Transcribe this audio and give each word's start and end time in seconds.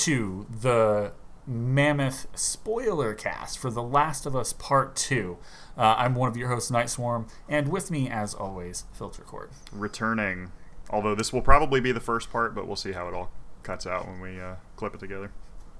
to 0.00 0.46
the 0.48 1.12
mammoth 1.46 2.26
spoiler 2.34 3.12
cast 3.12 3.58
for 3.58 3.70
The 3.70 3.82
Last 3.82 4.24
of 4.24 4.34
Us 4.34 4.54
Part 4.54 4.96
2. 4.96 5.36
Uh, 5.76 5.94
I'm 5.98 6.14
one 6.14 6.30
of 6.30 6.38
your 6.38 6.48
hosts, 6.48 6.70
Night 6.70 6.88
Swarm, 6.88 7.26
and 7.50 7.68
with 7.68 7.90
me, 7.90 8.08
as 8.08 8.32
always, 8.32 8.84
Filter 8.94 9.22
Cord. 9.22 9.50
Returning. 9.70 10.52
Although 10.88 11.14
this 11.14 11.34
will 11.34 11.42
probably 11.42 11.80
be 11.80 11.92
the 11.92 12.00
first 12.00 12.32
part, 12.32 12.54
but 12.54 12.66
we'll 12.66 12.76
see 12.76 12.92
how 12.92 13.08
it 13.08 13.14
all 13.14 13.30
cuts 13.62 13.86
out 13.86 14.08
when 14.08 14.20
we 14.20 14.40
uh, 14.40 14.54
clip 14.76 14.94
it 14.94 15.00
together. 15.00 15.32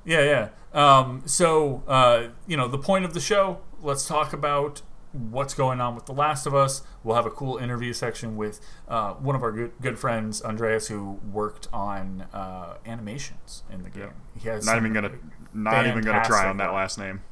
Yeah, 0.04 0.50
yeah. 0.74 0.98
Um, 0.98 1.22
so, 1.24 1.82
uh, 1.88 2.28
you 2.46 2.58
know, 2.58 2.68
the 2.68 2.78
point 2.78 3.06
of 3.06 3.14
the 3.14 3.20
show, 3.20 3.60
let's 3.80 4.06
talk 4.06 4.34
about 4.34 4.82
what's 5.12 5.54
going 5.54 5.80
on 5.80 5.94
with 5.94 6.06
The 6.06 6.12
Last 6.12 6.46
of 6.46 6.54
Us. 6.54 6.82
We'll 7.02 7.16
have 7.16 7.26
a 7.26 7.30
cool 7.30 7.56
interview 7.58 7.92
section 7.92 8.36
with 8.36 8.60
uh, 8.88 9.14
one 9.14 9.34
of 9.34 9.42
our 9.42 9.52
good, 9.52 9.72
good 9.80 9.98
friends, 9.98 10.42
Andreas, 10.42 10.88
who 10.88 11.18
worked 11.32 11.68
on 11.72 12.26
uh, 12.32 12.74
animations 12.86 13.62
in 13.72 13.82
the 13.82 13.90
game. 13.90 14.12
He 14.38 14.48
has 14.48 14.64
Not 14.66 14.76
even 14.76 14.92
gonna, 14.92 15.12
not 15.52 15.86
even 15.86 16.02
gonna 16.02 16.24
try 16.24 16.48
on 16.48 16.56
that 16.58 16.72
last 16.72 16.98
name. 16.98 17.22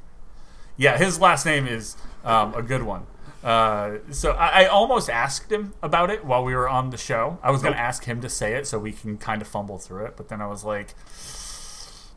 Yeah, 0.77 0.97
his 0.99 1.21
last 1.21 1.45
name 1.47 1.67
is 1.67 1.97
um, 2.25 2.55
a 2.55 2.63
good 2.63 2.83
one. 2.83 3.07
Uh, 3.43 3.99
so 4.11 4.33
I, 4.33 4.63
I 4.63 4.67
almost 4.67 5.09
asked 5.09 5.51
him 5.53 5.75
about 5.83 6.11
it 6.11 6.25
while 6.25 6.45
we 6.45 6.55
were 6.55 6.69
on 6.69 6.91
the 6.91 6.97
show. 6.97 7.39
I 7.43 7.51
was 7.53 7.63
going 7.63 7.75
to 7.75 7.81
ask 7.81 8.05
him 8.05 8.21
to 8.23 8.29
say 8.29 8.55
it 8.55 8.67
so 8.67 8.79
we 8.79 8.93
can 8.93 9.17
kind 9.17 9.41
of 9.41 9.47
fumble 9.49 9.79
through 9.79 10.07
it, 10.07 10.17
but 10.17 10.29
then 10.29 10.41
I 10.41 10.47
was 10.47 10.65
like, 10.65 10.95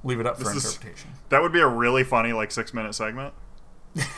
leave 0.03 0.19
it 0.19 0.25
up 0.25 0.37
for 0.37 0.45
This 0.45 0.55
is- 0.55 0.65
interpretation. 0.75 1.11
That 1.29 1.41
would 1.43 1.51
be 1.53 1.59
a 1.59 1.67
really 1.67 2.03
funny 2.03 2.33
like 2.33 2.51
six 2.51 2.73
minute 2.73 2.95
segment. 2.95 3.33
It's 3.95 4.09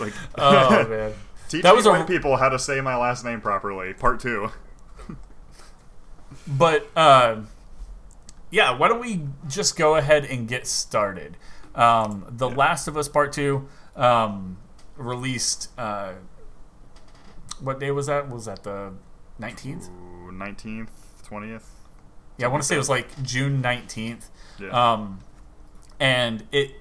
like 0.00 0.12
Oh 0.38 0.86
man, 0.88 1.12
teach 1.48 1.62
That 1.62 1.72
me 1.72 1.76
was 1.76 1.86
a- 1.86 2.04
people 2.04 2.36
how 2.36 2.48
to 2.48 2.58
say 2.58 2.80
my 2.80 2.96
last 2.96 3.24
name 3.24 3.40
properly. 3.40 3.94
Part 3.94 4.20
two. 4.20 4.50
but 6.46 6.88
uh, 6.96 7.42
yeah, 8.50 8.76
why 8.76 8.88
don't 8.88 9.00
we 9.00 9.22
just 9.48 9.76
go 9.76 9.96
ahead 9.96 10.24
and 10.24 10.48
get 10.48 10.66
started? 10.66 11.36
Um, 11.74 12.24
the 12.28 12.48
Last 12.48 12.88
of 12.88 12.96
Us 12.96 13.08
Part 13.08 13.32
Two 13.32 13.68
um, 13.96 14.58
released. 14.96 15.70
Uh, 15.78 16.12
what 17.60 17.80
day 17.80 17.90
was 17.90 18.06
that? 18.06 18.28
Was 18.30 18.46
that 18.46 18.62
the 18.62 18.92
nineteenth? 19.38 19.88
Nineteenth, 20.32 21.22
twentieth. 21.24 21.68
Yeah, 22.36 22.46
I 22.46 22.48
want 22.50 22.62
to 22.62 22.66
say 22.68 22.76
it 22.76 22.78
was 22.78 22.88
like 22.88 23.22
June 23.22 23.60
nineteenth. 23.60 24.30
Yeah. 24.60 24.68
Um, 24.70 25.20
and 26.00 26.44
it 26.52 26.72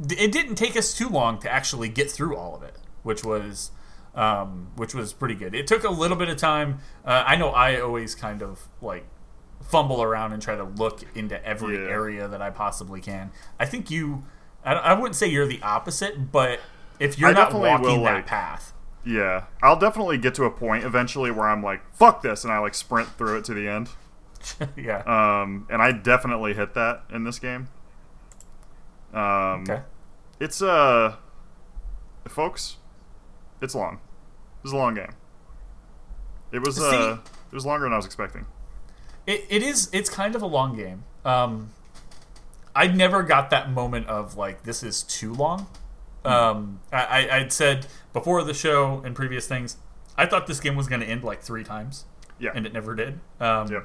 it 0.00 0.32
didn't 0.32 0.56
take 0.56 0.76
us 0.76 0.92
too 0.96 1.08
long 1.08 1.38
to 1.40 1.50
actually 1.50 1.88
get 1.88 2.10
through 2.10 2.36
all 2.36 2.54
of 2.56 2.62
it, 2.62 2.76
which 3.02 3.24
was 3.24 3.70
um, 4.14 4.68
which 4.76 4.94
was 4.94 5.12
pretty 5.12 5.34
good. 5.34 5.54
It 5.54 5.66
took 5.66 5.82
a 5.84 5.90
little 5.90 6.16
bit 6.16 6.28
of 6.28 6.36
time. 6.36 6.78
Uh, 7.04 7.24
I 7.26 7.36
know 7.36 7.48
I 7.50 7.80
always 7.80 8.14
kind 8.14 8.42
of 8.42 8.68
like 8.80 9.04
fumble 9.62 10.02
around 10.02 10.32
and 10.32 10.40
try 10.42 10.54
to 10.54 10.64
look 10.64 11.00
into 11.16 11.44
every 11.44 11.74
Yeah. 11.76 11.90
area 11.90 12.28
that 12.28 12.40
I 12.42 12.50
possibly 12.50 13.00
can. 13.00 13.30
I 13.58 13.66
think 13.66 13.90
you, 13.90 14.24
I, 14.64 14.74
I 14.74 14.92
wouldn't 14.94 15.16
say 15.16 15.26
you're 15.26 15.46
the 15.46 15.60
opposite, 15.62 16.30
but 16.30 16.60
if 17.00 17.18
you're 17.18 17.30
I 17.30 17.32
not 17.32 17.52
walking 17.54 17.84
will, 17.86 18.04
that 18.04 18.14
like- 18.14 18.26
path, 18.26 18.72
yeah. 19.04 19.44
I'll 19.62 19.78
definitely 19.78 20.18
get 20.18 20.34
to 20.36 20.44
a 20.44 20.50
point 20.50 20.84
eventually 20.84 21.30
where 21.32 21.48
I'm 21.48 21.62
like, 21.62 21.80
fuck 21.94 22.22
this, 22.22 22.44
and 22.44 22.52
I 22.52 22.58
like 22.58 22.74
sprint 22.74 23.08
through 23.18 23.38
it 23.38 23.44
to 23.46 23.54
the 23.54 23.66
end. 23.68 23.88
yeah, 24.76 24.98
Um, 25.06 25.66
and 25.70 25.80
I 25.82 25.90
definitely 25.92 26.52
hit 26.54 26.74
that 26.74 27.02
in 27.12 27.24
this 27.24 27.38
game. 27.38 27.68
Um, 29.14 29.62
okay, 29.62 29.82
It's 30.40 30.60
uh, 30.62 31.16
folks, 32.28 32.76
it's 33.60 33.74
long. 33.74 33.94
It 33.94 34.64
was 34.64 34.72
a 34.72 34.76
long 34.76 34.94
game. 34.94 35.12
It 36.52 36.60
was 36.60 36.76
See- 36.76 36.82
uh, 36.84 37.14
it 37.14 37.54
was 37.54 37.64
longer 37.66 37.86
than 37.86 37.92
I 37.92 37.96
was 37.96 38.06
expecting. 38.06 38.46
It, 39.26 39.44
it 39.48 39.62
is. 39.62 39.88
It's 39.92 40.10
kind 40.10 40.34
of 40.34 40.42
a 40.42 40.46
long 40.46 40.76
game. 40.76 41.04
Um, 41.24 41.70
I 42.76 42.88
never 42.88 43.22
got 43.22 43.50
that 43.50 43.70
moment 43.70 44.06
of 44.08 44.36
like 44.36 44.64
this 44.64 44.82
is 44.82 45.02
too 45.02 45.32
long. 45.32 45.66
Um, 46.24 46.80
I, 46.92 47.04
I 47.28 47.36
I'd 47.36 47.52
said 47.52 47.86
before 48.12 48.42
the 48.44 48.54
show 48.54 49.00
and 49.04 49.14
previous 49.14 49.46
things, 49.46 49.76
I 50.16 50.26
thought 50.26 50.46
this 50.46 50.60
game 50.60 50.74
was 50.76 50.88
going 50.88 51.00
to 51.00 51.06
end 51.06 51.22
like 51.24 51.40
three 51.42 51.64
times, 51.64 52.04
Yeah, 52.38 52.50
and 52.54 52.66
it 52.66 52.72
never 52.72 52.94
did. 52.94 53.20
Um, 53.40 53.70
yeah. 53.70 53.82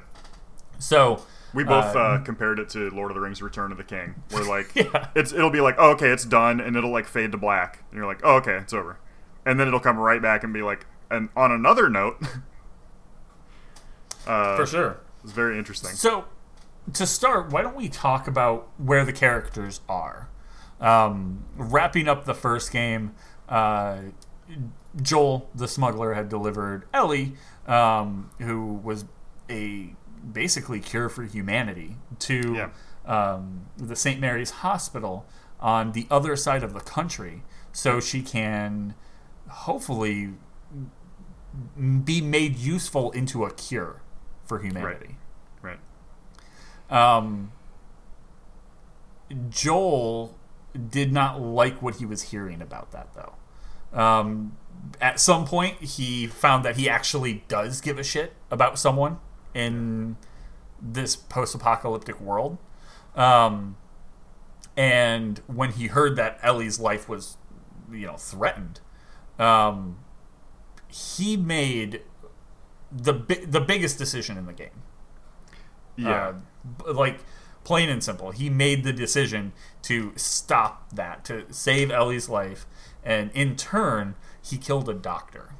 So 0.78 1.22
We 1.52 1.64
both 1.64 1.96
uh, 1.96 1.98
uh, 1.98 2.18
compared 2.20 2.58
it 2.58 2.68
to 2.70 2.90
Lord 2.90 3.10
of 3.10 3.16
the 3.16 3.20
Rings: 3.20 3.42
Return 3.42 3.72
of 3.72 3.78
the 3.78 3.84
King, 3.84 4.14
where 4.30 4.44
like 4.44 4.70
Yeah. 4.74 5.08
it's 5.14 5.32
it'll 5.32 5.50
be 5.50 5.60
like, 5.60 5.74
oh, 5.78 5.90
okay, 5.92 6.10
it's 6.10 6.24
done, 6.24 6.60
and 6.60 6.76
it'll 6.76 6.92
like 6.92 7.06
fade 7.06 7.32
to 7.32 7.38
black, 7.38 7.82
and 7.90 7.96
you're 7.98 8.06
like, 8.06 8.20
oh, 8.22 8.36
okay, 8.36 8.56
it's 8.56 8.72
over, 8.72 8.98
and 9.44 9.58
then 9.58 9.66
it'll 9.68 9.80
come 9.80 9.98
right 9.98 10.22
back 10.22 10.44
and 10.44 10.52
be 10.52 10.62
like, 10.62 10.86
and 11.10 11.28
on 11.36 11.50
another 11.50 11.90
note, 11.90 12.22
uh, 14.26 14.56
for 14.56 14.66
sure. 14.66 15.00
it's 15.24 15.32
very 15.32 15.58
interesting. 15.58 15.90
So, 15.90 16.26
to 16.92 17.06
start, 17.06 17.50
why 17.50 17.62
don't 17.62 17.76
we 17.76 17.88
talk 17.88 18.28
about 18.28 18.68
where 18.78 19.04
the 19.04 19.12
characters 19.12 19.80
are? 19.88 20.28
Um, 20.80 21.44
wrapping 21.56 22.08
up 22.08 22.24
the 22.24 22.34
first 22.34 22.72
game, 22.72 23.14
uh, 23.48 23.98
Joel, 25.00 25.48
the 25.54 25.68
smuggler, 25.68 26.14
had 26.14 26.28
delivered 26.28 26.84
Ellie, 26.94 27.34
um, 27.66 28.30
who 28.38 28.80
was 28.82 29.04
a 29.50 29.94
basically 30.32 30.80
cure 30.80 31.08
for 31.08 31.24
humanity, 31.24 31.96
to 32.20 32.54
Yeah. 32.54 32.70
um, 33.06 33.66
the 33.76 33.96
St. 33.96 34.20
Mary's 34.20 34.50
Hospital 34.50 35.26
on 35.60 35.92
the 35.92 36.06
other 36.10 36.36
side 36.36 36.62
of 36.62 36.72
the 36.72 36.80
country, 36.80 37.42
so 37.72 38.00
she 38.00 38.22
can 38.22 38.94
hopefully 39.48 40.34
be 42.04 42.20
made 42.20 42.56
useful 42.56 43.10
into 43.12 43.44
a 43.44 43.50
cure 43.52 44.02
for 44.44 44.60
humanity. 44.60 45.16
Right. 45.62 45.80
Um, 46.88 47.52
Joel 49.48 50.36
did 50.88 51.12
not 51.12 51.40
like 51.40 51.80
what 51.82 51.96
he 51.96 52.06
was 52.06 52.22
hearing 52.22 52.60
about 52.62 52.90
that, 52.92 53.08
though. 53.14 53.98
Um, 53.98 54.56
at 55.00 55.18
some 55.20 55.44
point, 55.44 55.80
he 55.82 56.26
found 56.26 56.64
that 56.64 56.76
he 56.76 56.88
actually 56.88 57.44
does 57.48 57.80
give 57.80 57.98
a 57.98 58.04
shit 58.04 58.34
about 58.50 58.78
someone 58.78 59.18
in 59.54 60.16
this 60.80 61.16
post-apocalyptic 61.16 62.20
world. 62.20 62.58
Um, 63.14 63.76
and 64.76 65.40
when 65.46 65.72
he 65.72 65.88
heard 65.88 66.16
that 66.16 66.38
Ellie's 66.42 66.80
life 66.80 67.08
was, 67.08 67.36
you 67.90 68.06
know, 68.06 68.16
threatened, 68.16 68.80
um, 69.38 69.98
he 70.88 71.36
made 71.36 72.02
the 72.90 73.12
bi- 73.12 73.44
the 73.46 73.60
biggest 73.60 73.98
decision 73.98 74.36
in 74.36 74.46
the 74.46 74.52
game. 74.52 74.82
Yeah. 75.96 76.34
Uh, 76.86 76.92
like 76.92 77.20
plain 77.64 77.88
and 77.88 78.02
simple, 78.02 78.30
he 78.30 78.48
made 78.48 78.84
the 78.84 78.92
decision 78.92 79.52
to 79.82 80.12
stop 80.16 80.90
that, 80.92 81.24
to 81.26 81.52
save 81.52 81.90
Ellie's 81.90 82.28
life, 82.28 82.66
and 83.04 83.30
in 83.32 83.54
turn, 83.56 84.14
he 84.42 84.56
killed 84.56 84.88
a 84.88 84.94
doctor, 84.94 85.54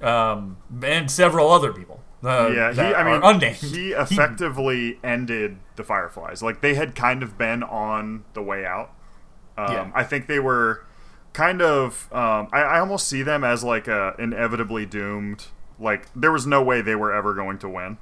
um, 0.00 0.56
and 0.82 1.10
several 1.10 1.50
other 1.50 1.72
people. 1.72 2.02
Uh, 2.24 2.50
yeah, 2.54 2.72
he. 2.72 2.80
I 2.80 3.02
mean, 3.02 3.20
unnamed. 3.22 3.56
he 3.56 3.92
effectively 3.92 4.98
ended 5.02 5.58
the 5.76 5.82
Fireflies. 5.84 6.42
Like 6.42 6.60
they 6.60 6.74
had 6.74 6.94
kind 6.94 7.22
of 7.22 7.36
been 7.36 7.62
on 7.62 8.24
the 8.34 8.42
way 8.42 8.64
out. 8.64 8.92
Um, 9.58 9.72
Yeah. 9.72 9.90
I 9.94 10.04
think 10.04 10.26
they 10.28 10.38
were 10.38 10.84
kind 11.32 11.60
of. 11.60 12.08
Um, 12.12 12.48
I, 12.52 12.60
I 12.62 12.80
almost 12.80 13.08
see 13.08 13.22
them 13.22 13.42
as 13.42 13.64
like 13.64 13.88
a 13.88 14.14
inevitably 14.18 14.86
doomed. 14.86 15.46
Like 15.80 16.06
there 16.14 16.30
was 16.30 16.46
no 16.46 16.62
way 16.62 16.80
they 16.80 16.94
were 16.94 17.12
ever 17.12 17.34
going 17.34 17.58
to 17.58 17.68
win, 17.68 17.98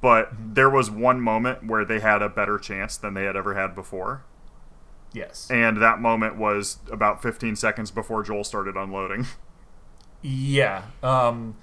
but 0.00 0.32
Mm-hmm. 0.34 0.54
there 0.54 0.70
was 0.70 0.90
one 0.90 1.20
moment 1.20 1.64
where 1.66 1.84
they 1.84 2.00
had 2.00 2.20
a 2.20 2.28
better 2.28 2.58
chance 2.58 2.96
than 2.96 3.14
they 3.14 3.24
had 3.24 3.36
ever 3.36 3.54
had 3.54 3.76
before, 3.76 4.24
yes, 5.12 5.48
and 5.50 5.80
that 5.80 6.00
moment 6.00 6.36
was 6.36 6.78
about 6.90 7.22
15 7.22 7.54
seconds 7.54 7.92
before 7.92 8.24
Joel 8.24 8.42
started 8.42 8.74
unloading. 8.76 9.26
Yeah. 10.20 10.82
Um, 11.02 11.56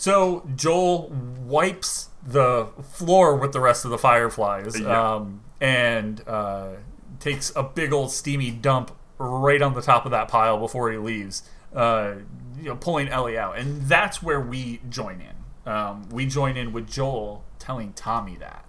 so 0.00 0.46
Joel 0.54 1.08
wipes 1.44 2.10
the 2.24 2.68
floor 2.92 3.34
with 3.36 3.52
the 3.52 3.60
rest 3.60 3.84
of 3.84 3.90
the 3.90 3.98
fireflies 3.98 4.78
Yeah. 4.78 5.14
um, 5.14 5.40
and 5.60 6.22
uh, 6.28 6.74
takes 7.20 7.50
a 7.56 7.62
big 7.64 7.92
old 7.92 8.12
steamy 8.12 8.50
dump 8.52 8.94
right 9.18 9.60
on 9.60 9.74
the 9.74 9.82
top 9.82 10.04
of 10.04 10.12
that 10.12 10.28
pile 10.28 10.56
before 10.58 10.92
he 10.92 10.98
leaves, 10.98 11.42
uh, 11.74 12.12
you 12.58 12.64
know, 12.66 12.76
pulling 12.76 13.08
Ellie 13.08 13.36
out. 13.36 13.58
And 13.58 13.82
that's 13.82 14.22
where 14.22 14.40
we 14.40 14.80
join 14.88 15.20
in. 15.20 15.70
Um, 15.72 16.08
we 16.10 16.26
join 16.26 16.56
in 16.56 16.72
with 16.72 16.88
Joel 16.88 17.42
telling 17.58 17.92
Tommy 17.94 18.36
that. 18.36 18.64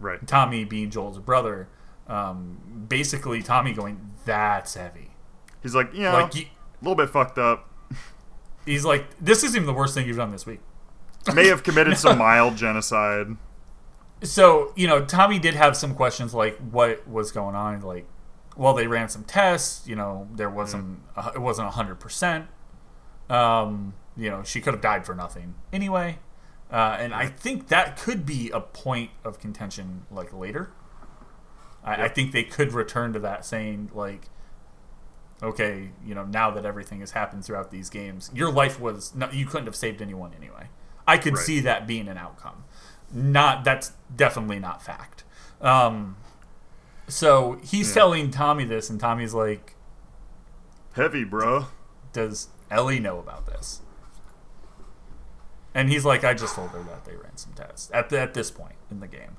right. 0.00 0.26
Tommy 0.26 0.64
being 0.64 0.90
Joel's 0.90 1.18
brother. 1.20 1.68
Um, 2.08 2.86
basically, 2.88 3.42
Tommy 3.42 3.72
going, 3.72 4.10
"That's 4.24 4.74
heavy." 4.74 5.10
He's 5.62 5.74
like, 5.74 5.92
you 5.94 6.02
know, 6.02 6.12
Like, 6.12 6.34
a 6.36 6.48
little 6.82 6.94
bit 6.96 7.10
fucked 7.10 7.38
up. 7.38 7.68
He's 8.68 8.84
like, 8.84 9.06
"This 9.20 9.42
isn't 9.44 9.56
even 9.56 9.66
the 9.66 9.72
worst 9.72 9.94
thing 9.94 10.06
you've 10.06 10.16
done 10.16 10.30
this 10.30 10.46
week." 10.46 10.60
May 11.34 11.48
have 11.48 11.62
committed 11.62 11.96
some 11.98 12.18
mild 12.26 12.56
genocide. 12.56 13.36
so 14.22 14.72
you 14.76 14.86
know 14.88 15.04
tommy 15.04 15.38
did 15.38 15.54
have 15.54 15.76
some 15.76 15.94
questions 15.94 16.34
like 16.34 16.56
what 16.58 17.06
was 17.06 17.30
going 17.32 17.54
on 17.54 17.80
like 17.82 18.04
well 18.56 18.74
they 18.74 18.86
ran 18.88 19.08
some 19.08 19.22
tests 19.24 19.86
you 19.86 19.94
know 19.94 20.26
there 20.34 20.50
wasn't 20.50 21.00
uh, 21.16 21.30
it 21.34 21.38
wasn't 21.40 21.68
100% 21.70 22.46
um 23.30 23.94
you 24.16 24.28
know 24.30 24.42
she 24.42 24.60
could 24.60 24.74
have 24.74 24.80
died 24.82 25.04
for 25.06 25.14
nothing 25.14 25.54
anyway 25.72 26.18
Uh, 26.70 26.96
and 27.00 27.14
I 27.14 27.26
think 27.26 27.68
that 27.68 27.96
could 27.96 28.26
be 28.26 28.50
a 28.50 28.60
point 28.60 29.10
of 29.24 29.38
contention 29.40 30.02
like 30.10 30.32
later. 30.34 30.70
I, 31.82 32.04
I 32.04 32.08
think 32.08 32.32
they 32.32 32.44
could 32.44 32.72
return 32.74 33.12
to 33.14 33.18
that 33.20 33.44
saying 33.46 33.90
like, 33.94 34.28
okay, 35.42 35.90
you 36.04 36.14
know, 36.14 36.24
now 36.24 36.50
that 36.50 36.64
everything 36.64 37.00
has 37.00 37.12
happened 37.12 37.44
throughout 37.44 37.70
these 37.70 37.88
games, 37.90 38.30
your 38.34 38.50
life 38.50 38.80
was 38.80 39.14
no, 39.14 39.30
you 39.30 39.46
couldn't 39.46 39.66
have 39.66 39.76
saved 39.76 40.00
anyone 40.02 40.32
anyway. 40.36 40.68
I 41.06 41.16
could 41.18 41.34
Right. 41.34 41.44
see 41.44 41.60
that 41.60 41.86
being 41.86 42.08
an 42.08 42.18
outcome. 42.18 42.64
Not 43.12 43.64
that's 43.64 43.92
definitely 44.14 44.58
not 44.58 44.82
fact. 44.82 45.24
Um, 45.60 46.16
so 47.06 47.58
he's 47.64 47.88
Yeah. 47.88 47.94
telling 47.94 48.30
Tommy 48.30 48.64
this, 48.64 48.90
and 48.90 49.00
Tommy's 49.00 49.32
like, 49.34 49.74
Heavy, 50.92 51.24
bro. 51.24 51.66
does 52.12 52.48
Ellie 52.70 53.00
know 53.00 53.18
about 53.18 53.46
this? 53.46 53.80
And 55.74 55.88
he's 55.90 56.04
like, 56.04 56.24
I 56.24 56.34
just 56.34 56.54
told 56.54 56.70
her 56.70 56.82
that 56.82 57.04
they 57.04 57.14
ran 57.14 57.36
some 57.36 57.52
tests 57.52 57.90
at 57.94 58.08
the, 58.08 58.18
at 58.20 58.34
this 58.34 58.50
point 58.50 58.74
in 58.90 59.00
the 59.00 59.06
game. 59.06 59.36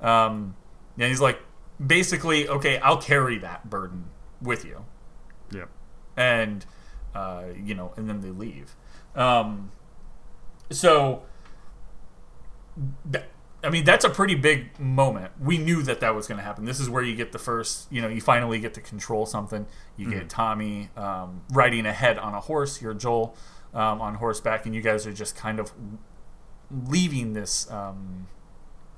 Um, 0.00 0.54
and 0.98 1.08
he's 1.08 1.20
like, 1.20 1.40
basically, 1.84 2.48
okay, 2.48 2.78
I'll 2.78 3.00
carry 3.00 3.38
that 3.38 3.70
burden 3.70 4.06
with 4.42 4.64
you, 4.64 4.84
Yep. 5.52 5.68
and 6.16 6.64
uh, 7.14 7.44
you 7.62 7.74
know, 7.74 7.92
and 7.96 8.08
then 8.08 8.20
they 8.20 8.30
leave. 8.30 8.74
Um, 9.16 9.70
so, 10.70 11.22
th- 13.12 13.24
I 13.62 13.68
mean, 13.68 13.84
that's 13.84 14.04
a 14.04 14.08
pretty 14.10 14.34
big 14.36 14.78
moment. 14.78 15.32
We 15.40 15.58
knew 15.58 15.82
that 15.82 16.00
that 16.00 16.14
was 16.14 16.26
going 16.26 16.38
to 16.38 16.44
happen. 16.44 16.64
This 16.64 16.80
is 16.80 16.88
where 16.88 17.02
you 17.02 17.14
get 17.14 17.32
the 17.32 17.38
first, 17.38 17.92
you 17.92 18.00
know, 18.00 18.08
you 18.08 18.20
finally 18.20 18.58
get 18.58 18.72
to 18.74 18.80
control 18.80 19.26
something. 19.26 19.66
You 19.96 20.06
Mm-hmm. 20.06 20.18
get 20.18 20.28
Tommy 20.30 20.88
um, 20.96 21.42
riding 21.50 21.84
ahead 21.84 22.18
on 22.18 22.32
a 22.34 22.40
horse. 22.40 22.80
You're 22.80 22.94
Joel 22.94 23.36
um, 23.74 24.00
on 24.00 24.14
horseback, 24.14 24.64
and 24.64 24.74
you 24.74 24.80
guys 24.80 25.06
are 25.06 25.12
just 25.12 25.36
kind 25.36 25.60
of 25.60 25.72
leaving 26.88 27.32
this 27.34 27.70
um, 27.70 28.28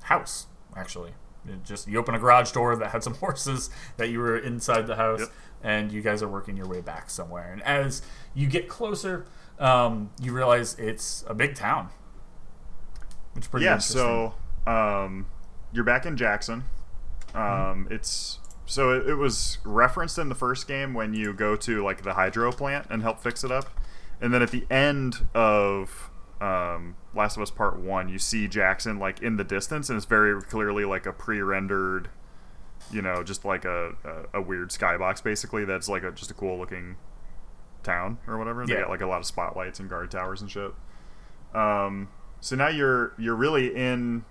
house. 0.03 0.47
Actually, 0.77 1.13
It 1.49 1.65
just 1.65 1.89
you 1.89 1.99
open 1.99 2.15
a 2.15 2.19
garage 2.19 2.53
door 2.53 2.77
that 2.77 2.91
had 2.93 3.03
some 3.03 3.15
horses 3.25 3.69
that 3.97 4.11
you 4.11 4.21
were 4.21 4.39
inside 4.39 4.87
the 4.87 4.97
house, 4.97 5.21
Yep. 5.21 5.29
And 5.63 5.93
you 5.93 6.03
guys 6.03 6.23
are 6.23 6.29
working 6.29 6.57
your 6.57 6.67
way 6.67 6.81
back 6.81 7.11
somewhere. 7.11 7.53
And 7.53 7.63
as 7.63 8.03
you 8.35 8.47
get 8.47 8.69
closer, 8.69 9.27
um, 9.59 10.11
you 10.21 10.33
realize 10.33 10.75
it's 10.79 11.25
a 11.29 11.35
big 11.35 11.55
town. 11.55 11.91
Which 13.35 13.45
is 13.45 13.49
pretty 13.49 13.65
yeah 13.65 13.79
so 13.79 14.35
um, 14.67 15.27
you're 15.73 15.85
back 15.85 16.05
in 16.05 16.17
jackson 16.17 16.65
um, 17.35 17.89
it's 17.91 18.39
so 18.67 18.91
it, 18.91 19.09
it 19.09 19.15
was 19.15 19.59
referenced 19.65 20.19
in 20.19 20.29
the 20.29 20.35
first 20.35 20.69
game 20.69 20.93
when 20.95 21.15
you 21.15 21.33
go 21.33 21.57
to 21.57 21.83
like 21.83 22.03
the 22.03 22.15
hydro 22.15 22.53
plant 22.53 22.87
and 22.91 23.03
help 23.03 23.21
fix 23.21 23.43
it 23.43 23.51
up 23.51 23.71
and 24.21 24.35
then 24.35 24.43
at 24.43 24.51
the 24.51 24.67
end 24.71 25.27
of 25.35 26.11
um, 26.41 26.97
last 27.15 27.37
of 27.37 27.43
us 27.43 27.51
part 27.51 27.79
one 27.79 28.09
you 28.09 28.19
see 28.19 28.47
jackson 28.47 28.99
like 28.99 29.23
in 29.23 29.37
the 29.37 29.45
distance 29.45 29.89
and 29.89 29.97
it's 29.97 30.07
very 30.07 30.41
clearly 30.43 30.85
like 30.85 31.07
a 31.07 31.13
pre-rendered 31.13 32.11
you 32.91 33.01
know 33.03 33.23
just 33.23 33.45
like 33.45 33.65
a, 33.65 33.93
a, 34.33 34.39
a 34.39 34.43
weird 34.43 34.71
skybox 34.71 35.23
basically 35.23 35.65
that's 35.65 35.89
like 35.89 36.03
a 36.03 36.11
just 36.13 36.31
a 36.31 36.35
cool 36.35 36.59
looking 36.59 36.97
town 37.83 38.19
or 38.27 38.39
whatever 38.39 38.67
they 38.67 38.75
Yeah. 38.75 38.81
got 38.83 38.91
like 38.91 39.01
a 39.01 39.07
lot 39.07 39.19
of 39.19 39.27
spotlights 39.27 39.81
and 39.81 39.89
guard 39.91 40.11
towers 40.11 40.41
and 40.41 40.51
shit 40.51 40.73
um, 41.55 42.09
so 42.41 42.57
now 42.57 42.69
you're 42.69 43.13
you're 43.19 43.35
really 43.37 43.75
in 43.77 44.25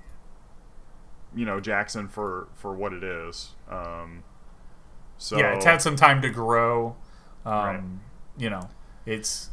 you 1.35 1.45
know 1.45 1.59
Jackson 1.59 2.07
for 2.07 2.47
for 2.55 2.73
what 2.73 2.93
it 2.93 3.03
is. 3.03 3.51
Um, 3.69 4.23
so 5.17 5.37
yeah, 5.37 5.53
it's 5.55 5.65
had 5.65 5.81
some 5.81 5.95
time 5.95 6.21
to 6.23 6.29
grow. 6.29 6.95
Um, 7.45 7.53
Right. 7.53 7.81
You 8.37 8.49
know, 8.49 8.69
it's 9.05 9.51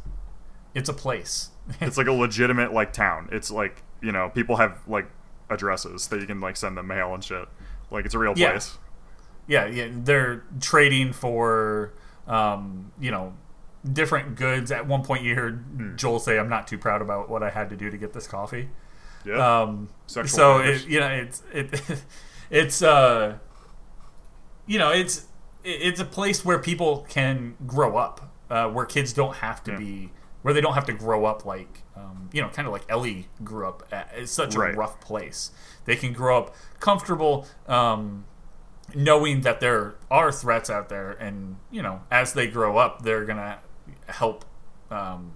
it's 0.73 0.89
a 0.89 0.93
place. 0.93 1.51
it's 1.81 1.97
like 1.97 2.07
a 2.07 2.11
legitimate 2.11 2.73
like 2.73 2.91
town. 2.91 3.29
It's 3.31 3.51
like 3.51 3.83
you 4.01 4.11
know 4.11 4.29
people 4.29 4.55
have 4.57 4.79
like 4.87 5.05
addresses 5.49 6.07
that 6.07 6.19
you 6.19 6.25
can 6.25 6.41
like 6.41 6.57
send 6.57 6.75
them 6.75 6.87
mail 6.87 7.13
and 7.13 7.23
shit. 7.23 7.47
Like 7.91 8.05
it's 8.05 8.15
a 8.15 8.19
real 8.19 8.33
Yeah. 8.35 8.49
place. 8.51 8.77
Yeah, 9.49 9.65
yeah, 9.65 9.89
they're 9.91 10.43
trading 10.61 11.11
for 11.11 11.91
um, 12.27 12.91
you 13.01 13.11
know 13.11 13.33
different 13.91 14.35
goods. 14.35 14.71
At 14.71 14.87
one 14.87 15.03
point, 15.03 15.23
you 15.23 15.35
heard 15.35 15.65
Hmm. 15.75 15.95
Joel 15.97 16.19
say, 16.19 16.39
"I'm 16.39 16.47
not 16.49 16.67
too 16.67 16.77
proud 16.77 17.01
about 17.01 17.29
what 17.29 17.43
I 17.43 17.49
had 17.49 17.69
to 17.71 17.75
do 17.75 17.89
to 17.89 17.97
get 17.97 18.13
this 18.13 18.27
coffee." 18.27 18.69
Yeah. 19.25 19.35
Um, 19.61 19.89
Sexual 20.07 20.37
so 20.37 20.57
it, 20.59 20.87
you 20.87 20.99
know, 21.01 21.09
it's 21.09 21.43
it, 21.51 21.81
it's 22.49 22.81
uh, 22.81 23.37
you 24.65 24.79
know, 24.79 24.91
it's 24.91 25.25
it- 25.63 25.81
it's 25.81 25.99
a 25.99 26.05
place 26.05 26.45
where 26.45 26.59
people 26.59 27.05
can 27.09 27.55
grow 27.67 27.97
up, 27.97 28.31
uh, 28.49 28.69
where 28.69 28.85
kids 28.85 29.11
don't 29.13 29.35
have 29.37 29.63
to 29.65 29.71
Yeah. 29.71 29.77
be, 29.77 30.11
where 30.41 30.53
they 30.53 30.61
don't 30.61 30.73
have 30.75 30.85
to 30.85 30.93
grow 30.93 31.25
up 31.25 31.43
like, 31.45 31.83
um, 31.97 32.29
you 32.31 32.41
know, 32.41 32.47
kind 32.49 32.65
of 32.67 32.71
like 32.71 32.85
Ellie 32.87 33.27
grew 33.43 33.67
up. 33.67 33.83
At. 33.91 34.09
It's 34.15 34.31
such 34.31 34.55
a 34.55 34.59
rough 34.59 35.01
place. 35.01 35.51
They 35.85 35.95
can 35.97 36.13
grow 36.13 36.37
up 36.37 36.55
comfortable. 36.79 37.45
Um, 37.67 38.25
knowing 38.95 39.41
that 39.41 39.59
there 39.59 39.95
are 40.11 40.31
threats 40.31 40.69
out 40.69 40.89
there 40.89 41.11
and 41.11 41.57
you 41.71 41.81
know 41.81 42.01
as 42.11 42.33
they 42.33 42.47
grow 42.47 42.77
up 42.77 43.01
they're 43.03 43.25
gonna 43.25 43.59
help 44.07 44.45
um, 44.91 45.31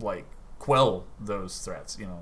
like 0.00 0.24
quell 0.58 1.04
those 1.20 1.58
threats 1.64 1.96
you 2.00 2.06
know 2.06 2.20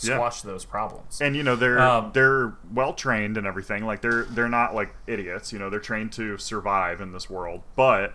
Yeah. 0.00 0.14
squash 0.16 0.42
those 0.42 0.64
problems 0.64 1.20
and 1.20 1.34
you 1.36 1.42
know 1.42 1.56
they're 1.56 1.78
Um, 1.80 2.10
they're 2.12 2.54
well 2.72 2.92
trained 2.94 3.36
and 3.36 3.46
everything. 3.46 3.84
Like 3.86 4.00
they're 4.02 4.24
they're 4.24 4.48
not 4.48 4.74
like 4.74 4.94
idiots. 5.06 5.52
You 5.52 5.58
know 5.58 5.70
they're 5.70 5.80
trained 5.80 6.12
to 6.14 6.36
survive 6.38 7.00
in 7.00 7.12
this 7.12 7.30
world, 7.30 7.62
but 7.76 8.10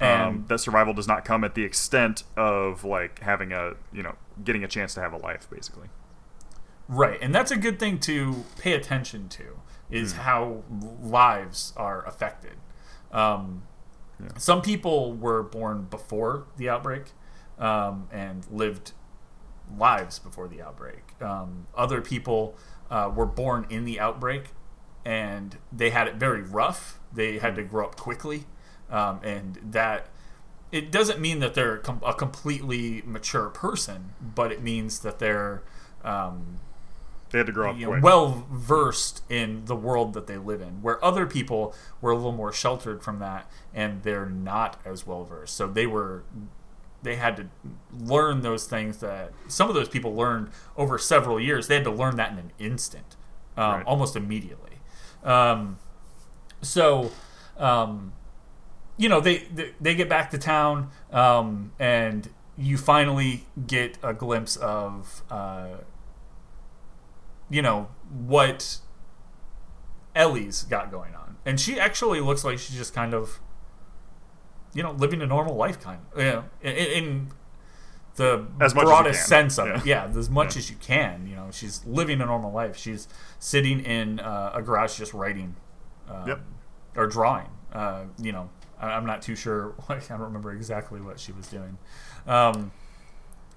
um, 0.00 0.08
And- 0.08 0.48
that 0.48 0.58
survival 0.58 0.94
does 0.94 1.06
not 1.06 1.24
come 1.24 1.44
at 1.44 1.54
the 1.54 1.64
extent 1.64 2.24
of 2.36 2.82
like 2.84 3.18
having 3.20 3.52
a 3.52 3.72
you 3.92 4.02
know 4.02 4.14
getting 4.42 4.64
a 4.64 4.68
chance 4.68 4.94
to 4.94 5.00
have 5.00 5.12
a 5.12 5.18
life 5.18 5.48
basically. 5.50 5.88
right 6.88 7.18
and 7.22 7.34
that's 7.34 7.50
a 7.50 7.56
good 7.56 7.78
thing 7.78 7.98
to 8.00 8.44
pay 8.58 8.72
attention 8.72 9.28
to 9.28 9.58
is 9.92 10.12
how 10.14 10.62
lives 11.02 11.72
are 11.76 12.04
affected 12.06 12.56
um, 13.12 13.62
Yeah. 14.20 14.28
some 14.38 14.62
people 14.62 15.12
were 15.14 15.42
born 15.42 15.84
before 15.90 16.46
the 16.56 16.68
outbreak 16.68 17.12
um, 17.58 18.08
and 18.12 18.46
lived 18.50 18.92
lives 19.78 20.18
before 20.18 20.48
the 20.48 20.60
outbreak. 20.62 21.20
Um, 21.20 21.66
other 21.76 22.00
people 22.00 22.56
uh, 22.90 23.10
were 23.14 23.26
born 23.26 23.66
in 23.70 23.84
the 23.84 23.98
outbreak 24.00 24.50
and 25.04 25.56
they 25.72 25.90
had 25.90 26.06
it 26.08 26.16
very 26.16 26.42
rough. 26.42 26.98
They 27.12 27.38
had 27.38 27.56
to 27.56 27.62
grow 27.64 27.86
up 27.86 27.96
quickly, 27.96 28.44
um, 28.90 29.20
and 29.24 29.58
that 29.72 30.08
it 30.70 30.90
doesn't 30.92 31.20
mean 31.20 31.40
that 31.40 31.54
they're 31.54 31.82
a 32.04 32.14
completely 32.14 33.02
mature 33.04 33.48
person, 33.50 34.14
but 34.20 34.52
it 34.52 34.62
means 34.62 35.00
that 35.00 35.18
they're 35.18 35.62
um, 36.04 36.60
They 37.32 37.38
had 37.38 37.46
to 37.46 37.52
grow 37.52 37.70
up 37.70 37.78
you 37.78 37.90
know, 37.90 37.98
well 38.00 38.46
versed 38.50 39.22
in 39.30 39.64
the 39.64 39.74
world 39.74 40.12
that 40.12 40.26
they 40.26 40.36
live 40.36 40.60
in. 40.60 40.82
Where 40.82 41.02
other 41.04 41.26
people 41.26 41.74
were 42.00 42.10
a 42.12 42.16
little 42.16 42.32
more 42.32 42.52
sheltered 42.52 43.02
from 43.02 43.18
that, 43.20 43.50
and 43.74 44.02
they're 44.02 44.26
not 44.28 44.78
as 44.84 45.06
well 45.06 45.24
versed. 45.24 45.56
So 45.56 45.66
they 45.66 45.86
were, 45.86 46.24
they 47.02 47.16
had 47.16 47.36
to 47.38 47.46
learn 47.90 48.42
those 48.42 48.66
things 48.66 48.98
that 48.98 49.32
some 49.48 49.68
of 49.68 49.74
those 49.74 49.88
people 49.88 50.14
learned 50.14 50.50
over 50.76 50.98
several 50.98 51.40
years. 51.40 51.68
They 51.68 51.74
had 51.76 51.84
to 51.84 51.90
learn 51.90 52.16
that 52.16 52.32
in 52.32 52.38
an 52.38 52.52
instant, 52.58 53.16
um, 53.56 53.76
Right. 53.76 53.86
almost 53.86 54.14
immediately. 54.14 54.78
Um, 55.24 55.78
so, 56.60 57.10
um, 57.56 58.12
you 58.98 59.08
know, 59.08 59.20
they, 59.20 59.38
they 59.54 59.72
they 59.80 59.94
get 59.94 60.08
back 60.08 60.30
to 60.32 60.38
town, 60.38 60.90
um, 61.10 61.72
and 61.78 62.28
you 62.58 62.76
finally 62.76 63.44
get 63.66 63.96
a 64.02 64.12
glimpse 64.12 64.56
of. 64.56 65.22
Uh, 65.30 65.68
you 67.52 67.62
know 67.62 67.88
what 68.10 68.78
Ellie's 70.14 70.62
got 70.64 70.90
going 70.90 71.14
on, 71.14 71.36
and 71.46 71.58
she 71.60 71.78
actually 71.78 72.20
looks 72.20 72.44
like 72.44 72.58
she's 72.58 72.76
just 72.76 72.92
kind 72.94 73.14
of, 73.14 73.40
you 74.74 74.82
know, 74.82 74.92
living 74.92 75.22
a 75.22 75.26
normal 75.26 75.54
life, 75.56 75.80
kind 75.80 76.00
of, 76.12 76.18
you 76.18 76.24
know, 76.24 76.44
in, 76.62 76.72
in 76.76 77.28
the 78.16 78.46
As 78.60 78.74
broadest 78.74 79.26
sense 79.26 79.58
of 79.58 79.68
it. 79.68 79.86
Yeah. 79.86 80.06
Yeah, 80.12 80.18
as 80.18 80.28
much 80.28 80.54
Yeah. 80.54 80.58
as 80.58 80.70
you 80.70 80.76
can. 80.76 81.26
You 81.26 81.36
know, 81.36 81.48
she's 81.50 81.82
living 81.86 82.20
a 82.20 82.26
normal 82.26 82.52
life. 82.52 82.76
She's 82.76 83.08
sitting 83.38 83.80
in 83.80 84.20
uh, 84.20 84.52
a 84.54 84.60
garage 84.62 84.98
just 84.98 85.14
writing, 85.14 85.56
um, 86.08 86.28
Yep. 86.28 86.40
or 86.96 87.06
drawing. 87.06 87.48
Uh, 87.72 88.04
you 88.20 88.32
know, 88.32 88.50
I, 88.78 88.88
I'm 88.90 89.06
not 89.06 89.22
too 89.22 89.34
sure. 89.34 89.74
I 89.88 89.94
don't 89.98 90.20
remember 90.20 90.52
exactly 90.52 91.00
what 91.00 91.18
she 91.18 91.32
was 91.32 91.46
doing, 91.46 91.78
um, 92.26 92.70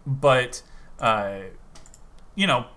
but 0.07 0.61
uh, 1.01 1.39
you 2.35 2.47
know, 2.47 2.67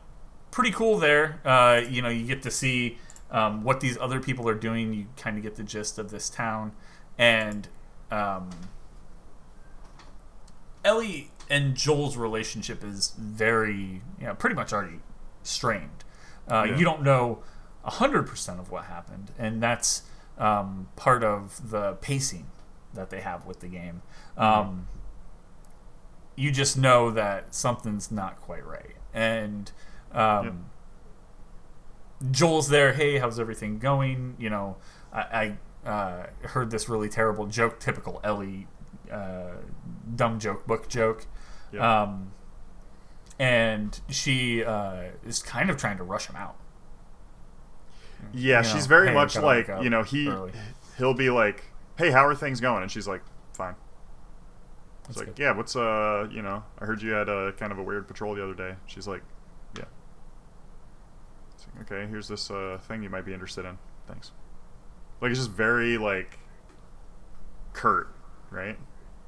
pretty 0.50 0.70
cool 0.70 0.98
there. 0.98 1.40
Uh, 1.44 1.82
you 1.88 2.02
know, 2.02 2.08
you 2.08 2.26
get 2.26 2.42
to 2.42 2.50
see 2.50 2.98
um, 3.30 3.62
what 3.62 3.80
these 3.80 3.98
other 3.98 4.20
people 4.20 4.48
are 4.48 4.54
doing. 4.54 4.92
You 4.92 5.06
kind 5.16 5.36
of 5.36 5.42
get 5.42 5.56
the 5.56 5.62
gist 5.62 5.98
of 5.98 6.10
this 6.10 6.28
town, 6.30 6.72
and 7.16 7.68
um, 8.10 8.50
Ellie 10.84 11.30
and 11.50 11.74
Joel's 11.74 12.16
relationship 12.16 12.84
is 12.84 13.14
very, 13.18 14.02
you 14.18 14.26
know, 14.26 14.34
pretty 14.34 14.56
much 14.56 14.72
already 14.72 15.00
strained. 15.42 16.04
Uh, 16.50 16.64
Yeah. 16.68 16.76
You 16.78 16.84
don't 16.84 17.02
know 17.02 17.42
hundred 17.84 18.24
percent 18.24 18.60
of 18.60 18.70
what 18.70 18.84
happened, 18.84 19.30
and 19.38 19.62
that's 19.62 20.02
um, 20.36 20.88
part 20.96 21.24
of 21.24 21.70
the 21.70 21.94
pacing 21.94 22.46
that 22.92 23.10
they 23.10 23.20
have 23.20 23.46
with 23.46 23.60
the 23.60 23.68
game. 23.68 24.02
Um, 24.36 24.88
you 26.36 26.50
just 26.50 26.76
know 26.76 27.10
that 27.10 27.54
something's 27.54 28.10
not 28.10 28.40
quite 28.40 28.64
right, 28.66 28.96
and 29.14 29.72
Um, 30.12 30.66
Joel's 32.30 32.68
there. 32.68 32.92
Hey, 32.92 33.18
how's 33.18 33.38
everything 33.38 33.78
going? 33.78 34.36
You 34.38 34.50
know, 34.50 34.76
I, 35.12 35.56
I 35.84 35.88
uh, 35.88 36.26
heard 36.48 36.70
this 36.70 36.88
really 36.88 37.08
terrible 37.08 37.46
joke, 37.46 37.78
typical 37.80 38.20
Ellie 38.24 38.66
uh, 39.10 39.52
dumb 40.14 40.38
joke, 40.38 40.66
book 40.66 40.88
joke. 40.88 41.26
Yep. 41.72 41.82
Um, 41.82 42.32
and 43.38 44.00
she 44.08 44.64
uh, 44.64 45.04
is 45.24 45.42
kind 45.42 45.70
of 45.70 45.76
trying 45.76 45.96
to 45.98 46.02
rush 46.02 46.26
him 46.26 46.36
out. 46.36 46.56
Yeah, 48.32 48.58
you 48.58 48.64
she's 48.64 48.84
know, 48.84 48.88
very 48.88 49.08
hey, 49.08 49.14
much 49.14 49.36
like 49.36 49.68
you 49.80 49.90
know 49.90 50.02
he 50.02 50.28
early. 50.28 50.52
he'll 50.96 51.14
be 51.14 51.30
like, 51.30 51.62
"Hey, 51.96 52.10
how 52.10 52.26
are 52.26 52.34
things 52.34 52.60
going?" 52.60 52.82
And 52.82 52.90
she's 52.90 53.06
like, 53.06 53.22
"Fine." 53.52 53.76
It's 55.08 55.16
like, 55.16 55.26
good. 55.28 55.38
"Yeah, 55.38 55.52
what's 55.52 55.76
uh, 55.76 56.26
you 56.30 56.42
know, 56.42 56.64
I 56.80 56.84
heard 56.84 57.00
you 57.00 57.10
had 57.10 57.28
a 57.28 57.52
kind 57.52 57.70
of 57.70 57.78
a 57.78 57.82
weird 57.82 58.08
patrol 58.08 58.34
the 58.34 58.42
other 58.42 58.54
day." 58.54 58.74
She's 58.86 59.06
like, 59.06 59.22
"Yeah." 59.22 59.22
It's 59.22 59.26
like, 59.26 59.37
okay, 61.82 62.06
here's 62.08 62.28
this 62.28 62.50
uh 62.50 62.78
thing 62.88 63.02
you 63.02 63.10
might 63.10 63.24
be 63.24 63.32
interested 63.32 63.64
in. 63.64 63.78
Thanks. 64.06 64.32
Like 65.20 65.30
it's 65.30 65.40
just 65.40 65.50
very 65.50 65.98
like 65.98 66.38
curt, 67.72 68.08
right? 68.50 68.78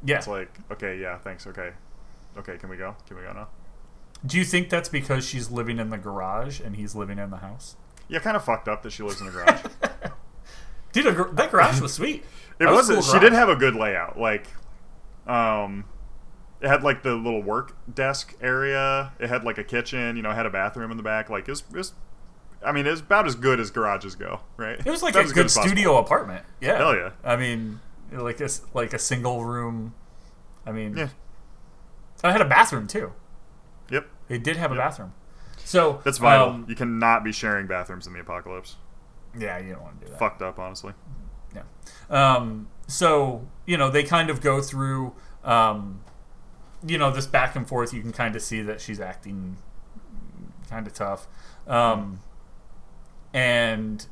Yeah. 0.05 0.17
It's 0.19 0.29
like, 0.29 0.59
okay, 0.71 0.99
yeah, 0.99 1.19
thanks. 1.19 1.47
Okay, 1.47 1.73
okay, 2.39 2.57
can 2.57 2.69
we 2.71 2.77
go? 2.77 2.97
Can 3.07 3.17
we 3.17 3.23
go 3.23 3.33
now? 3.33 3.49
Do 4.25 4.39
you 4.39 4.45
think 4.45 4.69
that's 4.69 4.89
because 4.89 5.27
she's 5.27 5.51
living 5.51 5.79
in 5.79 5.91
the 5.91 5.99
garage 5.99 6.61
and 6.61 6.77
he's 6.77 6.95
living 6.95 7.19
in 7.19 7.31
the 7.31 7.39
house? 7.39 7.77
Yeah, 8.09 8.19
kind 8.19 8.37
of 8.37 8.45
fucked 8.45 8.69
up 8.69 8.83
that 8.83 8.91
she 8.93 9.03
lives 9.03 9.21
in 9.21 9.29
a 9.29 9.31
garage. 9.31 9.61
Dude, 10.93 11.37
that 11.37 11.51
garage 11.51 11.81
was 11.81 11.95
sweet. 11.95 12.25
It 12.59 12.65
That 12.67 12.73
wasn't. 12.73 12.97
cool 12.97 13.03
she 13.05 13.13
garage. 13.13 13.23
did 13.23 13.33
have 13.33 13.49
a 13.49 13.57
good 13.57 13.75
layout. 13.77 14.19
Like, 14.19 14.47
um, 15.27 15.85
it 16.61 16.69
had 16.69 16.83
like 16.83 17.03
the 17.03 17.15
little 17.15 17.43
work 17.43 17.77
desk 17.93 18.35
area. 18.41 19.13
It 19.21 19.29
had 19.29 19.45
like 19.45 19.57
a 19.59 19.65
kitchen. 19.65 20.17
You 20.17 20.23
know, 20.23 20.31
it 20.31 20.35
had 20.35 20.47
a 20.47 20.51
bathroom 20.51 20.91
in 20.91 20.97
the 20.97 21.03
back. 21.03 21.31
Like, 21.31 21.47
it 21.49 21.53
was, 21.53 21.61
it 21.73 21.77
was 21.77 21.93
I 22.65 22.73
mean, 22.73 22.87
it 22.87 22.91
was 22.91 23.01
about 23.01 23.27
as 23.27 23.35
good 23.35 23.59
as 23.61 23.71
garages 23.71 24.15
go, 24.15 24.41
right? 24.57 24.79
It 24.85 24.91
was 24.91 25.03
like 25.03 25.15
About 25.15 25.31
a 25.31 25.35
good 25.35 25.45
possible. 25.45 25.67
studio 25.67 25.97
apartment. 25.99 26.45
Yeah. 26.61 26.77
Hell 26.77 26.95
yeah. 26.95 27.11
I 27.25 27.37
mean, 27.37 27.81
like 28.13 28.41
a 28.41 28.49
like 28.75 28.93
a 28.93 28.99
single 28.99 29.45
room. 29.45 29.95
I 30.67 30.73
mean, 30.73 30.97
Yeah. 30.97 31.09
I 32.23 32.33
had 32.33 32.41
a 32.43 32.45
bathroom 32.47 32.87
too. 32.87 33.13
Yep. 33.91 34.07
It 34.29 34.45
did 34.45 34.57
have 34.59 34.73
a 34.73 34.77
bathroom. 34.77 35.15
So 35.65 36.01
That's 36.05 36.19
vital. 36.19 36.49
um, 36.51 36.67
you 36.69 36.75
cannot 36.75 37.25
be 37.25 37.33
sharing 37.33 37.67
bathrooms 37.67 38.07
in 38.07 38.13
the 38.13 38.21
apocalypse. 38.21 38.77
yeah, 39.39 39.59
you 39.59 39.73
don't 39.73 39.83
want 39.83 40.01
to 40.01 40.07
do 40.07 40.11
that. 40.13 40.19
Fucked 40.19 40.43
up, 40.43 40.59
honestly. 40.59 40.93
Yeah. 41.55 41.63
Um, 42.11 42.69
so 42.89 43.47
you 43.67 43.77
know 43.79 43.89
they 43.91 44.03
kind 44.03 44.29
of 44.31 44.41
go 44.43 44.61
through, 44.61 45.15
um, 45.45 46.01
you 46.87 46.99
know, 46.99 47.11
this 47.11 47.27
back 47.27 47.57
and 47.57 47.67
forth. 47.67 47.95
You 47.95 48.03
can 48.03 48.13
kind 48.13 48.37
of 48.37 48.43
see 48.43 48.61
that 48.63 48.81
she's 48.81 49.01
acting 49.01 49.57
kind 50.69 50.87
of 50.87 50.93
tough, 50.93 51.27
um, 51.67 52.21
and 53.33 54.07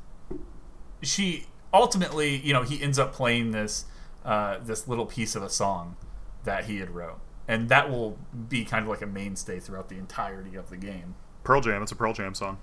she 1.03 1.47
ultimately, 1.73 2.37
you 2.37 2.53
know, 2.53 2.63
he 2.63 2.83
ends 2.83 2.99
up 2.99 3.13
playing 3.13 3.51
this 3.53 3.85
uh, 4.25 4.59
this 4.63 4.89
little 4.89 5.07
piece 5.07 5.35
of 5.35 5.43
a 5.43 5.49
song 5.51 5.97
that 6.45 6.65
he 6.65 6.79
had 6.79 6.91
wrote, 6.91 7.21
and 7.47 7.69
that 7.69 7.91
will 7.91 8.19
be 8.49 8.65
kind 8.65 8.83
of 8.85 8.89
like 8.89 9.03
a 9.03 9.07
mainstay 9.07 9.59
throughout 9.61 9.89
the 9.89 9.97
entirety 9.97 10.57
of 10.57 10.71
the 10.71 10.77
game. 10.77 11.15
Pearl 11.45 11.61
Jam. 11.61 11.83
It's 11.83 11.93
a 11.93 11.97
Pearl 11.97 12.13
Jam 12.13 12.35
song. 12.35 12.59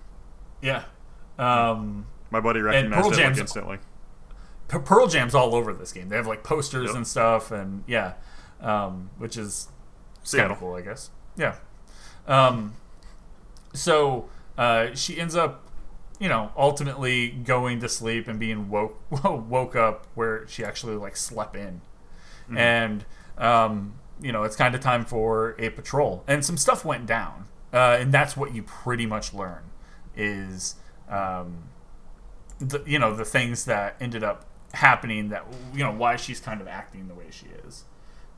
Yeah. 0.61 0.83
Um, 1.39 2.05
My 2.31 2.39
buddy 2.39 2.61
recognized 2.61 3.09
Pearl 3.09 3.19
it 3.19 3.23
like, 3.29 3.37
instantly. 3.37 3.77
Pearl 4.67 5.07
Jam's 5.07 5.35
all 5.35 5.53
over 5.55 5.73
this 5.73 5.91
game. 5.91 6.09
They 6.09 6.15
have 6.15 6.27
like 6.27 6.43
posters 6.43 6.87
Yep. 6.87 6.95
and 6.95 7.07
stuff, 7.07 7.51
and 7.51 7.83
yeah, 7.87 8.13
um, 8.61 9.09
which 9.17 9.37
is 9.37 9.67
kind 10.31 10.51
of 10.51 10.57
cool, 10.59 10.75
I 10.75 10.81
guess. 10.81 11.09
Yeah. 11.37 11.55
Um, 12.27 12.73
so 13.73 14.29
uh, 14.57 14.87
she 14.95 15.19
ends 15.19 15.35
up, 15.35 15.64
you 16.19 16.29
know, 16.29 16.51
ultimately 16.57 17.29
going 17.29 17.79
to 17.81 17.89
sleep 17.89 18.27
and 18.27 18.39
being 18.39 18.69
woke 18.69 18.99
woke 19.23 19.75
up 19.75 20.07
where 20.15 20.47
she 20.47 20.63
actually 20.63 20.95
like 20.95 21.15
slept 21.17 21.55
in, 21.55 21.81
Mm-hmm. 22.45 22.57
and 22.57 23.05
um, 23.39 23.95
you 24.21 24.31
know 24.31 24.43
it's 24.43 24.55
kind 24.55 24.75
of 24.75 24.81
time 24.81 25.03
for 25.03 25.55
a 25.57 25.69
patrol, 25.69 26.23
and 26.27 26.45
some 26.45 26.57
stuff 26.57 26.85
went 26.85 27.05
down, 27.07 27.45
uh, 27.73 27.97
and 27.99 28.13
that's 28.13 28.37
what 28.37 28.53
you 28.53 28.61
pretty 28.63 29.05
much 29.07 29.33
learn 29.33 29.63
is. 30.15 30.75
Um, 31.09 31.69
the, 32.59 32.81
you 32.85 32.99
know 32.99 33.13
the 33.13 33.25
things 33.25 33.65
that 33.65 33.95
ended 33.99 34.23
up 34.23 34.45
happening 34.73 35.29
that 35.29 35.45
you 35.73 35.83
know 35.83 35.91
why 35.91 36.15
she's 36.15 36.39
kind 36.39 36.61
of 36.61 36.67
acting 36.67 37.07
the 37.07 37.13
way 37.13 37.25
she 37.29 37.47
is 37.65 37.83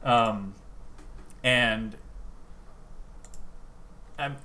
um, 0.03 0.55
and 1.43 1.95
um, 4.19 4.35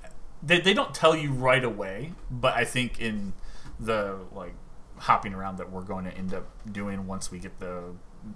they, 0.43 0.61
they 0.61 0.75
don't 0.75 0.95
tell 0.95 1.15
you 1.15 1.33
right 1.33 1.65
away 1.65 2.13
but 2.31 2.55
i 2.55 2.65
think 2.65 3.01
in 3.01 3.33
the 3.79 4.19
like 4.33 4.55
hopping 4.99 5.35
around 5.35 5.57
that 5.59 5.71
we're 5.71 5.83
going 5.83 6.05
to 6.05 6.17
end 6.17 6.33
up 6.33 6.47
doing 6.71 7.07
once 7.07 7.31
we 7.31 7.39
get 7.39 7.59
the 7.59 7.83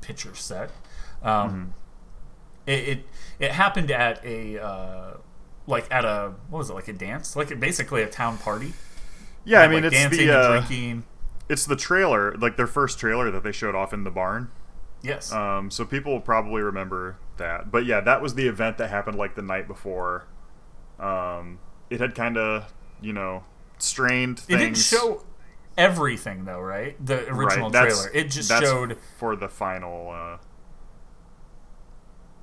picture 0.01 0.35
set 0.35 0.71
um, 1.23 1.75
it, 2.67 2.89
it 2.89 3.09
it 3.39 3.53
happened 3.53 3.91
at 3.91 4.25
a 4.25 4.61
uh, 4.61 5.17
like 5.67 5.87
at 5.93 6.05
a 6.05 6.33
what 6.51 6.59
was 6.59 6.71
it 6.71 6.75
like 6.75 6.89
a 6.89 6.93
dance 6.93 7.37
like 7.37 7.59
basically 7.61 8.03
a 8.03 8.09
town 8.09 8.37
party 8.39 8.73
Yeah, 9.45 9.61
I 9.61 9.69
mean, 9.69 9.85
like 9.85 9.93
it's 9.93 9.97
dancing 9.97 10.27
the 10.27 10.35
and 10.35 10.43
uh, 10.43 10.49
drinking 10.51 11.05
it's 11.49 11.67
the 11.67 11.77
trailer, 11.77 12.35
like 12.37 12.57
their 12.57 12.67
first 12.67 12.99
trailer 12.99 13.31
that 13.31 13.43
they 13.43 13.53
showed 13.53 13.75
off 13.75 13.93
in 13.93 14.05
the 14.05 14.11
barn. 14.11 14.51
yes 15.03 15.33
Um, 15.33 15.71
so 15.71 15.85
people 15.85 16.13
will 16.13 16.21
probably 16.21 16.63
remember 16.63 17.19
that. 17.37 17.71
But 17.71 17.87
yeah, 17.87 18.01
that 18.01 18.21
was 18.21 18.35
the 18.35 18.49
event 18.49 18.79
that 18.79 18.91
happened 18.91 19.17
like 19.17 19.35
the 19.35 19.43
night 19.43 19.69
before. 19.69 20.27
Um, 20.99 21.59
it 21.91 22.01
had 22.01 22.15
kind 22.15 22.37
of, 22.37 22.73
you 23.01 23.13
know, 23.13 23.45
strained 23.79 24.39
things. 24.41 24.61
It 24.61 24.65
didn't 24.65 24.79
show 24.79 25.25
everything 25.77 26.45
though, 26.45 26.61
right? 26.61 26.97
The 27.05 27.29
original 27.29 27.71
Right, 27.71 27.89
trailer. 27.91 28.11
It 28.15 28.31
just 28.31 28.49
showed 28.51 28.97
for 29.19 29.37
the 29.37 29.49
final 29.49 30.11
uh, 30.11 30.39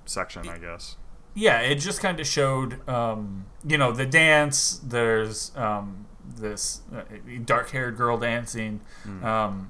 section, 0.06 0.48
I 0.48 0.58
guess. 0.58 0.98
yeah, 1.34 1.60
it 1.62 1.76
just 1.76 2.00
kind 2.00 2.20
of 2.20 2.28
showed 2.28 2.88
um, 2.88 3.46
you 3.66 3.78
know, 3.78 3.92
the 3.92 4.06
dance, 4.06 4.80
there's 4.84 5.52
um, 5.56 6.06
this 6.24 6.82
uh, 6.96 7.02
dark-haired 7.44 7.98
girl 7.98 8.18
dancing. 8.18 8.82
Hmm. 9.04 9.26
Um, 9.26 9.70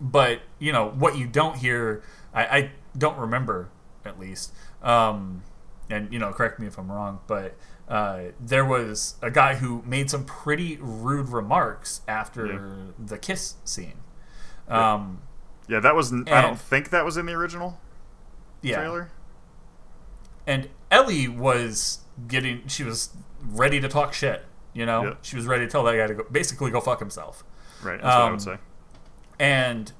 but, 0.00 0.40
you 0.58 0.72
know, 0.72 0.90
what 0.90 1.16
you 1.16 1.26
don't 1.26 1.56
hear 1.56 2.02
I, 2.34 2.44
I 2.44 2.70
don't 2.98 3.16
remember 3.16 3.70
at 4.04 4.18
least. 4.18 4.52
Um, 4.82 5.42
and 5.88 6.12
you 6.12 6.18
know, 6.18 6.32
correct 6.32 6.58
me 6.58 6.66
if 6.66 6.78
I'm 6.78 6.90
wrong, 6.90 7.20
but 7.26 7.54
uh, 7.88 8.20
there 8.40 8.64
was 8.64 9.16
a 9.22 9.30
guy 9.30 9.56
who 9.56 9.82
made 9.86 10.10
some 10.10 10.24
pretty 10.24 10.78
rude 10.80 11.28
remarks 11.28 12.00
after 12.08 12.46
Yeah. 12.46 12.60
the 12.98 13.18
kiss 13.18 13.54
scene. 13.64 13.98
Um, 14.68 15.20
Yeah, 15.68 15.80
that 15.80 15.94
was. 15.94 16.12
I 16.12 16.40
don't 16.42 16.58
think 16.60 16.90
that 16.90 17.04
was 17.04 17.16
in 17.16 17.26
the 17.26 17.32
original 17.34 17.78
yeah. 18.62 18.76
trailer. 18.76 19.10
and 20.46 20.68
Ellie 20.90 21.26
was 21.28 22.00
getting 22.28 22.66
she 22.68 22.84
was 22.84 23.10
ready 23.42 23.80
to 23.80 23.88
talk 23.88 24.12
shit 24.14 24.44
you 24.74 24.84
know 24.86 25.02
Yeah. 25.04 25.14
she 25.22 25.36
was 25.36 25.46
ready 25.46 25.64
to 25.66 25.70
tell 25.70 25.82
that 25.84 25.96
guy 25.96 26.06
to 26.06 26.14
go 26.14 26.24
basically 26.30 26.70
go 26.70 26.80
fuck 26.80 26.98
himself 26.98 27.42
Right, 27.82 28.00
that's 28.00 28.04
what 28.04 28.12
I 28.14 28.24
Um, 28.26 28.30
would 28.32 28.42
say. 28.42 28.58
and 29.38 29.92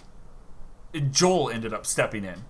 Joel 1.10 1.50
ended 1.50 1.72
up 1.74 1.84
stepping 1.86 2.24
in 2.24 2.44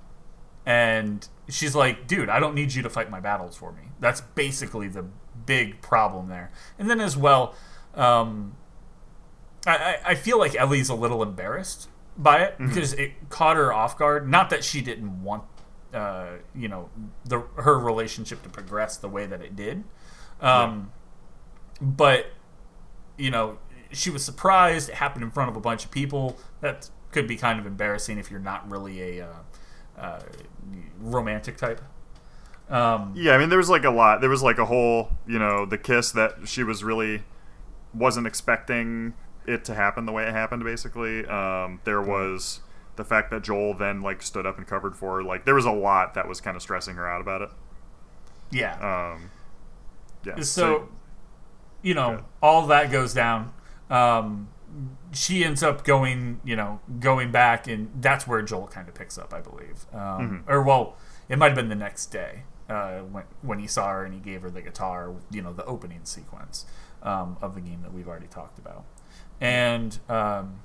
and 0.67 1.27
she's 1.49 1.75
like 1.75 2.07
dude 2.07 2.29
I 2.29 2.39
don't 2.41 2.55
need 2.55 2.75
you 2.75 2.83
to 2.83 2.91
fight 2.91 3.11
my 3.11 3.21
battles 3.21 3.57
for 3.57 3.73
me 3.73 3.83
that's 4.01 4.21
basically 4.21 4.89
the 4.89 5.07
big 5.47 5.81
problem 5.81 6.29
there. 6.29 6.51
And 6.79 6.89
then 6.89 7.01
as 7.01 7.17
well 7.17 7.55
um, 7.95 8.57
I, 9.67 9.99
I 10.05 10.15
feel 10.15 10.39
like 10.39 10.55
Ellie's 10.55 10.89
a 10.89 10.95
little 10.95 11.23
embarrassed 11.23 11.89
by 12.17 12.43
it 12.43 12.59
because 12.59 12.93
it 12.95 13.29
caught 13.29 13.57
her 13.57 13.73
off 13.73 13.99
guard. 13.99 14.29
Not 14.29 14.51
that 14.51 14.63
she 14.65 14.81
didn't 14.81 15.23
want 15.23 15.45
uh, 15.93 16.39
you 16.55 16.69
know 16.69 16.91
the 17.25 17.41
her 17.57 17.79
relationship 17.79 18.43
to 18.43 18.49
progress 18.49 18.97
the 18.97 19.09
way 19.09 19.27
that 19.27 19.41
it 19.41 19.57
did. 19.57 19.85
Um, 20.41 20.93
but 21.81 22.27
you 23.17 23.31
know 23.31 23.59
she 23.93 24.11
was 24.11 24.25
surprised. 24.25 24.89
It 24.89 24.97
happened 24.97 25.25
in 25.25 25.31
front 25.31 25.51
of 25.51 25.57
a 25.57 25.61
bunch 25.61 25.85
of 25.85 25.91
people. 25.91 26.37
That 26.61 26.91
could 27.11 27.27
be 27.27 27.37
kind 27.37 27.59
of 27.59 27.67
embarrassing 27.67 28.19
if 28.19 28.31
you're 28.31 28.41
not 28.41 28.69
really 28.71 29.21
a 29.21 29.27
uh, 29.27 30.01
uh, 30.01 30.23
romantic 30.99 31.57
type 31.57 31.81
um, 32.71 33.13
Yeah, 33.17 33.33
I 33.35 33.39
mean, 33.39 33.49
there 33.49 33.59
was 33.59 33.71
like 33.71 33.85
a 33.85 33.91
lot. 33.91 34.21
There 34.21 34.31
was 34.31 34.43
like 34.43 34.59
a 34.59 34.65
whole, 34.67 35.11
you 35.27 35.39
know, 35.39 35.67
the 35.67 35.79
kiss 35.79 36.13
that 36.13 36.47
she 36.47 36.63
was 36.65 36.83
really 36.85 37.23
wasn't 37.93 38.27
expecting 38.27 39.15
it 39.47 39.65
to 39.67 39.75
happen 39.75 40.07
the 40.07 40.13
way 40.13 40.25
it 40.27 40.33
happened. 40.33 40.65
Basically, 40.65 41.27
um, 41.27 41.81
there 41.85 42.01
was 42.03 42.61
the 42.97 43.05
fact 43.05 43.31
that 43.31 43.43
Joel 43.43 43.75
then 43.75 44.03
like 44.03 44.23
stood 44.23 44.47
up 44.47 44.57
and 44.59 44.67
covered 44.67 44.97
for 44.97 45.17
her. 45.17 45.23
Like, 45.23 45.45
there 45.45 45.55
was 45.55 45.67
a 45.67 45.73
lot 45.73 46.15
that 46.15 46.27
was 46.29 46.41
kind 46.41 46.57
of 46.57 46.63
stressing 46.63 46.95
her 46.97 47.09
out 47.09 47.21
about 47.21 47.43
it. 47.43 47.51
yeah 48.51 49.13
Um, 49.15 49.31
yeah. 50.25 50.41
so 50.43 50.89
you 51.83 51.93
know 51.95 52.17
Good. 52.17 52.25
all 52.43 52.67
that 52.69 52.91
goes 52.91 53.13
down 53.13 53.53
um, 53.91 54.49
she 55.13 55.45
ends 55.45 55.63
up 55.63 55.85
going 55.85 56.41
you 56.45 56.57
know 56.57 56.81
going 57.01 57.31
back 57.31 57.67
and 57.69 57.91
that's 58.01 58.27
where 58.27 58.41
joel 58.43 58.67
kind 58.69 58.89
of 58.89 58.95
picks 58.95 59.19
up 59.19 59.35
i 59.35 59.41
believe 59.41 59.85
um, 59.93 60.45
Mhm. 60.47 60.51
or 60.51 60.63
well 60.63 60.97
it 61.29 61.37
might 61.39 61.49
have 61.49 61.57
been 61.57 61.69
the 61.69 61.75
next 61.75 62.07
day 62.07 62.45
uh, 62.69 63.01
when, 63.01 63.25
when 63.43 63.59
he 63.59 63.67
saw 63.67 63.91
her 63.91 64.05
and 64.05 64.15
he 64.15 64.21
gave 64.21 64.43
her 64.43 64.51
the 64.51 64.63
guitar 64.63 65.15
you 65.31 65.43
know 65.43 65.53
the 65.53 65.65
opening 65.65 66.01
sequence 66.05 66.67
um, 67.03 67.37
of 67.43 67.55
the 67.55 67.61
game 67.61 67.83
that 67.83 67.93
we've 67.93 68.09
already 68.09 68.27
talked 68.27 68.59
about. 68.59 68.85
And 69.41 69.99
um, 70.09 70.61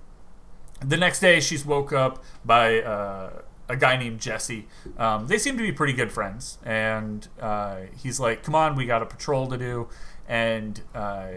the 0.81 0.97
next 0.97 1.19
day, 1.19 1.39
she's 1.39 1.65
woke 1.65 1.91
up 1.91 2.23
by 2.45 2.81
uh, 2.81 3.41
a 3.67 3.75
guy 3.75 3.97
named 3.97 4.19
Jesse. 4.19 4.67
Um, 4.97 5.27
they 5.27 5.37
seem 5.37 5.57
to 5.57 5.63
be 5.63 5.71
pretty 5.71 5.93
good 5.93 6.11
friends, 6.11 6.57
and 6.63 7.27
uh, 7.39 7.81
he's 8.01 8.19
like, 8.19 8.43
"Come 8.43 8.55
on, 8.55 8.75
we 8.75 8.85
got 8.85 9.01
a 9.01 9.05
patrol 9.05 9.47
to 9.47 9.57
do," 9.57 9.89
and 10.27 10.81
uh, 10.95 11.27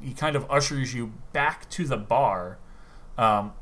he 0.00 0.14
kind 0.14 0.36
of 0.36 0.48
ushers 0.50 0.94
you 0.94 1.12
back 1.32 1.68
to 1.70 1.84
the 1.84 1.96
bar, 1.96 2.58
um, 3.18 3.52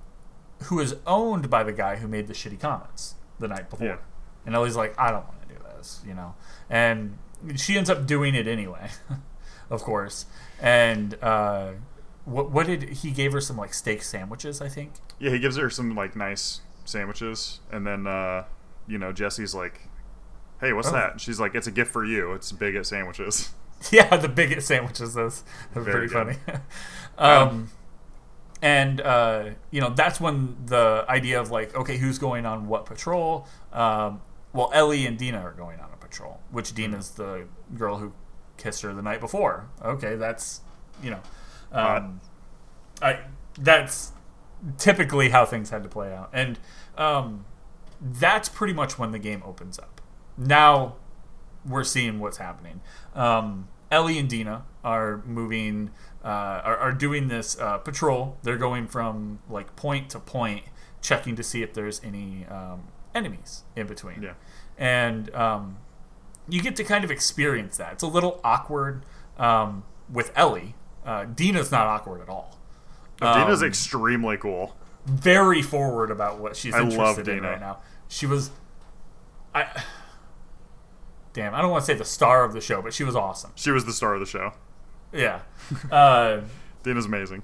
who 0.65 0.81
is 0.81 0.97
owned 1.07 1.49
by 1.49 1.63
the 1.65 1.73
guy 1.73 1.97
who 1.97 2.09
made 2.09 2.27
the 2.27 2.35
shitty 2.35 2.61
comments 2.61 3.15
the 3.39 3.49
night 3.49 3.71
before. 3.71 3.87
Yeah. 3.87 3.97
And 4.45 4.55
Ellie's 4.55 4.77
like, 4.77 4.95
"I 4.99 5.11
don't 5.11 5.27
want 5.27 5.41
to 5.43 5.44
do 5.44 5.44
this," 5.85 6.01
you 6.07 6.15
know, 6.15 6.35
and 6.71 7.19
she 7.57 7.77
ends 7.77 7.91
up 7.91 8.07
doing 8.07 8.35
it 8.35 8.47
anyway, 8.47 8.91
of 9.71 9.83
course. 9.83 10.27
And 10.61 11.17
uh, 11.23 11.73
what 12.25 12.51
what 12.51 12.67
did 12.67 12.83
he 12.85 13.11
gave 13.11 13.33
her 13.33 13.41
some 13.41 13.57
like 13.57 13.75
steak 13.75 14.03
sandwiches? 14.03 14.61
I 14.61 14.69
think. 14.69 14.93
Yeah, 15.19 15.31
he 15.31 15.39
gives 15.39 15.57
her 15.57 15.69
some 15.71 15.95
like 15.95 16.17
nice 16.17 16.61
sandwiches, 16.85 17.61
and 17.71 17.87
then 17.87 18.07
uh, 18.07 18.45
you 18.87 18.99
know 18.99 19.13
Jesse's 19.13 19.55
like, 19.55 19.89
"Hey, 20.61 20.73
what's 20.73 20.89
Oh. 20.89 20.93
that?" 20.93 21.13
And 21.13 21.21
she's 21.21 21.39
like, 21.39 21.55
"It's 21.55 21.67
a 21.67 21.71
gift 21.73 21.93
for 21.93 22.05
you. 22.05 22.33
It's 22.33 22.51
big 22.53 22.75
at 22.77 22.87
sandwiches." 22.87 23.51
Yeah, 23.91 24.17
the 24.17 24.31
biggest 24.31 24.67
sandwiches. 24.69 25.13
Those 25.13 25.45
Very 25.75 26.09
pretty 26.09 26.15
good. 26.15 26.37
funny. 26.47 26.59
um, 27.19 27.71
and 28.63 28.99
uh, 29.03 29.51
you 29.71 29.83
know 29.83 29.91
that's 29.91 30.19
when 30.21 30.57
the 30.65 31.05
idea 31.07 31.39
of 31.39 31.51
like, 31.51 31.75
okay, 31.77 31.99
who's 31.99 32.19
going 32.19 32.47
on 32.47 32.67
what 32.67 32.87
patrol? 32.87 33.47
Um, 33.75 34.23
well, 34.55 34.71
Ellie 34.73 35.05
and 35.05 35.19
Dina 35.19 35.41
are 35.41 35.53
going 35.53 35.81
on 35.81 35.91
a 35.93 35.97
patrol, 35.97 36.41
which 36.51 36.75
Dina's 36.75 37.11
the 37.11 37.49
girl 37.77 37.99
who 37.99 38.13
kissed 38.57 38.83
her 38.83 38.95
the 38.95 39.03
night 39.03 39.21
before. 39.21 39.69
Okay, 39.85 40.15
that's 40.15 40.61
you 41.03 41.11
know, 41.11 41.21
um, 41.73 42.21
I 43.03 43.21
that's 43.59 44.13
typically 44.79 45.31
how 45.31 45.45
things 45.45 45.71
had 45.71 45.83
to 45.83 45.89
play 45.89 46.15
out, 46.15 46.31
and 46.33 46.59
um, 46.97 47.45
that's 48.01 48.49
pretty 48.49 48.73
much 48.73 48.99
when 48.99 49.11
the 49.11 49.19
game 49.19 49.43
opens 49.45 49.79
up. 49.79 50.01
Now 50.39 50.95
we're 51.67 51.85
seeing 51.85 52.21
what's 52.21 52.37
happening. 52.37 52.81
Um, 53.15 53.69
Ellie 53.91 54.19
and 54.19 54.29
Dina 54.29 54.65
are 54.85 55.23
moving, 55.25 55.91
uh, 56.25 56.29
are, 56.65 56.77
are 56.77 56.93
doing 56.93 57.29
this 57.29 57.59
uh, 57.59 57.79
patrol. 57.79 58.39
They're 58.43 58.57
going 58.57 58.87
from 58.87 59.41
like 59.49 59.75
point 59.75 60.11
to 60.11 60.21
point, 60.21 60.65
checking 61.01 61.35
to 61.37 61.43
see 61.43 61.63
if 61.63 61.75
there's 61.75 62.01
any 62.05 62.45
um, 62.47 62.89
enemies 63.15 63.63
in 63.77 63.87
between. 63.87 64.23
Yeah. 64.23 64.35
And 64.79 65.33
um, 65.35 65.77
you 66.49 66.61
get 66.63 66.77
to 66.77 66.85
kind 66.85 67.05
of 67.05 67.11
experience 67.11 67.77
that. 67.77 67.93
It's 67.95 68.03
a 68.03 68.07
little 68.09 68.41
awkward 68.45 69.05
um, 69.39 69.85
with 70.13 70.33
Ellie. 70.37 70.75
Uh, 71.05 71.25
Dina's 71.25 71.71
not 71.71 71.87
awkward 71.87 72.21
at 72.23 72.29
all. 72.29 72.59
Dina's 73.21 73.63
Um, 73.63 73.69
extremely 73.69 74.37
cool. 74.37 74.77
very 75.07 75.63
forward 75.63 76.11
about 76.11 76.39
what 76.39 76.57
she's 76.57 76.75
I 76.75 76.81
interested 76.83 77.29
in 77.29 77.43
right 77.43 77.61
now. 77.61 77.79
She 78.09 78.27
was, 78.27 78.51
I, 79.55 79.67
damn, 81.33 81.55
I 81.55 81.61
don't 81.63 81.71
want 81.71 81.83
to 81.85 81.87
say 81.87 81.95
the 81.97 82.05
star 82.05 82.43
of 82.45 82.53
the 82.53 82.61
show, 82.61 82.81
but 82.83 82.93
she 82.95 83.05
was 83.05 83.15
awesome. 83.15 83.53
She 83.55 83.71
was 83.71 83.85
the 83.85 83.93
star 83.93 84.15
of 84.15 84.21
the 84.21 84.27
show. 84.27 84.53
Yeah, 85.13 85.41
uh, 85.93 86.41
Dina's 86.83 87.07
amazing. 87.07 87.43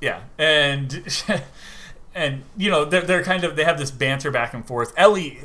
yeah, 0.00 0.20
and 0.38 0.92
and 2.18 2.42
you 2.56 2.70
know 2.70 2.84
they're 2.84 3.02
they're 3.02 3.22
kind 3.24 3.44
of 3.44 3.56
they 3.56 3.64
have 3.64 3.78
this 3.78 3.90
banter 3.90 4.30
back 4.30 4.52
and 4.54 4.66
forth. 4.66 4.92
Ellie, 4.96 5.38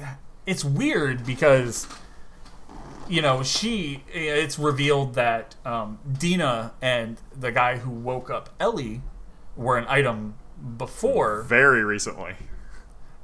it's 0.45 0.65
weird 0.65 1.25
because 1.25 1.87
you 3.07 3.21
know 3.21 3.43
she 3.43 4.03
it's 4.11 4.57
revealed 4.57 5.13
that 5.15 5.55
um, 5.65 5.99
Dina 6.19 6.73
and 6.81 7.17
the 7.37 7.51
guy 7.51 7.77
who 7.77 7.89
woke 7.89 8.29
up 8.29 8.49
Ellie 8.59 9.01
were 9.55 9.77
an 9.77 9.85
item 9.87 10.35
before 10.77 11.43
Very 11.43 11.83
recently. 11.83 12.35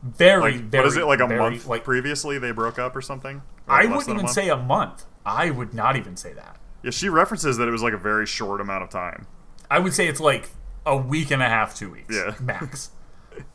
very 0.04 0.54
Like, 0.54 0.62
very 0.62 0.84
what 0.84 0.88
is 0.88 0.98
it? 0.98 1.06
Like 1.06 1.20
a 1.22 1.28
very, 1.28 1.40
month 1.40 1.66
like 1.68 1.84
previously 1.84 2.38
they 2.38 2.52
broke 2.52 2.78
up 2.80 2.96
or 2.96 3.02
something? 3.02 3.42
I 3.68 3.84
Like, 3.86 3.96
wouldn't 3.98 4.10
a 4.10 4.20
even 4.22 4.28
say 4.28 4.50
a 4.50 4.58
month. 4.58 5.06
I 5.26 5.50
would 5.52 5.74
not 5.74 5.96
even 5.96 6.16
say 6.18 6.34
that. 6.34 6.58
Yeah, 6.84 6.92
she 6.92 7.10
references 7.10 7.58
that 7.58 7.68
it 7.68 7.72
was 7.72 7.82
like 7.84 7.94
a 7.94 7.98
very 7.98 8.26
short 8.26 8.62
amount 8.62 8.84
of 8.84 8.90
time. 8.90 9.28
I 9.70 9.80
would 9.80 9.94
say 9.94 10.08
it's 10.08 10.20
like 10.20 10.50
a 10.86 10.96
week 10.98 11.30
and 11.32 11.42
a 11.44 11.48
half, 11.50 11.76
two 11.76 11.92
weeks, 11.92 12.16
Yeah. 12.16 12.36
max. 12.42 12.92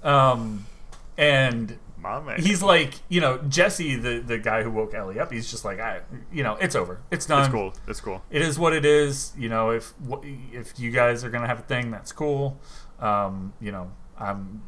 um, 0.03 0.67
and 1.17 1.79
he's 2.39 2.63
like, 2.63 2.95
you 3.09 3.21
know, 3.21 3.39
Jesse, 3.49 3.97
the 3.97 4.19
the 4.21 4.39
guy 4.39 4.63
who 4.63 4.71
woke 4.71 4.95
Ellie 4.95 5.19
up. 5.19 5.33
He's 5.33 5.51
just 5.51 5.65
like, 5.65 5.81
I, 5.81 6.01
you 6.33 6.43
know, 6.43 6.57
it's 6.57 6.75
over. 6.77 7.01
It's 7.11 7.27
done. 7.27 7.43
it's 7.45 7.53
cool. 7.53 7.73
It's 7.87 8.01
cool. 8.01 8.23
It 8.31 8.43
is 8.43 8.59
what 8.59 8.73
it 8.73 8.85
is. 8.85 9.33
You 9.39 9.49
know, 9.49 9.71
if 9.71 9.95
if 10.53 10.79
you 10.79 10.91
guys 10.91 11.25
are 11.25 11.31
gonna 11.31 11.47
have 11.47 11.61
a 11.61 11.63
thing, 11.63 11.91
that's 11.91 12.13
cool. 12.13 12.61
Um, 13.01 13.55
you 13.61 13.73
know, 13.73 13.91
I'm 14.19 14.63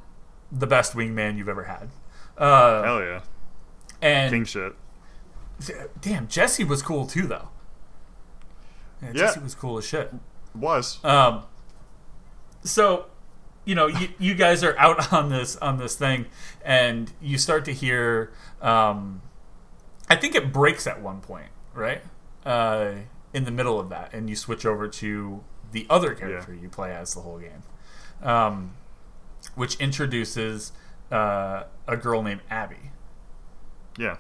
the 0.50 0.66
best 0.66 0.94
wingman 0.94 1.36
you've 1.36 1.48
ever 1.48 1.64
had. 1.64 1.90
Uh, 2.38 2.82
Hell 2.82 3.00
yeah. 3.02 3.20
and 4.02 4.32
King 4.32 4.44
shit. 4.44 4.74
damn, 6.00 6.28
Jesse 6.28 6.64
was 6.64 6.82
cool 6.82 7.06
too, 7.06 7.26
though. 7.26 7.48
Yeah, 9.02 9.08
Yeah. 9.08 9.12
Jesse 9.12 9.40
was 9.40 9.54
cool 9.54 9.78
as 9.78 9.86
shit. 9.86 10.12
Was. 10.54 11.02
Um, 11.04 11.42
so, 12.64 13.06
you 13.66 13.74
know, 13.74 13.88
you, 13.88 14.08
you 14.18 14.34
guys 14.34 14.64
are 14.64 14.78
out 14.78 15.12
on 15.12 15.28
this 15.28 15.56
on 15.56 15.76
this 15.76 15.94
thing, 15.94 16.24
and 16.64 17.12
you 17.20 17.36
start 17.36 17.66
to 17.66 17.74
hear. 17.74 18.32
Um, 18.62 19.20
I 20.08 20.16
think 20.16 20.34
it 20.34 20.52
breaks 20.52 20.86
at 20.86 21.02
one 21.02 21.20
point, 21.20 21.50
right? 21.74 22.00
Uh, 22.46 22.92
in 23.34 23.44
the 23.44 23.50
middle 23.50 23.78
of 23.78 23.90
that, 23.90 24.14
and 24.14 24.30
you 24.30 24.36
switch 24.36 24.64
over 24.64 24.88
to 24.88 25.44
the 25.72 25.86
other 25.90 26.14
character 26.14 26.54
you 26.54 26.68
play 26.68 26.94
as 26.94 27.12
the 27.12 27.20
whole 27.20 27.38
game, 27.38 27.62
um, 28.22 28.72
which 29.54 29.76
introduces 29.76 30.72
uh, 31.10 31.64
a 31.86 31.96
girl 31.96 32.22
named 32.22 32.40
Abby. 32.48 32.92
Yeah. 33.98 34.16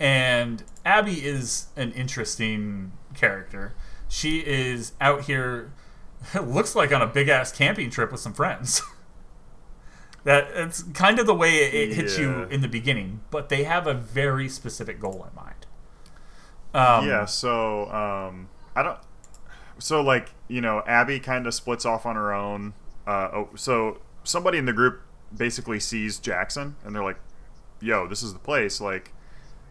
And 0.00 0.62
Abby 0.84 1.24
is 1.24 1.66
an 1.76 1.92
interesting 1.92 2.92
character. 3.14 3.74
She 4.08 4.38
is 4.40 4.92
out 5.00 5.22
here, 5.22 5.72
it 6.34 6.48
looks 6.48 6.74
like 6.74 6.92
on 6.92 7.02
a 7.02 7.06
big 7.06 7.28
ass 7.28 7.52
camping 7.52 7.90
trip 7.90 8.12
with 8.12 8.20
some 8.20 8.34
friends. 8.34 8.82
that 10.24 10.48
it's 10.54 10.82
kind 10.82 11.18
of 11.18 11.26
the 11.26 11.34
way 11.34 11.56
it, 11.56 11.90
it 11.90 11.94
hits 11.94 12.18
you 12.18 12.42
in 12.44 12.60
the 12.60 12.68
beginning, 12.68 13.20
but 13.30 13.48
they 13.48 13.64
have 13.64 13.86
a 13.86 13.94
very 13.94 14.48
specific 14.48 15.00
goal 15.00 15.26
in 15.28 15.34
mind. 15.34 15.66
Um, 16.74 17.08
yeah, 17.08 17.24
so 17.24 17.90
um 17.90 18.48
I 18.76 18.82
don't 18.82 18.98
so 19.78 20.02
like, 20.02 20.34
you 20.48 20.60
know, 20.60 20.82
Abby 20.86 21.20
kind 21.20 21.46
of 21.46 21.54
splits 21.54 21.84
off 21.84 22.04
on 22.04 22.16
her 22.16 22.32
own. 22.32 22.74
Uh 23.06 23.30
oh, 23.32 23.48
so 23.54 23.98
somebody 24.24 24.58
in 24.58 24.66
the 24.66 24.72
group 24.72 25.00
basically 25.34 25.80
sees 25.80 26.18
Jackson 26.18 26.76
and 26.84 26.94
they're 26.94 27.04
like, 27.04 27.20
"Yo, 27.80 28.06
this 28.06 28.22
is 28.22 28.32
the 28.32 28.38
place." 28.38 28.80
Like 28.80 29.12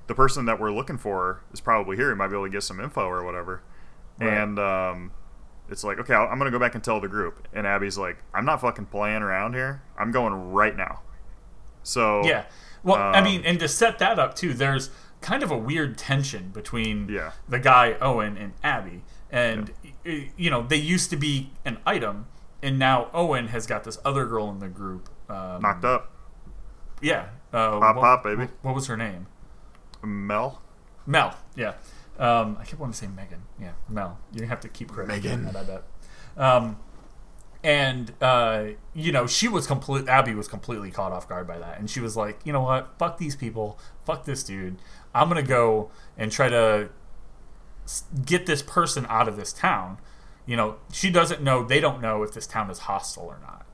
the 0.08 0.16
person 0.16 0.46
that 0.46 0.60
we're 0.60 0.72
looking 0.72 0.98
for 0.98 1.42
is 1.54 1.62
probably 1.62 1.98
here. 1.98 2.10
He 2.10 2.16
might 2.16 2.30
be 2.30 2.36
able 2.36 2.46
to 2.46 2.52
get 2.52 2.64
some 2.64 2.80
info 2.80 3.06
or 3.06 3.24
whatever. 3.24 3.62
Right. 4.20 4.34
And 4.34 4.58
um 4.58 5.12
it's 5.70 5.84
like, 5.84 6.00
"Okay, 6.00 6.14
I'm 6.14 6.38
going 6.40 6.52
to 6.52 6.56
go 6.58 6.60
back 6.60 6.76
and 6.76 6.84
tell 6.84 7.00
the 7.02 7.08
group." 7.08 7.48
And 7.54 7.66
Abby's 7.68 7.98
like, 7.98 8.18
"I'm 8.34 8.46
not 8.46 8.62
fucking 8.62 8.86
playing 8.88 9.22
around 9.22 9.54
here. 9.54 9.82
I'm 9.98 10.12
going 10.12 10.52
right 10.52 10.76
now." 10.76 11.02
So 11.84 12.24
Yeah. 12.24 12.44
Well, 12.84 12.98
I 12.98 13.18
Um, 13.20 13.24
mean, 13.24 13.44
and 13.46 13.60
to 13.60 13.68
set 13.68 14.00
that 14.00 14.20
up 14.20 14.36
too, 14.36 14.54
there's 14.54 14.90
kind 15.22 15.44
of 15.44 15.52
a 15.52 15.58
weird 15.58 15.98
tension 15.98 16.50
between 16.52 17.10
Yeah. 17.10 17.32
the 17.50 17.60
guy 17.60 17.96
Owen 18.00 18.38
and 18.38 18.54
Abby, 18.64 19.04
and 19.32 19.72
y- 20.06 20.32
you 20.38 20.50
know 20.50 20.62
they 20.62 20.76
used 20.78 21.10
to 21.10 21.18
be 21.18 21.52
an 21.66 21.80
item, 21.86 22.28
and 22.62 22.78
now 22.80 23.10
Owen 23.14 23.48
has 23.50 23.66
got 23.66 23.84
this 23.84 23.98
other 24.06 24.26
girl 24.26 24.50
in 24.52 24.60
the 24.60 24.68
group. 24.70 25.10
Um, 25.30 25.62
knocked 25.62 25.84
up. 25.86 26.12
Yeah. 27.02 27.26
Uh, 27.52 27.80
Pop, 27.80 27.96
what, 27.96 28.02
pop, 28.02 28.24
baby. 28.24 28.48
What 28.62 28.76
was 28.76 28.88
her 28.88 28.96
name? 28.98 29.26
Mel. 30.04 30.62
Mel. 31.06 31.36
Yeah. 31.56 31.74
Um, 32.20 32.58
I 32.60 32.66
kept 32.66 32.80
wanting 32.80 32.94
to 32.94 32.98
say 33.00 33.08
Megan. 33.08 33.44
Yeah, 33.62 33.74
Mel. 33.90 34.18
You 34.34 34.46
have 34.48 34.60
to 34.62 34.68
keep 34.70 34.92
correcting 34.92 35.16
Megan. 35.24 35.46
that. 35.46 35.56
I 35.56 35.64
bet. 35.64 35.84
Um, 36.36 36.78
and 37.64 38.14
uh, 38.22 38.66
you 38.94 39.12
know, 39.12 39.28
she 39.28 39.48
was 39.48 39.68
complete. 39.68 40.08
Abby 40.08 40.34
was 40.34 40.48
completely 40.48 40.92
caught 40.92 41.12
off 41.12 41.28
guard 41.28 41.48
by 41.48 41.58
that, 41.60 41.80
and 41.80 41.90
she 41.90 42.00
was 42.00 42.16
like, 42.16 42.40
"You 42.46 42.54
know 42.54 42.62
what? 42.62 42.98
Fuck 42.98 43.18
these 43.18 43.36
people. 43.36 43.80
Fuck 44.06 44.26
this 44.26 44.44
dude. 44.44 44.78
I'm 45.14 45.28
gonna 45.28 45.42
go 45.44 45.90
and 46.18 46.32
try 46.32 46.50
to 46.50 46.90
get 48.26 48.46
this 48.46 48.62
person 48.62 49.06
out 49.10 49.28
of 49.28 49.36
this 49.38 49.54
town." 49.54 49.98
You 50.46 50.56
know, 50.56 50.78
she 50.94 51.10
doesn't 51.10 51.42
know. 51.42 51.64
They 51.64 51.80
don't 51.80 52.02
know 52.02 52.24
if 52.24 52.34
this 52.34 52.48
town 52.48 52.70
is 52.70 52.80
hostile 52.80 53.26
or 53.26 53.40
not 53.42 53.66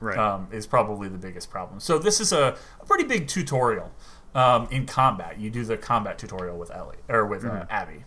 Right. 0.00 0.16
um, 0.18 0.48
is 0.50 0.66
probably 0.66 1.08
the 1.08 1.18
biggest 1.18 1.50
problem. 1.50 1.78
So 1.78 1.98
this 1.98 2.20
is 2.20 2.32
a, 2.32 2.56
a 2.80 2.86
pretty 2.86 3.04
big 3.04 3.28
tutorial 3.28 3.92
um, 4.34 4.68
in 4.70 4.86
combat. 4.86 5.38
You 5.38 5.50
do 5.50 5.64
the 5.64 5.76
combat 5.76 6.18
tutorial 6.18 6.58
with 6.58 6.70
Ellie 6.70 6.96
or 7.08 7.26
with 7.26 7.44
uh, 7.44 7.66
Abby, 7.70 8.04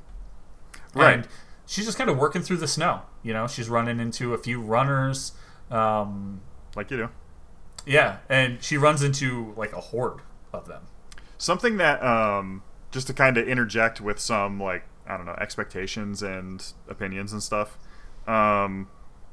Mm-hmm. 0.91 0.99
Right. 0.99 1.13
And 1.19 1.27
she's 1.65 1.85
just 1.85 1.97
kind 1.97 2.09
of 2.09 2.17
working 2.17 2.41
through 2.41 2.57
the 2.57 2.67
snow. 2.67 3.01
You 3.21 3.33
know, 3.33 3.47
she's 3.47 3.67
running 3.69 3.99
into 3.99 4.33
a 4.33 4.37
few 4.37 4.61
runners. 4.61 5.33
Um, 5.69 6.41
like 6.75 6.89
you 6.91 6.97
do. 6.97 7.09
yeah, 7.85 8.17
and 8.29 8.63
she 8.63 8.77
runs 8.77 9.03
into 9.03 9.53
like 9.57 9.73
a 9.73 9.81
horde 9.81 10.21
of 10.53 10.67
them. 10.67 10.83
Something 11.37 11.77
that, 11.77 12.01
um, 12.03 12.63
just 12.91 13.07
to 13.07 13.13
kind 13.13 13.37
of 13.37 13.47
interject 13.47 13.99
with 13.99 14.19
some 14.19 14.57
like 14.61 14.83
I 15.07 15.17
don't 15.17 15.25
know 15.25 15.35
expectations 15.39 16.23
and 16.23 16.65
opinions 16.87 17.33
and 17.33 17.43
stuff. 17.43 17.77
um, 18.27 18.87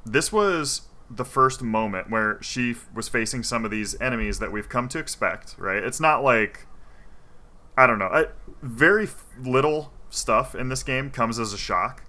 this 0.05 0.33
was 0.33 0.83
the 1.09 1.24
first 1.24 1.62
moment 1.62 2.11
where 2.11 2.42
she 2.42 2.72
f- 2.72 2.88
was 2.92 3.09
facing 3.09 3.42
some 3.44 3.64
of 3.64 3.70
these 3.70 3.98
enemies 4.00 4.38
that 4.40 4.50
we've 4.50 4.68
come 4.68 4.88
to 4.88 4.98
expect. 4.98 5.55
Right? 5.59 5.83
It's 5.83 6.00
not 6.00 6.24
like 6.24 6.66
I 7.76 7.87
don't 7.87 7.98
know. 7.98 8.08
I, 8.08 8.26
very 8.62 9.08
little 9.42 9.92
stuff 10.11 10.54
in 10.54 10.68
this 10.68 10.82
game 10.82 11.11
comes 11.11 11.38
as 11.38 11.52
a 11.52 11.58
shock 11.58 12.04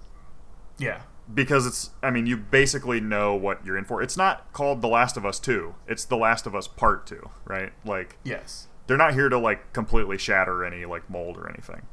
Yeah. 0.77 1.03
because 1.33 1.65
it's 1.65 1.91
I 2.01 2.09
mean 2.11 2.25
you 2.27 2.35
basically 2.35 2.99
know 2.99 3.33
what 3.35 3.65
you're 3.65 3.77
in 3.77 3.85
for. 3.85 4.01
It's 4.01 4.17
not 4.17 4.51
called 4.53 4.81
The 4.81 4.89
Last 4.89 5.15
of 5.15 5.25
Us 5.25 5.39
2. 5.39 5.73
It's 5.87 6.03
The 6.05 6.17
Last 6.17 6.45
of 6.45 6.53
Us 6.55 6.67
Part 6.67 7.07
2, 7.07 7.29
right? 7.45 7.71
Like 7.85 8.17
Yes. 8.23 8.67
they're 8.87 8.97
not 8.97 9.13
here 9.13 9.29
to 9.29 9.37
like 9.37 9.71
completely 9.73 10.17
shatter 10.17 10.65
any 10.65 10.83
like 10.85 11.09
mold 11.09 11.37
or 11.37 11.49
anything. 11.49 11.83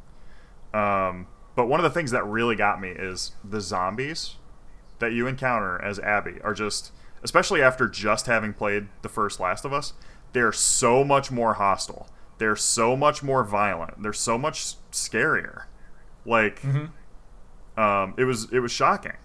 Um, 0.75 1.27
but 1.55 1.67
one 1.69 1.79
of 1.81 1.85
the 1.85 1.91
things 1.91 2.11
that 2.11 2.25
really 2.27 2.57
got 2.57 2.81
me 2.81 2.89
is 2.91 3.33
the 3.45 3.61
zombies 3.61 4.37
that 4.99 5.13
you 5.13 5.27
encounter 5.27 5.81
as 5.83 5.99
Abby 6.01 6.41
are 6.43 6.55
just, 6.55 6.93
especially 7.23 7.63
after 7.63 7.89
just 7.89 8.27
having 8.27 8.53
played 8.53 8.89
the 9.03 9.09
first 9.09 9.41
Last 9.41 9.65
of 9.65 9.73
Us, 9.73 9.93
they're 10.33 10.53
so 10.53 11.03
much 11.05 11.31
more 11.31 11.55
hostile. 11.55 12.09
They're 12.41 12.57
so 12.57 12.97
much 12.97 13.23
more 13.23 13.45
violent. 13.45 14.03
They're 14.03 14.13
so 14.13 14.37
much 14.39 14.75
scarier. 14.91 15.65
Like, 16.27 16.63
um, 17.77 18.15
it 18.19 18.25
was 18.25 18.51
it 18.53 18.59
was 18.61 18.73
shocking. 18.73 19.17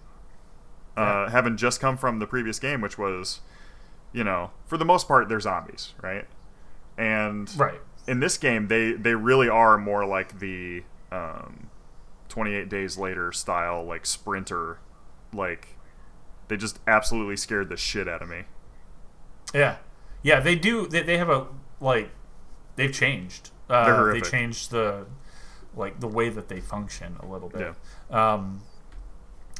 Uh, 0.96 1.28
having 1.30 1.56
just 1.56 1.80
come 1.80 1.96
from 1.96 2.18
the 2.20 2.26
previous 2.26 2.58
game, 2.58 2.80
which 2.80 2.96
was, 2.96 3.40
you 4.12 4.22
know, 4.24 4.50
for 4.66 4.78
the 4.78 4.84
most 4.84 5.08
part, 5.08 5.28
they're 5.28 5.40
zombies, 5.40 5.92
right? 6.02 6.26
And 6.96 7.50
Right. 7.58 7.80
in 8.06 8.20
this 8.20 8.38
game 8.38 8.68
they 8.68 8.92
they 8.92 9.14
really 9.14 9.48
are 9.48 9.76
more 9.76 10.06
like 10.06 10.38
the 10.38 10.84
um 11.12 11.68
28 12.28 12.68
days 12.68 12.96
later 12.98 13.32
style 13.32 13.84
like 13.84 14.04
sprinter 14.06 14.78
like 15.32 15.68
they 16.48 16.56
just 16.56 16.78
absolutely 16.86 17.36
scared 17.36 17.68
the 17.68 17.76
shit 17.76 18.08
out 18.08 18.22
of 18.22 18.28
me 18.28 18.44
Yeah. 19.54 19.76
Yeah, 20.22 20.40
they 20.40 20.54
do. 20.56 20.86
They, 20.86 21.02
they 21.02 21.18
have 21.18 21.28
a 21.30 21.46
like. 21.80 22.10
They've 22.76 22.92
changed. 22.92 23.50
Uh, 23.68 23.84
they 24.12 24.20
changed 24.30 24.70
the 24.70 25.06
like 25.74 26.00
the 26.00 26.08
way 26.08 26.28
that 26.28 26.48
they 26.48 26.60
function 26.60 27.16
a 27.20 27.26
little 27.26 27.48
bit. 27.48 27.74
Um, 28.10 28.62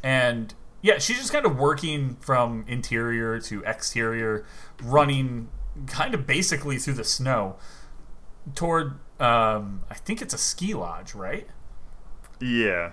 and 0.03 0.55
yeah, 0.83 0.99
she's 0.99 1.19
just 1.19 1.33
kind 1.33 1.45
of 1.45 1.59
working 1.59 2.17
from 2.21 2.65
interior 2.69 3.41
to 3.41 3.63
exterior, 3.65 4.47
running 4.83 5.49
kind 5.89 6.15
of 6.15 6.27
basically 6.27 6.79
through 6.79 6.95
the 6.95 7.05
snow 7.05 7.57
toward. 8.55 8.99
Um, 9.19 9.83
I 9.91 9.95
think 9.95 10.21
it's 10.23 10.35
a 10.35 10.39
ski 10.39 10.75
lodge, 10.75 11.15
right? 11.15 11.49
yeah 12.39 12.93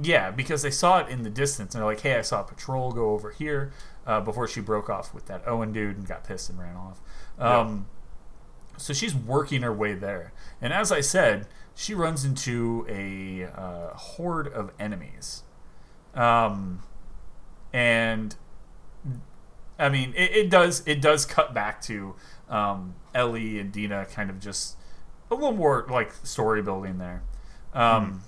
Yeah, 0.00 0.30
because 0.30 0.62
they 0.62 0.70
saw 0.70 0.98
it 0.98 1.08
in 1.08 1.22
the 1.22 1.30
distance 1.30 1.74
and 1.74 1.80
they're 1.80 1.88
like, 1.88 2.00
"Hey, 2.00 2.16
I 2.16 2.20
saw 2.20 2.40
a 2.40 2.44
patrol 2.44 2.92
go 2.92 3.10
over 3.12 3.30
here." 3.30 3.72
Uh, 4.06 4.20
before 4.20 4.46
she 4.46 4.60
broke 4.60 4.90
off 4.90 5.14
with 5.14 5.24
that 5.26 5.42
Owen 5.48 5.72
dude 5.72 5.96
and 5.96 6.06
got 6.06 6.24
pissed 6.24 6.50
and 6.50 6.58
ran 6.58 6.76
off. 6.76 7.00
Um, 7.38 7.86
So 8.76 8.92
she's 8.92 9.14
working 9.14 9.62
her 9.62 9.72
way 9.72 9.94
there, 9.94 10.32
and 10.60 10.72
as 10.72 10.90
I 10.92 11.00
said, 11.00 11.46
she 11.74 11.94
runs 11.94 12.24
into 12.24 12.86
a 12.88 13.44
uh, 13.44 13.94
horde 13.94 14.48
of 14.48 14.70
enemies. 14.78 15.42
Um, 16.14 16.82
and 17.72 18.34
I 19.78 19.88
mean, 19.88 20.12
it, 20.16 20.30
it 20.36 20.50
does 20.50 20.82
it 20.86 21.00
does 21.00 21.24
cut 21.26 21.52
back 21.54 21.80
to 21.82 22.14
um, 22.48 22.94
Ellie 23.14 23.58
and 23.58 23.72
Dina 23.72 24.06
kind 24.06 24.30
of 24.30 24.38
just 24.40 24.76
a 25.30 25.34
little 25.34 25.52
more 25.52 25.86
like 25.90 26.12
story 26.24 26.62
building 26.62 26.98
there. 26.98 27.22
Um, 27.72 28.22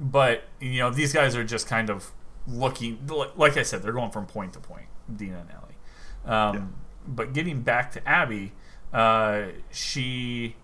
But 0.00 0.44
you 0.60 0.78
know, 0.80 0.90
these 0.90 1.12
guys 1.12 1.36
are 1.36 1.44
just 1.44 1.66
kind 1.68 1.90
of 1.90 2.10
looking. 2.48 3.06
like- 3.06 3.36
Like 3.36 3.56
I 3.56 3.62
said, 3.62 3.82
they're 3.82 3.92
going 3.92 4.10
from 4.10 4.26
point 4.26 4.54
to 4.54 4.60
point. 4.60 4.86
Dina 5.14 5.40
and 5.40 5.50
Ellie. 5.50 5.76
Um, 6.58 6.74
But 7.06 7.32
getting 7.32 7.62
back 7.62 7.92
to 7.92 8.08
Abby, 8.08 8.52
uh, 8.92 9.42
she. 9.70 10.56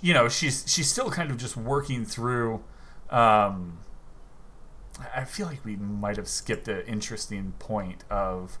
You 0.00 0.14
know, 0.14 0.28
she's 0.28 0.64
she's 0.66 0.90
still 0.90 1.10
kind 1.10 1.30
of 1.30 1.36
just 1.36 1.56
working 1.56 2.04
through. 2.04 2.64
Um, 3.10 3.78
I 5.14 5.24
feel 5.24 5.46
like 5.46 5.64
we 5.64 5.76
might 5.76 6.16
have 6.16 6.28
skipped 6.28 6.68
an 6.68 6.82
interesting 6.86 7.54
point 7.58 8.04
of. 8.10 8.58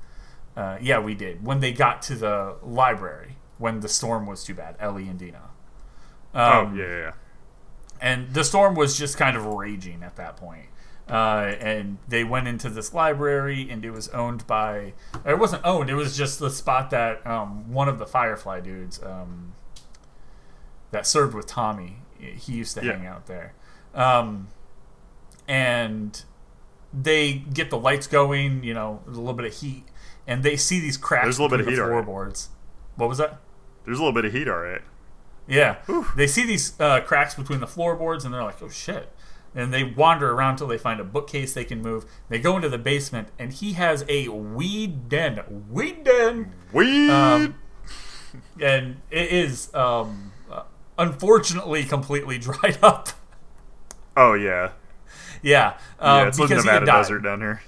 Uh, 0.56 0.76
yeah, 0.80 0.98
we 0.98 1.14
did 1.14 1.44
when 1.44 1.60
they 1.60 1.72
got 1.72 2.02
to 2.02 2.14
the 2.14 2.56
library 2.62 3.36
when 3.58 3.80
the 3.80 3.88
storm 3.88 4.26
was 4.26 4.44
too 4.44 4.54
bad. 4.54 4.76
Ellie 4.78 5.08
and 5.08 5.18
Dina. 5.18 5.50
Um, 6.34 6.74
oh 6.74 6.74
yeah, 6.76 6.84
yeah 6.84 6.98
yeah 6.98 7.12
and 8.02 8.34
the 8.34 8.42
storm 8.42 8.74
was 8.74 8.98
just 8.98 9.16
kind 9.16 9.36
of 9.36 9.46
raging 9.46 10.02
at 10.02 10.16
that 10.16 10.36
point. 10.36 10.66
Uh, 11.08 11.54
and 11.60 11.98
they 12.08 12.24
went 12.24 12.46
into 12.48 12.70
this 12.70 12.94
library, 12.94 13.68
and 13.68 13.84
it 13.84 13.90
was 13.90 14.08
owned 14.10 14.46
by. 14.46 14.92
It 15.26 15.38
wasn't 15.38 15.64
owned. 15.64 15.90
It 15.90 15.94
was 15.94 16.16
just 16.16 16.38
the 16.38 16.48
spot 16.50 16.90
that 16.90 17.26
um, 17.26 17.70
one 17.72 17.88
of 17.88 17.98
the 17.98 18.06
Firefly 18.06 18.60
dudes 18.60 19.02
um, 19.02 19.52
that 20.90 21.06
served 21.06 21.34
with 21.34 21.46
Tommy. 21.46 21.98
He 22.18 22.52
used 22.54 22.76
to 22.78 22.84
Yeah. 22.84 22.92
hang 22.96 23.06
out 23.06 23.26
there, 23.26 23.52
um, 23.94 24.48
and 25.48 26.22
they 26.92 27.32
get 27.34 27.70
the 27.70 27.78
lights 27.78 28.06
going. 28.06 28.62
You 28.64 28.74
know, 28.74 29.02
a 29.06 29.10
little 29.10 29.32
bit 29.34 29.46
of 29.46 29.54
heat, 29.54 29.84
and 30.26 30.42
they 30.42 30.56
see 30.56 30.78
these 30.80 30.96
cracks 30.96 31.24
There's 31.24 31.38
a 31.38 31.42
little 31.42 31.56
bit 31.56 31.60
of 31.60 31.66
between 31.66 31.84
heat, 31.84 31.90
floorboards. 31.90 32.48
What 32.96 33.08
was 33.08 33.18
that? 33.18 33.40
there's 33.84 33.98
a 33.98 34.00
little 34.00 34.14
bit 34.14 34.24
of 34.24 34.32
heat 34.32 34.46
all 34.46 34.58
right 34.60 34.80
Yeah. 35.48 35.78
They 36.14 36.28
see 36.28 36.46
these 36.46 36.78
uh, 36.80 37.00
cracks 37.00 37.34
between 37.34 37.58
the 37.58 37.66
floorboards 37.66 38.24
and 38.24 38.32
they're 38.32 38.44
like, 38.44 38.62
oh 38.62 38.68
shit. 38.68 39.11
And 39.54 39.72
they 39.72 39.84
wander 39.84 40.32
around 40.32 40.56
till 40.56 40.66
they 40.66 40.78
find 40.78 40.98
a 40.98 41.04
bookcase 41.04 41.52
they 41.52 41.64
can 41.64 41.82
move. 41.82 42.06
They 42.28 42.38
go 42.38 42.56
into 42.56 42.68
the 42.70 42.78
basement 42.78 43.28
and 43.38 43.52
he 43.52 43.74
has 43.74 44.04
a 44.08 44.28
weed 44.28 45.08
den. 45.08 45.40
Weed 45.70 46.04
den! 46.04 46.52
weed 46.72 47.10
Um, 47.10 47.56
and 48.60 49.02
it 49.10 49.30
is, 49.30 49.74
um, 49.74 50.32
unfortunately, 50.98 51.84
completely 51.84 52.38
dried 52.48 52.78
up. 52.82 53.10
oh 54.16 54.32
yeah 54.34 54.72
yeah. 55.42 55.74
Um, 55.98 56.20
yeah 56.20 56.28
it's 56.28 56.38
because 56.38 56.62
he 56.62 56.68
had 56.68 56.80
nevada 56.80 56.86
desert 56.86 57.18
down 57.20 57.40
here 57.40 57.62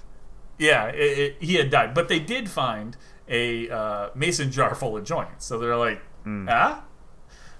Yeah, 0.59 0.87
it, 0.87 1.19
it, 1.19 1.37
he 1.41 1.55
had 1.57 1.71
died. 1.71 1.93
But 1.95 2.09
they 2.09 2.21
did 2.21 2.49
find 2.49 2.97
a 3.29 3.69
uh, 3.69 4.09
mason 4.15 4.51
jar 4.51 4.75
full 4.75 4.97
of 4.97 5.05
joints. 5.05 5.45
So 5.45 5.59
they're 5.59 5.77
like, 5.77 6.01
ah? 6.49 6.85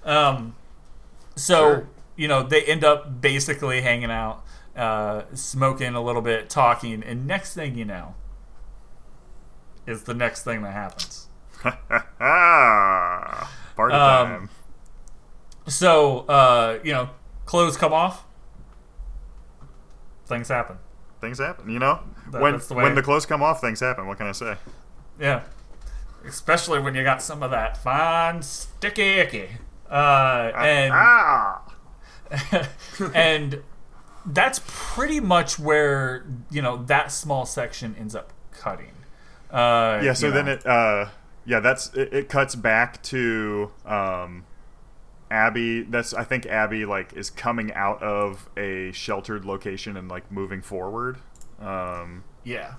Um, 0.03 0.55
so, 1.35 1.55
Sure. 1.55 1.89
You 2.15 2.27
know, 2.27 2.43
they 2.43 2.63
end 2.63 2.83
up 2.83 3.21
basically 3.21 3.81
hanging 3.81 4.11
out, 4.11 4.43
uh, 4.75 5.23
smoking 5.33 5.95
a 5.95 6.01
little 6.01 6.21
bit, 6.21 6.49
talking. 6.49 7.03
And 7.03 7.25
next 7.27 7.53
thing 7.53 7.75
you 7.77 7.85
know, 7.85 8.15
is 9.85 10.03
the 10.03 10.13
next 10.13 10.43
thing 10.43 10.61
that 10.63 10.73
happens. 10.73 11.27
ah 12.19 13.51
party 13.75 13.93
Um, 13.95 14.27
time 14.27 14.49
So, 15.67 16.19
uh, 16.27 16.79
you 16.83 16.93
know, 16.93 17.09
clothes 17.45 17.75
come 17.77 17.93
off, 17.93 18.25
things 20.27 20.47
happen. 20.49 20.77
things 21.21 21.39
happen 21.39 21.69
you 21.69 21.79
know 21.79 21.99
That- 22.31 22.41
when 22.41 22.57
the 22.57 22.73
when 22.73 22.95
the 22.95 23.01
clothes 23.01 23.25
come 23.25 23.41
off 23.43 23.61
things 23.61 23.79
happen 23.79 24.05
what 24.07 24.17
can 24.17 24.27
i 24.27 24.31
say 24.31 24.55
Yeah. 25.19 25.41
Especially 26.27 26.79
when 26.79 26.95
you 26.95 27.03
got 27.03 27.21
some 27.21 27.43
of 27.43 27.51
that 27.51 27.77
fine 27.77 28.41
sticky 28.41 29.19
icky. 29.19 29.49
Uh, 29.89 30.51
and 30.55 30.91
ah 30.93 31.61
and 33.13 33.61
that's 34.25 34.61
pretty 34.65 35.19
much 35.19 35.59
where 35.59 36.25
you 36.49 36.61
know 36.61 36.83
that 36.85 37.11
small 37.11 37.45
section 37.45 37.95
ends 37.99 38.15
up 38.15 38.33
cutting. 38.51 38.91
Uh, 39.51 40.01
yeah 40.03 40.13
so 40.13 40.31
then 40.31 40.45
know. 40.45 40.51
it 40.53 40.65
uh 40.65 41.05
yeah 41.45 41.59
that's 41.59 41.93
it, 41.93 42.13
it 42.13 42.29
cuts 42.29 42.55
back 42.55 43.01
to 43.03 43.71
um 43.85 44.43
abby 45.31 45.83
that's 45.83 46.13
i 46.13 46.23
think 46.23 46.45
abby 46.45 46.85
like 46.85 47.13
is 47.13 47.29
coming 47.29 47.71
out 47.73 48.01
of 48.01 48.49
a 48.57 48.91
sheltered 48.91 49.45
location 49.45 49.95
and 49.97 50.09
like 50.09 50.29
moving 50.31 50.61
forward 50.61 51.17
um 51.59 52.23
yeah, 52.43 52.75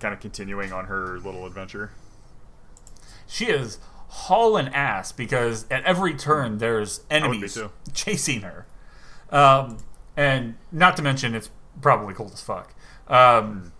kind 0.00 0.12
of 0.12 0.20
continuing 0.20 0.72
on 0.72 0.86
her 0.86 1.18
little 1.20 1.46
adventure 1.46 1.92
she 3.26 3.46
is 3.46 3.78
hauling 4.10 4.68
ass 4.68 5.12
because 5.12 5.66
at 5.70 5.84
every 5.84 6.14
turn 6.14 6.58
there's 6.58 7.02
enemies 7.08 7.56
chasing 7.94 8.42
her, 8.42 8.66
um, 9.30 9.78
and 10.16 10.56
not 10.72 10.96
to 10.96 11.02
mention 11.02 11.34
it's 11.34 11.50
probably 11.80 12.14
cold 12.14 12.32
as 12.32 12.42
fuck. 12.42 12.74
Um, 13.06 13.72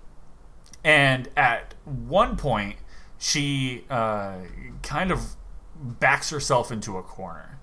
and 0.82 1.28
at 1.36 1.74
one 1.84 2.36
point, 2.36 2.76
she 3.18 3.84
uh, 3.90 4.36
kind 4.82 5.10
of 5.10 5.36
backs 5.74 6.30
herself 6.30 6.72
into 6.72 6.96
a 6.96 7.02
corner. 7.02 7.58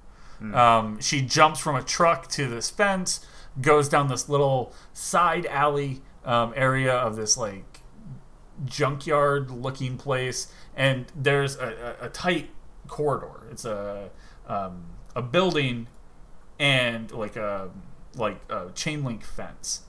Um, 0.54 1.02
she 1.02 1.22
jumps 1.24 1.60
from 1.60 1.76
a 1.76 1.82
truck 1.82 2.28
to 2.30 2.48
this 2.48 2.70
fence, 2.70 3.26
goes 3.60 3.90
down 3.90 4.08
this 4.08 4.30
little 4.30 4.72
side 4.94 5.48
alley 5.48 6.02
um, 6.26 6.54
area 6.56 6.94
of 6.94 7.16
this 7.16 7.38
like 7.38 7.82
junkyard 8.66 9.50
looking 9.50 9.98
place, 9.98 10.52
and 10.76 11.08
there's 11.16 11.56
a, 11.56 11.98
a, 12.00 12.06
a 12.06 12.10
tight 12.10 12.50
corridor. 12.88 13.48
It's 13.52 13.66
a 13.66 14.10
um, 14.48 14.84
a 15.16 15.22
building 15.22 15.88
and 16.60 17.12
like 17.12 17.36
a 17.36 17.70
like 18.16 18.40
a 18.50 18.72
chain 18.74 19.04
link 19.04 19.24
fence. 19.24 19.82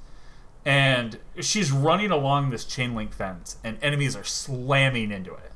and 0.65 1.19
she's 1.41 1.73
running 1.73 2.11
along 2.11 2.51
this 2.51 2.65
chain 2.65 2.95
link 2.95 3.13
fence, 3.15 3.57
and 3.65 3.79
enemies 3.81 4.15
are 4.15 4.25
slamming 4.25 5.11
into 5.11 5.33
it. 5.33 5.53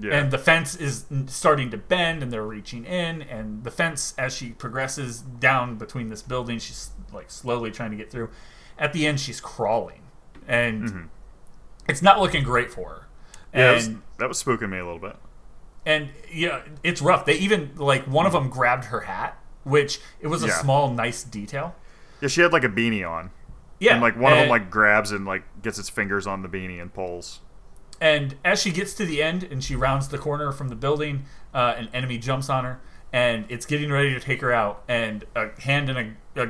Yeah. 0.00 0.14
And 0.14 0.30
the 0.30 0.38
fence 0.38 0.76
is 0.76 1.04
starting 1.26 1.70
to 1.70 1.76
bend, 1.76 2.22
and 2.22 2.32
they're 2.32 2.46
reaching 2.46 2.84
in. 2.84 3.20
And 3.22 3.64
the 3.64 3.70
fence, 3.70 4.14
as 4.16 4.34
she 4.34 4.50
progresses 4.50 5.20
down 5.20 5.76
between 5.76 6.08
this 6.08 6.22
building, 6.22 6.60
she's 6.60 6.90
like 7.12 7.30
slowly 7.30 7.70
trying 7.70 7.90
to 7.90 7.96
get 7.96 8.10
through. 8.10 8.30
At 8.78 8.92
the 8.92 9.06
end, 9.06 9.18
she's 9.18 9.40
crawling, 9.40 10.02
and 10.46 11.10
it's 11.88 12.00
not 12.00 12.20
looking 12.20 12.44
great 12.44 12.70
for 12.70 12.88
her. 12.88 13.06
Mm-hmm. 13.52 13.58
yeah, 13.58 13.66
that 13.66 13.74
was, 13.74 13.90
that 14.18 14.28
was 14.28 14.42
spooking 14.42 14.70
me 14.70 14.78
a 14.78 14.84
little 14.84 15.00
bit. 15.00 15.16
And 15.88 16.10
yeah, 16.30 16.60
it's 16.84 17.00
rough. 17.00 17.24
They 17.24 17.34
even 17.38 17.72
like 17.76 18.04
one 18.06 18.26
of 18.26 18.32
them 18.32 18.50
grabbed 18.50 18.84
her 18.86 19.00
hat, 19.00 19.38
which 19.64 20.00
it 20.20 20.26
was 20.28 20.44
a 20.44 20.48
Yeah. 20.48 20.52
small, 20.60 20.90
nice 20.92 21.24
detail. 21.24 21.74
Yeah, 22.20 22.28
she 22.28 22.42
had 22.42 22.52
like 22.52 22.62
a 22.64 22.68
beanie 22.68 23.08
on. 23.08 23.30
Yeah, 23.80 23.92
And 23.94 24.02
like 24.02 24.14
one 24.16 24.32
of 24.32 24.36
them 24.36 24.42
and- 24.42 24.50
like 24.50 24.70
grabs 24.70 25.10
and 25.12 25.24
like 25.24 25.44
gets 25.62 25.78
its 25.78 25.88
fingers 25.88 26.26
on 26.26 26.42
the 26.42 26.48
beanie 26.48 26.80
and 26.80 26.92
pulls. 26.92 27.40
And 28.00 28.34
as 28.44 28.60
she 28.60 28.70
gets 28.70 28.92
to 28.94 29.06
the 29.06 29.22
end 29.22 29.42
and 29.44 29.64
she 29.64 29.74
rounds 29.74 30.08
the 30.08 30.18
corner 30.18 30.52
from 30.52 30.68
the 30.68 30.76
building, 30.76 31.24
uh, 31.54 31.74
an 31.76 31.88
enemy 31.94 32.18
jumps 32.18 32.48
on 32.50 32.64
her 32.64 32.80
and 33.12 33.46
it's 33.48 33.64
getting 33.66 33.90
ready 33.90 34.12
to 34.12 34.20
take 34.20 34.40
her 34.42 34.52
out. 34.52 34.82
And 34.88 35.24
a 35.34 35.58
hand 35.62 35.88
and 35.88 36.16
a, 36.36 36.42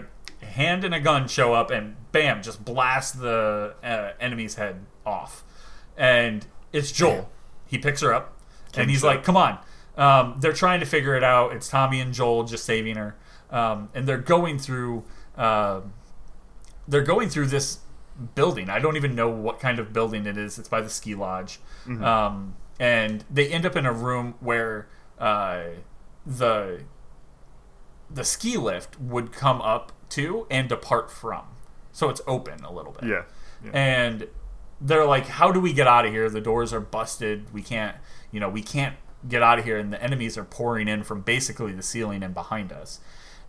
a 0.43 0.45
hand 0.47 0.85
and 0.85 0.93
a 0.95 1.01
gun 1.01 1.29
show 1.29 1.55
up 1.55 1.71
and 1.71 1.95
bam, 2.13 2.43
just 2.43 2.65
blast 2.65 3.21
the 3.21 3.75
uh, 3.85 4.11
enemy's 4.21 4.57
head 4.57 4.85
off. 5.07 5.45
And 5.97 6.45
it's 6.73 6.91
Joel. 6.93 7.31
He 7.67 7.79
picks 7.79 8.01
her 8.01 8.13
up 8.13 8.35
and 8.81 8.91
he's 8.91 9.03
like, 9.05 9.25
"Come 9.25 9.37
on." 9.37 9.59
Um, 9.97 10.37
they're 10.41 10.53
trying 10.53 10.81
to 10.81 10.87
figure 10.87 11.15
it 11.17 11.25
out. 11.25 11.53
It's 11.53 11.69
Tommy 11.69 12.01
and 12.01 12.15
Joel 12.15 12.45
just 12.45 12.65
saving 12.65 12.97
her, 12.97 13.17
um, 13.51 13.89
and 13.95 14.07
they're 14.07 14.19
going 14.19 14.59
through. 14.59 15.05
Uh, 15.37 15.81
they're 16.87 17.03
going 17.03 17.29
through 17.29 17.47
this 17.47 17.79
building. 18.35 18.69
I 18.71 18.79
don't 18.79 18.97
even 18.97 19.15
know 19.15 19.29
what 19.29 19.61
kind 19.61 19.79
of 19.79 19.93
building 19.93 20.27
it 20.27 20.37
is. 20.37 20.59
It's 20.59 20.69
by 20.69 20.81
the 20.81 20.91
ski 20.91 21.15
lodge, 21.15 21.61
um, 22.05 22.55
and 22.81 23.25
they 23.31 23.49
end 23.49 23.67
up 23.67 23.77
in 23.77 23.87
a 23.87 23.93
room 23.93 24.35
where 24.41 24.89
uh, 25.19 25.63
the 26.25 26.83
the 28.11 28.25
ski 28.25 28.57
lift 28.57 28.99
would 29.01 29.33
come 29.33 29.61
up 29.61 29.93
to 30.11 30.47
and 30.51 30.69
depart 30.69 31.11
from. 31.11 31.45
So 31.93 32.09
it's 32.09 32.21
open 32.27 32.65
a 32.65 32.73
little 32.73 32.93
bit. 32.93 33.09
Yeah. 33.09 33.23
yeah. 33.65 33.71
And 33.73 34.29
they're 34.81 35.05
like, 35.05 35.27
"How 35.27 35.51
do 35.53 35.61
we 35.61 35.73
get 35.73 35.87
out 35.87 36.07
of 36.07 36.13
here? 36.13 36.31
The 36.31 36.41
doors 36.41 36.73
are 36.73 36.81
busted. 36.81 37.53
We 37.53 37.63
can't, 37.63 37.97
you 38.33 38.41
know, 38.41 38.49
we 38.49 38.63
can't 38.63 38.97
get 39.29 39.43
out 39.43 39.59
of 39.59 39.65
here." 39.65 39.79
And 39.79 39.93
the 39.93 40.03
enemies 40.03 40.39
are 40.39 40.45
pouring 40.45 40.89
in 40.89 41.03
from 41.03 41.23
basically 41.23 41.73
the 41.73 41.83
ceiling 41.83 42.23
and 42.23 42.35
behind 42.35 42.73
us. 42.73 43.01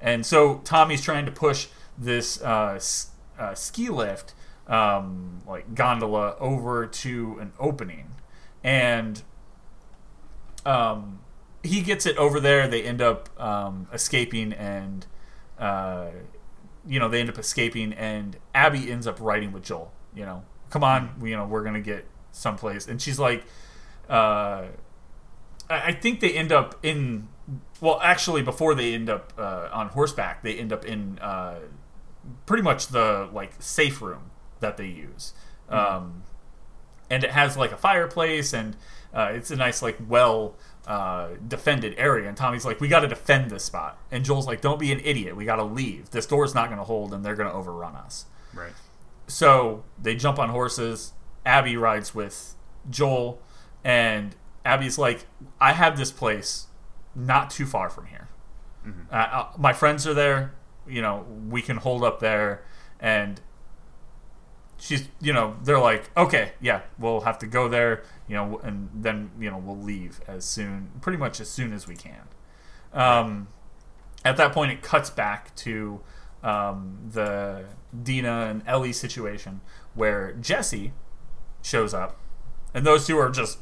And 0.02 0.26
so 0.26 0.60
Tommy's 0.60 1.02
trying 1.02 1.26
to 1.26 1.32
push 1.32 1.68
this 1.98 2.42
uh, 2.42 2.80
uh, 3.38 3.54
ski 3.54 3.89
lift, 3.89 4.34
um, 4.68 5.42
like 5.48 5.76
gondola, 5.76 6.36
over 6.39 6.86
to 6.86 7.38
an 7.39 7.52
opening, 7.60 8.15
and 8.63 9.22
um, 10.65 11.20
he 11.63 11.82
gets 11.82 12.06
it 12.06 12.18
over 12.18 12.39
there. 12.39 12.68
They 12.68 12.84
end 12.84 13.02
up 13.02 13.30
um, 13.39 13.88
escaping, 13.94 14.54
and 14.54 15.06
uh, 15.58 16.08
you 16.88 17.00
know 17.00 17.10
they 17.10 17.20
end 17.20 17.30
up 17.30 17.38
escaping, 17.38 17.94
and 17.94 18.38
Abby 18.54 18.92
ends 18.92 19.08
up 19.08 19.20
riding 19.20 19.52
with 19.52 19.63
Joel. 19.63 19.92
You 20.15 20.26
know, 20.26 20.44
come 20.70 20.84
on, 20.84 21.15
we, 21.20 21.32
you 21.32 21.38
know 21.38 21.46
we're 21.46 21.63
gonna 21.63 21.82
get 21.82 22.06
someplace, 22.32 22.88
and 22.88 23.02
she's 23.02 23.20
like, 23.20 23.44
uh, 24.10 24.65
I 25.69 25.91
think 25.93 26.19
they 26.19 26.34
end 26.34 26.52
up 26.52 26.76
in. 26.84 27.28
Well, 27.82 28.00
actually, 28.02 28.41
before 28.41 28.76
they 28.76 28.93
end 28.93 29.10
up 29.10 29.34
uh, 29.38 29.69
on 29.72 29.89
horseback, 29.89 30.43
they 30.43 30.56
end 30.58 30.74
up 30.74 30.84
in 30.84 31.19
uh, 31.19 31.60
pretty 32.45 32.63
much 32.63 32.88
the 32.88 33.30
like 33.32 33.54
safe 33.60 34.02
room 34.02 34.32
that 34.60 34.78
they 34.78 34.88
use. 34.88 35.34
Um, 35.69 36.24
and 37.10 37.24
it 37.24 37.32
has 37.32 37.56
like 37.58 37.72
a 37.72 37.78
fireplace 37.78 38.54
and 38.54 38.76
uh, 39.13 39.32
it's 39.34 39.52
a 39.52 39.56
nice 39.56 39.82
like 39.82 39.98
well 40.08 40.56
uh, 40.88 41.30
defended 41.48 41.95
area. 41.98 42.28
And 42.28 42.38
tommy's 42.38 42.65
like 42.65 42.80
we 42.80 42.88
got 42.88 43.02
to 43.02 43.08
defend 43.08 43.52
this 43.52 43.63
spot. 43.63 43.98
And 44.12 44.26
joel's 44.26 44.48
like 44.48 44.62
don't 44.62 44.80
be 44.80 44.91
an 44.91 45.00
idiot. 45.04 45.36
We 45.36 45.45
got 45.45 45.58
to 45.58 45.63
leave. 45.63 46.10
This 46.12 46.26
door's 46.26 46.54
not 46.56 46.67
going 46.67 46.80
to 46.80 46.84
hold 46.84 47.13
and 47.13 47.24
they're 47.24 47.36
going 47.36 47.50
to 47.50 47.56
overrun 47.56 47.95
us. 47.95 48.26
Right. 48.54 48.74
so 49.28 49.84
they 50.02 50.15
jump 50.15 50.39
on 50.39 50.50
horses. 50.50 51.13
Abby 51.45 51.78
rides 51.78 52.15
with 52.15 52.56
joel 52.89 53.39
and 53.84 54.36
abby's 54.65 54.98
like 54.98 55.26
i 55.60 55.74
have 55.74 55.98
this 55.98 56.12
place 56.12 56.68
not 57.15 57.50
too 57.50 57.65
far 57.65 57.89
from 57.89 58.08
here. 58.08 58.28
Uh, 59.12 59.15
uh, 59.15 59.48
my 59.58 59.74
friends 59.74 60.08
are 60.08 60.13
there. 60.13 60.54
You 60.88 61.02
know 61.02 61.26
we 61.50 61.62
can 61.62 61.78
hold 61.78 62.04
up 62.04 62.20
there. 62.20 62.63
And 63.00 63.42
she's 64.78 65.08
you 65.20 65.34
know 65.34 65.58
they're 65.63 65.80
like 65.80 66.10
okay 66.15 66.54
yeah 66.62 66.80
we'll 66.98 67.20
have 67.20 67.38
to 67.38 67.46
go 67.46 67.68
there 67.68 68.02
you 68.30 68.36
know 68.36 68.62
and 68.63 68.89
then 68.94 69.30
you 69.38 69.52
know 69.52 69.58
we'll 69.58 69.78
leave 69.78 70.22
as 70.26 70.46
soon 70.46 70.89
pretty 71.02 71.18
much 71.18 71.42
as 71.42 71.50
soon 71.50 71.74
as 71.74 71.88
we 71.88 71.96
can. 71.96 72.28
Um, 72.94 73.48
at 74.26 74.38
that 74.38 74.54
point 74.54 74.72
it 74.72 74.82
cuts 74.82 75.10
back 75.10 75.54
to 75.58 76.02
um, 76.44 76.98
the 77.12 77.65
dina 78.04 78.48
and 78.50 78.63
ellie 78.65 78.94
situation 78.94 79.62
where 79.94 80.32
jesse 80.34 80.94
shows 81.62 81.94
up 81.94 82.18
and 82.73 82.86
those 82.86 83.08
two 83.08 83.17
are 83.17 83.29
just 83.29 83.60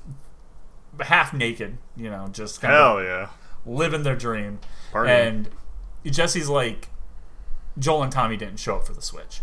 half 1.02 1.34
naked 1.34 1.78
you 1.96 2.10
know 2.10 2.28
just 2.32 2.62
kind 2.62 2.74
of 2.74 2.80
Hell 2.80 3.04
yeah. 3.04 3.30
living 3.66 4.04
their 4.04 4.16
dream. 4.16 4.60
Partying. 4.92 5.10
and 5.28 5.50
jesse's 6.06 6.50
like 6.50 6.90
joel 7.78 8.04
and 8.04 8.12
tommy 8.12 8.38
didn't 8.38 8.58
show 8.58 8.78
up 8.78 8.86
for 8.88 8.94
the 8.94 9.02
switch. 9.02 9.42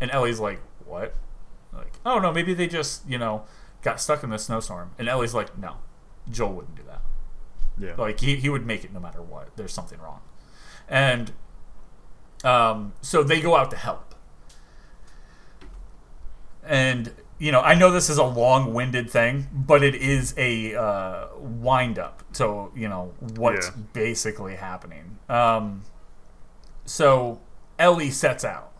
And 0.00 0.10
ellie's 0.10 0.40
like 0.40 0.60
what? 0.84 1.14
Like 1.72 1.94
oh 2.04 2.18
no 2.18 2.32
maybe 2.32 2.54
they 2.54 2.66
just 2.66 3.08
you 3.08 3.18
know 3.18 3.44
got 3.82 4.00
stuck 4.00 4.22
in 4.22 4.30
the 4.30 4.38
snowstorm. 4.38 4.92
And 4.98 5.08
ellie's 5.08 5.34
like 5.34 5.56
no 5.58 5.76
joel 6.30 6.52
wouldn't 6.54 6.76
do 6.76 6.82
that. 6.86 7.02
Yeah. 7.78 7.94
like 7.96 8.20
he, 8.20 8.36
he 8.36 8.48
would 8.48 8.64
make 8.66 8.84
it 8.84 8.92
no 8.92 9.00
matter 9.00 9.20
what. 9.20 9.54
There's 9.56 9.72
something 9.72 10.00
wrong. 10.00 10.20
And 10.88 11.32
um, 12.44 12.92
so 13.00 13.22
they 13.22 13.40
go 13.40 13.56
out 13.56 13.70
to 13.70 13.76
help. 13.76 14.14
And 16.62 17.12
you 17.38 17.52
know 17.52 17.60
i 17.60 17.74
know 17.74 17.90
this 17.90 18.08
is 18.08 18.16
a 18.18 18.24
long-winded 18.24 19.10
thing 19.10 19.46
but 19.52 19.82
it 19.82 19.94
is 19.94 20.32
a 20.38 20.74
uh, 20.74 21.26
wind 21.38 21.98
up 21.98 22.22
to 22.32 22.70
you 22.74 22.88
know 22.88 23.12
what's 23.36 23.66
Yeah. 23.68 23.72
basically 23.92 24.56
happening. 24.56 25.18
Um, 25.28 25.82
so 26.84 27.40
ellie 27.78 28.10
sets 28.10 28.44
out. 28.44 28.72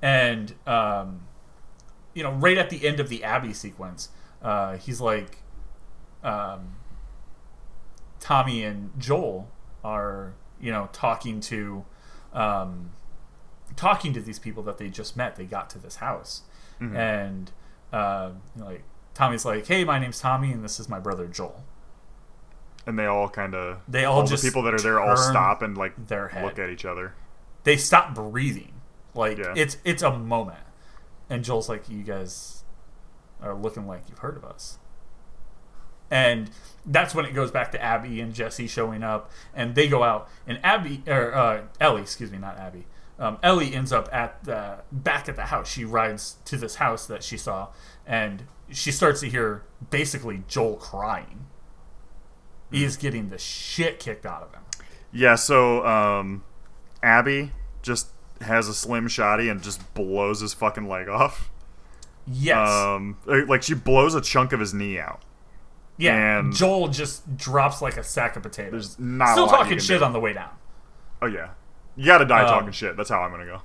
And 0.00 0.54
um, 0.66 1.22
you 2.14 2.22
know 2.22 2.32
right 2.32 2.56
at 2.58 2.70
the 2.70 2.86
end 2.86 3.00
of 3.00 3.08
the 3.08 3.22
abby 3.24 3.52
sequence 3.52 4.10
uh, 4.42 4.76
he's 4.76 5.00
like 5.00 5.38
um, 6.22 6.76
tommy 8.20 8.62
and 8.64 8.90
joel 8.98 9.48
are 9.84 10.34
you 10.60 10.70
know 10.72 10.88
talking 10.92 11.40
to 11.40 11.84
um, 12.32 12.90
talking 13.76 14.12
to 14.12 14.20
these 14.20 14.38
people 14.38 14.62
that 14.64 14.78
they 14.78 14.88
just 14.88 15.16
met. 15.16 15.36
They 15.36 15.44
got 15.44 15.70
to 15.70 15.78
this 15.78 15.96
house. 15.96 16.42
Mm-hmm. 16.80 16.96
and 16.96 17.50
uh, 17.92 18.30
you 18.56 18.60
know, 18.62 18.66
like 18.68 18.84
tommy's 19.14 19.44
like 19.44 19.66
hey 19.66 19.84
my 19.84 19.98
name's 19.98 20.20
tommy 20.20 20.52
and 20.52 20.62
this 20.64 20.78
is 20.78 20.88
my 20.88 20.98
brother 21.00 21.26
joel 21.26 21.64
and 22.86 22.98
they 22.98 23.04
all 23.06 23.28
kind 23.28 23.54
of 23.54 23.80
They 23.88 24.04
all 24.04 24.22
the 24.22 24.28
just 24.28 24.44
people 24.44 24.62
that 24.62 24.74
are 24.74 24.78
there 24.78 25.00
all 25.00 25.16
stop 25.16 25.60
and 25.60 25.76
like 25.76 26.06
their 26.08 26.28
head. 26.28 26.44
look 26.44 26.58
at 26.58 26.70
each 26.70 26.84
other. 26.84 27.14
they 27.64 27.76
stop 27.76 28.14
breathing 28.14 28.72
like 29.14 29.38
Yeah. 29.38 29.52
it's 29.56 29.76
it's 29.84 30.02
a 30.02 30.16
moment 30.16 30.60
and 31.28 31.42
joel's 31.44 31.68
like 31.68 31.88
you 31.88 32.02
guys 32.02 32.62
are 33.42 33.54
looking 33.54 33.86
like 33.86 34.02
you've 34.08 34.18
heard 34.20 34.36
of 34.36 34.44
us 34.44 34.78
and 36.10 36.50
that's 36.86 37.14
when 37.14 37.24
it 37.26 37.34
goes 37.34 37.50
back 37.50 37.70
to 37.72 37.82
abby 37.82 38.20
and 38.20 38.32
jesse 38.34 38.66
showing 38.66 39.02
up 39.02 39.30
and 39.54 39.74
they 39.74 39.88
go 39.88 40.02
out 40.02 40.28
and 40.46 40.58
abby 40.64 41.02
or 41.06 41.34
uh, 41.34 41.62
ellie 41.80 42.02
excuse 42.02 42.30
me 42.30 42.38
not 42.38 42.56
abby 42.58 42.86
um, 43.18 43.38
ellie 43.42 43.74
ends 43.74 43.92
up 43.92 44.08
at 44.12 44.44
the 44.44 44.78
back 44.92 45.28
at 45.28 45.36
the 45.36 45.46
house 45.46 45.70
she 45.70 45.84
rides 45.84 46.36
to 46.44 46.56
this 46.56 46.76
house 46.76 47.06
that 47.06 47.22
she 47.22 47.36
saw 47.36 47.68
and 48.06 48.44
she 48.70 48.90
starts 48.92 49.20
to 49.20 49.28
hear 49.28 49.62
basically 49.90 50.42
joel 50.48 50.76
crying 50.76 51.46
he's 52.70 52.96
getting 52.96 53.28
the 53.30 53.38
shit 53.38 53.98
kicked 53.98 54.26
out 54.26 54.42
of 54.42 54.52
him 54.52 54.62
Yeah, 55.12 55.36
so 55.36 55.84
um, 55.86 56.44
Abby 57.02 57.52
just 57.82 58.08
has 58.42 58.68
a 58.68 58.74
slim 58.74 59.08
shotty 59.08 59.50
and 59.50 59.62
just 59.62 59.94
blows 59.94 60.40
his 60.40 60.52
fucking 60.54 60.86
leg 60.88 61.08
off. 61.08 61.50
yes 62.26 62.68
Um, 62.68 63.16
uh, 63.26 63.46
like 63.46 63.62
she 63.62 63.74
blows 63.74 64.14
a 64.14 64.20
chunk 64.20 64.52
of 64.52 64.60
his 64.60 64.74
knee 64.74 64.98
out. 64.98 65.22
Yeah, 65.96 66.40
And- 66.40 66.52
Joel 66.52 66.88
just 66.88 67.36
drops 67.36 67.80
like 67.82 67.96
a 67.96 68.04
sack 68.04 68.36
of 68.36 68.42
potatoes. 68.42 68.96
There's 68.96 68.98
not 68.98 69.32
Still 69.32 69.48
talking 69.48 69.78
shit 69.78 69.98
do. 70.00 70.04
on 70.04 70.12
the 70.12 70.20
way 70.20 70.34
down. 70.34 70.50
Oh 71.22 71.26
yeah, 71.26 71.48
you 71.98 72.06
got 72.06 72.18
to 72.18 72.24
die 72.24 72.42
Um, 72.42 72.48
talking 72.48 72.72
shit. 72.72 72.96
That's 72.96 73.10
how 73.10 73.20
I'm 73.20 73.30
gonna 73.30 73.44
go. 73.44 73.60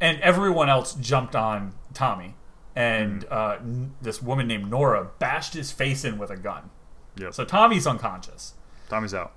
And 0.00 0.20
everyone 0.20 0.68
else 0.68 0.94
jumped 0.94 1.34
on 1.34 1.74
Tommy. 1.94 2.34
And 2.76 3.22
Mm-hmm. 3.24 3.32
uh, 3.34 3.54
n- 3.56 3.94
this 4.00 4.22
woman 4.22 4.46
named 4.46 4.70
Nora 4.70 5.08
bashed 5.18 5.54
his 5.54 5.72
face 5.72 6.04
in 6.04 6.16
with 6.18 6.30
a 6.30 6.36
gun. 6.36 6.70
Yep. 7.16 7.34
So 7.34 7.44
Tommy's 7.44 7.86
unconscious. 7.86 8.54
Tommy's 8.88 9.12
out. 9.12 9.32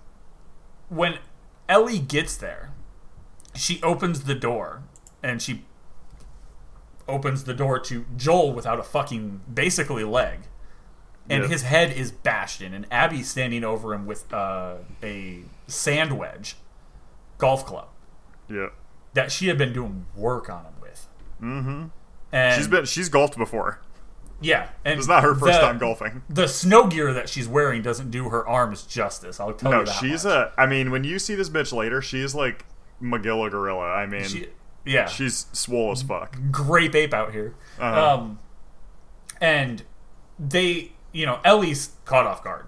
When 0.90 1.18
Ellie 1.68 2.00
gets 2.00 2.38
there, 2.38 2.72
she 3.56 3.82
opens 3.84 4.24
the 4.24 4.36
door 4.36 4.84
and 5.24 5.42
she 5.42 5.66
opens 7.08 7.44
the 7.44 7.54
door 7.54 7.80
to 7.80 8.06
Joel 8.18 8.54
without 8.54 8.80
a 8.80 8.84
fucking 8.84 9.42
basically 9.54 10.04
leg, 10.04 10.40
and 11.30 11.44
Yeah. 11.44 11.50
his 11.50 11.62
head 11.64 11.92
is 11.92 12.12
bashed 12.12 12.62
in, 12.62 12.74
and 12.74 12.86
Abby's 12.92 13.30
standing 13.30 13.64
over 13.64 13.94
him 13.94 14.06
with 14.06 14.32
uh, 14.34 14.76
a 15.04 15.44
sand 15.68 16.18
wedge 16.18 16.56
golf 17.38 17.66
club 17.66 17.90
Yeah. 18.50 18.68
that 19.14 19.32
she 19.32 19.48
had 19.48 19.58
been 19.58 19.74
doing 19.74 20.06
work 20.16 20.50
on 20.50 20.66
him 20.66 20.74
with. 20.82 21.08
Mm-hmm. 21.42 21.84
And 22.32 22.56
She's 22.56 22.68
been 22.68 22.86
she's 22.86 23.10
golfed 23.10 23.38
before. 23.38 23.80
yeah, 24.42 24.70
and 24.84 25.00
It's 25.00 25.08
not 25.08 25.24
her 25.24 25.34
first 25.34 25.54
the- 25.60 25.66
time 25.66 25.78
golfing. 25.78 26.22
The 26.30 26.48
snow 26.48 26.88
gear 26.88 27.14
that 27.14 27.30
she's 27.30 27.48
wearing 27.48 27.82
doesn't 27.82 28.12
do 28.12 28.30
her 28.30 28.46
arms 28.48 28.84
justice. 28.84 29.40
I'll 29.40 29.54
tell 29.54 29.72
No, 29.72 29.80
you 29.80 29.86
that. 29.86 29.92
No, 30.02 30.08
she's 30.10 30.26
much. 30.26 30.34
a. 30.34 30.54
I 30.58 30.66
mean, 30.66 30.92
when 30.92 31.04
you 31.04 31.18
see 31.20 31.36
this 31.36 31.50
bitch 31.50 31.72
later, 31.74 32.02
she's 32.02 32.36
like 32.36 32.66
Magilla 33.02 33.50
Gorilla. 33.50 33.86
I 33.86 34.06
mean, 34.06 34.24
She, 34.26 34.48
yeah, 34.86 35.06
she's 35.08 35.48
swole 35.54 35.92
as 35.92 36.04
fuck. 36.04 36.38
grape 36.52 36.94
ape 36.96 37.14
out 37.14 37.32
here. 37.32 37.56
Uh-huh. 37.80 38.14
Um, 38.16 38.40
and 39.42 39.84
they, 40.38 40.92
you 41.12 41.26
know, 41.26 41.40
Ellie's 41.44 41.92
caught 42.06 42.26
off 42.26 42.44
guard. 42.44 42.66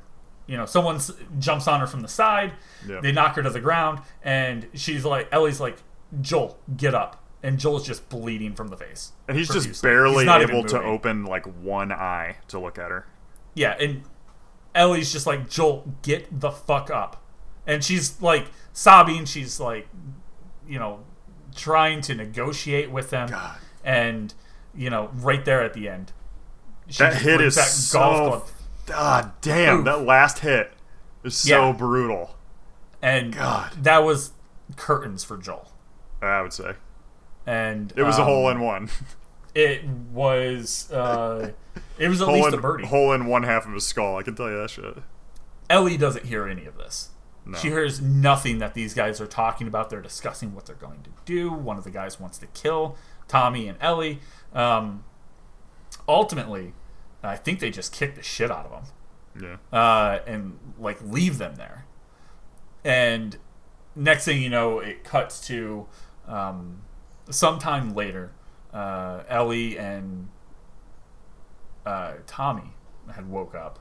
You 0.47 0.57
know, 0.57 0.65
someone 0.65 0.99
jumps 1.39 1.67
on 1.67 1.81
her 1.81 1.87
from 1.87 2.01
the 2.01 2.07
side. 2.07 2.53
They 2.85 3.11
knock 3.11 3.35
her 3.35 3.43
to 3.43 3.49
the 3.49 3.59
ground, 3.59 3.99
and 4.23 4.67
she's 4.73 5.05
like, 5.05 5.27
Ellie's 5.31 5.59
like, 5.59 5.77
Joel, 6.21 6.57
get 6.75 6.95
up. 6.95 7.23
And 7.43 7.59
Joel's 7.59 7.85
just 7.85 8.09
bleeding 8.09 8.55
from 8.55 8.69
the 8.69 8.77
face. 8.77 9.11
And 9.27 9.37
he's 9.37 9.47
just 9.47 9.83
barely 9.83 10.25
He's 10.25 10.49
able 10.49 10.63
to 10.65 10.81
open 10.81 11.25
like 11.25 11.45
one 11.61 11.91
eye 11.91 12.37
to 12.47 12.59
look 12.59 12.79
at 12.79 12.89
her. 12.89 13.05
Yeah, 13.53 13.75
and 13.79 14.03
Ellie's 14.73 15.11
just 15.11 15.27
like, 15.27 15.49
Joel, 15.49 15.93
get 16.01 16.39
the 16.39 16.51
fuck 16.51 16.89
up. 16.89 17.23
And 17.65 17.83
she's 17.83 18.21
like 18.21 18.47
sobbing. 18.73 19.25
She's 19.25 19.59
like, 19.59 19.87
you 20.67 20.79
know, 20.79 21.01
trying 21.55 22.01
to 22.01 22.15
negotiate 22.15 22.89
with 22.89 23.09
them. 23.09 23.29
God. 23.29 23.57
And, 23.83 24.33
you 24.75 24.89
know, 24.89 25.11
right 25.13 25.43
there 25.43 25.61
at 25.63 25.73
the 25.73 25.89
end. 25.89 26.13
she 26.87 26.99
That 26.99 27.15
hit 27.15 27.41
is 27.41 27.55
so. 27.55 28.45
God 28.87 29.31
damn, 29.41 29.79
Oof. 29.79 29.85
that 29.85 30.01
last 30.03 30.39
hit 30.39 30.73
is 31.23 31.35
so 31.37 31.67
Yeah. 31.67 31.71
brutal. 31.73 32.35
And 33.01 33.33
God. 33.35 33.71
that 33.83 33.99
was 34.03 34.31
curtains 34.75 35.23
for 35.23 35.37
Joel. 35.37 35.71
I 36.21 36.41
would 36.41 36.51
say 36.53 36.73
And 37.45 37.93
it 37.95 38.01
was 38.03 38.17
a 38.17 38.21
um, 38.21 38.27
hole 38.27 38.49
in 38.49 38.59
one. 38.59 38.89
It 39.55 39.85
was. 40.13 40.91
Uh, 40.91 41.51
it 41.97 42.07
was 42.09 42.21
at 42.21 42.25
hole 42.27 42.35
least 42.35 42.47
in, 42.49 42.53
a 42.55 42.61
birdie. 42.61 42.85
hole 42.85 43.11
in 43.13 43.25
one 43.25 43.41
half 43.43 43.65
of 43.65 43.73
his 43.73 43.85
skull. 43.87 44.17
I 44.17 44.21
can 44.23 44.35
tell 44.35 44.49
you 44.49 44.57
that 44.61 44.69
shit. 44.69 44.97
Ellie 45.69 45.97
doesn't 45.97 46.25
hear 46.25 46.47
any 46.47 46.65
of 46.65 46.77
this. 46.77 47.09
No. 47.43 47.57
She 47.57 47.69
hears 47.69 47.99
nothing 47.99 48.59
that 48.59 48.73
these 48.75 48.93
guys 48.93 49.19
are 49.19 49.25
talking 49.25 49.67
about. 49.67 49.89
They're 49.89 50.01
discussing 50.01 50.53
what 50.53 50.65
they're 50.67 50.75
going 50.75 51.01
to 51.03 51.09
do. 51.25 51.49
One 51.51 51.77
of 51.77 51.85
the 51.85 51.89
guys 51.91 52.19
wants 52.19 52.37
to 52.39 52.45
kill 52.47 52.97
Tommy 53.27 53.67
and 53.67 53.77
Ellie. 53.81 54.19
Um, 54.53 55.03
ultimately, 56.07 56.73
I 57.27 57.35
think 57.35 57.59
they 57.59 57.69
just 57.69 57.91
kick 57.93 58.15
the 58.15 58.23
shit 58.23 58.49
out 58.51 58.65
of 58.65 58.71
them 59.35 59.59
Yeah. 59.71 59.77
uh, 59.79 60.19
and 60.25 60.57
like 60.79 61.01
leave 61.01 61.37
them 61.37 61.55
there. 61.55 61.85
And 62.85 63.37
next 63.95 64.25
thing 64.25 64.41
you 64.41 64.49
know, 64.49 64.79
it 64.79 65.03
cuts 65.03 65.45
to 65.47 65.87
um, 66.27 66.81
sometime 67.29 67.93
later. 67.93 68.31
Uh, 68.73 69.23
Ellie 69.27 69.77
and 69.77 70.27
uh, 71.85 72.13
Tommy 72.25 72.73
had 73.13 73.29
woke 73.29 73.55
up. 73.55 73.79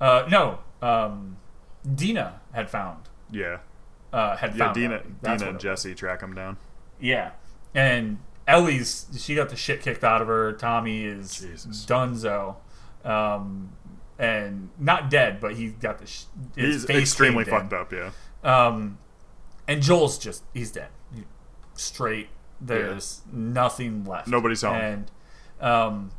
Uh, 0.00 0.26
no, 0.30 0.58
um, 0.80 1.36
Dina 1.94 2.40
had 2.52 2.68
found 2.70 3.08
Yeah. 3.30 3.58
uh, 4.12 4.36
had 4.36 4.52
Yeah. 4.54 4.58
found 4.66 4.74
Dina, 4.74 5.02
Dina 5.22 5.48
and. 5.50 5.60
Jesse 5.60 5.94
track 5.94 6.20
him 6.22 6.34
down. 6.34 6.56
Yeah, 7.00 7.32
and 7.74 8.18
Ellie's 8.46 9.06
she 9.16 9.34
got 9.34 9.48
the 9.48 9.56
shit 9.56 9.80
kicked 9.80 10.04
out 10.04 10.20
of 10.22 10.28
her. 10.28 10.52
Tommy 10.52 11.04
is 11.04 11.40
Jesus. 11.40 11.84
Dunzo, 11.86 12.56
um, 13.04 13.72
and 14.18 14.68
not 14.78 15.10
dead, 15.10 15.40
but 15.40 15.54
he's 15.56 15.72
got 15.72 15.98
the 15.98 16.06
sh- 16.06 16.24
his 16.56 16.74
He's 16.76 16.84
face 16.84 17.02
extremely 17.02 17.44
fucked 17.44 17.72
up. 17.72 17.92
Yeah. 17.92 18.10
Um, 18.44 18.98
and 19.68 19.82
Joel's 19.82 20.18
just 20.18 20.42
he's 20.54 20.70
dead, 20.72 20.88
He- 21.14 21.24
straight. 21.74 22.28
There's 22.60 23.22
nothing 23.32 24.04
left. 24.04 24.28
Nobody's 24.28 24.62
home. 24.62 24.74
and 24.76 25.10
um, 25.60 26.10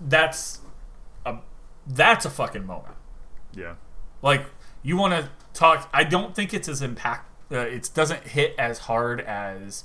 that's 0.00 0.60
a 1.26 1.36
that's 1.86 2.24
a 2.24 2.30
fucking 2.30 2.66
moment. 2.66 2.94
Yeah. 3.54 3.74
Like 4.22 4.46
you 4.82 4.96
want 4.96 5.12
to 5.14 5.30
talk. 5.52 5.88
I 5.92 6.04
don't 6.04 6.34
think 6.34 6.54
it's 6.54 6.68
as 6.68 6.80
impact. 6.82 7.28
Uh, 7.50 7.58
it 7.58 7.90
doesn't 7.94 8.28
hit 8.28 8.54
as 8.58 8.78
hard 8.80 9.20
as 9.20 9.84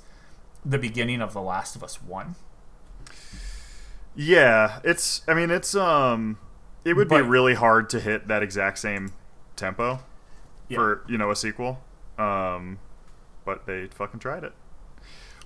the 0.65 0.77
beginning 0.77 1.21
of 1.21 1.34
The 1.34 1.41
Last 1.41 1.75
of 1.75 1.84
Us 1.84 2.01
One. 2.01 2.36
Yeah, 4.17 4.80
it's. 4.84 5.21
I 5.27 5.34
mean, 5.34 5.51
it's. 5.51 5.75
Um, 5.75 6.39
it 6.84 6.93
would 6.95 7.08
be 7.10 7.21
really 7.21 7.53
hard 7.53 7.89
to 7.91 7.99
hit 7.99 8.27
that 8.30 8.41
exact 8.41 8.80
same 8.80 9.13
tempo 9.56 9.99
Yeah. 10.69 10.77
for 10.77 11.03
you 11.08 11.17
know 11.17 11.30
a 11.32 11.36
sequel. 11.36 11.82
Um, 12.17 12.80
but 13.45 13.65
they 13.67 13.88
fucking 13.88 14.19
tried 14.19 14.43
it. 14.43 14.53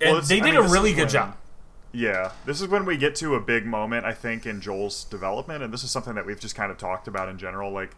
And 0.00 0.12
Well, 0.12 0.20
they 0.22 0.40
I 0.40 0.44
did 0.44 0.54
mean, 0.54 0.64
a 0.64 0.68
really 0.68 0.92
good 0.92 1.02
when- 1.02 1.08
job. 1.10 1.36
Yeah, 1.94 2.32
this 2.46 2.62
is 2.62 2.68
when 2.68 2.86
we 2.86 2.96
get 2.96 3.14
to 3.16 3.34
a 3.34 3.40
big 3.40 3.66
moment, 3.66 4.06
I 4.06 4.14
think, 4.14 4.46
in 4.46 4.62
Joel's 4.62 5.04
development, 5.04 5.62
and 5.62 5.70
this 5.74 5.84
is 5.84 5.90
something 5.90 6.14
that 6.14 6.24
we've 6.24 6.40
just 6.40 6.54
kind 6.56 6.72
of 6.72 6.78
talked 6.78 7.06
about 7.06 7.28
in 7.28 7.36
general. 7.36 7.70
Like, 7.70 7.90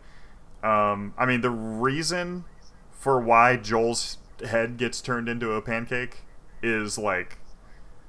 um, 0.64 1.14
I 1.16 1.24
mean, 1.26 1.42
the 1.42 1.50
reason 1.50 2.44
for 2.90 3.20
why 3.20 3.56
Joel's 3.56 4.18
head 4.44 4.78
gets 4.78 5.00
turned 5.00 5.28
into 5.28 5.52
a 5.52 5.62
pancake 5.62 6.22
is 6.60 6.98
like, 6.98 7.38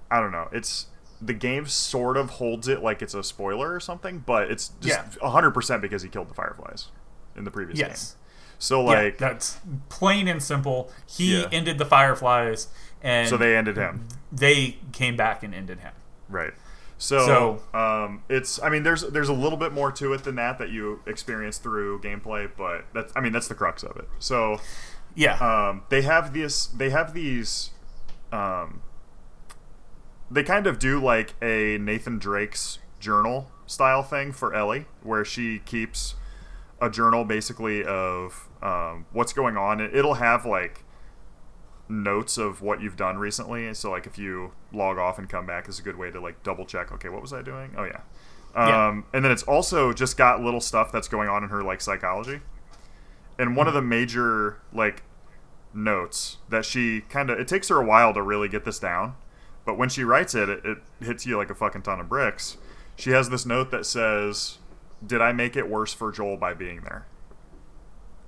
I 0.09 0.19
don't 0.19 0.31
know, 0.31 0.49
it's 0.51 0.87
the 1.21 1.33
game 1.33 1.65
sort 1.67 2.17
of 2.17 2.31
holds 2.31 2.67
it 2.67 2.83
like 2.83 3.01
it's 3.01 3.13
a 3.13 3.23
spoiler 3.23 3.73
or 3.73 3.79
something, 3.79 4.19
but 4.25 4.51
it's 4.51 4.69
just 4.81 5.17
Yeah. 5.21 5.29
hundred 5.29 5.51
percent 5.51 5.81
because 5.81 6.01
he 6.03 6.09
killed 6.09 6.29
the 6.29 6.33
Fireflies 6.33 6.87
in 7.35 7.43
the 7.43 7.51
previous 7.51 7.79
Yes. 7.79 8.11
game. 8.11 8.19
So 8.59 8.81
Yeah, 8.91 9.01
like, 9.01 9.17
that's 9.17 9.57
plain 9.89 10.27
and 10.27 10.41
simple. 10.41 10.91
He 11.05 11.39
Yeah. 11.41 11.47
ended 11.51 11.77
the 11.77 11.85
Fireflies, 11.85 12.67
and 13.03 13.27
so 13.29 13.37
they 13.37 13.55
ended 13.55 13.75
him. 13.77 14.07
they 14.31 14.77
came 14.91 15.15
back 15.15 15.43
and 15.43 15.53
ended 15.53 15.79
him. 15.81 15.93
Right. 16.29 16.53
So, 16.97 17.25
So- 17.73 17.77
um, 17.77 18.23
it's 18.29 18.61
I 18.63 18.69
mean 18.69 18.83
there's 18.83 19.01
there's 19.01 19.27
a 19.29 19.33
little 19.33 19.57
bit 19.57 19.73
more 19.73 19.91
to 19.91 20.13
it 20.13 20.23
than 20.23 20.35
that 20.35 20.57
that 20.59 20.69
you 20.69 21.01
experience 21.05 21.57
through 21.57 21.99
gameplay, 22.01 22.49
but 22.57 22.85
that's 22.93 23.11
I 23.15 23.19
mean 23.21 23.33
that's 23.33 23.47
the 23.49 23.55
crux 23.55 23.83
of 23.83 23.97
it. 23.97 24.07
So 24.19 24.59
Yeah, 25.13 25.35
um, 25.37 25.83
they 25.89 26.01
have 26.03 26.33
this 26.33 26.67
they 26.67 26.89
have 26.89 27.13
these 27.13 27.71
um, 28.31 28.81
they 30.31 30.43
kind 30.43 30.67
of 30.67 30.79
do 30.79 30.99
like 30.99 31.33
a 31.41 31.77
Nathan 31.77 32.17
Drake's 32.19 32.79
journal 32.99 33.51
style 33.67 34.03
thing 34.03 34.31
for 34.31 34.53
Ellie, 34.53 34.85
where 35.03 35.23
she 35.25 35.59
keeps 35.59 36.15
a 36.81 36.89
journal 36.89 37.23
basically 37.25 37.83
of 37.83 38.47
um, 38.61 39.05
what's 39.11 39.33
going 39.33 39.57
on. 39.57 39.79
It- 39.81 39.95
It'll 39.95 40.15
have 40.15 40.45
like 40.45 40.83
notes 41.87 42.37
of 42.37 42.61
what 42.61 42.81
you've 42.81 42.95
done 42.97 43.17
recently. 43.17 43.71
So 43.75 43.91
like 43.91 44.07
if 44.07 44.17
you 44.17 44.53
log 44.73 44.97
off 44.97 45.17
and 45.19 45.29
come 45.29 45.45
back, 45.45 45.69
is 45.69 45.79
a 45.79 45.83
good 45.83 45.97
way 45.97 46.09
to 46.11 46.19
like 46.19 46.41
double 46.43 46.65
check. 46.65 46.91
Okay, 46.91 47.09
what 47.09 47.21
was 47.21 47.31
I 47.33 47.41
doing? 47.41 47.73
Oh 47.77 47.83
yeah. 47.83 48.01
Yeah. 48.55 48.87
Um, 48.87 49.05
and 49.13 49.23
then 49.23 49.31
it's 49.31 49.43
also 49.43 49.91
just 49.93 50.15
got 50.17 50.41
little 50.41 50.61
stuff 50.61 50.91
that's 50.91 51.07
going 51.09 51.27
on 51.29 51.43
in 51.43 51.49
her 51.49 51.61
like 51.61 51.81
psychology. 51.81 52.39
And 53.37 53.55
one 53.55 53.67
of 53.67 53.73
the 53.73 53.81
major 53.81 54.59
like 54.73 55.03
notes 55.73 56.37
that 56.49 56.63
she 56.65 57.01
kind 57.01 57.29
of 57.29 57.37
it 57.39 57.47
takes 57.47 57.67
her 57.67 57.81
a 57.81 57.85
while 57.85 58.13
to 58.13 58.21
really 58.21 58.47
get 58.47 58.63
this 58.65 58.79
down, 58.79 59.15
but 59.65 59.77
when 59.77 59.89
she 59.89 60.03
writes 60.03 60.35
it, 60.35 60.49
it, 60.49 60.65
it 60.65 60.77
hits 60.99 61.25
you 61.25 61.37
like 61.37 61.49
a 61.49 61.55
fucking 61.55 61.81
ton 61.81 61.99
of 61.99 62.07
bricks. 62.07 62.57
She 62.95 63.11
has 63.11 63.29
this 63.29 63.45
note 63.45 63.71
that 63.71 63.85
says, 63.85 64.59
"Did 65.05 65.21
I 65.21 65.31
make 65.33 65.55
it 65.55 65.69
worse 65.69 65.93
for 65.93 66.11
Joel 66.11 66.37
by 66.37 66.53
being 66.53 66.81
there?" 66.81 67.05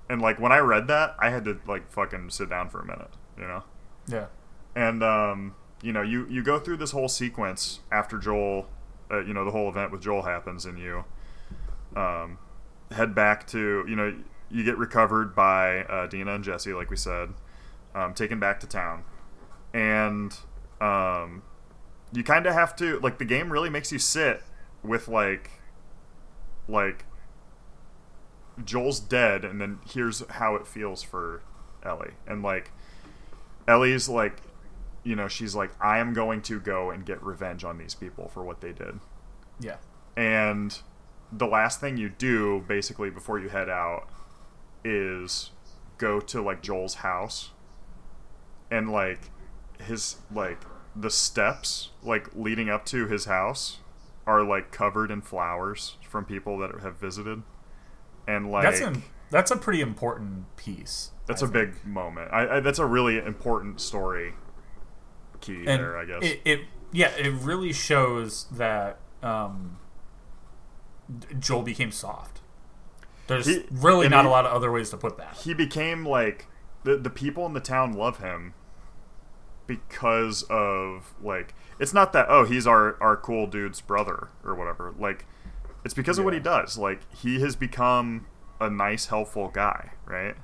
And 0.10 0.22
like 0.22 0.40
when 0.40 0.52
I 0.52 0.60
read 0.60 0.88
that, 0.88 1.16
I 1.20 1.30
had 1.30 1.46
to 1.46 1.60
like 1.68 1.92
fucking 1.92 2.30
sit 2.32 2.50
down 2.50 2.70
for 2.70 2.80
a 2.80 2.86
minute, 2.86 3.12
you 3.38 3.44
know. 3.44 3.64
yeah, 4.08 4.28
And 4.76 5.04
um, 5.04 5.56
you 5.82 5.94
know, 5.94 6.02
you 6.02 6.26
you 6.30 6.44
go 6.44 6.60
through 6.60 6.78
this 6.78 6.92
whole 6.92 7.10
sequence 7.10 7.80
after 7.92 8.18
Joel, 8.18 8.68
uh, 9.12 9.20
you 9.20 9.34
know, 9.34 9.46
the 9.46 9.52
whole 9.52 9.70
event 9.70 9.92
with 9.92 10.02
Joel 10.02 10.24
happens, 10.24 10.66
and 10.66 10.80
you 10.80 11.06
um, 11.96 12.38
head 12.92 13.14
back 13.14 13.48
to 13.48 13.86
you 13.88 13.96
know 13.96 14.16
you 14.50 14.64
get 14.64 14.78
recovered 14.78 15.36
by 15.36 15.84
uh, 15.84 16.08
Dina 16.08 16.36
and 16.36 16.44
Jesse, 16.44 16.74
like 16.74 16.90
we 16.90 16.96
said, 16.96 17.34
um, 17.94 18.14
taken 18.14 18.40
back 18.40 18.60
to 18.62 18.68
town, 18.68 19.04
and 19.74 20.38
um, 20.82 21.44
you 22.12 22.24
kind 22.24 22.46
of 22.46 22.54
have 22.54 22.76
to 22.78 23.00
like 23.00 23.18
the 23.18 23.26
game 23.26 23.52
really 23.52 23.70
makes 23.70 23.92
you 23.92 24.00
sit 24.00 24.42
with 24.84 25.08
like 25.08 25.52
like 26.68 27.06
Joel's 28.64 29.00
dead, 29.00 29.46
and 29.46 29.62
then 29.62 29.80
here's 29.88 30.28
how 30.30 30.56
it 30.56 30.68
feels 30.68 31.04
for 31.04 31.42
Ellie, 31.84 32.14
and 32.26 32.42
like 32.42 32.72
Ellie's 33.68 34.10
like, 34.10 34.38
you 35.04 35.16
know, 35.16 35.28
she's 35.28 35.56
like, 35.56 35.72
I 35.80 36.00
am 36.00 36.14
going 36.14 36.42
to 36.44 36.60
go 36.60 36.90
and 36.90 37.06
get 37.06 37.22
revenge 37.22 37.64
on 37.64 37.78
these 37.78 37.94
people 37.94 38.28
for 38.30 38.44
what 38.44 38.62
they 38.62 38.72
did. 38.72 39.00
yeah, 39.60 39.78
And 40.16 40.78
the 41.32 41.48
last 41.48 41.80
thing 41.80 41.98
you 41.98 42.10
do, 42.10 42.64
basically, 42.68 43.10
before 43.10 43.40
you 43.40 43.50
head 43.50 43.70
out, 43.70 44.08
is 44.84 45.52
go 45.98 46.20
to 46.20 46.42
like 46.42 46.62
Joel's 46.62 46.96
house 46.96 47.52
and 48.72 48.92
like 48.92 49.30
his 49.80 50.18
like 50.34 50.60
the 50.96 51.10
steps 51.10 51.90
like 52.04 52.28
leading 52.36 52.70
up 52.70 52.86
to 52.88 53.08
his 53.08 53.26
house 53.26 53.78
are 54.26 54.44
like 54.44 54.72
covered 54.72 55.12
in 55.12 55.22
flowers 55.22 55.98
from 56.10 56.26
people 56.26 56.58
that 56.60 56.72
have 56.82 56.98
visited, 57.00 57.44
and 58.28 58.52
like 58.52 58.64
That's 58.64 58.82
a 58.82 58.94
that's 59.30 59.52
a 59.52 59.58
pretty 59.58 59.82
important 59.82 60.56
piece. 60.58 61.12
that's 61.26 61.44
I 61.44 61.46
a 61.46 61.50
think. 61.50 61.74
big 61.76 61.86
moment. 61.86 62.30
I, 62.34 62.58
I 62.58 62.60
that's 62.60 62.80
a 62.80 62.86
really 62.86 63.18
important 63.18 63.80
story 63.82 64.34
key 65.42 65.58
and 65.60 65.68
there, 65.68 65.98
I 65.98 66.06
guess. 66.06 66.24
It, 66.24 66.42
it 66.46 66.60
yeah, 66.92 67.10
it 67.18 67.32
really 67.34 67.74
shows 67.74 68.46
that 68.52 68.98
um, 69.22 69.78
Joel 71.40 71.64
became 71.64 71.92
soft. 71.92 72.42
There's 73.28 73.46
He- 73.46 73.66
really 73.72 74.08
not 74.10 74.24
he- 74.24 74.28
a 74.30 74.32
lot 74.32 74.46
of 74.46 74.54
other 74.54 74.72
ways 74.72 74.90
to 74.92 74.98
put 74.98 75.18
that. 75.18 75.38
he 75.44 75.54
became 75.54 76.06
like 76.06 76.48
the 76.84 76.98
the 76.98 77.10
people 77.10 77.46
in 77.46 77.54
the 77.54 77.60
town 77.60 77.94
love 77.94 78.20
him 78.20 78.54
because 79.68 80.44
of 80.50 81.14
like 81.22 81.54
it's 81.80 81.94
not 81.94 82.14
that 82.14 82.26
oh 82.30 82.46
he's 82.46 82.66
our 82.66 82.98
our 83.02 83.16
cool 83.18 83.46
dude's 83.48 83.82
brother 83.82 84.30
or 84.44 84.56
whatever 84.56 84.94
like 84.98 85.26
it's 85.86 85.94
because 85.94 86.18
of 86.18 86.26
what 86.26 86.34
he 86.34 86.40
does 86.40 86.78
like 86.78 87.02
he 87.14 87.40
has 87.42 87.56
become 87.56 88.26
a 88.60 88.70
nice 88.70 89.08
helpful 89.08 89.50
guy 89.50 89.92
right 90.06 90.36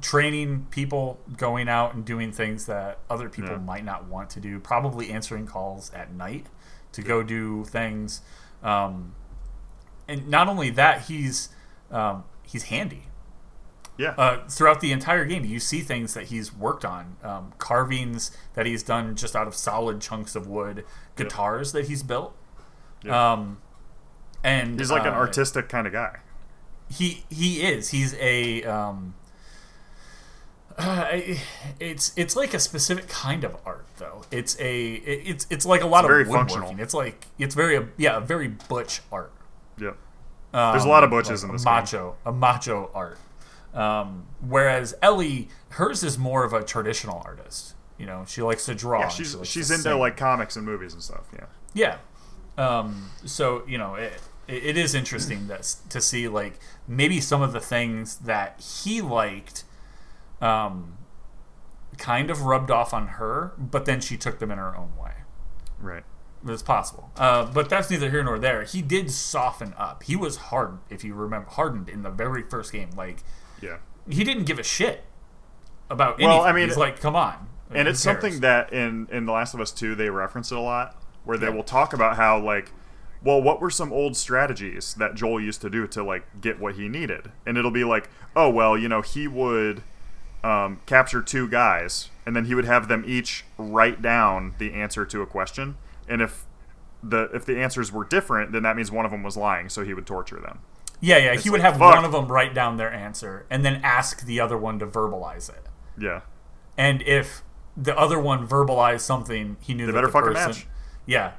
Training 0.00 0.66
people, 0.72 1.20
going 1.36 1.68
out 1.68 1.94
and 1.94 2.04
doing 2.04 2.32
things 2.32 2.66
that 2.66 2.98
other 3.08 3.28
people 3.28 3.52
Yeah. 3.52 3.58
might 3.58 3.84
not 3.84 4.06
want 4.06 4.28
to 4.30 4.40
do. 4.40 4.58
Probably 4.58 5.08
answering 5.10 5.46
calls 5.46 5.92
at 5.94 6.12
night 6.12 6.46
to 6.90 7.00
go 7.00 7.22
do 7.22 7.64
things. 7.64 8.20
Um, 8.60 9.14
and 10.08 10.26
not 10.26 10.48
only 10.48 10.70
that, 10.70 11.02
he's 11.02 11.50
um, 11.92 12.24
he's 12.42 12.64
handy. 12.64 13.06
Yeah 13.96 14.14
uh, 14.18 14.46
throughout 14.48 14.80
the 14.80 14.92
entire 14.92 15.24
game, 15.24 15.44
you 15.44 15.60
see 15.60 15.80
things 15.80 16.14
that 16.14 16.24
he's 16.24 16.54
worked 16.54 16.84
on, 16.84 17.16
um, 17.22 17.52
carvings 17.58 18.30
that 18.54 18.66
he's 18.66 18.82
done 18.82 19.14
just 19.16 19.34
out 19.36 19.46
of 19.46 19.54
solid 19.54 20.00
chunks 20.00 20.34
of 20.34 20.46
wood, 20.46 20.84
guitars 21.16 21.72
that 21.72 21.86
he's 21.88 22.02
built. 22.02 22.34
Yeah. 23.02 23.32
Um, 23.32 23.58
and 24.42 24.78
he's 24.78 24.90
like 24.90 25.02
an 25.06 25.14
uh, 25.14 25.16
artistic 25.16 25.68
kind 25.68 25.86
of 25.86 25.92
guy 25.92 26.18
He 26.90 27.24
he 27.30 27.62
is. 27.62 27.90
He's 27.90 28.14
a. 28.14 28.62
Um, 28.64 29.14
uh, 30.76 31.06
it's 31.78 32.12
it's 32.16 32.34
like 32.34 32.52
a 32.52 32.58
specific 32.58 33.06
kind 33.08 33.44
of 33.44 33.56
art 33.64 33.86
though. 33.98 34.22
It's 34.32 34.58
a 34.60 34.94
it's 34.94 35.46
it's 35.50 35.64
like 35.64 35.82
a 35.82 35.86
lot 35.86 36.04
It's 36.04 36.10
of 36.10 36.16
woodworking. 36.28 36.54
functional. 36.56 36.82
It's 36.82 36.94
like 36.94 37.26
it's 37.38 37.54
very 37.54 37.86
yeah 37.96 38.18
very 38.18 38.48
butch 38.48 39.00
art. 39.12 39.32
yeah 39.78 39.90
Um, 40.52 40.72
There's 40.72 40.84
a 40.84 40.88
lot 40.88 41.04
of 41.04 41.10
butches 41.10 41.42
like 41.44 41.50
in 41.50 41.50
a 41.50 41.52
this 41.58 41.64
game. 41.64 41.74
macho, 41.74 42.16
a 42.26 42.32
macho 42.32 42.90
art. 42.92 43.18
Um, 43.74 44.26
whereas 44.40 44.94
Ellie, 45.02 45.48
hers 45.70 46.02
is 46.04 46.16
more 46.16 46.44
of 46.44 46.52
a 46.52 46.62
traditional 46.62 47.22
artist. 47.24 47.74
You 47.98 48.06
know, 48.06 48.24
she 48.26 48.40
likes 48.42 48.64
to 48.66 48.74
draw. 48.74 49.00
yeah 49.00 49.08
she's 49.08 49.36
she 49.42 49.44
she's 49.44 49.70
into 49.70 49.82
sing. 49.82 49.98
like 49.98 50.16
comics 50.16 50.56
and 50.56 50.64
movies 50.66 50.94
and 50.94 51.02
stuff 51.02 51.28
yeah 51.32 51.46
yeah. 51.74 51.98
Um, 52.56 53.10
so 53.24 53.64
you 53.66 53.76
know, 53.76 53.96
it, 53.96 54.12
it 54.46 54.76
is 54.76 54.94
interesting 54.94 55.48
that 55.48 55.76
to 55.90 56.00
see 56.00 56.28
like 56.28 56.58
maybe 56.86 57.20
some 57.20 57.42
of 57.42 57.52
the 57.52 57.60
things 57.60 58.18
that 58.18 58.60
he 58.60 59.02
liked, 59.02 59.64
um, 60.40 60.96
kind 61.98 62.30
of 62.30 62.42
rubbed 62.42 62.70
off 62.70 62.94
on 62.94 63.08
her, 63.08 63.52
but 63.58 63.84
then 63.84 64.00
she 64.00 64.16
took 64.16 64.38
them 64.38 64.50
in 64.50 64.58
her 64.58 64.76
own 64.76 64.92
way. 64.96 65.12
right 65.80 66.04
It's 66.46 66.62
possible, 66.62 67.10
uh, 67.16 67.46
but 67.52 67.68
that's 67.68 67.90
neither 67.90 68.08
here 68.08 68.22
nor 68.22 68.38
there. 68.38 68.62
He 68.62 68.82
did 68.82 69.10
soften 69.10 69.74
up. 69.76 70.04
He 70.04 70.14
was 70.14 70.36
hard, 70.36 70.78
if 70.88 71.02
you 71.02 71.14
remember, 71.14 71.50
hardened 71.50 71.88
in 71.88 72.02
the 72.02 72.10
very 72.10 72.42
first 72.42 72.72
game. 72.72 72.90
Like 72.96 73.18
yeah 73.64 73.76
he 74.08 74.22
didn't 74.22 74.44
give 74.44 74.58
a 74.58 74.62
shit 74.62 75.02
about 75.90 76.14
anything. 76.14 76.28
Well, 76.28 76.42
I 76.42 76.52
mean- 76.52 76.68
he's 76.68 76.76
like, 76.76 77.00
come 77.00 77.16
on. 77.16 77.34
and 77.70 77.88
it's 77.88 78.02
cares? 78.04 78.20
something 78.20 78.40
that 78.40 78.72
in 78.72 79.08
in 79.10 79.24
the 79.26 79.32
last 79.32 79.54
of 79.54 79.60
us 79.60 79.70
2 79.72 79.94
they 79.94 80.10
reference 80.10 80.52
it 80.52 80.58
a 80.58 80.60
lot 80.60 80.96
where 81.24 81.38
they 81.38 81.46
Yeah. 81.46 81.52
will 81.54 81.64
talk 81.64 81.92
about 81.94 82.16
how 82.16 82.38
like 82.38 82.70
well 83.22 83.40
what 83.42 83.60
were 83.60 83.70
some 83.70 83.92
old 83.92 84.16
strategies 84.16 84.94
that 84.94 85.14
joel 85.14 85.40
used 85.40 85.60
to 85.62 85.70
do 85.70 85.86
to 85.86 86.02
like 86.04 86.24
get 86.42 86.60
what 86.60 86.74
he 86.74 86.88
needed 86.88 87.32
and 87.46 87.56
it'll 87.56 87.70
be 87.70 87.84
like 87.84 88.10
oh 88.36 88.50
well 88.50 88.76
you 88.76 88.88
know 88.88 89.00
he 89.00 89.26
would 89.26 89.82
um, 90.42 90.80
capture 90.84 91.22
two 91.22 91.48
guys 91.48 92.10
and 92.26 92.36
then 92.36 92.44
he 92.44 92.54
would 92.54 92.66
have 92.66 92.86
them 92.88 93.02
each 93.06 93.44
write 93.56 94.02
down 94.02 94.54
the 94.58 94.74
answer 94.74 95.06
to 95.06 95.22
a 95.22 95.26
question 95.26 95.76
and 96.06 96.20
if 96.20 96.44
the 97.02 97.30
if 97.34 97.46
the 97.46 97.58
answers 97.62 97.90
were 97.90 98.04
different 98.04 98.52
then 98.52 98.62
that 98.62 98.76
means 98.76 98.90
one 98.92 99.06
of 99.06 99.10
them 99.10 99.22
was 99.22 99.36
lying 99.38 99.70
so 99.70 99.82
he 99.84 99.94
would 99.94 100.06
torture 100.06 100.38
them 100.40 100.58
Yeah, 101.00 101.18
yeah. 101.18 101.34
He 101.36 101.50
would 101.50 101.60
like, 101.60 101.72
have 101.72 101.78
fuck. 101.80 101.94
one 101.96 102.04
of 102.04 102.12
them 102.12 102.26
write 102.28 102.54
down 102.54 102.76
their 102.76 102.92
answer 102.92 103.46
and 103.50 103.64
then 103.64 103.80
ask 103.82 104.24
the 104.24 104.40
other 104.40 104.56
one 104.56 104.78
to 104.78 104.86
verbalize 104.86 105.48
it. 105.50 105.66
yeah 105.98 106.20
And 106.78 107.02
if 107.02 107.42
the 107.76 107.96
other 107.98 108.18
one 108.20 108.46
verbalized 108.48 109.00
something, 109.00 109.56
he 109.60 109.74
knew 109.74 109.86
They 109.86 109.92
that 109.92 109.96
better 109.96 110.06
the 110.06 110.12
fucking 110.12 110.32
person, 110.34 110.50
match. 110.50 110.66
Yeah. 111.06 111.32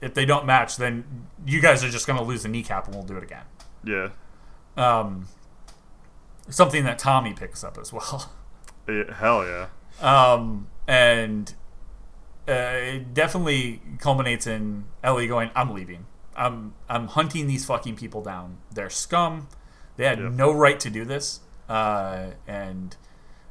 If 0.00 0.14
they 0.14 0.24
don't 0.24 0.46
match, 0.46 0.76
then 0.76 1.26
you 1.46 1.60
guys 1.60 1.82
are 1.84 1.90
just 1.90 2.06
going 2.06 2.18
to 2.18 2.24
lose 2.24 2.44
a 2.44 2.48
kneecap, 2.48 2.86
and 2.86 2.94
we'll 2.94 3.04
do 3.04 3.16
it 3.16 3.22
again. 3.22 3.44
yeah 3.84 4.08
Um, 4.76 5.26
something 6.48 6.84
that 6.84 6.98
Tommy 6.98 7.32
picks 7.34 7.62
up 7.64 7.78
as 7.78 7.92
well. 7.92 8.32
Eh, 8.88 9.04
hell 9.12 9.44
yeah 9.46 9.66
Um, 10.00 10.68
and 10.86 11.54
uh, 12.48 12.52
it 12.52 13.12
definitely 13.12 13.82
culminates 13.98 14.46
in 14.46 14.84
Ellie 15.04 15.26
going, 15.26 15.50
"I'm 15.54 15.74
leaving. 15.74 16.06
I'm 16.38 16.74
I'm 16.88 17.08
hunting 17.08 17.46
these 17.46 17.64
fucking 17.66 17.96
people 17.96 18.22
down. 18.22 18.58
They're 18.72 18.90
scum. 18.90 19.48
They 19.96 20.04
had 20.06 20.18
Yeah. 20.20 20.28
no 20.30 20.52
right 20.52 20.78
to 20.80 20.88
do 20.90 21.04
this." 21.04 21.40
Uh, 21.68 22.30
and 22.46 22.96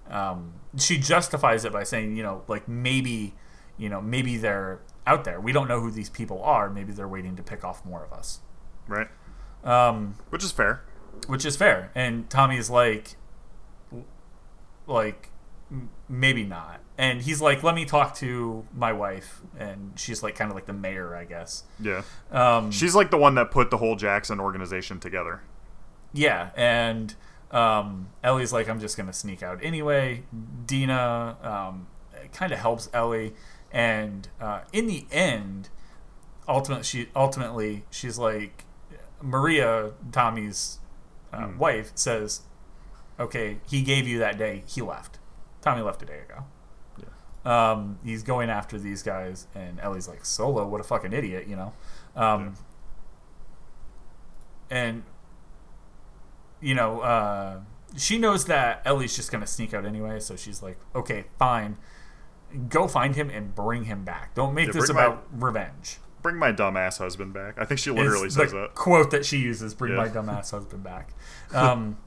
um, 0.10 0.54
she 0.78 0.98
justifies 0.98 1.66
it 1.66 1.72
by 1.74 1.84
saying, 1.84 2.16
you 2.16 2.24
know, 2.24 2.44
like 2.48 2.68
maybe, 2.68 3.36
you 3.78 3.90
know, 3.90 4.02
maybe 4.02 4.38
they're 4.38 4.80
out 5.06 5.24
there. 5.26 5.40
We 5.40 5.52
don't 5.52 5.68
know 5.68 5.82
who 5.82 5.92
these 5.92 6.10
people 6.10 6.42
are. 6.42 6.70
Maybe 6.70 6.94
they're 6.94 7.08
waiting 7.08 7.36
to 7.36 7.44
pick 7.44 7.64
off 7.64 7.86
more 7.86 8.04
of 8.04 8.12
us. 8.14 8.40
right 8.88 9.10
Um, 9.64 10.16
which 10.30 10.44
is 10.44 10.52
fair 10.52 10.82
which 11.28 11.46
is 11.46 11.56
fair. 11.58 11.92
And 11.96 12.30
Tommy's 12.30 12.70
like, 12.70 13.16
like, 14.86 15.30
maybe 16.08 16.44
not. 16.44 16.80
And 17.00 17.22
he's 17.22 17.40
like, 17.42 17.62
let 17.62 17.76
me 17.76 17.86
talk 17.86 18.16
to 18.16 18.66
my 18.76 18.92
wife, 18.92 19.42
and 19.60 19.94
she's 19.96 20.24
like, 20.24 20.34
kind 20.36 20.50
of 20.50 20.56
like 20.56 20.66
the 20.66 20.74
mayor, 20.74 21.16
I 21.16 21.26
guess. 21.26 21.64
yeah 21.80 22.02
Um, 22.32 22.72
she's 22.72 22.96
like 22.96 23.12
the 23.12 23.18
one 23.20 23.36
that 23.36 23.52
put 23.52 23.70
the 23.70 23.78
whole 23.78 23.96
jackson 23.96 24.40
organization 24.40 25.00
together 25.00 25.42
yeah, 26.14 26.50
and 26.56 27.14
um, 27.52 28.08
Ellie's 28.24 28.52
like, 28.52 28.68
I'm 28.68 28.80
just 28.80 28.98
gonna 28.98 29.14
sneak 29.14 29.44
out 29.44 29.60
anyway. 29.62 30.24
Dina 30.66 31.38
um, 31.44 31.88
kind 32.34 32.52
of 32.52 32.58
helps 32.60 32.90
Ellie, 32.94 33.34
and 33.72 34.28
uh, 34.42 34.62
in 34.74 34.88
the 34.88 35.06
end, 35.12 35.70
ultimately, 36.48 36.84
she 36.84 37.10
ultimately 37.16 37.84
she's 37.92 38.18
like, 38.18 38.64
Maria, 39.22 39.92
Tommy's 40.12 40.80
uh, 41.34 41.46
Hmm. 41.48 41.58
wife, 41.60 41.92
says, 41.94 42.42
"Okay, 43.20 43.58
he 43.70 43.82
gave 43.84 44.08
you 44.08 44.18
that 44.20 44.38
day. 44.38 44.64
He 44.66 44.82
left. 44.82 45.20
Tommy 45.62 45.82
left 45.82 46.02
a 46.02 46.06
day 46.06 46.20
ago. 46.28 46.46
Um, 47.48 47.98
he's 48.04 48.24
going 48.24 48.50
after 48.50 48.78
these 48.78 49.04
guys, 49.04 49.48
and 49.56 49.80
Ellie's 49.80 50.08
like, 50.08 50.26
Solo, 50.26 50.68
what 50.68 50.82
a 50.82 50.84
fucking 50.84 51.14
idiot, 51.14 51.48
you 51.48 51.56
know." 51.56 51.74
Um, 52.16 52.56
and 54.70 55.04
you 56.60 56.74
know, 56.76 57.02
uh, 57.02 57.60
she 57.96 58.18
knows 58.18 58.46
that 58.46 58.82
Ellie's 58.86 59.16
just 59.16 59.32
gonna 59.32 59.48
sneak 59.48 59.74
out 59.74 59.86
anyway, 59.86 60.20
so 60.20 60.36
she's 60.36 60.62
like, 60.62 60.78
"Okay, 60.96 61.26
fine, 61.38 61.78
go 62.70 62.88
find 62.88 63.16
him 63.16 63.30
and 63.30 63.54
bring 63.56 63.86
him 63.86 64.04
back. 64.04 64.34
Don't 64.36 64.54
make 64.54 64.68
Yeah, 64.68 64.74
this 64.74 64.86
bring 64.88 64.96
my- 64.96 65.06
about 65.06 65.24
revenge." 65.32 66.00
bring 66.24 66.36
my 66.36 66.52
dumbass 66.52 66.98
husband 66.98 67.32
back 67.32 67.54
i 67.60 67.64
think 67.64 67.80
she 67.80 67.90
literally 67.92 68.30
says 68.30 68.52
that 68.52 68.74
quote 68.74 69.12
that 69.12 69.26
she 69.26 69.38
uses: 69.38 69.74
"Bring 69.74 69.94
Yeah. 69.94 70.00
my 70.00 70.10
dumbass 70.10 70.52
husband 70.52 70.84
back." 70.84 71.14
Um, 71.54 71.98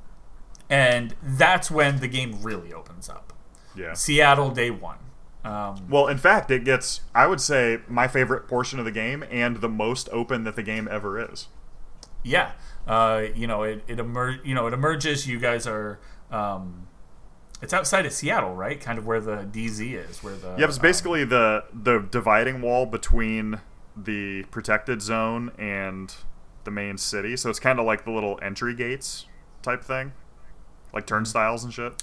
and 0.68 1.14
that's 1.22 1.70
when 1.70 2.00
the 2.00 2.08
game 2.08 2.42
really 2.42 2.74
opens 2.74 3.08
up. 3.08 3.32
yeah 3.74 3.94
Seattle, 3.94 4.50
day 4.50 4.70
one. 4.70 4.98
Um, 5.44 5.86
Well, 5.88 6.06
in 6.06 6.18
fact, 6.18 6.50
it 6.50 6.64
gets, 6.64 7.00
I 7.14 7.26
would 7.26 7.40
say, 7.40 7.78
my 7.88 8.06
favorite 8.08 8.46
portion 8.46 8.78
of 8.78 8.84
the 8.84 8.90
game 8.92 9.24
and 9.30 9.56
the 9.58 9.68
most 9.68 10.08
open 10.12 10.44
that 10.44 10.54
the 10.56 10.62
game 10.62 10.86
ever 10.90 11.18
is. 11.32 11.48
yeah, 12.22 12.52
uh, 12.86 13.22
you 13.34 13.46
know, 13.46 13.62
it 13.62 13.82
it 13.88 13.98
emer- 13.98 14.40
you 14.44 14.54
know 14.54 14.66
it 14.66 14.74
emerges. 14.74 15.26
You 15.26 15.38
guys 15.38 15.66
are. 15.66 15.98
Um, 16.30 16.86
it's 17.62 17.72
outside 17.74 18.06
of 18.06 18.12
Seattle, 18.12 18.54
right? 18.54 18.80
Kind 18.80 18.98
of 18.98 19.06
where 19.06 19.20
the 19.20 19.46
DZ 19.50 19.94
is, 19.94 20.22
where 20.22 20.34
the 20.34 20.54
Yeah, 20.58 20.66
it's 20.66 20.76
um, 20.78 20.82
basically 20.82 21.24
the 21.24 21.64
the 21.72 22.00
dividing 22.00 22.60
wall 22.62 22.84
between 22.86 23.60
the 23.96 24.44
protected 24.50 25.02
zone 25.02 25.50
and 25.58 26.14
the 26.64 26.70
main 26.70 26.96
city. 26.98 27.36
So 27.36 27.48
it's 27.50 27.60
kind 27.60 27.78
of 27.78 27.86
like 27.86 28.04
the 28.04 28.10
little 28.10 28.38
entry 28.42 28.74
gates 28.74 29.26
type 29.62 29.82
thing, 29.84 30.12
like 30.92 31.06
turnstiles 31.06 31.64
and 31.64 31.72
shit. 31.72 32.02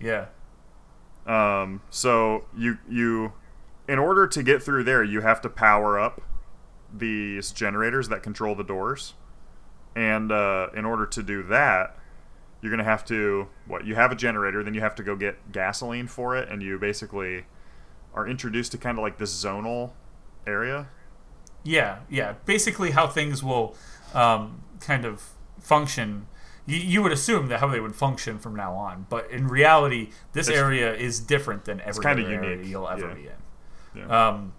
yeah, 0.00 0.26
Um, 1.26 1.80
so 1.90 2.46
you 2.56 2.78
you, 2.88 3.32
in 3.88 3.98
order 3.98 4.26
to 4.26 4.42
get 4.42 4.62
through 4.62 4.84
there, 4.84 5.02
you 5.02 5.20
have 5.20 5.40
to 5.42 5.48
power 5.48 5.98
up 5.98 6.22
these 6.92 7.50
generators 7.50 8.08
that 8.08 8.22
control 8.22 8.54
the 8.54 8.64
doors, 8.64 9.14
and 9.94 10.30
uh, 10.30 10.68
in 10.74 10.84
order 10.84 11.06
to 11.06 11.22
do 11.22 11.42
that, 11.44 11.98
you're 12.62 12.70
gonna 12.70 12.84
have 12.84 13.04
to 13.06 13.48
what? 13.66 13.84
You 13.84 13.96
have 13.96 14.12
a 14.12 14.16
generator, 14.16 14.62
then 14.62 14.74
you 14.74 14.80
have 14.80 14.94
to 14.96 15.02
go 15.02 15.16
get 15.16 15.52
gasoline 15.52 16.06
for 16.06 16.36
it, 16.36 16.48
and 16.48 16.62
you 16.62 16.78
basically 16.78 17.46
are 18.14 18.26
introduced 18.26 18.72
to 18.72 18.78
kind 18.78 18.98
of 18.98 19.02
like 19.02 19.18
this 19.18 19.32
zonal 19.44 19.92
area. 20.46 20.88
Yeah, 21.64 21.98
yeah. 22.08 22.34
Basically, 22.44 22.92
how 22.92 23.08
things 23.08 23.42
will 23.42 23.74
um, 24.14 24.62
kind 24.80 25.04
of 25.04 25.30
function. 25.60 26.28
You, 26.66 26.78
you 26.78 27.02
would 27.02 27.12
assume 27.12 27.46
that 27.48 27.60
how 27.60 27.68
they 27.68 27.80
would 27.80 27.94
function 27.94 28.38
from 28.38 28.54
now 28.56 28.74
on, 28.74 29.06
but 29.08 29.30
in 29.30 29.46
reality, 29.46 30.10
this 30.32 30.48
It's- 30.48 30.60
area 30.60 30.92
is 30.92 31.20
different 31.20 31.64
than 31.64 31.80
every 31.80 32.02
kinda 32.02 32.24
other 32.24 32.32
area 32.44 32.62
you'll 32.64 32.88
ever 32.88 33.08
yeah. 33.08 33.14
be 33.14 33.28
in. 33.28 34.08
Yeah. 34.08 34.28
Um, 34.28 34.52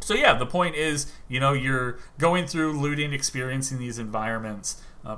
so 0.00 0.14
yeah, 0.14 0.34
the 0.34 0.46
point 0.46 0.76
is, 0.76 1.10
you 1.26 1.40
know, 1.40 1.52
you're 1.54 1.98
going 2.18 2.46
through 2.46 2.78
looting, 2.78 3.12
experiencing 3.12 3.78
these 3.78 3.98
environments, 3.98 4.80
uh, 5.04 5.16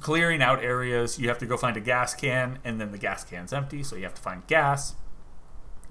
clearing 0.00 0.42
out 0.42 0.62
areas. 0.62 1.18
You 1.18 1.28
have 1.28 1.38
to 1.38 1.46
go 1.46 1.56
find 1.56 1.76
a 1.76 1.80
gas 1.80 2.14
can, 2.14 2.58
and 2.64 2.80
then 2.80 2.92
the 2.92 2.98
gas 2.98 3.24
can's 3.24 3.52
empty, 3.52 3.82
so 3.82 3.96
you 3.96 4.04
have 4.04 4.14
to 4.14 4.22
find 4.22 4.46
gas. 4.46 4.94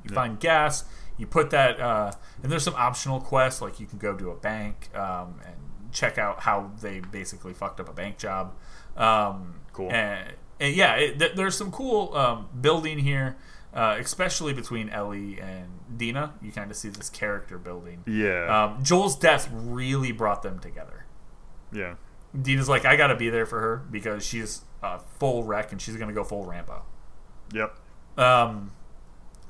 You 0.03 0.09
Yeah. 0.11 0.15
find 0.15 0.39
gas. 0.39 0.85
You 1.17 1.27
put 1.27 1.51
that, 1.51 1.79
uh, 1.79 2.11
and 2.41 2.51
there's 2.51 2.63
some 2.63 2.75
optional 2.75 3.21
quests 3.21 3.61
like 3.61 3.79
you 3.79 3.85
can 3.85 3.99
go 3.99 4.15
to 4.15 4.31
a 4.31 4.35
bank 4.35 4.89
um, 4.95 5.39
and 5.45 5.55
check 5.91 6.17
out 6.17 6.41
how 6.41 6.71
they 6.81 6.99
basically 7.01 7.53
fucked 7.53 7.79
up 7.79 7.87
a 7.87 7.93
bank 7.93 8.17
job. 8.17 8.55
Um, 8.97 9.55
Cool. 9.73 9.91
And, 9.91 10.33
and 10.59 10.75
yeah, 10.75 10.95
it, 10.95 11.17
th- 11.19 11.33
there's 11.35 11.57
some 11.57 11.71
cool 11.71 12.15
um, 12.15 12.47
building 12.61 12.99
here, 12.99 13.37
uh, 13.73 13.97
especially 13.99 14.53
between 14.53 14.89
Ellie 14.89 15.39
and 15.41 15.67
Dina. 15.97 16.33
You 16.43 16.51
kind 16.51 16.69
of 16.69 16.77
see 16.77 16.89
this 16.89 17.09
character 17.09 17.57
building. 17.57 18.03
yeah. 18.05 18.65
Um, 18.75 18.83
Joel's 18.83 19.17
death 19.17 19.49
really 19.51 20.11
brought 20.11 20.43
them 20.43 20.59
together. 20.59 21.05
yeah. 21.71 21.95
Dina's 22.39 22.67
like, 22.69 22.83
I 22.83 22.95
gotta 22.95 23.15
be 23.15 23.29
there 23.29 23.45
for 23.45 23.59
her 23.59 23.77
because 23.91 24.25
she's 24.25 24.61
a 24.81 24.97
full 25.19 25.43
wreck 25.43 25.71
and 25.71 25.79
she's 25.79 25.95
gonna 25.97 26.13
go 26.13 26.23
full 26.23 26.45
Rambo. 26.45 26.83
Yep. 27.53 27.77
Um, 28.17 28.71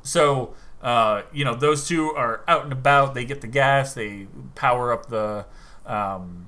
so 0.02 0.54
uh, 0.82 1.22
you 1.32 1.46
know 1.46 1.56
those 1.56 1.88
two 1.88 2.10
are 2.12 2.44
out 2.48 2.64
and 2.66 2.74
about. 2.74 3.14
They 3.14 3.24
get 3.24 3.40
the 3.40 3.48
gas. 3.48 3.94
They 3.94 4.28
power 4.56 4.92
up 4.92 5.06
the, 5.08 5.46
um, 5.86 6.48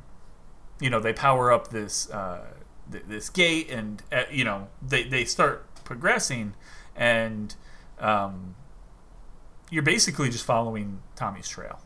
you 0.81 0.89
know, 0.89 0.99
they 0.99 1.13
power 1.13 1.53
up 1.53 1.69
this 1.69 2.09
uh, 2.09 2.47
th- 2.91 3.03
this 3.07 3.29
gate, 3.29 3.69
and 3.69 4.01
uh, 4.11 4.23
you 4.31 4.43
know 4.43 4.67
they 4.81 5.03
they 5.03 5.25
start 5.25 5.65
progressing, 5.83 6.53
and 6.95 7.55
um, 7.99 8.55
you're 9.69 9.83
basically 9.83 10.29
just 10.29 10.45
following 10.45 11.01
Tommy's 11.15 11.47
trail. 11.47 11.79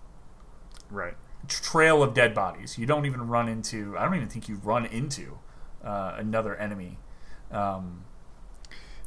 Right. 0.90 1.16
Trail 1.48 2.04
of 2.04 2.14
dead 2.14 2.34
bodies. 2.34 2.78
You 2.78 2.86
don't 2.86 3.06
even 3.06 3.28
run 3.28 3.48
into. 3.48 3.98
I 3.98 4.06
don't 4.06 4.16
even 4.16 4.28
think 4.30 4.48
you 4.50 4.56
run 4.64 4.86
into 4.86 5.38
uh, 5.84 6.16
another 6.18 6.56
enemy. 6.56 6.98
Um, 7.52 8.04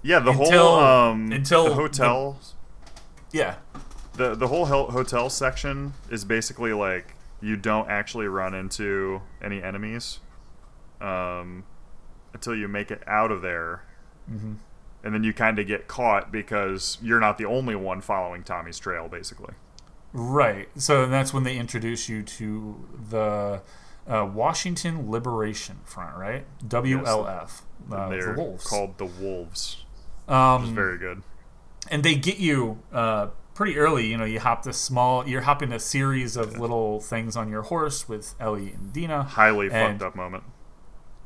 Yeah. 0.02 0.18
The 0.18 0.30
Until- 0.30 0.46
whole 0.76 0.80
um 0.80 1.30
until 1.32 1.64
the 1.64 1.68
the- 1.70 1.74
hotel 1.76 2.40
yeah, 3.32 3.54
the 4.14 4.34
the 4.34 4.48
whole 4.48 4.66
hotel 4.66 5.30
section 5.30 5.94
is 6.10 6.24
basically 6.24 6.72
like 6.72 7.14
you 7.40 7.56
don't 7.56 7.88
actually 7.88 8.26
run 8.26 8.52
into 8.54 9.22
any 9.40 9.62
enemies 9.62 10.18
um, 11.00 11.64
until 12.34 12.54
you 12.54 12.68
make 12.68 12.90
it 12.90 13.02
out 13.06 13.30
of 13.30 13.42
there, 13.42 13.82
Mhm. 14.30 14.56
and 15.04 15.14
then 15.14 15.24
you 15.24 15.32
kind 15.32 15.58
of 15.58 15.66
get 15.66 15.88
caught 15.88 16.30
because 16.32 16.98
you're 17.02 17.20
not 17.20 17.38
the 17.38 17.44
only 17.44 17.74
one 17.74 18.00
following 18.00 18.42
Tommy's 18.42 18.78
trail, 18.78 19.08
basically. 19.08 19.54
Right. 20.12 20.68
So 20.76 21.06
that's 21.06 21.32
when 21.32 21.44
they 21.44 21.56
introduce 21.56 22.08
you 22.08 22.22
to 22.22 22.88
the 23.10 23.62
uh, 24.06 24.24
Washington 24.32 25.10
Liberation 25.10 25.78
Front, 25.84 26.16
right? 26.16 26.44
WLF. 26.66 27.62
And 27.84 27.94
Uh, 27.94 28.08
They're 28.08 28.34
the 28.34 28.40
Wolves. 28.42 28.64
called 28.66 28.98
the 28.98 29.06
Wolves, 29.06 29.84
um, 30.28 30.62
which 30.62 30.68
is 30.70 30.74
very 30.74 30.98
good. 30.98 31.22
and 31.90 32.02
they 32.02 32.14
get 32.16 32.38
you 32.38 32.82
uh, 32.92 33.28
pretty 33.54 33.78
early. 33.78 34.06
You 34.06 34.16
know, 34.18 34.24
you 34.24 34.40
hop 34.40 34.64
this 34.64 34.76
small. 34.78 35.26
You're 35.28 35.42
hopping 35.42 35.72
a 35.72 35.78
series 35.78 36.36
of 36.36 36.58
little 36.58 37.00
things 37.00 37.36
on 37.36 37.48
your 37.48 37.62
horse 37.62 38.08
with 38.08 38.34
Ellie 38.40 38.72
and 38.72 38.92
Dina. 38.92 39.22
Highly 39.22 39.70
and- 39.70 40.00
fucked 40.00 40.08
up 40.10 40.16
moment. 40.16 40.44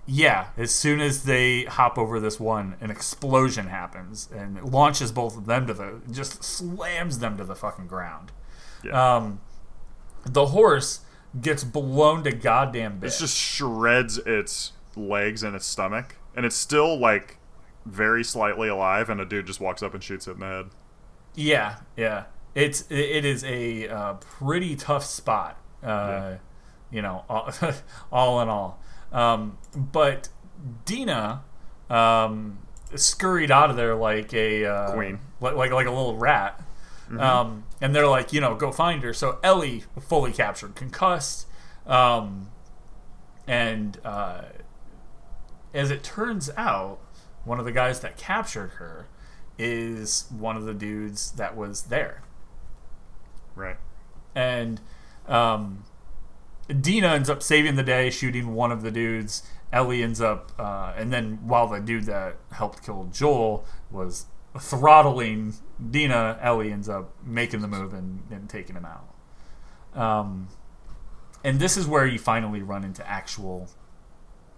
Yeah, 0.08 0.48
as 0.56 0.72
soon 0.72 1.00
as 1.00 1.24
they 1.24 1.64
hop 1.64 1.98
over 1.98 2.20
this 2.20 2.38
one, 2.38 2.76
an 2.80 2.90
explosion 2.90 3.66
happens 3.66 4.28
and 4.34 4.56
it 4.56 4.64
launches 4.64 5.10
both 5.10 5.36
of 5.36 5.46
them 5.46 5.66
to 5.66 5.74
the 5.74 6.00
just 6.10 6.44
slams 6.44 7.18
them 7.18 7.36
to 7.38 7.44
the 7.44 7.56
fucking 7.56 7.88
ground. 7.88 8.30
Yeah. 8.84 9.16
Um, 9.16 9.40
the 10.24 10.46
horse 10.46 11.00
gets 11.40 11.64
blown 11.64 12.22
to 12.24 12.30
goddamn 12.32 13.00
bits. 13.00 13.16
It 13.16 13.20
just 13.24 13.36
shreds 13.36 14.18
its 14.18 14.72
legs 14.94 15.42
and 15.42 15.56
its 15.56 15.66
stomach, 15.66 16.16
and 16.36 16.46
it's 16.46 16.56
still 16.56 16.98
like 16.98 17.38
very 17.84 18.22
slightly 18.22 18.68
alive. 18.68 19.10
And 19.10 19.20
a 19.20 19.24
dude 19.24 19.46
just 19.46 19.60
walks 19.60 19.82
up 19.82 19.92
and 19.92 20.02
shoots 20.02 20.28
it 20.28 20.32
in 20.32 20.40
the 20.40 20.46
head. 20.46 20.66
Yeah, 21.34 21.76
yeah. 21.96 22.24
It's 22.54 22.82
it 22.82 22.98
it 22.98 23.24
is 23.24 23.42
a 23.44 23.88
uh, 23.88 24.14
pretty 24.14 24.76
tough 24.76 25.04
spot. 25.04 25.58
Uh, 25.82 25.86
Yeah. 25.86 26.36
You 26.88 27.02
know, 27.02 27.24
all, 27.28 27.52
all 28.12 28.40
in 28.40 28.48
all. 28.48 28.80
Um, 29.12 29.58
but 29.74 30.28
Dina 30.84 31.42
um, 31.88 32.58
scurried 32.94 33.50
out 33.50 33.70
of 33.70 33.76
there 33.76 33.94
like 33.94 34.34
a 34.34 34.64
uh, 34.64 34.92
Queen. 34.92 35.20
like 35.40 35.54
like, 35.54 35.70
like 35.72 35.86
a 35.86 35.90
little 35.90 36.16
rat. 36.16 36.62
Um, 37.20 37.64
and 37.80 37.94
they're 37.94 38.08
like, 38.08 38.32
you 38.32 38.40
know, 38.40 38.56
go 38.56 38.72
find 38.72 39.02
her. 39.04 39.12
So 39.12 39.38
Ellie 39.42 39.84
fully 40.00 40.32
captured, 40.32 40.74
concussed, 40.74 41.46
um, 41.86 42.50
and 43.46 44.00
uh, 44.04 44.42
as 45.72 45.90
it 45.90 46.02
turns 46.02 46.50
out, 46.56 46.98
one 47.44 47.60
of 47.60 47.64
the 47.64 47.72
guys 47.72 48.00
that 48.00 48.16
captured 48.16 48.70
her 48.78 49.06
is 49.56 50.26
one 50.36 50.56
of 50.56 50.64
the 50.64 50.74
dudes 50.74 51.30
that 51.32 51.56
was 51.56 51.82
there. 51.82 52.22
Right. 53.54 53.76
And 54.34 54.80
um, 55.28 55.84
Dina 56.68 57.08
ends 57.08 57.30
up 57.30 57.42
saving 57.42 57.76
the 57.76 57.82
day, 57.82 58.10
shooting 58.10 58.54
one 58.54 58.72
of 58.72 58.82
the 58.82 58.90
dudes. 58.90 59.42
Ellie 59.72 60.02
ends 60.02 60.20
up, 60.20 60.52
uh, 60.58 60.92
and 60.96 61.12
then 61.12 61.38
while 61.46 61.68
the 61.68 61.80
dude 61.80 62.04
that 62.04 62.36
helped 62.52 62.84
kill 62.84 63.08
Joel 63.12 63.64
was 63.90 64.26
throttling 64.58 65.54
Dina, 65.90 66.38
Ellie 66.40 66.72
ends 66.72 66.88
up 66.88 67.12
making 67.24 67.60
the 67.60 67.68
move 67.68 67.92
and, 67.92 68.22
and 68.30 68.48
taking 68.48 68.76
him 68.76 68.86
out. 68.86 70.00
Um, 70.00 70.48
and 71.44 71.60
this 71.60 71.76
is 71.76 71.86
where 71.86 72.06
you 72.06 72.18
finally 72.18 72.62
run 72.62 72.84
into 72.84 73.06
actual 73.08 73.68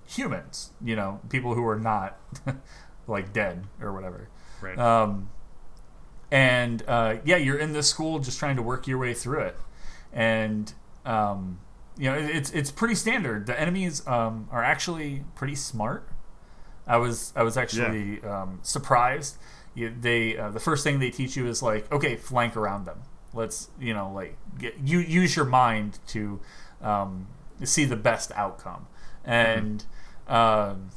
humans, 0.07 0.71
you 0.83 0.97
know, 0.97 1.21
people 1.29 1.55
who 1.55 1.67
are 1.67 1.79
not 1.79 2.19
like 3.07 3.33
dead 3.33 3.67
or 3.81 3.93
whatever. 3.93 4.29
Right. 4.61 4.79
Um, 4.79 5.31
and 6.31 6.83
uh, 6.87 7.17
yeah, 7.25 7.37
you're 7.37 7.59
in 7.59 7.73
this 7.73 7.89
school 7.89 8.19
just 8.19 8.39
trying 8.39 8.57
to 8.57 8.63
work 8.63 8.87
your 8.87 8.99
way 8.99 9.15
through 9.15 9.43
it, 9.43 9.57
and 10.13 10.73
um, 11.05 11.59
you 11.99 12.11
know 12.11 12.17
it, 12.17 12.31
it's 12.31 12.51
it's 12.51 12.71
pretty 12.71 12.95
standard. 12.95 13.47
The 13.47 13.59
enemies 13.59 14.07
um, 14.07 14.49
are 14.51 14.63
actually 14.63 15.25
pretty 15.35 15.55
smart. 15.55 16.09
I 16.87 16.97
was 16.97 17.33
I 17.37 17.43
was 17.43 17.57
actually 17.57 18.23
um, 18.23 18.61
surprised. 18.63 19.37
You, 19.75 19.95
they 20.01 20.37
uh, 20.37 20.51
the 20.51 20.61
first 20.61 20.85
thing 20.85 20.99
they 20.99 21.11
teach 21.11 21.37
you 21.37 21.47
is 21.47 21.63
like 21.63 21.91
okay, 21.93 22.17
flank 22.17 22.57
around 22.57 22.87
them. 22.87 23.03
Let's 23.35 23.69
you 23.81 23.93
know 23.93 24.11
like 24.13 24.37
get, 24.59 24.79
you 24.79 24.99
use 25.01 25.37
your 25.37 25.45
mind 25.45 25.99
to 26.09 26.41
um, 26.81 27.27
see 27.65 27.85
the 27.85 27.97
best 27.97 28.33
outcome, 28.35 28.87
and 29.25 29.85
um, 30.29 30.91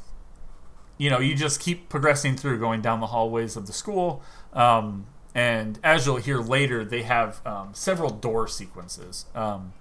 you 1.01 1.09
know, 1.09 1.19
you 1.19 1.33
just 1.33 1.59
keep 1.59 1.89
progressing 1.89 2.37
through, 2.37 2.59
going 2.59 2.79
down 2.79 2.99
the 2.99 3.07
hallways 3.07 3.57
of 3.57 3.65
the 3.65 3.73
school. 3.73 4.21
Um, 4.53 5.07
and 5.33 5.79
as 5.83 6.05
you'll 6.05 6.17
hear 6.17 6.39
later, 6.39 6.85
they 6.85 7.01
have 7.01 7.43
um, 7.43 7.69
several 7.73 8.11
door 8.11 8.47
sequences. 8.47 9.25
Um, 9.33 9.73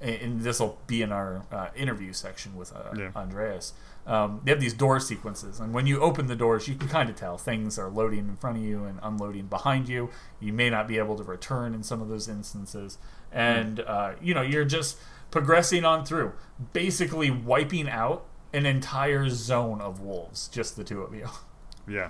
and- 0.00 0.40
this 0.40 0.60
will 0.60 0.78
be 0.86 1.02
in 1.02 1.12
our 1.12 1.44
uh, 1.52 1.68
interview 1.76 2.12
section 2.12 2.56
with 2.56 2.74
uh, 2.74 2.94
Yeah. 2.96 3.10
Andreas. 3.14 3.72
Um, 4.06 4.40
they 4.44 4.50
have 4.50 4.60
these 4.60 4.72
door 4.72 4.98
sequences, 4.98 5.60
and 5.60 5.74
when 5.74 5.86
you 5.86 6.00
open 6.00 6.26
the 6.26 6.34
doors, 6.34 6.66
you 6.66 6.74
can 6.74 6.88
kind 6.88 7.10
of 7.10 7.16
tell 7.16 7.36
things 7.36 7.78
are 7.78 7.90
loading 7.90 8.20
in 8.20 8.36
front 8.36 8.56
of 8.56 8.64
you 8.64 8.84
and 8.84 8.98
unloading 9.02 9.46
behind 9.46 9.88
you. 9.88 10.08
You 10.40 10.52
may 10.52 10.70
not 10.70 10.88
be 10.88 10.96
able 10.98 11.16
to 11.16 11.22
return 11.22 11.74
in 11.74 11.82
some 11.82 12.00
of 12.00 12.08
those 12.08 12.28
instances, 12.28 12.98
and 13.30 13.80
uh, 13.80 14.12
you 14.20 14.32
know 14.34 14.42
you're 14.42 14.64
just 14.64 14.98
progressing 15.30 15.84
on 15.84 16.04
through, 16.04 16.32
basically 16.72 17.30
wiping 17.30 17.88
out 17.88 18.24
an 18.52 18.66
entire 18.66 19.28
zone 19.28 19.80
of 19.80 20.00
wolves, 20.00 20.48
just 20.48 20.76
the 20.76 20.82
two 20.82 21.02
of 21.02 21.14
you. 21.14 21.28
yeah. 21.88 22.08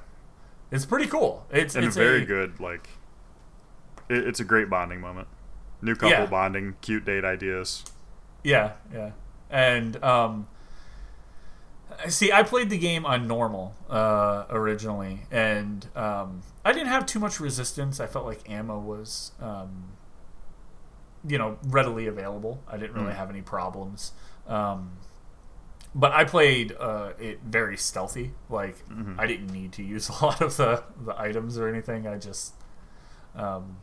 It's 0.70 0.86
pretty 0.86 1.06
cool. 1.08 1.44
It's 1.50 1.74
And 1.74 1.84
it's 1.84 1.96
a 1.96 1.98
very 1.98 2.22
a, 2.22 2.26
good 2.26 2.60
like. 2.60 2.88
It, 4.08 4.26
it's 4.26 4.40
a 4.40 4.44
great 4.44 4.70
bonding 4.70 5.00
moment. 5.00 5.26
New 5.82 5.94
couple 5.94 6.10
Yeah. 6.10 6.26
bonding, 6.26 6.74
cute 6.80 7.04
date 7.04 7.24
ideas. 7.24 7.84
Yeah, 8.44 8.72
yeah. 8.92 9.10
And 9.50 10.02
um 10.04 10.46
see, 12.08 12.32
I 12.32 12.42
played 12.42 12.70
the 12.70 12.78
game 12.78 13.04
on 13.06 13.26
normal 13.26 13.74
uh 13.88 14.44
originally 14.50 15.22
and 15.30 15.86
um 15.96 16.42
I 16.64 16.72
didn't 16.72 16.88
have 16.88 17.06
too 17.06 17.18
much 17.18 17.40
resistance. 17.40 18.00
I 18.00 18.06
felt 18.06 18.26
like 18.26 18.48
ammo 18.50 18.78
was 18.78 19.32
um 19.40 19.92
you 21.26 21.36
know, 21.36 21.58
readily 21.64 22.06
available. 22.06 22.62
I 22.66 22.78
didn't 22.78 22.94
really 22.96 23.12
Mm. 23.12 23.16
have 23.16 23.30
any 23.30 23.42
problems. 23.42 24.12
Um 24.46 24.92
but 25.92 26.12
I 26.12 26.22
played 26.24 26.72
uh, 26.78 27.14
it 27.18 27.40
very 27.44 27.76
stealthy. 27.76 28.32
Like 28.48 28.88
Mhm. 28.88 29.16
I 29.18 29.26
didn't 29.26 29.48
need 29.52 29.72
to 29.72 29.82
use 29.82 30.08
a 30.20 30.24
lot 30.24 30.40
of 30.40 30.56
the, 30.56 30.84
the 31.04 31.20
items 31.20 31.58
or 31.58 31.66
anything. 31.68 32.06
I 32.06 32.16
just 32.16 32.54
um, 33.34 33.76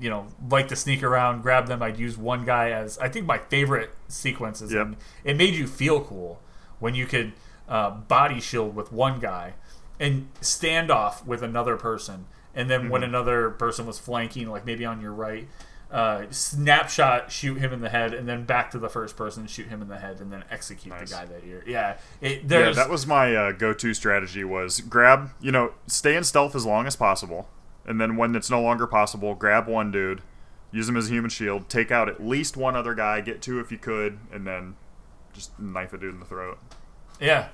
you 0.00 0.10
know, 0.10 0.26
like 0.50 0.68
to 0.68 0.76
sneak 0.76 1.02
around, 1.02 1.42
grab 1.42 1.66
them. 1.68 1.82
I'd 1.82 1.98
use 1.98 2.16
one 2.18 2.44
guy 2.44 2.70
as 2.70 2.98
I 2.98 3.08
think 3.08 3.26
my 3.26 3.38
favorite 3.38 3.90
sequences, 4.08 4.72
Yep. 4.72 4.86
and 4.86 4.96
it 5.24 5.36
made 5.36 5.54
you 5.54 5.66
feel 5.66 6.00
cool 6.02 6.40
when 6.78 6.94
you 6.94 7.06
could 7.06 7.32
uh, 7.68 7.90
body 7.90 8.40
shield 8.40 8.76
with 8.76 8.92
one 8.92 9.18
guy 9.20 9.54
and 9.98 10.28
stand 10.40 10.90
off 10.90 11.26
with 11.26 11.42
another 11.42 11.76
person, 11.76 12.26
and 12.54 12.68
then 12.70 12.82
Mm-hmm. 12.82 12.90
when 12.90 13.02
another 13.02 13.50
person 13.50 13.86
was 13.86 13.98
flanking, 13.98 14.48
like 14.50 14.64
maybe 14.66 14.84
on 14.84 15.00
your 15.00 15.12
right. 15.12 15.48
Uh, 15.88 16.24
snapshot, 16.30 17.30
shoot 17.30 17.58
him 17.58 17.72
in 17.72 17.80
the 17.80 17.88
head, 17.88 18.12
and 18.12 18.28
then 18.28 18.44
back 18.44 18.72
to 18.72 18.78
the 18.78 18.88
first 18.88 19.16
person, 19.16 19.46
shoot 19.46 19.68
him 19.68 19.80
in 19.80 19.88
the 19.88 19.98
head, 19.98 20.20
and 20.20 20.32
then 20.32 20.42
execute 20.50 20.92
Nice. 20.92 21.10
the 21.10 21.14
guy 21.16 21.24
that 21.26 21.44
you're. 21.46 21.62
Yeah, 21.64 21.98
it, 22.20 22.42
Yeah, 22.48 22.72
that 22.72 22.90
was 22.90 23.06
my 23.06 23.34
uh, 23.34 23.52
go-to 23.52 23.94
strategy. 23.94 24.42
Was 24.42 24.80
grab, 24.80 25.30
you 25.40 25.52
know, 25.52 25.72
stay 25.86 26.16
in 26.16 26.24
stealth 26.24 26.56
as 26.56 26.66
long 26.66 26.86
as 26.88 26.96
possible, 26.96 27.48
and 27.86 28.00
then 28.00 28.16
when 28.16 28.34
it's 28.34 28.50
no 28.50 28.60
longer 28.60 28.86
possible, 28.86 29.34
grab 29.34 29.68
one 29.68 29.90
dude, 29.90 30.22
use 30.72 30.88
him 30.88 30.96
as 30.96 31.08
a 31.08 31.12
human 31.12 31.30
shield, 31.30 31.68
take 31.68 31.90
out 31.90 32.08
at 32.08 32.24
least 32.24 32.56
one 32.56 32.76
other 32.76 32.94
guy, 32.94 33.20
get 33.20 33.40
two 33.40 33.60
if 33.60 33.70
you 33.70 33.78
could, 33.78 34.18
and 34.32 34.46
then 34.46 34.76
just 35.32 35.58
knife 35.58 35.92
a 35.92 35.98
dude 35.98 36.14
in 36.14 36.20
the 36.20 36.26
throat. 36.26 36.58
Yeah, 37.20 37.48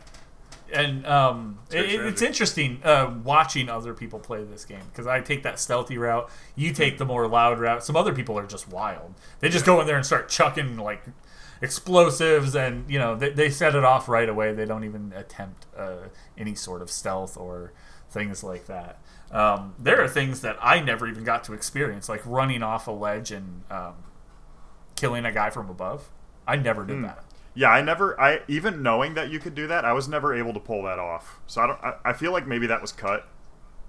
and 0.73 1.07
um, 1.07 1.59
good 1.69 1.85
it, 1.85 2.01
it's 2.01 2.23
interesting 2.23 2.81
uh, 2.83 3.15
watching 3.23 3.69
other 3.69 3.93
people 3.93 4.19
play 4.19 4.43
this 4.43 4.65
game 4.65 4.83
because 4.91 5.07
I 5.07 5.21
take 5.21 5.43
that 5.43 5.61
stealthy 5.61 5.99
route, 5.99 6.31
you 6.57 6.73
take 6.73 6.99
the 6.99 7.05
more 7.05 7.29
loud 7.29 7.61
route. 7.61 7.85
Some 7.85 7.97
other 7.97 8.15
people 8.15 8.39
are 8.39 8.47
just 8.47 8.69
wild; 8.69 9.15
they 9.41 9.49
just 9.49 9.67
go 9.67 9.81
in 9.81 9.87
there 9.87 9.97
and 9.97 10.07
start 10.07 10.29
chucking 10.29 10.79
like 10.79 11.05
explosives, 11.61 12.57
and 12.57 12.91
you 12.91 12.99
know 12.99 13.15
they, 13.15 13.31
they 13.31 13.51
set 13.51 13.75
it 13.75 13.85
off 13.85 14.09
right 14.09 14.29
away. 14.29 14.53
They 14.53 14.65
don't 14.65 14.85
even 14.85 15.13
attempt 15.15 15.67
uh, 15.77 16.09
any 16.39 16.55
sort 16.55 16.81
of 16.81 16.91
stealth 16.91 17.37
or 17.37 17.73
things 18.11 18.43
like 18.43 18.67
that. 18.67 18.99
Um, 19.33 19.75
there 19.79 20.03
are 20.03 20.09
things 20.09 20.43
that 20.43 20.57
I 20.61 20.81
never 20.81 21.09
even 21.09 21.25
got 21.25 21.45
to 21.45 21.55
experience, 21.55 22.09
like 22.09 22.25
running 22.27 22.63
off 22.63 22.87
a 22.87 22.91
ledge 22.91 23.31
and 23.31 23.63
um, 23.71 23.95
killing 24.95 25.25
a 25.25 25.33
guy 25.33 25.51
from 25.51 25.71
above. 25.71 26.11
I 26.47 26.57
never 26.57 26.85
did 26.85 27.03
that. 27.05 27.25
Yeah, 27.55 27.69
I 27.71 27.83
never. 27.83 28.19
I 28.21 28.41
even 28.49 28.83
knowing 28.83 29.15
that 29.15 29.31
you 29.31 29.39
could 29.39 29.55
do 29.55 29.67
that, 29.67 29.85
I 29.85 29.93
was 29.93 30.09
never 30.09 30.35
able 30.35 30.55
to 30.55 30.61
pull 30.61 30.83
that 30.85 30.99
off. 30.99 31.39
So 31.47 31.61
I 31.61 31.67
don't. 31.67 31.81
I, 31.83 31.95
I 32.07 32.13
feel 32.13 32.33
like 32.33 32.47
maybe 32.47 32.67
that 32.67 32.81
was 32.81 32.93
cut 32.93 33.29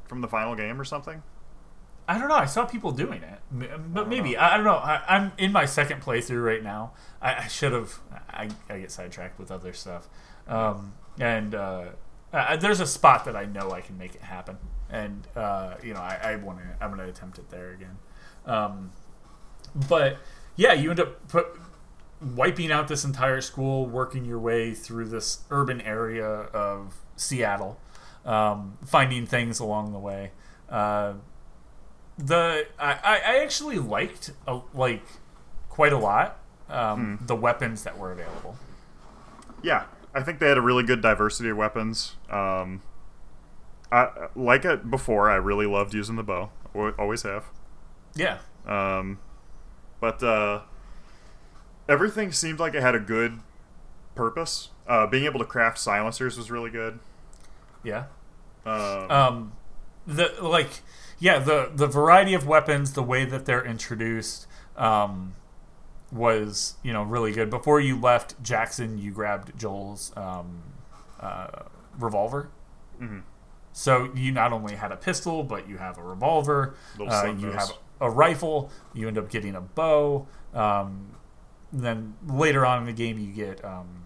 from 0.06 0.22
the 0.22 0.28
final 0.28 0.56
game 0.56 0.80
or 0.80 0.84
something. 0.84 1.24
I 2.08 2.18
don't 2.18 2.28
know. 2.28 2.36
I 2.36 2.46
saw 2.46 2.66
people 2.66 2.92
doing 2.92 3.24
it, 3.24 3.40
but 3.94 4.10
maybe 4.10 4.36
I, 4.36 4.58
don't 4.58 4.66
know. 4.66 4.76
I, 4.76 5.02
I'm 5.08 5.32
in 5.38 5.54
my 5.54 5.66
second 5.66 6.02
playthrough 6.02 6.44
right 6.44 6.62
now. 6.62 6.92
I, 7.22 7.36
I 7.36 7.48
should 7.48 7.72
have. 7.72 8.00
I, 8.30 8.50
I 8.70 8.80
get 8.80 8.92
sidetracked 8.92 9.40
with 9.40 9.52
other 9.52 9.72
stuff, 9.72 10.10
um, 10.48 10.94
and 11.18 11.56
uh, 11.56 11.86
uh, 12.34 12.58
there's 12.58 12.82
a 12.82 12.86
spot 12.86 13.24
that 13.26 13.38
I 13.38 13.46
know 13.46 13.72
I 13.72 13.80
can 13.80 13.98
make 13.98 14.16
it 14.16 14.22
happen, 14.22 14.58
and 14.94 15.28
uh, 15.36 15.74
you 15.84 15.94
know 15.94 16.00
I, 16.00 16.20
I 16.24 16.36
want 16.38 16.60
to. 16.60 16.66
I'm 16.80 16.92
going 16.92 17.04
to 17.04 17.10
attempt 17.10 17.40
it 17.40 17.50
there 17.50 17.72
again. 17.72 17.98
Um, 18.46 18.92
but 19.90 20.18
yeah, 20.56 20.74
you 20.74 20.92
end 20.92 21.00
up 21.00 21.28
put, 21.28 21.48
wiping 22.22 22.72
out 22.72 22.88
this 22.88 23.04
entire 23.04 23.42
school, 23.42 23.86
working 23.88 24.24
your 24.24 24.40
way 24.40 24.74
through 24.74 25.06
this 25.10 25.40
urban 25.50 25.82
area 25.82 26.26
of 26.26 26.96
Seattle, 27.16 27.80
um, 28.24 28.78
finding 28.86 29.26
things 29.26 29.60
along 29.60 29.92
the 29.92 30.00
way. 30.00 30.32
Uh, 30.70 31.14
the 32.18 32.68
I, 32.80 32.94
I 33.04 33.40
actually 33.44 33.80
liked 33.80 34.32
uh, 34.48 34.62
like 34.74 35.04
quite 35.70 35.92
a 35.92 35.98
lot 35.98 36.40
um, 36.70 37.18
the 37.26 37.36
weapons 37.36 37.84
that 37.84 37.98
were 37.98 38.12
available. 38.12 38.56
Yeah, 39.64 39.86
I 40.14 40.22
think 40.22 40.38
they 40.38 40.50
had 40.50 40.58
a 40.58 40.62
really 40.62 40.84
good 40.84 41.02
diversity 41.02 41.50
of 41.50 41.58
weapons. 41.58 42.16
Um, 42.30 42.82
I 43.94 44.28
like 44.36 44.66
it 44.66 44.90
before. 44.90 45.30
I 45.30 45.36
really 45.36 45.66
loved 45.66 45.94
using 45.94 46.16
the 46.16 46.24
bow. 46.24 46.50
Always 46.98 47.22
have. 47.24 47.46
Yeah, 48.16 48.40
Um, 48.68 49.20
but 50.00 50.22
uh, 50.24 50.62
everything 51.88 52.32
seemed 52.32 52.60
like 52.60 52.74
it 52.76 52.82
had 52.82 52.96
a 52.96 53.00
good 53.00 53.40
purpose. 54.16 54.70
Uh, 54.88 55.08
being 55.08 55.26
able 55.26 55.40
to 55.40 55.46
craft 55.46 55.78
silencers 55.78 56.38
was 56.38 56.52
really 56.52 56.70
good. 56.70 57.00
yeah. 57.84 58.06
Um, 58.66 59.12
Um, 59.12 59.52
the 60.08 60.34
like 60.42 60.82
yeah 61.20 61.40
the 61.40 61.70
the 61.74 61.88
variety 61.88 62.34
of 62.34 62.46
weapons, 62.48 62.94
the 62.94 63.04
way 63.04 63.26
that 63.26 63.46
they're 63.46 63.66
introduced, 63.66 64.48
um, 64.78 65.34
was 66.12 66.76
you 66.84 66.94
know 66.94 67.04
really 67.04 67.32
good. 67.32 67.50
Before 67.50 67.80
you 67.80 68.00
left 68.00 68.42
Jackson, 68.44 68.98
you 68.98 69.12
grabbed 69.12 69.58
Joel's 69.60 70.12
um, 70.16 70.64
uh, 71.20 71.64
revolver. 72.00 72.50
Mhm. 73.02 73.24
So 73.74 74.12
you 74.14 74.32
not 74.32 74.54
only 74.54 74.76
had 74.76 74.92
a 74.92 74.96
pistol, 74.96 75.44
but 75.44 75.68
you 75.68 75.78
have 75.78 75.98
a 75.98 76.04
revolver. 76.04 76.76
Uh, 77.00 77.34
you 77.38 77.52
have 77.52 77.72
a 78.00 78.10
rifle. 78.10 78.70
You 78.94 79.08
end 79.08 79.18
up 79.18 79.30
getting 79.30 79.56
a 79.56 79.62
bow. 79.62 80.28
Um, 80.54 81.08
then 81.72 82.16
later 82.28 82.66
on 82.66 82.80
in 82.82 82.86
the 82.86 82.94
game, 82.94 83.18
you 83.18 83.32
get 83.34 83.66
um, 83.66 84.06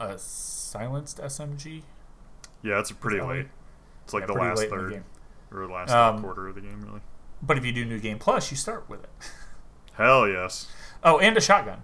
a 0.00 0.18
silenced 0.18 1.18
SMG. 1.18 1.82
yeah, 2.62 2.80
it's 2.80 2.90
pretty 2.90 3.20
late. 3.20 3.46
It's 4.04 4.12
like 4.12 4.22
Yeah, 4.22 4.26
the 4.26 4.32
last 4.34 4.62
in 4.62 4.70
the 4.70 4.76
third 4.76 5.04
or 5.52 5.68
last 5.68 5.92
Um, 5.92 6.20
quarter 6.20 6.48
of 6.48 6.56
the 6.56 6.60
game, 6.60 6.84
really. 6.84 7.00
But 7.40 7.56
if 7.58 7.64
you 7.64 7.72
do 7.72 7.84
New 7.84 8.00
Game 8.00 8.18
Plus, 8.18 8.50
you 8.50 8.56
start 8.56 8.88
with 8.88 9.04
it. 9.04 9.10
Hell 9.94 10.26
yes. 10.28 10.66
Oh, 11.04 11.18
and 11.20 11.36
a 11.36 11.40
shotgun. 11.40 11.82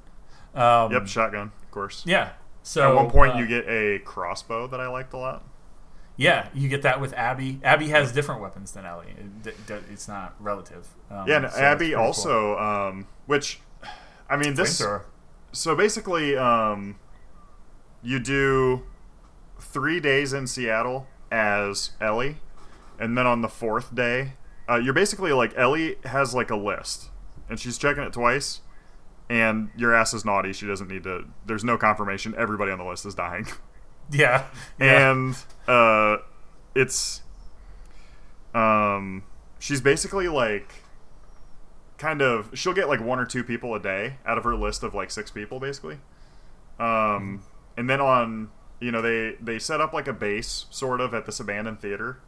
Um, 0.55 0.91
Yep, 0.91 1.07
shotgun, 1.07 1.53
of 1.63 1.71
course. 1.71 2.03
Yeah. 2.05 2.33
So 2.63 2.91
At 2.91 2.97
one 2.97 3.11
point, 3.11 3.35
uh, 3.35 3.39
you 3.39 3.47
get 3.47 3.69
a 3.69 4.01
crossbow 4.01 4.67
that 4.67 4.81
I 4.81 4.89
liked 4.89 5.13
a 5.13 5.19
lot. 5.19 5.45
Yeah, 6.21 6.49
you 6.53 6.69
get 6.69 6.83
that 6.83 7.01
with 7.01 7.15
Abby. 7.15 7.61
Abby 7.65 7.89
has 7.89 8.13
different 8.13 8.43
weapons 8.43 8.73
than 8.73 8.85
Ellie. 8.85 9.15
It, 9.43 9.57
it's 9.91 10.07
not 10.07 10.35
relative. 10.39 10.87
Um, 11.11 11.27
Yeah, 11.27 11.37
and 11.39 11.51
so 11.51 11.59
Abby 11.59 11.79
pretty 11.79 11.95
cool. 11.95 12.03
also, 12.03 12.59
um, 12.59 13.07
which, 13.25 13.61
I 14.29 14.37
mean, 14.37 14.55
this. 14.55 14.83
Flamethrower. 14.83 15.05
So 15.53 15.75
basically, 15.75 16.37
um, 16.37 16.97
you 18.03 18.19
do 18.19 18.83
three 19.59 19.99
days 19.99 20.35
in 20.35 20.47
Seattle 20.47 21.07
as 21.33 21.93
Ellie, 22.03 22.37
and 22.99 23.17
then 23.17 23.27
on 23.27 23.41
the 23.41 23.49
fourth 23.49 23.95
day, 23.95 24.35
uh, 24.69 24.77
you're 24.77 24.93
basically 24.95 25.33
like 25.33 25.57
Ellie 25.57 25.97
has 26.05 26.35
like 26.35 26.51
a 26.51 26.57
list, 26.57 27.09
and 27.49 27.59
she's 27.59 27.79
checking 27.79 28.03
it 28.03 28.13
twice, 28.13 28.61
and 29.31 29.71
your 29.75 29.95
ass 29.95 30.13
is 30.13 30.27
naughty. 30.27 30.53
She 30.53 30.67
doesn't 30.67 30.89
need 30.89 31.05
to. 31.05 31.25
There's 31.47 31.65
no 31.65 31.79
confirmation. 31.79 32.35
Everybody 32.37 32.73
on 32.73 32.79
the 32.79 32.85
list 32.85 33.07
is 33.07 33.15
dying, 33.15 33.47
Yeah. 34.11 34.47
yeah. 34.79 35.11
and 35.11 35.37
uh, 35.69 36.19
it's 36.75 37.23
um, 38.55 39.23
she's 39.59 39.81
basically 39.81 40.29
like 40.29 40.73
kind 41.99 42.23
of 42.23 42.51
she'll 42.55 42.73
get 42.75 42.89
like 42.89 43.01
one 43.01 43.19
or 43.19 43.27
two 43.27 43.45
people 43.45 43.75
a 43.75 43.81
day 43.81 44.15
out 44.25 44.39
of 44.39 44.45
her 44.45 44.57
list 44.57 44.83
of 44.83 44.95
like 44.95 45.11
six 45.11 45.31
people 45.31 45.61
basically 45.61 45.99
um 46.79 47.43
and 47.77 47.91
then 47.91 48.01
on 48.01 48.49
you 48.81 48.91
know 48.91 49.03
they 49.03 49.37
they 49.39 49.59
set 49.59 49.83
up 49.83 49.93
like 49.93 50.09
a 50.09 50.13
base 50.15 50.65
sort 50.71 50.99
of 50.99 51.13
at 51.13 51.27
this 51.27 51.39
abandoned 51.41 51.79
theater 51.79 52.19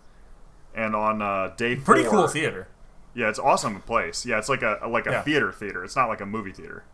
and 0.75 0.95
on 0.95 1.23
uh 1.23 1.49
day 1.57 1.75
Pretty 1.75 2.03
four, 2.03 2.11
cool 2.13 2.29
theater. 2.29 2.69
yeah 3.15 3.31
it's 3.31 3.39
awesome 3.39 3.81
place 3.81 4.27
yeah 4.27 4.37
it's 4.37 4.51
like 4.51 4.61
a 4.61 4.79
like 4.87 5.07
a 5.07 5.11
Yeah. 5.13 5.23
theater 5.23 5.51
theater 5.51 5.83
it's 5.85 5.97
not 5.97 6.07
like 6.11 6.21
a 6.21 6.27
movie 6.27 6.53
theater 6.53 6.85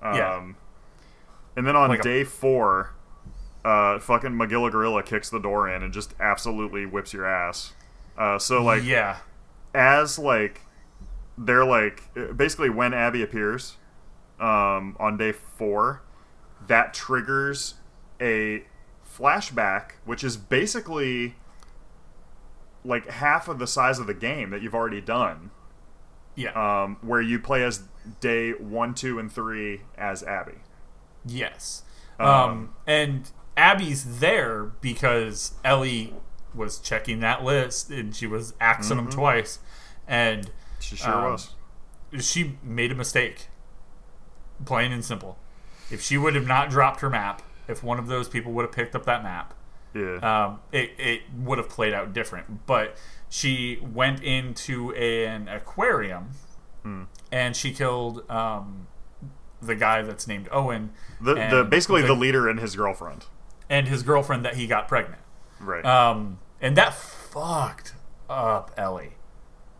um 0.00 0.14
Yeah. 0.14 0.42
and 1.56 1.66
then 1.66 1.74
on 1.74 1.88
Like 1.88 1.98
a- 2.00 2.02
day 2.04 2.22
four 2.22 2.92
uh 3.64 3.98
fucking 3.98 4.30
magilla 4.32 4.70
gorilla 4.70 5.02
kicks 5.02 5.30
the 5.30 5.38
door 5.38 5.68
in 5.68 5.82
and 5.82 5.92
just 5.92 6.14
absolutely 6.20 6.84
whips 6.84 7.12
your 7.12 7.24
ass 7.26 7.72
uh 8.18 8.38
so 8.38 8.62
like 8.62 8.82
yeah. 8.84 9.18
as 9.74 10.18
like 10.18 10.62
they're 11.38 11.64
like 11.64 12.02
basically 12.36 12.68
when 12.68 12.92
Abby 12.92 13.22
appears 13.22 13.76
um, 14.38 14.96
on 14.98 15.16
day 15.16 15.32
four, 15.32 16.02
that 16.66 16.92
triggers 16.92 17.74
a 18.20 18.64
flashback, 19.08 19.92
which 20.04 20.22
is 20.24 20.36
basically 20.36 21.36
like 22.84 23.08
half 23.08 23.48
of 23.48 23.58
the 23.58 23.66
size 23.66 23.98
of 23.98 24.06
the 24.06 24.14
game 24.14 24.50
that 24.50 24.60
you've 24.62 24.74
already 24.74 25.00
done, 25.00 25.50
Yeah. 26.34 26.50
um, 26.82 26.96
where 27.02 27.20
you 27.20 27.38
play 27.38 27.62
as 27.62 27.84
day 28.20 28.50
one, 28.52 28.94
two, 28.94 29.18
and 29.18 29.30
three 29.32 29.82
as 29.96 30.22
Abby. 30.22 30.58
yes. 31.24 31.82
um, 32.18 32.28
Um, 32.28 32.74
and 32.86 33.30
Abby's 33.56 34.18
there 34.20 34.64
because 34.80 35.52
Ellie 35.64 36.14
was 36.54 36.78
checking 36.78 37.20
that 37.20 37.42
list 37.44 37.90
and 37.90 38.14
she 38.14 38.26
was 38.26 38.54
axing 38.60 38.96
them 38.96 39.08
twice. 39.10 39.58
And 40.06 40.50
She 40.80 40.96
sure 40.96 41.14
Um, 41.14 41.32
was. 41.32 41.54
she 42.20 42.58
made 42.62 42.90
a 42.92 42.94
mistake. 42.94 43.48
Plain 44.64 44.92
and 44.92 45.04
simple. 45.04 45.38
If 45.90 46.00
she 46.02 46.16
would 46.18 46.34
have 46.34 46.46
not 46.46 46.70
dropped 46.70 47.00
her 47.00 47.10
map, 47.10 47.42
if 47.68 47.82
one 47.82 47.98
of 47.98 48.06
those 48.06 48.28
people 48.28 48.52
would 48.52 48.62
have 48.64 48.72
picked 48.72 48.94
up 48.94 49.04
that 49.06 49.22
map, 49.22 49.54
Yeah. 49.94 50.16
um, 50.18 50.60
it, 50.72 50.92
it 50.98 51.22
would 51.36 51.58
have 51.58 51.68
played 51.68 51.92
out 51.94 52.12
different. 52.12 52.66
But 52.66 52.96
she 53.28 53.78
went 53.82 54.22
into 54.22 54.92
an 54.94 55.48
aquarium 55.48 56.30
Hmm. 56.82 57.04
and 57.30 57.54
she 57.56 57.72
killed 57.72 58.28
um, 58.30 58.88
the 59.60 59.76
guy 59.76 60.02
that's 60.02 60.26
named 60.26 60.48
Owen 60.50 60.90
the, 61.20 61.34
the 61.34 61.64
basically 61.68 62.00
the- 62.02 62.08
the 62.08 62.14
leader 62.16 62.48
and 62.48 62.58
his 62.58 62.74
girlfriend. 62.74 63.26
And 63.68 63.88
his 63.88 64.02
girlfriend 64.02 64.44
that 64.44 64.54
he 64.54 64.66
got 64.66 64.88
pregnant. 64.88 65.20
Right. 65.60 65.84
Um, 65.84 66.38
and 66.60 66.76
that 66.76 66.94
fucked 66.94 67.94
up 68.28 68.70
Ellie. 68.76 69.12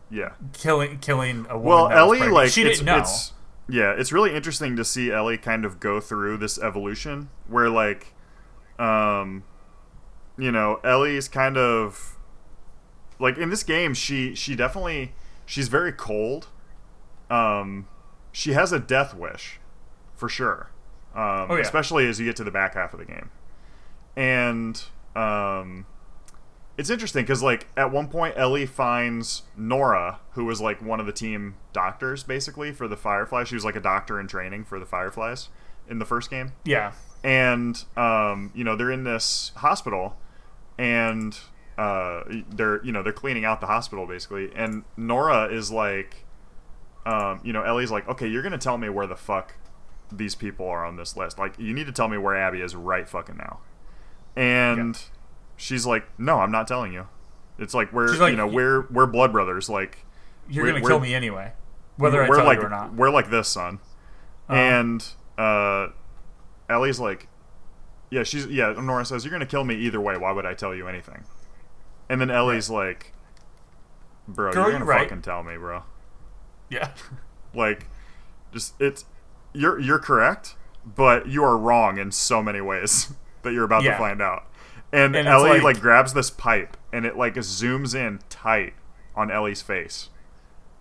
yeah. 0.09 0.33
killing 0.53 0.99
killing 0.99 1.45
a 1.49 1.57
woman. 1.57 1.63
Well, 1.63 1.89
Ellie, 1.89 2.29
like, 2.29 2.49
she 2.49 2.61
it's, 2.63 2.79
didn't 2.79 2.85
know. 2.85 2.97
it's 2.99 3.33
yeah, 3.69 3.93
it's 3.97 4.11
really 4.11 4.35
interesting 4.35 4.75
to 4.75 4.83
see 4.83 5.11
Ellie 5.11 5.37
kind 5.37 5.63
of 5.65 5.79
go 5.79 5.99
through 6.01 6.37
this 6.37 6.57
evolution 6.59 7.29
where, 7.47 7.69
like, 7.69 8.13
um, 8.77 9.43
you 10.37 10.51
know, 10.51 10.79
Ellie's 10.83 11.27
kind 11.29 11.57
of 11.57 12.17
like 13.19 13.37
in 13.37 13.49
this 13.49 13.63
game. 13.63 13.93
She 13.93 14.35
she 14.35 14.55
definitely 14.55 15.13
she's 15.45 15.67
very 15.69 15.93
cold. 15.93 16.47
Um, 17.29 17.87
she 18.31 18.51
has 18.53 18.71
a 18.73 18.79
death 18.79 19.13
wish, 19.15 19.59
for 20.15 20.27
sure. 20.27 20.69
Um, 21.15 21.47
Oh, 21.49 21.55
yeah. 21.55 21.61
especially 21.61 22.07
as 22.07 22.19
you 22.19 22.25
get 22.25 22.35
to 22.37 22.43
the 22.43 22.51
back 22.51 22.73
half 22.73 22.93
of 22.93 22.99
the 22.99 23.05
game, 23.05 23.29
and 24.15 24.81
um, 25.15 25.85
it's 26.77 26.89
interesting 26.89 27.23
because 27.23 27.43
like 27.43 27.67
at 27.77 27.91
one 27.91 28.07
point 28.07 28.35
Ellie 28.37 28.65
finds 28.65 29.43
Nora, 29.55 30.19
who 30.31 30.45
was 30.45 30.59
like 30.61 30.81
one 30.81 30.99
of 30.99 31.05
the 31.05 31.11
team 31.11 31.55
doctors 31.71 32.23
basically 32.23 32.71
for 32.71 32.87
the 32.87 32.97
Fireflies. 32.97 33.47
She 33.47 33.55
was 33.55 33.65
like 33.65 33.75
a 33.75 33.81
doctor 33.81 34.19
in 34.19 34.27
training 34.27 34.65
for 34.65 34.79
the 34.79 34.85
Fireflies 34.85 35.49
in 35.89 35.99
the 35.99 36.05
first 36.05 36.29
game, 36.29 36.53
yeah, 36.65 36.93
and 37.23 37.83
um, 37.95 38.51
you 38.55 38.63
know 38.63 38.75
they're 38.75 38.91
in 38.91 39.03
this 39.03 39.51
hospital, 39.57 40.17
and 40.77 41.37
uh, 41.77 42.23
they're 42.49 42.83
you 42.83 42.91
know 42.91 43.03
they're 43.03 43.13
cleaning 43.13 43.45
out 43.45 43.61
the 43.61 43.67
hospital 43.67 44.07
basically, 44.07 44.51
and 44.55 44.83
Nora 44.97 45.45
is 45.45 45.71
like, 45.71 46.25
um, 47.05 47.41
you 47.43 47.53
know 47.53 47.63
Ellie's 47.63 47.91
like, 47.91 48.07
okay, 48.07 48.27
you're 48.27 48.43
gonna 48.43 48.57
tell 48.57 48.77
me 48.77 48.89
where 48.89 49.07
the 49.07 49.15
fuck 49.15 49.55
these 50.11 50.35
people 50.35 50.67
are 50.67 50.85
on 50.85 50.95
this 50.95 51.15
list. 51.17 51.37
Like 51.37 51.57
you 51.59 51.73
need 51.73 51.85
to 51.85 51.91
tell 51.91 52.07
me 52.07 52.17
where 52.17 52.35
Abby 52.35 52.61
is 52.61 52.75
right 52.75 53.07
fucking 53.07 53.37
now, 53.37 53.59
and. 54.35 54.99
She's 55.55 55.85
like, 55.85 56.03
no, 56.19 56.39
I'm 56.39 56.51
not 56.51 56.67
telling 56.67 56.91
you. 56.91 57.07
It's 57.57 57.73
like 57.73 57.93
we're 57.93 58.07
like, 58.17 58.31
you 58.31 58.35
know 58.35 58.47
we're 58.47 58.81
we're 58.89 59.05
blood 59.05 59.31
brothers. 59.31 59.69
Like 59.69 60.05
you're 60.49 60.65
gonna 60.65 60.81
kill 60.81 60.99
me 60.99 61.13
anyway, 61.13 61.53
whether 61.95 62.21
I 62.21 62.27
tell 62.27 62.43
like 62.43 62.59
you 62.59 62.65
or 62.65 62.69
not. 62.69 62.93
we're 62.93 63.11
like 63.11 63.29
this, 63.29 63.47
son. 63.47 63.79
Uh-huh. 64.49 64.59
And 64.59 65.05
uh, 65.37 65.87
Ellie's 66.69 66.99
like, 66.99 67.27
yeah, 68.09 68.23
she's 68.23 68.45
yeah. 68.47 68.73
Nora 68.73 69.05
says, 69.05 69.23
"You're 69.23 69.31
gonna 69.31 69.45
kill 69.45 69.63
me 69.63 69.75
either 69.75 70.01
way. 70.01 70.17
Why 70.17 70.31
would 70.31 70.45
I 70.45 70.53
tell 70.53 70.75
you 70.75 70.87
anything?" 70.87 71.23
And 72.09 72.19
then 72.19 72.29
Ellie's 72.29 72.69
like, 72.69 73.13
"Bro, 74.27 74.51
Girl, 74.51 74.63
you're 74.63 74.71
you're 74.71 74.79
gonna 74.79 74.85
right. 74.85 75.03
fucking 75.07 75.21
tell 75.21 75.43
me, 75.43 75.55
bro. 75.55 75.83
Yeah, 76.69 76.91
Like, 77.53 77.87
just 78.51 78.73
it's 78.81 79.05
you're 79.53 79.79
you're 79.79 79.99
correct, 79.99 80.55
but 80.85 81.27
you 81.27 81.43
are 81.43 81.57
wrong 81.57 81.97
in 81.99 82.11
so 82.11 82.43
many 82.43 82.59
ways 82.59 83.13
that 83.43 83.53
you're 83.53 83.63
about 83.65 83.83
Yeah. 83.83 83.91
to 83.91 83.97
find 83.97 84.21
out." 84.21 84.45
And, 84.91 85.15
And 85.15 85.27
Ellie 85.27 85.49
like- 85.51 85.63
like 85.63 85.79
grabs 85.81 86.13
this 86.13 86.29
pipe 86.29 86.77
and 86.91 87.05
it 87.05 87.17
like 87.17 87.33
zooms 87.35 87.95
in 87.95 88.19
tight 88.29 88.73
on 89.15 89.31
Ellie's 89.31 89.61
face. 89.61 90.09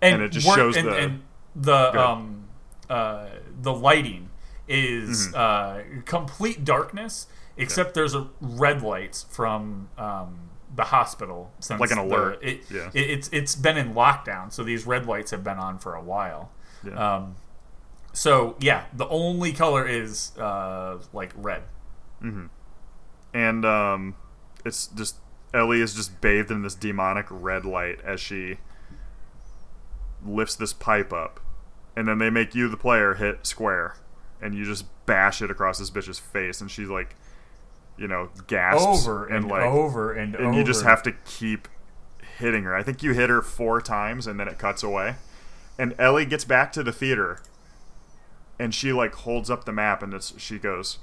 and, 0.00 0.14
And 0.16 0.22
it 0.24 0.28
just 0.30 0.46
shows 0.52 0.76
and, 0.76 0.88
the- 0.88 0.96
and 0.96 1.22
the 1.54 2.00
um 2.00 2.44
uh 2.90 3.26
the 3.60 3.72
lighting 3.72 4.30
is 4.68 5.28
Mm-hmm. 5.28 5.34
uh 5.36 6.02
complete 6.04 6.64
darkness 6.64 7.26
except 7.56 7.94
there's 7.94 8.14
a 8.14 8.26
red 8.40 8.82
lights 8.82 9.26
from 9.30 9.88
um 9.96 10.48
the 10.74 10.84
hospital 10.84 11.52
since 11.60 11.78
Like 11.80 11.90
an 11.92 11.98
the- 11.98 12.04
alert. 12.04 12.38
it, 12.42 12.62
Yeah. 12.70 12.90
it, 12.94 13.10
it's 13.10 13.28
it's 13.32 13.54
been 13.54 13.76
in 13.76 13.94
lockdown 13.94 14.52
so 14.52 14.62
these 14.64 14.86
red 14.86 15.06
lights 15.06 15.30
have 15.30 15.44
been 15.44 15.58
on 15.58 15.78
for 15.78 15.94
a 15.94 16.02
while 16.02 16.50
Yeah. 16.82 16.94
um 17.16 17.36
so 18.12 18.56
yeah 18.60 18.84
the 18.92 19.06
only 19.08 19.52
color 19.52 19.86
is 19.86 20.36
uh 20.38 20.98
like 21.12 21.30
red 21.36 21.62
and 23.34 23.64
um, 23.64 24.14
it's 24.64 24.86
just 24.88 25.16
Ellie 25.52 25.80
is 25.80 25.94
just 25.94 26.20
bathed 26.20 26.50
in 26.50 26.62
this 26.62 26.74
demonic 26.74 27.26
red 27.28 27.64
light 27.64 27.98
as 28.04 28.20
she 28.20 28.58
lifts 30.24 30.54
this 30.54 30.72
pipe 30.72 31.12
up, 31.12 31.40
and 31.96 32.06
then 32.06 32.18
they 32.18 32.30
make 32.30 32.54
you 32.54 32.68
the 32.68 32.76
player 32.76 33.14
hit 33.14 33.46
square, 33.46 33.96
and 34.40 34.54
you 34.54 34.64
just 34.64 34.84
bash 35.06 35.42
it 35.42 35.50
across 35.50 35.78
this 35.78 35.90
bitch's 35.90 36.18
face, 36.18 36.60
and 36.60 36.70
she's 36.70 36.88
like, 36.88 37.16
you 37.98 38.06
know, 38.06 38.30
gasps 38.46 39.04
over 39.04 39.26
and, 39.26 39.36
and 39.36 39.48
like, 39.48 39.64
over 39.64 40.12
and 40.12 40.34
and 40.34 40.46
over 40.46 40.58
you 40.58 40.64
just 40.64 40.84
have 40.84 41.02
to 41.02 41.12
keep 41.24 41.68
hitting 42.38 42.64
her. 42.64 42.74
I 42.74 42.82
think 42.82 43.02
you 43.02 43.12
hit 43.12 43.28
her 43.30 43.42
four 43.42 43.80
times, 43.80 44.26
and 44.26 44.38
then 44.38 44.48
it 44.48 44.58
cuts 44.58 44.82
away, 44.82 45.16
and 45.78 45.94
Ellie 45.98 46.26
gets 46.26 46.44
back 46.44 46.72
to 46.72 46.82
the 46.82 46.92
theater. 46.92 47.40
And 48.58 48.72
she 48.72 48.92
like 48.92 49.14
holds 49.14 49.50
up 49.50 49.64
the 49.64 49.72
map, 49.72 50.04
and 50.04 50.14
it's, 50.14 50.40
she 50.40 50.56
goes, 50.58 50.98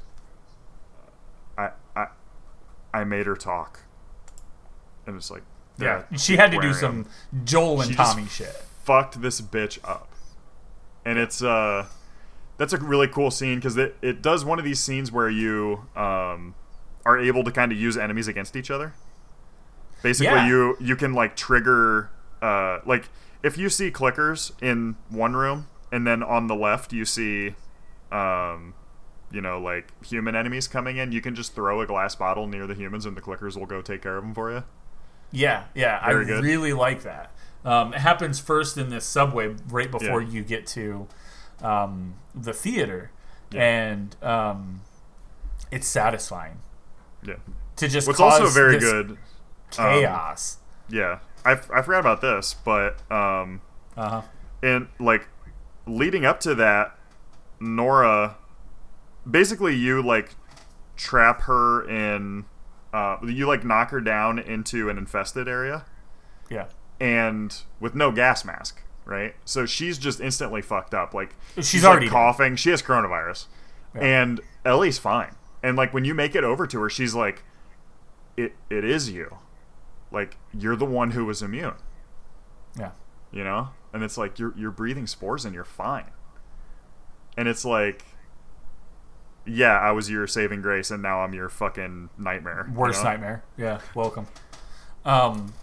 I 2.94 3.04
made 3.04 3.26
her 3.26 3.36
talk. 3.36 3.82
And 5.06 5.16
it's 5.16 5.32
like, 5.32 5.44
yeah 5.78 6.04
she 6.18 6.36
had 6.36 6.52
to 6.52 6.60
do 6.60 6.74
some 6.74 7.06
joel 7.46 7.80
and 7.82 7.92
She 7.92 7.96
tommy 7.96 8.26
shit 8.28 8.64
Fucked 8.84 9.22
this 9.22 9.40
bitch 9.40 9.80
up. 9.84 10.12
And 11.06 11.18
it's 11.18 11.42
uh, 11.42 11.86
that's 12.58 12.74
a 12.74 12.78
really 12.78 13.08
cool 13.08 13.32
scene 13.32 13.56
because 13.56 13.78
it 13.78 13.96
it 14.02 14.22
does 14.22 14.44
one 14.44 14.60
of 14.60 14.66
these 14.66 14.80
scenes 14.80 15.12
where 15.12 15.30
you 15.30 15.86
um, 15.96 16.56
are 17.06 17.18
able 17.18 17.44
to 17.44 17.52
kind 17.52 17.72
of 17.72 17.78
use 17.78 17.98
enemies 17.98 18.28
against 18.28 18.56
each 18.56 18.70
other. 18.72 18.94
Basically, 20.04 20.34
Yeah. 20.34 20.48
you 20.48 20.76
you 20.80 20.96
can 20.96 21.14
like 21.14 21.36
trigger 21.36 22.10
uh, 22.42 22.80
like 22.86 23.10
if 23.44 23.58
you 23.58 23.70
see 23.70 23.90
clickers 23.92 24.52
in 24.62 24.96
one 25.10 25.36
room 25.36 25.68
and 25.92 26.06
then 26.06 26.22
on 26.24 26.48
the 26.48 26.56
left 26.56 26.92
you 26.92 27.06
see 27.06 27.54
um, 28.12 28.74
you 29.32 29.42
know 29.42 29.60
like 29.60 29.92
human 30.06 30.36
enemies 30.36 30.68
coming 30.68 30.98
in, 30.98 31.12
you 31.12 31.22
can 31.22 31.36
just 31.36 31.54
throw 31.54 31.82
a 31.82 31.86
glass 31.88 32.16
bottle 32.16 32.48
near 32.48 32.66
the 32.68 32.74
humans 32.74 33.06
and 33.06 33.16
the 33.16 33.22
clickers 33.22 33.58
will 33.58 33.66
go 33.66 33.82
take 33.82 34.02
care 34.02 34.18
of 34.18 34.24
them 34.24 34.34
for 34.34 34.52
you. 34.52 34.64
Yeah, 35.32 35.66
yeah, 35.76 36.04
Very 36.08 36.26
I 36.26 36.28
good. 36.28 36.44
really 36.44 36.74
like 36.74 37.04
that. 37.04 37.32
Um, 37.64 37.94
it 37.94 38.00
happens 38.00 38.40
first 38.40 38.78
in 38.78 38.90
this 38.90 39.06
subway 39.06 39.56
right 39.68 39.92
before 39.92 40.22
Yeah. 40.22 40.30
you 40.30 40.44
get 40.44 40.66
to 40.68 41.08
um, 41.62 42.16
the 42.34 42.54
theater, 42.54 43.12
Yeah. 43.52 43.62
and 43.62 44.16
um, 44.24 44.82
it's 45.72 45.88
satisfying 45.88 46.60
Yeah. 47.22 47.36
to 47.76 47.88
just 47.88 48.08
What's 48.08 48.20
also 48.20 48.48
very 48.48 48.80
good. 48.80 49.12
um, 49.12 49.18
chaos. 49.72 50.58
Yeah, 50.88 51.20
I, 51.46 51.52
I 51.52 51.82
forgot 51.84 52.00
about 52.00 52.22
this, 52.22 52.56
but 52.66 53.00
um, 53.12 53.62
uh 53.96 54.10
huh. 54.10 54.22
and 54.64 54.88
like 55.00 55.28
leading 55.86 56.26
up 56.26 56.40
to 56.40 56.56
that, 56.56 56.98
Nora, 57.60 58.38
basically 59.30 59.76
you 59.76 60.02
like 60.02 60.36
trap 60.98 61.42
her 61.44 61.88
in, 61.90 62.46
uh, 62.94 63.18
you 63.24 63.48
like 63.48 63.64
knock 63.64 63.92
her 63.92 64.02
down 64.02 64.40
into 64.40 64.90
an 64.90 64.98
infested 64.98 65.48
area, 65.48 65.86
Yeah, 66.50 66.66
and 67.00 67.56
with 67.80 67.96
no 67.96 68.12
gas 68.12 68.44
mask, 68.46 68.82
right? 69.06 69.36
So 69.46 69.66
she's 69.66 69.98
just 69.98 70.20
instantly 70.20 70.62
fucked 70.62 70.94
up. 70.94 71.14
Like 71.14 71.36
She's 71.62 71.84
like, 71.84 71.90
already 71.92 72.06
dead. 72.08 72.12
coughing. 72.14 72.56
She 72.56 72.70
has 72.72 72.82
coronavirus, 72.82 73.46
Yeah. 73.96 74.02
and 74.02 74.42
Ellie's 74.66 74.98
fine. 74.98 75.36
And 75.64 75.76
like 75.78 75.94
when 75.94 76.06
you 76.06 76.14
make 76.14 76.36
it 76.36 76.44
over 76.44 76.66
to 76.68 76.80
her, 76.82 76.90
she's 76.90 77.14
like, 77.16 77.44
"It 78.38 78.56
it 78.70 78.84
is 78.86 79.10
you, 79.10 79.38
like 80.12 80.38
you're 80.54 80.76
the 80.76 80.86
one 80.86 81.12
who 81.12 81.26
was 81.26 81.42
immune." 81.42 81.76
yeah, 82.78 82.92
you 83.32 83.44
know 83.44 83.70
and 83.92 84.04
it's 84.04 84.16
like 84.18 84.38
you're 84.38 84.54
you're 84.56 84.70
breathing 84.72 85.08
spores 85.08 85.44
and 85.44 85.56
you're 85.56 85.64
fine 85.66 86.12
and 87.36 87.48
it's 87.48 87.66
like 87.66 88.06
yeah 89.50 89.80
i 89.80 89.92
was 89.92 90.10
your 90.10 90.28
saving 90.28 90.62
grace 90.62 90.92
and 90.92 91.02
now 91.02 91.22
i'm 91.22 91.34
your 91.34 91.50
fucking 91.50 92.10
nightmare 92.18 92.66
you 92.68 92.74
worst 92.74 93.04
know? 93.04 93.10
nightmare. 93.10 93.44
Yeah, 93.58 93.82
welcome. 93.96 94.28
Um, 95.06 95.54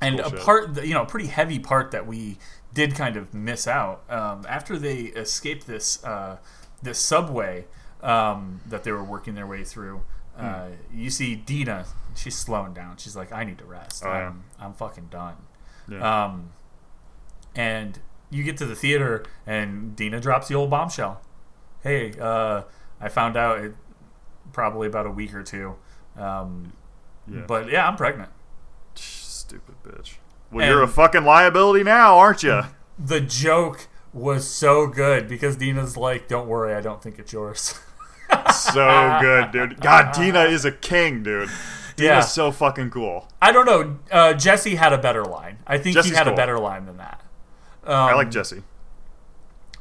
and 0.00 0.18
Cool 0.20 0.38
a 0.38 0.42
part, 0.42 0.84
you 0.84 0.94
know, 0.94 1.02
a 1.02 1.06
pretty 1.06 1.28
heavy 1.28 1.58
part 1.58 1.90
that 1.92 2.06
we 2.06 2.38
did 2.72 2.94
kind 2.94 3.16
of 3.16 3.32
miss 3.32 3.66
out 3.66 4.02
um, 4.10 4.44
after 4.48 4.78
they 4.78 5.02
escaped 5.02 5.66
this 5.66 6.02
uh, 6.04 6.38
this 6.82 6.98
subway 6.98 7.66
um, 8.02 8.60
that 8.66 8.84
they 8.84 8.92
were 8.92 9.04
working 9.04 9.34
their 9.34 9.46
way 9.46 9.64
through. 9.64 10.02
Uh, 10.36 10.66
Hmm. 10.90 10.98
You 10.98 11.10
see 11.10 11.36
Dina, 11.36 11.86
she's 12.16 12.34
slowing 12.36 12.74
down. 12.74 12.96
She's 12.96 13.14
like, 13.16 13.32
"I 13.32 13.44
need 13.44 13.58
to 13.58 13.64
rest. 13.64 14.02
Oh, 14.04 14.08
yeah. 14.08 14.26
I'm, 14.28 14.44
I'm 14.58 14.72
fucking 14.74 15.06
done." 15.10 15.36
yeah. 15.88 16.24
Um, 16.24 16.50
and 17.54 18.00
you 18.30 18.42
get 18.42 18.56
to 18.58 18.66
the 18.66 18.74
theater, 18.74 19.24
and 19.46 19.94
Dina 19.94 20.20
drops 20.20 20.48
the 20.48 20.54
old 20.56 20.70
bombshell. 20.70 21.20
Hey, 21.82 22.14
uh, 22.20 22.62
I 23.00 23.08
found 23.08 23.36
out 23.36 23.58
it 23.58 23.74
probably 24.52 24.86
about 24.86 25.06
a 25.06 25.10
week 25.10 25.34
or 25.34 25.42
two. 25.42 25.74
Um, 26.16 26.72
yeah 27.28 27.42
But 27.46 27.70
yeah, 27.70 27.88
I'm 27.88 27.96
pregnant. 27.96 28.30
stupid 28.94 29.74
bitch 29.82 30.14
well 30.50 30.62
And- 30.64 30.70
you're 30.72 30.82
a 30.82 30.88
fucking 30.88 31.24
liability 31.24 31.82
now 31.84 32.16
aren't 32.18 32.42
you 32.42 32.62
The 32.98 33.20
joke 33.20 33.88
was 34.12 34.48
so 34.48 34.86
good 34.86 35.26
because 35.28 35.56
Dina's 35.56 35.96
like, 35.96 36.28
"Don't 36.28 36.46
worry, 36.46 36.72
I 36.74 36.80
don't 36.80 37.02
think 37.02 37.18
it's 37.18 37.32
yours." 37.32 37.74
so 38.54 39.18
good 39.20 39.50
dude 39.50 39.80
god 39.80 40.12
dina 40.14 40.44
is 40.44 40.64
a 40.64 40.70
king 40.72 41.22
dude 41.24 41.48
Dina's 41.96 41.98
Yeah. 41.98 42.20
so 42.20 42.50
fucking 42.52 42.90
cool 42.90 43.28
I 43.42 43.50
don't 43.52 43.66
know. 43.66 43.98
Uh, 44.10 44.32
Jesse 44.34 44.76
had 44.76 44.92
a 44.92 44.98
better 44.98 45.24
line. 45.24 45.58
I 45.66 45.76
think 45.78 45.94
Jesse's 45.94 46.12
he 46.12 46.16
had 46.16 46.24
cool. 46.24 46.32
a 46.32 46.36
better 46.36 46.58
line 46.58 46.86
than 46.86 46.96
that. 46.98 47.20
Um, 47.84 47.94
i 47.96 48.14
like 48.14 48.30
jesse 48.30 48.62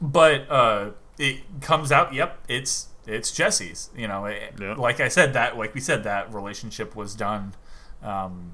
but 0.01 0.49
uh, 0.49 0.89
it 1.17 1.37
comes 1.61 1.91
out. 1.91 2.13
Yep, 2.13 2.39
it's 2.49 2.87
it's 3.07 3.31
Jesse's. 3.31 3.89
You 3.95 4.07
know, 4.07 4.25
it, 4.25 4.53
Yeah. 4.59 4.73
like 4.75 4.99
I 4.99 5.07
said 5.07 5.33
that, 5.33 5.57
like 5.57 5.73
we 5.73 5.81
said, 5.81 6.03
that 6.03 6.33
relationship 6.33 6.95
was 6.95 7.15
done 7.15 7.53
um, 8.01 8.53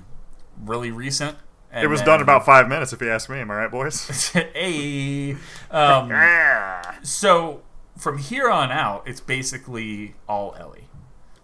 really 0.63 0.91
recent. 0.91 1.37
And 1.71 1.83
It 1.83 1.87
was 1.87 1.99
then- 1.99 2.07
done 2.07 2.21
about 2.21 2.45
five 2.45 2.67
minutes, 2.67 2.93
if 2.93 3.01
you 3.01 3.11
ask 3.11 3.29
me. 3.29 3.39
Am 3.39 3.51
I 3.51 3.55
right, 3.55 3.71
boys? 3.71 4.29
hey. 4.33 5.35
Um, 5.69 6.11
so 7.03 7.61
from 7.97 8.17
here 8.17 8.49
on 8.49 8.71
out, 8.71 9.03
it's 9.07 9.21
basically 9.21 10.15
all 10.27 10.55
Ellie. 10.59 10.87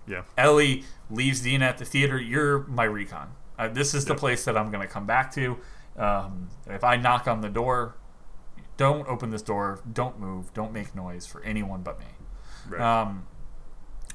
Yeah. 0.08 0.24
Ellie 0.38 0.84
leaves 1.10 1.42
Dina 1.42 1.66
at 1.66 1.78
the 1.78 1.86
theater. 1.86 2.20
You're 2.20 2.60
my 2.68 2.84
recon. 2.84 3.32
Uh, 3.58 3.68
this 3.70 3.94
is 3.94 4.06
the 4.06 4.16
place 4.16 4.46
that 4.46 4.58
I'm 4.58 4.70
going 4.72 4.86
to 4.86 4.92
come 4.92 5.06
back 5.06 5.34
to. 5.36 5.58
Um, 5.98 6.50
if 6.68 6.84
I 6.84 6.98
knock 6.98 7.28
on 7.28 7.42
the 7.42 7.50
door, 7.50 7.96
don't 8.78 9.08
open 9.08 9.30
this 9.32 9.42
door. 9.42 9.80
Don't 9.92 10.20
move. 10.20 10.54
Don't 10.54 10.74
make 10.74 10.94
noise 10.94 11.26
for 11.26 11.42
anyone 11.44 11.82
but 11.82 12.00
me. 12.00 12.06
Right. 12.70 12.82
Um, 12.82 13.28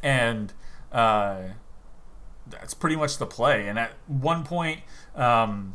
and 0.02 0.52
uh, 0.92 1.42
that's 2.48 2.74
pretty 2.74 2.96
much 2.96 3.18
the 3.18 3.26
play. 3.26 3.68
And 3.68 3.78
at 3.78 3.92
one 4.06 4.44
point, 4.44 4.80
um, 5.14 5.74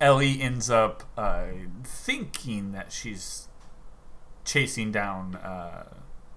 Ellie 0.00 0.40
ends 0.40 0.70
up 0.70 1.04
uh, 1.16 1.46
thinking 1.84 2.72
that 2.72 2.92
she's 2.92 3.48
chasing 4.44 4.92
down 4.92 5.36
uh, 5.36 5.84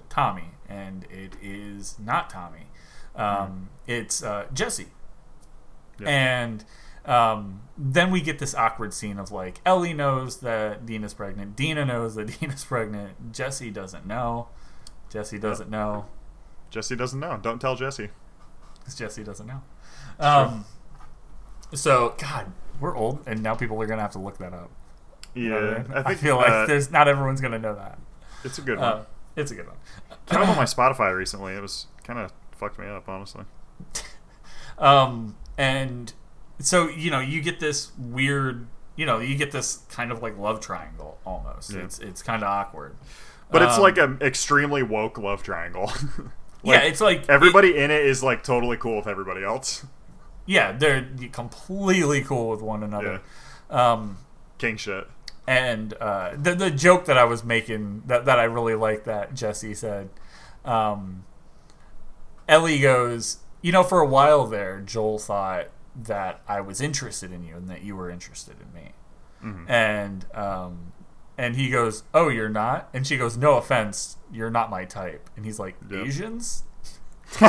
Tommy, 0.10 0.52
and 0.70 1.06
it 1.10 1.34
is 1.42 1.98
not 2.00 2.30
Tommy. 2.30 2.68
Um, 3.16 3.70
It's 3.88 4.24
uh, 4.24 4.46
Jesse. 4.54 4.88
And 6.06 6.64
um, 7.06 7.62
then 7.78 8.12
we 8.12 8.22
get 8.22 8.38
this 8.38 8.54
awkward 8.54 8.94
scene 8.94 9.18
of 9.18 9.32
like 9.32 9.60
Ellie 9.66 9.94
knows 9.94 10.38
that 10.38 10.86
Dina's 10.86 11.14
pregnant, 11.14 11.56
Dina 11.56 11.86
knows 11.86 12.16
that 12.16 12.26
Dina's 12.40 12.64
pregnant, 12.64 13.32
Jesse 13.32 13.72
doesn't 13.72 14.06
know, 14.06 14.50
Jesse 15.18 15.40
doesn't 15.40 15.72
know, 15.72 16.06
Jesse 16.70 16.96
doesn't 16.96 17.20
know. 17.20 17.40
Don't 17.42 17.60
tell 17.60 17.76
Jesse. 17.76 18.10
because 18.80 18.94
Jesse 19.00 19.24
doesn't 19.24 19.48
know. 19.48 19.64
Um, 20.20 20.66
so 21.74 22.14
God, 22.20 22.52
we're 22.80 22.96
old, 22.96 23.24
and 23.26 23.42
now 23.42 23.56
people 23.56 23.82
are 23.82 23.88
gonna 23.88 24.04
have 24.04 24.12
to 24.12 24.20
look 24.20 24.38
that 24.38 24.54
up. 24.54 24.70
You 25.34 25.50
know 25.50 25.60
Yeah, 25.60 25.66
I, 25.66 25.78
mean? 25.82 25.92
I 25.94 26.04
think 26.04 26.20
feel 26.20 26.36
like 26.38 26.50
uh, 26.52 26.66
there's 26.68 26.92
not 26.92 27.08
everyone's 27.08 27.42
gonna 27.42 27.58
know 27.58 27.74
that. 27.74 27.98
it's 28.44 28.60
a 28.60 28.62
good 28.62 28.78
one. 28.78 28.88
Uh, 28.88 29.06
it's 29.36 29.50
a 29.50 29.56
good 29.56 29.66
one. 29.66 29.78
Came 30.28 30.42
up 30.44 30.50
on 30.50 30.56
my 30.56 30.66
Spotify 30.66 31.16
recently. 31.16 31.54
It 31.54 31.62
was 31.64 31.88
kind 32.04 32.20
of 32.20 32.32
fucked 32.52 32.78
me 32.78 32.86
up, 32.88 33.10
honestly. 33.10 33.46
Um, 34.80 35.36
and 35.58 36.14
so 36.60 36.88
you 36.88 37.10
know, 37.10 37.20
you 37.20 37.42
get 37.42 37.60
this 37.60 37.92
weird, 37.98 38.68
you 38.96 39.08
know, 39.08 39.18
you 39.18 39.36
get 39.36 39.52
this 39.52 39.78
kind 39.90 40.12
of 40.12 40.22
like 40.22 40.38
love 40.38 40.60
triangle 40.60 41.18
almost. 41.26 41.74
Yeah. 41.74 41.80
It's 41.80 41.98
it's 41.98 42.22
kind 42.22 42.44
of 42.44 42.50
awkward. 42.50 42.96
But 43.50 43.62
it's 43.62 43.76
Um, 43.78 43.82
like 43.84 43.98
an 43.98 44.18
extremely 44.22 44.84
woke 44.84 45.18
love 45.18 45.42
triangle. 45.44 45.92
yeah, 46.64 46.80
it's 46.80 47.00
like 47.02 47.30
Everybody 47.30 47.78
in 47.78 47.92
it 47.92 48.06
is 48.06 48.22
like 48.24 48.44
totally 48.44 48.78
cool 48.78 48.98
with 48.98 49.08
everybody 49.08 49.44
else. 49.44 49.86
yeah, 50.46 50.72
they're 50.74 51.08
completely 51.32 52.22
cool 52.24 52.50
with 52.50 52.62
one 52.62 52.84
another. 52.84 53.22
Um, 53.70 54.18
King 54.58 54.78
shit. 54.78 55.08
and 55.46 55.94
uh, 56.02 56.32
the 56.38 56.56
the 56.56 56.72
joke 56.72 57.06
that 57.06 57.18
I 57.18 57.24
was 57.26 57.44
making 57.44 58.04
that 58.08 58.26
that 58.26 58.38
I 58.40 58.44
really 58.46 58.76
like 58.76 59.04
that 59.06 59.34
Jesse 59.34 59.74
said, 59.74 60.10
um, 60.66 61.24
Ellie 62.48 62.80
goes, 62.80 63.38
you 63.62 63.72
know, 63.72 63.84
for 63.84 64.00
a 64.00 64.08
while 64.08 64.46
there, 64.48 64.80
Joel 64.82 65.20
thought 65.20 65.68
that 65.96 66.42
I 66.48 66.62
was 66.62 66.80
interested 66.82 67.32
in 67.32 67.44
you 67.44 67.56
and 67.56 67.70
that 67.70 67.82
you 67.84 67.96
were 67.96 68.10
interested 68.10 68.56
in 68.62 68.74
me, 68.74 68.92
Mhm. 69.44 69.70
and 69.70 70.26
um, 70.34 70.87
and 71.38 71.56
he 71.56 71.70
goes, 71.70 72.04
oh, 72.14 72.30
you're 72.30 72.50
not, 72.50 72.90
and 72.94 73.06
she 73.06 73.18
goes, 73.18 73.38
no 73.38 73.58
offense, 73.58 74.18
you're 74.32 74.50
not 74.50 74.70
my 74.70 74.86
type, 74.86 75.30
and 75.36 75.46
he's 75.46 75.60
like, 75.60 75.76
Yep. 75.90 76.06
Asians. 76.08 76.64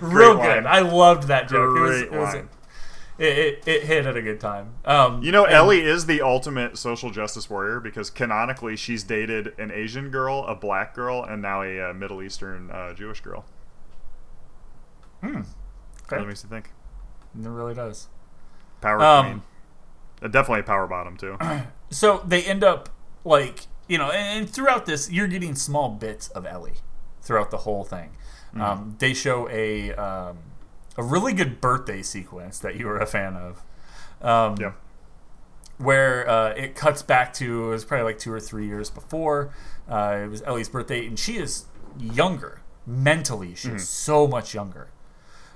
Real 0.00 0.36
good. 0.36 0.66
I 0.66 0.80
loved 0.80 1.28
that 1.28 1.48
joke. 1.48 1.76
it 1.76 1.80
was, 1.80 1.90
Great 1.90 2.02
it, 2.04 2.12
was 2.12 2.34
line. 2.34 2.48
it, 3.18 3.38
it, 3.38 3.62
it 3.68 3.82
hit 3.84 4.06
at 4.06 4.16
a 4.16 4.22
good 4.22 4.40
time. 4.40 4.74
Um, 4.84 5.22
You 5.22 5.32
know, 5.32 5.44
and- 5.44 5.54
Ellie 5.54 5.82
is 5.82 6.06
the 6.06 6.20
ultimate 6.22 6.76
social 6.78 7.10
justice 7.10 7.48
warrior 7.48 7.80
because 7.80 8.10
canonically 8.10 8.76
she's 8.76 9.02
dated 9.04 9.52
an 9.58 9.70
Asian 9.70 10.10
girl, 10.10 10.44
a 10.46 10.54
black 10.54 10.94
girl, 10.94 11.22
and 11.22 11.40
now 11.42 11.62
a 11.62 11.90
uh, 11.90 11.94
Middle 11.94 12.22
Eastern 12.22 12.70
uh, 12.70 12.92
Jewish 12.94 13.20
girl. 13.20 13.44
Hmm. 15.22 15.42
That 16.10 16.26
makes 16.26 16.42
you 16.42 16.50
think. 16.50 16.70
It 17.38 17.48
really 17.48 17.74
does. 17.74 18.08
Power 18.80 19.00
Um, 19.02 19.24
queen. 19.26 19.42
Uh, 20.22 20.28
definitely 20.28 20.60
a 20.60 20.64
power 20.64 20.86
bottom 20.86 21.16
too. 21.16 21.36
So 21.90 22.24
they 22.26 22.42
end 22.42 22.64
up 22.64 22.88
like 23.24 23.66
you 23.86 23.98
know, 23.98 24.10
and, 24.10 24.40
and 24.40 24.50
throughout 24.50 24.84
this, 24.86 25.10
you're 25.12 25.28
getting 25.28 25.54
small 25.54 25.90
bits 25.90 26.28
of 26.30 26.44
Ellie 26.46 26.78
throughout 27.22 27.50
the 27.50 27.58
whole 27.58 27.84
thing. 27.84 28.16
Um, 28.56 28.96
they 28.98 29.14
show 29.14 29.48
a 29.48 29.92
um, 29.94 30.38
a 30.96 31.02
really 31.02 31.32
good 31.32 31.60
birthday 31.60 32.02
sequence 32.02 32.58
that 32.60 32.76
you 32.76 32.86
were 32.86 32.98
a 32.98 33.06
fan 33.06 33.36
of. 33.36 33.62
Um, 34.22 34.56
yeah. 34.60 34.72
where 35.78 36.28
uh, 36.28 36.50
it 36.50 36.74
cuts 36.74 37.02
back 37.02 37.32
to 37.34 37.66
it 37.66 37.68
was 37.70 37.84
probably 37.84 38.04
like 38.04 38.18
two 38.18 38.32
or 38.32 38.40
three 38.40 38.66
years 38.66 38.90
before. 38.90 39.52
Uh, 39.88 40.20
it 40.24 40.28
was 40.28 40.42
Ellie's 40.42 40.68
birthday, 40.68 41.06
and 41.06 41.18
she 41.18 41.36
is 41.36 41.64
younger 42.00 42.62
mentally. 42.86 43.54
She's 43.54 43.88
so 43.88 44.26
much 44.26 44.54
younger. 44.54 44.88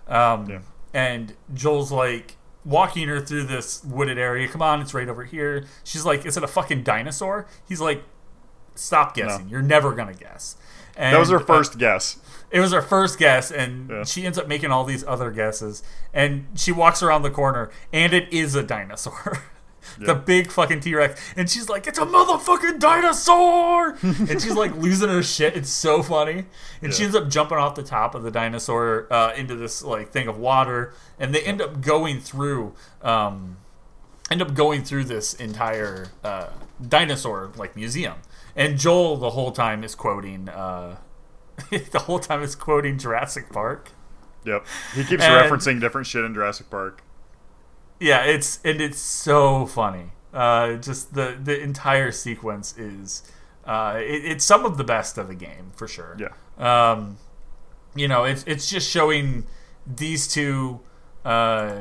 Um, 0.07 0.49
Yeah. 0.49 0.59
And 0.95 1.35
Joel's 1.55 1.93
like 1.93 2.37
walking 2.65 3.09
her 3.09 3.21
through 3.21 3.45
this 3.45 3.83
wooded 3.85 4.19
area. 4.19 4.49
Come 4.49 4.63
on, 4.63 4.81
it's 4.81 4.95
right 4.95 5.09
over 5.09 5.25
here. 5.25 5.65
She's 5.85 6.05
like, 6.05 6.27
"Is 6.27 6.37
it 6.37 6.43
a 6.45 6.49
fucking 6.49 6.83
dinosaur?" 6.83 7.47
He's 7.69 7.81
like, 7.81 8.03
"Stop 8.75 9.15
guessing. 9.15 9.49
You're 9.49 9.63
never 9.63 9.93
gonna 9.93 10.15
guess." 10.15 10.57
And, 10.97 11.15
That 11.15 11.21
was 11.21 11.31
her 11.31 11.37
uh, 11.41 11.45
first 11.45 11.79
guess. 11.79 12.19
it 12.51 12.59
was 12.61 12.73
her 12.73 12.83
first 12.83 13.19
guess, 13.19 13.51
and 13.53 13.89
Yeah. 13.89 14.05
she 14.05 14.27
ends 14.27 14.37
up 14.39 14.49
making 14.49 14.71
all 14.73 14.85
these 14.85 15.05
other 15.07 15.31
guesses. 15.31 15.83
And 16.13 16.47
she 16.57 16.73
walks 16.73 17.03
around 17.03 17.23
the 17.23 17.31
corner, 17.31 17.71
and 17.93 18.13
it 18.13 18.33
is 18.33 18.55
a 18.57 18.63
dinosaur. 18.63 19.43
the 19.99 20.15
big 20.15 20.51
fucking 20.51 20.81
T 20.81 20.95
Rex. 20.95 21.21
And 21.37 21.49
she's 21.49 21.69
like, 21.69 21.87
it's 21.87 21.99
a 21.99 22.07
motherfucking 22.07 22.79
dinosaur! 22.79 23.97
and 24.03 24.41
she's 24.41 24.55
like 24.55 24.75
losing 24.77 25.09
her 25.09 25.23
shit. 25.23 25.57
It's 25.57 25.71
so 25.71 26.03
funny. 26.03 26.45
And 26.83 26.93
she 26.95 27.05
ends 27.05 27.17
up 27.17 27.29
jumping 27.29 27.59
off 27.59 27.75
the 27.75 27.83
top 27.83 28.15
of 28.15 28.23
the 28.23 28.31
dinosaur 28.31 29.07
uh, 29.13 29.33
into 29.35 29.57
this 29.57 29.83
like 29.83 30.11
thing 30.11 30.29
of 30.29 30.39
water. 30.39 30.93
And 31.19 31.35
they 31.35 31.43
end 31.43 31.61
up 31.61 31.81
going 31.81 32.21
through. 32.21 32.75
Um, 33.03 33.59
end 34.31 34.43
up 34.43 34.55
going 34.55 34.85
through 34.85 35.05
this 35.05 35.33
entire 35.35 36.09
uh, 36.23 36.49
dinosaur 36.87 37.51
like 37.57 37.75
museum. 37.75 38.17
And 38.55 38.79
Joel 38.79 39.17
the 39.17 39.31
whole 39.31 39.53
time 39.53 39.83
is 39.85 39.95
quoting 39.95 40.49
uh, 40.49 40.97
the 41.71 42.01
whole 42.01 42.19
time 42.19 42.43
is 42.43 42.55
quoting 42.55 42.99
Jurassic 42.99 43.51
Park. 43.51 43.91
Yep. 44.45 44.67
He 44.95 45.05
keeps 45.05 45.23
And- 45.25 45.51
referencing 45.51 45.81
different 45.81 46.07
shit 46.07 46.25
in 46.25 46.35
Jurassic 46.35 46.71
Park. 46.71 47.03
Yeah, 48.01 48.23
it's 48.25 48.61
and 48.65 48.81
it's 48.81 48.99
so 48.99 49.67
funny. 49.67 50.13
Uh, 50.33 50.75
just 50.75 51.15
the 51.15 51.37
the 51.43 51.61
entire 51.61 52.13
sequence 52.13 52.77
is 52.79 53.23
uh, 53.65 53.97
it, 53.99 54.25
it's 54.25 54.45
some 54.45 54.65
of 54.65 54.77
the 54.77 54.85
best 54.85 55.19
of 55.19 55.29
the 55.29 55.35
game 55.35 55.73
for 55.75 55.89
sure. 55.89 56.17
Yeah. 56.19 56.33
Um, 56.59 57.19
you 57.95 58.09
know, 58.09 58.25
it's 58.25 58.45
it's 58.47 58.69
just 58.69 58.89
showing 58.89 59.47
these 59.87 60.29
two 60.29 60.81
uh, 61.25 61.77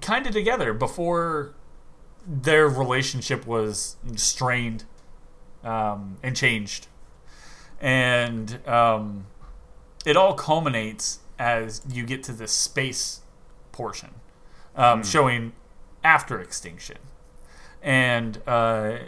kind 0.00 0.26
of 0.26 0.32
together 0.32 0.72
before 0.72 1.54
their 2.26 2.68
relationship 2.68 3.46
was 3.46 3.96
strained 4.16 4.84
um, 5.64 6.18
and 6.22 6.36
changed, 6.36 6.86
and 7.80 8.66
um, 8.68 9.26
it 10.04 10.16
all 10.16 10.34
culminates 10.34 11.18
as 11.38 11.82
you 11.90 12.04
get 12.04 12.22
to 12.24 12.32
this 12.32 12.52
space 12.52 13.20
portion, 13.72 14.10
um, 14.76 15.02
showing 15.02 15.52
after 16.02 16.40
extinction, 16.40 16.98
and 17.82 18.40
uh, 18.46 18.98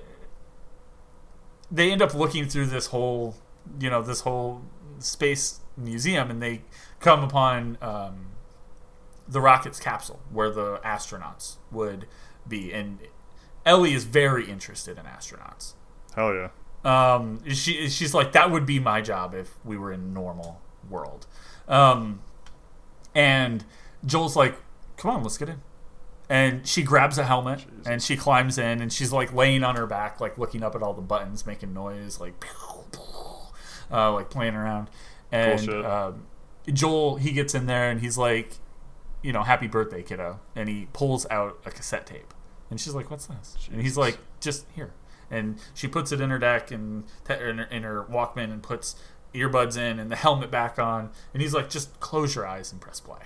they 1.70 1.90
end 1.90 2.02
up 2.02 2.14
looking 2.14 2.46
through 2.46 2.66
this 2.66 2.88
whole, 2.88 3.36
you 3.80 3.90
know, 3.90 4.02
this 4.02 4.20
whole 4.20 4.62
space 4.98 5.60
museum, 5.76 6.30
and 6.30 6.42
they 6.42 6.62
come 7.00 7.24
upon 7.24 7.78
um, 7.80 8.26
the 9.28 9.40
rocket's 9.40 9.80
capsule 9.80 10.20
where 10.30 10.50
the 10.50 10.78
astronauts 10.84 11.56
would 11.70 12.06
be, 12.46 12.72
and 12.72 12.98
Ellie 13.64 13.94
is 13.94 14.04
very 14.04 14.48
interested 14.48 14.98
in 14.98 15.04
astronauts. 15.04 15.74
Hell 16.14 16.34
yeah. 16.34 16.48
Um, 16.84 17.38
she 17.48 17.88
she's 17.88 18.12
like 18.12 18.32
that 18.32 18.50
would 18.50 18.66
be 18.66 18.80
my 18.80 19.00
job 19.00 19.34
if 19.34 19.64
we 19.64 19.76
were 19.76 19.92
in 19.92 20.12
normal 20.12 20.60
world. 20.90 21.26
Um, 21.68 22.20
and 23.14 23.64
Joel's 24.04 24.36
like, 24.36 24.56
"Come 25.02 25.16
on, 25.16 25.22
let's 25.24 25.36
get 25.36 25.48
in." 25.48 25.60
And 26.28 26.66
she 26.66 26.84
grabs 26.84 27.18
a 27.18 27.24
helmet 27.24 27.58
Jeez. 27.58 27.86
and 27.86 28.02
she 28.02 28.16
climbs 28.16 28.56
in 28.56 28.80
and 28.80 28.92
she's 28.92 29.12
like 29.12 29.34
laying 29.34 29.64
on 29.64 29.74
her 29.74 29.86
back, 29.86 30.20
like 30.20 30.38
looking 30.38 30.62
up 30.62 30.76
at 30.76 30.82
all 30.82 30.94
the 30.94 31.02
buttons, 31.02 31.44
making 31.44 31.74
noise, 31.74 32.20
like 32.20 32.46
uh, 33.90 34.12
like 34.12 34.30
playing 34.30 34.54
around. 34.54 34.88
And 35.32 35.68
um, 35.68 36.26
Joel 36.72 37.16
he 37.16 37.32
gets 37.32 37.52
in 37.52 37.66
there 37.66 37.90
and 37.90 38.00
he's 38.00 38.16
like, 38.16 38.52
you 39.22 39.32
know, 39.32 39.42
"Happy 39.42 39.66
birthday, 39.66 40.04
kiddo!" 40.04 40.38
And 40.54 40.68
he 40.68 40.86
pulls 40.92 41.26
out 41.30 41.58
a 41.66 41.70
cassette 41.72 42.06
tape, 42.06 42.32
and 42.70 42.80
she's 42.80 42.94
like, 42.94 43.10
"What's 43.10 43.26
this?" 43.26 43.68
And 43.72 43.82
he's 43.82 43.96
like, 43.96 44.18
"Just 44.40 44.66
here." 44.74 44.92
And 45.30 45.58
she 45.74 45.88
puts 45.88 46.12
it 46.12 46.20
in 46.20 46.30
her 46.30 46.38
deck 46.38 46.70
and 46.70 47.04
te- 47.24 47.34
in 47.34 47.58
her, 47.58 47.64
in 47.64 47.82
her 47.82 48.04
Walkman 48.04 48.52
and 48.52 48.62
puts 48.62 48.94
earbuds 49.34 49.76
in 49.76 49.98
and 49.98 50.10
the 50.10 50.16
helmet 50.16 50.50
back 50.50 50.78
on. 50.78 51.10
And 51.32 51.42
he's 51.42 51.54
like, 51.54 51.68
"Just 51.68 51.98
close 51.98 52.34
your 52.36 52.46
eyes 52.46 52.70
and 52.70 52.80
press 52.80 53.00
play." 53.00 53.22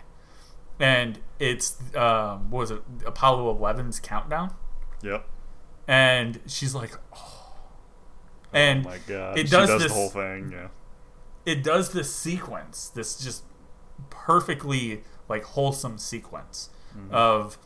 And 0.79 1.19
it's 1.39 1.77
um, 1.95 2.51
what 2.51 2.61
was 2.61 2.71
it 2.71 2.83
Apollo 3.07 3.59
11's 3.59 4.01
countdown, 4.01 4.55
Yep. 5.03 5.27
and 5.89 6.41
she's 6.47 6.75
like, 6.75 6.93
oh. 7.15 7.55
and 8.53 8.87
oh 8.87 8.91
my 8.91 8.99
god. 9.07 9.39
it 9.39 9.47
she 9.49 9.51
does 9.53 9.69
does 9.69 9.83
this- 9.83 9.93
the 9.93 9.99
whole 9.99 10.09
thing. 10.11 10.51
Yeah. 10.53 10.69
it 11.45 11.63
does 11.63 11.93
this 11.93 12.15
sequence, 12.15 12.89
this 12.89 13.17
just 13.19 13.45
perfectly 14.11 15.03
like 15.29 15.43
wholesome 15.45 15.99
sequence 15.99 16.71
of 17.11 17.59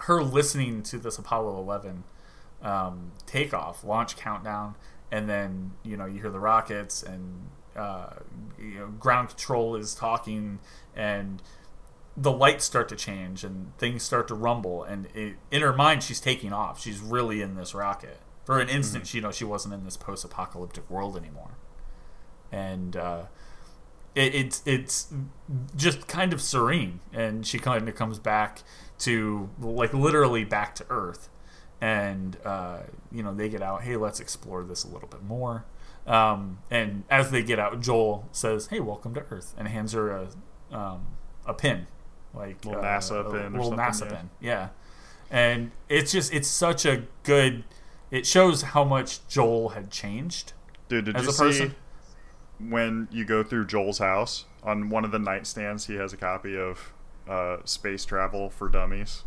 her 0.00 0.22
listening 0.22 0.82
to 0.82 0.98
this 0.98 1.16
Apollo 1.16 1.58
11 1.58 2.04
um, 2.60 3.12
takeoff, 3.24 3.82
launch 3.82 4.14
countdown, 4.16 4.74
and 5.10 5.26
then 5.28 5.72
you 5.82 5.96
know 5.96 6.04
you 6.04 6.20
hear 6.20 6.30
the 6.30 6.40
rockets 6.40 7.02
and 7.02 7.48
uh, 7.74 8.10
you 8.58 8.74
know 8.78 8.86
ground 8.88 9.28
control 9.30 9.74
is 9.76 9.94
talking 9.94 10.58
and 10.94 11.42
the 12.16 12.32
lights 12.32 12.64
start 12.64 12.88
to 12.88 12.96
change 12.96 13.44
and 13.44 13.76
things 13.78 14.02
start 14.02 14.28
to 14.28 14.34
rumble 14.34 14.82
and 14.82 15.06
it, 15.14 15.36
in 15.50 15.60
her 15.60 15.72
mind 15.72 16.02
she's 16.02 16.20
taking 16.20 16.52
off. 16.52 16.80
She's 16.80 17.00
really 17.00 17.42
in 17.42 17.56
this 17.56 17.74
rocket. 17.74 18.20
For 18.44 18.58
an 18.58 18.68
instant 18.68 19.06
she 19.06 19.18
you 19.18 19.22
know 19.22 19.32
she 19.32 19.44
wasn't 19.44 19.74
in 19.74 19.84
this 19.84 19.96
post-apocalyptic 19.96 20.88
world 20.88 21.16
anymore. 21.16 21.58
And 22.50 22.96
uh, 22.96 23.22
it, 24.14 24.34
it's 24.34 24.62
it's 24.64 25.12
just 25.76 26.06
kind 26.06 26.32
of 26.32 26.40
serene. 26.40 27.00
And 27.12 27.46
she 27.46 27.58
kind 27.58 27.86
of 27.88 27.94
comes 27.94 28.18
back 28.18 28.62
to 29.00 29.50
like 29.60 29.92
literally 29.92 30.44
back 30.44 30.74
to 30.76 30.86
earth. 30.88 31.28
And 31.82 32.38
uh, 32.44 32.78
you 33.12 33.22
know 33.22 33.34
they 33.34 33.50
get 33.50 33.60
out 33.60 33.82
hey 33.82 33.96
let's 33.96 34.20
explore 34.20 34.64
this 34.64 34.84
a 34.84 34.88
little 34.88 35.08
bit 35.08 35.22
more. 35.22 35.66
Um, 36.06 36.60
and 36.70 37.02
as 37.10 37.30
they 37.30 37.42
get 37.42 37.58
out 37.58 37.80
joel 37.80 38.28
says 38.32 38.68
hey 38.68 38.80
welcome 38.80 39.12
to 39.14 39.24
earth. 39.30 39.54
And 39.58 39.68
hands 39.68 39.92
her 39.92 40.10
a, 40.10 40.28
um, 40.74 41.08
a 41.44 41.52
pin 41.52 41.88
like 42.36 42.64
Little 42.64 42.80
uh, 42.80 42.84
NASA 42.84 43.24
pin 43.32 43.54
or 43.56 43.62
little 43.62 43.76
something, 43.76 43.78
nasa 43.78 44.04
yeah. 44.10 44.16
pin 44.16 44.30
yeah 44.40 44.68
and 45.30 45.70
it's 45.88 46.12
just 46.12 46.32
it's 46.32 46.48
such 46.48 46.84
a 46.86 47.04
good 47.24 47.64
it 48.10 48.26
shows 48.26 48.62
how 48.62 48.84
much 48.84 49.26
joel 49.26 49.70
had 49.70 49.90
changed 49.90 50.52
Dude, 50.88 51.06
did 51.06 51.16
As 51.16 51.24
you 51.24 51.30
a 51.30 51.32
person? 51.32 51.70
see 51.70 51.74
when 52.70 53.08
you 53.10 53.24
go 53.24 53.42
through 53.42 53.66
Joel's 53.66 53.98
house 53.98 54.44
on 54.62 54.88
one 54.88 55.04
of 55.04 55.10
the 55.10 55.18
nightstands? 55.18 55.86
He 55.88 55.94
has 55.96 56.12
a 56.12 56.16
copy 56.16 56.56
of 56.56 56.92
uh, 57.28 57.56
Space 57.64 58.04
Travel 58.04 58.50
for 58.50 58.68
Dummies. 58.68 59.24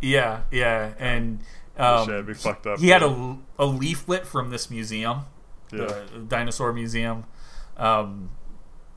Yeah, 0.00 0.42
yeah, 0.50 0.94
and 0.98 1.40
Shit, 1.76 1.80
um, 1.84 2.08
it'd 2.08 2.26
be 2.26 2.34
fucked 2.34 2.66
up. 2.66 2.78
he 2.78 2.88
had 2.88 3.02
a, 3.02 3.36
a 3.58 3.66
leaflet 3.66 4.26
from 4.26 4.50
this 4.50 4.70
museum, 4.70 5.22
Yeah. 5.72 5.86
the 6.12 6.20
dinosaur 6.28 6.72
museum. 6.72 7.24
Um, 7.76 8.30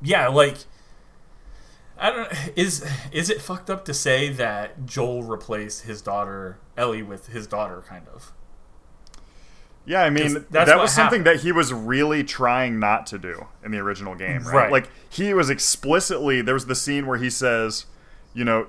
yeah, 0.01 0.27
like 0.27 0.57
I 1.99 2.11
don't 2.11 2.31
is 2.55 2.85
is 3.11 3.29
it 3.29 3.41
fucked 3.41 3.69
up 3.69 3.83
to 3.85 3.93
say 3.93 4.29
that 4.29 4.85
Joel 4.85 5.23
replaced 5.23 5.83
his 5.83 6.01
daughter 6.01 6.57
Ellie 6.77 7.03
with 7.03 7.27
his 7.27 7.45
daughter, 7.47 7.83
kind 7.87 8.07
of? 8.13 8.31
Yeah, 9.85 10.03
I 10.03 10.09
mean 10.09 10.45
that 10.51 10.77
was 10.77 10.91
something 10.93 11.21
happened. 11.21 11.25
that 11.25 11.43
he 11.43 11.51
was 11.51 11.73
really 11.73 12.23
trying 12.23 12.79
not 12.79 13.07
to 13.07 13.17
do 13.17 13.47
in 13.63 13.71
the 13.71 13.79
original 13.79 14.13
game, 14.15 14.43
right? 14.43 14.53
Right. 14.53 14.71
Like 14.71 14.89
he 15.09 15.33
was 15.33 15.49
explicitly 15.49 16.41
there 16.41 16.53
was 16.53 16.67
the 16.67 16.75
scene 16.75 17.07
where 17.07 17.17
he 17.17 17.29
says, 17.29 17.85
you 18.33 18.45
know, 18.45 18.67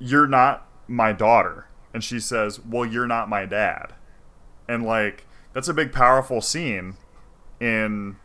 you're 0.00 0.26
not 0.26 0.66
my 0.88 1.12
daughter, 1.12 1.66
and 1.94 2.02
she 2.02 2.18
says, 2.18 2.58
"Well, 2.60 2.84
you're 2.84 3.06
not 3.06 3.28
my 3.28 3.46
dad," 3.46 3.94
and 4.68 4.84
like 4.84 5.26
that's 5.52 5.68
a 5.68 5.74
big 5.74 5.92
powerful 5.92 6.40
scene 6.40 6.94
in 7.60 8.16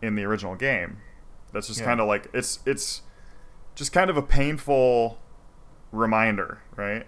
in 0.00 0.14
the 0.14 0.24
original 0.24 0.54
game. 0.54 0.98
That's 1.52 1.66
just 1.66 1.80
Yeah. 1.80 1.86
kind 1.86 2.00
of 2.00 2.06
like 2.06 2.28
it's 2.32 2.60
it's 2.64 3.02
just 3.80 3.92
kind 3.94 4.10
of 4.10 4.18
a 4.18 4.22
painful 4.22 5.18
reminder, 5.90 6.60
right? 6.76 7.06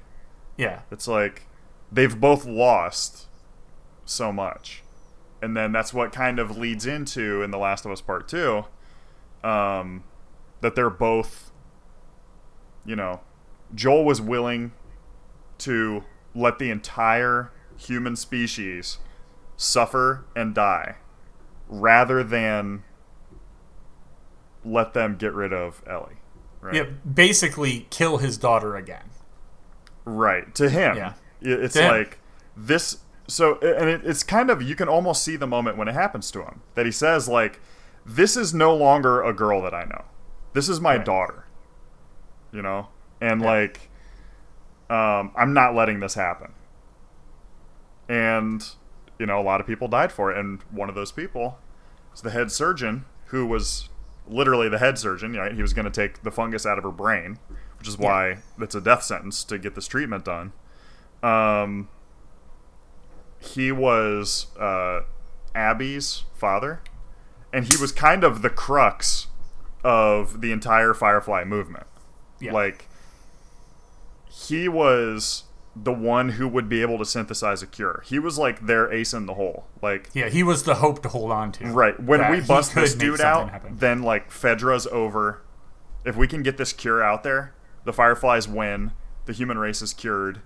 Yeah, 0.57 0.81
It's 0.91 1.07
like 1.07 1.47
they've 1.93 2.19
both 2.19 2.47
lost 2.47 3.27
so 4.07 4.33
much. 4.33 4.83
And 5.43 5.55
then 5.55 5.71
that's 5.71 5.93
what 5.93 6.13
kind 6.13 6.39
of 6.39 6.57
leads 6.57 6.87
into 6.87 7.43
in 7.43 7.51
The 7.51 7.59
Last 7.59 7.85
of 7.85 7.93
Us 7.93 8.01
Part 8.01 8.27
2 8.27 8.65
um, 9.45 10.03
that 10.63 10.75
they're 10.75 10.89
both, 10.89 11.53
you 12.87 12.97
know, 12.97 13.21
Joel 13.75 14.07
was 14.07 14.23
willing 14.23 14.73
to 15.59 16.05
let 16.35 16.59
the 16.59 16.71
entire 16.71 17.53
human 17.77 18.17
species 18.17 18.97
suffer 19.59 20.25
and 20.35 20.55
die 20.55 20.97
rather 21.69 22.25
than 22.25 22.83
let 24.65 24.95
them 24.95 25.17
get 25.17 25.35
rid 25.35 25.53
of 25.53 25.83
Ellie. 25.87 26.22
Right. 26.63 26.75
yeah, 26.77 26.85
basically 27.13 27.87
kill 27.91 28.19
his 28.19 28.39
daughter 28.39 28.77
again. 28.77 29.11
Right. 30.05 30.55
To 30.55 30.71
him. 30.71 30.97
Yeah. 30.97 31.13
It's 31.41 31.75
To 31.75 31.83
him. 31.83 31.91
like 31.91 32.19
this 32.57 32.99
so 33.29 33.59
and 33.61 33.89
it, 33.89 34.03
it's 34.05 34.23
kind 34.23 34.49
of 34.51 34.63
you 34.63 34.75
can 34.77 34.89
almost 34.89 35.23
see 35.25 35.37
the 35.37 35.47
moment 35.47 35.77
when 35.77 35.89
it 35.89 35.95
happens 35.95 36.31
to 36.33 36.43
him 36.43 36.61
that 36.75 36.87
he 36.87 36.93
says 36.93 37.29
like 37.29 37.61
this 38.07 38.37
is 38.37 38.53
no 38.55 38.75
longer 38.75 39.23
a 39.23 39.33
girl 39.33 39.61
that 39.63 39.75
I 39.75 39.85
know. 39.85 40.05
This 40.55 40.69
is 40.69 40.81
my 40.81 40.97
Right. 40.97 41.05
daughter. 41.05 41.45
You 42.53 42.63
know? 42.63 42.89
And 43.21 43.41
Yeah. 43.41 43.47
like 43.51 43.91
um 44.89 45.33
I'm 45.37 45.53
not 45.53 45.75
letting 45.75 45.99
this 46.01 46.15
happen. 46.15 46.53
And 48.09 48.65
you 49.19 49.27
know, 49.27 49.41
a 49.41 49.43
lot 49.43 49.61
of 49.61 49.67
people 49.67 49.89
died 49.89 50.13
for 50.13 50.31
it 50.31 50.39
and 50.39 50.63
one 50.71 50.89
of 50.89 50.95
those 50.95 51.13
people 51.13 51.59
is 52.15 52.23
the 52.23 52.31
head 52.31 52.51
surgeon 52.53 53.05
who 53.27 53.47
was 53.47 53.89
literally 54.27 54.69
the 54.69 54.79
head 54.79 54.99
surgeon, 54.99 55.35
right? 55.35 55.53
He 55.53 55.63
was 55.63 55.73
going 55.73 55.85
to 55.85 55.91
take 55.91 56.23
the 56.23 56.31
fungus 56.31 56.65
out 56.65 56.79
of 56.79 56.85
her 56.85 56.91
brain, 56.91 57.39
which 57.79 57.89
is 57.89 57.99
why 57.99 58.39
it's 58.59 58.75
a 58.75 58.81
death 58.81 59.03
sentence 59.03 59.45
to 59.45 59.59
get 59.59 59.75
this 59.75 59.87
treatment 59.87 60.25
done. 60.25 60.53
Um, 61.23 61.89
he 63.39 63.73
was 63.73 64.47
uh, 64.59 65.03
Abby's 65.55 66.25
father, 66.35 66.81
and 67.53 67.67
he 67.67 67.77
was 67.81 67.93
kind 67.93 68.25
of 68.25 68.43
the 68.43 68.51
crux 68.51 69.27
of 69.85 70.41
the 70.41 70.53
entire 70.53 70.95
Firefly 70.95 71.45
movement. 71.45 71.87
Yeah. 72.41 72.53
Like, 72.53 72.89
he 74.31 74.69
was 74.69 75.45
the 75.75 75.93
one 75.93 76.31
who 76.31 76.47
would 76.47 76.69
be 76.69 76.83
able 76.83 76.99
to 76.99 77.05
synthesize 77.05 77.63
a 77.63 77.67
cure. 77.67 78.03
He 78.07 78.19
was 78.19 78.39
like 78.39 78.67
their 78.67 78.93
ace 78.93 79.15
in 79.15 79.27
the 79.27 79.35
hole. 79.35 79.65
Like, 79.81 80.11
Yeah, 80.13 80.29
he 80.29 80.43
was 80.43 80.65
the 80.65 80.77
hope 80.77 81.03
to 81.03 81.09
hold 81.09 81.33
on 81.33 81.53
to. 81.53 81.67
Right. 81.67 81.99
When 81.99 82.31
we 82.31 82.41
bust 82.41 82.75
this 82.75 82.95
dude 82.95 83.21
out, 83.21 83.51
happen. 83.51 83.79
then 83.79 84.03
like 84.03 84.31
Fedra's 84.31 84.87
over. 84.89 85.43
If 86.05 86.17
we 86.17 86.29
can 86.29 86.43
get 86.43 86.59
this 86.59 86.73
cure 86.73 87.03
out 87.03 87.23
there, 87.23 87.55
the 87.85 87.93
Fireflies 87.93 88.47
win. 88.47 88.93
The 89.25 89.33
human 89.33 89.57
race 89.57 89.81
is 89.81 89.95
cured. 89.95 90.43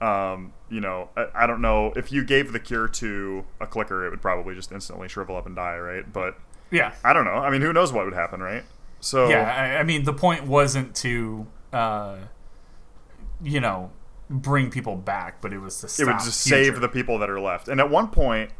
Um, 0.00 0.52
you 0.68 0.80
know, 0.80 1.10
I, 1.16 1.26
I 1.34 1.46
don't 1.46 1.60
know 1.60 1.92
if 1.94 2.10
you 2.10 2.24
gave 2.24 2.52
the 2.52 2.58
cure 2.58 2.88
to 2.88 3.44
a 3.60 3.66
clicker, 3.68 4.04
it 4.04 4.10
would 4.10 4.22
probably 4.22 4.54
just 4.56 4.72
instantly 4.72 5.08
shrivel 5.08 5.36
up 5.36 5.46
and 5.46 5.54
die, 5.54 5.78
right? 5.78 6.10
But 6.12 6.36
yeah, 6.72 6.94
I 7.04 7.12
don't 7.12 7.24
know. 7.24 7.34
I 7.34 7.50
mean, 7.50 7.60
who 7.60 7.72
knows 7.72 7.92
what 7.92 8.06
would 8.06 8.14
happen, 8.14 8.40
right? 8.40 8.64
So 8.98 9.28
yeah. 9.28 9.44
I, 9.44 9.78
I 9.80 9.82
mean, 9.84 10.02
the 10.02 10.12
point 10.12 10.46
wasn't 10.46 10.96
to, 10.96 11.46
uh, 11.72 12.16
you 13.40 13.60
know, 13.60 13.92
bring 14.32 14.70
people 14.70 14.96
back, 14.96 15.40
but 15.40 15.52
it 15.52 15.58
was 15.58 15.80
to 15.80 16.02
it 16.02 16.06
would 16.06 16.18
just 16.18 16.46
future. 16.48 16.64
save 16.72 16.80
the 16.80 16.88
people 16.88 17.18
that 17.18 17.28
are 17.30 17.40
left. 17.40 17.68
And 17.68 17.80
at 17.80 17.90
one 17.90 18.08
point, 18.08 18.50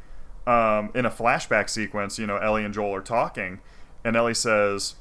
um, 0.47 0.91
in 0.95 1.07
a 1.07 1.11
flashback 1.11 1.69
sequence, 1.71 2.19
you 2.19 2.27
know, 2.27 2.37
Ellie 2.37 2.65
and 2.65 2.73
Joel 2.75 2.95
are 2.95 3.01
talking, 3.03 3.61
and 4.05 4.17
Ellie 4.17 4.35
says, 4.35 4.97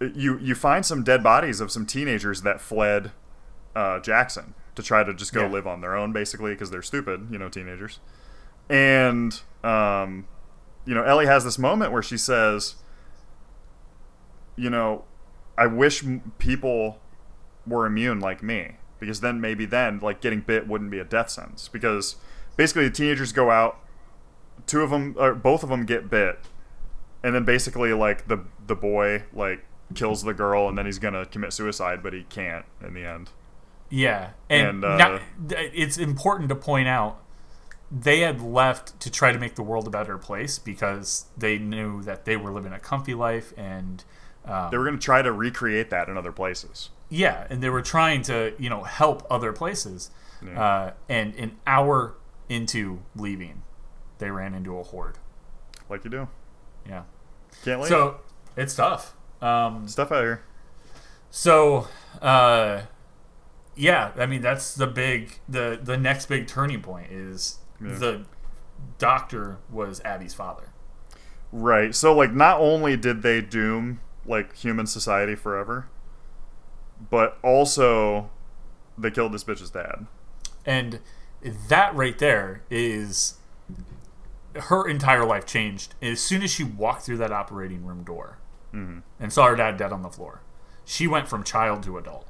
"You 0.00 0.38
you 0.38 0.54
find 0.54 0.84
some 0.84 1.04
dead 1.04 1.22
bodies 1.22 1.60
of 1.60 1.70
some 1.70 1.86
teenagers 1.86 2.42
that 2.42 2.60
fled 2.60 3.12
uh, 3.76 4.00
Jackson 4.00 4.54
to 4.74 4.82
try 4.82 5.04
to 5.04 5.12
just 5.14 5.32
go 5.32 5.42
Yeah. 5.42 5.48
live 5.50 5.66
on 5.66 5.80
their 5.80 5.94
own, 5.94 6.12
basically, 6.12 6.52
because 6.52 6.70
they're 6.70 6.82
stupid, 6.82 7.28
you 7.30 7.38
know, 7.38 7.48
teenagers." 7.48 8.00
And 8.68 9.40
um, 9.62 10.26
you 10.86 10.94
know, 10.94 11.02
Ellie 11.04 11.26
has 11.26 11.44
this 11.44 11.58
moment 11.58 11.92
where 11.92 12.02
she 12.02 12.16
says, 12.16 12.76
"You 14.56 14.70
know, 14.70 15.04
I 15.58 15.66
wish 15.66 16.04
m- 16.04 16.32
people 16.38 16.98
were 17.66 17.84
immune 17.86 18.20
like 18.20 18.42
me 18.42 18.76
because 19.00 19.20
then 19.20 19.40
maybe 19.40 19.64
then 19.64 19.98
like 19.98 20.20
getting 20.20 20.40
bit 20.40 20.68
wouldn't 20.68 20.90
be 20.90 20.98
a 20.98 21.04
death 21.04 21.30
sentence. 21.30 21.68
Because 21.68 22.16
basically 22.56 22.84
the 22.84 22.90
teenagers 22.94 23.32
go 23.32 23.50
out 23.50 23.78
two 24.66 24.82
of 24.82 24.90
them 24.90 25.16
or 25.18 25.34
both 25.34 25.62
of 25.62 25.68
them 25.68 25.84
get 25.84 26.10
bit 26.10 26.38
and 27.22 27.34
then 27.34 27.44
basically 27.44 27.92
like 27.92 28.28
the 28.28 28.44
the 28.66 28.76
boy 28.76 29.24
like 29.32 29.64
kills 29.94 30.22
the 30.22 30.34
girl 30.34 30.68
and 30.68 30.78
then 30.78 30.86
he's 30.86 30.98
gonna 30.98 31.24
commit 31.26 31.52
suicide 31.52 32.02
but 32.02 32.12
he 32.12 32.22
can't 32.24 32.64
in 32.84 32.94
the 32.94 33.04
end. 33.04 33.30
Yeah, 33.88 34.30
and, 34.48 34.68
And, 34.68 34.84
uh, 34.84 34.96
now- 34.96 35.20
it's 35.48 35.98
important 35.98 36.48
to 36.50 36.54
point 36.54 36.86
out 36.86 37.20
they 37.90 38.20
had 38.20 38.40
left 38.40 39.00
to 39.00 39.10
try 39.10 39.32
to 39.32 39.38
make 39.38 39.56
the 39.56 39.64
world 39.64 39.88
a 39.88 39.90
better 39.90 40.16
place 40.16 40.60
because 40.60 41.24
they 41.36 41.58
knew 41.58 42.02
that 42.02 42.24
they 42.24 42.36
were 42.36 42.52
living 42.52 42.72
a 42.72 42.78
comfy 42.78 43.14
life 43.14 43.52
and 43.56 44.04
um, 44.44 44.70
they 44.70 44.78
were 44.78 44.84
gonna 44.84 44.98
try 44.98 45.22
to 45.22 45.32
recreate 45.32 45.90
that 45.90 46.08
in 46.08 46.16
other 46.16 46.30
places 46.30 46.90
yeah, 47.10 47.46
and 47.50 47.62
they 47.62 47.68
were 47.68 47.82
trying 47.82 48.22
to 48.22 48.54
you 48.58 48.70
know 48.70 48.84
help 48.84 49.26
other 49.30 49.52
places. 49.52 50.10
Yeah. 50.42 50.58
Uh, 50.62 50.92
and 51.08 51.34
an 51.34 51.58
hour 51.66 52.14
into 52.48 53.02
leaving, 53.14 53.62
they 54.18 54.30
ran 54.30 54.54
into 54.54 54.78
a 54.78 54.82
horde. 54.82 55.18
like 55.90 56.02
you 56.04 56.10
do 56.10 56.28
Yeah, 56.88 57.02
can't 57.62 57.80
leave 57.80 57.88
so 57.88 58.20
it's 58.56 58.74
tough. 58.74 59.14
Um, 59.42 59.86
stuff 59.88 60.10
out 60.12 60.22
here 60.22 60.42
So, 61.30 61.88
uh, 62.22 62.82
yeah, 63.76 64.12
I 64.16 64.24
mean 64.26 64.40
that's 64.40 64.74
the 64.74 64.86
big 64.86 65.40
the 65.48 65.78
the 65.82 65.96
next 65.98 66.26
big 66.26 66.46
turning 66.46 66.80
point 66.82 67.10
is 67.12 67.58
Yeah. 67.82 67.94
the 67.98 68.24
doctor 68.98 69.58
was 69.70 70.00
Abby's 70.04 70.34
father. 70.34 70.70
Right. 71.52 71.94
So 71.94 72.14
like 72.14 72.32
not 72.32 72.60
only 72.60 72.96
did 72.96 73.22
they 73.22 73.40
doom 73.40 74.00
like 74.26 74.56
human 74.56 74.86
society 74.86 75.34
forever, 75.34 75.86
but 77.10 77.38
also 77.42 78.30
they 78.98 79.10
killed 79.10 79.32
this 79.32 79.44
bitch's 79.44 79.70
dad. 79.70 80.06
And 80.66 81.00
that 81.68 81.94
right 81.94 82.18
there 82.18 82.62
is 82.70 83.34
her 84.54 84.86
entire 84.88 85.24
life 85.24 85.46
changed 85.46 85.94
as 86.02 86.20
soon 86.20 86.42
as 86.42 86.50
she 86.50 86.64
walked 86.64 87.02
through 87.02 87.16
that 87.18 87.32
operating 87.32 87.84
room 87.86 88.02
door 88.02 88.38
Mhm. 88.74 89.02
and 89.18 89.32
saw 89.32 89.46
her 89.46 89.56
dad 89.56 89.76
dead 89.76 89.92
on 89.92 90.02
the 90.02 90.10
floor. 90.10 90.42
She 90.84 91.06
went 91.06 91.28
from 91.28 91.44
child 91.44 91.82
to 91.84 91.96
adult. 91.98 92.26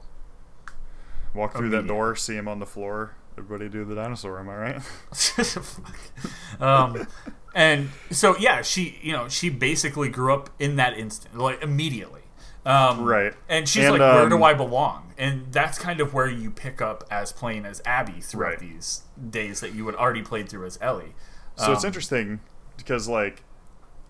Walk 1.35 1.55
through 1.55 1.71
that 1.71 1.87
door, 1.87 2.15
see 2.17 2.37
him 2.37 2.47
on 2.49 2.59
the 2.59 2.67
floor. 2.67 3.15
Everybody 3.39 3.69
do 3.71 3.85
the 3.85 3.95
dinosaur, 3.95 4.39
am 4.39 4.49
I 4.51 4.57
right? 4.57 4.83
Um, 6.61 7.07
and 7.55 7.89
so 8.11 8.37
yeah, 8.37 8.63
she 8.63 8.99
you 9.03 9.13
know 9.13 9.29
she 9.29 9.49
basically 9.49 10.09
grew 10.09 10.35
up 10.35 10.51
in 10.59 10.77
that 10.77 10.97
instant, 10.99 11.37
like 11.39 11.63
immediately. 11.63 12.20
Um, 12.67 13.05
Right. 13.05 13.33
And 13.49 13.69
she's 13.69 13.85
And, 13.87 13.99
like, 13.99 14.15
where 14.15 14.29
do 14.29 14.37
um, 14.37 14.43
I 14.43 14.55
belong? 14.55 15.13
And 15.17 15.53
that's 15.53 15.79
kind 15.79 16.01
of 16.01 16.13
where 16.15 16.29
you 16.29 16.51
pick 16.51 16.81
up 16.83 17.05
as 17.11 17.33
playing 17.33 17.65
as 17.67 17.81
Abby 17.87 18.21
throughout 18.21 18.51
Right. 18.51 18.59
these 18.59 19.03
days 19.31 19.61
that 19.61 19.75
you 19.75 19.87
had 19.87 19.95
already 19.95 20.23
played 20.23 20.49
through 20.49 20.67
as 20.67 20.79
Ellie. 20.81 21.15
So 21.57 21.73
it's 21.73 21.85
Um, 21.85 21.89
interesting 21.89 22.41
because 22.77 23.09
like 23.09 23.43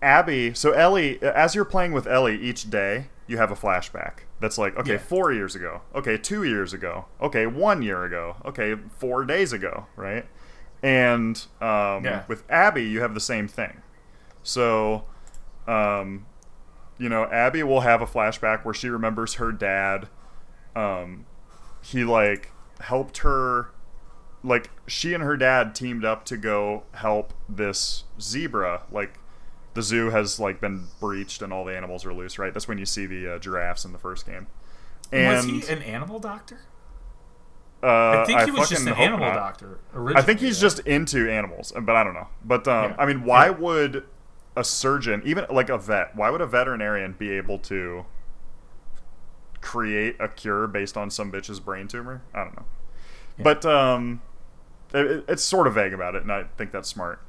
Abby, 0.01 0.53
so 0.53 0.71
Ellie, 0.71 1.21
as 1.21 1.53
you're 1.55 1.65
playing 1.65 1.91
with 1.91 2.07
Ellie 2.07 2.39
each 2.41 2.69
day, 2.69 3.07
you 3.27 3.37
have 3.37 3.51
a 3.51 3.55
flashback. 3.55 4.21
That's 4.39 4.57
like 4.57 4.75
okay, 4.77 4.93
Yeah. 4.93 4.97
four 4.97 5.31
years 5.31 5.55
ago, 5.55 5.81
okay, 5.93 6.17
two 6.17 6.43
years 6.43 6.73
ago, 6.73 7.05
okay, 7.21 7.45
one 7.45 7.81
year 7.81 8.03
ago, 8.05 8.37
okay, 8.45 8.75
four 8.97 9.23
days 9.25 9.53
ago, 9.53 9.85
right? 9.95 10.25
And 10.81 11.37
um, 11.61 12.03
Yeah. 12.03 12.23
with 12.27 12.43
Abby, 12.49 12.83
you 12.83 13.01
have 13.01 13.13
the 13.13 13.19
same 13.19 13.47
thing. 13.47 13.81
So, 14.43 15.03
um, 15.67 16.25
you 17.01 17.09
know, 17.09 17.23
Abby 17.25 17.63
will 17.63 17.81
have 17.81 18.01
a 18.01 18.05
flashback 18.05 18.63
where 18.63 18.73
she 18.73 18.87
remembers 18.89 19.35
her 19.35 19.51
dad. 19.51 20.07
Um, 20.75 21.25
he 21.81 22.03
like 22.03 22.51
helped 22.79 23.19
her 23.19 23.69
like 24.43 24.69
she 24.87 25.13
and 25.13 25.23
her 25.23 25.35
dad 25.37 25.73
teamed 25.75 26.05
up 26.05 26.25
to 26.25 26.37
go 26.37 26.83
help 26.93 27.33
this 27.49 28.03
zebra 28.19 28.83
like 28.91 29.19
the 29.75 29.81
zoo 29.83 30.09
has 30.09 30.39
like 30.39 30.59
been 30.59 30.85
breached 30.99 31.41
and 31.43 31.53
all 31.53 31.63
the 31.63 31.75
animals 31.75 32.05
are 32.05 32.13
loose 32.13 32.39
right 32.39 32.53
that's 32.53 32.67
when 32.67 32.77
you 32.79 32.85
see 32.85 33.05
the 33.05 33.35
uh, 33.35 33.39
giraffes 33.39 33.85
in 33.85 33.91
the 33.91 33.99
first 33.99 34.25
game 34.25 34.47
And 35.11 35.47
was 35.51 35.67
he 35.67 35.71
an 35.73 35.81
animal 35.83 36.19
doctor? 36.19 36.59
uh, 37.83 38.21
I 38.21 38.25
think 38.25 38.41
he 38.41 38.51
was 38.51 38.69
just 38.69 38.85
an 38.87 38.93
animal 38.93 39.27
not. 39.27 39.35
doctor. 39.35 39.79
Originally, 39.93 40.21
i 40.21 40.25
think 40.25 40.39
he's 40.39 40.57
yeah. 40.57 40.61
just 40.69 40.79
into 40.87 41.29
animals 41.31 41.71
but 41.81 41.95
i 41.95 42.03
don't 42.03 42.13
know 42.15 42.27
but 42.43 42.67
um, 42.67 42.91
Yeah. 42.91 42.95
i 42.99 43.05
mean 43.05 43.23
why 43.23 43.45
Yeah. 43.45 43.51
would 43.51 44.03
a 44.55 44.63
surgeon 44.63 45.21
even 45.25 45.45
like 45.49 45.69
a 45.69 45.77
vet. 45.77 46.15
Why 46.15 46.29
would 46.29 46.41
a 46.41 46.45
veterinarian 46.47 47.13
be 47.17 47.31
able 47.31 47.57
to 47.59 48.05
create 49.61 50.15
a 50.19 50.27
cure 50.27 50.67
based 50.67 50.97
on 50.97 51.09
some 51.09 51.31
bitch's 51.31 51.59
brain 51.59 51.87
tumor? 51.87 52.21
I 52.33 52.43
don't 52.43 52.55
know. 52.57 52.65
Yeah. 53.37 53.43
but 53.43 53.65
um 53.65 54.21
it- 54.93 55.05
it, 55.05 55.25
it's 55.29 55.43
sort 55.43 55.67
of 55.67 55.75
vague 55.75 55.93
about 55.93 56.15
it 56.15 56.23
and 56.23 56.31
i 56.31 56.43
think 56.57 56.71
that's 56.71 56.89
smart. 56.89 57.21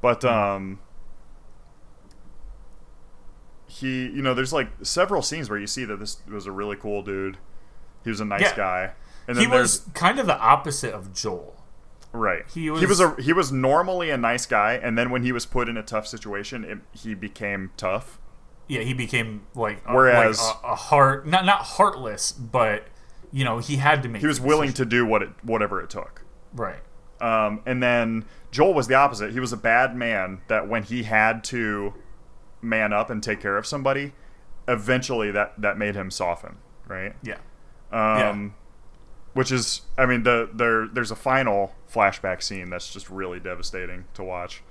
But 0.00 0.24
um 0.24 0.78
he 3.66 4.04
you 4.06 4.22
know 4.22 4.34
there's 4.34 4.52
like 4.52 4.68
several 4.82 5.22
scenes 5.22 5.48
where 5.48 5.58
you 5.58 5.66
see 5.66 5.84
that 5.84 5.98
this 5.98 6.18
was 6.30 6.46
a 6.46 6.52
really 6.52 6.76
cool 6.76 7.02
dude. 7.02 7.38
He 8.04 8.10
was 8.10 8.20
a 8.20 8.24
nice 8.24 8.42
Yeah. 8.42 8.56
guy. 8.56 8.92
And 9.28 9.38
he 9.38 9.46
was 9.46 9.86
kind 9.94 10.18
of 10.18 10.26
the 10.26 10.36
opposite 10.38 10.92
of 10.92 11.12
Joel. 11.14 11.61
Right 12.12 12.44
he 12.52 12.62
he 12.62 12.70
was- 12.70 12.86
was 12.86 13.00
a 13.00 13.14
he 13.20 13.32
was 13.32 13.50
normally 13.52 14.10
a 14.10 14.16
nice 14.16 14.44
guy 14.46 14.74
and 14.74 14.96
then 14.98 15.10
when 15.10 15.22
he 15.22 15.32
was 15.32 15.46
put 15.46 15.68
in 15.68 15.76
a 15.76 15.82
tough 15.82 16.06
situation 16.06 16.64
it, 16.64 16.78
he 16.92 17.14
became 17.14 17.70
tough 17.76 18.18
Yeah, 18.68 18.80
he 18.82 18.92
became 18.94 19.46
like 19.54 19.82
a, 19.86 19.94
Whereas- 19.94 20.40
like 20.40 20.56
a, 20.62 20.66
a 20.68 20.74
heart 20.74 21.26
not 21.26 21.44
not 21.46 21.62
heartless, 21.62 22.32
but 22.32 22.84
you 23.30 23.44
know 23.44 23.58
he 23.58 23.76
had 23.76 24.02
to 24.02 24.08
make. 24.10 24.20
he 24.20 24.26
was 24.26 24.40
willing 24.40 24.68
decision. 24.68 24.90
to 24.90 24.96
do 24.96 25.06
what 25.06 25.22
it 25.22 25.30
whatever 25.42 25.80
it 25.80 25.88
took 25.90 26.22
right. 26.54 26.80
Um, 27.20 27.60
and 27.66 27.80
then 27.82 28.24
Joel 28.50 28.74
was 28.74 28.88
the 28.88 28.94
opposite. 28.94 29.30
He 29.32 29.38
was 29.38 29.52
a 29.52 29.56
bad 29.56 29.94
man 29.96 30.40
that 30.48 30.68
when 30.68 30.82
he 30.82 31.04
had 31.04 31.44
to 31.44 31.94
man 32.60 32.92
up 32.92 33.10
and 33.10 33.22
take 33.22 33.40
care 33.40 33.56
of 33.56 33.64
somebody, 33.64 34.12
eventually 34.66 35.30
that, 35.30 35.52
that 35.60 35.78
made 35.78 35.94
him 35.94 36.10
soften, 36.10 36.56
right? 36.88 37.14
Yeah, 37.22 37.38
Um, 37.92 38.54
Which 39.34 39.50
is, 39.50 39.82
I 39.96 40.06
mean, 40.06 40.24
the 40.24 40.50
there 40.52 40.88
there's 40.88 41.10
a 41.10 41.16
final 41.16 41.74
flashback 41.90 42.42
scene 42.42 42.68
that's 42.70 42.92
just 42.92 43.08
really 43.08 43.40
devastating 43.40 44.04
to 44.14 44.22
watch. 44.22 44.62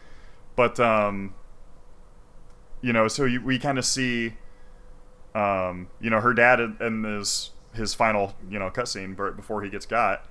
But, 0.56 0.80
um, 0.80 1.34
you 2.82 2.94
know, 2.94 3.08
so 3.08 3.26
you, 3.26 3.42
we 3.42 3.58
kind 3.58 3.80
of 3.80 3.86
see, 3.86 4.34
um, 5.34 5.88
you 6.00 6.10
know, 6.10 6.20
her 6.20 6.34
dad 6.34 6.60
in, 6.60 7.04
his, 7.04 7.52
his 7.74 7.94
final, 7.94 8.36
you 8.50 8.60
know, 8.60 8.70
cutscene 8.70 9.16
bur- 9.16 9.32
before 9.32 9.64
he 9.64 9.70
gets 9.70 9.86
got 9.86 10.28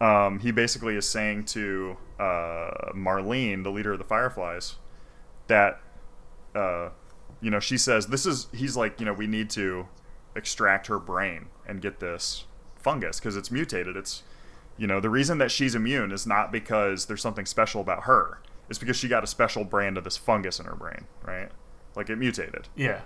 um, 0.00 0.38
he 0.38 0.50
basically 0.50 0.96
is 0.96 1.08
saying 1.08 1.44
to 1.46 1.96
uh, 2.18 2.92
Marlene, 2.94 3.64
the 3.64 3.70
leader 3.70 3.92
of 3.92 3.98
the 3.98 4.04
Fireflies, 4.04 4.76
that 5.48 5.80
uh, 6.54 6.90
you 7.40 7.50
know 7.50 7.60
she 7.60 7.76
says 7.76 8.06
this 8.06 8.26
is 8.26 8.46
he's 8.52 8.76
like 8.76 9.00
you 9.00 9.06
know 9.06 9.12
we 9.12 9.26
need 9.26 9.50
to 9.50 9.88
extract 10.36 10.86
her 10.86 10.98
brain 10.98 11.46
and 11.66 11.80
get 11.80 12.00
this 12.00 12.44
fungus 12.88 13.20
because 13.20 13.36
it's 13.36 13.50
mutated. 13.50 13.96
It's 13.96 14.22
you 14.78 14.86
know 14.86 15.00
the 15.00 15.10
reason 15.10 15.38
that 15.38 15.50
she's 15.50 15.74
immune 15.74 16.10
is 16.10 16.26
not 16.26 16.50
because 16.50 17.06
there's 17.06 17.20
something 17.20 17.44
special 17.44 17.80
about 17.80 18.04
her. 18.04 18.40
It's 18.70 18.78
because 18.78 18.96
she 18.96 19.08
got 19.08 19.24
a 19.24 19.26
special 19.26 19.64
brand 19.64 19.98
of 19.98 20.04
this 20.04 20.16
fungus 20.16 20.58
in 20.58 20.66
her 20.66 20.74
brain, 20.74 21.06
right? 21.22 21.50
Like 21.94 22.08
it 22.10 22.16
mutated 22.16 22.68
yeah, 22.76 23.00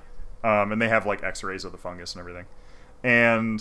um, 0.44 0.70
and 0.70 0.80
they 0.80 0.88
have 0.88 1.06
like 1.06 1.22
X-rays 1.22 1.64
of 1.64 1.72
the 1.72 1.78
fungus 1.78 2.14
and 2.14 2.20
everything. 2.20 2.46
And 3.02 3.60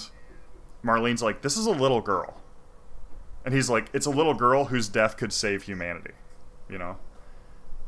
Marlene's 0.83 1.23
like, 1.23 1.41
"This 1.41 1.57
is 1.57 1.65
a 1.65 1.71
little 1.71 2.01
girl," 2.01 2.41
and 3.43 3.53
he's 3.53 3.69
like, 3.69 3.87
"It's 3.93 4.05
a 4.05 4.11
little 4.11 4.35
girl 4.35 4.65
whose 4.65 4.87
death 4.89 5.17
could 5.17 5.33
save 5.33 5.63
humanity," 5.63 6.13
you 6.69 6.77
know. 6.77 6.97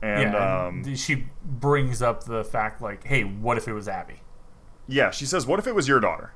And 0.02 0.34
yeah. 0.34 0.66
um, 0.66 0.84
and 0.86 1.00
she 1.00 1.28
brings 1.46 2.02
up 2.02 2.24
the 2.24 2.44
fact 2.44 2.82
like, 2.82 3.06
hey, 3.06 3.24
what 3.24 3.58
if 3.58 3.68
it 3.68 3.74
was 3.74 3.88
Abby? 3.88 4.22
yeah, 4.88 5.12
she 5.12 5.26
says, 5.26 5.46
"What 5.46 5.60
if 5.60 5.68
it 5.68 5.76
was 5.76 5.88
your 5.88 6.00
daughter?" 6.00 6.34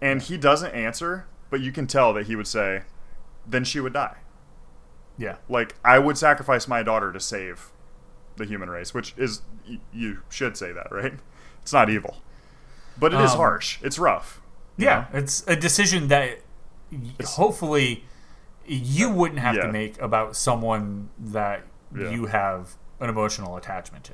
And 0.00 0.22
he 0.22 0.36
doesn't 0.36 0.72
answer, 0.74 1.26
but 1.50 1.60
you 1.60 1.72
can 1.72 1.86
tell 1.86 2.12
that 2.14 2.26
he 2.26 2.36
would 2.36 2.46
say, 2.46 2.82
"Then 3.46 3.64
she 3.64 3.80
would 3.80 3.92
die." 3.92 4.18
Yeah, 5.16 5.36
Like 5.48 5.74
I 5.84 5.98
would 5.98 6.16
sacrifice 6.16 6.68
my 6.68 6.84
daughter 6.84 7.10
to 7.12 7.18
save 7.18 7.70
the 8.36 8.44
human 8.44 8.70
race, 8.70 8.94
which 8.94 9.14
is 9.16 9.42
y- 9.68 9.80
you 9.92 10.18
should 10.28 10.56
say 10.56 10.70
that, 10.72 10.92
right? 10.92 11.14
It's 11.62 11.72
not 11.72 11.90
evil, 11.90 12.18
but 12.96 13.12
it 13.12 13.20
is 13.20 13.32
Um, 13.32 13.38
harsh. 13.38 13.78
It's 13.82 13.98
rough. 13.98 14.40
yeah. 14.76 15.06
know? 15.12 15.18
It's 15.18 15.42
a 15.48 15.56
decision 15.56 16.06
that 16.08 16.38
y- 16.92 16.98
hopefully 17.24 18.04
you 18.64 19.10
wouldn't 19.10 19.40
have 19.40 19.56
Yeah. 19.56 19.62
to 19.66 19.72
make 19.72 20.00
about 20.00 20.36
someone 20.36 21.08
that 21.18 21.62
Yeah. 21.92 22.10
you 22.10 22.26
have 22.26 22.76
an 23.00 23.08
emotional 23.08 23.56
attachment 23.56 24.04
to. 24.04 24.12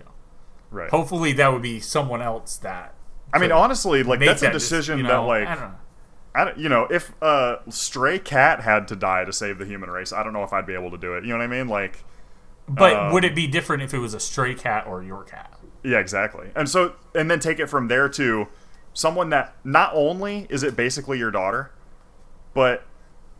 right. 0.70 0.88
Hopefully, 0.90 1.32
that 1.34 1.52
would 1.52 1.62
be 1.62 1.78
someone 1.80 2.20
else 2.22 2.56
that. 2.56 2.94
I 3.34 3.38
mean, 3.38 3.52
honestly, 3.52 4.02
like 4.02 4.20
that's 4.20 4.42
a 4.42 4.46
that 4.46 4.50
dec- 4.50 4.54
decision 4.54 4.98
you 4.98 5.06
that, 5.06 5.16
like, 5.18 5.46
I 5.46 5.54
don't 5.54 5.64
know. 5.64 5.74
I 6.36 6.44
don't, 6.46 6.58
you 6.58 6.68
know, 6.68 6.86
if 6.90 7.12
a 7.22 7.58
stray 7.68 8.18
cat 8.18 8.60
had 8.60 8.88
to 8.88 8.96
die 8.96 9.24
to 9.24 9.32
save 9.32 9.58
the 9.58 9.66
human 9.66 9.90
race, 9.90 10.12
I 10.12 10.22
don't 10.22 10.32
know 10.32 10.42
if 10.42 10.52
I'd 10.52 10.66
be 10.66 10.74
able 10.74 10.90
to 10.90 10.98
do 10.98 11.14
it. 11.14 11.24
You 11.24 11.30
know 11.30 11.38
what 11.38 11.44
I 11.44 11.46
mean? 11.48 11.68
Like, 11.68 12.04
But 12.68 12.92
um, 12.94 13.12
would 13.12 13.24
it 13.24 13.34
be 13.34 13.46
different 13.46 13.82
if 13.82 13.94
it 13.94 13.98
was 13.98 14.14
a 14.14 14.20
stray 14.20 14.54
cat 14.54 14.86
or 14.86 15.02
your 15.02 15.22
cat? 15.24 15.58
yeah, 15.84 15.98
exactly. 15.98 16.48
And 16.56 16.68
so, 16.68 16.94
and 17.14 17.30
then 17.30 17.38
take 17.38 17.58
it 17.60 17.66
from 17.66 17.88
there 17.88 18.08
to 18.08 18.48
someone 18.94 19.28
that 19.30 19.54
not 19.64 19.90
only 19.94 20.46
is 20.48 20.62
it 20.62 20.74
basically 20.74 21.18
your 21.18 21.30
daughter, 21.30 21.72
but 22.54 22.84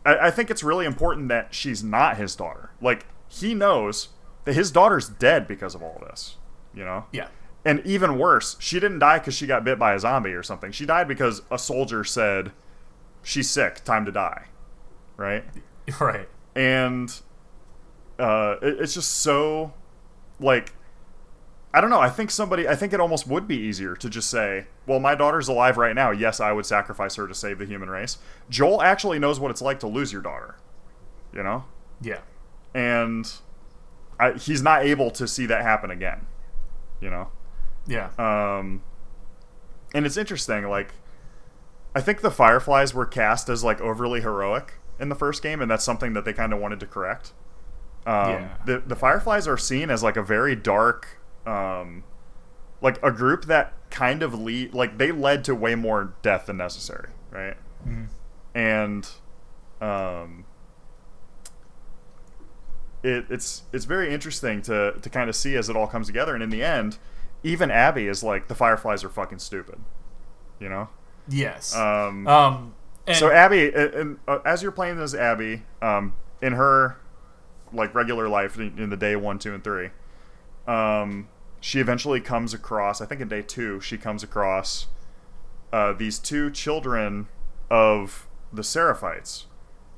I, 0.05 0.27
I 0.27 0.31
think 0.31 0.49
it's 0.51 0.63
really 0.63 0.85
important 0.85 1.27
that 1.29 1.53
she's 1.53 1.83
not 1.83 2.17
his 2.17 2.35
daughter. 2.35 2.69
Like, 2.79 3.07
he 3.27 3.53
knows 3.55 4.09
that 4.45 4.53
his 4.53 4.71
daughter's 4.71 5.09
dead 5.09 5.47
because 5.47 5.73
of 5.75 5.81
all 5.81 6.01
this. 6.07 6.35
You 6.73 6.85
know? 6.85 7.05
Yeah. 7.11 7.27
And 7.65 7.81
even 7.85 8.19
worse, 8.19 8.55
she 8.59 8.79
didn't 8.79 8.99
die 8.99 9.17
because 9.17 9.33
she 9.33 9.47
got 9.47 9.63
bit 9.63 9.79
by 9.79 9.95
a 9.95 9.99
zombie 9.99 10.33
or 10.33 10.43
something. 10.43 10.71
She 10.71 10.85
died 10.85 11.07
because 11.07 11.41
a 11.49 11.57
soldier 11.57 12.03
said, 12.03 12.51
"She's 13.23 13.49
sick, 13.49 13.83
time 13.83 14.05
to 14.05 14.11
die." 14.11 14.45
Right? 15.17 15.43
Right. 15.99 16.27
And 16.55 17.11
uh, 18.17 18.55
it, 18.61 18.79
it's 18.79 18.93
just 18.95 19.11
so, 19.19 19.73
like, 20.39 20.73
I 21.73 21.81
don't 21.81 21.89
know. 21.91 21.99
I 21.99 22.09
think 22.09 22.31
somebody, 22.31 22.67
I 22.67 22.73
think 22.75 22.91
it 22.93 22.99
almost 22.99 23.27
would 23.27 23.47
be 23.47 23.57
easier 23.57 23.95
to 23.97 24.09
just 24.09 24.29
say, 24.29 24.65
"Well, 24.87 24.99
my 24.99 25.13
daughter's 25.15 25.47
alive 25.47 25.77
right 25.77 25.93
now. 25.95 26.11
Yes, 26.11 26.39
I 26.39 26.51
would 26.53 26.65
sacrifice 26.65 27.15
her 27.15 27.27
to 27.27 27.33
save 27.35 27.59
the 27.59 27.65
human 27.65 27.89
race." 27.89 28.17
Joel 28.49 28.81
actually 28.81 29.19
knows 29.19 29.39
what 29.39 29.51
it's 29.51 29.61
like 29.61 29.79
to 29.81 29.87
lose 29.87 30.11
your 30.13 30.21
daughter. 30.21 30.55
You 31.33 31.43
know, 31.43 31.65
Yeah. 32.01 32.19
and 32.73 33.31
I, 34.19 34.31
he's 34.33 34.61
not 34.61 34.83
able 34.85 35.11
to 35.11 35.27
see 35.27 35.45
that 35.47 35.61
happen 35.63 35.91
again. 35.91 36.25
You 37.01 37.09
know. 37.09 37.27
Yeah. 37.87 38.09
Um, 38.17 38.81
and 39.93 40.05
it's 40.05 40.17
interesting, 40.17 40.67
like, 40.67 40.93
I 41.93 42.01
think 42.01 42.21
the 42.21 42.31
Fireflies 42.31 42.93
were 42.93 43.05
cast 43.05 43.47
as 43.47 43.63
like 43.63 43.79
overly 43.79 44.21
heroic 44.21 44.73
in 44.99 45.09
the 45.09 45.15
first 45.15 45.41
game, 45.41 45.61
and 45.61 45.69
that's 45.71 45.83
something 45.85 46.13
that 46.13 46.25
they 46.25 46.33
kind 46.33 46.51
of 46.53 46.59
wanted 46.59 46.79
to 46.81 46.85
correct. 46.85 47.31
Um, 48.05 48.31
Yeah. 48.31 48.57
The 48.65 48.79
the 48.85 48.95
Fireflies 48.95 49.47
are 49.47 49.57
seen 49.57 49.89
as 49.89 50.03
like 50.03 50.17
a 50.17 50.23
very 50.23 50.55
dark, 50.55 51.19
um, 51.45 52.03
like 52.81 53.01
a 53.01 53.11
group 53.11 53.45
that 53.45 53.73
kind 53.89 54.21
of 54.23 54.33
lead 54.33 54.73
like 54.73 54.97
they 54.97 55.11
led 55.11 55.43
to 55.45 55.55
way 55.55 55.75
more 55.75 56.13
death 56.21 56.47
than 56.47 56.57
necessary, 56.57 57.09
right? 57.31 57.55
And 58.53 59.07
um, 59.79 60.45
it, 63.03 63.25
it's 63.29 63.63
it's 63.71 63.85
very 63.85 64.13
interesting 64.13 64.61
to 64.63 64.95
to 65.01 65.09
kind 65.09 65.29
of 65.29 65.35
see 65.35 65.55
as 65.55 65.69
it 65.69 65.75
all 65.75 65.87
comes 65.87 66.07
together, 66.07 66.33
and 66.33 66.43
in 66.43 66.49
the 66.49 66.63
end, 66.63 66.97
even 67.45 67.69
Abby 67.69 68.07
is 68.07 68.23
like 68.23 68.47
the 68.47 68.55
Fireflies 68.55 69.03
are 69.03 69.09
fucking 69.09 69.37
stupid, 69.39 69.79
you 70.59 70.67
know. 70.67 70.89
Yes. 71.27 71.75
Um, 71.75 72.27
um. 72.27 72.73
And, 73.07 73.15
so 73.15 73.29
Abby, 73.29 73.73
uh, 73.73 73.89
and, 73.89 74.19
uh, 74.27 74.39
as 74.43 74.63
you're 74.63 74.71
playing 74.71 74.99
as 74.99 75.13
Abby, 75.13 75.61
um, 75.79 76.15
in 76.41 76.53
her 76.53 76.97
like 77.71 77.93
regular 77.93 78.27
life 78.27 78.57
in, 78.57 78.79
in 78.79 78.89
the 78.89 78.97
day 78.97 79.15
one, 79.15 79.37
two, 79.37 79.53
and 79.53 79.63
three, 79.63 79.91
um, 80.67 81.27
she 81.61 81.79
eventually 81.79 82.19
comes 82.19 82.51
across. 82.53 82.99
I 82.99 83.05
think 83.05 83.21
in 83.21 83.27
day 83.27 83.43
two, 83.43 83.79
she 83.79 83.97
comes 83.97 84.23
across 84.23 84.87
uh, 85.71 85.93
these 85.93 86.17
two 86.17 86.49
children 86.49 87.27
of 87.69 88.27
the 88.51 88.63
Seraphites, 88.63 89.45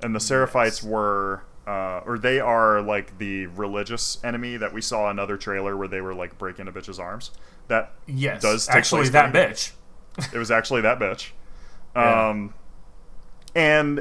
and 0.03 0.13
the 0.13 0.19
Seraphites 0.19 0.83
were. 0.83 1.43
Uh, 1.67 2.01
or 2.05 2.17
they 2.17 2.39
are 2.39 2.81
like 2.81 3.17
the 3.17 3.45
religious 3.47 4.19
enemy 4.23 4.55
that 4.55 4.71
we 4.73 4.79
saw 4.79 5.09
another 5.09 5.35
trailer 5.35 5.75
where 5.75 5.89
they 5.89 5.99
were 5.99 6.13
like 6.15 6.37
breaking 6.37 6.65
a 6.69 6.71
bitch's 6.71 6.97
arms. 6.97 7.31
That 7.67 7.91
yes. 8.05 8.41
does 8.41 8.67
take 8.67 8.77
actually 8.77 9.09
that 9.09 9.33
bitch. 9.33 9.73
it 10.33 10.37
was 10.37 10.49
actually 10.49 10.81
that 10.81 10.97
bitch. 10.99 11.31
Yeah. 11.95 12.29
Um, 12.29 12.53
and 13.55 13.99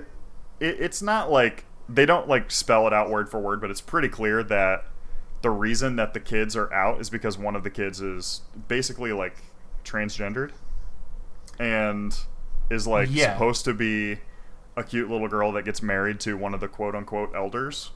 it, 0.61 0.81
it's 0.81 1.01
not 1.01 1.31
like 1.31 1.65
they 1.89 2.05
don't 2.05 2.29
like 2.29 2.51
spell 2.51 2.87
it 2.87 2.93
out 2.93 3.09
word 3.09 3.31
for 3.31 3.41
word, 3.41 3.59
but 3.61 3.71
it's 3.71 3.81
pretty 3.81 4.11
clear 4.11 4.43
that 4.43 4.85
the 5.41 5.49
reason 5.49 5.97
that 5.97 6.13
the 6.13 6.21
kids 6.21 6.55
are 6.57 6.71
out 6.75 7.01
is 7.01 7.09
because 7.09 7.39
one 7.39 7.57
of 7.57 7.65
the 7.65 7.71
kids 7.71 8.03
is 8.03 8.43
basically 8.69 9.13
like 9.13 9.37
transgendered 9.83 10.51
and 11.59 12.19
is 12.69 12.87
like 12.87 13.09
Yeah. 13.11 13.33
supposed 13.33 13.65
to 13.65 13.73
be 13.73 14.19
a 14.77 14.83
cute 14.85 15.11
little 15.11 15.29
girl 15.29 15.53
that 15.53 15.65
gets 15.65 15.83
married 15.83 16.21
to 16.21 16.37
one 16.37 16.53
of 16.55 16.61
the 16.61 16.69
quote 16.69 16.95
unquote 16.95 17.33
elders 17.35 17.91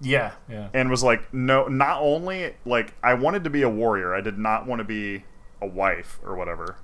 Yeah. 0.00 0.32
Yeah. 0.48 0.68
and 0.74 0.90
was 0.90 1.02
like 1.02 1.32
no 1.32 1.66
not 1.68 2.00
only 2.00 2.54
like 2.64 2.94
i 3.02 3.14
wanted 3.14 3.44
to 3.44 3.50
be 3.50 3.62
a 3.62 3.68
warrior 3.68 4.14
i 4.14 4.20
did 4.20 4.38
not 4.38 4.66
want 4.66 4.80
to 4.80 4.84
be 4.84 5.24
a 5.60 5.66
wife 5.66 6.18
or 6.24 6.34
whatever 6.36 6.76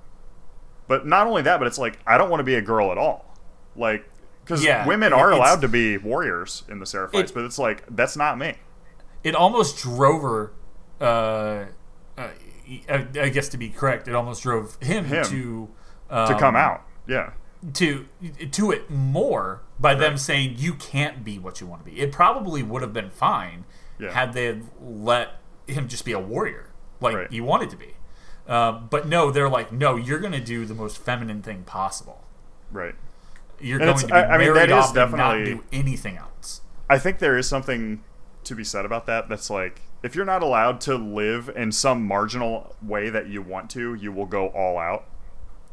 but 0.87 1.05
not 1.07 1.27
only 1.27 1.41
that 1.43 1.57
but 1.57 1.67
it's 1.67 1.77
like 1.79 1.99
i 2.07 2.17
don't 2.17 2.29
want 2.29 2.39
to 2.39 2.43
be 2.45 2.55
a 2.55 2.61
girl 2.61 2.91
at 2.91 2.97
all 2.97 3.35
like 3.75 4.07
because 4.43 4.63
Yeah, 4.63 4.85
women 4.85 5.13
are 5.13 5.31
allowed 5.31 5.61
to 5.61 5.67
be 5.69 5.97
warriors 5.97 6.63
in 6.69 6.79
the 6.79 6.85
seraphites 6.85 7.29
It- 7.29 7.33
but 7.33 7.45
it's 7.45 7.57
like 7.57 7.83
that's 7.95 8.17
not 8.17 8.37
me 8.37 8.55
it 9.23 9.35
almost 9.35 9.77
drove 9.77 10.21
her. 10.21 10.51
Uh, 10.99 11.67
uh, 12.17 12.27
I, 12.89 13.07
I 13.15 13.29
guess 13.29 13.47
to 13.49 13.57
be 13.57 13.69
correct, 13.69 14.09
it 14.09 14.15
almost 14.15 14.43
drove 14.43 14.75
him, 14.81 15.05
Him. 15.05 15.23
to 15.27 15.69
um, 16.09 16.27
to 16.27 16.37
come 16.37 16.57
out 16.57 16.81
yeah 17.07 17.31
to 17.73 18.05
to 18.51 18.71
it 18.71 18.89
more 18.89 19.61
by 19.79 19.95
them 19.95 20.17
saying 20.17 20.55
you 20.57 20.73
can't 20.73 21.23
be 21.23 21.39
what 21.39 21.61
you 21.61 21.67
want 21.67 21.85
to 21.85 21.89
be. 21.91 21.99
It 21.99 22.11
probably 22.11 22.61
would 22.63 22.81
have 22.81 22.93
been 22.93 23.09
fine 23.09 23.65
Yeah. 23.99 24.11
had 24.11 24.33
they 24.33 24.59
let 24.81 25.35
him 25.67 25.87
just 25.87 26.03
be 26.03 26.11
a 26.11 26.19
warrior 26.19 26.69
like 26.99 27.15
Right. 27.15 27.31
you 27.31 27.43
wanted 27.43 27.69
to 27.69 27.77
be. 27.77 27.95
Um, 28.47 28.87
but 28.89 29.07
no, 29.07 29.31
they're 29.31 29.47
like, 29.49 29.71
no, 29.71 29.95
you're 29.95 30.19
going 30.19 30.33
to 30.33 30.41
do 30.41 30.65
the 30.65 30.73
most 30.73 30.97
feminine 30.97 31.41
thing 31.41 31.63
possible. 31.63 32.23
right 32.71 32.95
You're 33.59 33.79
And 33.79 33.85
going 33.87 33.97
to 33.99 34.07
be 34.07 34.13
I- 34.13 34.35
I 34.35 34.37
mean, 34.37 34.53
that 34.53 34.69
is 34.69 34.85
and 34.87 34.95
not 34.95 34.95
definitely- 34.95 35.45
do 35.45 35.63
anything 35.71 36.17
else. 36.17 36.61
i 36.89 36.97
think 36.97 37.19
there 37.19 37.37
is 37.37 37.47
something 37.47 38.03
to 38.43 38.55
be 38.55 38.63
said 38.63 38.83
about 38.83 39.05
that 39.05 39.29
that's 39.29 39.49
like 39.49 39.81
if 40.01 40.15
you're 40.15 40.25
not 40.25 40.41
allowed 40.43 40.81
to 40.81 40.95
live 40.95 41.49
in 41.55 41.71
some 41.71 42.03
marginal 42.05 42.75
way 42.81 43.09
that 43.09 43.27
you 43.27 43.41
want 43.41 43.69
to 43.69 43.93
you 43.93 44.11
will 44.11 44.25
go 44.25 44.47
all 44.47 44.77
out 44.77 45.05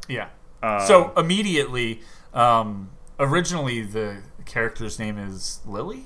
Yeah. 0.07 0.27
Um, 0.63 0.79
so 0.81 1.13
immediately, 1.17 2.01
um, 2.33 2.91
originally 3.19 3.81
the 3.81 4.21
character's 4.45 4.99
name 4.99 5.17
is 5.17 5.59
Lily, 5.65 6.05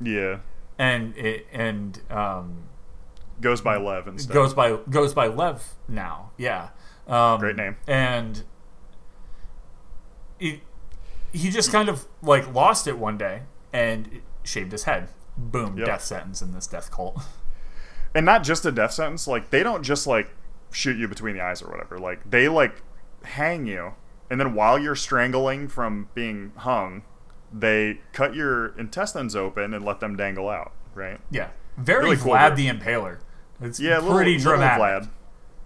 yeah 0.00 0.38
and 0.78 1.16
it 1.16 1.46
and 1.52 2.00
um, 2.10 2.64
goes 3.40 3.60
by 3.60 3.76
lev 3.76 4.06
instead 4.08 4.32
goes 4.34 4.52
by 4.54 4.76
goes 4.90 5.14
by 5.14 5.26
Lev 5.26 5.74
now. 5.88 6.30
Yeah, 6.36 6.68
um, 7.06 7.40
Great 7.40 7.56
name. 7.56 7.76
And 7.86 8.42
he 10.38 10.62
he 11.32 11.50
just 11.50 11.70
kind 11.72 11.88
of 11.88 12.06
like 12.22 12.52
lost 12.54 12.86
it 12.86 12.98
one 12.98 13.18
day 13.18 13.42
and 13.72 14.20
shaved 14.42 14.72
his 14.72 14.84
head. 14.84 15.08
Boom, 15.36 15.76
Yep. 15.76 15.86
death 15.86 16.02
sentence 16.02 16.40
in 16.40 16.52
this 16.52 16.66
death 16.66 16.90
cult. 16.90 17.18
and 18.14 18.24
not 18.24 18.42
just 18.42 18.64
a 18.64 18.72
death 18.72 18.92
sentence 18.92 19.26
like 19.26 19.50
they 19.50 19.62
don't 19.62 19.82
just 19.82 20.06
like 20.06 20.30
shoot 20.70 20.96
you 20.96 21.06
between 21.08 21.36
the 21.36 21.42
eyes 21.42 21.62
or 21.62 21.68
whatever 21.68 21.98
like 21.98 22.30
they 22.30 22.48
like 22.48 22.82
hang 23.26 23.66
you 23.66 23.94
and 24.30 24.40
then 24.40 24.54
while 24.54 24.78
you're 24.78 24.96
strangling 24.96 25.68
from 25.68 26.08
being 26.14 26.52
hung 26.56 27.02
they 27.52 28.00
cut 28.12 28.34
your 28.34 28.76
intestines 28.78 29.36
open 29.36 29.72
and 29.72 29.84
let 29.84 30.00
them 30.00 30.16
dangle 30.16 30.48
out 30.48 30.72
right? 30.96 31.20
Yeah, 31.30 31.50
very 31.76 32.04
Really 32.04 32.16
Vlad 32.16 32.56
the 32.56 32.68
Impaler. 32.68 33.18
It's 33.60 33.78
yeah 33.78 34.00
pretty 34.00 34.38
little, 34.38 34.52
dramatic. 34.52 35.10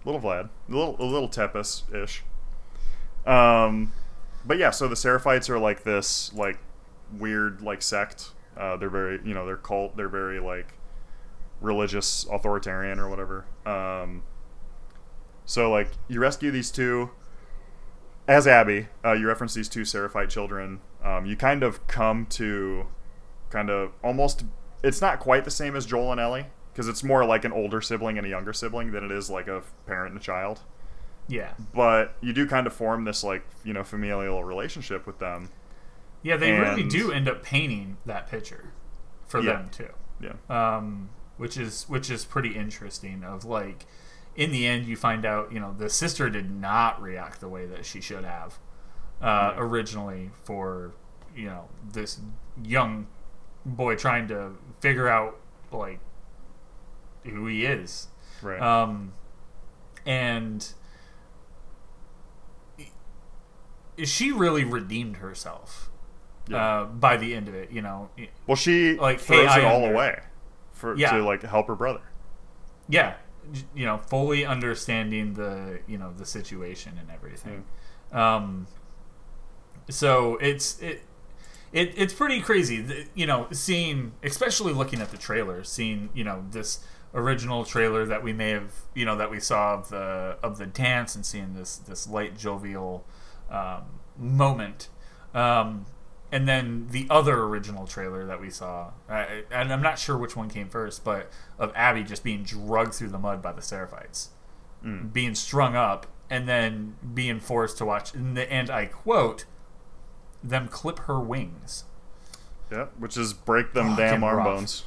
little 0.03 0.19
vlad. 0.19 0.21
Little 0.21 0.21
vlad. 0.21 0.49
A 0.69 0.75
little, 0.75 0.95
a 0.99 1.05
little 1.05 1.29
Tepes 1.29 1.83
ish 1.93 2.23
um 3.25 3.91
but 4.43 4.57
yeah 4.57 4.71
so 4.71 4.87
the 4.87 4.95
seraphites 4.95 5.47
are 5.47 5.59
like 5.59 5.83
this 5.83 6.33
like 6.33 6.57
weird 7.17 7.61
like 7.61 7.81
sect. 7.81 8.31
Uh, 8.57 8.75
they're 8.77 8.89
very 8.89 9.19
you 9.23 9.33
know 9.33 9.45
they're 9.45 9.57
cult. 9.57 9.95
They're 9.95 10.09
very 10.09 10.39
like 10.39 10.73
religious 11.61 12.25
authoritarian 12.31 12.99
or 12.99 13.09
whatever. 13.09 13.45
Um 13.65 14.23
so 15.45 15.69
like 15.71 15.89
you 16.07 16.19
rescue 16.19 16.51
these 16.51 16.71
two 16.71 17.11
as 18.27 18.47
abby 18.47 18.87
uh, 19.05 19.13
you 19.13 19.27
reference 19.27 19.53
these 19.53 19.67
two 19.69 19.83
seraphite 19.85 20.29
children 20.29 20.79
um, 21.03 21.25
you 21.25 21.35
kind 21.35 21.63
of 21.63 21.85
come 21.87 22.25
to 22.27 22.85
kind 23.49 23.69
of 23.69 23.91
almost 24.03 24.45
it's 24.83 25.01
not 25.01 25.19
quite 25.19 25.43
the 25.45 25.51
same 25.51 25.75
as 25.75 25.85
joel 25.85 26.11
and 26.11 26.21
ellie 26.21 26.45
because 26.71 26.87
it's 26.87 27.03
more 27.03 27.25
like 27.25 27.43
an 27.43 27.51
older 27.51 27.81
sibling 27.81 28.17
and 28.17 28.25
a 28.25 28.29
younger 28.29 28.53
sibling 28.53 28.91
than 28.91 29.03
it 29.03 29.11
is 29.11 29.29
like 29.29 29.47
a 29.47 29.61
parent 29.85 30.13
and 30.13 30.21
a 30.21 30.23
child 30.23 30.61
Yeah, 31.27 31.53
but 31.73 32.15
you 32.21 32.31
do 32.33 32.45
kind 32.47 32.65
of 32.67 32.73
form 32.73 33.03
this 33.05 33.23
like 33.23 33.43
you 33.63 33.73
know 33.73 33.83
familial 33.83 34.43
relationship 34.43 35.05
with 35.05 35.19
them 35.19 35.49
yeah, 36.23 36.37
they 36.37 36.51
really 36.51 36.83
do 36.83 37.11
end 37.11 37.27
up 37.27 37.41
painting 37.41 37.97
that 38.05 38.29
picture 38.29 38.71
for 39.27 39.41
Yeah. 39.41 39.53
them 39.53 39.69
too. 39.71 39.89
yeah 40.21 40.33
um, 40.49 41.09
which 41.37 41.57
is 41.57 41.85
which 41.89 42.11
is 42.11 42.23
pretty 42.25 42.55
interesting. 42.55 43.23
Of 43.23 43.43
like, 43.43 43.87
in 44.41 44.51
the 44.51 44.65
end, 44.65 44.85
you 44.87 44.95
find 44.95 45.25
out 45.25 45.51
you 45.51 45.59
know 45.59 45.73
the 45.77 45.89
sister 45.89 46.29
did 46.29 46.49
not 46.49 47.01
react 47.01 47.39
the 47.39 47.47
way 47.49 47.65
that 47.67 47.85
she 47.85 48.01
should 48.01 48.23
have 48.25 48.57
uh, 49.21 49.53
originally 49.57 50.31
for 50.43 50.93
you 51.35 51.45
know 51.45 51.69
this 51.93 52.19
young 52.63 53.07
boy 53.65 53.95
trying 53.95 54.27
to 54.27 54.57
figure 54.79 55.07
out 55.07 55.37
like 55.71 55.99
who 57.23 57.45
he 57.45 57.65
is, 57.65 58.07
right 58.41 58.59
um, 58.61 59.13
and 60.05 60.73
she 64.03 64.31
really 64.31 64.63
redeemed 64.63 65.17
herself 65.17 65.91
Yeah. 66.47 66.57
uh, 66.81 66.85
by 66.85 67.17
the 67.17 67.35
end 67.35 67.47
of 67.47 67.53
it. 67.53 67.71
You 67.71 67.81
know, 67.83 68.09
well 68.47 68.55
she 68.55 68.97
like, 68.97 69.19
throws 69.19 69.55
it 69.55 69.63
all 69.63 69.83
under- 69.83 69.93
away 69.93 70.19
for 70.71 70.95
Yeah. 70.97 71.11
to 71.15 71.23
like 71.23 71.43
help 71.43 71.67
her 71.67 71.75
brother 71.75 72.01
yeah 72.89 73.13
you 73.75 73.85
know 73.85 73.97
fully 73.97 74.45
understanding 74.45 75.33
the 75.33 75.79
you 75.87 75.97
know 75.97 76.13
the 76.15 76.25
situation 76.25 76.93
and 76.99 77.09
everything. 77.09 77.65
Um 78.11 78.67
so 79.89 80.37
it's 80.37 80.79
it 80.81 81.01
it, 81.73 81.93
it's 81.95 82.13
pretty 82.13 82.41
crazy, 82.41 83.07
you 83.15 83.25
know, 83.25 83.47
seeing, 83.51 84.11
especially 84.23 84.73
looking 84.73 84.99
at 84.99 85.09
the 85.09 85.17
trailer, 85.17 85.63
seeing, 85.63 86.09
you 86.13 86.23
know, 86.23 86.43
this 86.51 86.83
original 87.13 87.63
trailer 87.63 88.05
that 88.05 88.23
we 88.23 88.33
may 88.33 88.49
have, 88.49 88.73
you 88.93 89.05
know, 89.05 89.15
that 89.15 89.31
we 89.31 89.39
saw 89.39 89.75
of 89.75 89.89
the 89.89 90.37
of 90.43 90.57
the 90.57 90.65
dance, 90.65 91.15
and 91.15 91.25
seeing 91.25 91.53
this 91.53 91.77
this 91.77 92.07
light 92.07 92.37
jovial 92.37 93.05
um, 93.49 93.83
moment, 94.17 94.89
um, 95.33 95.85
and 96.31 96.47
then 96.47 96.87
the 96.91 97.07
other 97.09 97.43
original 97.43 97.85
trailer 97.87 98.25
that 98.25 98.39
we 98.39 98.49
saw, 98.49 98.91
I, 99.09 99.43
and 99.51 99.71
I'm 99.73 99.81
not 99.81 99.99
sure 99.99 100.17
which 100.17 100.35
one 100.35 100.49
came 100.49 100.69
first, 100.69 101.03
but 101.03 101.29
of 101.59 101.71
Abby 101.75 102.03
just 102.03 102.23
being 102.23 102.43
drugged 102.43 102.93
through 102.93 103.09
the 103.09 103.19
mud 103.19 103.41
by 103.41 103.51
the 103.51 103.61
Seraphites, 103.61 104.29
Mm. 104.83 105.13
being 105.13 105.35
strung 105.35 105.75
up, 105.75 106.07
and 106.29 106.47
then 106.47 106.95
being 107.13 107.39
forced 107.39 107.77
to 107.79 107.85
watch, 107.85 108.13
and, 108.15 108.35
the, 108.37 108.51
and 108.51 108.69
I 108.69 108.85
quote, 108.85 109.45
them 110.43 110.67
clip 110.69 110.99
her 110.99 111.19
wings. 111.19 111.83
Yeah, 112.71 112.85
which 112.97 113.17
is 113.17 113.33
break 113.33 113.73
them 113.73 113.89
Fucking 113.91 114.05
damn 114.05 114.23
arm 114.23 114.37
rough. 114.37 114.45
bones. 114.47 114.83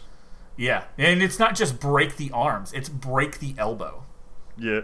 Yeah, 0.56 0.84
and 0.96 1.22
it's 1.22 1.38
not 1.38 1.54
just 1.54 1.78
break 1.78 2.16
the 2.16 2.30
arms; 2.32 2.72
it's 2.72 2.88
break 2.88 3.38
the 3.40 3.54
elbow. 3.58 4.04
Yeah, 4.56 4.80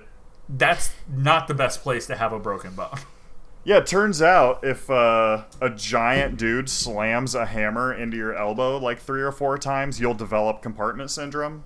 That's 0.48 0.92
not 1.08 1.48
the 1.48 1.54
best 1.54 1.82
place 1.82 2.06
to 2.08 2.16
have 2.16 2.32
a 2.32 2.38
broken 2.38 2.74
bone. 2.74 2.98
Yeah, 3.62 3.76
it 3.78 3.86
turns 3.86 4.22
out 4.22 4.64
if 4.64 4.88
uh, 4.90 5.44
a 5.60 5.68
giant 5.70 6.38
dude 6.38 6.68
slams 6.70 7.34
a 7.34 7.44
hammer 7.46 7.92
into 7.92 8.16
your 8.16 8.34
elbow 8.34 8.78
like 8.78 9.00
three 9.00 9.20
or 9.22 9.32
four 9.32 9.58
times, 9.58 10.00
you'll 10.00 10.14
develop 10.14 10.62
compartment 10.62 11.10
syndrome, 11.10 11.64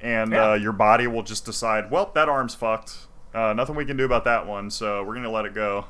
and 0.00 0.32
Yeah. 0.32 0.50
uh, 0.50 0.54
your 0.54 0.72
body 0.72 1.06
will 1.06 1.22
just 1.22 1.44
decide, 1.44 1.90
well, 1.90 2.10
that 2.14 2.28
arm's 2.28 2.54
fucked. 2.54 3.06
Uh, 3.32 3.52
nothing 3.52 3.76
we 3.76 3.84
can 3.84 3.96
do 3.96 4.04
about 4.04 4.24
that 4.24 4.46
one, 4.46 4.70
so 4.70 5.04
we're 5.04 5.14
gonna 5.14 5.30
let 5.30 5.44
it 5.44 5.54
go. 5.54 5.84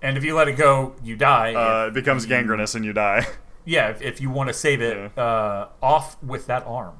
And 0.00 0.16
if 0.16 0.22
you 0.24 0.36
let 0.36 0.46
it 0.46 0.56
go, 0.56 0.94
you 1.02 1.16
die. 1.16 1.54
Uh, 1.54 1.88
it 1.88 1.94
becomes 1.94 2.22
you- 2.24 2.28
gangrenous 2.28 2.74
and 2.74 2.84
you 2.84 2.92
die. 2.92 3.26
Yeah, 3.64 3.88
if, 3.90 4.00
if 4.00 4.20
you 4.22 4.30
want 4.30 4.48
to 4.48 4.54
save 4.54 4.80
it, 4.80 5.18
uh, 5.18 5.66
off 5.82 6.16
with 6.22 6.46
that 6.46 6.64
arm. 6.66 6.94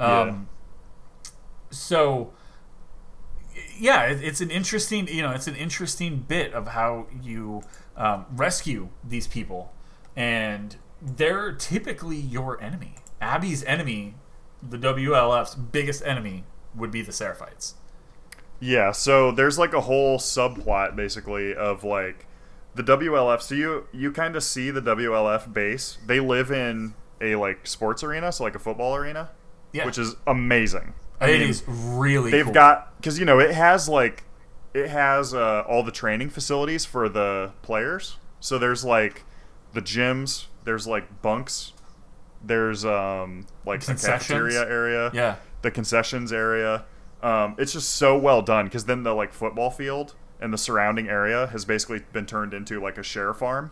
Um, 0.00 0.48
So, 1.70 2.32
yeah, 3.78 4.04
it, 4.04 4.22
it's 4.22 4.40
an 4.40 4.50
interesting, 4.50 5.08
you 5.08 5.22
know, 5.22 5.30
it's 5.30 5.46
an 5.46 5.56
interesting 5.56 6.24
bit 6.26 6.52
of 6.52 6.68
how 6.68 7.06
you 7.22 7.62
um, 7.96 8.26
rescue 8.32 8.88
these 9.02 9.26
people, 9.26 9.72
and 10.16 10.76
they're 11.00 11.52
typically 11.52 12.16
your 12.16 12.60
enemy. 12.62 12.96
Abby's 13.20 13.64
enemy, 13.64 14.14
the 14.62 14.78
WLF's 14.78 15.54
biggest 15.54 16.04
enemy, 16.04 16.44
would 16.74 16.90
be 16.90 17.02
the 17.02 17.12
Seraphites. 17.12 17.74
Yeah, 18.60 18.92
so 18.92 19.30
there's 19.30 19.58
like 19.58 19.74
a 19.74 19.82
whole 19.82 20.18
subplot 20.18 20.96
basically 20.96 21.54
of 21.54 21.84
like 21.84 22.26
the 22.74 22.82
WLF. 22.82 23.42
So 23.42 23.54
you 23.54 23.86
you 23.92 24.12
kind 24.12 24.36
of 24.36 24.42
see 24.42 24.70
the 24.70 24.80
WLF 24.80 25.52
base. 25.52 25.98
They 26.06 26.20
live 26.20 26.50
in 26.50 26.94
a 27.20 27.36
like 27.36 27.66
sports 27.66 28.02
arena, 28.02 28.32
so 28.32 28.44
like 28.44 28.54
a 28.54 28.58
football 28.58 28.94
arena, 28.94 29.30
Yeah, 29.72 29.84
which 29.86 29.98
is 29.98 30.16
amazing. 30.26 30.94
I 31.20 31.30
it 31.30 31.40
mean, 31.40 31.50
is 31.50 31.62
really. 31.66 32.30
They've 32.30 32.44
cool. 32.44 32.54
got 32.54 32.96
because 32.96 33.18
you 33.18 33.24
know 33.24 33.38
it 33.38 33.52
has 33.52 33.88
like 33.88 34.24
it 34.74 34.88
has 34.88 35.32
uh, 35.32 35.62
all 35.68 35.82
the 35.82 35.92
training 35.92 36.30
facilities 36.30 36.84
for 36.84 37.08
the 37.08 37.52
players. 37.62 38.18
So 38.40 38.58
there's 38.58 38.84
like 38.84 39.24
the 39.72 39.80
gyms. 39.80 40.46
There's 40.64 40.86
like 40.86 41.22
bunks. 41.22 41.72
There's 42.42 42.84
um 42.84 43.46
like 43.64 43.82
a 43.82 43.86
Concessions. 43.86 44.26
cafeteria 44.28 44.60
area 44.68 45.10
yeah. 45.14 45.36
the 45.62 45.70
concessions 45.70 46.32
area. 46.32 46.84
Um, 47.22 47.54
it's 47.58 47.72
just 47.72 47.94
so 47.94 48.18
well 48.18 48.42
done 48.42 48.66
because 48.66 48.84
then 48.84 49.02
the 49.02 49.14
like 49.14 49.32
football 49.32 49.70
field 49.70 50.14
and 50.40 50.52
the 50.52 50.58
surrounding 50.58 51.08
area 51.08 51.46
has 51.46 51.64
basically 51.64 52.00
been 52.12 52.26
turned 52.26 52.52
into 52.52 52.80
like 52.82 52.98
a 52.98 53.02
share 53.02 53.32
farm. 53.32 53.70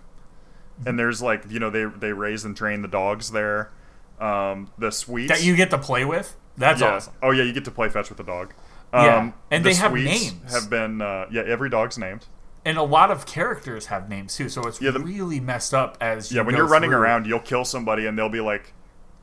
And 0.86 0.98
there's 0.98 1.20
like 1.20 1.44
you 1.50 1.58
know 1.58 1.68
they 1.68 1.84
they 1.84 2.12
raise 2.12 2.44
and 2.44 2.56
train 2.56 2.80
the 2.82 2.88
dogs 2.88 3.32
there. 3.32 3.70
Um, 4.18 4.70
the 4.78 4.90
suites 4.90 5.30
that 5.30 5.44
you 5.44 5.56
get 5.56 5.70
to 5.70 5.78
play 5.78 6.04
with. 6.04 6.36
That's 6.56 6.80
yeah. 6.80 6.94
awesome. 6.96 7.14
Oh 7.22 7.30
yeah, 7.30 7.42
you 7.44 7.52
get 7.52 7.64
to 7.66 7.70
play 7.70 7.88
fetch 7.88 8.08
with 8.08 8.18
the 8.18 8.24
dog. 8.24 8.52
Um, 8.92 9.04
Yeah, 9.04 9.32
and 9.50 9.64
the 9.64 9.70
they 9.70 9.74
have 9.76 9.94
names. 9.94 10.52
Have 10.52 10.68
been 10.68 11.00
uh, 11.00 11.26
yeah 11.30 11.42
every 11.46 11.70
dog's 11.70 11.96
named. 11.98 12.26
And 12.64 12.78
a 12.78 12.82
lot 12.82 13.10
of 13.10 13.26
characters 13.26 13.86
have 13.86 14.08
names 14.08 14.36
too, 14.36 14.48
so 14.48 14.62
it's 14.68 14.80
Yeah, 14.80 14.90
the- 14.92 15.00
really 15.00 15.40
messed 15.40 15.74
up 15.74 15.96
as 16.00 16.30
you 16.30 16.36
Yeah, 16.36 16.42
when 16.44 16.54
you're 16.54 16.66
running 16.68 16.90
through. 16.90 17.00
around, 17.00 17.26
you'll 17.26 17.40
kill 17.40 17.64
somebody 17.64 18.06
and 18.06 18.16
they'll 18.18 18.28
be 18.28 18.40
like, 18.40 18.72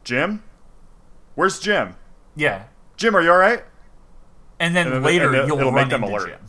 "Jim, 0.04 0.44
where's 1.36 1.60
Jim? 1.60 1.96
Yeah, 2.36 2.64
Jim, 2.98 3.16
are 3.16 3.22
you 3.22 3.32
all 3.32 3.38
right?" 3.38 3.64
and 4.60 4.76
then 4.76 4.88
And 4.88 4.96
then- 4.98 5.04
later 5.04 5.34
and 5.34 5.48
you'll 5.48 5.72
make 5.72 5.90
them 5.90 6.04
into 6.04 6.16
alert. 6.18 6.28
Jim. 6.30 6.40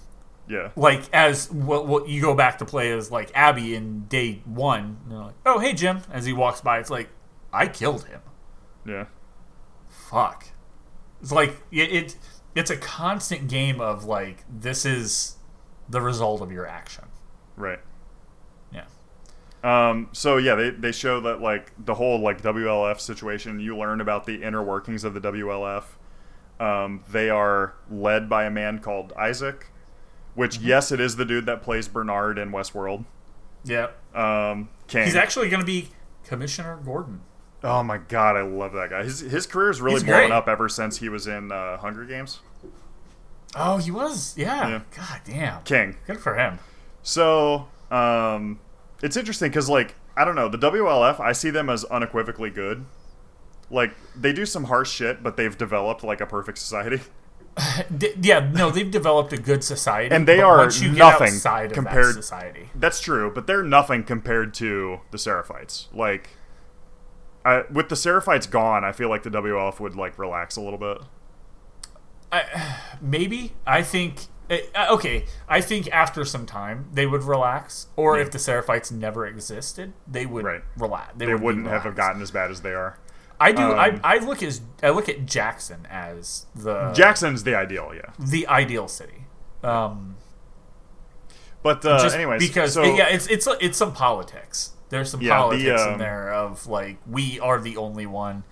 Yeah, 0.48 0.70
Like 0.74 1.02
as 1.12 1.48
what, 1.52 1.86
what 1.86 2.08
you 2.08 2.20
go 2.20 2.34
back 2.34 2.58
to 2.58 2.64
play 2.64 2.90
as 2.90 3.08
like 3.12 3.30
Abby 3.36 3.76
in 3.76 4.06
day 4.06 4.42
one. 4.44 4.96
And 5.04 5.12
they're 5.12 5.18
like, 5.18 5.34
"Oh, 5.46 5.60
hey 5.60 5.74
Jim!" 5.74 6.00
As 6.10 6.24
he 6.24 6.32
walks 6.32 6.60
by, 6.60 6.80
it's 6.80 6.90
like, 6.90 7.08
"I 7.52 7.68
killed 7.68 8.06
him." 8.06 8.20
yeah. 8.84 9.04
Fuck. 9.88 10.46
It's 11.20 11.32
like 11.32 11.56
it, 11.70 11.92
it. 11.92 12.16
It's 12.54 12.70
a 12.70 12.76
constant 12.76 13.48
game 13.48 13.80
of 13.80 14.04
like 14.04 14.44
this 14.48 14.84
is 14.84 15.36
the 15.88 16.00
result 16.00 16.40
of 16.42 16.50
your 16.50 16.66
action. 16.66 17.04
Right. 17.56 17.80
Yeah. 18.72 18.84
Um, 19.62 20.08
so 20.12 20.36
yeah, 20.38 20.54
they, 20.54 20.70
they 20.70 20.92
show 20.92 21.20
that 21.20 21.40
like 21.40 21.72
the 21.84 21.94
whole 21.94 22.20
like 22.20 22.42
WLF 22.42 23.00
situation. 23.00 23.60
You 23.60 23.76
learn 23.76 24.00
about 24.00 24.26
the 24.26 24.42
inner 24.42 24.62
workings 24.62 25.04
of 25.04 25.14
the 25.14 25.20
WLF. 25.20 25.84
Um, 26.58 27.02
they 27.10 27.30
are 27.30 27.74
led 27.90 28.28
by 28.28 28.44
a 28.44 28.50
man 28.50 28.80
called 28.80 29.12
Isaac, 29.18 29.70
which 30.34 30.58
Mm-hmm. 30.58 30.68
yes, 30.68 30.92
it 30.92 31.00
is 31.00 31.16
the 31.16 31.24
dude 31.24 31.46
that 31.46 31.62
plays 31.62 31.88
Bernard 31.88 32.38
in 32.38 32.50
Westworld. 32.50 33.04
Yeah. 33.64 33.88
Um, 34.14 34.70
King. 34.88 35.04
He's 35.04 35.16
actually 35.16 35.48
going 35.48 35.60
to 35.60 35.66
be 35.66 35.88
Commissioner 36.24 36.78
Gordon. 36.84 37.20
Oh 37.64 37.82
my 37.82 37.98
god, 37.98 38.36
I 38.36 38.42
love 38.42 38.72
that 38.72 38.90
guy. 38.90 39.02
His 39.04 39.20
his 39.20 39.46
career's 39.46 39.80
really 39.80 39.96
He's 39.96 40.04
blown 40.04 40.16
great. 40.28 40.30
up 40.30 40.48
ever 40.48 40.68
since 40.68 40.98
he 40.98 41.08
was 41.08 41.26
in 41.26 41.50
uh, 41.52 41.76
Hunger 41.78 42.04
Games. 42.04 42.40
Oh, 43.56 43.78
he 43.78 43.90
was. 43.90 44.34
Yeah. 44.38 44.68
Yeah. 44.68 44.80
God 44.96 45.20
damn. 45.24 45.62
King. 45.64 45.96
Good 46.06 46.20
for 46.20 46.36
him. 46.36 46.60
So, 47.02 47.66
um, 47.90 48.60
it's 49.02 49.16
interesting 49.16 49.50
because, 49.50 49.68
like, 49.68 49.96
I 50.16 50.24
don't 50.24 50.36
know, 50.36 50.48
the 50.48 50.58
WLF, 50.58 51.18
I 51.18 51.32
see 51.32 51.50
them 51.50 51.68
as 51.68 51.84
unequivocally 51.86 52.50
good. 52.50 52.84
Like, 53.70 53.92
they 54.14 54.32
do 54.32 54.46
some 54.46 54.64
harsh 54.64 54.90
shit, 54.92 55.22
but 55.22 55.36
they've 55.36 55.56
developed, 55.56 56.04
like, 56.04 56.20
a 56.20 56.26
perfect 56.26 56.58
society. 56.58 57.00
Yeah, 58.22 58.48
no, 58.54 58.70
they've 58.70 58.90
developed 58.90 59.32
a 59.34 59.36
good 59.36 59.62
society, 59.64 60.14
And 60.14 60.26
they 60.26 60.40
are 60.40 60.58
once 60.58 60.80
you 60.80 60.92
nothing 60.92 61.26
get 61.26 61.34
outside 61.34 61.66
of 61.66 61.72
compared- 61.72 62.14
that 62.14 62.22
society. 62.22 62.70
That's 62.74 63.00
true, 63.00 63.30
but 63.34 63.46
they're 63.46 63.64
nothing 63.64 64.04
compared 64.04 64.54
to 64.54 65.00
the 65.10 65.18
Seraphites. 65.18 65.86
Like, 65.92 66.30
I, 67.44 67.64
with 67.70 67.88
the 67.88 67.94
Seraphites 67.94 68.50
gone, 68.50 68.84
I 68.84 68.92
feel 68.92 69.08
like 69.08 69.22
the 69.22 69.30
WLF 69.30 69.80
would, 69.80 69.96
like, 69.96 70.18
relax 70.18 70.56
a 70.56 70.60
little 70.60 70.78
bit. 70.78 70.98
I, 72.32 72.76
maybe 73.00 73.54
I 73.66 73.82
think 73.82 74.26
eh, 74.50 74.60
uh, 74.74 74.88
okay. 74.94 75.24
I 75.48 75.60
think 75.60 75.88
after 75.90 76.24
some 76.24 76.46
time 76.46 76.88
they 76.92 77.06
would 77.06 77.22
relax, 77.24 77.86
or 77.96 78.16
Yeah. 78.16 78.22
if 78.22 78.30
the 78.30 78.38
Seraphites 78.38 78.92
never 78.92 79.26
existed, 79.26 79.92
they 80.06 80.26
would 80.26 80.44
Right. 80.44 80.62
relax. 80.76 81.14
They, 81.16 81.26
would 81.26 81.42
wouldn't 81.42 81.66
have 81.66 81.94
gotten 81.96 82.20
as 82.22 82.30
bad 82.30 82.50
as 82.50 82.60
they 82.60 82.74
are. 82.74 82.98
I 83.42 83.52
do. 83.52 83.62
I, 83.62 83.88
um, 83.88 84.00
I 84.04 84.18
look 84.18 84.42
as 84.42 84.60
I 84.82 84.90
look 84.90 85.08
at 85.08 85.24
Jackson 85.24 85.86
as 85.90 86.44
the 86.54 86.92
Jackson's 86.92 87.42
the 87.44 87.54
ideal, 87.54 87.92
yeah. 87.94 88.12
the 88.18 88.46
ideal 88.48 88.86
city. 88.86 89.24
Um, 89.64 90.16
But, 91.62 91.82
uh, 91.84 92.02
just 92.02 92.14
anyways. 92.14 92.46
because 92.46 92.74
so, 92.74 92.82
yeah, 92.82 93.06
it's 93.08 93.26
it's 93.28 93.48
it's 93.60 93.78
some 93.78 93.92
politics. 93.94 94.72
There's 94.90 95.10
some 95.10 95.22
Yeah, 95.22 95.28
the, 95.28 95.34
politics 95.36 95.82
um, 95.82 95.92
in 95.94 95.98
there 95.98 96.32
of 96.32 96.66
like 96.66 96.98
we 97.08 97.40
are 97.40 97.60
the 97.60 97.76
only 97.76 98.06
one. 98.06 98.44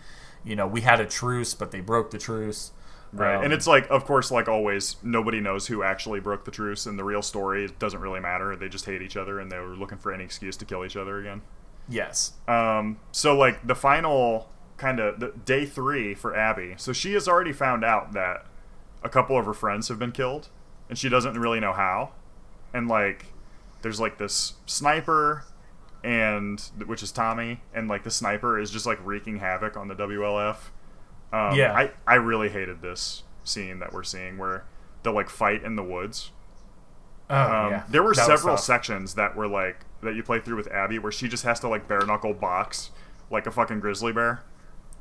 You 0.44 0.56
know, 0.56 0.66
we 0.66 0.81
had 0.81 1.01
a 1.01 1.06
truce, 1.06 1.55
but 1.55 1.70
they 1.70 1.81
broke 1.81 2.10
the 2.10 2.19
truce. 2.19 2.73
Right. 3.12 3.36
Um, 3.36 3.44
and 3.44 3.52
it's 3.52 3.66
like, 3.66 3.89
of 3.90 4.05
course, 4.05 4.31
like 4.31 4.48
always, 4.48 4.97
nobody 5.02 5.40
knows 5.40 5.66
who 5.66 5.82
actually 5.82 6.20
broke 6.20 6.44
the 6.44 6.51
truce, 6.51 6.86
and 6.86 6.98
the 6.98 7.05
real 7.05 7.23
story 7.23 7.65
it 7.65 7.78
doesn't 7.78 8.01
really 8.01 8.20
matter. 8.20 8.55
They 8.56 8.69
just 8.69 8.85
hate 8.85 9.02
each 9.02 9.16
other, 9.16 9.40
and 9.40 9.51
they 9.51 9.59
were 9.59 9.77
looking 9.77 9.98
for 9.98 10.12
any 10.12 10.24
excuse 10.24 10.56
to 10.59 10.65
kill 10.65 10.85
each 10.85 10.97
other 10.97 11.19
again. 11.19 11.43
yes, 11.89 12.32
Um, 12.47 12.98
so, 13.12 13.36
like, 13.36 13.66
the 13.66 13.74
final 13.74 14.51
kind 14.77 15.01
of 15.01 15.44
day 15.44 15.66
three 15.66 16.15
for 16.15 16.35
Abby. 16.36 16.74
So 16.78 16.93
she 16.93 17.12
has 17.15 17.28
already 17.28 17.52
found 17.52 17.85
out 17.85 18.12
that 18.12 18.47
a 19.02 19.09
couple 19.09 19.36
of 19.39 19.44
her 19.44 19.55
friends 19.55 19.89
have 19.89 19.98
been 19.98 20.12
killed, 20.12 20.48
and 20.89 20.97
she 20.97 21.09
doesn't 21.09 21.39
really 21.39 21.60
know 21.60 21.73
how. 21.73 22.12
And 22.73 22.89
like, 22.89 23.27
there's 23.82 24.01
like 24.01 24.19
this 24.19 24.55
sniper, 24.66 25.44
and 26.05 26.61
which 26.87 27.03
is 27.03 27.12
Tommy, 27.12 27.61
and 27.75 27.89
like 27.89 28.05
the 28.05 28.11
sniper 28.11 28.59
is 28.59 28.70
just 28.70 28.87
like 28.87 28.99
wreaking 29.05 29.39
havoc 29.39 29.77
on 29.77 29.89
the 29.89 29.95
WLF. 29.95 30.57
Um, 31.33 31.55
Yeah. 31.55 31.75
I 31.75 31.91
I 32.07 32.15
really 32.15 32.49
hated 32.49 32.83
this 32.83 33.23
scene 33.45 33.79
that 33.81 33.93
we're 33.93 34.03
seeing 34.05 34.39
where 34.39 34.65
the 35.03 35.11
like 35.12 35.29
fight 35.31 35.62
in 35.65 35.77
the 35.77 35.83
woods. 35.83 36.31
oh, 37.31 37.37
Um, 37.37 37.70
yeah. 37.73 37.83
There 37.89 38.03
were 38.03 38.15
That 38.15 38.27
several 38.27 38.57
sections 38.57 39.15
that 39.15 39.37
were 39.37 39.49
like 39.49 39.85
that 40.03 40.15
you 40.15 40.23
play 40.23 40.41
through 40.41 40.57
with 40.57 40.69
Abby 40.69 40.99
where 40.99 41.12
she 41.12 41.29
just 41.29 41.45
has 41.45 41.59
to 41.61 41.69
like 41.69 41.89
bare 41.89 42.05
knuckle 42.07 42.35
box 42.35 42.91
like 43.31 43.47
a 43.47 43.51
fucking 43.51 43.81
grizzly 43.81 44.12
bear. 44.12 44.43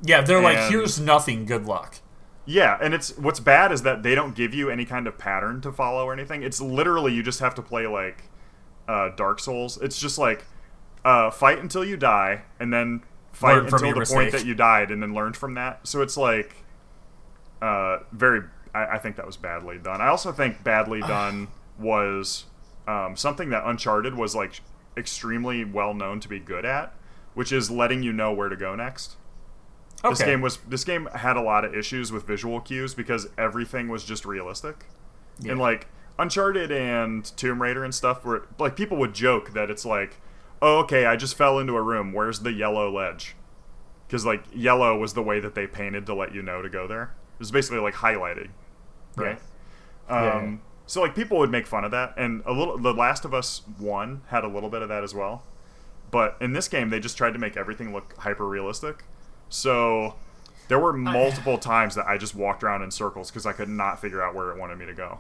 Yeah, 0.02 0.22
they're 0.22 0.42
like, 0.42 0.70
here's 0.70 1.00
nothing. 1.00 1.46
Good 1.46 1.66
luck. 1.66 2.00
Yeah, 2.46 2.78
and 2.82 2.94
it's 2.94 3.18
what's 3.18 3.40
bad 3.40 3.72
is 3.72 3.82
that 3.82 4.04
they 4.04 4.16
don't 4.16 4.36
give 4.36 4.54
you 4.54 4.70
any 4.70 4.86
kind 4.86 5.08
of 5.08 5.18
pattern 5.18 5.60
to 5.62 5.72
follow 5.72 6.06
or 6.06 6.14
anything. 6.14 6.44
It's 6.44 6.62
literally 6.62 7.14
you 7.14 7.24
just 7.24 7.40
have 7.40 7.56
to 7.56 7.62
play 7.62 7.88
like 7.88 8.24
uh, 8.88 9.10
Dark 9.16 9.40
Souls. 9.40 9.78
It's 9.82 10.00
just 10.00 10.18
like 10.18 10.46
uh, 11.08 11.32
fight 11.32 11.60
until 11.60 11.86
you 11.86 11.96
die, 11.96 12.42
and 12.60 12.74
then 12.74 13.02
fight 13.32 13.54
Learn 13.54 13.66
until 13.74 13.94
the 13.94 14.06
point 14.06 14.34
that 14.34 14.46
you 14.46 14.54
died, 14.54 14.92
and 14.92 15.02
then 15.02 15.14
learn 15.14 15.32
from 15.32 15.54
that. 15.54 15.88
So 15.88 16.02
it's 16.02 16.18
like 16.18 16.66
uh, 17.62 18.00
very. 18.12 18.42
I, 18.76 18.96
I 18.96 18.98
think 18.98 19.16
that 19.16 19.26
was 19.26 19.38
badly 19.38 19.78
done. 19.78 20.02
I 20.02 20.08
also 20.08 20.34
think 20.34 20.66
badly 20.66 21.00
done 21.00 21.48
was 21.80 22.44
um, 22.90 23.16
something 23.16 23.52
that 23.52 23.64
Uncharted 23.66 24.16
was 24.16 24.36
like 24.36 24.60
extremely 24.98 25.64
well 25.64 25.94
known 25.94 26.20
to 26.20 26.28
be 26.28 26.40
good 26.40 26.66
at, 26.66 26.94
which 27.36 27.54
is 27.54 27.72
letting 27.72 28.04
you 28.04 28.12
know 28.12 28.34
where 28.34 28.50
to 28.50 28.58
go 28.58 28.76
next. 28.76 29.16
Okay. 30.04 30.10
This 30.10 30.22
game 30.22 30.42
was 30.42 30.58
this 30.68 30.84
game 30.84 31.08
had 31.16 31.38
a 31.38 31.42
lot 31.42 31.64
of 31.64 31.74
issues 31.74 32.12
with 32.12 32.28
visual 32.28 32.60
cues 32.60 32.94
because 32.94 33.30
everything 33.38 33.88
was 33.88 34.04
just 34.04 34.26
realistic. 34.26 34.86
Yeah. 35.40 35.54
And 35.54 35.62
like 35.62 35.88
Uncharted 36.20 36.70
and 36.70 37.24
Tomb 37.38 37.62
Raider 37.62 37.86
and 37.86 37.96
stuff 37.96 38.26
were 38.26 38.46
like 38.60 38.76
people 38.76 38.98
would 38.98 39.14
joke 39.14 39.54
that 39.54 39.70
it's 39.70 39.86
like, 39.86 40.18
"Oh, 40.62 40.80
okay, 40.80 41.06
I 41.06 41.16
just 41.16 41.36
fell 41.36 41.60
into 41.60 41.76
a 41.76 41.82
room. 41.82 42.14
Where's 42.14 42.40
the 42.40 42.54
yellow 42.54 42.90
ledge?" 42.92 43.36
Cuz 44.10 44.26
like 44.26 44.44
yellow 44.54 44.98
was 44.98 45.14
the 45.14 45.22
way 45.24 45.40
that 45.40 45.54
they 45.56 45.68
painted 45.68 46.06
to 46.06 46.14
let 46.14 46.34
you 46.34 46.42
know 46.42 46.62
to 46.62 46.70
go 46.70 46.88
there. 46.88 47.04
It 47.36 47.40
was 47.40 47.52
basically 47.52 47.80
like 47.80 47.96
highlighting, 47.96 48.50
right? 49.16 49.40
Yeah. 50.10 50.34
Um 50.34 50.62
So 50.86 51.02
like 51.02 51.14
people 51.16 51.38
would 51.40 51.52
make 51.52 51.68
fun 51.68 51.84
of 51.84 51.92
that, 51.92 52.14
and 52.18 52.42
a 52.46 52.54
little. 52.54 52.78
The 52.78 52.94
Last 52.94 53.26
of 53.26 53.34
Us 53.34 53.62
One 53.78 54.22
had 54.28 54.46
a 54.46 54.48
little 54.48 54.70
bit 54.70 54.82
of 54.82 54.88
that 54.90 55.04
as 55.04 55.14
well, 55.14 55.44
but 56.12 56.38
in 56.40 56.54
this 56.54 56.70
game 56.70 56.90
they 56.90 57.00
just 57.02 57.18
tried 57.18 57.34
to 57.34 57.40
make 57.40 57.58
everything 57.58 57.92
look 57.94 58.16
hyper 58.20 58.48
realistic. 58.48 59.04
So 59.50 60.16
there 60.70 60.80
were 60.80 60.94
multiple 60.94 61.58
times 61.58 61.96
that 61.96 62.08
I 62.08 62.18
just 62.18 62.36
walked 62.36 62.64
around 62.64 62.84
in 62.84 62.92
circles 62.92 63.30
because 63.30 63.46
I 63.46 63.52
could 63.52 63.68
not 63.70 64.00
figure 64.00 64.22
out 64.22 64.34
where 64.34 64.50
it 64.52 64.58
wanted 64.58 64.78
me 64.78 64.86
to 64.86 64.94
go, 64.94 65.20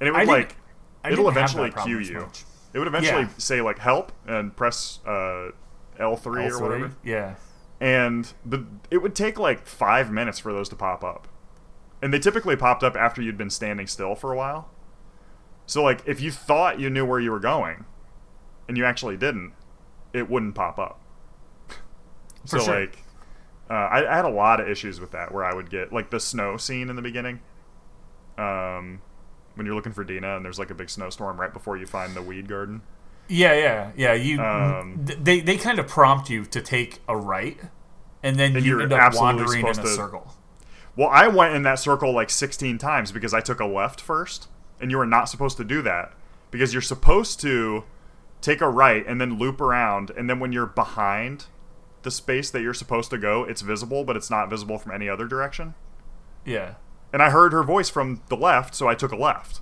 and 0.00 0.08
it 0.08 0.12
would 0.12 0.22
I 0.22 0.24
like 0.24 0.56
I 1.04 1.10
it'll 1.12 1.28
eventually 1.28 1.70
cue 1.70 1.98
you. 1.98 2.20
much. 2.20 2.44
It 2.74 2.78
would 2.80 2.88
eventually 2.88 3.22
Yeah. 3.22 3.28
say 3.38 3.60
like 3.62 3.78
help 3.78 4.12
and 4.26 4.54
press 4.54 4.98
uh, 5.06 5.50
L 5.98 6.16
three 6.16 6.46
or 6.46 6.60
whatever, 6.60 6.90
Yeah. 7.02 7.36
and 7.80 8.30
the 8.44 8.66
it 8.90 8.98
would 8.98 9.14
take 9.14 9.38
like 9.38 9.64
five 9.66 10.10
minutes 10.10 10.38
for 10.40 10.52
those 10.52 10.68
to 10.70 10.76
pop 10.76 11.02
up, 11.04 11.28
and 12.02 12.12
they 12.12 12.18
typically 12.18 12.56
popped 12.56 12.82
up 12.82 12.96
after 12.96 13.22
you'd 13.22 13.38
been 13.38 13.48
standing 13.50 13.86
still 13.86 14.14
for 14.16 14.32
a 14.32 14.36
while. 14.36 14.68
So 15.66 15.82
like 15.82 16.02
if 16.04 16.20
you 16.20 16.30
thought 16.30 16.78
you 16.80 16.90
knew 16.90 17.06
where 17.06 17.20
you 17.20 17.30
were 17.30 17.40
going, 17.40 17.84
and 18.68 18.76
you 18.76 18.84
actually 18.84 19.16
didn't, 19.16 19.52
it 20.12 20.28
wouldn't 20.28 20.54
pop 20.56 20.78
up. 20.78 21.00
For 22.46 22.58
so 22.58 22.64
sure. 22.66 22.80
like, 22.80 22.98
uh, 23.70 23.74
I, 23.74 24.12
I 24.12 24.16
had 24.16 24.24
a 24.26 24.30
lot 24.30 24.60
of 24.60 24.68
issues 24.68 25.00
with 25.00 25.12
that 25.12 25.32
where 25.32 25.44
I 25.44 25.54
would 25.54 25.70
get 25.70 25.92
like 25.92 26.10
the 26.10 26.20
snow 26.20 26.56
scene 26.58 26.90
in 26.90 26.96
the 26.96 27.02
beginning. 27.02 27.40
Um, 28.36 29.00
when 29.54 29.66
you're 29.66 29.74
looking 29.74 29.92
for 29.92 30.04
Dina 30.04 30.36
and 30.36 30.44
there's 30.44 30.58
like 30.58 30.70
a 30.70 30.74
big 30.74 30.90
snowstorm 30.90 31.40
right 31.40 31.52
before 31.52 31.76
you 31.76 31.86
find 31.86 32.14
the 32.14 32.22
weed 32.22 32.48
garden. 32.48 32.82
Yeah, 33.28 33.54
yeah, 33.54 33.90
yeah. 33.96 34.12
You 34.12 34.40
Um, 34.40 35.00
they 35.04 35.40
they 35.40 35.56
kind 35.56 35.78
of 35.78 35.88
prompt 35.88 36.28
you 36.28 36.44
to 36.46 36.60
take 36.60 37.00
a 37.08 37.16
right, 37.16 37.58
and 38.22 38.36
then 38.38 38.56
And 38.56 38.64
you 38.66 38.80
end 38.80 38.92
up 38.92 39.14
wandering 39.14 39.60
in 39.60 39.66
a 39.70 39.74
to- 39.74 39.86
circle. 39.88 40.34
Well, 40.96 41.08
I 41.10 41.26
went 41.28 41.54
in 41.56 41.62
that 41.62 41.78
circle 41.80 42.12
like 42.14 42.30
16 42.30 42.78
times 42.78 43.10
because 43.12 43.34
I 43.34 43.40
took 43.40 43.58
a 43.60 43.64
left 43.66 44.00
first, 44.00 44.48
and 44.80 44.90
you 44.90 45.00
are 45.00 45.06
not 45.06 45.28
supposed 45.28 45.56
to 45.56 45.64
do 45.64 45.82
that 45.82 46.12
because 46.52 46.72
you're 46.72 46.82
supposed 46.82 47.40
to 47.40 47.82
take 48.40 48.60
a 48.60 48.68
right 48.68 49.04
and 49.06 49.20
then 49.20 49.38
loop 49.38 49.60
around, 49.60 50.10
and 50.10 50.28
then 50.30 50.38
when 50.38 50.52
you're 50.52 50.66
behind 50.66 51.46
the 52.02 52.10
space 52.10 52.50
that 52.50 52.60
you're 52.60 52.74
supposed 52.74 53.10
to 53.10 53.16
go, 53.18 53.42
it's 53.44 53.62
visible, 53.62 54.04
but 54.04 54.16
it's 54.16 54.30
not 54.30 54.50
visible 54.50 54.78
from 54.78 54.92
any 54.92 55.08
other 55.08 55.26
direction. 55.26 55.74
Yeah. 56.44 56.74
And 57.14 57.22
I 57.22 57.30
heard 57.30 57.52
her 57.52 57.62
voice 57.62 57.88
from 57.88 58.22
the 58.28 58.36
left, 58.36 58.74
so 58.74 58.88
I 58.88 58.96
took 58.96 59.12
a 59.12 59.16
left. 59.16 59.60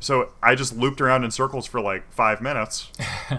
So 0.00 0.34
I 0.42 0.54
just 0.54 0.76
looped 0.76 1.00
around 1.00 1.24
in 1.24 1.30
circles 1.30 1.66
for 1.66 1.80
like 1.80 2.12
five 2.12 2.42
minutes 2.42 2.92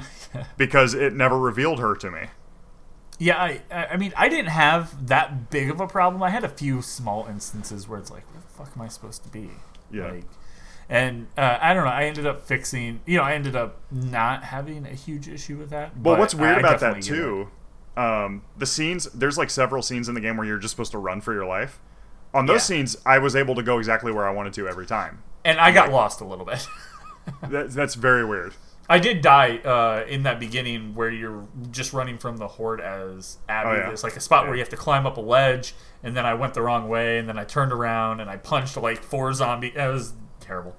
because 0.57 0.95
it 0.95 1.13
never 1.13 1.37
revealed 1.37 1.77
her 1.77 1.95
to 1.95 2.09
me. 2.09 2.21
Yeah, 3.19 3.37
I 3.37 3.61
I 3.69 3.85
I 3.85 3.97
mean 3.97 4.13
I 4.17 4.29
didn't 4.29 4.49
have 4.49 5.09
that 5.09 5.51
big 5.51 5.69
of 5.69 5.79
a 5.79 5.85
problem. 5.85 6.23
I 6.23 6.31
had 6.31 6.43
a 6.43 6.49
few 6.49 6.81
small 6.81 7.27
instances 7.27 7.87
where 7.87 7.99
it's 7.99 8.09
like, 8.09 8.23
where 8.33 8.41
the 8.41 8.47
fuck 8.47 8.75
am 8.75 8.81
I 8.81 8.87
supposed 8.87 9.21
to 9.25 9.29
be? 9.29 9.51
Yeah. 9.91 10.13
Like, 10.13 10.25
and 10.89 11.27
uh, 11.37 11.59
I 11.61 11.75
don't 11.75 11.85
know. 11.85 11.91
I 11.91 12.05
ended 12.05 12.25
up 12.25 12.47
fixing. 12.47 13.01
You 13.05 13.17
know, 13.17 13.23
I 13.23 13.35
ended 13.35 13.55
up 13.55 13.79
not 13.91 14.45
having 14.45 14.87
a 14.87 14.95
huge 14.95 15.27
issue 15.27 15.59
with 15.59 15.69
that. 15.69 15.95
Well, 15.97 16.15
but 16.15 16.19
what's 16.19 16.33
weird 16.33 16.55
I 16.55 16.59
about 16.61 16.79
that 16.79 16.95
get 16.95 17.03
it. 17.03 17.07
too, 17.07 17.51
um, 17.95 18.41
the 18.57 18.65
scenes 18.65 19.05
there's 19.13 19.37
like 19.37 19.51
several 19.51 19.83
scenes 19.83 20.09
in 20.09 20.15
the 20.15 20.21
game 20.21 20.35
where 20.35 20.47
you're 20.47 20.57
just 20.57 20.71
supposed 20.71 20.93
to 20.93 20.97
run 20.97 21.21
for 21.21 21.31
your 21.31 21.45
life. 21.45 21.79
On 22.33 22.45
those 22.45 22.55
Yeah. 22.55 22.59
scenes, 22.77 22.97
I 23.05 23.19
was 23.19 23.35
able 23.35 23.55
to 23.55 23.63
go 23.63 23.77
exactly 23.77 24.11
where 24.11 24.27
I 24.27 24.31
wanted 24.31 24.53
to 24.53 24.67
every 24.67 24.85
time. 24.85 25.23
and 25.45 25.59
I 25.59 25.71
got 25.71 25.91
lost 25.91 26.21
a 26.21 26.25
little 26.25 26.45
bit. 26.45 26.65
That, 27.49 27.71
that's 27.71 27.95
very 27.95 28.25
weird. 28.25 28.53
I 28.89 28.99
did 28.99 29.21
die 29.21 29.57
uh, 29.59 30.03
in 30.09 30.23
that 30.23 30.41
beginning 30.41 30.93
where 30.93 31.09
you're 31.09 31.45
just 31.71 31.93
running 31.93 32.17
from 32.17 32.35
the 32.35 32.47
horde 32.49 32.81
as 32.81 33.37
Abby. 33.47 33.69
Oh, 33.69 33.73
yeah. 33.73 33.87
There's 33.87 34.03
like 34.03 34.17
a 34.17 34.19
spot 34.19 34.43
Yeah. 34.43 34.47
where 34.49 34.55
you 34.57 34.61
have 34.61 34.69
to 34.69 34.75
climb 34.77 35.05
up 35.05 35.15
a 35.15 35.21
ledge, 35.21 35.73
and 36.03 36.17
then 36.17 36.25
I 36.25 36.33
went 36.33 36.53
the 36.53 36.61
wrong 36.61 36.89
way, 36.89 37.17
and 37.19 37.29
then 37.29 37.37
I 37.37 37.45
turned 37.45 37.71
around 37.71 38.19
and 38.19 38.29
I 38.29 38.35
punched 38.35 38.75
like 38.75 39.01
four 39.01 39.31
zombies. 39.33 39.71
It 39.73 39.87
was 39.87 40.11
terrible. 40.41 40.75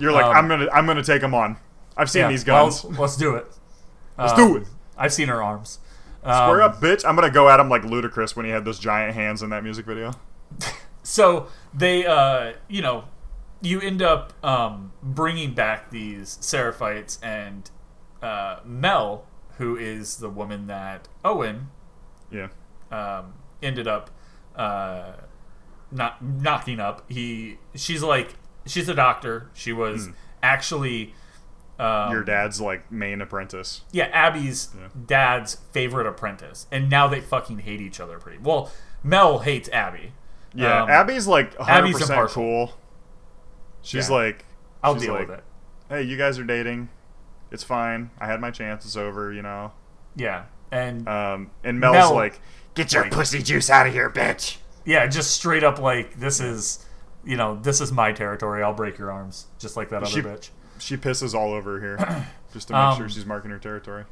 You're 0.00 0.10
like, 0.10 0.24
Um, 0.24 0.34
I'm 0.36 0.48
gonna, 0.48 0.68
I'm 0.72 0.84
gonna 0.86 1.04
take 1.04 1.20
them 1.20 1.32
on. 1.34 1.58
I've 1.96 2.10
seen 2.10 2.22
Yeah, 2.22 2.28
these 2.28 2.42
guns. 2.42 2.82
well, 2.82 3.02
let's 3.02 3.16
do 3.16 3.36
it. 3.36 3.46
Let's 4.18 4.32
Um, 4.32 4.38
do 4.38 4.56
it. 4.56 4.66
I've 4.98 5.12
seen 5.12 5.28
her 5.28 5.40
arms. 5.40 5.78
Square 6.22 6.62
Um, 6.62 6.70
up, 6.72 6.80
bitch. 6.80 7.04
I'm 7.08 7.14
gonna 7.14 7.30
go 7.30 7.48
at 7.48 7.60
him 7.60 7.68
like 7.68 7.82
Ludacris 7.82 8.34
when 8.34 8.46
he 8.46 8.50
had 8.52 8.64
those 8.64 8.80
giant 8.80 9.14
hands 9.14 9.42
in 9.44 9.50
that 9.50 9.62
music 9.62 9.86
video. 9.86 10.12
So 11.04 11.46
they, 11.72 12.04
uh, 12.06 12.54
you 12.68 12.82
know, 12.82 13.04
you 13.60 13.80
end 13.80 14.02
up 14.02 14.32
um, 14.44 14.92
bringing 15.02 15.54
back 15.54 15.90
these 15.90 16.36
Seraphites, 16.40 17.18
and 17.22 17.70
uh, 18.22 18.58
Mel, 18.64 19.26
who 19.58 19.76
is 19.76 20.16
the 20.16 20.28
woman 20.28 20.66
that 20.66 21.06
Owen 21.24 21.68
Yeah. 22.30 22.48
um, 22.90 23.34
ended 23.62 23.86
up 23.86 24.10
uh, 24.56 25.12
not 25.92 26.22
knocking 26.24 26.80
up. 26.80 27.08
He, 27.10 27.58
she's 27.74 28.02
like, 28.02 28.34
she's 28.66 28.88
a 28.88 28.94
doctor. 28.94 29.50
She 29.54 29.72
was 29.72 30.08
actually. 30.42 31.14
Um, 31.78 32.12
Your 32.12 32.22
dad's 32.22 32.60
like 32.60 32.90
main 32.92 33.20
apprentice. 33.20 33.82
Yeah, 33.92 34.04
Abby's 34.12 34.68
Yeah. 34.78 34.88
dad's 35.06 35.56
favorite 35.72 36.06
apprentice, 36.06 36.66
and 36.70 36.88
now 36.88 37.08
they 37.08 37.20
fucking 37.20 37.60
hate 37.60 37.80
each 37.80 37.98
other 38.00 38.18
pretty 38.18 38.38
well. 38.38 38.70
Mel 39.02 39.40
hates 39.40 39.68
Abby. 39.70 40.12
Yeah, 40.54 40.82
Um, 40.84 40.90
Abby's 40.90 41.26
like 41.26 41.56
100% 41.58 41.68
Abby's 41.68 42.00
impartial. 42.10 42.34
cool. 42.34 42.72
She's 43.82 44.08
Yeah. 44.08 44.16
like, 44.16 44.44
I'll 44.82 44.94
she's 44.94 45.02
deal 45.04 45.14
like, 45.14 45.28
with 45.28 45.38
it. 45.38 45.44
Hey, 45.88 46.02
you 46.02 46.16
guys 46.16 46.38
are 46.38 46.44
dating. 46.44 46.88
It's 47.50 47.62
fine. 47.64 48.10
I 48.18 48.26
had 48.26 48.40
my 48.40 48.50
chance. 48.50 48.84
It's 48.84 48.96
over. 48.96 49.32
You 49.32 49.42
know. 49.42 49.72
Yeah, 50.16 50.44
and 50.70 51.08
Um, 51.08 51.50
and 51.64 51.78
Mel's 51.80 51.94
Mel- 51.96 52.14
like, 52.14 52.40
get 52.74 52.92
your 52.92 53.02
like- 53.02 53.12
pussy 53.12 53.42
juice 53.42 53.68
out 53.70 53.86
of 53.86 53.92
here, 53.92 54.08
bitch. 54.10 54.58
yeah, 54.84 55.06
just 55.06 55.32
straight 55.32 55.64
up 55.64 55.78
like 55.78 56.18
this 56.18 56.40
is, 56.40 56.84
you 57.24 57.36
know, 57.36 57.56
this 57.60 57.80
is 57.80 57.90
my 57.92 58.12
territory. 58.12 58.62
I'll 58.62 58.72
break 58.74 58.96
your 58.98 59.10
arms, 59.10 59.46
just 59.58 59.76
like 59.76 59.88
that 59.90 60.02
other 60.02 60.06
She- 60.10 60.22
bitch. 60.22 60.50
She 60.78 60.96
pisses 60.96 61.34
all 61.34 61.52
over 61.52 61.80
here 61.80 61.96
just 62.52 62.68
to 62.68 62.74
make 62.74 62.96
sure 62.96 63.04
Um, 63.04 63.08
she's 63.08 63.24
marking 63.26 63.50
her 63.50 63.58
territory. 63.58 64.04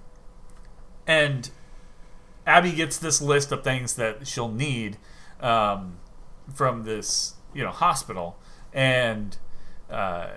And 1.06 1.50
Abby 2.46 2.72
gets 2.72 2.98
this 2.98 3.20
list 3.20 3.50
of 3.52 3.62
things 3.64 3.94
that 3.94 4.26
she'll 4.26 4.48
need 4.50 4.96
um, 5.40 5.98
from 6.52 6.84
this, 6.84 7.34
you 7.54 7.62
know, 7.62 7.70
hospital, 7.70 8.38
and 8.72 9.36
uh, 9.90 10.28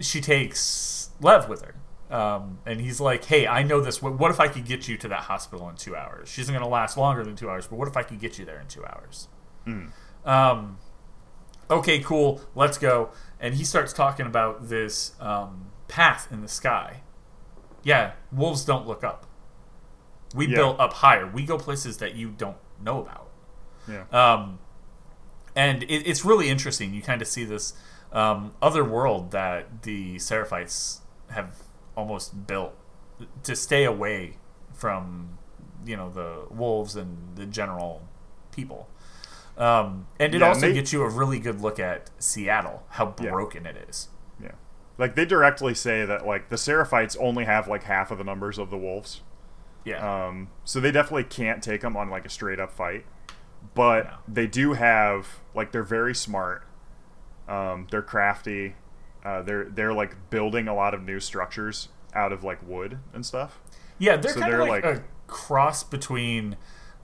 she 0.00 0.20
takes 0.20 1.10
Lev 1.20 1.48
with 1.48 1.62
her. 1.62 1.74
Um, 2.08 2.58
and 2.64 2.80
he's 2.80 3.00
like, 3.00 3.24
"Hey, 3.24 3.46
I 3.48 3.62
know 3.64 3.80
this. 3.80 4.00
What, 4.00 4.18
what 4.18 4.30
if 4.30 4.38
I 4.38 4.46
could 4.48 4.64
get 4.64 4.86
you 4.86 4.96
to 4.98 5.08
that 5.08 5.22
hospital 5.22 5.68
in 5.68 5.76
two 5.76 5.96
hours? 5.96 6.28
She's 6.28 6.48
going 6.48 6.60
to 6.62 6.68
last 6.68 6.96
longer 6.96 7.24
than 7.24 7.34
two 7.34 7.50
hours, 7.50 7.66
but 7.66 7.76
what 7.78 7.88
if 7.88 7.96
I 7.96 8.02
could 8.04 8.20
get 8.20 8.38
you 8.38 8.44
there 8.44 8.60
in 8.60 8.68
two 8.68 8.84
hours?" 8.84 9.26
Mm. 9.66 9.90
Um, 10.24 10.78
okay, 11.68 11.98
cool. 12.00 12.40
Let's 12.54 12.78
go. 12.78 13.10
And 13.40 13.54
he 13.54 13.64
starts 13.64 13.92
talking 13.92 14.26
about 14.26 14.68
this 14.68 15.12
um, 15.20 15.66
path 15.88 16.28
in 16.30 16.40
the 16.42 16.48
sky. 16.48 17.00
Yeah, 17.82 18.12
wolves 18.30 18.64
don't 18.64 18.86
look 18.86 19.02
up. 19.02 19.26
We 20.34 20.46
Yeah. 20.46 20.56
build 20.56 20.80
up 20.80 20.92
higher. 20.92 21.26
We 21.26 21.44
go 21.44 21.58
places 21.58 21.96
that 21.98 22.14
you 22.14 22.30
don't 22.30 22.56
know 22.80 23.00
about. 23.00 23.30
Yeah. 23.88 24.04
Um, 24.12 24.58
and 25.56 25.82
it, 25.84 25.88
it's 26.08 26.24
really 26.24 26.48
interesting. 26.48 26.94
You 26.94 27.02
kind 27.02 27.20
of 27.22 27.26
see 27.28 27.44
this 27.44 27.72
um, 28.12 28.52
other 28.62 28.84
world 28.84 29.32
that 29.32 29.82
the 29.82 30.16
Seraphites 30.16 30.98
have 31.30 31.62
almost 31.96 32.46
built 32.46 32.74
to 33.42 33.56
stay 33.56 33.84
away 33.84 34.36
from, 34.74 35.38
you 35.84 35.96
know, 35.96 36.10
the 36.10 36.42
wolves 36.50 36.94
and 36.94 37.34
the 37.36 37.46
general 37.46 38.02
people. 38.52 38.88
Um, 39.56 40.06
and 40.20 40.34
it 40.34 40.38
Yeah, 40.40 40.44
and 40.46 40.54
also 40.54 40.66
they- 40.68 40.74
gets 40.74 40.92
you 40.92 41.02
a 41.02 41.08
really 41.08 41.38
good 41.38 41.60
look 41.62 41.80
at 41.80 42.10
Seattle, 42.18 42.84
how 42.90 43.14
Yeah. 43.18 43.30
broken 43.30 43.64
it 43.66 43.76
is. 43.88 44.08
Yeah. 44.40 44.52
Like 44.98 45.14
they 45.16 45.24
directly 45.24 45.74
say 45.74 46.04
that 46.04 46.26
like 46.26 46.50
the 46.50 46.56
Seraphites 46.56 47.16
only 47.18 47.44
have 47.46 47.66
like 47.66 47.84
half 47.84 48.10
of 48.10 48.18
the 48.18 48.24
numbers 48.24 48.58
of 48.58 48.68
the 48.70 48.76
wolves. 48.76 49.22
Yeah. 49.84 50.26
Um, 50.26 50.48
so 50.64 50.78
they 50.80 50.90
definitely 50.92 51.24
can't 51.24 51.62
take 51.62 51.80
them 51.80 51.96
on 51.96 52.10
like 52.10 52.26
a 52.26 52.28
straight 52.28 52.60
up 52.60 52.72
fight. 52.72 53.06
But 53.74 54.04
No. 54.04 54.10
they 54.28 54.46
do 54.46 54.72
have 54.74 55.40
like 55.54 55.72
they're 55.72 55.82
very 55.82 56.14
smart. 56.14 56.66
Um, 57.48 57.86
they're 57.90 58.02
crafty. 58.02 58.74
Uh, 59.24 59.42
they're 59.42 59.64
they're 59.64 59.92
like 59.92 60.30
building 60.30 60.68
a 60.68 60.74
lot 60.74 60.94
of 60.94 61.02
new 61.02 61.20
structures 61.20 61.88
out 62.14 62.32
of 62.32 62.44
like 62.44 62.58
wood 62.66 62.98
and 63.12 63.24
stuff. 63.26 63.60
Yeah, 63.98 64.16
they're 64.16 64.32
So 64.32 64.40
kind 64.40 64.52
they're 64.52 64.60
of 64.62 64.68
like, 64.68 64.84
like- 64.84 64.96
a 64.98 65.02
cross 65.26 65.82
between 65.84 66.56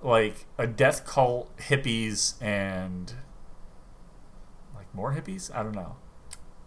like 0.03 0.47
a 0.59 0.67
death 0.67 1.07
cult 1.07 1.57
hippies 1.59 2.41
and 2.43 3.13
like 4.75 4.93
more 4.95 5.13
hippies. 5.15 5.55
I 5.55 5.63
don't 5.63 5.75
know. 5.75 5.97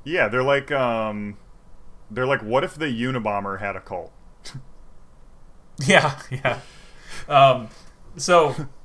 Yeah, 0.04 0.28
they're 0.28 0.44
like 0.44 0.72
um, 0.72 1.38
they're 2.12 2.26
like 2.28 2.42
what 2.42 2.64
if 2.64 2.76
the 2.76 2.86
Unabomber 2.86 3.60
had 3.60 3.76
a 3.76 3.82
cult? 3.82 4.12
Yeah, 5.86 6.18
yeah. 6.32 6.60
Um, 7.28 7.68
so 8.16 8.56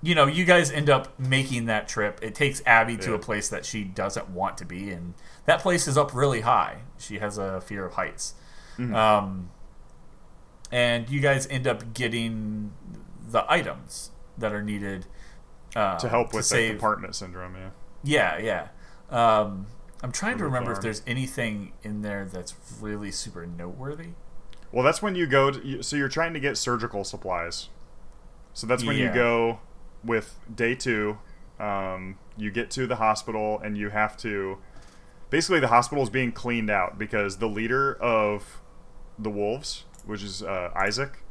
you 0.00 0.14
know, 0.14 0.26
you 0.26 0.44
guys 0.44 0.70
end 0.70 0.88
up 0.88 1.18
making 1.18 1.66
that 1.66 1.88
trip. 1.88 2.20
It 2.22 2.34
takes 2.34 2.62
Abby 2.64 2.96
to 2.98 3.14
a 3.14 3.18
place 3.18 3.48
that 3.48 3.64
she 3.64 3.82
doesn't 3.82 4.30
want 4.30 4.56
to 4.58 4.64
be, 4.64 4.90
and 4.90 5.14
that 5.46 5.60
place 5.60 5.88
is 5.88 5.98
up 5.98 6.14
really 6.14 6.42
high. 6.42 6.82
She 6.98 7.18
has 7.18 7.36
a 7.36 7.60
fear 7.60 7.86
of 7.86 7.94
heights. 7.94 8.34
Mm-hmm. 8.78 8.94
Um, 8.94 9.50
and 10.70 11.08
you 11.10 11.20
guys 11.20 11.48
end 11.48 11.66
up 11.66 11.94
getting 11.94 12.72
the 13.28 13.50
items 13.50 14.10
that 14.36 14.52
are 14.52 14.62
needed 14.62 15.06
uh, 15.74 15.98
to 15.98 16.08
help 16.08 16.28
with 16.28 16.44
the 16.44 16.48
save 16.48 16.70
compartment 16.72 17.16
syndrome. 17.16 17.56
Yeah. 17.56 17.70
Yeah, 18.04 18.38
yeah. 18.38 18.68
Um, 19.10 19.66
I'm 20.02 20.12
trying 20.12 20.34
to 20.34 20.38
the 20.38 20.44
remember 20.44 20.72
if 20.72 20.80
there's 20.80 21.02
anything 21.08 21.72
in 21.82 22.02
there 22.02 22.24
that's 22.24 22.54
really 22.80 23.10
super 23.10 23.46
noteworthy. 23.46 24.10
Well, 24.70 24.84
that's 24.84 25.02
when 25.02 25.16
you 25.16 25.26
go. 25.26 25.50
To, 25.50 25.82
so 25.82 25.96
you're 25.96 26.08
trying 26.08 26.34
to 26.34 26.40
get 26.40 26.56
surgical 26.56 27.02
supplies. 27.02 27.68
So 28.52 28.66
that's 28.66 28.84
when 28.84 28.96
you 28.96 29.12
go 29.12 29.60
with 30.04 30.38
day 30.54 30.74
two. 30.74 31.18
Um, 31.58 32.18
you 32.36 32.50
get 32.50 32.70
to 32.72 32.86
the 32.86 32.96
hospital 32.96 33.60
and 33.62 33.76
you 33.76 33.90
have 33.90 34.16
to. 34.18 34.58
Basically, 35.30 35.60
the 35.60 35.68
hospital 35.68 36.02
is 36.02 36.10
being 36.10 36.32
cleaned 36.32 36.70
out 36.70 36.98
because 36.98 37.38
the 37.38 37.48
leader 37.48 37.94
of 38.00 38.60
the 39.18 39.28
wolves, 39.28 39.84
which 40.06 40.22
is 40.22 40.42
uh, 40.42 40.70
Isaac, 40.74 41.22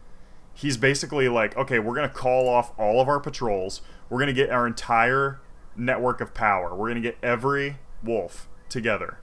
he's 0.54 0.78
basically 0.78 1.30
like, 1.30 1.56
okay, 1.58 1.80
we're 1.80 1.96
gonna 1.96 2.10
call 2.10 2.48
off 2.48 2.78
all 2.78 3.02
of 3.02 3.08
our 3.08 3.20
patrols. 3.20 3.82
We're 4.10 4.20
gonna 4.20 4.34
get 4.34 4.50
our 4.50 4.68
entire 4.68 5.40
network 5.76 6.22
of 6.22 6.34
power. 6.34 6.76
We're 6.76 6.90
gonna 6.90 7.02
get 7.02 7.18
every 7.24 7.78
wolf 8.04 8.48
together, 8.70 9.20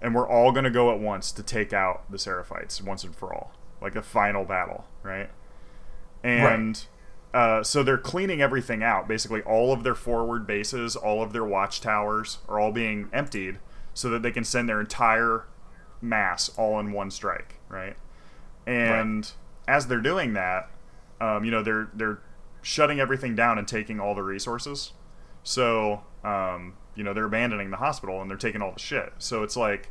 and 0.00 0.14
we're 0.14 0.28
all 0.28 0.52
gonna 0.52 0.70
go 0.70 0.92
at 0.92 1.00
once 1.00 1.32
to 1.32 1.42
take 1.42 1.72
out 1.72 2.10
the 2.10 2.16
Seraphites 2.16 2.80
once 2.80 3.04
and 3.04 3.14
for 3.14 3.34
all, 3.34 3.52
like 3.80 3.96
a 3.96 4.02
final 4.02 4.44
battle, 4.44 4.86
right? 5.02 5.30
And 6.22 6.86
uh, 7.34 7.64
so 7.64 7.82
they're 7.82 7.98
cleaning 7.98 8.40
everything 8.40 8.82
out. 8.82 9.08
Basically, 9.08 9.42
all 9.42 9.72
of 9.72 9.82
their 9.82 9.96
forward 9.96 10.46
bases, 10.46 10.94
all 10.94 11.20
of 11.20 11.32
their 11.32 11.44
watchtowers 11.44 12.38
are 12.48 12.60
all 12.60 12.70
being 12.70 13.08
emptied, 13.12 13.58
so 13.92 14.08
that 14.10 14.22
they 14.22 14.30
can 14.30 14.44
send 14.44 14.68
their 14.68 14.80
entire 14.80 15.46
mass 16.00 16.48
all 16.56 16.78
in 16.78 16.92
one 16.92 17.10
strike, 17.10 17.56
right? 17.68 17.96
And 18.66 19.30
as 19.66 19.88
they're 19.88 20.00
doing 20.00 20.34
that, 20.34 20.70
um, 21.20 21.44
you 21.44 21.50
know, 21.50 21.62
they're 21.62 21.90
they're 21.92 22.20
shutting 22.62 23.00
everything 23.00 23.34
down 23.34 23.58
and 23.58 23.66
taking 23.66 23.98
all 23.98 24.14
the 24.14 24.22
resources. 24.22 24.92
So, 25.42 26.02
um, 26.22 26.76
you 26.94 27.02
know, 27.02 27.12
they're 27.12 27.26
abandoning 27.26 27.70
the 27.70 27.76
hospital 27.78 28.22
and 28.22 28.30
they're 28.30 28.38
taking 28.38 28.62
all 28.62 28.72
the 28.72 28.78
shit. 28.78 29.12
So 29.18 29.42
it's 29.42 29.56
like, 29.56 29.90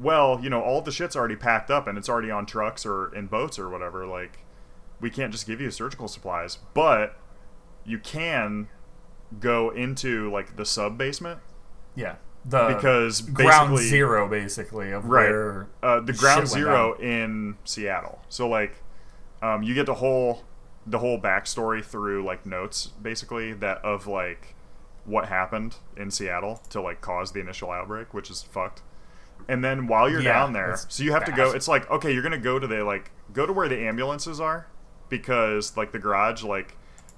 well, 0.00 0.40
you 0.42 0.50
know, 0.50 0.60
all 0.60 0.82
the 0.82 0.90
shit's 0.90 1.14
already 1.14 1.36
packed 1.36 1.70
up 1.70 1.86
and 1.86 1.96
it's 1.96 2.08
already 2.08 2.30
on 2.30 2.44
trucks 2.44 2.84
or 2.84 3.14
in 3.14 3.28
boats 3.28 3.58
or 3.58 3.70
whatever. 3.70 4.04
Like, 4.06 4.41
we 5.02 5.10
can't 5.10 5.32
just 5.32 5.46
give 5.46 5.60
you 5.60 5.70
surgical 5.70 6.08
supplies, 6.08 6.58
but 6.72 7.18
you 7.84 7.98
can 7.98 8.68
go 9.38 9.68
into 9.70 10.30
like 10.30 10.56
the 10.56 10.64
sub 10.64 10.96
basement. 10.96 11.40
Yeah, 11.94 12.14
the 12.46 12.72
because 12.74 13.20
ground 13.20 13.76
zero, 13.78 14.28
basically, 14.28 14.92
of 14.92 15.04
right. 15.04 15.28
where 15.28 15.68
uh, 15.82 16.00
the 16.00 16.14
ground 16.14 16.48
zero 16.48 16.94
in 16.94 17.56
seattle. 17.64 18.22
So 18.30 18.48
like 18.48 18.82
um, 19.42 19.62
you 19.62 19.74
get 19.74 19.86
the 19.86 19.94
whole 19.94 20.44
the 20.86 21.00
whole 21.00 21.20
backstory 21.20 21.84
through 21.84 22.24
like 22.24 22.46
notes 22.46 22.86
basically 22.86 23.52
that 23.52 23.78
of 23.84 24.06
like 24.06 24.54
what 25.04 25.28
happened 25.28 25.76
in 25.96 26.10
seattle 26.10 26.62
to 26.70 26.80
like 26.80 27.00
cause 27.00 27.32
the 27.32 27.40
initial 27.40 27.70
outbreak 27.70 28.14
which 28.14 28.30
is 28.30 28.42
fucked. 28.42 28.82
And 29.48 29.64
then 29.64 29.88
while 29.88 30.08
you're 30.08 30.22
Yeah, 30.22 30.32
down 30.32 30.52
there 30.52 30.76
so 30.88 31.02
you 31.02 31.12
have 31.12 31.24
to 31.24 31.32
go 31.32 31.52
it's 31.52 31.68
like 31.68 31.88
okay 31.90 32.12
you're 32.12 32.22
gonna 32.22 32.38
go 32.38 32.58
to 32.58 32.66
the 32.66 32.84
like 32.84 33.10
go 33.32 33.46
to 33.46 33.52
where 33.52 33.68
the 33.68 33.78
ambulances 33.78 34.40
are 34.40 34.66
because 35.12 35.76
like 35.76 35.92
the 35.92 35.98
garage 35.98 36.42
like 36.42 36.74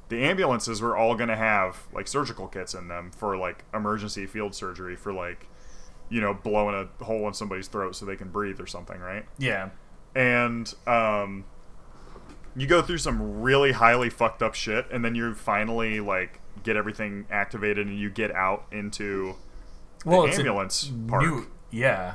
the 0.09 0.25
ambulances 0.25 0.83
were 0.83 0.97
all 0.97 1.15
gonna 1.15 1.37
have 1.37 1.87
like 1.95 2.09
surgical 2.09 2.49
kits 2.49 2.75
in 2.75 2.89
them 2.89 3.13
for 3.13 3.37
like 3.37 3.65
emergency 3.73 4.27
field 4.27 4.53
surgery 4.53 4.97
for 4.97 5.13
like 5.13 5.47
you 6.11 6.21
know 6.21 6.35
blowing 6.35 6.75
a 6.75 7.05
hole 7.05 7.27
in 7.29 7.33
somebody's 7.33 7.69
throat 7.69 7.95
so 7.95 8.05
they 8.05 8.17
can 8.17 8.29
breathe 8.31 8.61
or 8.61 8.67
something 8.67 9.01
right? 9.01 9.25
Yeah, 9.39 9.71
and 10.17 10.75
um, 10.89 11.45
you 12.57 12.67
go 12.67 12.83
through 12.83 12.99
some 12.99 13.41
really 13.41 13.71
highly 13.71 14.11
fucked 14.11 14.43
up 14.43 14.55
shit, 14.55 14.87
and 14.91 15.05
then 15.05 15.15
you 15.15 15.33
finally 15.35 16.01
like 16.01 16.41
get 16.65 16.77
everything 16.77 17.27
activated, 17.31 17.87
and 17.87 17.97
you 17.97 18.11
get 18.11 18.33
out 18.33 18.67
into 18.73 19.37
well, 20.05 20.23
the 20.23 20.29
it's 20.29 20.39
a 20.39 20.41
ambulance 20.41 20.91
park, 21.07 21.23
new, 21.23 21.47
yeah, 21.71 22.15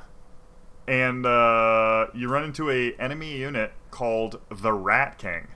and 0.88 1.26
uh, 1.26 2.08
you 2.14 2.28
run 2.28 2.44
into 2.44 2.70
a 2.70 2.94
enemy 2.96 3.38
unit 3.38 3.72
called 3.92 4.42
the 4.52 4.74
Rat 4.74 5.18
King. 5.18 5.48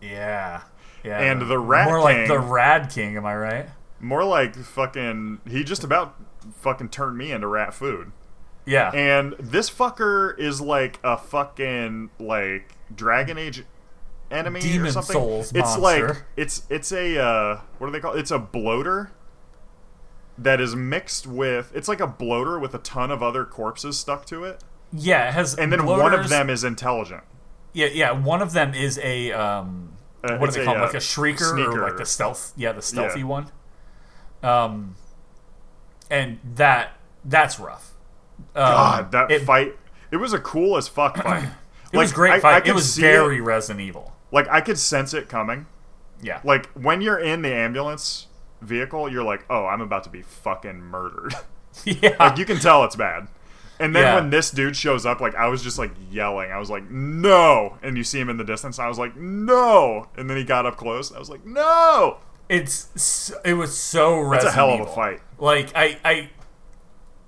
Yeah, 0.00 0.62
yeah, 1.04 1.18
And 1.20 1.42
the 1.48 1.58
Rat 1.58 1.86
more 1.86 2.00
like 2.00 2.16
King- 2.16 2.28
the 2.28 2.38
Rad 2.38 2.90
King. 2.90 3.16
Am 3.16 3.26
I 3.26 3.36
right? 3.36 3.66
More 4.00 4.24
like 4.24 4.54
fucking, 4.56 5.40
he 5.48 5.62
just 5.64 5.84
about 5.84 6.16
fucking 6.56 6.88
turned 6.88 7.18
me 7.18 7.32
into 7.32 7.46
rat 7.46 7.74
food. 7.74 8.12
Yeah, 8.66 8.90
And 8.94 9.34
this 9.38 9.68
fucker 9.70 10.38
is 10.38 10.60
like 10.60 10.98
a 11.02 11.16
fucking 11.16 12.10
like 12.18 12.76
Dragon 12.94 13.36
Age 13.38 13.64
enemy 14.30 14.60
or 14.78 14.90
something. 14.90 15.14
Souls 15.14 15.52
it's 15.54 15.76
like 15.76 16.22
it's 16.36 16.62
it's 16.70 16.92
a 16.92 17.18
uh, 17.18 17.60
what 17.78 17.88
do 17.88 17.92
they 17.92 18.00
call 18.00 18.14
it? 18.14 18.20
It's 18.20 18.30
a 18.30 18.38
bloater 18.38 19.10
that 20.38 20.60
is 20.60 20.76
mixed 20.76 21.26
with 21.26 21.72
it's 21.74 21.88
like 21.88 22.00
a 22.00 22.06
bloater 22.06 22.58
with 22.58 22.74
a 22.74 22.78
ton 22.78 23.10
of 23.10 23.22
other 23.22 23.44
corpses 23.44 23.98
stuck 23.98 24.24
to 24.26 24.44
it. 24.44 24.62
yeah. 24.92 25.28
It 25.28 25.34
has 25.34 25.54
And 25.56 25.72
then 25.72 25.84
one 25.84 26.14
of 26.14 26.28
them 26.28 26.48
is 26.48 26.62
intelligent. 26.62 27.22
Yeah, 27.72 27.86
yeah. 27.92 28.12
One 28.12 28.40
of 28.42 28.52
them 28.52 28.74
is 28.74 28.98
a 29.02 29.32
um, 29.32 29.89
Uh, 30.22 30.36
what 30.38 30.52
do 30.52 30.58
they 30.58 30.64
call 30.64 30.74
it? 30.74 30.78
uh, 30.78 30.82
Like 30.86 30.94
a 30.94 30.98
shrieker 30.98 31.50
sneaker. 31.52 31.82
or 31.82 31.88
like 31.88 31.96
the 31.96 32.04
stealth? 32.06 32.52
Yeah, 32.56 32.72
the 32.72 32.82
stealthy 32.82 33.20
Yeah. 33.20 33.26
one. 33.26 33.50
Um, 34.42 34.96
and 36.10 36.38
that 36.56 36.92
that's 37.24 37.58
rough. 37.60 37.92
Um, 38.54 38.64
God, 38.64 39.12
that 39.12 39.30
it, 39.30 39.42
fight 39.42 39.76
it 40.10 40.16
was 40.16 40.32
a 40.32 40.38
cool 40.40 40.76
as 40.76 40.88
fuck 40.88 41.16
fight. 41.22 41.48
It 41.92 41.96
was 41.96 42.10
Like, 42.10 42.14
great 42.16 42.30
I- 42.32 42.36
I 42.36 42.40
fight. 42.40 42.62
could 42.64 42.70
it 42.70 42.74
was 42.74 42.96
very 42.96 43.38
it. 43.38 43.42
Resident 43.42 43.80
Evil. 43.86 44.14
Like 44.32 44.48
I 44.48 44.60
could 44.60 44.78
sense 44.78 45.12
it 45.14 45.28
coming. 45.28 45.66
Yeah, 46.22 46.40
Like 46.44 46.66
when 46.72 47.00
you're 47.00 47.18
in 47.18 47.40
the 47.42 47.54
ambulance 47.54 48.26
vehicle, 48.60 49.10
you're 49.10 49.24
like, 49.24 49.44
"Oh, 49.48 49.64
I'm 49.64 49.80
about 49.80 50.04
to 50.04 50.10
be 50.10 50.20
fucking 50.20 50.78
murdered." 50.78 51.34
yeah. 51.84 52.14
like 52.20 52.36
you 52.36 52.44
can 52.44 52.58
tell 52.58 52.84
it's 52.84 52.94
bad. 52.96 53.28
And 53.80 53.96
then 53.96 54.02
Yeah. 54.02 54.14
when 54.16 54.30
this 54.30 54.50
dude 54.50 54.76
shows 54.76 55.04
up, 55.06 55.20
like 55.20 55.34
I 55.34 55.48
was 55.48 55.62
just 55.62 55.78
like 55.78 55.90
yelling. 56.10 56.52
I 56.52 56.58
was 56.58 56.70
like, 56.70 56.88
"No!" 56.90 57.78
And 57.82 57.96
you 57.96 58.04
see 58.04 58.20
him 58.20 58.28
in 58.28 58.36
the 58.36 58.44
distance. 58.44 58.78
I 58.78 58.86
was 58.88 58.98
like, 58.98 59.16
"No!" 59.16 60.06
And 60.16 60.28
then 60.30 60.36
he 60.36 60.44
got 60.44 60.66
up 60.66 60.76
close. 60.76 61.12
I 61.12 61.18
was 61.18 61.30
like, 61.30 61.44
"No!" 61.46 62.18
it's 62.48 63.32
it 63.44 63.54
was 63.54 63.76
so 63.76 64.28
That's 64.30 64.44
a 64.44 64.50
hell 64.52 64.70
of 64.70 64.80
a 64.80 64.86
fight. 64.86 65.20
Like 65.38 65.70
I 65.74 65.98
I 66.04 66.30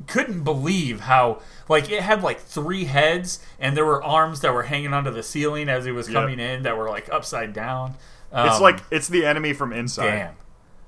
couldn't 0.08 0.42
believe 0.42 1.00
how 1.00 1.38
like 1.68 1.88
it 1.90 2.02
had 2.02 2.22
like 2.22 2.40
three 2.40 2.84
heads 2.86 3.38
and 3.60 3.76
there 3.76 3.84
were 3.86 4.02
arms 4.02 4.40
that 4.40 4.52
were 4.52 4.64
hanging 4.64 4.92
onto 4.92 5.10
the 5.12 5.22
ceiling 5.22 5.68
as 5.68 5.84
he 5.84 5.92
was 5.92 6.08
Yep. 6.08 6.14
coming 6.22 6.40
in 6.40 6.64
that 6.64 6.76
were 6.76 6.88
like 6.90 7.08
upside 7.12 7.52
down. 7.52 7.94
Um, 8.32 8.48
It's 8.48 8.60
like 8.60 8.80
it's 8.90 9.08
the 9.08 9.24
enemy 9.24 9.52
from 9.52 9.72
inside. 9.72 10.10
damn. 10.10 10.34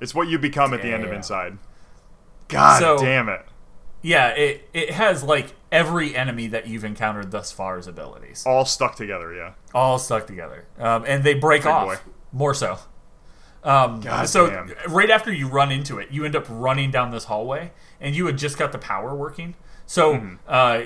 It's 0.00 0.14
what 0.14 0.26
you 0.28 0.38
become 0.38 0.74
at 0.74 0.82
the 0.82 0.92
end 0.92 1.04
of 1.04 1.12
inside. 1.12 1.58
God 2.48 2.80
So- 2.80 2.98
damn 2.98 3.28
it! 3.28 3.46
Yeah, 4.06 4.28
it 4.28 4.68
it 4.74 4.90
has 4.90 5.22
like 5.22 5.54
every 5.72 6.14
enemy 6.14 6.46
that 6.48 6.68
you've 6.68 6.84
encountered 6.84 7.30
thus 7.30 7.50
far's 7.50 7.86
abilities, 7.86 8.44
All 8.46 8.64
stuck 8.66 8.96
together. 8.96 9.32
Yeah. 9.34 9.52
all 9.74 9.98
stuck 9.98 10.26
together, 10.26 10.66
um, 10.78 11.04
and 11.06 11.24
they 11.24 11.32
break 11.34 11.62
Big 11.62 11.68
off 11.72 11.86
boy. 11.86 11.96
more 12.30 12.52
so. 12.54 12.78
Um, 13.62 14.00
God 14.02 14.28
so 14.28 14.50
damn. 14.50 14.70
right 14.88 15.08
after 15.10 15.32
you 15.32 15.48
run 15.48 15.72
into 15.72 15.98
it, 15.98 16.10
you 16.10 16.26
end 16.26 16.36
up 16.36 16.44
running 16.50 16.90
down 16.90 17.10
this 17.12 17.24
hallway, 17.24 17.72
and 17.98 18.14
you 18.14 18.26
had 18.26 18.36
just 18.36 18.58
got 18.58 18.72
the 18.72 18.78
power 18.78 19.14
working. 19.14 19.54
So 19.86 20.14
Mm-hmm. 20.14 20.34
uh, 20.46 20.82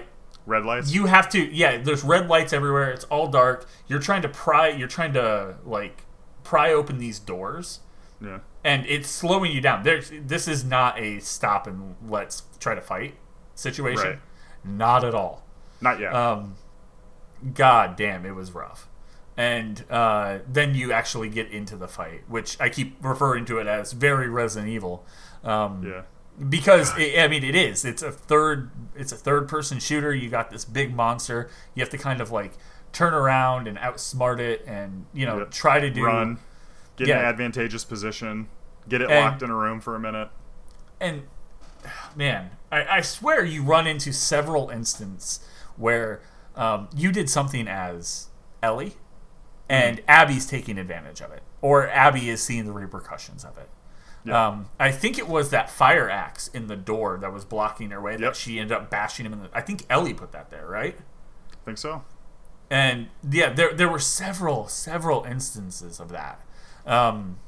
Red 0.46 0.64
lights. 0.64 0.94
you 0.94 1.06
have 1.06 1.28
to, 1.30 1.40
yeah. 1.44 1.76
There's 1.78 2.02
red 2.04 2.28
lights 2.28 2.52
everywhere. 2.52 2.90
It's 2.92 3.04
all 3.06 3.26
dark. 3.28 3.68
You're 3.88 3.98
trying 3.98 4.22
to 4.22 4.28
pry. 4.28 4.68
You're 4.68 4.88
trying 4.88 5.12
to 5.14 5.56
like 5.66 6.04
pry 6.44 6.72
open 6.72 6.98
these 6.98 7.18
doors, 7.18 7.80
yeah. 8.22 8.38
And 8.64 8.84
it's 8.86 9.08
slowing 9.08 9.52
you 9.52 9.60
down. 9.60 9.82
There's 9.82 10.10
this 10.12 10.48
is 10.48 10.64
not 10.64 10.98
a 10.98 11.20
stop 11.20 11.66
and 11.66 11.96
let's 12.06 12.42
try 12.60 12.74
to 12.74 12.80
fight 12.80 13.14
situation. 13.54 14.04
Right. 14.04 14.18
Not 14.64 15.04
at 15.04 15.14
all. 15.14 15.44
Not 15.80 16.00
yet. 16.00 16.14
Um, 16.14 16.56
God 17.54 17.96
damn, 17.96 18.26
it 18.26 18.34
was 18.34 18.52
rough. 18.52 18.88
And 19.36 19.84
uh, 19.88 20.38
then 20.48 20.74
you 20.74 20.90
actually 20.92 21.28
get 21.28 21.48
into 21.52 21.76
the 21.76 21.86
fight, 21.86 22.22
which 22.28 22.60
I 22.60 22.68
keep 22.68 22.96
referring 23.00 23.44
to 23.46 23.58
it 23.58 23.68
as 23.68 23.92
very 23.92 24.28
Resident 24.28 24.68
Evil. 24.72 25.06
Um, 25.44 25.84
yeah. 25.86 26.02
because 26.48 26.92
it, 26.98 27.20
I 27.20 27.28
mean 27.28 27.44
it 27.44 27.54
is. 27.54 27.84
It's 27.84 28.02
a 28.02 28.10
third. 28.10 28.70
It's 28.96 29.12
a 29.12 29.16
third 29.16 29.46
person 29.48 29.78
shooter. 29.78 30.12
You 30.12 30.28
got 30.28 30.50
this 30.50 30.64
big 30.64 30.92
monster. 30.94 31.48
You 31.76 31.82
have 31.82 31.90
to 31.90 31.98
kind 31.98 32.20
of 32.20 32.32
like 32.32 32.52
turn 32.90 33.14
around 33.14 33.68
and 33.68 33.78
outsmart 33.78 34.40
it, 34.40 34.64
and 34.66 35.06
you 35.12 35.24
know 35.24 35.38
Yep. 35.38 35.50
try 35.52 35.78
to 35.78 35.88
do 35.90 36.04
Run. 36.04 36.38
Get 36.98 37.08
in 37.08 37.14
Yeah. 37.14 37.20
an 37.20 37.24
advantageous 37.26 37.84
position. 37.84 38.48
Get 38.88 39.00
it 39.00 39.10
And- 39.10 39.24
locked 39.24 39.42
in 39.42 39.50
a 39.50 39.54
room 39.54 39.80
for 39.80 39.94
a 39.96 40.00
minute. 40.00 40.30
and 41.00 41.22
man, 42.16 42.50
I, 42.72 42.84
I 42.98 43.00
swear 43.00 43.44
you 43.44 43.62
run 43.62 43.86
into 43.86 44.12
several 44.12 44.68
instances 44.70 45.40
where 45.76 46.20
um, 46.56 46.88
you 46.94 47.12
did 47.12 47.30
something 47.30 47.68
as 47.68 48.28
Ellie, 48.62 48.96
and 49.68 50.00
Abby's 50.08 50.44
taking 50.46 50.76
advantage 50.78 51.20
of 51.20 51.30
it, 51.30 51.42
or 51.62 51.88
Abby 51.88 52.28
is 52.28 52.42
seeing 52.42 52.64
the 52.64 52.72
repercussions 52.72 53.44
of 53.44 53.56
it. 53.58 53.68
Yeah. 54.24 54.46
Um, 54.48 54.68
I 54.80 54.90
think 54.90 55.18
it 55.18 55.28
was 55.28 55.50
that 55.50 55.70
fire 55.70 56.10
axe 56.10 56.48
in 56.48 56.66
the 56.66 56.74
door 56.74 57.16
that 57.20 57.32
was 57.32 57.44
blocking 57.44 57.90
her 57.90 58.00
way 58.00 58.16
that 58.16 58.34
she 58.34 58.58
ended 58.58 58.76
up 58.76 58.90
bashing 58.90 59.24
him 59.24 59.32
in 59.34 59.42
the. 59.44 59.50
I 59.54 59.60
think 59.60 59.84
Ellie 59.88 60.14
put 60.14 60.32
that 60.32 60.50
there, 60.50 60.66
right? 60.66 60.98
I 61.52 61.64
think 61.64 61.78
so? 61.78 62.02
and 62.70 63.08
yeah, 63.30 63.50
there 63.50 63.72
there 63.72 63.88
were 63.88 63.98
several 64.00 64.66
several 64.68 65.22
instances 65.24 66.00
of 66.00 66.08
that. 66.10 66.42
Um, 66.86 67.38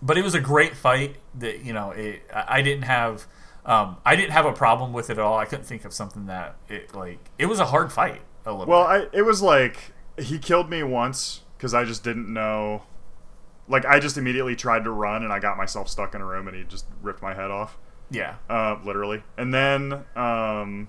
but 0.00 0.18
it 0.18 0.22
was 0.22 0.34
a 0.34 0.40
great 0.40 0.76
fight. 0.76 1.16
That 1.34 1.64
you 1.64 1.72
know, 1.72 1.90
it, 1.92 2.22
I 2.32 2.62
didn't 2.62 2.84
have 2.84 3.26
Um, 3.64 3.98
I 4.04 4.16
didn't 4.16 4.32
have 4.32 4.44
a 4.46 4.52
problem 4.52 4.92
with 4.92 5.08
it 5.08 5.14
at 5.14 5.18
all. 5.20 5.38
I 5.38 5.44
couldn't 5.44 5.66
think 5.66 5.84
of 5.84 5.92
something 5.92 6.26
that 6.26 6.56
it 6.68 6.94
like 6.94 7.30
it 7.38 7.46
was 7.46 7.60
a 7.60 7.66
hard 7.66 7.92
fight. 7.92 8.22
A 8.44 8.50
little. 8.50 8.66
Well. 8.66 8.82
I 8.82 9.06
it 9.12 9.22
was 9.22 9.40
like 9.40 9.92
he 10.18 10.38
killed 10.38 10.68
me 10.68 10.82
once 10.82 11.42
because 11.56 11.72
I 11.72 11.84
just 11.84 12.02
didn't 12.02 12.32
know. 12.32 12.82
Like 13.68 13.86
I 13.86 14.00
just 14.00 14.18
immediately 14.18 14.56
tried 14.56 14.82
to 14.84 14.90
run 14.90 15.22
and 15.22 15.32
I 15.32 15.38
got 15.38 15.56
myself 15.56 15.88
stuck 15.88 16.14
in 16.14 16.20
a 16.20 16.26
room 16.26 16.48
and 16.48 16.56
he 16.56 16.64
just 16.64 16.86
ripped 17.00 17.22
my 17.22 17.34
head 17.34 17.52
off, 17.52 17.78
yeah, 18.10 18.34
uh, 18.50 18.78
literally. 18.84 19.22
And 19.38 19.54
then 19.54 20.04
um, 20.16 20.88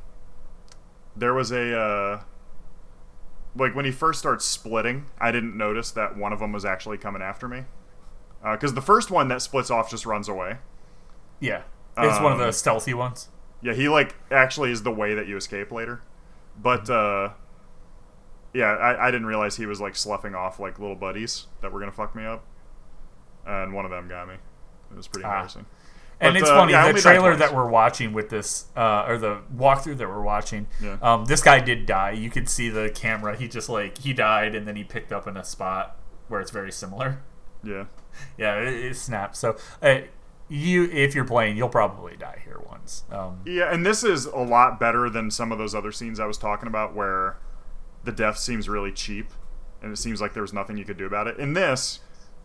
there 1.15 1.35
was 1.35 1.51
a 1.51 1.77
uh, 1.79 2.21
like 3.55 3.75
when 3.75 3.85
he 3.85 3.91
first 3.91 4.19
starts 4.19 4.45
splitting, 4.45 5.05
I 5.19 5.31
didn't 5.31 5.55
notice 5.57 5.91
that 5.91 6.17
one 6.17 6.33
of 6.33 6.39
them 6.39 6.51
was 6.51 6.65
actually 6.65 6.97
coming 6.97 7.21
after 7.21 7.47
me 7.47 7.65
because 8.41 8.73
the 8.73 8.81
first 8.81 9.09
one 9.11 9.27
that 9.29 9.41
splits 9.41 9.69
off 9.71 9.89
just 9.89 10.05
runs 10.05 10.27
away. 10.27 10.57
yeah. 11.39 11.63
It's 11.95 12.19
one 12.19 12.31
of 12.31 12.39
the 12.39 12.45
Um, 12.47 12.51
stealthy 12.51 12.93
ones. 12.95 13.29
Yeah, 13.61 13.73
he 13.73 13.87
like 13.87 14.15
actually 14.31 14.71
is 14.71 14.81
the 14.81 14.91
way 14.91 15.13
that 15.13 15.27
you 15.27 15.37
escape 15.37 15.71
later. 15.71 16.01
But 16.59 16.89
uh 16.89 17.29
yeah, 18.53 18.65
I, 18.71 19.07
I 19.07 19.11
didn't 19.11 19.27
realize 19.27 19.57
he 19.57 19.65
was 19.67 19.79
like 19.79 19.95
sloughing 19.95 20.33
off 20.35 20.59
like 20.59 20.79
little 20.79 20.95
buddies 20.95 21.45
that 21.61 21.71
were 21.71 21.79
gonna 21.79 21.91
fuck 21.91 22.15
me 22.15 22.25
up. 22.25 22.43
And 23.45 23.73
one 23.73 23.85
of 23.85 23.91
them 23.91 24.07
got 24.07 24.27
me. 24.27 24.35
It 24.91 24.97
was 24.97 25.07
pretty 25.07 25.25
Ah. 25.25 25.29
embarrassing. 25.33 25.65
And 26.23 26.33
But, 26.33 26.41
it's 26.41 26.49
uh, 26.49 26.55
funny, 26.55 26.71
yeah, 26.73 26.91
the 26.91 26.99
trailer 27.01 27.35
that 27.35 27.53
we're 27.53 27.67
watching 27.69 28.13
with 28.13 28.29
this, 28.29 28.65
uh, 28.75 29.05
or 29.07 29.17
the 29.17 29.41
walkthrough 29.55 29.97
that 29.97 30.07
we're 30.07 30.21
watching, 30.21 30.67
Yeah. 30.81 30.97
um, 31.01 31.25
this 31.25 31.41
guy 31.41 31.59
did 31.59 31.85
die. 31.85 32.11
You 32.11 32.29
could 32.29 32.49
see 32.49 32.69
the 32.69 32.89
camera. 32.89 33.35
He 33.35 33.47
just 33.47 33.69
like 33.69 33.97
he 33.99 34.13
died, 34.13 34.55
and 34.55 34.67
then 34.67 34.75
he 34.75 34.83
picked 34.83 35.11
up 35.11 35.27
in 35.27 35.35
a 35.37 35.43
spot 35.43 35.97
where 36.29 36.39
it's 36.41 36.51
very 36.51 36.71
similar. 36.71 37.21
Yeah. 37.63 37.85
Yeah, 38.37 38.59
it, 38.59 38.67
it 38.91 38.95
snaps. 38.95 39.39
So, 39.39 39.57
uh, 39.81 40.01
you 40.47 40.83
if 40.91 41.15
you're 41.15 41.25
playing, 41.25 41.57
you'll 41.57 41.67
probably 41.69 42.15
die 42.15 42.41
here 42.45 42.59
once. 42.69 43.03
Um, 43.11 43.39
Yeah, 43.43 43.73
and 43.73 43.83
this 43.83 44.03
is 44.03 44.25
a 44.25 44.37
lot 44.37 44.79
better 44.79 45.09
than 45.09 45.31
some 45.31 45.51
of 45.51 45.57
those 45.57 45.73
other 45.73 45.91
scenes 45.91 46.19
I 46.19 46.27
was 46.27 46.37
talking 46.37 46.67
about 46.67 46.93
where 46.93 47.37
the 48.03 48.11
death 48.11 48.37
seems 48.37 48.69
really 48.69 48.91
cheap 48.91 49.31
and 49.81 49.91
it 49.91 49.97
seems 49.97 50.21
like 50.21 50.33
there 50.33 50.43
was 50.43 50.53
nothing 50.53 50.77
you 50.77 50.85
could 50.85 50.97
do 50.97 51.05
about 51.07 51.25
it. 51.27 51.37
In 51.39 51.53
this, 51.53 51.99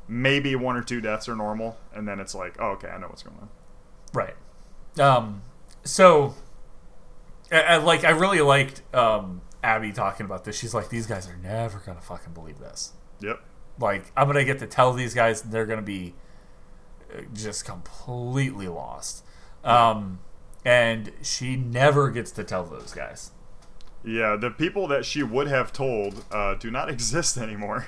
maybe 0.09 0.57
one 0.57 0.77
or 0.77 0.83
two 0.83 1.01
deaths 1.01 1.29
are 1.29 1.37
normal, 1.37 1.79
and 1.95 2.09
then 2.09 2.19
it's 2.19 2.35
like, 2.35 2.57
oh, 2.59 2.71
okay, 2.71 2.89
I 2.89 2.99
know 2.99 3.07
what's 3.09 3.23
going 3.23 3.37
on. 3.41 3.49
Right. 4.13 4.35
Um, 4.99 5.43
so, 5.85 6.35
I, 7.53 7.61
I 7.61 7.77
like 7.77 8.05
I 8.05 8.11
really 8.11 8.41
liked 8.41 8.83
um, 8.95 9.43
Abby 9.63 9.93
talking 9.93 10.27
about 10.27 10.45
this. 10.45 10.59
She's 10.59 10.75
like, 10.75 10.89
these 10.89 11.07
guys 11.07 11.29
are 11.29 11.37
never 11.37 11.79
gonna 11.85 12.01
fucking 12.01 12.33
believe 12.33 12.59
this. 12.59 12.93
Yep. 13.21 13.41
Like, 13.81 14.11
I'm 14.17 14.27
gonna 14.27 14.45
get 14.45 14.59
to 14.61 14.67
tell 14.67 14.93
these 14.93 15.15
guys 15.15 15.43
and 15.45 15.53
they're 15.53 15.67
gonna 15.67 15.83
be 15.83 16.15
uh, 17.15 17.23
just 17.33 17.65
completely 17.65 18.69
lost. 18.69 19.25
Um, 19.65 20.21
and 20.65 21.13
she 21.23 21.57
never 21.57 22.11
gets 22.11 22.31
to 22.33 22.45
tell 22.45 22.65
those 22.65 22.93
guys. 22.93 23.33
Yeah, 24.05 24.37
the 24.37 24.51
people 24.51 24.87
that 24.89 25.05
she 25.05 25.23
would 25.23 25.49
have 25.49 25.73
told 25.73 26.25
uh, 26.31 26.55
do 26.55 26.71
not 26.71 26.89
exist 26.91 27.37
anymore. 27.37 27.87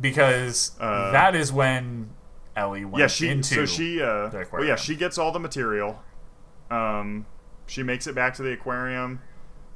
because 0.00 0.72
Uh, 0.80 1.10
that 1.12 1.34
is 1.34 1.52
when 1.52 2.10
Ellie 2.58 2.84
went 2.84 3.00
yeah, 3.00 3.06
she 3.06 3.28
into. 3.28 3.54
so 3.54 3.66
she 3.66 4.02
uh, 4.02 4.28
the 4.28 4.46
well, 4.52 4.64
yeah, 4.64 4.76
she 4.76 4.96
gets 4.96 5.16
all 5.16 5.32
the 5.32 5.38
material. 5.38 6.02
Um, 6.70 7.26
she 7.66 7.82
makes 7.82 8.06
it 8.06 8.14
back 8.14 8.34
to 8.34 8.42
the 8.42 8.52
aquarium. 8.52 9.20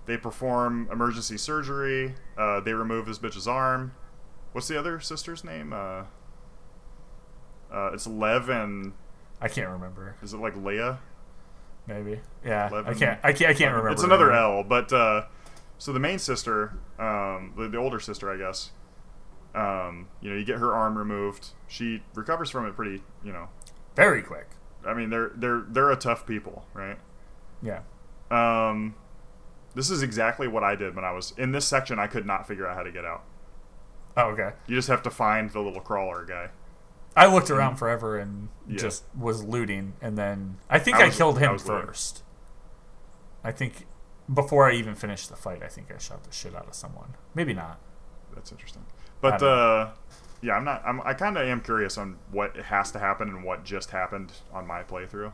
They 0.06 0.16
perform 0.16 0.88
emergency 0.90 1.38
surgery. 1.38 2.14
Uh, 2.36 2.60
they 2.60 2.72
remove 2.72 3.06
this 3.06 3.18
bitch's 3.18 3.46
arm. 3.46 3.94
What's 4.52 4.68
the 4.68 4.78
other 4.78 5.00
sister's 5.00 5.44
name? 5.44 5.72
Uh, 5.72 6.04
uh, 7.72 7.90
it's 7.94 8.06
Lev 8.06 8.48
and 8.48 8.92
I 9.40 9.48
can't 9.48 9.70
remember. 9.70 10.16
is 10.22 10.34
it 10.34 10.38
like 10.38 10.54
Leia? 10.54 10.98
Maybe. 11.86 12.20
Yeah, 12.44 12.70
I 12.86 12.94
can't. 12.94 13.20
I 13.22 13.32
can't. 13.32 13.50
I 13.50 13.54
can't 13.54 13.70
remember. 13.70 13.90
It's 13.90 14.04
another 14.04 14.26
her. 14.26 14.32
L, 14.32 14.62
but 14.62 14.92
uh, 14.92 15.24
so 15.78 15.92
the 15.92 15.98
main 15.98 16.18
sister, 16.18 16.78
um, 16.98 17.54
the, 17.56 17.68
the 17.68 17.76
older 17.78 17.98
sister, 17.98 18.30
I 18.30 18.36
guess. 18.36 18.70
Um, 19.54 20.08
you 20.20 20.30
know, 20.30 20.36
you 20.36 20.44
get 20.44 20.58
her 20.58 20.72
arm 20.74 20.96
removed. 20.96 21.48
She 21.68 22.02
recovers 22.14 22.48
from 22.50 22.66
it 22.66 22.74
pretty, 22.74 23.02
you 23.22 23.32
know. 23.32 23.48
Very 23.94 24.22
quick. 24.22 24.48
I 24.86 24.94
mean, 24.94 25.10
they're 25.10 25.30
they're 25.34 25.64
they're 25.68 25.90
a 25.90 25.96
tough 25.96 26.26
people, 26.26 26.66
right? 26.74 26.98
Yeah. 27.62 27.80
Um, 28.30 28.94
this 29.74 29.90
is 29.90 30.02
exactly 30.02 30.48
what 30.48 30.64
I 30.64 30.74
did 30.74 30.96
when 30.96 31.04
I 31.04 31.12
was 31.12 31.34
in 31.36 31.52
this 31.52 31.66
section. 31.66 31.98
I 31.98 32.06
could 32.06 32.26
not 32.26 32.48
figure 32.48 32.66
out 32.66 32.76
how 32.76 32.82
to 32.82 32.90
get 32.90 33.04
out. 33.04 33.24
Oh, 34.16 34.28
okay. 34.30 34.52
You 34.66 34.74
just 34.76 34.88
have 34.88 35.02
to 35.04 35.10
find 35.10 35.50
the 35.50 35.60
little 35.60 35.80
crawler 35.80 36.24
guy. 36.24 36.48
I 37.14 37.26
looked 37.32 37.50
around 37.50 37.76
forever 37.76 38.18
and 38.18 38.48
Yeah. 38.66 38.78
just 38.78 39.04
was 39.16 39.44
looting, 39.44 39.92
and 40.00 40.16
then 40.16 40.56
I 40.70 40.78
think 40.78 40.96
I 40.96 41.02
I, 41.02 41.06
was- 41.06 41.16
killed 41.16 41.36
I 41.38 41.40
him 41.40 41.50
looting. 41.52 41.66
first. 41.66 42.22
I 43.44 43.52
think 43.52 43.86
before 44.32 44.70
I 44.70 44.74
even 44.74 44.94
finished 44.94 45.28
the 45.28 45.36
fight, 45.36 45.62
I 45.62 45.68
think 45.68 45.92
I 45.94 45.98
shot 45.98 46.24
the 46.24 46.32
shit 46.32 46.54
out 46.54 46.66
of 46.68 46.74
someone. 46.74 47.14
Maybe 47.34 47.52
not. 47.52 47.78
That's 48.34 48.50
interesting. 48.50 48.84
But 49.22 49.42
uh, 49.42 49.90
yeah, 50.42 50.54
I'm 50.54 50.64
not. 50.64 50.82
I'm, 50.84 51.00
I 51.02 51.14
kind 51.14 51.38
of 51.38 51.46
am 51.46 51.62
curious 51.62 51.96
on 51.96 52.18
what 52.30 52.56
has 52.56 52.90
to 52.92 52.98
happen 52.98 53.28
and 53.28 53.42
what 53.44 53.64
just 53.64 53.90
happened 53.90 54.32
on 54.52 54.66
my 54.66 54.82
playthrough. 54.82 55.32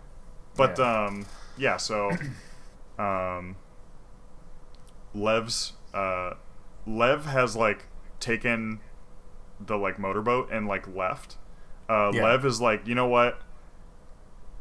But 0.56 0.78
Yeah. 0.78 1.06
um, 1.06 1.26
yeah. 1.56 1.76
So, 1.78 2.10
um, 2.98 3.56
Lev's 5.14 5.72
uh, 5.94 6.34
Lev 6.86 7.26
has 7.26 7.56
like 7.56 7.86
taken 8.20 8.80
the 9.58 9.76
like 9.76 9.98
motorboat 9.98 10.50
and 10.52 10.66
like 10.68 10.86
left. 10.94 11.36
Uh, 11.88 12.10
Yeah. 12.14 12.24
Lev 12.24 12.44
is 12.44 12.60
like, 12.60 12.86
you 12.86 12.94
know 12.94 13.06
what? 13.08 13.40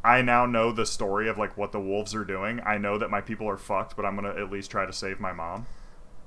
I 0.03 0.21
now 0.21 0.45
know 0.45 0.71
the 0.71 0.85
story 0.85 1.27
of 1.27 1.37
like 1.37 1.57
what 1.57 1.73
the 1.73 1.81
wolves 1.81 2.15
are 2.15 2.23
doing. 2.23 2.61
I 2.65 2.77
know 2.77 2.97
that 2.97 3.09
my 3.09 3.19
people 3.19 3.49
are 3.49 3.57
fucked, 3.57 3.97
but 3.97 4.05
I'm 4.05 4.15
gonna 4.15 4.29
at 4.41 4.49
least 4.49 4.71
try 4.71 4.85
to 4.85 4.93
save 4.93 5.19
my 5.19 5.33
mom. 5.33 5.65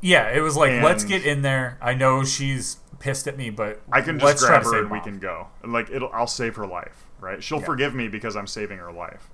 Yeah, 0.02 0.28
it 0.30 0.40
was 0.40 0.56
like 0.56 0.82
let's 0.82 1.04
get 1.04 1.24
in 1.24 1.42
there. 1.42 1.78
I 1.80 1.94
know 1.94 2.24
she's 2.24 2.78
pissed 3.00 3.26
at 3.26 3.36
me, 3.36 3.50
but 3.50 3.82
I 3.92 4.00
can 4.02 4.18
let's 4.18 4.40
just 4.40 4.46
grab 4.46 4.62
her 4.64 4.78
and 4.82 4.90
we 4.90 5.00
can 5.00 5.18
go. 5.18 5.48
And, 5.62 5.72
Like 5.72 5.90
it'll, 5.90 6.10
I'll 6.12 6.26
save 6.28 6.54
her 6.56 6.66
life, 6.66 7.06
right? 7.18 7.42
She'll 7.42 7.58
Yeah. 7.58 7.64
forgive 7.64 7.94
me 7.94 8.06
because 8.06 8.36
I'm 8.36 8.46
saving 8.46 8.78
her 8.78 8.92
life. 8.92 9.28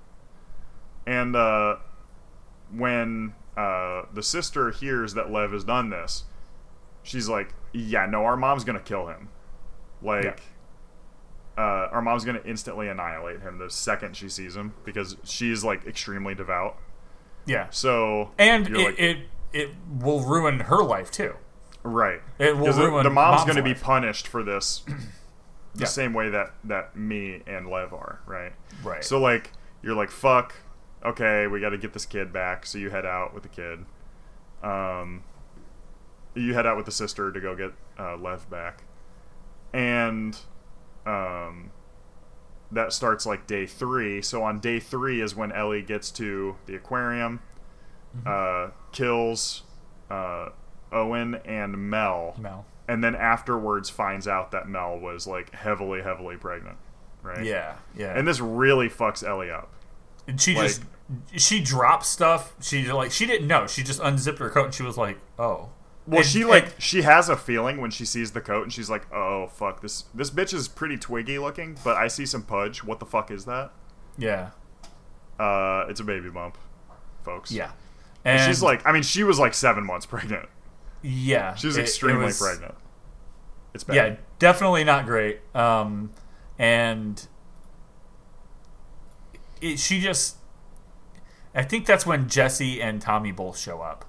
And 1.05 1.35
uh, 1.35 1.75
when 2.75 3.33
uh, 3.55 4.03
the 4.13 4.23
sister 4.23 4.71
hears 4.71 5.13
that 5.13 5.31
Lev 5.31 5.51
has 5.51 5.63
done 5.63 5.89
this, 5.89 6.23
she's 7.03 7.29
like, 7.29 7.53
"Yeah, 7.73 8.05
no, 8.05 8.25
our 8.25 8.35
mom's 8.37 8.63
gonna 8.63 8.79
kill 8.79 9.07
him. 9.07 9.29
Like, 10.01 10.23
Yeah. 10.25 10.35
uh, 11.63 11.89
our 11.91 12.01
mom's 12.01 12.23
gonna 12.25 12.41
instantly 12.45 12.87
annihilate 12.89 13.41
him 13.41 13.57
the 13.57 13.69
second 13.69 14.15
she 14.17 14.29
sees 14.29 14.55
him 14.55 14.73
because 14.83 15.17
she's 15.23 15.63
like 15.63 15.85
extremely 15.87 16.35
devout. 16.35 16.77
Yeah, 17.45 17.67
So 17.69 18.31
and 18.37 18.67
it, 18.67 18.73
like, 18.73 18.99
it 18.99 19.17
it 19.53 19.69
will 19.89 20.19
ruin 20.25 20.59
her 20.61 20.83
life 20.83 21.09
too. 21.11 21.35
Right. 21.91 22.21
It 22.39 22.57
will 22.57 22.71
ruin 22.73 23.03
the 23.03 23.09
mom's, 23.09 23.39
mom's 23.39 23.43
going 23.45 23.57
to 23.57 23.63
be 23.63 23.73
punished 23.79 24.27
for 24.27 24.43
this 24.43 24.83
the 25.75 25.81
Yeah. 25.81 25.85
same 25.85 26.13
way 26.13 26.29
that 26.29 26.53
that 26.63 26.95
me 26.95 27.41
and 27.47 27.69
Lev 27.69 27.93
are, 27.93 28.19
right? 28.25 28.53
Right. 28.83 29.03
So 29.03 29.19
like 29.19 29.51
you're 29.81 29.95
like 29.95 30.11
fuck, 30.11 30.55
okay, 31.05 31.47
we 31.47 31.59
got 31.61 31.69
to 31.69 31.77
get 31.77 31.93
this 31.93 32.05
kid 32.05 32.33
back. 32.33 32.65
So 32.65 32.77
you 32.77 32.89
head 32.89 33.05
out 33.05 33.33
with 33.33 33.43
the 33.43 33.49
kid. 33.49 33.85
Um 34.63 35.23
you 36.35 36.53
head 36.53 36.65
out 36.67 36.77
with 36.77 36.85
the 36.85 36.91
sister 36.91 37.31
to 37.31 37.39
go 37.39 37.55
get 37.55 37.73
uh, 37.97 38.15
Lev 38.17 38.49
back. 38.49 38.83
And 39.73 40.37
um 41.05 41.71
that 42.71 42.91
starts 42.91 43.25
like 43.25 43.47
day 43.47 43.65
3. 43.65 44.21
So 44.21 44.43
on 44.43 44.59
day 44.59 44.79
3 44.79 45.21
is 45.21 45.35
when 45.35 45.51
Ellie 45.53 45.81
gets 45.81 46.11
to 46.11 46.57
the 46.65 46.75
aquarium 46.75 47.39
uh 48.25 48.69
kills 48.91 49.63
uh 50.09 50.49
Owen 50.91 51.35
and 51.45 51.89
Mel 51.89 52.35
Mel. 52.39 52.65
and 52.87 53.03
then 53.03 53.15
afterwards 53.15 53.89
finds 53.89 54.27
out 54.27 54.51
that 54.51 54.67
Mel 54.69 54.97
was 54.99 55.27
like 55.27 55.53
heavily, 55.53 56.01
heavily 56.01 56.37
pregnant, 56.37 56.77
right? 57.23 57.43
Yeah, 57.45 57.75
yeah. 57.95 58.17
And 58.17 58.27
this 58.27 58.39
really 58.39 58.89
fucks 58.89 59.25
Ellie 59.27 59.51
up. 59.51 59.71
And 60.27 60.39
she 60.39 60.55
Like- 60.55 60.65
just 60.67 60.81
she 61.35 61.61
drops 61.61 62.07
stuff. 62.07 62.53
She 62.61 62.91
like 62.91 63.11
she 63.11 63.25
didn't 63.25 63.47
know. 63.47 63.65
She 63.67 63.81
just 63.83 63.99
unzipped 64.01 64.39
her 64.39 64.49
coat 64.49 64.65
and 64.65 64.73
she 64.73 64.83
was 64.83 64.97
like, 64.97 65.17
"Oh." 65.39 65.69
Well, 66.05 66.19
And- 66.19 66.25
she 66.25 66.41
and- 66.41 66.49
like 66.49 66.75
she 66.79 67.01
has 67.03 67.27
a 67.29 67.35
feeling 67.37 67.79
when 67.81 67.91
she 67.91 68.03
sees 68.05 68.31
the 68.31 68.41
coat, 68.41 68.63
and 68.63 68.71
she's 68.73 68.89
like, 68.89 69.11
"Oh 69.13 69.47
fuck 69.47 69.81
this! 69.81 70.05
This 70.13 70.29
bitch 70.31 70.53
is 70.53 70.67
pretty 70.69 70.97
twiggy 70.97 71.37
looking, 71.39 71.77
but 71.83 71.95
I 71.97 72.07
see 72.07 72.25
some 72.25 72.43
pudge. 72.43 72.83
What 72.83 72.99
the 72.99 73.05
fuck 73.05 73.29
is 73.31 73.43
that? 73.45 73.71
yeah, 74.17 74.49
Uh, 75.39 75.85
it's 75.89 75.99
a 75.99 76.03
baby 76.03 76.29
bump, 76.29 76.57
folks. 77.23 77.51
yeah. 77.51 77.71
And 78.25 78.39
And 78.39 78.49
she's 78.49 78.61
like, 78.61 78.85
I 78.85 78.91
mean, 78.91 79.03
she 79.03 79.23
was 79.23 79.39
like 79.39 79.53
seven 79.53 79.85
months 79.85 80.05
pregnant. 80.05 80.49
Yeah, 81.01 81.55
She 81.55 81.67
was 81.67 81.77
it- 81.77 81.81
it 81.81 81.83
extremely 81.83 82.25
was- 82.25 82.39
pregnant. 82.39 82.75
It's 83.73 83.83
bad. 83.83 83.95
Yeah, 83.95 84.15
definitely 84.39 84.83
not 84.83 85.05
great. 85.05 85.39
Um, 85.55 86.11
and 86.57 87.27
it, 89.61 89.79
she 89.79 89.99
just, 89.99 90.37
I 91.55 91.63
think 91.63 91.85
that's 91.85 92.05
when 92.05 92.27
Jesse 92.29 92.81
and 92.81 93.01
Tommy 93.01 93.31
both 93.31 93.57
show 93.57 93.81
up. 93.81 94.05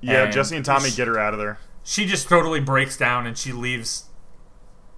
yeah. 0.00 0.24
and 0.24 0.32
Jesse 0.32 0.56
and 0.56 0.64
Tommy 0.64 0.90
she- 0.90 0.96
get 0.96 1.08
her 1.08 1.18
out 1.18 1.32
of 1.34 1.38
there. 1.38 1.58
She 1.84 2.06
just 2.06 2.28
totally 2.28 2.60
breaks 2.60 2.96
down 2.96 3.26
and 3.26 3.36
she 3.36 3.50
leaves 3.52 4.04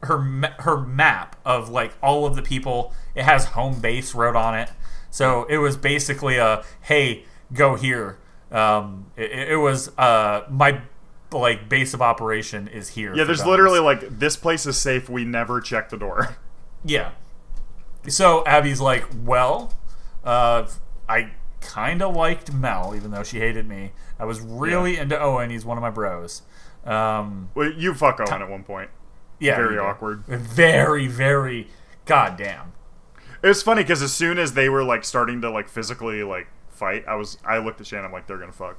her 0.02 0.18
her 0.58 0.76
map 0.76 1.34
of 1.46 1.70
like 1.70 1.94
all 2.02 2.26
of 2.26 2.36
the 2.36 2.42
people. 2.42 2.92
It 3.14 3.22
has 3.24 3.46
home 3.46 3.80
base 3.80 4.14
wrote 4.14 4.36
on 4.36 4.54
it, 4.54 4.70
so 5.10 5.44
it 5.44 5.56
was 5.58 5.78
basically 5.78 6.36
a 6.36 6.62
hey, 6.82 7.24
go 7.54 7.74
here. 7.76 8.18
Um, 8.52 9.06
it, 9.16 9.30
it 9.52 9.56
was 9.56 9.96
uh 9.96 10.42
my 10.50 10.82
like 11.32 11.68
base 11.68 11.94
of 11.94 12.02
operation 12.02 12.68
is 12.68 12.90
here. 12.90 13.14
Yeah, 13.14 13.24
there's 13.24 13.38
guns. 13.38 13.50
literally 13.50 13.80
like 13.80 14.18
this 14.18 14.36
place 14.36 14.66
is 14.66 14.76
safe. 14.76 15.08
We 15.08 15.24
never 15.24 15.60
check 15.60 15.88
the 15.90 15.96
door. 15.96 16.36
Yeah. 16.84 17.12
So 18.08 18.44
Abby's 18.44 18.80
like, 18.80 19.06
well, 19.24 19.72
uh, 20.22 20.66
I 21.08 21.30
kind 21.62 22.02
of 22.02 22.14
liked 22.14 22.52
Mel, 22.52 22.92
even 22.94 23.10
though 23.10 23.22
she 23.22 23.38
hated 23.38 23.66
me. 23.66 23.92
I 24.18 24.26
was 24.26 24.40
really 24.40 24.98
into 24.98 25.18
Owen. 25.18 25.48
He's 25.48 25.64
one 25.64 25.78
of 25.78 25.82
my 25.82 25.88
bros. 25.90 26.42
Um, 26.84 27.48
Well, 27.54 27.72
you 27.72 27.94
fuck 27.94 28.20
Owen 28.20 28.42
at 28.42 28.50
one 28.50 28.64
point. 28.64 28.90
yeah, 29.40 29.56
Very 29.56 29.78
awkward. 29.78 30.24
Very, 30.26 31.06
very 31.06 31.68
goddamn. 32.04 32.72
It 33.42 33.48
was 33.48 33.62
funny 33.62 33.82
because 33.82 34.02
as 34.02 34.12
soon 34.12 34.38
as 34.38 34.52
they 34.52 34.68
were 34.68 34.84
like 34.84 35.04
starting 35.04 35.40
to 35.40 35.50
like 35.50 35.68
physically 35.68 36.22
like 36.22 36.48
fight, 36.68 37.04
I 37.08 37.14
was 37.14 37.38
I 37.46 37.56
looked 37.58 37.80
at 37.80 37.86
Shannon. 37.86 38.04
I'm 38.04 38.12
like, 38.12 38.26
they're 38.26 38.36
gonna 38.38 38.52
fuck. 38.52 38.76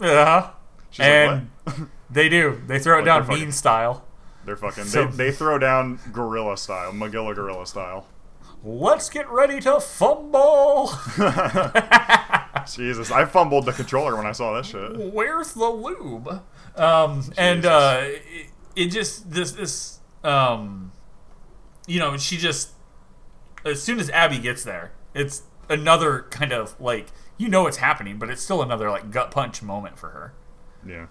Uh-huh. 0.00 0.50
She's 0.90 1.04
And 1.04 1.50
like, 1.66 1.76
they 2.10 2.28
do. 2.28 2.60
They 2.66 2.78
throw 2.78 2.94
it 2.96 2.98
Like 3.00 3.04
down 3.06 3.24
fucking- 3.24 3.40
mean 3.44 3.52
style. 3.52 4.04
They're 4.44 4.56
fucking. 4.56 4.84
So- 4.84 5.06
they, 5.06 5.26
they 5.26 5.32
throw 5.32 5.58
down 5.58 5.98
gorilla 6.12 6.56
style, 6.56 6.92
Magilla 6.92 7.34
gorilla 7.34 7.66
style. 7.66 8.06
Let's 8.64 9.08
get 9.08 9.28
ready 9.30 9.60
to 9.60 9.78
fumble. 9.80 10.90
Jesus, 12.74 13.10
I 13.10 13.24
fumbled 13.24 13.66
the 13.66 13.72
controller 13.72 14.16
when 14.16 14.26
I 14.26 14.32
saw 14.32 14.54
that 14.54 14.66
shit. 14.66 15.12
where's 15.12 15.52
the 15.54 15.68
lube? 15.68 16.42
Um, 16.76 17.22
and 17.36 17.64
uh, 17.64 18.00
it, 18.02 18.22
it 18.76 18.86
just 18.88 19.30
this 19.30 19.52
this 19.52 20.00
um, 20.24 20.92
you 21.86 21.98
know, 21.98 22.16
she 22.16 22.36
just 22.36 22.70
as 23.64 23.82
soon 23.82 24.00
as 24.00 24.10
Abby 24.10 24.38
gets 24.38 24.64
there, 24.64 24.92
it's 25.14 25.42
another 25.68 26.26
kind 26.30 26.52
of 26.52 26.78
like 26.80 27.08
you 27.36 27.48
know 27.48 27.66
it's 27.66 27.78
happening, 27.78 28.18
but 28.18 28.28
it's 28.28 28.42
still 28.42 28.60
another 28.62 28.90
like 28.90 29.10
gut 29.10 29.30
punch 29.30 29.62
moment 29.62 29.98
for 29.98 30.10
her. 30.10 30.34
Yeah, 30.88 31.06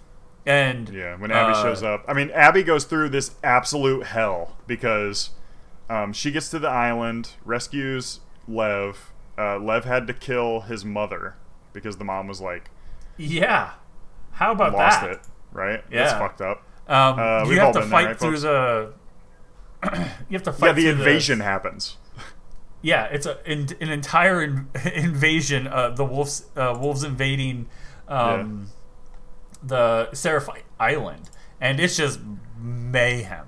And 0.46 0.90
yeah. 0.90 1.16
When 1.18 1.32
Abby 1.32 1.54
uh, 1.54 1.62
shows 1.64 1.84
up, 1.84 2.04
I 2.08 2.14
mean, 2.14 2.32
Abby 2.32 2.64
goes 2.64 2.86
through 2.86 3.10
this 3.10 3.32
absolute 3.44 4.08
hell 4.08 4.58
because 4.68 5.32
um, 5.90 6.14
she 6.14 6.32
gets 6.32 6.50
to 6.50 6.60
the 6.60 6.70
island, 6.70 7.32
rescues 7.46 8.22
Lev. 8.48 9.12
Uh, 9.38 9.60
Lev 9.60 9.86
had 9.86 10.08
to 10.08 10.14
kill 10.14 10.62
his 10.62 10.84
mother 10.84 11.36
because 11.74 11.98
the 11.98 12.04
mom 12.06 12.28
was 12.28 12.42
like 12.42 12.72
yeah, 13.18 13.72
how 14.34 14.52
about 14.52 14.74
lost 14.74 15.02
that? 15.02 15.12
it. 15.12 15.20
Right? 15.52 15.84
That's 15.92 16.12
Yeah. 16.14 16.20
fucked 16.20 16.42
up. 16.42 16.64
Um, 16.88 17.20
Uh, 17.20 17.46
you 17.50 17.60
have 17.60 17.74
to 17.74 17.80
been 17.80 17.90
there, 17.90 18.00
fight 18.00 18.06
right, 18.08 18.20
through 18.20 18.40
the. 18.40 18.94
you 20.30 20.34
have 20.34 20.44
to 20.44 20.54
fight 20.54 20.68
Yeah, 20.70 20.74
the 20.74 20.90
invasion 20.90 21.40
happens. 21.42 21.98
Yeah, 22.82 23.06
it's 23.06 23.26
a, 23.26 23.40
in, 23.52 23.68
an 23.82 23.90
entire 23.90 24.42
in, 24.44 24.68
invasion. 24.94 25.68
Uh, 25.68 25.90
the 25.90 26.06
wolves, 26.06 26.46
uh, 26.56 26.78
wolves 26.80 27.04
invading 27.04 27.68
um, 28.08 28.68
the 29.64 30.14
Seraphite 30.14 30.66
Island, 30.80 31.30
and 31.62 31.80
it's 31.80 31.98
just 31.98 32.20
mayhem. 32.60 33.46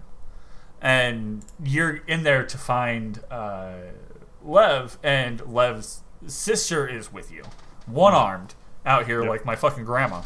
And 0.81 1.43
you're 1.63 1.97
in 2.07 2.23
there 2.23 2.45
to 2.45 2.57
find 2.57 3.19
uh, 3.29 3.73
Lev, 4.43 4.97
and 5.03 5.41
Lev's 5.45 6.01
sister 6.27 6.87
is 6.87 7.11
with 7.11 7.31
you, 7.31 7.43
one 7.85 8.13
armed, 8.13 8.55
out 8.85 9.05
here 9.05 9.21
Yep. 9.21 9.29
like 9.29 9.45
my 9.45 9.55
fucking 9.55 9.83
grandma, 9.85 10.21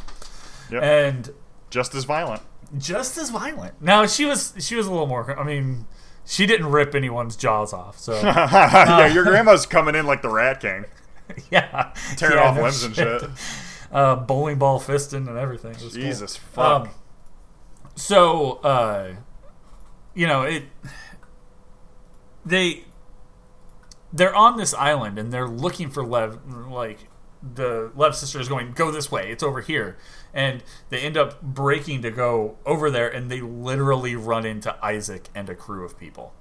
Yep. 0.69 0.83
and 0.83 1.33
Just 1.71 1.95
as 1.95 2.03
violent. 2.03 2.41
just 2.77 3.17
as 3.17 3.29
violent. 3.31 3.81
Now 3.81 4.05
she 4.05 4.25
was 4.25 4.53
she 4.59 4.75
was 4.75 4.85
a 4.87 4.91
little 4.91 5.07
more. 5.07 5.37
I 5.39 5.43
mean, 5.43 5.85
she 6.25 6.45
didn't 6.45 6.67
rip 6.67 6.93
anyone's 6.95 7.35
jaws 7.35 7.73
off, 7.73 7.97
so 7.97 8.13
yeah, 8.21 9.07
your 9.07 9.23
grandma's 9.23 9.65
coming 9.65 9.95
in 9.95 10.05
like 10.05 10.21
the 10.21 10.29
Rat 10.29 10.59
King, 10.59 10.85
yeah, 11.51 11.93
tearing 12.15 12.37
Yeah, 12.37 12.43
off 12.49 12.55
no 12.57 12.61
limbs 12.63 12.83
and 12.83 12.95
shit. 12.95 13.23
Uh, 13.93 14.15
bowling 14.15 14.57
ball 14.57 14.79
fisting 14.79 15.27
and 15.27 15.37
everything. 15.37 15.73
Was 15.73 15.81
cool. 15.81 15.89
Jesus 15.91 16.35
fuck. 16.35 16.87
Um, 16.87 16.89
so, 17.95 18.53
uh, 18.63 19.15
you 20.13 20.27
know, 20.27 20.41
it. 20.41 20.63
They. 22.45 22.85
They're 24.11 24.35
on 24.35 24.57
this 24.57 24.73
island 24.75 25.17
and 25.17 25.31
they're 25.31 25.47
looking 25.47 25.89
for 25.89 26.05
Lev. 26.05 26.39
Like 26.69 27.07
the 27.41 27.91
Lev 27.95 28.15
sister 28.15 28.39
is 28.39 28.47
going, 28.47 28.73
"Go 28.73 28.91
this 28.91 29.11
way. 29.11 29.31
It's 29.31 29.41
over 29.41 29.61
here." 29.61 29.97
And 30.33 30.63
they 30.89 30.99
end 30.99 31.17
up 31.17 31.41
breaking 31.41 32.01
to 32.03 32.11
go 32.11 32.57
over 32.65 32.89
there, 32.89 33.09
and 33.09 33.29
they 33.29 33.41
literally 33.41 34.15
run 34.15 34.45
into 34.45 34.75
Isaac 34.83 35.29
and 35.35 35.49
a 35.49 35.55
crew 35.55 35.85
of 35.85 35.99
people 35.99 36.33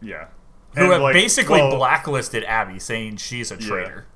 yeah. 0.00 0.28
who 0.74 0.84
And, 0.84 0.92
have 0.92 1.02
like, 1.02 1.12
basically 1.14 1.60
well, 1.60 1.76
blacklisted 1.76 2.42
Abby, 2.44 2.78
saying 2.78 3.18
she's 3.18 3.52
a 3.52 3.56
traitor. 3.56 4.06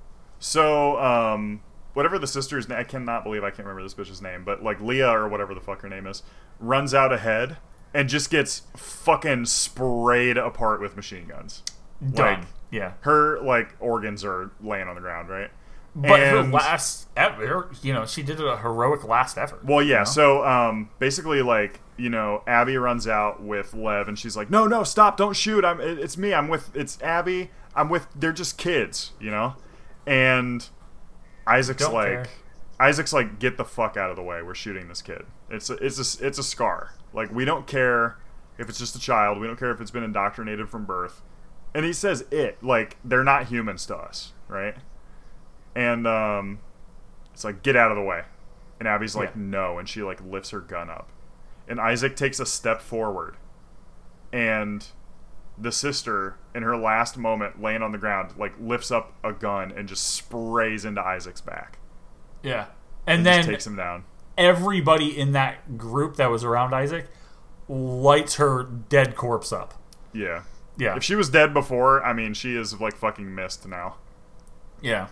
So, 0.41 0.99
um, 0.99 1.63
whatever 1.95 2.19
the 2.19 2.27
sister's 2.27 2.69
name, 2.69 2.79
I 2.79 2.85
cannot 2.85 3.25
believe 3.25 3.45
I 3.45 3.51
can't 3.51 3.67
remember 3.67 3.83
this 3.83 3.95
bitch's 3.95 4.23
name, 4.23 4.45
but 4.45 4.63
like 4.63 4.81
Leah 4.81 5.11
or 5.11 5.29
whatever 5.29 5.55
the 5.55 5.61
fuck 5.61 5.83
her 5.83 5.89
name 5.89 6.07
is, 6.07 6.23
runs 6.59 6.95
out 6.95 7.13
ahead 7.13 7.57
and 7.93 8.09
just 8.09 8.31
gets 8.31 8.63
fucking 8.77 9.47
sprayed 9.47 10.37
apart 10.37 10.81
with 10.81 10.97
machine 10.97 11.27
guns. 11.27 11.63
Done. 12.01 12.41
Like, 12.41 12.49
yeah. 12.71 12.93
her 13.01 13.41
like 13.41 13.75
organs 13.81 14.25
are 14.25 14.53
laying 14.61 14.89
on 14.89 14.95
the 14.95 15.01
ground, 15.01 15.29
right? 15.29 15.51
But 15.95 16.21
her 16.21 16.43
last 16.45 17.09
ever, 17.17 17.69
you 17.83 17.93
know, 17.93 18.07
she 18.07 18.23
did 18.23 18.41
a 18.41 18.57
heroic 18.59 19.03
last 19.03 19.37
effort. 19.37 19.65
Well, 19.65 19.83
yeah. 19.83 19.89
you 19.89 19.99
know? 19.99 20.05
So, 20.05 20.45
um, 20.47 20.91
basically, 21.01 21.43
like 21.43 21.81
you 21.97 22.09
know, 22.09 22.43
Abby 22.47 22.77
runs 22.77 23.09
out 23.09 23.43
with 23.43 23.75
Lev, 23.75 24.07
and 24.07 24.17
she's 24.17 24.37
like, 24.37 24.51
"No, 24.51 24.67
no, 24.69 24.85
stop! 24.85 25.17
Don't 25.17 25.35
shoot! 25.35 25.65
I'm. 25.65 25.81
it- 25.81 25.99
It's 25.99 26.17
me. 26.17 26.33
I'm 26.33 26.47
with. 26.49 26.75
It's 26.77 27.01
Abby. 27.03 27.51
I'm 27.75 27.89
with. 27.89 28.07
They're 28.15 28.33
just 28.33 28.57
kids, 28.57 29.13
you 29.21 29.31
know." 29.33 29.57
And 30.07 30.69
Isaac's 31.51 31.83
Don't 31.85 31.95
like, 31.95 32.07
care. 32.07 32.27
Isaac's 32.79 33.13
like, 33.13 33.39
"Get 33.39 33.57
the 33.57 33.65
fuck 33.65 33.97
out 33.97 34.11
of 34.11 34.17
the 34.17 34.23
way! 34.23 34.43
We're 34.43 34.55
shooting 34.55 34.89
this 34.89 35.03
kid. 35.03 35.25
It's 35.51 35.69
a, 35.71 35.75
it's 35.75 36.21
a, 36.21 36.27
it's 36.27 36.39
a 36.39 36.43
scar. 36.43 36.95
Like 37.13 37.33
we 37.33 37.45
don't 37.45 37.67
care 37.67 38.17
if 38.59 38.69
it's 38.69 38.79
just 38.79 38.97
a 38.97 39.01
child. 39.01 39.39
We 39.41 39.47
don't 39.47 39.59
care 39.59 39.71
if 39.71 39.81
it's 39.81 39.91
been 39.91 40.05
indoctrinated 40.05 40.69
from 40.69 40.85
birth." 40.85 41.23
And 41.75 41.85
he 41.85 41.93
says 41.93 42.25
it 42.31 42.63
like 42.63 42.97
they're 43.05 43.25
not 43.25 43.47
humans 43.47 43.87
to 43.87 43.97
us, 43.97 44.33
right? 44.49 44.75
And 45.75 46.07
um, 46.07 46.59
it's 47.33 47.45
like, 47.45 47.63
get 47.63 47.77
out 47.77 47.91
of 47.93 47.97
the 47.97 48.03
way. 48.03 48.25
And 48.81 48.89
Abby's 48.89 49.15
like, 49.15 49.31
Yeah. 49.31 49.43
no. 49.43 49.79
And 49.79 49.89
she 49.89 50.03
like 50.03 50.21
lifts 50.25 50.51
her 50.51 50.61
gun 50.61 50.91
up. 50.91 51.09
And 51.69 51.81
Isaac 51.81 52.17
takes 52.17 52.41
a 52.41 52.47
step 52.47 52.81
forward. 52.83 53.37
And 54.33 54.85
the 55.61 55.73
sister, 55.73 56.37
in 56.55 56.63
her 56.63 56.77
last 56.77 57.17
moment, 57.19 57.61
laying 57.61 57.83
on 57.83 57.93
the 57.93 57.99
ground, 57.99 58.33
like 58.39 58.53
lifts 58.61 58.91
up 58.91 59.13
a 59.23 59.33
gun 59.33 59.73
and 59.77 59.89
just 59.89 60.07
sprays 60.07 60.85
into 60.85 61.01
Isaac's 61.03 61.41
back. 61.41 61.79
yeah, 62.43 62.67
and, 63.07 63.19
And 63.19 63.27
then 63.27 63.45
takes 63.45 63.67
him 63.67 63.77
down. 63.77 64.05
everybody 64.39 65.19
in 65.19 65.33
that 65.33 65.77
group 65.77 66.17
that 66.17 66.31
was 66.31 66.45
around 66.45 66.75
Isaac 66.75 67.09
lights 67.69 68.37
her 68.37 68.63
dead 68.65 69.15
corpse 69.17 69.53
up. 69.53 69.75
Yeah. 70.13 70.43
Yeah, 70.79 70.97
If 70.97 71.05
she 71.05 71.15
was 71.15 71.29
dead 71.29 71.53
before, 71.53 72.03
I 72.03 72.13
mean, 72.15 72.33
she 72.33 72.57
is 72.57 72.81
like 72.81 72.97
fucking 72.97 73.35
missed 73.35 73.69
now. 73.69 73.97
yeah. 74.81 75.09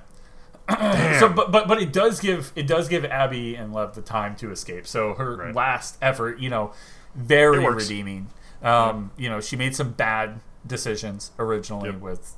So, 1.18 1.28
but 1.30 1.50
but 1.50 1.66
but 1.66 1.80
it 1.80 1.92
does 1.92 2.20
give 2.20 2.52
it 2.54 2.66
does 2.66 2.88
give 2.88 3.04
Abby 3.06 3.54
and 3.54 3.72
Lev 3.72 3.94
the 3.94 4.02
time 4.02 4.36
to 4.36 4.50
escape. 4.50 4.86
So 4.86 5.14
her 5.14 5.36
Right. 5.36 5.54
last 5.54 5.96
effort, 6.02 6.38
you 6.40 6.50
know, 6.50 6.72
very 7.14 7.66
redeeming. 7.66 8.28
Um, 8.62 9.10
You 9.16 9.28
know, 9.30 9.40
she 9.40 9.56
made 9.56 9.74
some 9.76 9.92
bad 9.92 10.40
decisions 10.66 11.32
originally 11.38 11.90
Yep. 11.90 12.00
with 12.00 12.34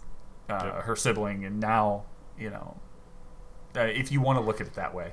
uh, 0.49 0.61
Yep. 0.65 0.83
her 0.85 0.97
sibling, 0.97 1.45
and 1.45 1.59
now 1.61 2.05
you 2.39 2.51
know, 2.51 2.77
uh, 3.77 3.81
if 3.81 4.11
you 4.11 4.21
want 4.21 4.39
to 4.39 4.45
look 4.45 4.61
at 4.61 4.67
it 4.67 4.75
that 4.75 4.95
way. 4.95 5.13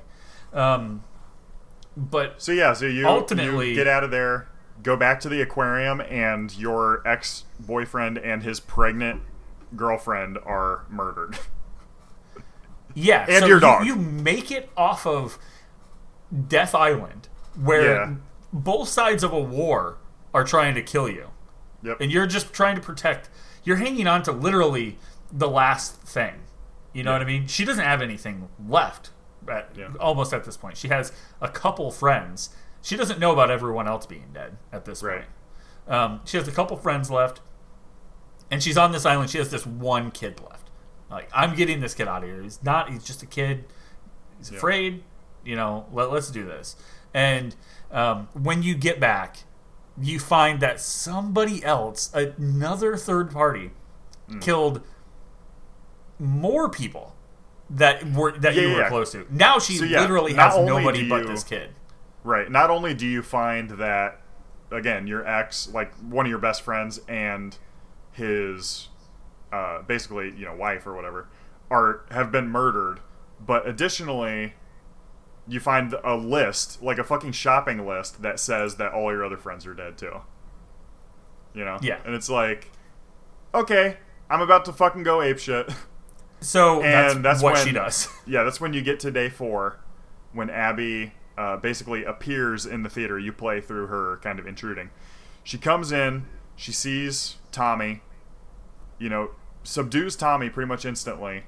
Um, 0.52 1.04
but 1.96 2.40
So 2.42 2.52
yeah, 2.52 2.72
so 2.72 2.86
you 2.86 3.06
Ultimately- 3.06 3.70
you 3.70 3.74
get 3.74 3.86
out 3.86 4.02
of 4.04 4.10
there, 4.10 4.48
go 4.82 4.96
back 4.96 5.20
to 5.20 5.28
the 5.28 5.40
aquarium, 5.42 6.00
and 6.00 6.56
your 6.56 7.02
ex 7.06 7.44
boyfriend 7.60 8.16
and 8.18 8.42
his 8.42 8.60
pregnant 8.60 9.22
girlfriend 9.76 10.38
are 10.44 10.84
murdered. 10.88 11.38
Yeah, 12.94 13.26
And 13.28 13.40
so 13.40 13.46
your 13.46 13.56
you- 13.58 13.60
dog. 13.60 13.86
You, 13.86 13.94
make 13.96 14.50
it 14.50 14.70
off 14.76 15.06
of 15.06 15.38
Death 16.48 16.74
Island, 16.74 17.28
where 17.54 17.94
Yeah. 17.94 18.14
both 18.52 18.88
sides 18.88 19.22
of 19.22 19.32
a 19.32 19.38
war 19.40 19.97
are 20.34 20.44
trying 20.44 20.74
to 20.74 20.82
kill 20.82 21.08
you, 21.08 21.28
yep. 21.82 22.00
and 22.00 22.10
you're 22.12 22.26
just 22.26 22.52
trying 22.52 22.74
to 22.76 22.80
protect. 22.80 23.28
You're 23.64 23.76
hanging 23.76 24.06
on 24.06 24.22
to 24.24 24.32
literally 24.32 24.98
the 25.32 25.48
last 25.48 25.96
thing. 26.02 26.34
You 26.92 27.02
know 27.02 27.10
Yeah. 27.10 27.16
what 27.16 27.22
I 27.22 27.26
mean? 27.26 27.46
She 27.46 27.64
doesn't 27.64 27.84
have 27.84 28.00
anything 28.02 28.48
left. 28.66 29.10
At, 29.48 29.70
Yeah. 29.74 29.88
Almost 30.00 30.32
at 30.34 30.44
this 30.44 30.56
point, 30.56 30.76
she 30.76 30.88
has 30.88 31.12
a 31.40 31.48
couple 31.48 31.90
friends. 31.90 32.50
She 32.82 32.96
doesn't 32.96 33.18
know 33.18 33.32
about 33.32 33.50
everyone 33.50 33.88
else 33.88 34.06
being 34.06 34.30
dead 34.32 34.56
at 34.72 34.84
this 34.84 35.02
Right. 35.02 35.20
point. 35.20 35.30
Um, 35.88 36.20
she 36.24 36.36
has 36.36 36.46
a 36.46 36.52
couple 36.52 36.76
friends 36.76 37.10
left, 37.10 37.40
and 38.50 38.62
she's 38.62 38.76
on 38.78 38.92
this 38.92 39.04
island. 39.06 39.30
She 39.30 39.38
has 39.38 39.50
this 39.50 39.66
one 39.66 40.10
kid 40.10 40.40
left. 40.40 40.70
Like, 41.10 41.28
I'm 41.32 41.54
getting 41.54 41.80
this 41.80 41.94
kid 41.94 42.08
out 42.08 42.22
of 42.22 42.28
here. 42.28 42.42
He's 42.42 42.62
not. 42.62 42.90
He's 42.90 43.04
just 43.04 43.22
a 43.22 43.26
kid. 43.26 43.64
He's 44.38 44.50
Yeah. 44.50 44.58
afraid. 44.58 45.02
You 45.44 45.56
know. 45.56 45.86
Let, 45.92 46.10
let's 46.12 46.30
do 46.30 46.44
this. 46.44 46.76
And 47.14 47.56
um, 47.90 48.28
when 48.34 48.62
you 48.62 48.74
get 48.74 49.00
back, 49.00 49.38
you 50.00 50.18
find 50.18 50.60
that 50.60 50.80
somebody 50.80 51.64
else, 51.64 52.10
another 52.14 52.96
third 52.96 53.30
party, 53.30 53.70
Hmm. 54.28 54.40
killed 54.40 54.82
more 56.18 56.68
people 56.68 57.14
that 57.70 58.04
were 58.12 58.32
that 58.38 58.54
Yeah, 58.54 58.62
you 58.62 58.68
were 58.74 58.80
yeah. 58.80 58.88
close 58.88 59.12
to. 59.12 59.26
Now 59.30 59.58
she 59.58 59.76
So, 59.76 59.84
yeah, 59.84 60.00
literally 60.00 60.34
has 60.34 60.56
nobody 60.58 61.02
do 61.02 61.08
but 61.08 61.26
this 61.26 61.44
kid. 61.44 61.70
Right. 62.24 62.50
Not 62.50 62.70
only 62.70 62.94
do 62.94 63.06
you 63.06 63.22
find 63.22 63.70
that, 63.70 64.20
again, 64.70 65.06
your 65.06 65.26
ex, 65.26 65.68
like 65.72 65.94
one 65.96 66.26
of 66.26 66.30
your 66.30 66.38
best 66.38 66.62
friends, 66.62 67.00
and 67.08 67.56
his, 68.12 68.88
uh, 69.52 69.82
basically, 69.82 70.30
you 70.36 70.44
know, 70.44 70.54
wife 70.54 70.86
or 70.86 70.94
whatever, 70.94 71.28
are 71.70 72.00
have 72.10 72.32
been 72.32 72.48
murdered, 72.48 73.00
but 73.44 73.66
additionally, 73.68 74.54
you 75.48 75.60
find 75.60 75.94
a 76.04 76.14
list, 76.16 76.82
like 76.82 76.98
a 76.98 77.04
fucking 77.04 77.32
shopping 77.32 77.86
list, 77.86 78.22
that 78.22 78.38
says 78.38 78.76
that 78.76 78.92
all 78.92 79.10
your 79.12 79.24
other 79.24 79.36
friends 79.38 79.66
are 79.66 79.74
dead 79.74 79.96
too. 79.98 80.20
You 81.54 81.64
know. 81.64 81.78
Yeah. 81.82 81.98
And 82.04 82.14
it's 82.14 82.28
like, 82.28 82.70
okay, 83.54 83.96
I'm 84.30 84.40
about 84.40 84.64
to 84.66 84.72
fucking 84.72 85.02
go 85.02 85.22
ape 85.22 85.38
shit. 85.38 85.70
So 86.40 86.80
that's, 86.82 87.14
And 87.16 87.24
that's 87.24 87.42
what 87.42 87.54
when- 87.54 87.66
she 87.66 87.72
does. 87.72 88.08
Yeah, 88.26 88.42
that's 88.44 88.60
when 88.60 88.72
you 88.72 88.82
get 88.82 89.00
to 89.00 89.10
day 89.10 89.28
four, 89.30 89.80
when 90.32 90.50
Abby 90.50 91.14
uh, 91.38 91.56
basically 91.56 92.04
appears 92.04 92.66
in 92.66 92.82
the 92.82 92.90
theater. 92.90 93.18
You 93.18 93.32
play 93.32 93.60
through 93.60 93.86
her 93.86 94.18
kind 94.22 94.38
of 94.38 94.46
intruding. 94.46 94.90
She 95.44 95.56
comes 95.56 95.92
in, 95.92 96.26
she 96.56 96.72
sees 96.72 97.36
Tommy, 97.52 98.02
you 98.98 99.08
know, 99.08 99.30
subdues 99.62 100.14
Tommy 100.14 100.50
pretty 100.50 100.68
much 100.68 100.84
instantly. 100.84 101.44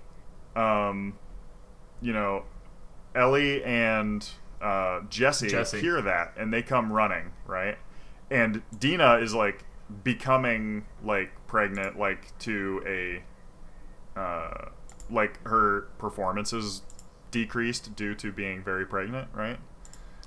Um, 0.56 1.18
you 2.00 2.12
know, 2.14 2.44
Ellie 3.14 3.62
and 3.64 4.28
uh, 4.60 5.00
Jesse, 5.08 5.48
Jesse. 5.48 5.80
hear 5.80 6.00
that 6.02 6.34
and 6.36 6.52
they 6.52 6.62
come 6.62 6.92
running, 6.92 7.32
right? 7.46 7.76
And 8.30 8.62
Dina 8.78 9.16
is 9.16 9.34
like 9.34 9.64
becoming 10.04 10.84
like 11.02 11.32
pregnant, 11.46 11.98
like 11.98 12.36
to 12.40 12.82
a 12.86 14.20
uh, 14.20 14.70
like 15.10 15.44
her 15.46 15.88
performance 15.98 16.52
is 16.52 16.82
decreased 17.30 17.94
due 17.96 18.14
to 18.16 18.32
being 18.32 18.62
very 18.62 18.86
pregnant, 18.86 19.28
right? 19.34 19.58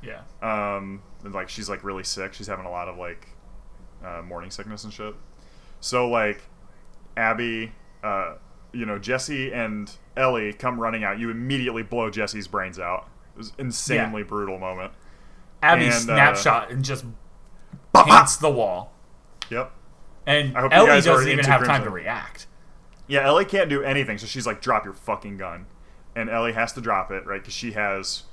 yeah. 0.03 0.21
Um, 0.41 1.01
and 1.23 1.33
like 1.33 1.49
she's 1.49 1.69
like 1.69 1.83
really 1.83 2.03
sick. 2.03 2.33
She's 2.33 2.47
having 2.47 2.65
a 2.65 2.71
lot 2.71 2.87
of 2.87 2.97
like 2.97 3.29
uh, 4.03 4.21
morning 4.21 4.51
sickness 4.51 4.83
and 4.83 4.91
shit. 4.91 5.15
So 5.79 6.09
like 6.09 6.41
Abby, 7.15 7.71
uh, 8.03 8.35
you 8.73 8.85
know 8.85 8.99
Jesse 8.99 9.53
and 9.53 9.91
Ellie 10.15 10.53
come 10.53 10.79
running 10.79 11.03
out. 11.03 11.19
You 11.19 11.29
immediately 11.29 11.83
blow 11.83 12.09
Jesse's 12.09 12.47
brains 12.47 12.79
out. 12.79 13.07
It 13.35 13.37
was 13.37 13.49
an 13.49 13.65
insanely 13.65 14.23
brutal 14.23 14.59
moment. 14.59 14.93
Abby 15.61 15.85
And, 15.85 15.93
uh, 15.93 15.97
snapshot 15.97 16.71
and 16.71 16.83
just 16.83 17.05
paints 17.93 18.37
the 18.37 18.51
wall. 18.51 18.93
Yep. 19.49 19.71
And 20.25 20.57
I 20.57 20.61
hope 20.61 20.73
Ellie 20.73 21.01
doesn't 21.01 21.29
even 21.29 21.45
have 21.45 21.65
time 21.65 21.83
to 21.83 21.89
react. 21.89 22.47
Yeah, 23.07 23.25
Ellie 23.25 23.45
can't 23.45 23.69
do 23.69 23.83
anything, 23.83 24.17
so 24.17 24.25
she's 24.25 24.47
like, 24.47 24.61
"Drop 24.61 24.85
your 24.85 24.93
fucking 24.93 25.37
gun," 25.37 25.65
and 26.15 26.29
Ellie 26.29 26.53
has 26.53 26.71
to 26.73 26.81
drop 26.81 27.11
it, 27.11 27.25
right? 27.25 27.41
Because 27.41 27.53
she 27.53 27.73
has. 27.73 28.23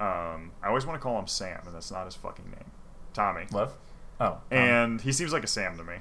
Um, 0.00 0.52
I 0.62 0.68
always 0.68 0.86
want 0.86 0.98
to 0.98 1.02
call 1.02 1.18
him 1.18 1.26
Sam, 1.26 1.60
and 1.66 1.74
that's 1.74 1.90
not 1.92 2.06
his 2.06 2.16
fucking 2.16 2.46
name. 2.46 2.70
Tommy. 3.12 3.46
Love? 3.52 3.76
Oh. 4.18 4.32
um, 4.32 4.38
and 4.50 5.00
he 5.00 5.12
seems 5.12 5.32
like 5.32 5.44
a 5.44 5.46
Sam 5.46 5.76
to 5.76 5.84
me. 5.84 5.96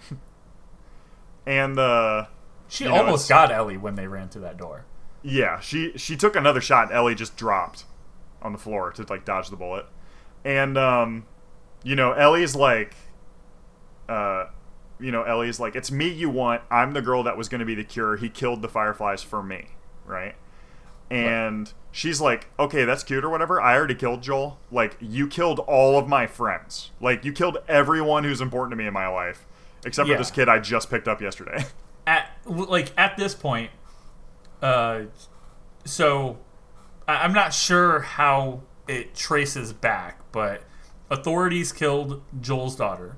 and 1.45 1.77
uh, 1.77 2.25
she 2.67 2.85
you 2.85 2.89
know, 2.89 2.97
almost 2.97 3.29
got 3.29 3.51
Ellie 3.51 3.77
when 3.77 3.95
they 3.95 4.07
ran 4.07 4.29
through 4.29 4.41
that 4.43 4.57
door. 4.57 4.85
Yeah, 5.23 5.59
she 5.59 5.97
she 5.97 6.15
took 6.15 6.35
another 6.35 6.61
shot. 6.61 6.87
and 6.87 6.91
Ellie 6.95 7.15
just 7.15 7.35
dropped 7.37 7.85
on 8.41 8.51
the 8.53 8.57
floor 8.59 8.91
to 8.93 9.05
like 9.09 9.25
dodge 9.25 9.49
the 9.49 9.55
bullet, 9.55 9.85
and 10.45 10.77
um, 10.77 11.25
you 11.83 11.95
know, 11.95 12.13
Ellie's 12.13 12.55
like, 12.55 12.95
uh, 14.07 14.45
you 14.99 15.11
know, 15.11 15.23
Ellie's 15.23 15.59
like, 15.59 15.75
it's 15.75 15.91
me 15.91 16.07
you 16.09 16.29
want. 16.29 16.61
I'm 16.71 16.93
the 16.93 17.01
girl 17.01 17.23
that 17.23 17.37
was 17.37 17.49
going 17.49 17.59
to 17.59 17.65
be 17.65 17.75
the 17.75 17.83
cure. 17.83 18.17
He 18.17 18.29
killed 18.29 18.61
the 18.61 18.69
fireflies 18.69 19.21
for 19.23 19.41
me, 19.43 19.69
right? 20.05 20.35
And 21.11 21.73
she's 21.91 22.21
like, 22.21 22.47
okay, 22.59 22.85
that's 22.85 23.03
cute 23.03 23.23
or 23.25 23.29
whatever. 23.29 23.59
I 23.59 23.75
already 23.75 23.95
killed 23.95 24.21
Joel. 24.21 24.59
Like, 24.71 24.95
you 24.99 25.27
killed 25.27 25.59
all 25.61 25.97
of 25.97 26.07
my 26.07 26.27
friends. 26.27 26.91
Like, 27.01 27.25
you 27.25 27.33
killed 27.33 27.57
everyone 27.67 28.23
who's 28.25 28.41
important 28.41 28.71
to 28.73 28.75
me 28.75 28.85
in 28.85 28.93
my 28.93 29.07
life, 29.07 29.47
except 29.85 30.07
Yeah. 30.07 30.15
for 30.15 30.19
this 30.19 30.29
kid 30.31 30.47
I 30.47 30.59
just 30.59 30.89
picked 30.89 31.07
up 31.07 31.19
yesterday. 31.21 31.65
At 32.07 32.29
like 32.45 32.91
at 32.97 33.17
this 33.17 33.35
point, 33.35 33.69
uh, 34.61 35.01
so 35.85 36.37
I- 37.07 37.23
I'm 37.23 37.33
not 37.33 37.53
sure 37.53 37.99
how 38.01 38.61
it 38.87 39.15
traces 39.15 39.73
back, 39.73 40.19
but 40.31 40.63
authorities 41.09 41.71
killed 41.71 42.21
Joel's 42.41 42.75
daughter. 42.75 43.17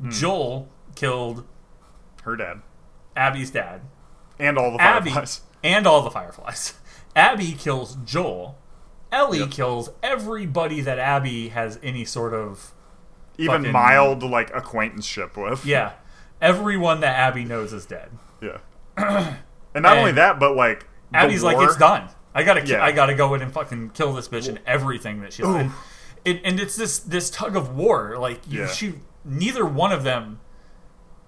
Hmm. 0.00 0.10
Joel 0.10 0.68
killed 0.94 1.44
Her 2.22 2.36
dad 2.36 2.62
Abby's 3.16 3.50
dad. 3.50 3.82
and 4.38 4.58
all 4.58 4.72
the 4.72 4.80
Abby 4.82 5.10
fireflies. 5.10 5.40
and 5.64 5.86
all 5.86 6.02
the 6.02 6.10
fireflies. 6.10 6.74
Abby 7.16 7.52
kills 7.52 7.96
Joel. 8.04 8.58
Ellie 9.12 9.38
Yep. 9.38 9.50
kills 9.52 9.90
everybody 10.02 10.80
that 10.82 10.98
Abby 10.98 11.48
has 11.50 11.78
any 11.82 12.04
sort 12.04 12.34
of 12.34 12.72
Even 13.38 13.58
fucking- 13.62 13.72
mild 13.72 14.22
like 14.22 14.50
acquaintanceship 14.54 15.36
with. 15.36 15.64
yeah. 15.64 15.92
Everyone 16.42 17.00
that 17.00 17.16
Abby 17.18 17.44
knows 17.44 17.72
is 17.72 17.86
dead. 17.86 18.10
Yeah. 18.42 18.58
and 19.76 19.82
not 19.84 19.98
only 19.98 20.12
that, 20.12 20.38
but 20.40 20.56
like 20.56 20.86
Abby's 21.14 21.42
like, 21.42 21.56
it's 21.60 21.76
done. 21.76 22.08
I 22.34 22.42
gotta, 22.42 22.62
ki- 22.62 22.72
Yeah. 22.72 22.84
I 22.84 22.92
gotta 22.92 23.14
go 23.14 23.32
in 23.34 23.42
and 23.42 23.52
fucking 23.52 23.90
kill 23.90 24.12
this 24.12 24.28
bitch 24.28 24.48
and 24.48 24.58
everything 24.66 25.20
that 25.22 25.32
she. 25.32 25.42
And, 25.44 25.70
it, 26.24 26.40
and 26.44 26.58
it's 26.60 26.74
this 26.76 26.98
this 26.98 27.30
tug 27.30 27.54
of 27.56 27.76
war. 27.76 28.16
Like 28.18 28.40
you, 28.48 28.60
Yeah. 28.62 28.66
she, 28.66 28.94
neither 29.24 29.64
one 29.64 29.92
of 29.92 30.02
them 30.04 30.40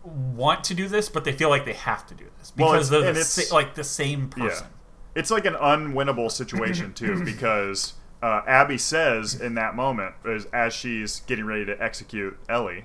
want 0.05 0.65
to 0.65 0.75
do 0.75 0.89
this, 0.89 1.09
but 1.09 1.25
they 1.25 1.33
feel 1.33 1.49
like 1.49 1.65
they 1.65 1.73
have 1.75 2.07
to 2.09 2.15
do 2.15 2.25
this 2.39 2.53
Well, 2.57 2.73
because 2.73 2.91
it's- 2.91 3.03
they're 3.05 3.13
the 3.13 3.25
sa- 3.25 3.55
like 3.55 3.75
the 3.75 3.85
same 3.85 4.29
person. 4.29 4.67
It's 5.15 5.31
like 5.31 5.47
an 5.47 5.55
unwinnable 5.55 6.31
situation 6.31 6.93
too, 6.95 7.25
because 7.25 7.95
uh, 8.23 8.43
Abby 8.47 8.79
says 8.79 9.35
in 9.41 9.55
that 9.55 9.75
moment, 9.75 10.15
as, 10.25 10.47
as 10.47 10.73
she's 10.75 11.21
getting 11.21 11.45
ready 11.45 11.65
to 11.67 11.83
execute 11.83 12.39
Ellie, 12.49 12.85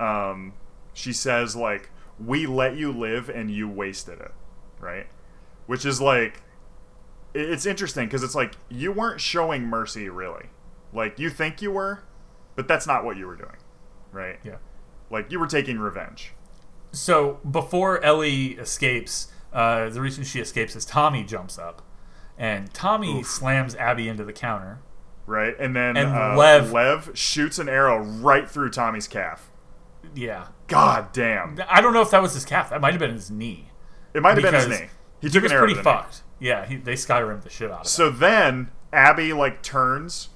um, 0.00 0.52
she 0.94 1.12
says 1.12 1.54
like, 1.56 1.90
"We 2.18 2.46
let 2.46 2.76
you 2.76 2.90
live 2.92 3.28
and 3.28 3.50
you 3.50 3.68
wasted 3.68 4.20
it," 4.20 4.32
right? 4.82 5.06
Which 5.66 5.86
is 5.86 5.98
like, 6.02 6.42
it's 7.32 7.64
interesting 7.64 8.04
because 8.06 8.22
it's 8.22 8.34
like 8.34 8.56
you 8.68 8.92
weren't 8.92 9.22
showing 9.22 9.62
mercy 9.64 10.10
really, 10.10 10.50
like 10.92 11.18
you 11.18 11.30
think 11.30 11.62
you 11.62 11.70
were, 11.70 12.02
but 12.56 12.68
that's 12.68 12.86
not 12.86 13.06
what 13.06 13.16
you 13.16 13.26
were 13.26 13.36
doing, 13.36 13.56
right? 14.12 14.38
Yeah. 14.44 14.56
Like 15.08 15.32
you 15.32 15.40
were 15.40 15.46
taking 15.46 15.78
revenge. 15.78 16.32
So 16.90 17.40
before 17.50 18.04
Ellie 18.04 18.48
escapes, 18.52 19.32
uh, 19.50 19.88
the 19.88 20.02
reason 20.02 20.24
she 20.24 20.40
escapes 20.40 20.76
is 20.76 20.84
Tommy 20.84 21.24
jumps 21.24 21.58
up, 21.58 21.80
and 22.36 22.72
Tommy 22.74 23.20
Oof. 23.20 23.26
slams 23.26 23.74
Abby 23.76 24.08
into 24.08 24.24
the 24.24 24.32
counter. 24.34 24.80
Right, 25.24 25.54
and 25.58 25.74
then 25.76 25.96
And 25.96 26.10
uh, 26.10 26.34
Lev- 26.36 26.72
Lev 26.72 27.10
shoots 27.14 27.60
an 27.60 27.68
arrow 27.68 27.98
right 28.00 28.50
through 28.50 28.70
Tommy's 28.70 29.06
calf. 29.06 29.50
Yeah, 30.16 30.48
God 30.66 31.12
damn! 31.12 31.58
I 31.68 31.80
don't 31.80 31.94
know 31.94 32.02
if 32.02 32.10
that 32.10 32.20
was 32.20 32.34
his 32.34 32.44
calf. 32.44 32.70
That 32.70 32.80
might 32.80 32.92
have 32.92 32.98
been 32.98 33.12
his 33.12 33.30
knee. 33.30 33.68
It 34.14 34.22
might 34.22 34.34
have 34.36 34.42
been 34.42 34.54
his 34.54 34.68
knee. 34.68 34.88
He 35.20 35.28
He 35.28 35.32
took 35.32 35.42
was 35.44 35.52
an 35.52 35.56
arrow 35.58 35.66
pretty 35.66 35.74
to 35.74 35.82
the 35.82 35.90
knee. 35.90 35.96
fucked. 36.02 36.22
Yeah, 36.38 36.66
he, 36.66 36.76
they 36.76 36.94
skyrimmed 36.94 37.42
the 37.42 37.50
shit 37.50 37.70
out 37.70 37.72
of 37.72 37.80
him. 37.80 37.84
So 37.86 38.10
then 38.10 38.70
Abby 38.92 39.32
like 39.32 39.62
turns 39.62 40.28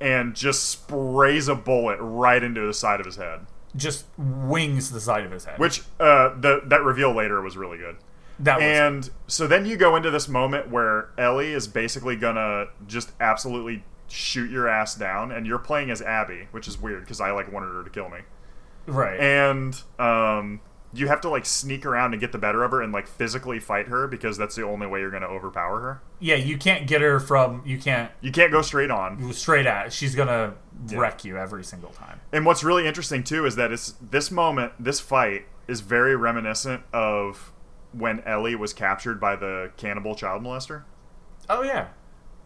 and 0.00 0.34
just 0.34 0.68
sprays 0.68 1.48
a 1.48 1.54
bullet 1.54 1.98
right 2.00 2.42
into 2.42 2.66
the 2.66 2.74
side 2.74 3.00
of 3.00 3.06
his 3.06 3.16
head. 3.16 3.46
Just 3.74 4.06
wings 4.18 4.90
the 4.90 5.00
side 5.00 5.24
of 5.24 5.30
his 5.32 5.44
head. 5.46 5.58
Which 5.58 5.82
uh, 5.98 6.34
the 6.38 6.62
that 6.66 6.82
reveal 6.82 7.12
later 7.14 7.40
was 7.40 7.56
really 7.56 7.78
good. 7.78 7.96
that 8.40 8.56
was 8.58 8.64
And 8.64 9.10
so 9.26 9.46
then 9.46 9.64
you 9.66 9.76
go 9.76 9.96
into 9.96 10.10
this 10.10 10.28
moment 10.28 10.70
where 10.70 11.10
Ellie 11.18 11.52
is 11.52 11.66
basically 11.68 12.16
gonna 12.16 12.66
just 12.86 13.12
absolutely 13.20 13.84
shoot 14.08 14.50
your 14.50 14.68
ass 14.68 14.94
down, 14.94 15.32
and 15.32 15.46
you're 15.46 15.58
playing 15.58 15.90
as 15.90 16.02
Abby, 16.02 16.48
which 16.50 16.68
is 16.68 16.78
weird 16.78 17.00
because 17.00 17.20
I 17.20 17.30
like 17.30 17.50
wanted 17.50 17.68
her 17.72 17.82
to 17.82 17.90
kill 17.90 18.10
me. 18.10 18.18
right. 18.86 19.18
and 19.18 19.80
um, 19.98 20.60
you 20.94 21.08
have 21.08 21.20
to 21.22 21.28
like 21.28 21.46
sneak 21.46 21.86
around 21.86 22.12
and 22.12 22.20
get 22.20 22.32
the 22.32 22.38
better 22.38 22.62
of 22.64 22.70
her 22.70 22.82
and 22.82 22.92
like 22.92 23.06
physically 23.08 23.58
fight 23.58 23.88
her 23.88 24.06
because 24.06 24.36
that's 24.36 24.54
the 24.56 24.62
only 24.64 24.86
way 24.86 25.00
you're 25.00 25.10
going 25.10 25.22
to 25.22 25.28
overpower 25.28 25.80
her. 25.80 26.02
yeah, 26.20 26.34
you 26.34 26.58
can't 26.58 26.86
get 26.86 27.00
her 27.00 27.18
from. 27.18 27.62
You 27.64 27.78
can't 27.78 28.10
You 28.20 28.30
can't 28.30 28.52
go 28.52 28.60
straight 28.62 28.90
on. 28.90 29.32
straight 29.32 29.66
at. 29.66 29.92
She's 29.92 30.14
gonna 30.14 30.54
wreck 30.92 31.24
you 31.24 31.36
every 31.38 31.64
single 31.64 31.90
time. 31.90 32.20
And 32.32 32.44
what's 32.44 32.62
really 32.62 32.86
interesting 32.86 33.24
too 33.24 33.46
is 33.46 33.56
that 33.56 33.72
it's 33.72 33.94
this 34.00 34.30
moment, 34.30 34.72
this 34.78 35.00
fight 35.00 35.46
is 35.68 35.80
very 35.80 36.14
reminiscent 36.16 36.82
of 36.92 37.52
when 37.92 38.20
Ellie 38.20 38.54
was 38.56 38.72
captured 38.72 39.20
by 39.20 39.36
the 39.36 39.70
cannibal 39.76 40.14
child 40.14 40.42
molester, 40.42 40.82
Oh 41.48 41.62
yeah. 41.62 41.88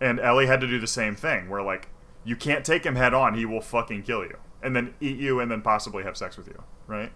and 0.01 0.19
Ellie 0.21 0.47
had 0.47 0.61
to 0.61 0.67
do 0.67 0.79
the 0.79 0.87
same 0.87 1.15
thing 1.17 1.49
where 1.49 1.63
like 1.63 1.89
you 2.25 2.37
can't 2.37 2.65
take 2.65 2.85
him 2.85 2.97
head 2.97 3.15
on; 3.15 3.35
he 3.35 3.45
will 3.45 3.61
fucking 3.61 4.03
kill 4.03 4.23
you, 4.25 4.37
and 4.63 4.75
then 4.77 4.95
eat 5.01 5.17
you, 5.19 5.39
and 5.41 5.51
then 5.51 5.63
possibly 5.63 6.03
have 6.05 6.17
sex 6.17 6.37
with 6.37 6.49
you, 6.49 6.63
right? 6.89 7.13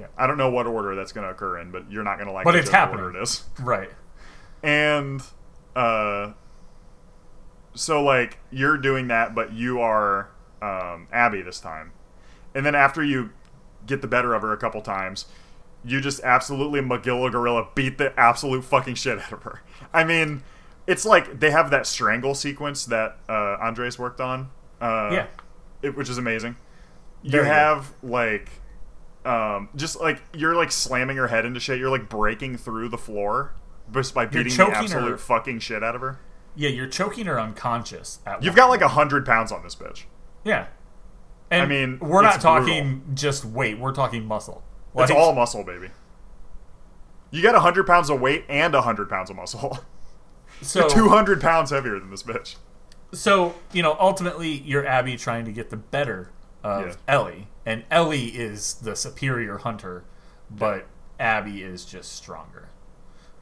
Yeah. 0.00 0.06
I 0.18 0.26
don't 0.26 0.38
know 0.38 0.50
what 0.50 0.66
order 0.66 0.94
that's 0.96 1.12
going 1.12 1.26
to 1.26 1.30
occur 1.32 1.58
in, 1.58 1.70
but 1.70 1.90
you're 1.90 2.02
not 2.04 2.16
going 2.16 2.26
to 2.28 2.32
like 2.32 2.44
But 2.44 2.56
it's 2.56 2.70
happening. 2.70 3.04
order 3.04 3.18
it 3.18 3.22
is. 3.22 3.44
Right. 3.60 3.90
and 4.62 5.22
uh 5.76 6.32
so 7.74 8.02
like 8.02 8.38
you're 8.50 8.76
doing 8.76 9.06
that 9.08 9.34
but 9.34 9.52
you 9.52 9.80
are 9.80 10.28
um 10.60 11.06
abby 11.12 11.40
this 11.42 11.60
time 11.60 11.92
and 12.54 12.66
then 12.66 12.74
after 12.74 13.02
you 13.04 13.30
get 13.86 14.02
the 14.02 14.08
better 14.08 14.34
of 14.34 14.42
her 14.42 14.52
a 14.52 14.56
couple 14.58 14.80
times. 14.82 15.24
You 15.82 16.00
just 16.02 16.22
absolutely 16.22 16.80
Magilla 16.82 17.32
Gorilla 17.32 17.68
beat 17.74 17.96
the 17.96 18.12
absolute 18.20 18.62
fucking 18.64 18.96
shit 18.96 19.18
out 19.18 19.32
of 19.32 19.42
her. 19.44 19.62
I 19.94 20.04
mean, 20.04 20.42
it's 20.86 21.06
like 21.06 21.40
they 21.40 21.50
have 21.50 21.70
that 21.70 21.86
strangle 21.86 22.34
sequence 22.34 22.84
that 22.84 23.16
uh, 23.30 23.56
Andres 23.58 23.98
worked 23.98 24.20
on. 24.20 24.50
Uh, 24.82 25.08
Yeah. 25.10 25.26
it, 25.80 25.96
which 25.96 26.10
is 26.10 26.18
amazing. 26.18 26.56
You 27.22 27.30
Very 27.30 27.44
good. 27.44 27.52
have 27.52 27.92
like, 28.02 28.50
um, 29.24 29.68
just 29.76 30.00
like 30.00 30.22
you're 30.34 30.54
like 30.54 30.72
slamming 30.72 31.16
her 31.16 31.28
head 31.28 31.44
into 31.44 31.60
shit. 31.60 31.78
You're 31.78 31.90
like 31.90 32.08
breaking 32.08 32.56
through 32.56 32.88
the 32.88 32.98
floor 32.98 33.54
just 33.92 34.14
by 34.14 34.26
beating 34.26 34.56
the 34.56 34.70
absolute 34.70 35.10
her. 35.10 35.18
fucking 35.18 35.58
shit 35.60 35.82
out 35.82 35.94
of 35.94 36.00
her. 36.00 36.18
Yeah, 36.56 36.70
you're 36.70 36.86
choking 36.88 37.26
her 37.26 37.38
unconscious. 37.40 38.18
At 38.26 38.42
You've 38.42 38.56
got 38.56 38.68
like 38.70 38.80
a 38.80 38.88
hundred 38.88 39.24
pounds 39.26 39.52
on 39.52 39.62
this 39.62 39.74
bitch. 39.74 40.04
Yeah. 40.44 40.66
And 41.50 41.62
I 41.62 41.66
mean, 41.66 41.98
we're 42.00 42.22
not 42.22 42.40
talking 42.40 43.02
just 43.14 43.44
weight, 43.44 43.78
we're 43.78 43.92
talking 43.92 44.24
muscle. 44.24 44.62
It's 44.96 45.10
all 45.10 45.32
muscle, 45.34 45.64
baby. 45.64 45.88
You 47.30 47.42
got 47.42 47.54
hundred 47.60 47.86
pounds 47.86 48.10
of 48.10 48.20
weight 48.20 48.44
and 48.48 48.74
hundred 48.74 49.08
pounds 49.08 49.30
of 49.30 49.36
muscle. 49.36 49.78
so 50.62 50.88
Two 50.88 51.08
hundred 51.08 51.40
pounds 51.40 51.70
heavier 51.70 51.98
than 51.98 52.10
this 52.10 52.22
bitch. 52.22 52.56
so, 53.12 53.54
you 53.72 53.82
know, 53.82 53.96
ultimately 54.00 54.48
you're 54.50 54.86
Abby 54.86 55.16
trying 55.16 55.44
to 55.44 55.52
get 55.52 55.70
the 55.70 55.76
better 55.76 56.30
of 56.62 56.86
Yeah. 56.86 56.94
Ellie, 57.08 57.46
and 57.66 57.84
Ellie 57.90 58.26
is 58.28 58.74
the 58.74 58.94
superior 58.96 59.58
hunter, 59.58 60.04
but 60.50 60.86
Abby 61.18 61.62
is 61.62 61.84
just 61.84 62.12
stronger. 62.12 62.68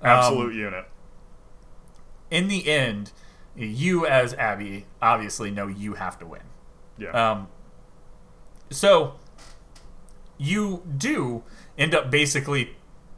Um, 0.02 0.10
Absolute 0.10 0.54
unit. 0.54 0.84
in 2.30 2.48
the 2.48 2.68
end, 2.68 3.12
you 3.56 4.06
as 4.06 4.34
Abby 4.34 4.86
obviously 5.02 5.50
know 5.50 5.66
you 5.66 5.94
have 5.94 6.18
to 6.20 6.26
win. 6.26 6.42
Yeah. 6.98 7.10
Um, 7.10 7.48
so 8.70 9.14
you 10.36 10.82
do 10.96 11.42
end 11.76 11.94
up 11.94 12.10
basically 12.10 12.76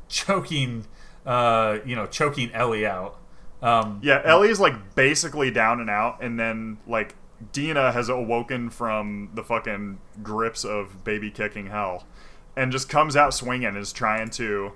choking, 0.09 0.86
uh, 1.27 1.78
you 1.85 1.97
know, 1.97 2.06
choking 2.06 2.51
Ellie 2.52 2.86
out. 2.86 3.16
Um, 3.62 4.01
yeah, 4.02 4.22
Ellie's 4.24 4.59
like 4.60 4.94
basically 4.94 5.51
down 5.51 5.81
and 5.81 5.90
out, 5.90 6.22
and 6.22 6.39
then 6.40 6.78
like 6.86 7.14
Dina 7.52 7.92
has 7.92 8.08
awoken 8.08 8.70
from 8.70 9.30
the 9.34 9.42
fucking 9.42 9.98
grips 10.22 10.64
of 10.64 11.04
baby 11.04 11.30
kicking 11.30 11.66
hell, 11.66 12.06
and 12.56 12.70
just 12.72 12.88
comes 12.88 13.16
out 13.16 13.32
swinging, 13.34 13.68
and 13.68 13.76
is 13.76 13.92
trying 13.92 14.30
to 14.30 14.72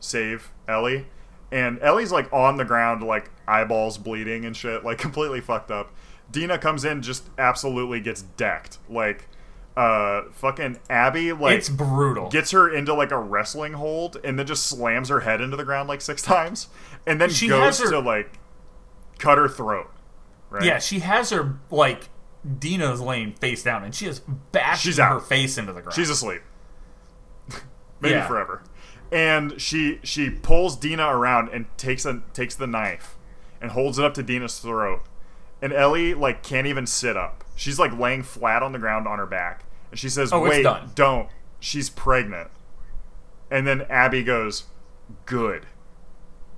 save 0.00 0.52
Ellie, 0.68 1.06
and 1.50 1.78
Ellie's 1.82 2.12
like 2.12 2.32
on 2.32 2.56
the 2.56 2.64
ground, 2.64 3.02
like 3.02 3.30
eyeballs 3.48 3.98
bleeding 3.98 4.44
and 4.44 4.56
shit, 4.56 4.84
like 4.84 4.98
completely 5.06 5.40
fucked 5.40 5.70
up. 5.70 5.92
Dina 6.30 6.58
comes 6.58 6.84
in, 6.84 7.02
just 7.02 7.28
absolutely 7.38 8.00
gets 8.00 8.22
decked, 8.22 8.78
like 8.88 9.28
uh 9.76 10.22
fucking 10.30 10.78
Abby 10.88 11.32
like 11.32 11.56
it's 11.58 11.68
brutal. 11.68 12.28
gets 12.30 12.52
her 12.52 12.72
into 12.72 12.94
like 12.94 13.10
a 13.10 13.18
wrestling 13.18 13.72
hold 13.72 14.16
and 14.22 14.38
then 14.38 14.46
just 14.46 14.64
slams 14.68 15.08
her 15.08 15.18
head 15.20 15.40
into 15.40 15.56
the 15.56 15.64
ground 15.64 15.88
like 15.88 16.00
six 16.00 16.22
times 16.22 16.68
and 17.08 17.20
then 17.20 17.28
She 17.28 17.48
goes 17.48 17.80
has 17.80 17.80
her- 17.80 17.90
to 17.90 17.98
like 17.98 18.38
cut 19.18 19.36
her 19.36 19.48
throat 19.48 19.90
right? 20.50 20.62
Yeah, 20.64 20.78
she 20.78 21.00
has 21.00 21.30
her 21.30 21.58
like 21.70 22.08
Dina's 22.58 23.00
laying 23.00 23.32
face 23.32 23.62
down, 23.62 23.84
and 23.84 23.94
she 23.94 24.06
is 24.06 24.20
bashing 24.52 24.90
She's 24.90 25.00
out. 25.00 25.12
her 25.12 25.20
face 25.20 25.56
into 25.58 25.72
the 25.72 25.80
ground. 25.82 25.94
she's 25.94 26.10
asleep. 26.10 26.42
Maybe 28.00 28.14
Yeah. 28.14 28.26
forever. 28.26 28.62
And 29.12 29.60
she 29.60 30.00
she 30.02 30.30
pulls 30.30 30.76
dina 30.76 31.06
around 31.06 31.48
and 31.50 31.66
takes 31.76 32.04
a 32.04 32.22
takes 32.32 32.54
the 32.54 32.66
knife 32.66 33.16
and 33.60 33.70
holds 33.70 33.98
it 33.98 34.04
up 34.04 34.14
to 34.14 34.22
dina's 34.22 34.58
throat. 34.58 35.02
And 35.62 35.72
ellie 35.72 36.14
like 36.14 36.42
can't 36.42 36.66
even 36.66 36.86
sit 36.86 37.16
up. 37.16 37.44
She's 37.54 37.78
like 37.78 37.96
laying 37.96 38.22
flat 38.22 38.62
on 38.62 38.72
the 38.72 38.78
ground 38.78 39.06
on 39.06 39.18
her 39.18 39.26
back. 39.26 39.64
And 39.90 39.98
she 40.00 40.08
says 40.08 40.32
Oh, 40.32 40.44
it's 40.46 40.56
wait 40.56 40.62
done." 40.64 40.90
don't. 40.94 41.28
She's 41.60 41.88
pregnant. 41.88 42.50
And 43.50 43.66
then 43.66 43.82
abby 43.82 44.22
goes 44.24 44.64
good. 45.26 45.66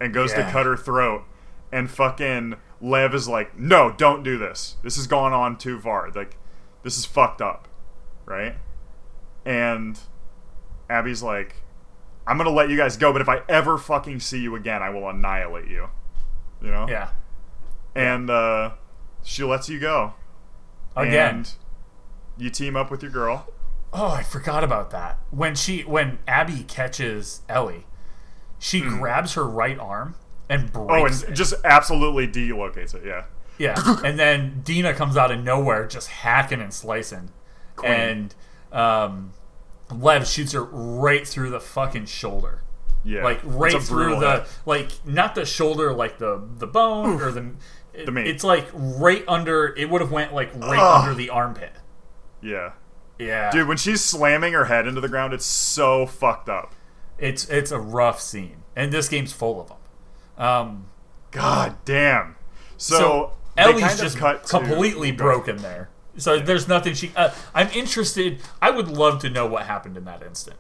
And 0.00 0.12
goes 0.14 0.32
to 0.32 0.42
cut 0.50 0.66
her 0.66 0.76
throat. 0.76 1.24
And 1.72 1.90
fucking 1.90 2.54
lev 2.80 3.14
is 3.14 3.28
like 3.28 3.58
no 3.58 3.92
don't 3.92 4.22
do 4.22 4.38
this. 4.38 4.76
This 4.82 4.96
has 4.96 5.06
gone 5.06 5.32
on 5.32 5.56
too 5.56 5.80
far. 5.80 6.10
Like 6.10 6.36
this 6.82 6.98
is 6.98 7.04
fucked 7.04 7.40
up. 7.40 7.68
Right? 8.24 8.56
And 9.44 9.98
abby's 10.88 11.20
like 11.22 11.62
i'm 12.28 12.38
gonna 12.38 12.48
let 12.48 12.70
you 12.70 12.76
guys 12.76 12.96
go 12.96 13.12
but 13.12 13.20
if 13.20 13.28
i 13.28 13.40
ever 13.48 13.76
fucking 13.76 14.20
see 14.20 14.40
you 14.40 14.54
again 14.54 14.84
i 14.84 14.90
will 14.90 15.08
annihilate 15.08 15.68
you. 15.68 15.88
You 16.62 16.70
know? 16.70 16.86
Yeah. 16.88 17.10
and 17.94 18.30
uh 18.30 18.70
she 19.22 19.42
lets 19.42 19.68
you 19.68 19.80
go. 19.80 20.14
Again. 20.94 21.34
and 21.34 21.52
you 22.38 22.48
team 22.48 22.76
up 22.76 22.90
with 22.90 23.02
your 23.02 23.10
girl. 23.10 23.52
Oh, 23.92 24.08
I 24.08 24.22
forgot 24.22 24.62
about 24.62 24.90
that. 24.90 25.18
When 25.30 25.54
she 25.54 25.82
when 25.82 26.18
Abby 26.28 26.62
catches 26.62 27.40
Ellie, 27.48 27.86
she 28.58 28.80
grabs 28.80 29.34
her 29.34 29.44
right 29.44 29.78
arm 29.78 30.14
and 30.48 30.72
breaks 30.72 31.22
oh 31.22 31.24
and 31.26 31.32
it. 31.32 31.36
just 31.36 31.54
absolutely 31.64 32.26
delocates 32.28 32.94
it 32.94 33.02
yeah 33.04 33.24
Yeah, 33.58 33.74
and 34.04 34.18
then 34.18 34.60
Dina 34.64 34.92
comes 34.94 35.16
out 35.16 35.30
of 35.32 35.42
nowhere, 35.42 35.86
just 35.86 36.08
hacking 36.08 36.60
and 36.60 36.72
slicing, 36.72 37.30
Queen. 37.74 37.90
and 37.92 38.34
um, 38.70 39.32
Lev 39.90 40.26
shoots 40.26 40.52
her 40.52 40.62
right 40.62 41.26
through 41.26 41.50
the 41.50 41.60
fucking 41.60 42.04
shoulder, 42.06 42.62
yeah 43.02 43.24
like 43.24 43.40
right 43.44 43.82
through 43.82 44.20
the 44.20 44.46
like 44.66 44.90
not 45.06 45.34
the 45.34 45.46
shoulder, 45.46 45.92
like 45.94 46.18
the 46.18 46.46
the 46.58 46.66
bone 46.66 47.20
or 47.22 47.30
the. 47.30 47.52
The 48.04 48.12
meat. 48.12 48.26
It's 48.26 48.44
like 48.44 48.66
right 48.74 49.24
under. 49.26 49.74
It 49.74 49.88
would 49.88 50.02
have 50.02 50.12
went 50.12 50.34
like 50.34 50.54
right 50.54 50.78
Ugh. 50.78 51.02
under 51.04 51.14
the 51.14 51.30
armpit. 51.30 51.72
yeah 52.42 52.72
Yeah, 53.18 53.50
dude 53.50 53.68
when 53.68 53.78
she's 53.78 54.04
slamming 54.04 54.52
her 54.52 54.66
head 54.66 54.86
into 54.86 55.00
the 55.00 55.08
ground 55.08 55.32
it's 55.32 55.46
so 55.46 56.04
fucked 56.04 56.50
up 56.50 56.74
it's 57.18 57.48
it's 57.48 57.70
a 57.70 57.78
rough 57.80 58.20
scene, 58.20 58.64
and 58.76 58.92
this 58.92 59.08
game's 59.08 59.32
full 59.32 59.58
of 59.58 59.68
them. 59.68 59.78
Um, 60.38 60.86
god 61.30 61.76
damn 61.84 62.36
so, 62.76 62.96
so 62.98 63.32
Ellie's 63.56 63.98
just 63.98 64.18
cut 64.18 64.44
to- 64.44 64.58
completely 64.58 65.12
broken 65.12 65.58
there. 65.58 65.88
So 66.18 66.38
there's 66.38 66.66
nothing 66.66 66.94
she. 66.94 67.12
Uh, 67.14 67.30
I'm 67.54 67.68
interested. 67.70 68.40
I 68.60 68.70
would 68.70 68.88
love 68.88 69.20
to 69.20 69.30
know 69.30 69.46
what 69.46 69.66
happened 69.66 69.96
in 69.96 70.04
that 70.04 70.22
instant. 70.22 70.56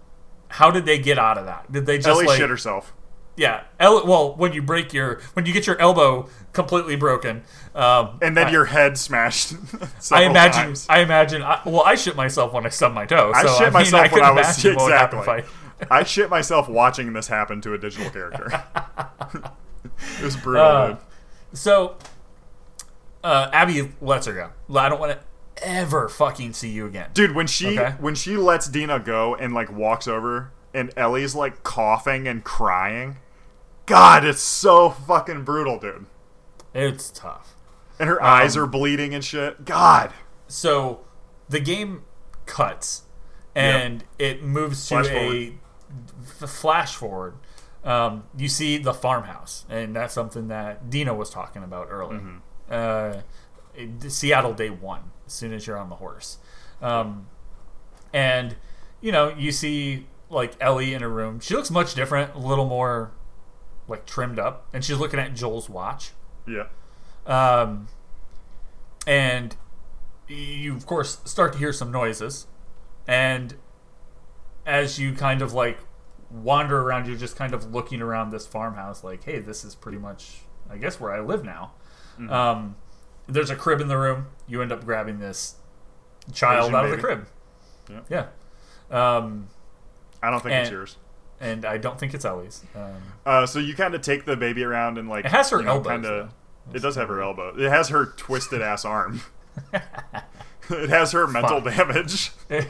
How 0.48 0.70
did 0.70 0.84
they 0.84 0.98
get 0.98 1.18
out 1.18 1.38
of 1.38 1.46
that? 1.46 1.70
Did 1.72 1.86
they 1.86 1.96
just 1.96 2.08
ellie 2.08 2.26
like 2.26 2.38
shit 2.38 2.50
herself 2.50 2.92
yeah? 3.36 3.64
El- 3.78 4.06
well, 4.06 4.34
when 4.34 4.52
you 4.52 4.62
break 4.62 4.92
your 4.92 5.20
when 5.34 5.46
you 5.46 5.52
get 5.52 5.66
your 5.66 5.78
elbow 5.78 6.28
completely 6.52 6.96
broken, 6.96 7.42
um, 7.74 8.18
and 8.22 8.36
then 8.36 8.48
I, 8.48 8.50
your 8.50 8.64
head 8.64 8.98
smashed 8.98 9.54
I 10.10 10.24
imagine. 10.24 10.62
times. 10.62 10.86
I 10.88 11.00
imagine. 11.00 11.42
I, 11.42 11.60
well, 11.64 11.82
I 11.82 11.94
shit 11.94 12.16
myself 12.16 12.52
when 12.52 12.66
I 12.66 12.70
stub 12.70 12.94
my 12.94 13.06
toe. 13.06 13.32
So, 13.32 13.38
I 13.38 13.58
shit 13.58 13.66
mean, 13.66 13.72
myself 13.72 14.10
I 14.10 14.14
when 14.14 14.24
I 14.24 14.30
was 14.30 14.64
exactly. 14.64 15.44
I 15.90 16.04
shit 16.04 16.30
myself 16.30 16.68
watching 16.68 17.12
this 17.12 17.28
happen 17.28 17.60
to 17.60 17.74
a 17.74 17.78
digital 17.78 18.10
character. 18.10 18.64
it 20.20 20.24
was 20.24 20.36
brutal, 20.36 20.62
Uh, 20.62 20.86
dude. 20.88 20.98
So, 21.52 21.96
uh, 23.24 23.48
Abby 23.52 23.92
lets 24.00 24.26
her 24.26 24.32
go. 24.32 24.50
I 24.78 24.88
don't 24.88 25.00
want 25.00 25.12
to 25.12 25.66
ever 25.66 26.08
fucking 26.08 26.52
see 26.52 26.68
you 26.70 26.86
again. 26.86 27.10
Dude, 27.14 27.34
when 27.34 27.46
she 27.46 27.78
Okay. 27.78 27.94
when 27.98 28.14
she 28.14 28.36
lets 28.36 28.68
Dina 28.68 28.98
go 29.00 29.34
and 29.34 29.54
like 29.54 29.70
walks 29.72 30.06
over 30.06 30.52
and 30.74 30.92
Ellie's 30.96 31.34
like 31.34 31.62
coughing 31.62 32.28
and 32.28 32.44
crying, 32.44 33.16
God, 33.86 34.24
it's 34.24 34.42
so 34.42 34.90
fucking 34.90 35.44
brutal, 35.44 35.78
dude. 35.78 36.06
It's 36.74 37.10
tough. 37.10 37.54
And 37.98 38.08
her 38.10 38.20
Um, 38.22 38.28
eyes 38.28 38.56
are 38.56 38.66
bleeding 38.66 39.14
and 39.14 39.24
shit. 39.24 39.64
God. 39.64 40.12
So 40.46 41.00
the 41.48 41.60
game 41.60 42.02
cuts 42.44 43.02
and 43.54 44.04
it 44.18 44.42
moves 44.42 44.86
to 44.88 45.02
Flash 45.02 45.08
a 45.10 45.54
f- 46.42 46.50
flash 46.50 46.94
forward. 46.94 47.34
Um, 47.86 48.24
you 48.36 48.48
see 48.48 48.78
the 48.78 48.92
farmhouse, 48.92 49.64
and 49.70 49.94
that's 49.94 50.12
something 50.12 50.48
that 50.48 50.90
Dina 50.90 51.14
was 51.14 51.30
talking 51.30 51.62
about 51.62 51.86
earlier. 51.88 52.18
Mm-hmm. 52.20 52.36
Uh, 52.68 53.20
it- 53.74 54.10
Seattle 54.10 54.52
day 54.54 54.70
one, 54.70 55.12
as 55.26 55.32
soon 55.32 55.52
as 55.52 55.66
you're 55.66 55.78
on 55.78 55.88
the 55.88 55.96
horse. 55.96 56.38
Um, 56.82 57.28
and, 58.12 58.56
you 59.00 59.12
know, 59.12 59.28
you 59.28 59.52
see 59.52 60.08
like 60.28 60.54
Ellie 60.60 60.94
in 60.94 61.02
a 61.02 61.08
room. 61.08 61.38
She 61.40 61.54
looks 61.54 61.70
much 61.70 61.94
different, 61.94 62.34
a 62.34 62.38
little 62.38 62.66
more 62.66 63.12
like 63.86 64.04
trimmed 64.04 64.38
up, 64.40 64.66
and 64.72 64.84
she's 64.84 64.98
looking 64.98 65.20
at 65.20 65.34
Joel's 65.34 65.68
watch. 65.70 66.10
Yeah. 66.46 66.66
Um, 67.24 67.86
and 69.06 69.54
you, 70.26 70.74
of 70.74 70.86
course, 70.86 71.20
start 71.24 71.52
to 71.52 71.58
hear 71.60 71.72
some 71.72 71.92
noises. 71.92 72.48
And 73.06 73.54
as 74.64 74.98
you 74.98 75.12
kind 75.12 75.40
of 75.42 75.52
like 75.52 75.78
wander 76.30 76.80
around, 76.80 77.06
you're 77.06 77.16
just 77.16 77.36
kind 77.36 77.54
of 77.54 77.72
looking 77.74 78.00
around 78.02 78.30
this 78.30 78.46
farmhouse, 78.46 79.04
like, 79.04 79.24
hey, 79.24 79.38
this 79.38 79.64
is 79.64 79.74
pretty 79.74 79.98
much, 79.98 80.38
I 80.70 80.76
guess, 80.78 81.00
where 81.00 81.12
I 81.12 81.20
live 81.20 81.44
now. 81.44 81.72
Mm-hmm. 82.18 82.32
Um, 82.32 82.76
there's 83.28 83.50
a 83.50 83.56
crib 83.56 83.80
in 83.80 83.88
the 83.88 83.98
room. 83.98 84.26
You 84.46 84.62
end 84.62 84.72
up 84.72 84.84
grabbing 84.84 85.18
this 85.18 85.56
child 86.32 86.64
Asian 86.64 86.74
out 86.74 86.84
of 86.86 86.90
the 86.90 86.98
crib. 86.98 87.26
Yeah. 87.90 88.00
Yeah. 88.90 89.16
Um, 89.18 89.48
I 90.22 90.30
don't 90.30 90.42
think 90.42 90.54
it's 90.54 90.70
yours. 90.70 90.96
and 91.40 91.64
I 91.64 91.76
don't 91.78 91.98
think 91.98 92.14
it's 92.14 92.24
Ellie's. 92.24 92.64
Um, 92.74 93.02
Uh, 93.24 93.46
so 93.46 93.58
you 93.58 93.74
kind 93.74 93.94
of 93.94 94.00
take 94.00 94.24
the 94.24 94.36
baby 94.36 94.64
around 94.64 94.98
and 94.98 95.08
like 95.08 95.24
It 95.24 95.30
has 95.30 95.50
her 95.50 95.58
you 95.58 95.64
know, 95.64 95.72
elbows, 95.72 95.90
Kinda, 95.92 96.28
it 96.72 96.80
does 96.82 96.96
have 96.96 97.08
her 97.08 97.20
elbow. 97.22 97.54
It 97.56 97.68
has 97.68 97.88
her 97.90 98.06
twisted 98.06 98.62
ass 98.62 98.84
arm. 98.84 99.20
it 100.70 100.88
has 100.90 101.12
her 101.12 101.26
mental 101.26 101.60
Fuck. 101.60 101.76
damage. 101.76 102.32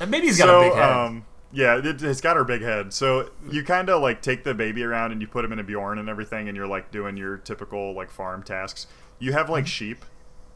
And 0.00 0.10
maybe 0.10 0.26
he's 0.26 0.38
got 0.38 0.46
so, 0.46 0.60
a 0.60 0.64
big 0.64 0.74
head. 0.74 1.22
Yeah, 1.52 1.78
it, 1.78 2.02
it's 2.02 2.20
got 2.20 2.36
her 2.36 2.44
big 2.44 2.62
head. 2.62 2.92
So 2.92 3.30
you 3.50 3.62
kind 3.62 3.88
of 3.88 4.02
like 4.02 4.20
take 4.20 4.44
the 4.44 4.52
baby 4.54 4.82
around 4.82 5.12
and 5.12 5.20
you 5.20 5.26
put 5.28 5.44
him 5.44 5.52
in 5.52 5.58
a 5.58 5.64
Bjorn 5.64 5.98
and 5.98 6.08
everything, 6.08 6.48
and 6.48 6.56
you're 6.56 6.66
like 6.66 6.90
doing 6.90 7.16
your 7.16 7.36
typical 7.38 7.94
like 7.94 8.10
farm 8.10 8.42
tasks. 8.42 8.86
You 9.18 9.32
have 9.32 9.44
Mm-hmm. 9.44 9.52
like 9.52 9.66
sheep 9.66 10.04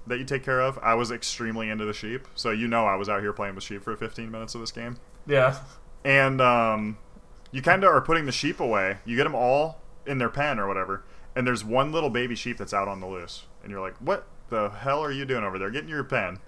that 0.07 0.19
you 0.19 0.25
take 0.25 0.43
care 0.45 0.61
of. 0.61 0.79
I 0.83 0.95
was 0.95 1.11
extremely 1.11 1.71
into 1.71 1.85
the 1.85 1.93
sheep, 1.93 2.27
so 2.35 2.51
you 2.51 2.67
know 2.67 2.87
I 2.87 2.97
was 2.97 3.09
out 3.09 3.21
here 3.21 3.33
playing 3.33 3.55
with 3.55 3.65
sheep 3.65 3.85
for 3.85 3.95
15 3.97 4.31
minutes 4.31 4.55
of 4.55 4.61
this 4.61 4.73
game. 4.73 4.97
yeah. 5.27 5.57
And 6.05 6.41
um, 6.41 6.97
you 7.53 7.61
kind 7.63 7.85
of 7.85 7.91
are 7.93 8.01
putting 8.01 8.25
the 8.27 8.33
sheep 8.33 8.59
away. 8.59 8.99
You 9.05 9.17
get 9.17 9.25
them 9.25 9.35
all 9.35 9.81
in 10.07 10.17
their 10.19 10.31
pen 10.31 10.59
or 10.59 10.67
whatever, 10.67 11.05
and 11.37 11.47
there's 11.47 11.63
one 11.63 11.93
little 11.93 12.09
baby 12.11 12.35
sheep 12.35 12.57
that's 12.57 12.73
out 12.75 12.89
on 12.89 13.01
the 13.01 13.07
loose, 13.07 13.45
and 13.63 13.71
you're 13.71 13.81
like, 13.83 13.95
"What 13.99 14.27
the 14.49 14.71
hell 14.71 15.05
are 15.05 15.13
you 15.13 15.25
doing 15.27 15.45
over 15.45 15.59
there? 15.59 15.71
Get 15.71 15.83
in 15.85 15.89
your 15.89 16.03
pen." 16.05 16.39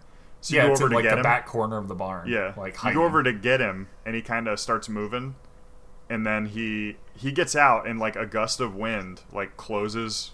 So 0.43 0.55
you 0.55 0.61
yeah, 0.61 0.67
go 0.67 0.73
over 0.73 0.89
to 0.89 0.95
like 0.95 1.05
get 1.05 1.11
the 1.11 1.17
him. 1.19 1.23
back 1.23 1.47
corner 1.47 1.79
of 1.79 1.89
the 1.89 1.95
barn. 1.95 2.29
Yeah, 2.29 2.53
like 2.57 2.77
you 2.85 2.93
go 2.93 3.05
over 3.05 3.23
to 3.23 3.33
get 3.33 3.61
him, 3.61 3.89
and 4.05 4.15
he 4.15 4.23
kind 4.23 4.49
of 4.49 4.59
starts 4.61 4.89
moving, 4.89 5.37
and 6.11 6.27
then 6.27 6.47
he 6.47 6.97
he 7.17 7.33
gets 7.33 7.57
out, 7.57 7.87
and 7.87 7.99
like 7.99 8.17
a 8.17 8.27
gust 8.27 8.61
of 8.61 8.75
wind 8.75 9.23
like 9.33 9.57
closes 9.57 10.33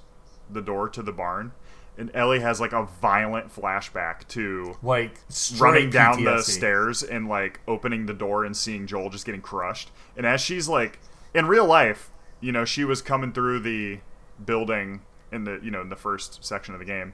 the 0.51 0.63
door 0.63 0.89
to 0.89 1.03
the 1.03 1.13
barn, 1.13 1.53
and 1.99 2.11
Ellie 2.15 2.41
has 2.41 2.59
like 2.59 2.73
a 2.73 2.85
violent 2.85 3.55
flashback 3.55 4.27
to 4.29 4.77
like 4.83 5.21
running 5.59 5.91
down 5.91 6.25
the 6.25 6.41
stairs 6.41 7.03
and 7.03 7.29
like 7.29 7.61
opening 7.69 8.07
the 8.07 8.15
door 8.15 8.45
and 8.45 8.57
seeing 8.57 8.87
Joel 8.87 9.11
just 9.11 9.27
getting 9.27 9.43
crushed. 9.43 9.91
And 10.17 10.25
as 10.25 10.41
she's 10.41 10.69
like 10.69 11.01
in 11.35 11.47
real 11.47 11.67
life, 11.67 12.11
you 12.41 12.51
know, 12.51 12.65
she 12.65 12.85
was 12.85 13.03
coming 13.03 13.33
through 13.33 13.61
the 13.61 13.99
building 14.43 15.03
in 15.31 15.45
the 15.45 15.61
you 15.63 15.71
know 15.71 15.83
in 15.83 15.89
the 15.91 15.97
first 15.97 16.45
section 16.45 16.73
of 16.73 16.81
the 16.81 16.87
game, 16.87 17.13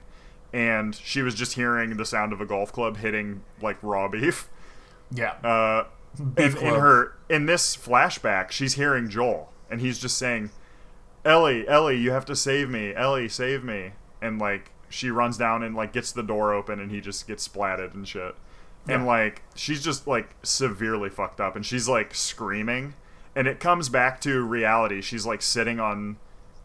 and 0.55 0.95
she 0.95 1.21
was 1.21 1.35
just 1.35 1.53
hearing 1.53 1.97
the 1.97 2.05
sound 2.05 2.31
of 2.31 2.39
a 2.39 2.45
golf 2.45 2.71
club 2.71 2.95
hitting 2.97 3.43
like 3.61 3.77
raw 3.81 4.07
beef. 4.07 4.47
Yeah, 5.11 5.33
Uh, 5.43 5.83
Beef 6.33 6.55
in, 6.55 6.67
in 6.67 6.79
her 6.79 7.13
in 7.27 7.45
this 7.45 7.75
flashback, 7.75 8.51
she's 8.51 8.75
hearing 8.75 9.09
Joel, 9.09 9.51
and 9.69 9.81
he's 9.81 9.99
just 9.99 10.17
saying, 10.17 10.49
"Ellie, 11.25 11.67
Ellie, 11.67 11.97
you 11.97 12.11
have 12.11 12.23
to 12.25 12.35
save 12.37 12.69
me. 12.69 12.95
Ellie, 12.95 13.27
save 13.27 13.65
me." 13.65 13.91
And 14.21 14.39
like 14.39 14.71
she 14.87 15.09
runs 15.11 15.37
down 15.37 15.61
and 15.61 15.75
like 15.75 15.91
gets 15.91 16.13
the 16.13 16.23
door 16.23 16.53
open, 16.53 16.79
and 16.79 16.89
he 16.89 17.01
just 17.01 17.27
gets 17.27 17.45
splatted 17.45 17.93
and 17.93 18.07
shit. 18.07 18.33
And 18.87 19.05
like 19.05 19.41
she's 19.55 19.83
just 19.83 20.07
like 20.07 20.35
severely 20.41 21.09
fucked 21.09 21.41
up, 21.41 21.55
and 21.57 21.65
she's 21.65 21.89
like 21.89 22.15
screaming, 22.15 22.93
and 23.35 23.45
it 23.45 23.59
comes 23.59 23.89
back 23.89 24.21
to 24.21 24.41
reality. 24.41 25.01
She's 25.01 25.25
like 25.25 25.41
sitting 25.41 25.81
on 25.81 26.15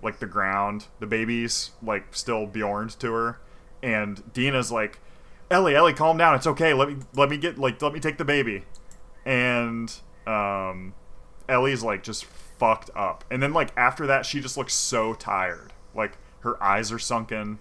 like 0.00 0.20
the 0.20 0.26
ground. 0.26 0.86
The 1.00 1.06
baby's 1.06 1.72
like 1.82 2.14
still 2.14 2.46
Bjorned 2.46 2.98
to 3.00 3.12
her, 3.12 3.40
and 3.82 4.32
Dina's 4.32 4.70
like, 4.72 5.00
"Ellie, 5.50 5.74
Ellie, 5.74 5.92
calm 5.94 6.16
down. 6.16 6.34
It's 6.34 6.46
okay. 6.46 6.74
Let 6.74 6.88
me 6.88 6.96
let 7.14 7.28
me 7.30 7.36
get 7.36 7.58
like 7.58 7.80
let 7.82 7.92
me 7.92 8.00
take 8.00 8.18
the 8.18 8.24
baby." 8.24 8.64
And 9.24 9.92
um, 10.26 10.94
Ellie's 11.48 11.82
like 11.82 12.02
just 12.02 12.24
fucked 12.24 12.90
up. 12.94 13.24
And 13.30 13.42
then 13.42 13.52
like 13.52 13.70
after 13.76 14.06
that, 14.06 14.26
she 14.26 14.40
just 14.40 14.56
looks 14.56 14.74
so 14.74 15.14
tired. 15.14 15.72
Like 15.94 16.18
her 16.40 16.62
eyes 16.62 16.90
are 16.92 16.98
sunken, 16.98 17.58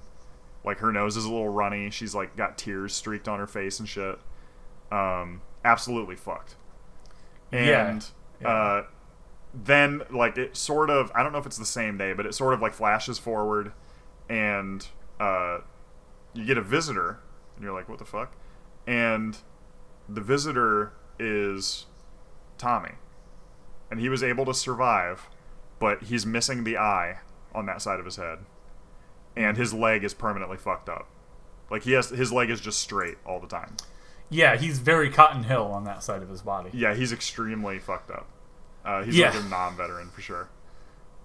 like 0.63 0.79
her 0.79 0.91
nose 0.91 1.17
is 1.17 1.25
a 1.25 1.29
little 1.29 1.49
runny. 1.49 1.89
She's 1.89 2.15
like 2.15 2.35
got 2.35 2.57
tears 2.57 2.93
streaked 2.93 3.27
on 3.27 3.39
her 3.39 3.47
face 3.47 3.79
and 3.79 3.87
shit. 3.89 4.19
Um, 4.91 5.41
absolutely 5.65 6.15
fucked. 6.15 6.55
Yeah. 7.51 7.89
And 7.89 8.05
Yeah. 8.41 8.47
uh, 8.47 8.85
then 9.53 10.03
like 10.11 10.37
it 10.37 10.55
sort 10.55 10.89
of 10.89 11.11
I 11.15 11.23
don't 11.23 11.31
know 11.33 11.39
if 11.39 11.45
it's 11.45 11.57
the 11.57 11.65
same 11.65 11.97
day, 11.97 12.13
but 12.13 12.25
it 12.25 12.33
sort 12.35 12.53
of 12.53 12.61
like 12.61 12.73
flashes 12.73 13.17
forward, 13.19 13.71
and 14.29 14.87
uh, 15.19 15.59
you 16.33 16.45
get 16.45 16.57
a 16.57 16.61
visitor, 16.61 17.19
and 17.55 17.63
you're 17.63 17.73
like, 17.73 17.89
what 17.89 17.99
the 17.99 18.05
fuck? 18.05 18.33
And 18.87 19.37
the 20.07 20.21
visitor 20.21 20.93
is 21.19 21.85
Tommy, 22.57 22.93
and 23.91 23.99
he 23.99 24.09
was 24.09 24.23
able 24.23 24.45
to 24.45 24.53
survive, 24.53 25.29
but 25.79 26.03
he's 26.03 26.25
missing 26.25 26.63
the 26.63 26.77
eye 26.77 27.19
on 27.53 27.65
that 27.65 27.81
side 27.81 27.99
of 27.99 28.05
his 28.05 28.15
head, 28.17 28.39
and 29.35 29.57
his 29.57 29.73
leg 29.73 30.03
is 30.03 30.13
permanently 30.13 30.57
fucked 30.57 30.89
up. 30.89 31.07
Like 31.69 31.83
he 31.83 31.91
has 31.93 32.09
his 32.09 32.31
leg 32.31 32.49
is 32.49 32.59
just 32.61 32.79
straight 32.79 33.17
all 33.25 33.39
the 33.39 33.47
time. 33.47 33.75
yeah, 34.31 34.57
he's 34.57 34.79
very 34.79 35.09
Cotton 35.09 35.43
Hill 35.43 35.65
on 35.71 35.83
that 35.85 36.03
side 36.03 36.21
of 36.23 36.29
his 36.29 36.41
body. 36.41 36.69
Yeah, 36.73 36.93
he's 36.95 37.11
extremely 37.11 37.79
fucked 37.79 38.11
up. 38.11 38.27
Uh, 38.85 39.03
he's 39.03 39.15
Yeah. 39.17 39.29
like 39.31 39.43
a 39.43 39.47
non-veteran 39.47 40.09
for 40.09 40.21
sure. 40.21 40.49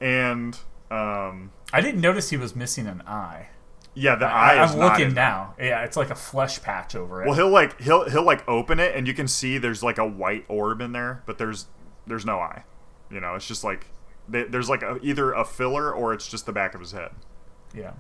And 0.01 0.59
um, 0.91 1.53
I 1.73 1.81
didn't 1.81 2.01
notice 2.01 2.31
he 2.31 2.37
was 2.37 2.55
missing 2.57 2.87
an 2.87 3.03
eye. 3.07 3.49
Yeah, 3.95 4.17
the 4.17 4.27
eye 4.27 4.65
is 4.65 4.73
I'm 4.73 4.79
not 4.81 4.93
looking 4.93 5.09
in- 5.09 5.15
now. 5.15 5.55
Yeah, 5.59 5.85
it's 5.85 5.97
like 5.97 6.11
a 6.11 6.15
flesh 6.15 6.61
patch 6.63 6.95
over 6.95 7.23
it. 7.23 7.27
Well, 7.27 7.35
he'll 7.37 7.49
like 7.51 7.81
he'll 7.81 8.09
he'll 8.11 8.25
like 8.25 8.47
open 8.49 8.81
it, 8.81 8.95
and 8.97 9.07
you 9.07 9.15
can 9.15 9.29
see 9.29 9.59
there's 9.59 9.83
like 9.83 9.99
a 9.99 10.07
white 10.07 10.45
orb 10.49 10.81
in 10.81 10.93
there, 10.93 11.23
but 11.27 11.39
there's 11.39 11.67
there's 12.07 12.25
no 12.27 12.39
eye. 12.39 12.65
You 13.11 13.21
know, 13.21 13.35
it's 13.35 13.47
just 13.47 13.63
like 13.65 13.87
they, 14.29 14.45
there's 14.45 14.69
like 14.69 14.83
a, 14.83 14.99
either 15.03 15.33
a 15.33 15.45
filler 15.45 15.93
or 15.93 16.13
it's 16.13 16.29
just 16.29 16.47
the 16.47 16.53
back 16.53 16.75
of 16.75 16.81
his 16.81 16.93
head. 16.93 17.11
yeah, 17.75 17.93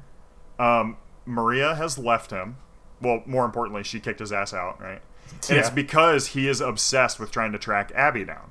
Um, 0.58 0.96
Maria 1.26 1.74
has 1.74 1.98
left 1.98 2.30
him. 2.30 2.56
Well, 3.00 3.22
more 3.26 3.44
importantly, 3.44 3.82
she 3.84 4.00
kicked 4.00 4.20
his 4.20 4.32
ass 4.32 4.54
out, 4.54 4.80
right? 4.80 5.02
And 5.48 5.58
it's 5.58 5.70
because 5.70 6.28
he 6.28 6.48
is 6.48 6.60
obsessed 6.60 7.18
with 7.20 7.30
trying 7.30 7.52
to 7.52 7.58
track 7.58 7.92
Abby 7.94 8.24
down. 8.24 8.50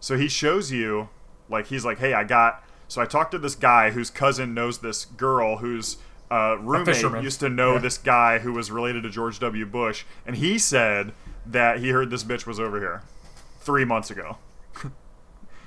So 0.00 0.16
he 0.16 0.28
shows 0.28 0.70
you, 0.72 1.08
like, 1.48 1.66
he's 1.68 1.84
like, 1.84 1.98
hey, 1.98 2.12
I 2.12 2.24
got. 2.24 2.64
So 2.92 3.00
I 3.00 3.06
talked 3.06 3.30
to 3.30 3.38
this 3.38 3.54
guy 3.54 3.88
whose 3.88 4.10
cousin 4.10 4.52
knows 4.52 4.80
this 4.80 5.06
girl 5.06 5.56
whose 5.56 5.96
uh, 6.30 6.58
roommate 6.60 7.00
used 7.24 7.40
to 7.40 7.48
know 7.48 7.72
Yeah. 7.72 7.78
this 7.78 7.96
guy 7.96 8.40
who 8.40 8.52
was 8.52 8.70
related 8.70 9.04
to 9.04 9.08
George 9.08 9.38
W. 9.38 9.64
Bush. 9.64 10.04
And 10.26 10.36
he 10.36 10.58
said 10.58 11.14
that 11.46 11.78
he 11.78 11.88
heard 11.88 12.10
this 12.10 12.22
bitch 12.22 12.44
was 12.46 12.60
over 12.60 12.78
here 12.78 13.02
three 13.60 13.86
months 13.86 14.10
ago. 14.10 14.36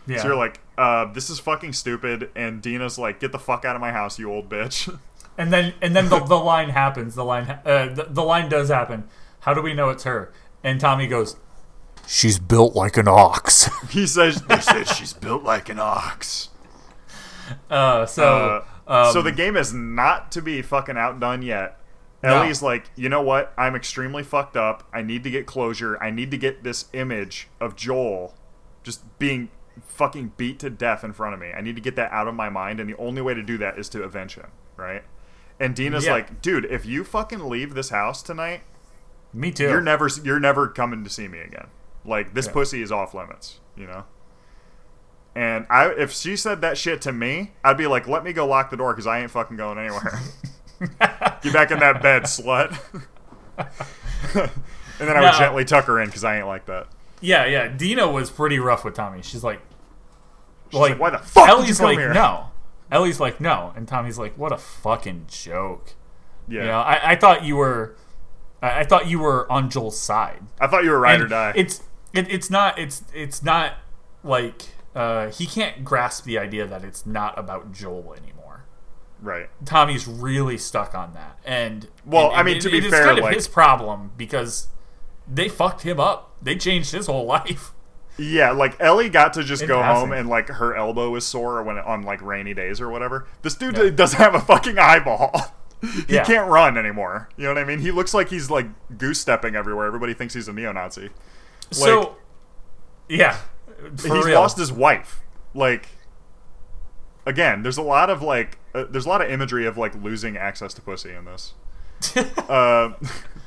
yeah. 0.05 0.19
So 0.19 0.27
you're 0.27 0.35
like, 0.35 0.59
uh, 0.77 1.11
this 1.13 1.31
is 1.31 1.39
fucking 1.39 1.73
stupid. 1.73 2.29
And 2.35 2.61
Dina's 2.61 2.99
like, 2.99 3.19
get 3.19 3.31
the 3.31 3.39
fuck 3.39 3.65
out 3.65 3.75
of 3.75 3.81
my 3.81 3.91
house, 3.91 4.19
you 4.19 4.31
old 4.31 4.47
bitch. 4.47 4.95
and 5.39 5.51
then 5.51 5.73
and 5.81 5.95
then 5.95 6.09
the, 6.09 6.19
the 6.19 6.35
line 6.35 6.69
happens. 6.69 7.15
The 7.15 7.25
line 7.25 7.49
uh, 7.65 7.87
the, 7.91 8.05
the 8.07 8.23
line 8.23 8.49
does 8.49 8.69
happen. 8.69 9.09
How 9.39 9.55
do 9.55 9.63
we 9.63 9.73
know 9.73 9.89
it's 9.89 10.03
her? 10.03 10.31
And 10.63 10.79
Tommy 10.79 11.07
goes, 11.07 11.37
"She's 12.05 12.37
built 12.37 12.75
like 12.75 12.97
an 12.97 13.07
ox." 13.07 13.67
he 13.89 14.05
says, 14.05 14.43
they 14.43 14.59
said 14.59 14.83
she's 14.89 15.13
built 15.13 15.41
like 15.41 15.69
an 15.69 15.79
ox. 15.79 16.49
Uh, 17.69 18.05
so 18.05 18.63
Uh, 18.87 18.91
um, 19.07 19.13
so 19.13 19.21
the 19.21 19.31
game 19.31 19.55
is 19.57 19.73
not 19.73 20.31
to 20.33 20.41
be 20.41 20.61
fucking 20.61 20.97
outdone 20.97 21.41
yet. 21.41 21.79
No. 22.23 22.41
Ellie's 22.41 22.61
like, 22.61 22.85
you 22.95 23.07
know 23.09 23.21
what? 23.21 23.53
I'm 23.57 23.75
extremely 23.75 24.23
fucked 24.23 24.57
up. 24.57 24.83
I 24.93 25.01
need 25.01 25.23
to 25.25 25.29
get 25.29 25.45
closure. 25.45 26.01
I 26.01 26.09
need 26.09 26.31
to 26.31 26.37
get 26.37 26.63
this 26.63 26.85
image 26.93 27.47
of 27.59 27.75
Joel 27.75 28.33
just 28.83 29.03
being 29.19 29.49
fucking 29.85 30.33
beat 30.37 30.57
to 30.59 30.69
death 30.69 31.03
in 31.03 31.13
front 31.13 31.33
of 31.33 31.39
me. 31.39 31.51
I 31.55 31.61
need 31.61 31.75
to 31.75 31.81
get 31.81 31.95
that 31.97 32.11
out 32.11 32.27
of 32.27 32.33
my 32.33 32.49
mind, 32.49 32.79
and 32.79 32.89
the 32.89 32.95
only 32.97 33.21
way 33.21 33.33
to 33.33 33.43
do 33.43 33.57
that 33.59 33.77
is 33.77 33.89
to 33.89 34.03
avenge 34.03 34.35
him, 34.35 34.47
right? 34.77 35.03
And 35.59 35.75
Dina's 35.75 36.05
Yeah. 36.05 36.13
like, 36.13 36.41
dude, 36.41 36.65
if 36.65 36.85
you 36.85 37.03
fucking 37.03 37.47
leave 37.47 37.73
this 37.75 37.89
house 37.89 38.23
tonight, 38.23 38.61
me 39.33 39.51
too. 39.51 39.65
you're 39.69 39.81
never 39.81 40.09
you're 40.23 40.39
never 40.39 40.67
coming 40.67 41.03
to 41.03 41.09
see 41.09 41.27
me 41.27 41.39
again. 41.39 41.67
Like 42.05 42.33
this 42.33 42.47
Yeah. 42.47 42.53
pussy 42.53 42.81
is 42.81 42.91
off 42.91 43.13
limits, 43.13 43.59
you 43.75 43.85
know. 43.85 44.05
And 45.35 45.65
I, 45.69 45.89
if 45.89 46.13
she 46.13 46.37
said 46.37 46.61
that 46.61 46.77
shit 46.77 47.01
to 47.01 47.11
me, 47.11 47.51
I'd 47.63 47.77
be 47.77 47.87
like, 47.87 48.07
"Let 48.07 48.23
me 48.23 48.31
go 48.33 48.47
lock 48.47 48.69
the 48.69 48.77
door 48.77 48.93
because 48.93 49.05
I 49.07 49.19
ain't 49.19 49.31
fucking 49.31 49.57
going 49.57 49.77
anywhere. 49.77 50.19
Get 51.41 51.51
back 51.53 51.71
in 51.71 51.79
that 51.79 52.01
bed, 52.01 52.23
slut." 52.23 52.77
and 53.57 54.49
then 54.99 55.09
I 55.17 55.21
would 55.21 55.31
No. 55.33 55.37
gently 55.37 55.65
tuck 55.65 55.85
her 55.85 55.99
in 55.99 56.07
because 56.07 56.23
I 56.23 56.37
ain't 56.37 56.47
like 56.47 56.65
that. 56.67 56.87
yeah, 57.21 57.45
yeah. 57.45 57.67
Dina 57.67 58.09
was 58.09 58.29
pretty 58.29 58.59
rough 58.59 58.85
with 58.85 58.93
Tommy. 58.95 59.21
She's 59.21 59.43
like, 59.43 59.61
She's 60.71 60.79
like, 60.79 60.99
"Why 60.99 61.09
the 61.11 61.19
fuck 61.19 61.47
Ellie's 61.49 61.79
like, 61.81 61.97
here?" 61.97 62.13
no. 62.13 62.47
Ellie's 62.91 63.19
like, 63.19 63.41
no, 63.41 63.73
and 63.75 63.87
Tommy's 63.87 64.19
like, 64.19 64.37
what 64.37 64.51
a 64.51 64.57
fucking 64.57 65.25
joke. 65.27 65.95
Yeah, 66.47 66.61
You 66.61 66.67
know, 66.67 66.79
I, 66.79 67.11
I 67.11 67.15
thought 67.15 67.43
you 67.43 67.55
were, 67.55 67.95
I, 68.61 68.81
I 68.81 68.83
thought 68.83 69.07
you 69.07 69.17
were 69.19 69.51
on 69.51 69.71
Joel's 69.71 69.99
side. 69.99 70.41
I 70.61 70.67
thought 70.67 70.83
you 70.83 70.91
were 70.91 70.99
ride 70.99 71.15
And 71.15 71.23
or 71.23 71.27
die. 71.27 71.53
It's 71.55 71.81
it, 72.13 72.31
it's 72.31 72.49
not 72.51 72.77
it's 72.77 73.03
it's 73.13 73.41
not 73.43 73.73
like 74.23 74.65
uh, 74.95 75.29
he 75.29 75.45
can't 75.45 75.83
grasp 75.83 76.23
the 76.23 76.37
idea 76.39 76.65
that 76.65 76.83
it's 76.83 77.05
not 77.05 77.37
about 77.37 77.71
Joel 77.73 78.13
anymore. 78.13 78.65
right. 79.21 79.49
Tommy's 79.65 80.07
really 80.07 80.57
stuck 80.57 80.93
on 80.95 81.13
that, 81.13 81.37
and 81.45 81.87
Well, 82.05 82.29
and- 82.29 82.37
I 82.37 82.43
mean, 82.43 82.55
and 82.55 82.61
to 82.63 82.69
be 82.69 82.77
it 82.79 82.89
fair, 82.89 83.05
kind 83.05 83.17
of 83.17 83.23
like- 83.25 83.35
his 83.35 83.47
problem 83.47 84.11
because 84.17 84.67
they 85.27 85.49
fucked 85.49 85.81
him 85.81 85.99
up. 85.99 86.31
They 86.41 86.55
changed 86.55 86.91
his 86.91 87.07
whole 87.07 87.25
life. 87.37 87.71
Yeah, 88.17 88.51
like 88.51 88.79
Ellie 88.79 89.09
got 89.09 89.33
to 89.33 89.43
just 89.43 89.63
In 89.63 89.67
go 89.67 89.81
home 89.83 90.11
and 90.13 90.29
like 90.29 90.47
her 90.47 90.73
elbow 90.75 91.13
is 91.15 91.25
sore 91.25 91.61
when 91.63 91.77
on 91.79 92.03
like 92.03 92.21
rainy 92.21 92.53
days 92.53 92.79
or 92.79 92.89
whatever. 92.89 93.27
This 93.41 93.55
dude 93.55 93.75
Yeah. 93.75 93.89
doesn't 93.89 94.19
have 94.19 94.33
a 94.35 94.39
fucking 94.39 94.77
eyeball. 94.79 95.53
he 96.07 96.15
Yeah. 96.15 96.23
can't 96.23 96.49
run 96.49 96.77
anymore. 96.77 97.27
You 97.35 97.43
know 97.45 97.55
what 97.55 97.57
I 97.57 97.65
mean? 97.65 97.79
He 97.79 97.91
looks 97.91 98.13
like 98.13 98.29
he's 98.29 98.49
like 98.49 98.67
goose 98.97 99.19
stepping 99.19 99.55
everywhere. 99.55 99.85
Everybody 99.85 100.13
thinks 100.13 100.33
he's 100.33 100.47
a 100.47 100.53
neo-Nazi. 100.53 101.09
so, 101.71 102.15
yeah, 103.09 103.37
for 103.97 104.15
he's 104.15 104.25
real. 104.25 104.39
lost 104.39 104.57
his 104.57 104.71
wife. 104.71 105.21
Like 105.53 105.89
again, 107.25 107.63
there's 107.63 107.77
a 107.77 107.81
lot 107.81 108.09
of 108.09 108.21
like 108.21 108.59
uh, 108.73 108.85
there's 108.89 109.05
a 109.05 109.09
lot 109.09 109.21
of 109.21 109.29
imagery 109.29 109.65
of 109.65 109.77
like 109.77 109.95
losing 109.95 110.37
access 110.37 110.73
to 110.75 110.81
pussy 110.81 111.13
in 111.13 111.25
this. 111.25 111.53
uh, 112.49 112.93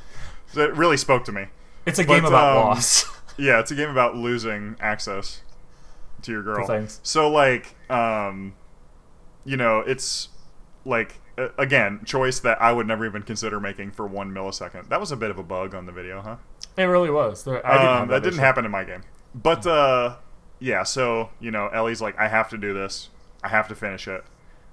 it 0.55 0.75
really 0.75 0.97
spoke 0.97 1.25
to 1.25 1.33
me. 1.33 1.47
It's 1.87 1.99
a 1.99 2.05
game 2.05 2.23
But, 2.23 2.29
about 2.29 2.57
um, 2.57 2.65
loss. 2.69 3.05
Yeah, 3.41 3.61
it's 3.61 3.71
a 3.71 3.77
game 3.77 3.89
about 3.89 4.17
losing 4.17 4.75
access 4.81 5.43
to 6.23 6.33
your 6.33 6.43
girl. 6.43 6.67
Thanks. 6.67 6.99
So 7.05 7.31
like, 7.31 7.77
um, 7.89 8.55
you 9.45 9.57
know, 9.57 9.79
it's 9.79 10.31
like 10.85 11.21
uh, 11.39 11.51
again, 11.57 12.01
choice 12.05 12.41
that 12.41 12.61
I 12.61 12.73
would 12.73 12.89
never 12.89 13.07
even 13.07 13.23
consider 13.23 13.61
making 13.61 13.93
for 13.93 14.09
one 14.09 14.33
millisecond. 14.33 14.89
That 14.89 14.99
was 14.99 15.13
a 15.13 15.17
bit 15.17 15.31
of 15.31 15.39
a 15.39 15.45
bug 15.45 15.73
on 15.73 15.87
the 15.87 15.93
video, 15.93 16.21
huh? 16.21 16.37
it 16.77 16.85
really 16.85 17.11
was. 17.11 17.45
There- 17.45 17.65
I 17.65 17.79
didn't 17.79 17.87
um, 17.89 18.09
that 18.09 18.23
didn't 18.25 18.35
issue. 18.35 18.43
happen 18.43 18.65
in 18.65 18.73
my 18.73 18.83
game. 18.83 19.03
But 19.37 19.65
uh, 19.65 20.17
yeah, 20.61 20.83
so 20.83 21.31
you 21.41 21.51
know, 21.51 21.69
Ellie's 21.69 22.01
like, 22.01 22.19
I 22.19 22.29
have 22.29 22.49
to 22.51 22.59
do 22.59 22.73
this. 22.75 23.09
I 23.43 23.49
have 23.49 23.69
to 23.69 23.75
finish 23.75 24.09
it. 24.09 24.25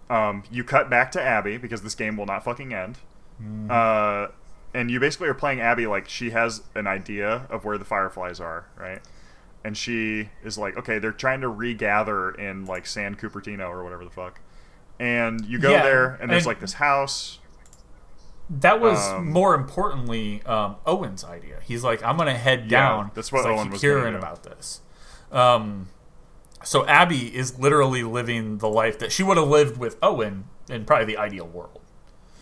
Um, 0.09 0.43
you 0.51 0.63
cut 0.63 0.89
back 0.89 1.11
to 1.13 1.21
Abby 1.21 1.57
because 1.57 1.81
this 1.81 1.95
game 1.95 2.15
will 2.17 2.25
not 2.25 2.43
fucking 2.43 2.73
end. 2.73 2.97
Mm-hmm. 3.41 3.69
Uh, 3.69 4.27
and 4.73 4.91
you 4.91 4.99
basically 4.99 5.27
are 5.29 5.33
playing 5.33 5.61
Abby 5.61 5.87
like 5.87 6.07
she 6.09 6.31
has 6.31 6.63
an 6.75 6.85
idea 6.87 7.47
of 7.49 7.65
where 7.65 7.77
the 7.77 7.85
fireflies 7.85 8.39
are, 8.39 8.67
right? 8.77 9.01
And 9.63 9.75
she 9.75 10.29
is 10.43 10.57
like, 10.57 10.77
okay, 10.77 10.99
they're 10.99 11.11
trying 11.11 11.41
to 11.41 11.47
regather 11.49 12.29
in 12.31 12.65
like 12.65 12.85
San 12.85 13.15
Cupertino 13.15 13.67
or 13.69 13.83
whatever 13.83 14.03
the 14.03 14.11
fuck. 14.11 14.39
And 14.99 15.43
you 15.45 15.59
go 15.59 15.71
Yeah, 15.71 15.83
there, 15.83 16.13
and 16.21 16.29
there's 16.29 16.43
and- 16.43 16.47
like 16.47 16.59
this 16.59 16.73
house. 16.73 17.39
That 18.47 18.79
was 18.79 19.03
Um, 19.07 19.31
more 19.31 19.55
importantly 19.55 20.43
um, 20.45 20.75
Owen's 20.85 21.23
idea. 21.23 21.57
He's 21.63 21.83
like, 21.83 22.03
I'm 22.03 22.15
gonna 22.15 22.37
head 22.37 22.69
Yeah, 22.69 22.79
down. 22.89 23.11
that's 23.15 23.31
what 23.31 23.43
like, 23.43 23.53
Owen 23.53 23.63
keep 23.63 23.71
was 23.73 23.81
hearing 23.81 24.13
about 24.13 24.43
this. 24.43 24.81
Um, 25.35 25.89
so 26.63 26.85
Abby 26.87 27.35
is 27.35 27.59
literally 27.59 28.01
living 28.03 28.57
the 28.59 28.69
life 28.69 28.97
that 28.99 29.11
she 29.11 29.21
would 29.21 29.37
have 29.37 29.47
lived 29.47 29.77
with 29.77 29.97
Owen 30.01 30.45
in 30.69 30.85
probably 30.85 31.05
the 31.05 31.17
ideal 31.17 31.45
world. 31.47 31.81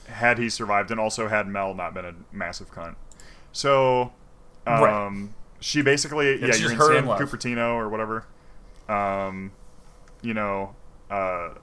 had 0.08 0.38
he 0.38 0.50
survived, 0.50 0.92
and 0.92 1.00
also 1.00 1.28
had 1.28 1.48
Mel 1.48 1.74
not 1.74 1.94
been 1.94 2.06
a 2.06 2.14
massive 2.32 2.72
cunt. 2.72 2.96
So, 3.52 4.14
um, 4.68 4.82
Right. 4.82 5.30
she 5.60 5.82
basically, 5.82 6.40
yeah, 6.40 6.56
you're 6.56 6.72
in 6.72 6.78
San. 6.80 7.06
Cupertino 7.20 7.74
or 7.76 7.90
whatever. 7.90 8.26
Um, 8.88 9.52
you 10.22 10.34
know, 10.34 10.76
uh, 11.10 11.56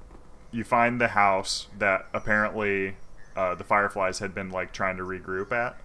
you 0.51 0.65
find 0.65 1.01
the 1.01 1.09
house 1.09 1.69
that 1.78 2.07
apparently 2.12 2.97
uh, 3.36 3.55
the 3.55 3.65
Fireflies 3.65 4.19
had 4.19 4.35
been 4.35 4.51
like 4.51 4.73
trying 4.73 4.97
to 4.97 5.02
regroup 5.05 5.52
at, 5.52 5.77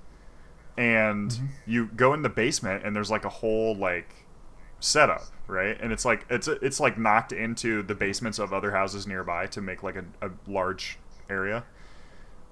and 0.77 1.29
Mm-hmm. 1.31 1.45
you 1.65 1.85
go 1.95 2.13
in 2.13 2.21
the 2.23 2.29
basement, 2.29 2.83
and 2.85 2.95
there's 2.95 3.11
like 3.11 3.25
a 3.25 3.29
whole 3.29 3.75
like 3.75 4.25
setup, 4.79 5.23
right? 5.47 5.79
And 5.79 5.91
it's 5.91 6.05
like 6.05 6.25
it's 6.29 6.47
it's 6.47 6.79
like 6.79 6.97
knocked 6.97 7.31
into 7.31 7.83
the 7.83 7.95
basements 7.95 8.39
of 8.39 8.53
other 8.53 8.71
houses 8.71 9.07
nearby 9.07 9.47
to 9.47 9.61
make 9.61 9.83
like 9.83 9.95
a, 9.95 10.05
a 10.21 10.31
large 10.47 10.97
area. 11.29 11.63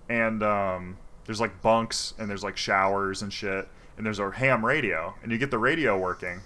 And 0.10 0.44
um, 0.44 0.98
there's 1.26 1.40
like 1.40 1.62
bunks 1.62 2.14
and 2.18 2.30
there's 2.30 2.44
like 2.44 2.58
showers 2.58 3.22
and 3.22 3.32
shit. 3.32 3.68
And 3.96 4.06
there's 4.06 4.20
a 4.20 4.32
ham 4.32 4.66
radio 4.66 5.16
and 5.22 5.32
you 5.32 5.38
get 5.38 5.52
the 5.52 5.60
radio 5.60 5.98
working. 5.98 6.42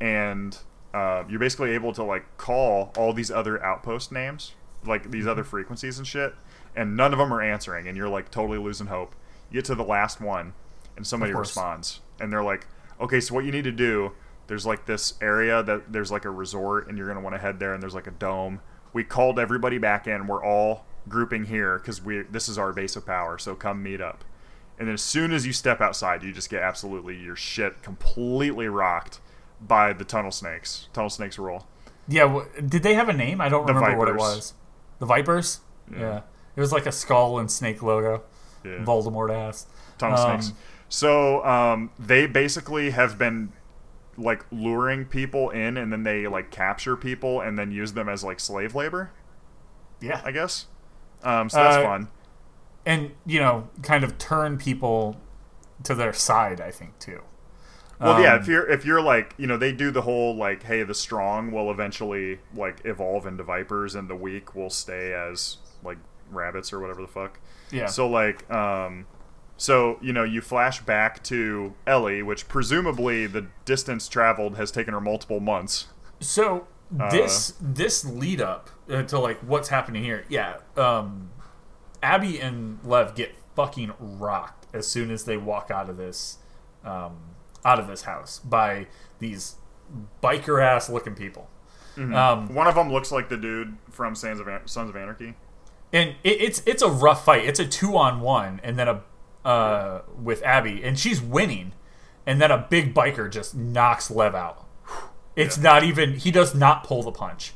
And 0.00 0.56
uh, 0.92 1.24
you're 1.28 1.40
basically 1.40 1.70
able 1.70 1.92
to 1.92 2.02
like 2.02 2.36
call 2.36 2.92
all 2.96 3.12
these 3.12 3.30
other 3.30 3.62
outpost 3.64 4.12
names 4.12 4.52
like 4.86 5.10
these 5.10 5.26
other 5.26 5.44
frequencies 5.44 5.98
and 5.98 6.06
shit. 6.06 6.34
And 6.76 6.96
none 6.96 7.12
of 7.12 7.18
them 7.18 7.32
are 7.32 7.40
answering 7.40 7.88
and 7.88 7.96
you're 7.96 8.08
like 8.08 8.30
totally 8.30 8.58
losing 8.58 8.88
hope. 8.88 9.14
You 9.50 9.58
get 9.58 9.64
to 9.66 9.74
the 9.74 9.84
last 9.84 10.20
one 10.20 10.52
and 10.96 11.06
somebody 11.06 11.32
responds 11.32 12.00
and 12.20 12.32
they're 12.32 12.42
like 12.42 12.66
okay 13.00 13.20
so 13.20 13.34
what 13.34 13.44
you 13.44 13.52
need 13.52 13.64
to 13.64 13.72
do 13.72 14.12
there's 14.46 14.66
like 14.66 14.86
this 14.86 15.14
area 15.20 15.62
that 15.62 15.92
there's 15.92 16.10
like 16.12 16.24
a 16.24 16.30
resort 16.30 16.88
and 16.88 16.96
you're 16.98 17.06
going 17.06 17.16
to 17.18 17.22
want 17.22 17.34
to 17.34 17.40
head 17.40 17.58
there 17.58 17.72
and 17.74 17.82
there's 17.82 17.94
like 17.94 18.06
a 18.06 18.10
dome 18.12 18.60
we 18.92 19.02
called 19.04 19.38
everybody 19.38 19.78
back 19.78 20.06
in 20.06 20.26
we're 20.26 20.44
all 20.44 20.84
grouping 21.08 21.44
here 21.46 21.78
because 21.78 22.02
we 22.02 22.22
this 22.22 22.48
is 22.48 22.58
our 22.58 22.72
base 22.72 22.96
of 22.96 23.04
power 23.06 23.38
so 23.38 23.54
come 23.54 23.82
meet 23.82 24.00
up 24.00 24.24
and 24.78 24.88
then 24.88 24.94
as 24.94 25.02
soon 25.02 25.32
as 25.32 25.46
you 25.46 25.52
step 25.52 25.80
outside 25.80 26.22
you 26.22 26.32
just 26.32 26.50
get 26.50 26.62
absolutely 26.62 27.16
your 27.16 27.36
shit 27.36 27.82
completely 27.82 28.68
rocked 28.68 29.20
by 29.60 29.92
the 29.92 30.04
tunnel 30.04 30.30
snakes 30.30 30.88
tunnel 30.92 31.10
snakes 31.10 31.38
rule 31.38 31.66
Yeah, 32.08 32.28
wh- 32.40 32.66
did 32.66 32.82
they 32.82 32.94
have 32.94 33.08
a 33.08 33.12
name? 33.14 33.40
I 33.40 33.48
don't 33.48 33.66
The 33.66 33.72
remember 33.74 33.96
what 33.98 34.08
it 34.08 34.16
was. 34.16 34.52
The 34.98 35.06
Vipers. 35.06 35.60
Yeah. 35.90 36.20
it 36.54 36.60
was 36.60 36.70
like 36.72 36.84
a 36.86 36.92
skull 36.92 37.38
and 37.38 37.50
snake 37.50 37.82
logo. 37.82 38.22
yeah. 38.64 38.84
Voldemort 38.84 39.32
ass. 39.34 39.66
tunnel 39.96 40.18
Um, 40.18 40.40
snakes 40.42 40.58
so 40.88 41.44
um, 41.44 41.90
they 41.98 42.26
basically 42.26 42.90
have 42.90 43.16
been 43.18 43.52
like 44.16 44.44
luring 44.52 45.04
people 45.04 45.50
in 45.50 45.76
and 45.76 45.92
then 45.92 46.02
they 46.02 46.26
like 46.26 46.50
capture 46.50 46.96
people 46.96 47.40
and 47.40 47.58
then 47.58 47.70
use 47.72 47.92
them 47.94 48.08
as 48.08 48.22
like 48.24 48.38
slave 48.40 48.74
labor 48.74 49.10
Yeah, 50.00 50.20
i 50.24 50.30
guess 50.30 50.66
um, 51.22 51.48
so 51.48 51.56
that's 51.62 51.76
Uh, 51.78 51.82
fun 51.82 52.08
and 52.86 53.12
you 53.24 53.40
know, 53.40 53.68
kind 53.82 54.04
of 54.04 54.18
turn 54.18 54.58
people 54.58 55.16
to 55.84 55.94
their 55.94 56.12
side. 56.12 56.60
I 56.60 56.70
think 56.70 56.98
too. 56.98 57.22
Well, 57.98 58.20
yeah, 58.20 58.34
Um, 58.34 58.40
if 58.42 58.46
you're 58.46 58.68
if 58.68 58.84
you're 58.84 59.00
like 59.00 59.34
you 59.38 59.46
know 59.46 59.56
they 59.56 59.72
do 59.72 59.90
the 59.90 60.02
whole 60.02 60.36
like 60.36 60.64
hey 60.64 60.82
the 60.82 60.94
strong 60.94 61.50
will 61.50 61.70
eventually 61.70 62.40
like 62.54 62.84
evolve 62.84 63.24
into 63.26 63.42
vipers 63.42 63.94
and 63.94 64.08
the 64.10 64.16
weak 64.16 64.54
will 64.54 64.68
stay 64.68 65.14
as 65.14 65.56
like 65.82 65.96
rabbits 66.30 66.72
or 66.74 66.80
whatever 66.80 67.00
the 67.00 67.08
fuck. 67.08 67.38
yeah. 67.70 67.86
So 67.86 68.06
like 68.06 68.50
um 68.50 69.06
so 69.56 69.98
you 70.02 70.12
know 70.12 70.24
you 70.24 70.40
flash 70.40 70.80
back 70.80 71.22
to 71.24 71.74
Ellie, 71.86 72.22
which 72.22 72.48
presumably 72.48 73.26
the 73.26 73.46
distance 73.64 74.08
traveled 74.08 74.56
has 74.56 74.70
taken 74.70 74.92
her 74.94 75.00
multiple 75.00 75.40
months. 75.40 75.86
So 76.20 76.66
Uh, 76.98 77.10
this 77.10 77.54
this 77.60 78.04
lead 78.04 78.40
up 78.40 78.70
uh, 78.90 79.02
to 79.04 79.18
like 79.18 79.38
what's 79.40 79.68
happening 79.68 80.04
here, 80.04 80.24
yeah. 80.28 80.56
Um, 80.76 81.30
Abby 82.02 82.38
and 82.40 82.78
Lev 82.84 83.14
get 83.14 83.34
fucking 83.56 83.92
rocked 83.98 84.66
as 84.74 84.86
soon 84.86 85.10
as 85.10 85.24
they 85.24 85.36
walk 85.36 85.70
out 85.70 85.88
of 85.88 85.96
this 85.96 86.38
um, 86.84 87.16
out 87.64 87.78
of 87.80 87.86
this 87.88 88.02
house 88.02 88.40
by 88.40 88.86
these 89.20 89.56
biker 90.22 90.62
ass 90.62 90.88
looking 90.90 91.14
people. 91.14 91.48
Um, 91.96 92.52
One 92.52 92.66
of 92.66 92.74
them 92.74 92.92
looks 92.92 93.12
like 93.12 93.28
the 93.28 93.36
dude 93.36 93.76
from 93.90 94.14
Sons 94.16 94.40
of 94.40 94.48
An- 94.48 94.66
Sons 94.66 94.90
of 94.90 94.96
Anarchy. 94.96 95.34
and 95.92 96.10
it, 96.24 96.40
it's 96.42 96.62
it's 96.66 96.82
a 96.82 96.88
rough 96.90 97.24
fight. 97.24 97.44
It's 97.44 97.60
a 97.60 97.66
two 97.66 97.96
on 97.96 98.20
one, 98.20 98.60
and 98.64 98.76
then 98.78 98.88
a 98.88 99.02
uh, 99.44 100.00
with 100.20 100.42
Abby, 100.42 100.82
and 100.82 100.98
she's 100.98 101.20
winning, 101.20 101.72
and 102.26 102.40
then 102.40 102.50
a 102.50 102.66
big 102.70 102.94
biker 102.94 103.30
just 103.30 103.54
knocks 103.54 104.10
Lev 104.10 104.34
out. 104.34 104.66
It's 105.36 105.58
not 105.58 105.82
even 105.82 106.14
he 106.14 106.30
does 106.30 106.54
not 106.54 106.84
pull 106.84 107.02
the 107.02 107.10
punch. 107.10 107.54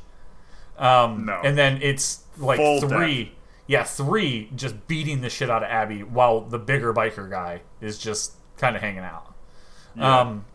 Um, 0.77 1.25
No. 1.25 1.39
and 1.43 1.57
then 1.57 1.79
it's 1.81 2.23
like 2.37 2.57
Full 2.57 2.81
three, 2.81 3.35
yeah, 3.67 3.83
three 3.85 4.49
just 4.53 4.85
beating 4.87 5.21
the 5.21 5.29
shit 5.29 5.49
out 5.49 5.63
of 5.63 5.69
Abby, 5.69 6.03
while 6.03 6.41
the 6.41 6.59
bigger 6.59 6.93
biker 6.93 7.29
guy 7.29 7.61
is 7.79 7.97
just 7.97 8.33
kind 8.57 8.75
of 8.75 8.81
hanging 8.81 8.99
out. 9.05 9.33
Yeah. 9.95 10.19
Um, 10.19 10.45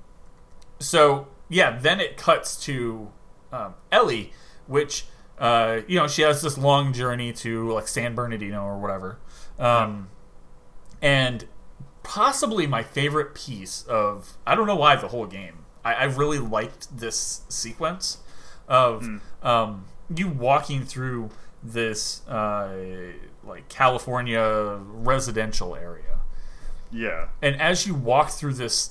so 0.81 1.28
yeah, 1.48 1.78
then 1.78 1.98
it 2.01 2.16
cuts 2.19 2.56
to 2.65 3.11
um, 3.52 3.74
Ellie, 3.90 4.32
which 4.66 5.06
uh, 5.39 5.81
you 5.86 5.98
know 5.98 6.06
she 6.06 6.23
has 6.23 6.43
this 6.43 6.59
long 6.59 6.93
journey 6.93 7.32
to 7.32 7.70
like 7.73 7.89
San 7.89 8.15
Bernardino 8.15 8.62
or 8.65 8.78
whatever, 8.78 9.19
um, 9.59 10.09
and 11.05 11.45
possibly 12.03 12.67
my 12.67 12.83
favorite 12.83 13.35
piece 13.35 13.85
of 13.87 14.39
I 14.47 14.55
don't 14.57 14.67
know 14.67 14.75
why 14.75 14.97
the 14.97 15.09
whole 15.09 15.27
game. 15.27 15.67
I, 15.85 15.95
I 15.95 16.05
really 16.05 16.39
liked 16.39 16.97
this 16.97 17.43
sequence 17.49 18.19
of 18.67 19.07
um, 19.43 19.85
you 20.15 20.29
walking 20.29 20.85
through 20.85 21.31
this 21.63 22.27
uh, 22.27 22.75
like 23.45 23.69
California 23.69 24.81
residential 24.83 25.77
area. 25.77 26.21
Yeah. 26.91 27.29
and 27.43 27.61
as 27.61 27.89
you 27.89 27.95
walk 27.95 28.31
through 28.31 28.55
this 28.55 28.91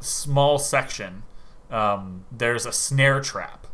small 0.00 0.58
section, 0.58 1.22
um, 1.70 2.24
there's 2.30 2.66
a 2.66 2.72
snare 2.72 3.20
trap 3.20 3.68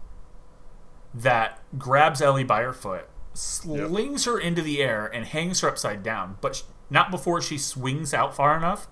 that 1.14 1.60
grabs 1.78 2.20
Ellie 2.20 2.44
by 2.44 2.62
her 2.62 2.74
foot, 2.74 3.08
slings 3.32 4.26
her 4.26 4.38
into 4.38 4.60
the 4.60 4.82
air, 4.82 5.06
and 5.06 5.24
hangs 5.24 5.62
her 5.62 5.68
upside 5.68 6.02
down, 6.02 6.36
but 6.42 6.62
not 6.90 7.10
before 7.10 7.40
she 7.40 7.56
swings 7.56 8.12
out 8.12 8.34
far 8.34 8.56
enough 8.56 8.88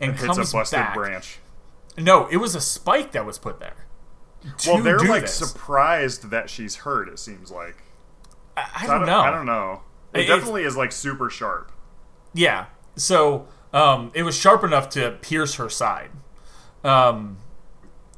and 0.00 0.12
Hits 0.12 0.24
comes 0.36 0.50
a 0.52 0.56
busted 0.56 0.76
back. 0.78 0.94
branch. 0.94 1.38
No, 1.96 2.26
it 2.28 2.36
was 2.36 2.54
a 2.54 2.60
spike 2.60 3.12
that 3.12 3.26
was 3.26 3.38
put 3.38 3.58
there. 3.58 3.86
Well, 4.66 4.80
they're 4.82 4.98
like 5.00 5.22
this. 5.22 5.34
surprised 5.34 6.30
that 6.30 6.48
she's 6.48 6.76
hurt. 6.76 7.08
It 7.08 7.18
seems 7.18 7.50
like. 7.50 7.82
I, 8.56 8.60
I 8.76 8.84
I 8.84 8.86
don't 8.86 9.06
know. 9.06 9.18
I 9.20 9.30
don't 9.30 9.46
know. 9.46 9.82
It 10.14 10.20
It's- 10.20 10.36
definitely 10.38 10.62
is 10.62 10.76
like 10.76 10.92
super 10.92 11.28
sharp. 11.28 11.72
Yeah. 12.32 12.66
So 12.94 13.48
um, 13.72 14.12
it 14.14 14.22
was 14.22 14.36
sharp 14.36 14.62
enough 14.62 14.88
to 14.90 15.12
pierce 15.22 15.56
her 15.56 15.68
side. 15.68 16.10
Um, 16.84 17.38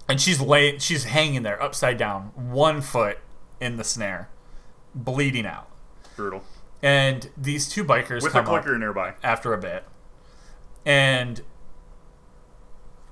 and 0.09 0.21
she's 0.21 0.41
lay 0.41 0.79
she's 0.79 1.05
hanging 1.05 1.43
there 1.43 1.61
upside 1.63 1.97
down, 1.97 2.33
one 2.35 2.83
foot 2.83 3.19
in 3.61 3.77
the 3.77 3.85
snare, 3.85 4.29
bleeding 4.95 5.47
out. 5.47 5.69
Brutal. 6.17 6.45
And 6.83 7.31
these 7.37 7.69
two 7.69 7.85
bikers 7.85 8.23
With 8.23 8.35
a 8.35 8.43
come 8.43 8.47
up 8.47 8.63
clicker 8.63 8.79
nearby. 8.79 9.15
after 9.23 9.53
a 9.53 9.59
bit, 9.59 9.85
and 10.87 11.43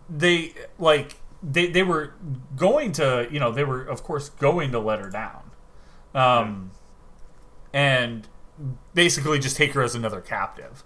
they 0.09 0.55
like 0.79 1.17
they 1.43 1.67
they 1.67 1.83
were 1.83 2.15
going 2.57 2.93
to 2.93 3.29
you 3.31 3.39
know 3.39 3.51
they 3.53 3.65
were 3.65 3.83
of 3.83 4.03
course 4.03 4.31
going 4.31 4.73
to 4.73 4.79
let 4.79 5.01
her 5.01 5.11
down, 5.11 5.51
um, 6.15 6.71
and 7.73 8.27
basically 8.95 9.39
just 9.39 9.57
take 9.57 9.75
her 9.75 9.83
as 9.83 9.95
another 9.95 10.21
captive, 10.23 10.83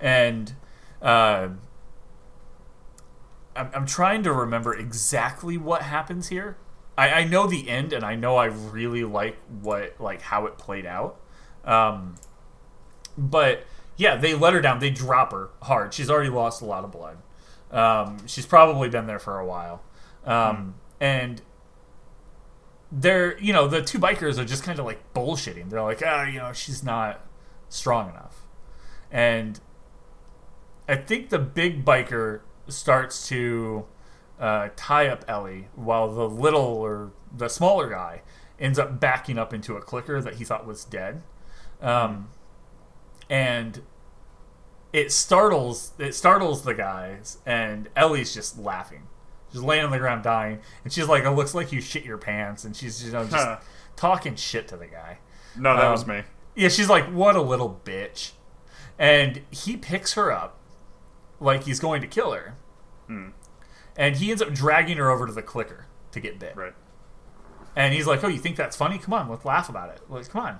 and 0.00 0.54
uh, 1.00 1.48
I'm, 3.56 3.70
I'm 3.74 3.86
trying 3.86 4.22
to 4.24 4.32
remember 4.32 4.74
exactly 4.74 5.56
what 5.56 5.82
happens 5.82 6.28
here. 6.28 6.56
I, 6.98 7.10
I 7.10 7.24
know 7.24 7.46
the 7.46 7.68
end, 7.68 7.92
and 7.92 8.04
I 8.04 8.14
know 8.14 8.36
I 8.36 8.46
really 8.46 9.04
like 9.04 9.38
what 9.62 9.94
like 9.98 10.22
how 10.22 10.46
it 10.46 10.58
played 10.58 10.86
out. 10.86 11.20
Um, 11.64 12.14
but 13.16 13.64
yeah, 13.96 14.16
they 14.16 14.34
let 14.34 14.52
her 14.52 14.60
down. 14.60 14.78
They 14.78 14.90
drop 14.90 15.32
her 15.32 15.50
hard. 15.62 15.94
She's 15.94 16.10
already 16.10 16.30
lost 16.30 16.62
a 16.62 16.64
lot 16.64 16.84
of 16.84 16.92
blood. 16.92 17.18
Um, 17.70 18.26
she's 18.26 18.46
probably 18.46 18.88
been 18.88 19.06
there 19.06 19.18
for 19.18 19.38
a 19.38 19.46
while, 19.46 19.82
um, 20.24 20.74
and 21.00 21.42
they're 22.92 23.38
you 23.38 23.52
know 23.52 23.66
the 23.66 23.82
two 23.82 23.98
bikers 23.98 24.38
are 24.38 24.44
just 24.44 24.62
kind 24.62 24.78
of 24.78 24.84
like 24.84 25.12
bullshitting. 25.14 25.70
They're 25.70 25.82
like, 25.82 26.02
ah, 26.04 26.24
you 26.24 26.38
know, 26.38 26.52
she's 26.52 26.84
not 26.84 27.26
strong 27.68 28.10
enough, 28.10 28.44
and 29.10 29.58
I 30.88 30.96
think 30.96 31.30
the 31.30 31.38
big 31.38 31.84
biker 31.84 32.40
starts 32.68 33.28
to 33.28 33.86
uh, 34.38 34.68
tie 34.76 35.08
up 35.08 35.24
Ellie 35.26 35.68
while 35.74 36.12
the 36.12 36.28
little 36.28 36.60
or 36.60 37.12
the 37.34 37.48
smaller 37.48 37.88
guy 37.88 38.22
ends 38.58 38.78
up 38.78 39.00
backing 39.00 39.38
up 39.38 39.52
into 39.52 39.76
a 39.76 39.80
clicker 39.80 40.20
that 40.20 40.34
he 40.34 40.44
thought 40.44 40.66
was 40.66 40.84
dead. 40.84 41.22
Um, 41.80 42.28
and 43.28 43.82
it 44.92 45.12
startles 45.12 45.92
it 45.98 46.14
startles 46.14 46.62
the 46.64 46.74
guys 46.74 47.38
and 47.44 47.88
Ellie's 47.96 48.32
just 48.34 48.58
laughing. 48.58 49.08
She's 49.52 49.60
laying 49.62 49.84
on 49.84 49.90
the 49.90 49.98
ground 49.98 50.22
dying 50.22 50.60
and 50.84 50.92
she's 50.92 51.08
like, 51.08 51.24
It 51.24 51.30
looks 51.30 51.54
like 51.54 51.72
you 51.72 51.80
shit 51.80 52.04
your 52.04 52.18
pants 52.18 52.64
and 52.64 52.74
she's 52.76 53.04
you 53.04 53.12
know 53.12 53.24
just 53.24 53.34
Huh. 53.34 53.58
talking 53.96 54.36
shit 54.36 54.68
to 54.68 54.76
the 54.76 54.86
guy. 54.86 55.18
No, 55.56 55.74
that 55.76 55.84
Um, 55.86 55.92
was 55.92 56.06
me. 56.06 56.22
Yeah, 56.54 56.68
she's 56.68 56.88
like, 56.88 57.04
What 57.06 57.36
a 57.36 57.42
little 57.42 57.80
bitch. 57.84 58.32
And 58.98 59.42
he 59.50 59.76
picks 59.76 60.14
her 60.14 60.32
up 60.32 60.58
like 61.40 61.64
he's 61.64 61.80
going 61.80 62.00
to 62.00 62.06
kill 62.06 62.32
her. 62.32 62.54
Hmm. 63.06 63.28
And 63.96 64.16
he 64.16 64.30
ends 64.30 64.40
up 64.42 64.52
dragging 64.52 64.96
her 64.98 65.10
over 65.10 65.26
to 65.26 65.32
the 65.32 65.42
clicker 65.42 65.86
to 66.12 66.20
get 66.20 66.38
bit. 66.38 66.56
Right. 66.56 66.74
And 67.74 67.92
he's 67.92 68.06
like, 68.06 68.24
"Oh, 68.24 68.28
you 68.28 68.38
think 68.38 68.56
that's 68.56 68.74
funny? 68.76 68.96
Come 68.98 69.12
on, 69.12 69.28
let's 69.28 69.44
laugh 69.44 69.68
about 69.68 69.90
it. 69.90 70.00
Like, 70.08 70.28
come 70.30 70.40
on." 70.42 70.58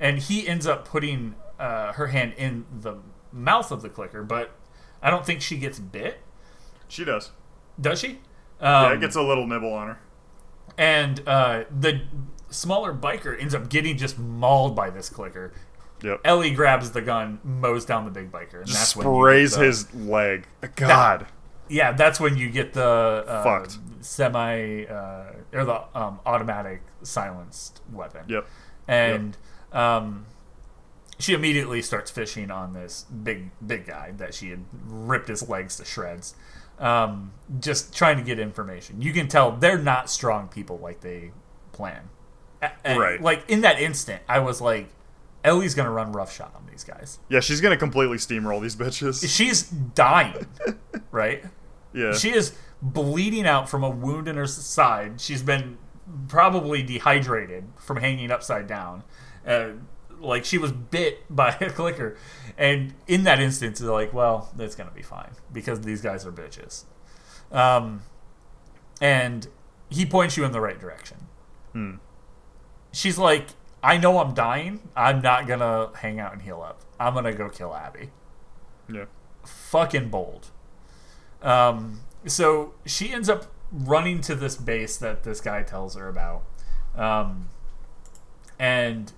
And 0.00 0.18
he 0.18 0.48
ends 0.48 0.66
up 0.66 0.86
putting 0.86 1.34
uh, 1.64 1.92
her 1.94 2.08
hand 2.08 2.34
in 2.36 2.64
the 2.80 2.96
mouth 3.32 3.70
of 3.72 3.82
the 3.82 3.88
clicker, 3.88 4.22
but 4.22 4.50
I 5.02 5.10
don't 5.10 5.24
think 5.26 5.40
she 5.40 5.56
gets 5.56 5.78
bit. 5.78 6.18
She 6.88 7.04
does. 7.04 7.30
Does 7.80 8.00
she? 8.00 8.18
Yeah, 8.60 8.86
Um, 8.86 8.92
it 8.92 9.00
gets 9.00 9.16
a 9.16 9.22
little 9.22 9.46
nibble 9.46 9.72
on 9.72 9.88
her. 9.88 9.98
and 10.78 11.20
uh, 11.26 11.64
the 11.70 12.02
smaller 12.50 12.92
biker 12.94 13.38
ends 13.40 13.54
up 13.54 13.68
getting 13.68 13.96
just 13.96 14.18
mauled 14.18 14.76
by 14.76 14.90
this 14.90 15.08
clicker. 15.08 15.52
Yep. 16.02 16.20
Ellie 16.24 16.50
grabs 16.50 16.90
the 16.92 17.00
gun, 17.00 17.40
mows 17.42 17.84
down 17.84 18.04
the 18.04 18.10
big 18.10 18.30
biker, 18.30 18.58
and 18.58 18.66
Just 18.66 18.78
that's 18.78 18.96
when 18.96 19.06
sprays 19.06 19.56
the- 19.56 19.64
his 19.64 19.94
leg. 19.94 20.46
God. 20.76 21.26
Yeah, 21.68 21.92
that's 21.92 22.20
when 22.20 22.36
you 22.36 22.50
get 22.50 22.74
the 22.74 22.84
uh, 23.26 23.42
Fucked. 23.42 23.78
semi 24.02 24.84
uh, 24.84 25.32
or 25.54 25.64
the 25.64 25.80
um, 25.94 26.20
automatic 26.26 26.82
silenced 27.02 27.80
weapon. 27.90 28.22
Yep. 28.28 28.46
and 28.86 29.36
um, 29.72 30.26
she 31.24 31.32
immediately 31.34 31.80
starts 31.82 32.10
fishing 32.10 32.50
on 32.50 32.72
this 32.72 33.04
big 33.22 33.50
big 33.66 33.86
guy 33.86 34.12
that 34.16 34.34
she 34.34 34.50
had 34.50 34.64
ripped 34.86 35.28
his 35.28 35.48
legs 35.48 35.76
to 35.76 35.84
shreds 35.84 36.34
um, 36.78 37.32
just 37.60 37.94
trying 37.96 38.16
to 38.16 38.22
get 38.22 38.38
information 38.38 39.00
you 39.00 39.12
can 39.12 39.28
tell 39.28 39.52
they're 39.52 39.78
not 39.78 40.10
strong 40.10 40.48
people 40.48 40.78
like 40.78 41.00
they 41.00 41.30
plan 41.72 42.08
and, 42.84 42.98
Right. 42.98 43.20
like 43.22 43.44
in 43.48 43.60
that 43.62 43.80
instant 43.80 44.22
i 44.28 44.38
was 44.38 44.60
like 44.60 44.88
ellie's 45.44 45.74
gonna 45.74 45.90
run 45.90 46.12
roughshod 46.12 46.50
on 46.56 46.66
these 46.70 46.82
guys 46.84 47.18
Yeah, 47.28 47.40
she's 47.40 47.60
gonna 47.60 47.76
completely 47.76 48.16
steamroll 48.18 48.60
these 48.62 48.76
bitches. 48.76 49.28
she's 49.34 49.62
dying 49.68 50.46
right 51.10 51.44
Yeah. 51.92 52.12
she 52.14 52.30
is 52.32 52.54
bleeding 52.82 53.46
out 53.46 53.68
from 53.68 53.82
a 53.82 53.88
wound 53.88 54.28
in 54.28 54.36
her 54.36 54.46
side. 54.46 55.18
She's 55.18 55.42
been 55.42 55.78
probably 56.28 56.82
dehydrated 56.82 57.64
from 57.78 57.96
hanging 57.96 58.30
upside 58.30 58.66
down. 58.66 59.04
Uh, 59.46 59.68
like 60.20 60.44
she 60.44 60.58
was 60.58 60.72
bit 60.72 61.24
by 61.34 61.56
a 61.60 61.70
clicker. 61.70 62.16
And 62.56 62.94
in 63.06 63.24
that 63.24 63.40
instance, 63.40 63.78
they're 63.78 63.90
like, 63.90 64.12
well, 64.12 64.52
that's 64.56 64.74
going 64.74 64.88
to 64.88 64.94
be 64.94 65.02
fine 65.02 65.32
because 65.52 65.80
these 65.80 66.00
guys 66.00 66.24
are 66.26 66.32
bitches. 66.32 66.84
Um, 67.50 68.02
and 69.00 69.48
he 69.88 70.06
points 70.06 70.36
you 70.36 70.44
in 70.44 70.52
the 70.52 70.60
right 70.60 70.78
direction. 70.78 71.26
Hmm. 71.72 71.94
She's 72.92 73.18
like, 73.18 73.48
I 73.82 73.98
know 73.98 74.18
I'm 74.18 74.34
dying. 74.34 74.88
I'm 74.96 75.20
not 75.20 75.46
going 75.46 75.60
to 75.60 75.90
hang 75.98 76.20
out 76.20 76.32
and 76.32 76.42
heal 76.42 76.62
up. 76.62 76.80
I'm 76.98 77.12
going 77.12 77.24
to 77.24 77.32
go 77.34 77.48
kill 77.48 77.74
Abby 77.74 78.10
yeah. 78.88 79.04
fucking 79.44 80.08
bold. 80.08 80.50
Um, 81.42 82.00
so 82.26 82.74
she 82.86 83.12
ends 83.12 83.28
up 83.28 83.46
running 83.70 84.20
to 84.22 84.34
this 84.34 84.56
base 84.56 84.96
that 84.98 85.24
this 85.24 85.40
guy 85.40 85.62
tells 85.62 85.96
her 85.96 86.08
about, 86.08 86.42
um, 86.96 87.48
and 88.58 89.12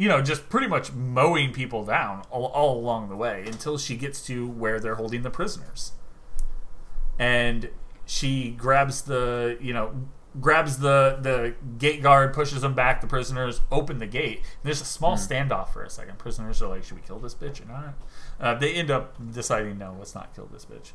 you 0.00 0.08
know, 0.08 0.22
just 0.22 0.48
pretty 0.48 0.66
much 0.66 0.92
mowing 0.92 1.52
people 1.52 1.84
down 1.84 2.22
all, 2.30 2.46
all 2.46 2.78
along 2.78 3.10
the 3.10 3.16
way 3.16 3.44
until 3.46 3.76
she 3.76 3.96
gets 3.96 4.24
to 4.26 4.48
where 4.48 4.80
they're 4.80 4.94
holding 4.94 5.22
the 5.22 5.30
prisoners, 5.30 5.92
and 7.18 7.68
she 8.06 8.50
grabs 8.50 9.02
the 9.02 9.56
you 9.60 9.72
know 9.72 9.92
grabs 10.40 10.78
the 10.78 11.18
the 11.20 11.54
gate 11.78 12.02
guard 12.02 12.32
pushes 12.32 12.62
them 12.62 12.72
back 12.74 13.00
the 13.00 13.06
prisoners 13.06 13.60
open 13.70 13.98
the 13.98 14.06
gate. 14.06 14.42
There's 14.62 14.80
a 14.80 14.84
small 14.84 15.16
standoff 15.16 15.70
for 15.72 15.82
a 15.82 15.90
second. 15.90 16.18
Prisoners 16.18 16.62
are 16.62 16.68
like 16.68 16.84
should 16.84 16.96
we 16.96 17.02
kill 17.06 17.18
this 17.18 17.34
bitch 17.34 17.62
or 17.64 17.68
not? 17.68 17.94
Uh, 18.40 18.54
they 18.54 18.72
end 18.74 18.90
up 18.90 19.14
deciding 19.32 19.78
no 19.78 19.94
let's 19.98 20.14
not 20.14 20.34
kill 20.34 20.46
this 20.52 20.64
bitch. 20.64 20.92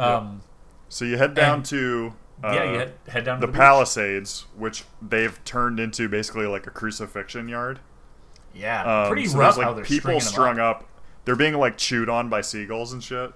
Um, 0.00 0.42
So 0.88 1.04
you 1.04 1.16
head 1.18 1.34
down 1.34 1.56
And- 1.56 1.64
to 1.66 2.12
uh, 2.42 2.52
yeah 2.54 2.64
you 2.72 2.78
head, 2.78 2.94
head 3.08 3.24
down 3.24 3.40
to 3.40 3.46
the 3.46 3.52
the. 3.52 3.58
Palisades, 3.58 4.46
which 4.56 4.84
they've 5.02 5.42
turned 5.44 5.78
into 5.80 6.08
basically 6.08 6.46
like 6.46 6.66
a 6.66 6.70
crucifixion 6.70 7.48
yard. 7.48 7.80
Yeah 8.54 9.02
Um, 9.04 9.08
pretty 9.12 9.26
so 9.28 9.38
rough 9.38 9.56
like 9.56 9.74
they're 9.76 9.84
people 9.84 10.20
strung 10.20 10.58
up. 10.58 10.78
up. 10.80 10.84
They're 11.24 11.36
being 11.36 11.54
like 11.54 11.76
chewed 11.76 12.08
on 12.08 12.28
by 12.28 12.40
seagulls 12.40 12.92
and 12.92 13.02
shit. 13.02 13.32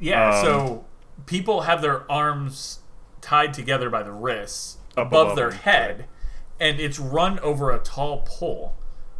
yeah 0.00 0.30
um, 0.38 0.44
so 0.44 0.84
people 1.26 1.62
have 1.62 1.82
their 1.82 2.10
arms 2.10 2.80
tied 3.20 3.52
together 3.52 3.90
by 3.90 4.02
the 4.02 4.12
wrists 4.12 4.78
above, 4.96 5.06
above 5.12 5.36
their 5.36 5.50
head 5.52 6.06
and 6.60 6.80
it's 6.80 6.98
run 6.98 7.38
over 7.40 7.70
a 7.70 7.78
tall 7.78 8.22
pole 8.26 8.74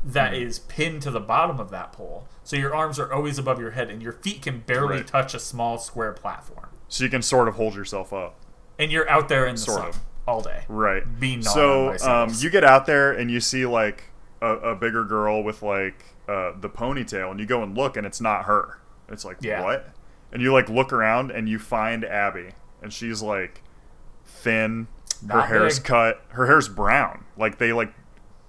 that 0.04 0.32
Hmm. 0.32 0.40
is 0.42 0.58
pinned 0.60 1.02
to 1.02 1.10
the 1.10 1.20
bottom 1.20 1.58
of 1.60 1.70
that 1.70 1.92
pole 1.92 2.26
so 2.44 2.56
your 2.56 2.74
arms 2.74 2.98
are 2.98 3.12
always 3.12 3.38
above 3.38 3.60
your 3.60 3.72
head 3.72 3.90
and 3.90 4.02
your 4.02 4.12
feet 4.12 4.42
can 4.42 4.60
barely 4.60 4.98
Right. 4.98 5.06
touch 5.06 5.34
a 5.34 5.38
small 5.40 5.78
square 5.78 6.12
platform 6.12 6.68
So 6.88 7.04
you 7.04 7.10
can 7.10 7.22
sort 7.22 7.48
of 7.48 7.54
hold 7.56 7.74
yourself 7.74 8.12
up. 8.12 8.36
and 8.78 8.90
you're 8.92 9.08
out 9.10 9.28
there 9.28 9.46
in 9.46 9.56
the 9.56 9.60
Sort 9.60 9.78
sun 9.78 9.88
of. 9.88 9.98
all 10.26 10.40
day 10.40 10.62
Right. 10.68 11.18
being 11.20 11.42
so 11.42 11.96
um, 12.02 12.30
you 12.38 12.48
get 12.50 12.62
out 12.64 12.86
there 12.86 13.12
and 13.12 13.30
you 13.30 13.40
see 13.40 13.66
like 13.66 14.04
a, 14.40 14.46
a 14.56 14.74
bigger 14.76 15.04
girl 15.04 15.42
with 15.42 15.62
like 15.62 16.04
uh, 16.28 16.52
the 16.60 16.68
ponytail, 16.68 17.30
and 17.30 17.40
you 17.40 17.46
go 17.46 17.62
and 17.62 17.76
look, 17.76 17.96
and 17.96 18.06
it's 18.06 18.20
not 18.20 18.44
her. 18.44 18.78
It's 19.08 19.24
like 19.24 19.38
Yeah. 19.40 19.62
what? 19.62 19.90
And 20.32 20.42
you 20.42 20.52
like 20.52 20.68
look 20.68 20.92
around, 20.92 21.30
and 21.30 21.48
you 21.48 21.58
find 21.58 22.04
Abby, 22.04 22.50
and 22.82 22.92
she's 22.92 23.22
like 23.22 23.62
thin. 24.24 24.88
her 25.28 25.42
hair's 25.42 25.78
big. 25.78 25.86
cut. 25.86 26.22
Her 26.30 26.46
hair's 26.46 26.68
brown. 26.68 27.24
Like 27.36 27.58
they 27.58 27.72
like 27.72 27.92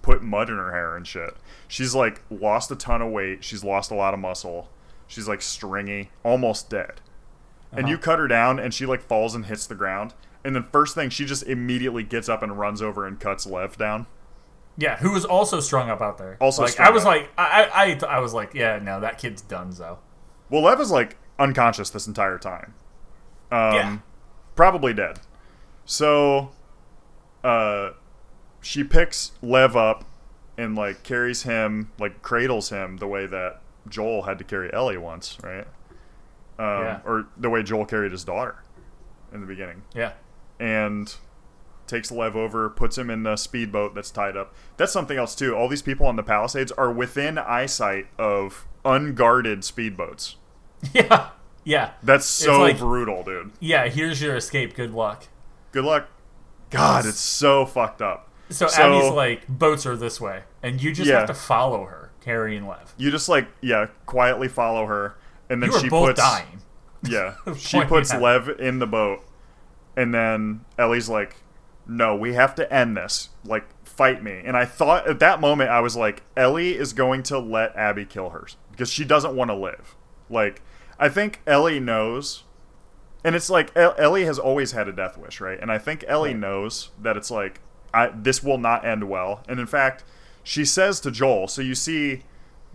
put 0.02 0.22
mud 0.22 0.50
in 0.50 0.58
her 0.58 0.72
hair 0.72 0.96
and 0.96 1.06
shit. 1.08 1.36
She's 1.68 1.96
like 1.96 2.22
lost 2.30 2.72
a 2.72 2.76
ton 2.76 3.02
of 3.02 3.12
weight. 3.12 3.44
She's 3.44 3.64
lost 3.64 3.92
a 3.92 3.96
lot 3.96 4.14
of 4.14 4.20
muscle. 4.20 4.70
She's 5.08 5.28
like 5.28 5.42
stringy, 5.42 6.12
almost 6.24 6.70
dead. 6.70 7.02
And 7.72 7.82
Uh-huh. 7.82 7.90
you 7.92 7.98
cut 7.98 8.20
her 8.20 8.28
down, 8.28 8.60
and 8.60 8.74
she 8.74 8.86
like 8.86 9.02
falls 9.02 9.34
and 9.36 9.46
hits 9.46 9.66
the 9.68 9.76
ground. 9.76 10.14
And 10.44 10.56
then 10.56 10.64
first 10.72 10.96
thing, 10.96 11.10
she 11.10 11.26
just 11.26 11.44
immediately 11.44 12.04
gets 12.04 12.30
up 12.30 12.42
and 12.44 12.58
runs 12.58 12.82
over 12.82 13.06
and 13.06 13.20
cuts 13.20 13.46
Lev 13.46 13.78
down. 13.78 14.08
Yeah 14.80 14.98
who 14.98 15.12
was 15.12 15.26
also 15.26 15.60
strung 15.60 15.90
up 15.90 16.02
out 16.02 16.18
there 16.18 16.38
Also 16.40 16.62
like 16.64 16.72
strung 16.72 16.88
i 16.88 16.92
was 16.92 17.04
up. 17.04 17.08
like 17.10 17.30
I, 17.38 17.64
I 17.74 17.84
i 18.10 18.16
I 18.18 18.20
was 18.20 18.34
like 18.34 18.54
yeah 18.54 18.80
no 18.82 19.00
that 19.02 19.18
kid's 19.18 19.42
done 19.42 19.72
so 19.74 20.00
Well, 20.50 20.64
Lev 20.64 20.80
is 20.80 20.90
like 20.92 21.18
unconscious 21.38 21.90
this 21.92 22.08
entire 22.08 22.38
time. 22.40 22.74
Um, 23.52 23.74
Yeah. 23.76 23.98
Probably 24.56 24.94
dead. 24.94 25.20
So, 25.86 26.52
uh, 27.44 27.92
she 28.62 28.84
picks 28.84 29.32
Lev 29.42 29.76
up 29.76 30.06
and 30.58 30.76
like 30.76 31.04
carries 31.04 31.44
him, 31.44 31.92
like 32.00 32.22
cradles 32.22 32.70
him 32.70 32.98
the 32.98 33.08
way 33.08 33.26
that 33.28 33.62
Joel 33.88 34.24
had 34.24 34.38
to 34.40 34.44
carry 34.44 34.72
Ellie 34.74 34.98
once, 34.98 35.38
right? 35.44 35.68
Um, 36.58 36.84
Yeah. 36.84 37.00
Or 37.06 37.28
the 37.38 37.50
way 37.50 37.64
Joel 37.64 37.86
carried 37.86 38.12
his 38.12 38.24
daughter 38.24 38.56
in 39.34 39.42
the 39.42 39.48
beginning. 39.48 39.84
yeah 39.94 40.14
And 40.60 41.16
takes 41.90 42.12
Lev 42.12 42.36
over, 42.36 42.70
puts 42.70 42.98
him 42.98 43.10
in 43.10 43.24
the 43.24 43.36
speedboat 43.36 43.96
that's 43.96 44.12
tied 44.12 44.38
up. 44.38 44.54
That's 44.78 44.92
something 44.94 45.18
else 45.18 45.36
too. 45.36 45.56
All 45.56 45.68
these 45.68 45.82
people 45.82 46.06
on 46.08 46.16
the 46.16 46.24
Palisades 46.24 46.72
are 46.74 46.92
within 46.92 47.38
eyesight 47.38 48.08
of 48.18 48.66
unguarded 48.86 49.60
speedboats. 49.62 50.36
yeah 50.94 51.32
yeah 51.66 51.92
That's 52.02 52.26
so 52.26 52.62
like- 52.62 52.78
brutal, 52.80 53.22
dude. 53.24 53.52
yeah 53.60 53.90
here's 53.90 54.22
your 54.22 54.38
escape 54.38 54.76
good 54.76 54.92
luck 54.94 55.28
Good 55.74 55.84
luck. 55.84 56.08
God, 56.70 57.06
it's 57.06 57.20
so 57.20 57.66
fucked 57.66 58.02
up. 58.02 58.30
so, 58.50 58.68
So- 58.68 58.82
abby's 58.82 59.12
like 59.12 59.46
boats 59.50 59.86
are 59.86 59.98
this 59.98 60.22
way 60.22 60.44
and 60.64 60.82
you 60.82 60.94
just 60.94 61.10
Yeah. 61.10 61.18
have 61.18 61.28
to 61.28 61.34
follow 61.34 61.84
her 61.86 62.12
carrying 62.22 62.66
lev 62.66 62.94
You 62.98 63.12
just 63.12 63.28
like 63.28 63.50
yeah, 63.62 63.88
quietly 64.06 64.48
follow 64.48 64.86
her, 64.86 65.18
and 65.50 65.62
then 65.62 65.70
she 65.82 65.90
puts 65.90 66.20
dying 66.22 66.62
Yeah, 67.04 67.34
she 67.58 67.84
puts. 67.84 68.14
Lev 68.14 68.48
in 68.60 68.80
the 68.80 68.88
boat, 68.88 69.20
and 69.98 70.14
then 70.14 70.62
Ellie's 70.78 71.10
like, 71.10 71.36
"No, 71.90 72.16
we 72.16 72.34
have 72.36 72.56
to 72.56 72.72
end 72.74 72.96
this. 72.96 73.30
Like, 73.44 73.66
fight 73.86 74.24
me." 74.24 74.42
And 74.46 74.56
I 74.56 74.64
thought 74.66 75.08
at 75.08 75.20
that 75.20 75.42
moment, 75.42 75.70
I 75.70 75.80
was 75.82 75.96
like, 75.98 76.24
Ellie 76.38 76.78
is 76.78 76.94
going 76.94 77.24
to 77.24 77.40
let 77.40 77.76
Abby 77.76 78.06
kill 78.06 78.30
her 78.30 78.48
because 78.72 78.92
she 78.92 79.04
doesn't 79.04 79.36
want 79.36 79.50
to 79.50 79.56
live. 79.56 79.96
Like, 80.30 80.62
I 81.00 81.10
think 81.10 81.42
Ellie 81.48 81.80
knows, 81.80 82.44
and 83.24 83.36
it's 83.36 83.50
like 83.50 83.76
Ellie 83.76 84.26
has 84.26 84.38
always 84.40 84.72
had 84.74 84.88
a 84.88 84.92
death 84.94 85.18
wish, 85.18 85.42
right? 85.42 85.60
And 85.60 85.72
I 85.72 85.78
think 85.78 86.06
Ellie 86.08 86.30
Right. 86.32 86.40
knows 86.40 86.90
that 87.02 87.18
it's 87.18 87.32
like, 87.32 87.60
I 87.94 88.12
this 88.16 88.44
will 88.44 88.58
not 88.60 88.86
end 88.86 89.10
well. 89.10 89.44
And 89.50 89.60
in 89.60 89.66
fact, 89.68 90.04
she 90.44 90.64
says 90.66 91.00
to 91.02 91.12
Joel, 91.12 91.48
so 91.48 91.62
you 91.62 91.76
see 91.76 92.24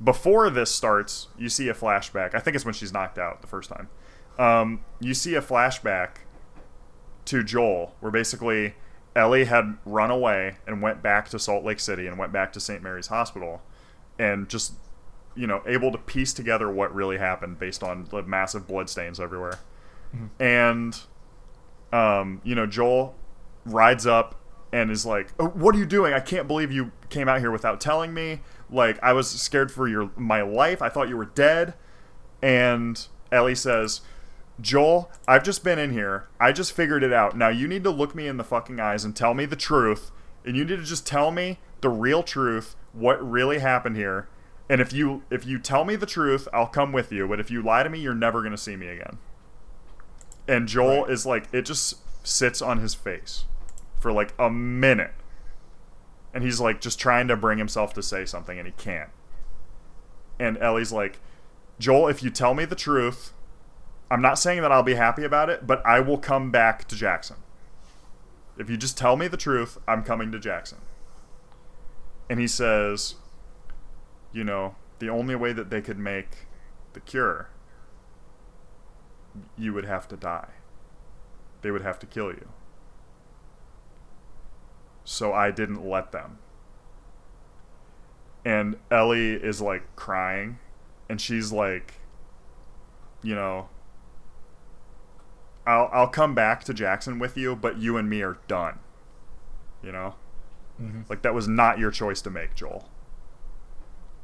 before 0.03 0.51
this 0.51 0.70
starts, 0.73 1.28
you 1.39 1.49
see 1.49 1.69
a 1.69 1.74
flashback. 1.74 2.35
I 2.35 2.41
think 2.41 2.57
it's 2.57 2.65
when 2.65 2.74
she's 2.74 2.93
knocked 2.93 3.19
out 3.19 3.41
the 3.41 3.47
first 3.47 3.70
time. 3.70 3.89
Um, 4.39 4.85
you 4.99 5.15
see 5.15 5.36
a 5.36 5.41
flashback 5.41 6.16
to 7.27 7.43
Joel, 7.45 7.95
where 8.01 8.11
basically 8.11 8.74
Ellie 9.16 9.45
had 9.45 9.77
run 9.85 10.11
away 10.11 10.57
and 10.66 10.82
went 10.82 11.03
back 11.03 11.28
to 11.31 11.39
Salt 11.39 11.65
Lake 11.65 11.81
City 11.81 12.07
and 12.07 12.19
went 12.19 12.32
back 12.32 12.53
to 12.55 12.61
St. 12.61 12.82
Mary's 12.82 13.07
Hospital, 13.09 13.62
and 14.19 14.49
just 14.49 14.74
you 15.36 15.47
know 15.47 15.62
able 15.66 15.93
to 15.93 15.99
piece 15.99 16.32
together 16.32 16.70
what 16.70 16.95
really 16.95 17.19
happened 17.19 17.59
based 17.59 17.82
on 17.82 18.07
the 18.11 18.23
massive 18.23 18.66
bloodstains 18.66 19.20
everywhere. 19.20 19.59
And 20.39 20.99
um, 21.93 22.41
you 22.45 22.55
know 22.55 22.66
Joel 22.66 23.15
rides 23.65 24.07
up 24.07 24.41
and 24.73 24.91
is 24.91 25.05
like, 25.07 25.32
oh, 25.39 25.49
"What 25.49 25.74
are 25.74 25.78
you 25.78 25.86
doing? 25.86 26.12
I 26.12 26.20
can't 26.20 26.47
believe 26.47 26.73
you 26.73 26.93
came 27.09 27.28
out 27.28 27.41
here 27.41 27.51
without 27.51 27.81
telling 27.81 28.15
me. 28.15 28.41
Like 28.70 29.03
I 29.03 29.12
was 29.12 29.28
scared 29.28 29.70
for 29.70 29.86
your 29.89 30.11
my 30.16 30.43
life. 30.43 30.82
I 30.82 30.89
thought 30.89 31.09
you 31.09 31.16
were 31.16 31.27
dead." 31.27 31.74
And 32.43 33.07
Ellie 33.32 33.55
says, 33.55 34.03
"Joel, 34.61 35.11
I've 35.27 35.45
just 35.45 35.65
been 35.65 35.79
in 35.79 35.93
here. 35.93 36.29
I 36.39 36.53
just 36.53 36.73
figured 36.73 37.03
it 37.03 37.13
out. 37.13 37.37
Now 37.37 37.49
you 37.49 37.67
need 37.67 37.85
to 37.85 37.91
look 37.91 38.15
me 38.15 38.27
in 38.27 38.37
the 38.37 38.45
fucking 38.45 38.81
eyes 38.81 39.05
and 39.05 39.15
tell 39.15 39.35
me 39.35 39.47
the 39.47 39.57
truth. 39.57 40.11
And 40.45 40.57
you 40.57 40.65
need 40.65 40.77
to 40.77 40.85
just 40.85 41.07
tell 41.07 41.31
me 41.31 41.59
the 41.81 41.89
real 41.89 42.23
truth, 42.23 42.77
what 42.93 43.23
really 43.29 43.59
happened 43.59 43.97
here. 43.97 44.29
And 44.69 44.81
if 44.81 44.93
you 44.93 45.23
if 45.31 45.45
you 45.45 45.59
tell 45.59 45.85
me 45.85 45.97
the 45.97 46.07
truth, 46.07 46.49
I'll 46.53 46.67
come 46.67 46.93
with 46.93 47.13
you. 47.13 47.29
But 47.29 47.41
if 47.41 47.51
you 47.51 47.63
lie 47.63 47.83
to 47.83 47.91
me, 47.91 47.99
you're 47.99 48.15
never 48.15 48.41
going 48.41 48.53
to 48.53 48.59
see 48.59 48.77
me 48.77 48.89
again." 48.89 49.19
And 50.49 50.69
Joel 50.69 51.07
is 51.07 51.27
like 51.27 51.49
it 51.53 51.63
just 51.63 51.99
sits 52.27 52.63
on 52.63 52.79
his 52.79 52.95
face 52.95 53.45
for 54.01 54.13
like 54.13 54.35
a 54.39 54.51
minute. 54.51 55.13
And 56.33 56.43
he's 56.43 56.61
like 56.61 56.81
just 56.81 56.99
trying 56.99 57.29
to 57.29 57.37
bring 57.37 57.59
himself 57.59 57.95
to 57.95 58.03
say 58.03 58.25
something 58.25 58.59
and 58.59 58.67
he 58.67 58.73
can't. 58.77 59.11
And 60.39 60.59
Ellie's 60.59 60.93
like, 60.93 61.21
Joel, 61.79 62.09
if 62.09 62.23
you 62.23 62.31
tell 62.31 62.55
me 62.55 62.65
the 62.65 62.75
truth, 62.75 63.33
I'm 64.11 64.23
not 64.23 64.39
saying 64.39 64.63
that 64.63 64.71
I'll 64.71 64.83
be 64.83 64.95
happy 64.95 65.25
about 65.25 65.51
it, 65.51 65.67
but 65.67 65.85
I 65.85 66.01
will 66.01 66.19
come 66.19 66.51
back 66.51 66.87
to 66.89 66.97
Jackson. 66.97 67.37
If 68.59 68.71
you 68.71 68.77
just 68.77 68.97
tell 68.97 69.17
me 69.17 69.29
the 69.29 69.37
truth, 69.37 69.79
I'm 69.89 70.05
coming 70.05 70.31
to 70.33 70.39
Jackson. 70.39 70.79
And 72.31 72.39
he 72.39 72.47
says, 72.47 73.17
you 74.33 74.45
know, 74.45 74.77
the 74.99 75.09
only 75.09 75.35
way 75.35 75.53
that 75.53 75.71
they 75.71 75.83
could 75.83 75.99
make 75.99 76.47
the 76.93 77.01
cure, 77.01 77.49
you 79.59 79.73
would 79.73 79.85
have 79.85 80.07
to 80.09 80.17
die. 80.17 80.51
They 81.63 81.71
would 81.71 81.83
have 81.83 81.99
to 82.01 82.07
kill 82.07 82.29
you. 82.29 82.49
So 85.05 85.33
I 85.33 85.51
didn't 85.51 85.85
let 85.85 86.13
them. 86.13 86.39
And 88.45 88.77
Ellie 88.91 89.33
is 89.33 89.61
like 89.61 89.97
crying, 89.97 90.59
and 91.09 91.21
she's 91.21 91.51
like, 91.51 91.95
you 93.23 93.35
know, 93.35 93.69
I'll 95.66 95.89
I'll 95.93 96.09
come 96.09 96.35
back 96.35 96.65
to 96.65 96.74
Jackson 96.74 97.19
with 97.19 97.36
you, 97.36 97.57
but 97.57 97.78
you 97.78 97.97
and 97.97 98.09
me 98.09 98.23
are 98.23 98.39
done. 98.49 98.78
You 99.82 99.93
know, 99.93 100.15
mm-hmm. 100.81 101.03
like 101.09 101.23
that 101.23 101.35
was 101.35 101.49
not 101.49 101.78
your 101.78 101.91
choice 101.91 102.20
to 102.23 102.31
make, 102.31 102.55
Joel. 102.55 102.89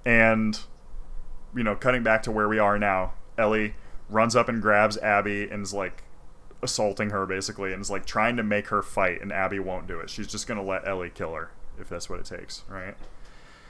And 0.04 0.58
you 1.54 1.62
know, 1.62 1.74
cutting 1.74 2.02
back 2.02 2.22
to 2.24 2.30
where 2.30 2.48
we 2.48 2.58
are 2.58 2.78
now, 2.78 3.14
Ellie 3.36 3.74
runs 4.08 4.34
up 4.36 4.48
and 4.48 4.60
grabs 4.60 4.96
Abby 4.98 5.48
and 5.48 5.62
is 5.62 5.74
like 5.74 6.02
assaulting 6.62 7.10
her 7.10 7.26
basically 7.26 7.72
and 7.72 7.80
is 7.80 7.90
like 7.90 8.04
trying 8.04 8.36
to 8.36 8.42
make 8.42 8.68
her 8.68 8.82
fight 8.82 9.22
and 9.22 9.32
Abby 9.32 9.58
won't 9.58 9.86
do 9.86 9.98
it. 10.00 10.10
She's 10.10 10.26
just 10.26 10.46
going 10.46 10.58
to 10.58 10.66
let 10.66 10.86
Ellie 10.86 11.10
kill 11.10 11.34
her 11.34 11.50
if 11.78 11.88
that's 11.88 12.10
what 12.10 12.20
it 12.20 12.26
takes, 12.26 12.62
right? 12.68 12.94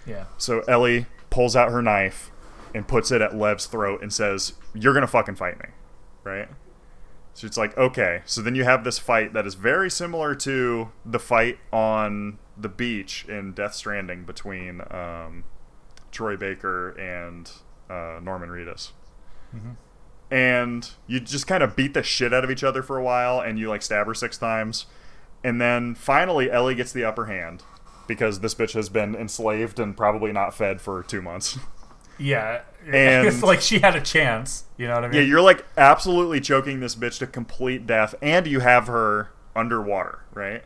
Yeah. 0.07 0.25
So 0.39 0.61
Ellie 0.61 1.07
pulls 1.31 1.55
out 1.55 1.71
her 1.71 1.83
knife 1.83 2.31
and 2.75 2.87
puts 2.87 3.11
it 3.11 3.21
at 3.21 3.37
Lev's 3.37 3.67
throat 3.67 4.03
and 4.03 4.13
says, 4.13 4.55
"You're 4.75 4.93
going 4.93 5.03
to 5.03 5.09
fucking 5.09 5.37
fight 5.37 5.59
me." 5.59 5.71
Right? 6.23 6.49
So 7.41 7.47
it's 7.47 7.57
like, 7.57 7.75
"Okay." 7.79 8.21
So 8.27 8.43
then 8.43 8.55
you 8.55 8.65
have 8.65 8.85
this 8.85 8.99
fight 8.99 9.33
that 9.33 9.47
is 9.47 9.55
very 9.55 9.91
similar 9.91 10.35
to 10.35 10.93
the 11.07 11.19
fight 11.19 11.59
on 11.73 12.39
the 12.55 12.69
beach 12.69 13.25
in 13.29 13.55
Death 13.55 13.73
Stranding 13.73 14.25
between 14.25 14.83
um, 14.91 15.45
Troy 16.13 16.37
Baker 16.37 16.91
and 16.91 17.51
uh, 17.89 18.21
Norman 18.23 18.51
Reedus. 18.51 18.91
And 20.31 20.91
you 21.07 21.19
just 21.19 21.47
kind 21.47 21.63
of 21.63 21.75
beat 21.75 21.95
the 21.95 22.03
shit 22.03 22.35
out 22.35 22.45
of 22.45 22.51
each 22.51 22.63
other 22.63 22.83
for 22.83 22.99
a 22.99 23.03
while 23.03 23.41
and 23.41 23.59
you 23.59 23.71
like 23.71 23.81
stab 23.81 24.07
her 24.07 24.13
six 24.15 24.37
times. 24.37 24.85
And 25.43 25.59
then 25.59 25.95
finally 25.95 26.51
ellie 26.51 26.75
gets 26.75 26.93
the 26.93 27.05
upper 27.05 27.25
hand 27.25 27.63
because 28.07 28.41
this 28.41 28.55
bitch 28.55 28.75
has 28.75 28.91
been 28.91 29.15
enslaved 29.15 29.81
and 29.81 29.97
probably 29.97 30.31
not 30.31 30.55
fed 30.55 30.83
for 30.83 31.03
two 31.03 31.23
months 31.23 31.59
Yeah. 32.21 32.63
And- 32.91 33.27
it's 33.27 33.43
like 33.43 33.61
she 33.61 33.79
had 33.81 33.95
a 33.95 34.01
chance. 34.01 34.65
You 34.79 34.89
know 34.89 34.95
what 34.95 35.05
I 35.05 35.09
mean? 35.09 35.17
yeah 35.21 35.27
you're 35.27 35.43
like 35.43 35.67
absolutely 35.77 36.41
choking 36.41 36.81
this 36.81 36.97
bitch 36.97 37.19
to 37.19 37.27
complete 37.27 37.87
death 37.87 38.15
and 38.23 38.47
you 38.47 38.61
have 38.61 38.87
her 38.87 39.31
underwater 39.55 40.21
right 40.33 40.65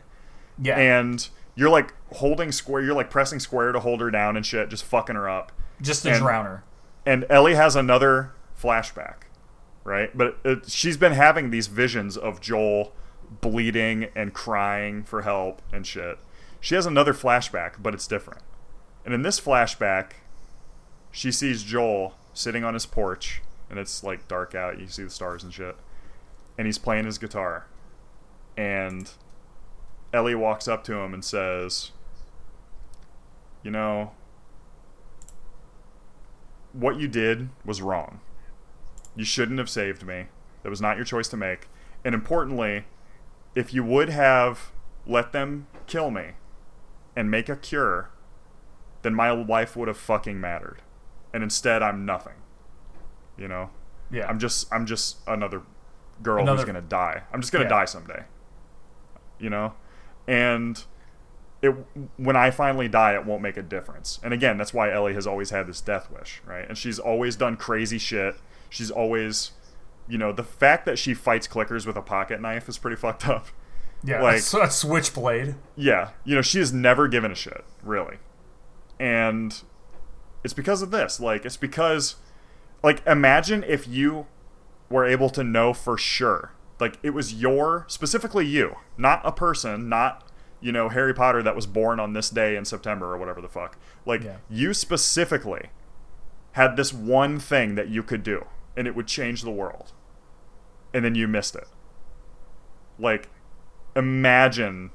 yeah. 0.57 0.77
and 0.79 1.27
you're 1.55 1.69
like 1.69 1.93
holding 2.13 2.53
square 2.53 2.81
you're 2.81 2.93
like 2.95 3.09
pressing 3.09 3.41
square 3.41 3.73
to 3.73 3.81
hold 3.81 3.99
her 3.99 4.09
down 4.09 4.37
and 4.37 4.45
shit 4.45 4.69
just 4.69 4.85
fucking 4.85 5.17
her 5.17 5.27
up 5.27 5.51
just 5.81 6.03
to 6.03 6.11
and- 6.11 6.19
drown 6.21 6.45
her. 6.45 6.63
and 7.05 7.25
Ellie 7.29 7.55
has 7.55 7.75
another 7.75 8.31
flashback, 8.59 9.23
right? 9.83 10.17
But 10.17 10.37
it, 10.45 10.69
she's 10.69 10.95
been 10.95 11.11
having 11.11 11.49
these 11.49 11.67
visions 11.67 12.15
of 12.15 12.39
Joel 12.39 12.93
bleeding 13.41 14.07
and 14.15 14.33
crying 14.33 15.03
for 15.03 15.23
help 15.23 15.61
and 15.73 15.85
shit. 15.85 16.17
She 16.61 16.75
has 16.75 16.85
another 16.85 17.13
flashback, 17.13 17.83
but 17.83 17.93
it's 17.93 18.07
different. 18.07 18.41
And 19.03 19.13
in 19.13 19.21
this 19.23 19.39
flashback, 19.41 20.11
she 21.15 21.31
sees 21.31 21.63
Joel 21.63 22.13
sitting 22.33 22.65
on 22.65 22.73
his 22.73 22.85
porch, 22.85 23.41
and 23.69 23.79
it's 23.79 24.03
like 24.03 24.27
dark 24.27 24.53
out. 24.53 24.81
You 24.81 24.87
see 24.89 25.03
the 25.03 25.09
stars 25.09 25.45
and 25.45 25.53
shit. 25.53 25.77
And 26.57 26.67
he's 26.67 26.77
playing 26.77 27.05
his 27.05 27.17
guitar. 27.17 27.67
And 28.57 29.09
Ellie 30.11 30.35
walks 30.35 30.67
up 30.67 30.83
to 30.83 30.95
him 30.95 31.13
and 31.13 31.23
says, 31.23 31.91
You 33.63 33.71
know, 33.71 34.11
what 36.73 36.99
you 36.99 37.07
did 37.07 37.47
was 37.63 37.81
wrong. 37.81 38.19
You 39.15 39.23
shouldn't 39.23 39.59
have 39.59 39.69
saved 39.69 40.05
me. 40.05 40.25
That 40.63 40.69
was 40.69 40.81
not 40.81 40.97
your 40.97 41.05
choice 41.05 41.29
to 41.29 41.37
make. 41.37 41.69
And 42.03 42.13
importantly, 42.13 42.87
if 43.55 43.73
you 43.73 43.85
would 43.85 44.09
have 44.09 44.73
let 45.07 45.31
them 45.31 45.67
kill 45.87 46.11
me 46.11 46.31
and 47.15 47.31
make 47.31 47.47
a 47.47 47.55
cure, 47.55 48.09
then 49.01 49.15
my 49.15 49.31
life 49.31 49.77
would 49.77 49.87
have 49.87 49.97
fucking 49.97 50.41
mattered. 50.41 50.81
And 51.35 51.43
instead, 51.43 51.83
I'm 51.83 52.05
nothing. 52.05 52.35
You 53.37 53.49
know, 53.49 53.69
Yeah. 54.09 54.25
I'm 54.29 54.39
just 54.39 54.73
I'm 54.73 54.85
just 54.85 55.17
another 55.27 55.63
girl 56.23 56.41
Another- 56.41 56.59
who's 56.59 56.65
gonna 56.65 56.81
die. 56.81 57.23
I'm 57.33 57.41
just 57.41 57.51
gonna 57.51 57.65
Yeah. 57.65 57.69
die 57.69 57.85
someday. 57.85 58.23
You 59.37 59.49
know, 59.49 59.73
and 60.27 60.81
it 61.61 61.75
when 62.15 62.37
I 62.37 62.51
finally 62.51 62.87
die, 62.87 63.15
it 63.15 63.25
won't 63.25 63.41
make 63.41 63.57
a 63.57 63.61
difference. 63.61 64.19
And 64.23 64.33
again, 64.33 64.57
that's 64.57 64.73
why 64.73 64.89
Ellie 64.91 65.13
has 65.13 65.27
always 65.27 65.49
had 65.49 65.67
this 65.67 65.81
death 65.81 66.09
wish, 66.09 66.41
right? 66.45 66.65
And 66.69 66.77
she's 66.77 66.99
always 66.99 67.35
done 67.35 67.57
crazy 67.57 67.97
shit. 67.97 68.35
She's 68.69 68.89
always, 68.91 69.51
you 70.07 70.17
know, 70.17 70.31
the 70.31 70.43
fact 70.43 70.85
that 70.85 70.97
she 70.97 71.13
fights 71.13 71.47
clickers 71.49 71.85
with 71.85 71.97
a 71.97 72.01
pocket 72.01 72.39
knife 72.39 72.69
is 72.69 72.77
pretty 72.77 72.95
fucked 72.95 73.27
up. 73.27 73.47
yeah. 74.03 74.21
like- 74.21 74.41
a, 74.53 74.57
a 74.61 74.69
switchblade. 74.71 75.55
Yeah, 75.75 76.11
you 76.23 76.35
know, 76.35 76.41
she 76.41 76.59
has 76.59 76.71
never 76.71 77.07
given 77.09 77.31
a 77.31 77.35
shit, 77.35 77.65
really. 77.83 78.17
And 78.99 79.61
it's 80.45 80.53
because 80.53 80.83
of 80.83 80.91
this. 80.91 81.19
Like, 81.19 81.43
it's 81.43 81.57
because, 81.57 82.17
like, 82.83 83.05
imagine 83.07 83.63
if 83.67 83.87
you 83.87 84.27
were 84.91 85.03
able 85.03 85.31
to 85.31 85.43
know 85.43 85.73
for 85.73 85.97
sure, 85.97 86.51
like, 86.79 86.99
it 87.01 87.09
was 87.09 87.33
your, 87.33 87.85
specifically 87.87 88.45
you, 88.45 88.75
not 88.95 89.21
a 89.25 89.31
person, 89.31 89.89
not, 89.89 90.29
you 90.61 90.71
know, 90.71 90.89
Harry 90.89 91.15
Potter 91.15 91.41
that 91.41 91.55
was 91.55 91.65
born 91.65 91.99
on 91.99 92.13
this 92.13 92.29
day 92.29 92.55
in 92.55 92.63
September 92.63 93.11
or 93.11 93.17
whatever 93.17 93.41
the 93.41 93.49
fuck. 93.49 93.77
Like, 94.05 94.23
Yeah. 94.23 94.37
you 94.47 94.75
specifically 94.75 95.71
had 96.51 96.77
this 96.77 96.93
one 96.93 97.39
thing 97.39 97.73
that 97.73 97.89
you 97.89 98.03
could 98.03 98.21
do, 98.21 98.45
and 98.77 98.87
it 98.87 98.95
would 98.95 99.07
change 99.07 99.41
the 99.41 99.49
world. 99.51 99.93
And 100.93 101.03
then 101.03 101.15
you 101.15 101.27
missed 101.27 101.55
it. 101.55 101.67
Like, 102.99 103.29
imagine 103.95 104.91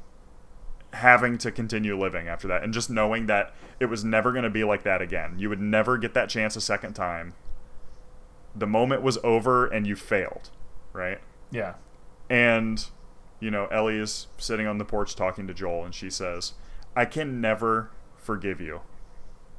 having 0.94 1.38
to 1.38 1.52
continue 1.52 1.96
living 1.98 2.28
after 2.28 2.48
that 2.48 2.62
and 2.64 2.72
just 2.74 2.90
knowing 2.90 3.26
that 3.26 3.54
it 3.78 3.86
was 3.86 4.04
never 4.04 4.32
going 4.32 4.44
to 4.44 4.50
be 4.50 4.64
like 4.64 4.82
that 4.82 5.00
again. 5.00 5.36
You 5.38 5.48
would 5.48 5.60
never 5.60 5.96
get 5.98 6.14
that 6.14 6.28
chance 6.28 6.56
a 6.56 6.60
second 6.60 6.94
time. 6.94 7.34
The 8.54 8.66
moment 8.66 9.02
was 9.02 9.18
over 9.22 9.66
and 9.66 9.86
you 9.86 9.94
failed. 9.94 10.50
right? 10.92 11.18
Yeah. 11.50 11.74
And, 12.28 12.84
you 13.40 13.50
know, 13.50 13.66
Ellie 13.66 13.98
is 13.98 14.26
sitting 14.38 14.66
on 14.66 14.78
the 14.78 14.84
porch 14.84 15.14
talking 15.16 15.46
to 15.46 15.54
Joel, 15.54 15.84
and 15.84 15.94
she 15.94 16.10
says, 16.10 16.54
I 16.94 17.04
can 17.04 17.40
never 17.40 17.90
forgive 18.16 18.60
you 18.60 18.80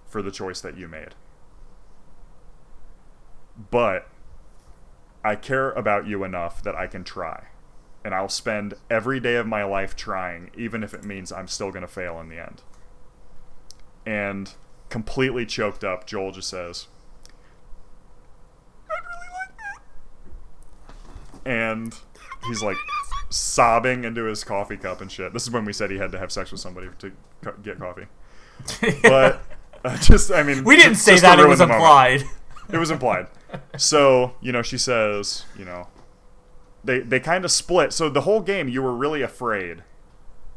for 0.05 0.21
the 0.21 0.31
choice 0.31 0.61
that 0.61 0.77
you 0.77 0.87
made. 0.87 1.15
But 3.69 4.07
I 5.23 5.35
care 5.35 5.71
about 5.71 6.07
you 6.07 6.23
enough 6.23 6.63
that 6.63 6.75
I 6.75 6.87
can 6.87 7.03
try. 7.03 7.47
And 8.03 8.15
I'll 8.15 8.29
spend 8.29 8.73
every 8.89 9.19
day 9.19 9.35
of 9.35 9.45
my 9.45 9.63
life 9.63 9.95
trying, 9.95 10.49
even 10.57 10.83
if 10.83 10.93
it 10.93 11.03
means 11.03 11.31
I'm 11.31 11.47
still 11.47 11.69
going 11.71 11.83
to 11.83 11.87
fail 11.87 12.19
in 12.19 12.29
the 12.29 12.39
end. 12.39 12.61
And 14.05 14.51
completely 14.89 15.45
choked 15.45 15.83
up, 15.83 16.07
Joel 16.07 16.31
just 16.31 16.49
says, 16.49 16.87
I'd 18.89 19.03
really 19.03 19.29
like 19.33 19.57
that. 21.45 21.51
And 21.51 21.95
he's 22.47 22.63
like 22.63 22.77
sobbing 23.29 24.03
into 24.03 24.23
his 24.25 24.43
coffee 24.43 24.77
cup 24.77 25.01
and 25.01 25.11
shit. 25.11 25.31
This 25.33 25.43
is 25.43 25.51
when 25.51 25.63
we 25.65 25.73
said 25.73 25.91
he 25.91 25.97
had 25.97 26.11
to 26.11 26.17
have 26.19 26.31
sex 26.31 26.51
with 26.51 26.59
somebody 26.61 26.89
to 26.99 27.11
co- 27.43 27.53
get 27.63 27.79
coffee. 27.79 28.05
But 29.03 29.41
uh, 29.85 29.97
just, 30.01 30.31
I 30.31 30.43
mean, 30.43 30.63
we 30.63 30.75
didn't 30.75 30.93
just- 30.93 31.05
say 31.05 31.13
just 31.13 31.23
that; 31.23 31.39
it 31.39 31.47
was 31.47 31.59
the 31.59 31.67
moment. 31.67 31.81
implied. 31.83 32.23
It 32.71 32.77
was 32.77 32.89
implied. 32.91 33.27
So, 33.77 34.33
you 34.41 34.51
know, 34.51 34.61
she 34.61 34.77
says, 34.77 35.45
you 35.57 35.65
know, 35.65 35.87
they 36.83 36.99
they 36.99 37.19
kind 37.19 37.45
of 37.45 37.51
split. 37.51 37.93
So 37.93 38.09
the 38.09 38.21
whole 38.21 38.41
game, 38.41 38.67
you 38.67 38.81
were 38.81 38.95
really 38.95 39.21
afraid 39.21 39.83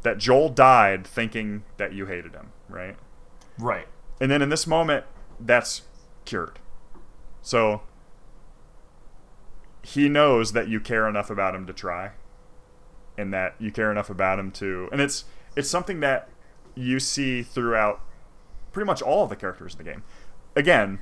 that 0.02 0.18
Joel 0.18 0.48
died, 0.50 1.06
thinking 1.06 1.64
that 1.76 1.92
you 1.92 2.06
hated 2.06 2.34
him, 2.34 2.52
right? 2.68 2.96
Right. 3.58 3.88
And 4.20 4.30
then 4.30 4.42
in 4.42 4.48
this 4.48 4.66
moment, 4.66 5.04
that's 5.40 5.82
cured. 6.24 6.58
So 7.42 7.82
he 9.82 10.08
knows 10.08 10.52
that 10.52 10.68
you 10.68 10.80
care 10.80 11.08
enough 11.08 11.30
about 11.30 11.54
him 11.54 11.66
to 11.66 11.72
try, 11.72 12.12
and 13.18 13.32
that 13.32 13.54
you 13.58 13.70
care 13.70 13.90
enough 13.90 14.10
about 14.10 14.38
him 14.38 14.50
to, 14.52 14.88
and 14.92 15.00
it's 15.00 15.24
it's 15.56 15.68
something 15.68 16.00
that 16.00 16.28
you 16.74 16.98
see 16.98 17.42
throughout 17.42 18.00
pretty 18.72 18.86
much 18.86 19.00
all 19.00 19.24
of 19.24 19.30
the 19.30 19.36
characters 19.36 19.74
in 19.74 19.78
the 19.78 19.84
game. 19.84 20.02
Again, 20.56 21.00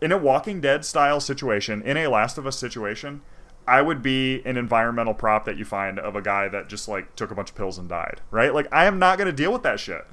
in 0.00 0.12
a 0.12 0.18
Walking 0.18 0.60
Dead 0.60 0.84
style 0.84 1.20
situation, 1.20 1.82
in 1.82 1.96
a 1.96 2.06
Last 2.08 2.38
of 2.38 2.46
Us 2.46 2.58
situation, 2.58 3.22
I 3.68 3.82
would 3.82 4.02
be 4.02 4.42
an 4.44 4.56
environmental 4.56 5.12
prop 5.14 5.44
that 5.46 5.56
you 5.56 5.64
find 5.64 5.98
of 5.98 6.14
a 6.14 6.22
guy 6.22 6.48
that 6.48 6.68
just 6.68 6.86
like 6.88 7.16
took 7.16 7.30
a 7.30 7.34
bunch 7.34 7.50
of 7.50 7.56
pills 7.56 7.78
and 7.78 7.88
died, 7.88 8.20
right? 8.30 8.54
Like 8.54 8.68
I 8.72 8.84
am 8.86 8.98
not 8.98 9.18
going 9.18 9.26
to 9.26 9.32
deal 9.32 9.52
with 9.52 9.62
that 9.64 9.80
shit. 9.80 10.04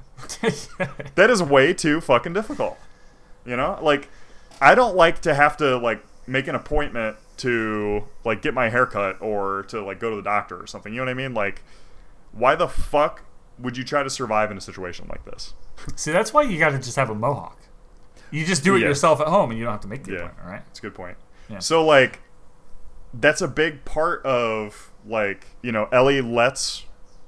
That 1.15 1.29
is 1.29 1.41
way 1.43 1.73
too 1.73 2.01
fucking 2.01 2.33
difficult. 2.33 2.77
You 3.45 3.55
know? 3.57 3.77
Like 3.81 4.09
I 4.61 4.75
don't 4.75 4.95
like 4.95 5.21
to 5.21 5.33
have 5.33 5.57
to 5.57 5.77
like 5.77 6.03
make 6.27 6.47
an 6.47 6.55
appointment 6.55 7.17
to 7.37 8.03
like 8.23 8.41
get 8.41 8.53
my 8.53 8.69
hair 8.69 8.85
cut 8.85 9.21
or 9.21 9.63
to 9.69 9.83
like 9.83 9.99
go 9.99 10.09
to 10.09 10.15
the 10.15 10.21
doctor 10.21 10.59
or 10.59 10.67
something. 10.67 10.93
You 10.93 10.97
know 10.99 11.05
what 11.05 11.11
I 11.11 11.15
mean? 11.15 11.33
Like 11.33 11.61
why 12.31 12.55
the 12.55 12.67
fuck 12.67 13.23
would 13.59 13.77
you 13.77 13.83
try 13.83 14.01
to 14.01 14.09
survive 14.09 14.49
in 14.49 14.57
a 14.57 14.61
situation 14.61 15.05
like 15.09 15.25
this? 15.25 15.53
See, 15.95 16.11
that's 16.11 16.33
why 16.33 16.41
you 16.43 16.57
got 16.57 16.69
to 16.71 16.79
just 16.79 16.95
have 16.95 17.09
a 17.11 17.15
mohawk. 17.15 17.59
You 18.31 18.45
just 18.45 18.63
do 18.63 18.75
it 18.75 18.79
Yeah. 18.81 18.87
yourself 18.87 19.21
at 19.21 19.27
home, 19.27 19.51
and 19.51 19.59
you 19.59 19.65
don't 19.65 19.73
have 19.73 19.81
to 19.81 19.87
make 19.87 20.05
the 20.05 20.13
Yeah. 20.13 20.17
appointment, 20.21 20.47
right? 20.47 20.65
That's 20.65 20.79
a 20.79 20.81
good 20.81 20.95
point. 20.95 21.17
Yeah. 21.49 21.59
So 21.59 21.85
like 21.85 22.19
that's 23.13 23.41
a 23.41 23.47
big 23.47 23.85
part 23.85 24.25
of 24.25 24.91
like, 25.05 25.47
you 25.61 25.71
know, 25.71 25.87
Ellie 25.91 26.21
lets 26.21 26.85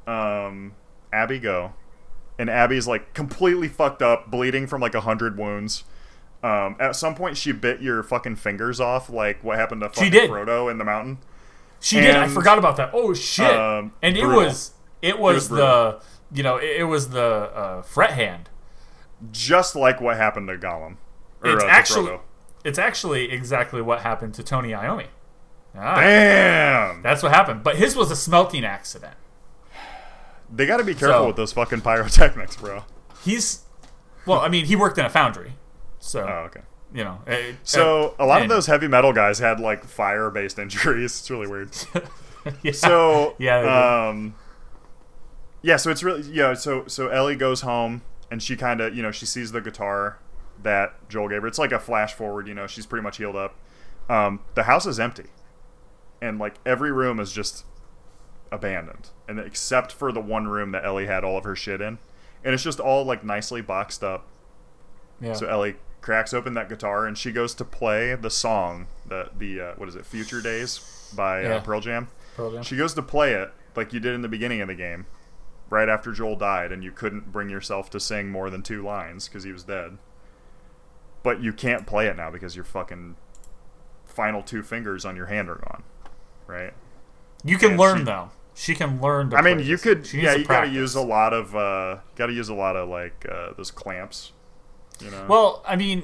um 0.08 0.74
Abby 1.12 1.40
go. 1.40 1.74
And 2.38 2.50
Abby's 2.50 2.88
like 2.88 3.14
completely 3.14 3.68
fucked 3.70 4.02
up, 4.02 4.30
bleeding 4.30 4.68
from 4.68 4.82
like 4.82 4.94
a 4.94 5.02
hundred 5.02 5.38
wounds. 5.38 5.84
Um, 6.44 6.76
at 6.80 6.96
some 6.96 7.16
point 7.16 7.38
she 7.38 7.52
bit 7.52 7.82
your 7.82 8.04
fucking 8.04 8.36
fingers 8.36 8.80
off, 8.80 9.10
like 9.10 9.44
what 9.44 9.58
happened 9.58 9.82
to 9.82 9.90
fucking 9.90 10.12
did. 10.12 10.30
Frodo 10.30 10.70
in 10.70 10.78
the 10.78 10.84
mountain. 10.84 11.20
She 11.80 12.00
did. 12.00 12.16
I 12.16 12.28
forgot 12.28 12.58
about 12.58 12.78
that. 12.78 12.92
Oh 12.94 13.14
shit! 13.14 13.50
um, 13.50 13.94
and 14.02 14.18
it 14.18 14.22
brutal. 14.22 14.44
was 14.44 14.72
it 15.02 15.18
was, 15.20 15.50
was 15.50 15.50
the 15.50 16.02
you 16.34 16.44
know 16.44 16.58
it, 16.58 16.82
it 16.82 16.84
was 16.84 17.10
the 17.10 17.22
uh, 17.24 17.82
fret 17.84 18.12
hand. 18.12 18.50
Just 19.32 19.76
like 19.76 20.02
what 20.02 20.18
happened 20.18 20.48
to 20.50 20.58
Gollum. 20.58 20.98
Or, 21.44 21.54
It's 21.54 21.64
uh, 21.64 21.68
actually 21.68 22.12
Frodo. 22.12 22.20
it's 22.64 22.80
actually 22.80 23.32
exactly 23.32 23.82
what 23.82 24.02
happened 24.02 24.34
to 24.36 24.44
Tony 24.44 24.70
Iommi. 24.72 25.08
Ah, 25.78 26.00
Damn! 26.00 27.02
that's 27.02 27.22
what 27.24 27.32
happened. 27.34 27.64
But 27.64 27.76
his 27.76 27.96
was 27.96 28.12
a 28.12 28.16
smelting 28.16 28.64
accident. 28.64 29.14
They 30.54 30.66
gotta 30.66 30.84
be 30.84 30.94
careful 30.94 31.20
So- 31.22 31.28
with 31.28 31.36
those 31.36 31.54
fucking 31.54 31.82
pyrotechnics, 31.82 32.56
bro. 32.58 32.84
He's 33.24 33.64
well, 34.26 34.40
I 34.40 34.48
mean, 34.50 34.66
he 34.66 34.76
worked 34.76 34.98
in 34.98 35.06
a 35.06 35.10
foundry, 35.10 35.54
so 36.00 36.22
Oh, 36.22 36.46
okay. 36.48 36.62
you 36.94 37.04
know. 37.04 37.20
it- 37.28 37.56
So 37.64 38.16
a 38.20 38.26
lot 38.26 38.42
of 38.42 38.50
those 38.50 38.68
heavy 38.68 38.88
metal 38.88 39.12
guys 39.14 39.40
had 39.40 39.60
like 39.60 39.84
fire-based 39.84 40.58
injuries. 40.66 41.20
It's 41.20 41.30
really 41.30 41.48
weird. 41.48 41.70
yeah. 42.64 42.72
So 42.72 43.36
Yeah, 43.40 44.08
um, 44.10 44.36
yeah. 45.62 45.78
So 45.78 45.90
it's 45.92 46.04
really 46.04 46.22
yeah. 46.32 46.54
So 46.54 46.86
so 46.88 47.08
Ellie 47.10 47.36
goes 47.36 47.62
home 47.62 48.02
and 48.32 48.42
she 48.42 48.56
kind 48.56 48.82
of 48.82 48.96
you 48.96 49.02
know 49.04 49.12
she 49.12 49.26
sees 49.26 49.52
the 49.52 49.62
guitar 49.62 50.20
that 50.64 50.94
Joel 51.10 51.28
gave 51.30 51.42
her. 51.42 51.48
It's 51.48 51.60
like 51.60 51.72
a 51.72 51.80
flash 51.80 52.14
forward. 52.14 52.48
You 52.48 52.54
know 52.54 52.68
she's 52.68 52.86
pretty 52.86 53.04
much 53.04 53.18
healed 53.18 53.36
up. 53.36 53.56
Um, 54.08 54.40
the 54.54 54.64
house 54.64 54.86
is 54.86 55.00
empty, 55.00 55.26
and 56.22 56.40
like 56.40 56.56
every 56.66 56.92
room 56.92 57.20
is 57.20 57.32
just 57.32 57.66
abandoned, 58.52 59.10
and 59.28 59.40
except 59.40 59.92
for 59.92 60.12
the 60.12 60.22
one 60.22 60.48
room 60.48 60.72
that 60.72 60.86
Ellie 60.86 61.08
had 61.08 61.24
all 61.24 61.38
of 61.38 61.44
her 61.44 61.56
shit 61.56 61.82
in, 61.82 61.98
and 62.44 62.54
it's 62.54 62.64
just 62.64 62.80
all 62.80 63.04
like 63.04 63.24
nicely 63.24 63.62
boxed 63.62 64.04
up. 64.04 64.28
yeah. 65.20 65.34
So 65.34 65.48
Ellie 65.48 65.76
cracks 66.02 66.34
open 66.36 66.54
that 66.54 66.70
guitar 66.70 67.08
and 67.08 67.18
she 67.18 67.32
goes 67.32 67.56
to 67.56 67.66
play 67.66 68.14
the 68.16 68.30
song, 68.30 68.88
the 69.08 69.30
the 69.38 69.60
uh, 69.62 69.74
what 69.76 69.90
is 69.90 69.96
it, 69.96 70.06
Future 70.06 70.42
Days 70.42 71.10
by 71.16 71.42
Yeah. 71.44 71.56
uh, 71.56 71.62
Pearl 71.62 71.82
Jam. 71.82 72.08
Pearl 72.36 72.52
Jam. 72.52 72.64
She 72.64 72.78
goes 72.78 72.94
to 72.94 73.02
play 73.02 73.34
it 73.34 73.52
like 73.76 73.92
you 73.94 74.00
did 74.00 74.14
in 74.14 74.22
the 74.22 74.28
beginning 74.28 74.62
of 74.62 74.68
the 74.68 74.76
game, 74.76 75.06
right 75.70 75.90
after 75.90 76.12
Joel 76.12 76.36
died, 76.36 76.72
and 76.72 76.84
you 76.84 76.92
couldn't 76.92 77.32
bring 77.32 77.50
yourself 77.50 77.90
to 77.92 78.00
sing 78.00 78.30
more 78.30 78.50
than 78.50 78.62
two 78.62 78.84
lines 78.84 79.28
because 79.28 79.44
he 79.44 79.52
was 79.52 79.64
dead. 79.64 79.98
But 81.24 81.42
you 81.42 81.52
can't 81.54 81.88
play 81.88 82.08
it 82.08 82.16
now 82.16 82.30
because 82.30 82.56
your 82.56 82.66
fucking 82.66 83.16
final 84.06 84.44
two 84.44 84.62
fingers 84.64 85.06
on 85.06 85.16
your 85.16 85.26
hand 85.26 85.50
are 85.50 85.56
gone, 85.56 85.84
right? 86.48 86.74
you 87.44 87.58
can 87.58 87.72
and 87.72 87.80
learn 87.80 87.98
she- 88.00 88.04
though. 88.06 88.30
She 88.58 88.74
can 88.74 89.02
learn. 89.02 89.32
To 89.32 89.36
I 89.38 89.42
mean, 89.42 89.60
you 89.60 89.66
this. 89.76 89.82
could, 89.84 90.08
She 90.08 90.22
yeah, 90.22 90.34
you 90.36 90.46
got 90.46 90.62
to 90.62 90.70
use 90.70 90.96
a 90.96 91.02
lot 91.02 91.34
of, 91.34 91.54
uh, 91.54 91.98
got 92.16 92.28
to 92.28 92.34
use 92.34 92.48
a 92.48 92.54
lot 92.54 92.78
of 92.78 92.88
like 92.88 93.26
uh, 93.30 93.52
those 93.58 93.70
clamps, 93.70 94.32
you 95.02 95.12
know. 95.12 95.26
Well, 95.28 95.62
I 95.68 95.76
mean, 95.76 96.04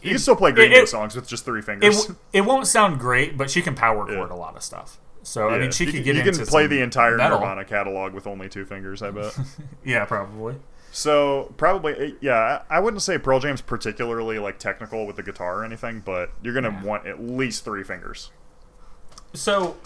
you 0.00 0.10
can 0.10 0.18
still 0.20 0.36
play 0.36 0.52
Green 0.52 0.70
it- 0.70 0.76
Day 0.76 0.84
songs 0.86 1.16
with 1.16 1.26
just 1.26 1.44
three 1.44 1.60
fingers. 1.60 2.02
w- 2.02 2.16
it 2.32 2.42
won't 2.42 2.68
sound 2.68 3.00
great, 3.00 3.36
but 3.36 3.50
she 3.50 3.62
can 3.62 3.74
power 3.74 4.06
chord 4.06 4.28
Yeah. 4.30 4.34
a 4.34 4.38
lot 4.38 4.54
of 4.54 4.62
stuff. 4.62 4.98
So 5.24 5.48
I 5.48 5.58
mean, 5.58 5.72
she 5.72 5.86
you 5.86 5.90
could 5.90 6.04
can, 6.04 6.14
get 6.14 6.24
you 6.24 6.32
can 6.32 6.46
play 6.46 6.68
the 6.68 6.80
entire 6.82 7.16
metal. 7.16 7.40
Nirvana 7.40 7.64
catalog 7.64 8.14
with 8.14 8.28
only 8.28 8.48
two 8.48 8.64
fingers. 8.64 9.02
I 9.02 9.10
bet. 9.10 9.36
Yeah, 9.84 10.04
probably. 10.04 10.54
so 10.92 11.52
probably, 11.56 12.14
yeah. 12.20 12.62
I 12.70 12.76
I 12.76 12.80
wouldn't 12.80 13.02
say 13.02 13.18
Pearl 13.18 13.40
Jam's 13.40 13.60
particularly 13.60 14.38
like 14.38 14.60
technical 14.60 15.04
with 15.04 15.16
the 15.16 15.24
guitar 15.24 15.58
or 15.58 15.64
anything, 15.64 16.00
but 16.06 16.30
you're 16.44 16.54
gonna 16.54 16.70
Yeah. 16.70 16.84
want 16.84 17.06
at 17.08 17.20
least 17.20 17.64
three 17.64 17.82
fingers. 17.82 18.30
So, 19.34 19.76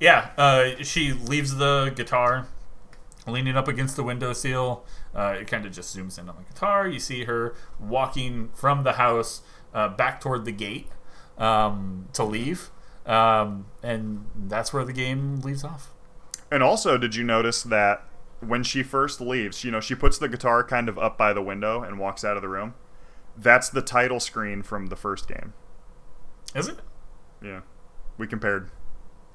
yeah, 0.00 0.30
uh, 0.36 0.82
she 0.82 1.12
leaves 1.12 1.56
the 1.56 1.92
guitar 1.94 2.46
leaning 3.26 3.56
up 3.56 3.68
against 3.68 3.96
the 3.96 4.02
windowsill. 4.02 4.84
Uh, 5.14 5.36
it 5.40 5.46
kind 5.46 5.66
of 5.66 5.72
just 5.72 5.96
zooms 5.96 6.18
in 6.18 6.28
on 6.28 6.36
the 6.36 6.52
guitar. 6.52 6.86
You 6.88 6.98
see 6.98 7.24
her 7.24 7.54
walking 7.78 8.50
from 8.54 8.82
the 8.82 8.94
house 8.94 9.42
uh, 9.74 9.88
back 9.88 10.20
toward 10.20 10.44
the 10.44 10.52
gate 10.52 10.88
um, 11.36 12.08
to 12.14 12.24
leave. 12.24 12.70
Um, 13.06 13.66
and 13.82 14.26
that's 14.34 14.72
where 14.72 14.84
the 14.84 14.92
game 14.92 15.40
leaves 15.40 15.64
off. 15.64 15.92
And 16.50 16.62
also, 16.62 16.98
did 16.98 17.14
you 17.14 17.24
notice 17.24 17.62
that 17.62 18.04
when 18.40 18.62
she 18.62 18.82
first 18.82 19.20
leaves, 19.20 19.64
you 19.64 19.70
know, 19.70 19.80
she 19.80 19.94
puts 19.94 20.18
the 20.18 20.28
guitar 20.28 20.62
kind 20.62 20.88
of 20.88 20.98
up 20.98 21.18
by 21.18 21.32
the 21.32 21.42
window 21.42 21.82
and 21.82 21.98
walks 21.98 22.24
out 22.24 22.36
of 22.36 22.42
the 22.42 22.48
room? 22.48 22.74
That's 23.36 23.68
the 23.68 23.82
title 23.82 24.20
screen 24.20 24.62
from 24.62 24.86
the 24.86 24.96
first 24.96 25.28
game. 25.28 25.54
Is 26.54 26.68
it? 26.68 26.78
Yeah. 27.42 27.60
We 28.16 28.26
compared. 28.26 28.70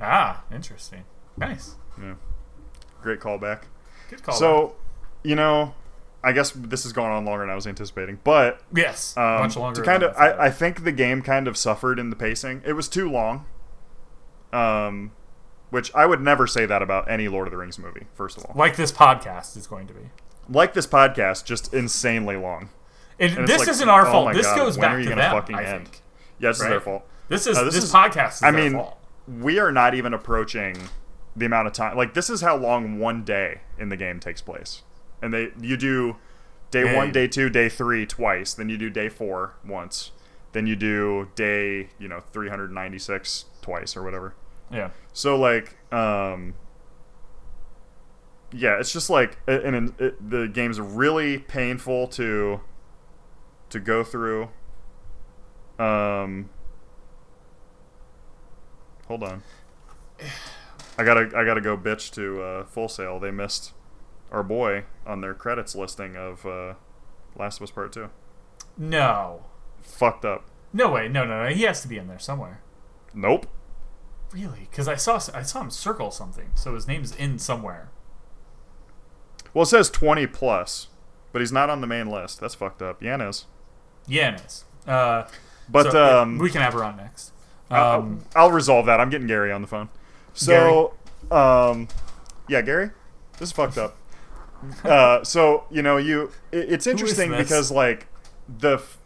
Ah, 0.04 0.44
interesting. 0.54 1.06
Nice. 1.38 1.76
Yeah. 2.02 2.16
Great 3.02 3.20
callback. 3.20 3.64
Good 4.10 4.24
call. 4.24 4.36
so, 4.36 4.76
you 5.24 5.36
know, 5.36 5.74
I 6.24 6.32
guess 6.32 6.52
this 6.52 6.84
has 6.84 6.94
gone 6.94 7.12
on 7.12 7.26
longer 7.26 7.42
than 7.44 7.50
I 7.50 7.56
was 7.56 7.68
anticipating, 7.68 8.20
but 8.24 8.62
yes, 8.74 9.16
um, 9.18 9.40
much 9.42 9.56
longer. 9.58 9.82
to 9.82 9.86
kind 9.86 10.04
of, 10.04 10.16
I. 10.16 10.46
I, 10.46 10.50
think 10.52 10.84
the 10.84 10.92
game 10.92 11.22
kind 11.22 11.48
of 11.48 11.58
suffered 11.58 12.00
in 12.00 12.10
the 12.10 12.16
pacing. 12.16 12.62
It 12.66 12.74
was 12.74 12.88
too 12.88 13.10
long. 13.10 13.46
Um, 14.52 15.12
which 15.72 15.94
I 15.96 16.06
would 16.06 16.22
never 16.22 16.46
say 16.46 16.66
that 16.68 16.82
about 16.84 17.10
any 17.10 17.28
Lord 17.28 17.48
of 17.48 17.52
the 17.52 17.58
Rings 17.58 17.80
movie. 17.80 18.06
First 18.14 18.38
of 18.38 18.46
all, 18.46 18.54
like 18.56 18.76
this 18.76 18.92
podcast 18.92 19.58
is 19.58 19.66
going 19.68 19.88
to 19.88 19.94
be. 19.94 20.10
like 20.48 20.74
this 20.74 20.86
podcast, 20.88 21.46
just 21.46 21.74
insanely 21.74 22.36
long. 22.38 22.70
And, 23.20 23.38
And 23.40 23.48
this 23.48 23.60
like, 23.60 23.68
isn't 23.70 23.90
our 23.90 24.08
oh 24.08 24.12
fault. 24.12 24.34
This 24.34 24.46
God, 24.46 24.56
goes 24.58 24.78
when 24.78 24.86
are 24.92 24.96
back 24.98 25.04
you 25.04 25.10
to 25.10 25.16
them. 25.16 25.32
fucking 25.32 25.56
I 25.56 25.64
end? 25.64 25.88
think. 25.88 26.02
Yeah, 26.40 26.50
this 26.50 26.60
is 26.62 26.68
their 26.68 26.80
fault. 26.82 27.04
This 27.28 27.48
is 27.48 27.58
Uh, 27.58 27.64
this, 27.66 27.76
this 27.76 27.84
is- 27.86 27.92
podcast 27.94 28.34
is 28.36 28.44
I 28.44 28.52
their 28.52 28.64
mean, 28.64 28.74
fault. 28.74 28.98
We 29.28 29.60
are 29.60 29.72
not 29.72 29.94
even 29.94 30.14
approaching 30.14 30.76
the 31.36 31.46
amount 31.46 31.68
of 31.68 31.74
time. 31.74 31.98
Like 31.98 32.14
this 32.14 32.30
is 32.30 32.42
how 32.42 32.56
long 32.56 33.00
one 33.00 33.24
day 33.24 33.62
in 33.78 33.90
the 33.90 33.98
game 33.98 34.20
takes 34.20 34.42
place, 34.42 34.84
and 35.22 35.34
they 35.34 35.52
you 35.60 35.78
do 35.78 36.18
day 36.72 36.96
one, 36.96 37.12
day 37.12 37.28
two, 37.28 37.50
day 37.50 37.70
three 37.70 38.06
twice. 38.06 38.54
Then 38.54 38.70
you 38.70 38.78
do 38.78 38.90
day 38.90 39.10
four 39.10 39.56
once. 39.66 40.12
Then 40.52 40.68
you 40.68 40.76
do 40.76 41.30
day 41.36 41.90
you 42.00 42.08
know 42.08 42.22
396 42.32 43.46
twice 43.62 43.96
or 43.96 44.04
whatever. 44.04 44.36
Yeah. 44.72 44.90
So 45.14 45.38
like, 45.38 45.78
um, 45.94 46.56
yeah, 48.52 48.80
it's 48.80 48.92
just 48.92 49.10
like, 49.10 49.38
and, 49.48 49.76
and 49.76 50.02
it, 50.02 50.30
the 50.30 50.48
game's 50.48 50.80
really 50.80 51.40
painful 51.40 52.08
to 52.10 52.62
to 53.70 53.80
go 53.80 54.04
through. 54.04 54.50
Um, 55.80 56.50
hold 59.08 59.24
on. 59.24 59.44
I 60.98 61.04
gotta 61.04 61.32
I 61.36 61.44
gotta 61.44 61.62
go 61.62 61.78
bitch 61.78 62.12
to 62.14 62.42
uh, 62.42 62.64
Full 62.66 62.88
Sail. 62.90 63.20
They 63.20 63.32
missed 63.32 63.74
our 64.32 64.44
boy 64.44 64.84
on 65.06 65.22
their 65.22 65.34
credits 65.34 65.76
listing 65.76 66.16
of 66.16 66.46
uh, 66.46 66.74
Last 67.36 67.58
of 67.58 67.64
Us 67.64 67.72
Part 67.72 67.92
Two. 67.94 68.10
No. 68.78 69.46
Fucked 69.82 70.26
up. 70.26 70.46
No 70.72 70.92
way. 70.92 71.08
No, 71.08 71.26
no, 71.26 71.44
no. 71.44 71.54
He 71.54 71.64
has 71.64 71.82
to 71.82 71.88
be 71.88 71.98
in 71.98 72.08
there 72.08 72.20
somewhere. 72.20 72.62
Nope. 73.14 73.48
Really? 74.32 74.68
Because 74.72 74.88
I 74.88 74.96
saw 74.96 75.16
I 75.34 75.44
saw 75.44 75.62
him 75.62 75.70
circle 75.70 76.10
something, 76.10 76.50
so 76.56 76.74
his 76.74 76.88
name's 76.88 77.16
in 77.16 77.38
somewhere. 77.38 77.90
Well, 79.54 79.64
it 79.64 79.68
says 79.68 79.92
20 79.92 80.26
plus, 80.28 80.88
but 81.32 81.40
he's 81.42 81.52
not 81.52 81.70
on 81.70 81.82
the 81.82 81.86
main 81.88 82.10
list. 82.10 82.40
That's 82.40 82.56
fucked 82.56 82.82
up. 82.82 83.02
Yanis. 83.02 83.46
Yanis. 84.10 84.64
Uh, 84.88 85.28
But 85.70 85.92
so, 85.92 86.22
um, 86.22 86.40
we 86.40 86.50
can 86.50 86.62
have 86.62 86.74
her 86.74 86.84
on 86.84 86.98
next. 86.98 87.33
I'll- 87.70 88.00
Um, 88.00 88.26
I'll 88.36 88.52
resolve 88.52 88.86
that. 88.88 89.00
I'm 89.00 89.10
getting 89.10 89.28
Gary 89.28 89.52
on 89.52 89.62
the 89.62 89.68
phone. 89.68 89.90
So, 90.34 90.94
um, 91.32 91.88
yeah, 92.48 92.62
Gary, 92.62 92.92
this 93.40 93.50
is 93.50 93.52
fucked 93.54 93.78
up. 93.78 93.96
Uh, 94.86 95.24
so 95.24 95.66
you 95.70 95.82
know, 95.82 95.98
you 95.98 96.32
it, 96.52 96.72
it's 96.72 96.88
interesting 96.88 97.30
because 97.44 97.70
like 97.72 98.08
the 98.48 98.76
f- 98.76 98.98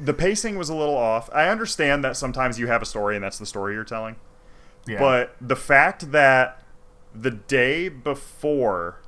the 0.00 0.14
pacing 0.14 0.56
was 0.56 0.68
a 0.70 0.74
little 0.74 0.96
off. 0.96 1.28
I 1.34 1.48
understand 1.48 2.02
that 2.04 2.16
sometimes 2.16 2.58
you 2.58 2.66
have 2.66 2.80
a 2.80 2.86
story 2.86 3.14
and 3.14 3.22
that's 3.22 3.38
the 3.38 3.44
story 3.46 3.74
you're 3.74 3.84
telling, 3.84 4.16
yeah. 4.86 4.98
but 4.98 5.36
the 5.40 5.54
fact 5.54 6.12
that 6.12 6.62
the 7.14 7.30
day 7.30 7.88
before 7.90 9.00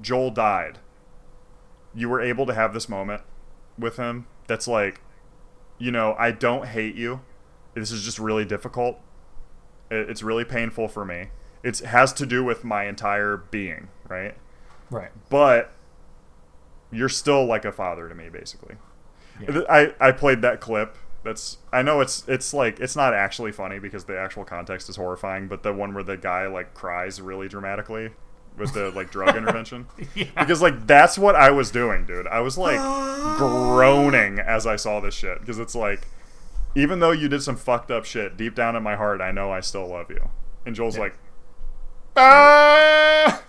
Joel 0.00 0.30
died, 0.30 0.78
you 1.94 2.08
were 2.08 2.20
able 2.20 2.46
to 2.46 2.54
have 2.54 2.72
this 2.72 2.88
moment 2.88 3.22
with 3.78 3.96
him 3.98 4.26
that's 4.46 4.66
like, 4.66 5.00
you 5.78 5.90
know, 5.92 6.16
I 6.18 6.30
don't 6.30 6.66
hate 6.66 6.94
you. 6.94 7.20
This 7.78 7.90
is 7.90 8.04
just 8.04 8.18
really 8.18 8.44
difficult. 8.44 8.98
It's 9.90 10.22
really 10.22 10.44
painful 10.44 10.88
for 10.88 11.04
me. 11.04 11.28
It 11.62 11.78
has 11.80 12.12
to 12.14 12.26
do 12.26 12.44
with 12.44 12.64
my 12.64 12.84
entire 12.84 13.36
being, 13.36 13.88
right? 14.08 14.34
right. 14.90 15.10
But 15.28 15.72
you're 16.90 17.08
still 17.08 17.44
like 17.44 17.64
a 17.64 17.72
father 17.72 18.08
to 18.08 18.14
me, 18.14 18.28
basically. 18.28 18.76
Yeah. 19.40 19.60
I, 19.68 19.94
I 20.00 20.12
played 20.12 20.42
that 20.42 20.60
clip. 20.60 20.96
That's 21.24 21.58
I 21.72 21.82
know 21.82 22.00
it's 22.00 22.26
it's 22.28 22.54
like 22.54 22.80
it's 22.80 22.96
not 22.96 23.12
actually 23.12 23.52
funny 23.52 23.78
because 23.78 24.04
the 24.04 24.18
actual 24.18 24.44
context 24.44 24.88
is 24.88 24.96
horrifying, 24.96 25.48
but 25.48 25.62
the 25.62 25.72
one 25.72 25.92
where 25.94 26.04
the 26.04 26.16
guy 26.16 26.46
like 26.46 26.74
cries 26.74 27.20
really 27.20 27.48
dramatically 27.48 28.10
with 28.56 28.72
the 28.72 28.90
like 28.92 29.10
drug 29.10 29.36
intervention. 29.36 29.86
Yeah. 30.14 30.26
Because 30.38 30.62
like 30.62 30.86
that's 30.86 31.18
what 31.18 31.34
I 31.34 31.50
was 31.50 31.70
doing, 31.70 32.06
dude. 32.06 32.26
I 32.28 32.40
was 32.40 32.56
like 32.56 32.78
groaning 33.38 34.38
as 34.38 34.66
I 34.66 34.76
saw 34.76 35.00
this 35.00 35.14
shit 35.14 35.40
because 35.40 35.58
it's 35.58 35.74
like 35.74 36.06
even 36.74 37.00
though 37.00 37.10
you 37.12 37.28
did 37.28 37.42
some 37.42 37.56
fucked 37.56 37.90
up 37.90 38.04
shit, 38.04 38.36
deep 38.36 38.54
down 38.54 38.76
in 38.76 38.82
my 38.82 38.96
heart 38.96 39.20
I 39.20 39.30
know 39.32 39.50
I 39.50 39.60
still 39.60 39.86
love 39.88 40.10
you. 40.10 40.30
And 40.66 40.74
Joel's 40.74 40.96
Yeah. 40.96 41.02
like 41.02 41.14
ah! 42.16 43.42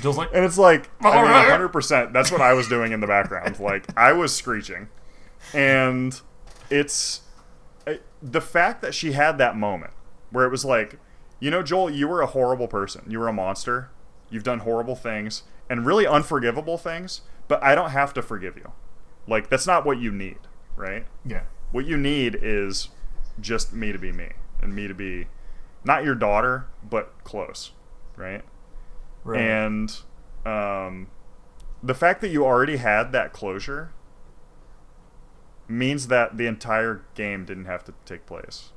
Joel's 0.00 0.18
like, 0.18 0.30
And 0.34 0.44
it's 0.44 0.58
like, 0.58 0.90
I 1.00 1.22
mean, 1.22 1.30
Alright. 1.30 1.72
100%. 1.72 2.12
That's 2.12 2.30
what 2.30 2.40
I 2.40 2.52
was 2.52 2.68
doing 2.68 2.92
in 2.92 3.00
the 3.00 3.06
background. 3.06 3.58
Like, 3.60 3.86
I 3.96 4.12
was 4.12 4.34
screeching. 4.34 4.88
And 5.54 6.20
it's 6.70 7.22
I- 7.86 8.00
the 8.22 8.40
fact 8.40 8.82
that 8.82 8.94
she 8.94 9.12
had 9.12 9.38
that 9.38 9.56
moment 9.56 9.92
where 10.30 10.44
it 10.44 10.50
was 10.50 10.64
like, 10.64 10.98
you 11.40 11.50
know, 11.50 11.62
Joel, 11.62 11.88
you 11.90 12.06
were 12.08 12.20
a 12.20 12.26
horrible 12.26 12.68
person. 12.68 13.04
You 13.08 13.18
were 13.20 13.28
a 13.28 13.32
monster. 13.32 13.90
You've 14.30 14.42
done 14.44 14.58
horrible 14.60 14.96
things 14.96 15.44
and 15.70 15.86
really 15.86 16.06
unforgivable 16.06 16.76
things, 16.76 17.22
but 17.46 17.62
I 17.62 17.74
don't 17.74 17.90
have 17.90 18.12
to 18.14 18.22
forgive 18.22 18.56
you. 18.56 18.72
Like, 19.26 19.48
that's 19.48 19.66
not 19.66 19.86
what 19.86 19.98
you 19.98 20.10
need, 20.12 20.38
right? 20.76 21.06
yeah. 21.24 21.42
What 21.70 21.86
you 21.86 21.96
need 21.96 22.38
is 22.40 22.88
just 23.40 23.72
me 23.72 23.92
to 23.92 23.98
be 23.98 24.12
me 24.12 24.30
and 24.60 24.74
me 24.74 24.88
to 24.88 24.94
be 24.94 25.26
not 25.84 26.04
your 26.04 26.14
daughter, 26.14 26.66
but 26.88 27.12
close, 27.24 27.72
right? 28.16 28.42
Right. 29.24 29.40
And 29.40 29.96
um, 30.44 31.08
the 31.82 31.94
fact 31.94 32.20
that 32.22 32.28
you 32.28 32.44
already 32.44 32.78
had 32.78 33.12
that 33.12 33.32
closure 33.32 33.90
means 35.68 36.08
that 36.08 36.36
the 36.38 36.46
entire 36.46 37.04
game 37.14 37.44
didn't 37.44 37.66
have 37.66 37.84
to 37.84 37.92
take 38.06 38.24
place 38.26 38.70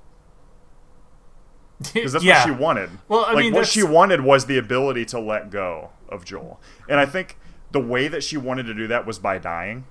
because 1.93 2.11
that's 2.13 2.23
yeah. 2.23 2.39
what 2.39 2.45
she 2.45 2.51
wanted. 2.51 2.89
Well, 3.07 3.25
I 3.25 3.33
like 3.33 3.43
mean, 3.45 3.53
what 3.53 3.59
that's- 3.61 3.71
she 3.71 3.83
wanted 3.83 4.21
was 4.21 4.45
the 4.45 4.57
ability 4.57 5.05
to 5.05 5.19
let 5.19 5.49
go 5.49 5.91
of 6.09 6.25
Joel, 6.25 6.59
and 6.89 6.99
I 6.99 7.05
think 7.05 7.37
the 7.71 7.79
way 7.79 8.07
that 8.09 8.23
she 8.23 8.35
wanted 8.37 8.63
to 8.63 8.73
do 8.73 8.87
that 8.87 9.05
was 9.05 9.17
by 9.17 9.37
dying. 9.37 9.85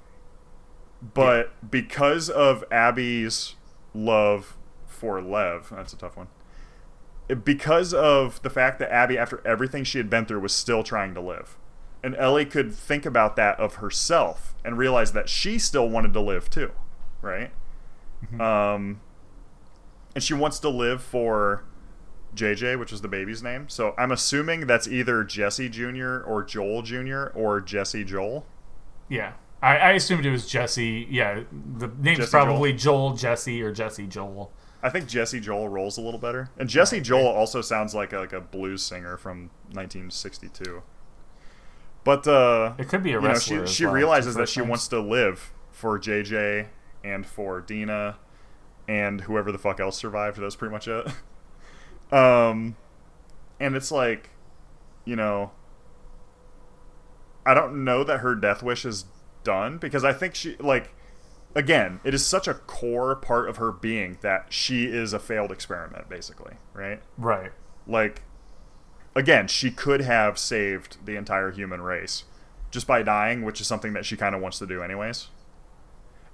But 1.02 1.70
because 1.70 2.28
of 2.28 2.64
Abby's 2.70 3.54
love 3.94 4.56
for 4.86 5.20
Lev, 5.22 5.72
that's 5.74 5.92
a 5.92 5.96
tough 5.96 6.16
one. 6.16 6.28
Because 7.44 7.94
of 7.94 8.42
the 8.42 8.50
fact 8.50 8.78
that 8.80 8.92
Abby, 8.92 9.16
after 9.16 9.40
everything 9.46 9.84
she 9.84 9.98
had 9.98 10.10
been 10.10 10.26
through, 10.26 10.40
was 10.40 10.52
still 10.52 10.82
trying 10.82 11.14
to 11.14 11.20
live. 11.20 11.56
And 12.02 12.16
Ellie 12.16 12.46
could 12.46 12.74
think 12.74 13.06
about 13.06 13.36
that 13.36 13.58
of 13.60 13.76
herself 13.76 14.54
and 14.64 14.76
realize 14.76 15.12
that 15.12 15.28
she 15.28 15.58
still 15.58 15.88
wanted 15.88 16.12
to 16.14 16.20
live 16.20 16.50
too, 16.50 16.72
right? 17.22 17.52
Um, 18.40 19.00
and 20.14 20.24
she 20.24 20.34
wants 20.34 20.58
to 20.60 20.68
live 20.68 21.02
for 21.02 21.64
JJ, 22.34 22.78
which 22.78 22.92
is 22.92 23.00
the 23.00 23.08
baby's 23.08 23.42
name. 23.42 23.68
So 23.68 23.94
I'm 23.98 24.12
assuming 24.12 24.66
that's 24.66 24.88
either 24.88 25.24
Jesse 25.24 25.68
Jr. 25.68 26.20
or 26.20 26.42
Joel 26.42 26.82
Jr. 26.82 27.26
or 27.34 27.60
Jesse 27.60 28.04
Joel. 28.04 28.46
Yeah. 29.08 29.32
I, 29.62 29.76
I 29.76 29.90
assumed 29.92 30.24
it 30.24 30.30
was 30.30 30.46
Jesse. 30.46 31.06
Yeah. 31.10 31.42
The 31.76 31.88
name's 31.98 32.18
Jesse 32.20 32.30
probably 32.30 32.72
Joel 32.72 33.14
Jesse 33.14 33.62
or 33.62 33.72
Jesse 33.72 34.06
Joel. 34.06 34.52
I 34.82 34.88
think 34.88 35.06
Jesse 35.08 35.40
Joel 35.40 35.68
rolls 35.68 35.98
a 35.98 36.00
little 36.00 36.18
better, 36.20 36.48
and 36.56 36.66
Jesse 36.66 36.96
Right. 36.96 37.04
Joel 37.04 37.26
also 37.26 37.60
sounds 37.60 37.94
like 37.94 38.14
a, 38.14 38.18
like 38.20 38.32
a 38.32 38.40
blues 38.40 38.82
singer 38.82 39.18
from 39.18 39.50
1962. 39.72 40.82
But 42.02 42.26
uh, 42.26 42.72
It 42.78 42.88
could 42.88 43.02
be 43.02 43.10
a 43.10 43.14
you 43.16 43.20
know, 43.20 43.28
wrestler. 43.28 43.66
she 43.66 43.74
she 43.74 43.84
well, 43.84 43.94
realizes 43.94 44.36
that 44.36 44.48
she 44.48 44.60
names. 44.60 44.70
wants 44.70 44.88
to 44.88 45.00
live 45.00 45.52
for 45.70 45.98
JJ 45.98 46.68
and 47.04 47.26
for 47.26 47.60
Dina 47.60 48.16
and 48.88 49.20
whoever 49.22 49.52
the 49.52 49.58
fuck 49.58 49.78
else 49.80 49.98
survived. 49.98 50.38
That's 50.40 50.56
pretty 50.56 50.72
much 50.72 50.88
it. 50.88 51.06
Um, 52.12 52.74
and 53.60 53.76
it's 53.76 53.92
like, 53.92 54.30
you 55.04 55.14
know, 55.14 55.52
I 57.46 57.54
don't 57.54 57.84
know 57.84 58.02
that 58.02 58.18
her 58.18 58.34
death 58.34 58.64
wish 58.64 58.84
is 58.84 59.04
done 59.44 59.78
because 59.78 60.04
I 60.04 60.12
think 60.12 60.34
she 60.34 60.56
like 60.58 60.92
again, 61.54 62.00
it 62.04 62.14
is 62.14 62.24
such 62.24 62.48
a 62.48 62.54
core 62.54 63.16
part 63.16 63.48
of 63.48 63.56
her 63.56 63.72
being 63.72 64.18
that 64.20 64.46
she 64.50 64.84
is 64.84 65.12
a 65.12 65.18
failed 65.18 65.50
experiment, 65.50 66.08
basically, 66.08 66.54
right? 66.72 67.00
Right. 67.18 67.52
Like, 67.86 68.22
again, 69.14 69.48
she 69.48 69.70
could 69.70 70.00
have 70.00 70.38
saved 70.38 71.04
the 71.04 71.16
entire 71.16 71.50
human 71.50 71.82
race 71.82 72.24
just 72.70 72.86
by 72.86 73.02
dying, 73.02 73.42
which 73.44 73.60
is 73.60 73.66
something 73.66 73.92
that 73.94 74.04
she 74.04 74.16
kind 74.16 74.34
of 74.34 74.40
wants 74.40 74.58
to 74.60 74.66
do, 74.66 74.82
anyways. 74.82 75.28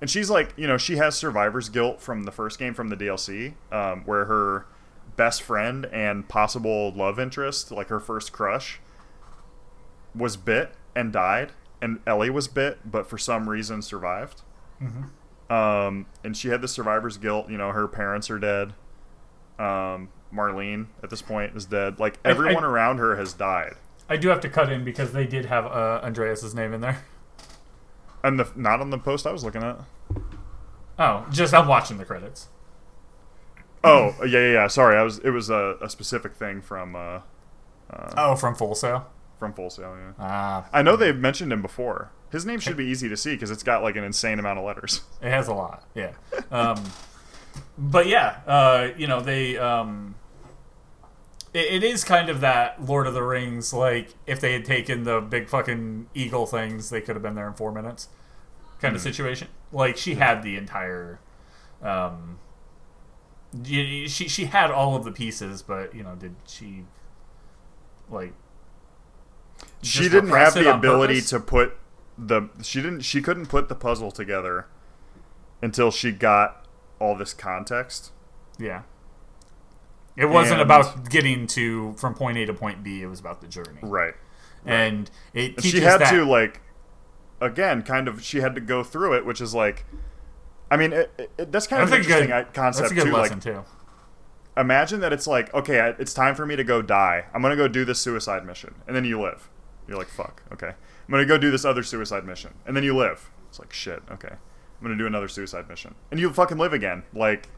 And 0.01 0.11
she's 0.11 0.29
like, 0.29 0.53
you 0.57 0.67
know, 0.67 0.77
she 0.77 0.97
has 0.97 1.17
survivor's 1.17 1.71
guilt 1.71 2.03
from 2.03 2.25
the 2.25 2.33
first 2.33 2.59
game 2.59 2.75
from 2.75 2.89
the 2.89 2.97
DLC, 2.97 3.55
um, 3.73 4.03
where 4.05 4.27
her 4.27 4.67
best 5.17 5.43
friend 5.43 5.87
and 5.87 6.29
possible 6.29 6.93
love 6.93 7.19
interest, 7.19 7.71
like 7.71 7.89
her 7.89 8.01
first 8.01 8.33
crush, 8.33 8.81
was 10.15 10.37
bit 10.37 10.73
and 10.95 11.13
died, 11.13 11.53
and 11.83 12.01
Ellie 12.07 12.31
was 12.31 12.49
bit, 12.49 12.79
but 12.91 13.09
for 13.09 13.19
some 13.19 13.49
reason 13.49 13.83
survived. 13.83 14.43
Um, 15.49 16.07
and 16.25 16.37
she 16.37 16.49
had 16.49 16.61
the 16.61 16.69
survivor's 16.69 17.17
guilt. 17.19 17.49
You 17.51 17.57
know, 17.59 17.71
her 17.71 17.87
parents 17.89 18.31
are 18.31 18.39
dead. 18.39 18.75
Um, 19.59 20.09
Marlene 20.35 20.87
at 21.03 21.11
this 21.11 21.23
point 21.23 21.57
is 21.57 21.65
dead. 21.67 21.99
Like 22.01 22.19
everyone 22.25 22.65
I- 22.65 22.67
around 22.69 22.99
her 22.99 23.17
has 23.17 23.33
died, 23.33 23.75
I 24.09 24.17
do 24.17 24.29
have 24.29 24.41
to 24.41 24.49
cut 24.49 24.71
in 24.71 24.85
because 24.85 25.13
they 25.13 25.27
did 25.27 25.47
have 25.47 25.65
uh, 25.67 26.01
Andreas's 26.03 26.55
name 26.55 26.73
in 26.73 26.81
there. 26.81 27.05
and 28.23 28.39
the 28.39 28.51
not 28.57 28.81
on 28.81 28.91
the 28.91 28.99
post 28.99 29.27
I 29.27 29.33
was 29.33 29.45
looking 29.45 29.63
at. 29.63 29.79
Oh, 30.99 31.27
just 31.31 31.55
I'm 31.55 31.69
watching 31.69 31.99
the 31.99 32.05
credits. 32.05 32.49
Oh 33.85 34.15
yeah, 34.21 34.27
yeah, 34.41 34.53
yeah. 34.53 34.67
Sorry, 34.67 34.97
I 34.97 35.03
was. 35.03 35.19
It 35.21 35.31
was 35.31 35.49
a, 35.49 35.77
a 35.81 35.89
specific 35.89 36.35
thing 36.35 36.61
from 36.61 36.97
uh, 36.97 37.21
Oh, 38.17 38.35
from 38.35 38.55
Full 38.57 38.75
Sail. 38.75 39.07
From 39.39 39.53
Full 39.53 39.71
Sail. 39.71 39.97
Yeah, 39.99 40.13
Ah, 40.19 40.69
I 40.73 40.83
know 40.83 40.97
they've 40.97 41.17
mentioned 41.17 41.53
him 41.53 41.63
before. 41.63 42.11
His 42.31 42.45
name 42.45 42.59
should 42.61 42.77
be 42.77 42.85
easy 42.85 43.09
to 43.09 43.17
see 43.17 43.35
because 43.35 43.51
it's 43.51 43.63
got 43.63 43.83
like 43.83 43.97
an 43.97 44.05
insane 44.05 44.39
amount 44.39 44.59
of 44.59 44.65
letters. 44.65 45.03
it 45.23 45.31
has 45.31 45.49
a 45.49 45.55
lot. 45.55 45.85
Yeah. 45.95 46.13
Um, 46.51 46.83
but 47.79 48.07
yeah, 48.07 48.41
uh, 48.47 48.89
you 48.97 49.07
know 49.07 49.21
they. 49.21 49.57
Um, 49.57 50.15
it, 51.55 51.83
it 51.83 51.85
is 51.85 52.05
kind 52.05 52.29
of 52.29 52.41
that 52.41 52.85
Lord 52.85 53.07
of 53.07 53.15
the 53.15 53.23
Rings. 53.23 53.73
Like 53.73 54.15
if 54.27 54.41
they 54.41 54.53
had 54.53 54.65
taken 54.65 55.05
the 55.05 55.21
big 55.21 55.49
fucking 55.49 56.09
eagle 56.15 56.47
things, 56.47 56.91
they 56.91 57.01
could 57.01 57.15
have 57.17 57.23
been 57.23 57.35
there 57.35 57.47
in 57.47 57.55
four 57.55 57.73
minutes. 57.73 58.09
Kind 58.81 58.95
of 58.95 59.01
situation. 59.01 59.49
Like 59.73 59.97
she 59.97 60.17
had 60.17 60.43
the 60.43 60.57
entire. 60.57 61.19
Um, 61.83 62.39
she 63.65 64.07
she 64.09 64.45
had 64.47 64.71
all 64.71 64.97
of 64.97 65.05
the 65.05 65.13
pieces, 65.13 65.63
but 65.63 65.95
you 65.95 66.03
know, 66.03 66.15
did 66.15 66.35
she 66.47 66.85
like? 68.11 68.33
She 69.87 70.09
didn't 70.09 70.31
have 70.31 70.55
the 70.55 70.73
ability 70.75 71.15
purpose? 71.15 71.31
to 71.31 71.41
put 71.41 71.77
the 72.19 72.49
she 72.63 72.81
didn't 72.83 73.01
she 73.03 73.21
couldn't 73.23 73.47
put 73.47 73.69
the 73.69 73.75
puzzle 73.75 74.11
together 74.11 74.67
until 75.63 75.91
she 75.91 76.13
got 76.13 76.67
all 76.99 77.15
this 77.17 77.33
context. 77.35 78.11
Yeah. 78.59 78.83
It 80.17 80.27
wasn't 80.27 80.61
And- 80.61 80.71
about 80.71 81.11
getting 81.11 81.47
to 81.49 81.93
from 81.99 82.15
point 82.15 82.39
A 82.39 82.47
to 82.47 82.55
point 82.55 82.83
B. 82.83 83.03
It 83.03 83.07
was 83.07 83.21
about 83.21 83.41
the 83.43 83.47
journey, 83.49 83.79
Right. 83.83 84.15
and 84.65 85.11
it 85.35 85.57
teaches 85.59 85.71
she 85.73 85.81
had 85.81 86.01
that. 86.01 86.11
to 86.11 86.25
like 86.25 86.61
again 87.41 87.83
kind 87.83 88.09
of 88.09 88.23
she 88.23 88.41
had 88.41 88.55
to 88.55 88.61
go 88.63 88.83
through 88.83 89.13
it 89.13 89.27
which 89.27 89.43
is 89.43 89.55
like 89.55 89.85
I 90.71 90.79
mean 90.79 90.95
it, 90.95 91.11
it- 91.19 91.31
it, 91.37 91.53
that's 91.53 91.67
kind 91.67 91.83
of 91.83 91.93
an 91.93 91.99
interesting 91.99 92.29
good 92.31 92.47
concept 92.55 92.89
That's 92.95 93.05
too 93.05 93.13
lesson 93.13 93.35
like 93.37 93.43
too. 93.45 93.65
imagine 94.57 95.01
that 95.01 95.13
it's 95.13 95.27
like 95.27 95.53
okay 95.53 95.93
it's 95.99 96.15
time 96.15 96.35
for 96.35 96.47
me 96.47 96.57
to 96.57 96.65
go 96.65 96.81
die 96.81 97.27
i'm 97.35 97.43
gonna 97.43 97.55
go 97.55 97.69
do 97.69 97.85
this 97.85 98.01
suicide 98.01 98.47
mission 98.47 98.75
and 98.87 98.97
then 98.97 99.05
you 99.05 99.21
live 99.21 99.51
you're 99.89 99.97
like 99.99 100.09
fuck 100.09 100.43
okay 100.53 100.69
i'm 100.69 101.11
gonna 101.11 101.25
go 101.27 101.39
do 101.39 101.51
this 101.51 101.65
other 101.65 101.83
suicide 101.83 102.25
mission 102.25 102.53
and 102.67 102.77
then 102.77 102.83
you 102.85 102.97
live 102.97 103.31
it's 103.49 103.59
like 103.59 103.73
shit 103.73 104.03
okay 104.11 104.31
i'm 104.33 104.83
gonna 104.83 104.97
do 104.97 105.07
another 105.07 105.29
suicide 105.29 105.69
mission 105.69 105.95
and 106.11 106.19
you 106.21 106.31
fucking 106.33 106.59
live 106.59 106.73
again 106.73 107.03
like 107.15 107.49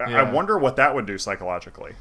I- 0.00 0.14
I 0.14 0.22
wonder 0.32 0.58
what 0.58 0.76
that 0.76 0.94
would 0.94 1.04
do 1.04 1.18
psychologically. 1.18 1.92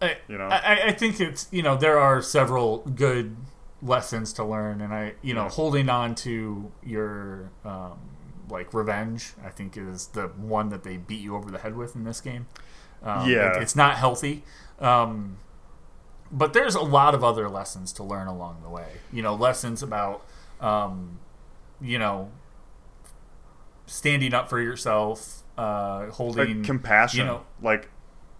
I, 0.00 0.18
You 0.28 0.38
know? 0.38 0.46
I, 0.46 0.84
I 0.88 0.92
think 0.92 1.20
it's 1.20 1.48
you 1.50 1.62
know 1.62 1.76
there 1.76 1.98
are 1.98 2.22
several 2.22 2.78
good 2.78 3.36
lessons 3.82 4.32
to 4.34 4.44
learn, 4.44 4.80
and 4.80 4.94
I 4.94 5.14
you 5.20 5.34
know 5.34 5.44
Yeah. 5.44 5.50
holding 5.50 5.88
on 5.88 6.14
to 6.16 6.70
your 6.84 7.50
um, 7.64 7.98
like 8.48 8.72
revenge, 8.72 9.32
I 9.44 9.48
think 9.50 9.76
is 9.76 10.08
the 10.08 10.28
one 10.28 10.68
that 10.68 10.84
they 10.84 10.96
beat 10.96 11.20
you 11.20 11.34
over 11.34 11.50
the 11.50 11.58
head 11.58 11.76
with 11.76 11.96
in 11.96 12.04
this 12.04 12.20
game. 12.20 12.46
Um, 13.02 13.28
Yeah. 13.28 13.56
it- 13.56 13.62
it's 13.62 13.74
not 13.74 13.96
healthy. 13.96 14.44
Um, 14.78 15.38
but 16.32 16.52
there's 16.54 16.74
a 16.74 16.80
lot 16.80 17.14
of 17.14 17.22
other 17.22 17.48
lessons 17.48 17.92
to 17.92 18.02
learn 18.02 18.26
along 18.26 18.62
the 18.62 18.68
way. 18.70 19.00
You 19.12 19.22
know, 19.22 19.34
lessons 19.34 19.82
about, 19.82 20.24
um, 20.60 21.18
you 21.80 21.98
know, 21.98 22.30
standing 23.86 24.32
up 24.34 24.48
for 24.48 24.60
yourself, 24.60 25.42
uh, 25.58 26.06
holding 26.10 26.58
like 26.58 26.64
compassion, 26.66 27.20
you 27.20 27.24
know- 27.26 27.44
like 27.60 27.90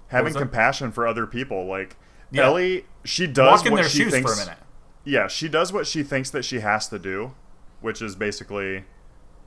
having 0.09 0.33
that? 0.33 0.39
compassion 0.39 0.93
for 0.93 1.07
other 1.07 1.27
people. 1.27 1.67
Like 1.67 1.97
Yeah. 2.31 2.45
Ellie, 2.45 2.87
she 3.05 3.27
does 3.27 3.59
walk 3.61 3.67
in 3.67 3.73
what 3.73 3.83
their 3.83 3.89
she 3.91 3.99
shoes 4.05 4.13
thinks. 4.13 4.35
for 4.35 4.41
a 4.41 4.45
minute. 4.45 4.59
Yeah, 5.05 5.27
she 5.29 5.49
does 5.49 5.73
what 5.73 5.87
she 5.87 6.03
thinks 6.03 6.31
that 6.31 6.45
she 6.45 6.61
has 6.61 6.89
to 6.89 6.99
do, 6.99 7.33
which 7.81 8.01
is 8.01 8.15
basically, 8.15 8.85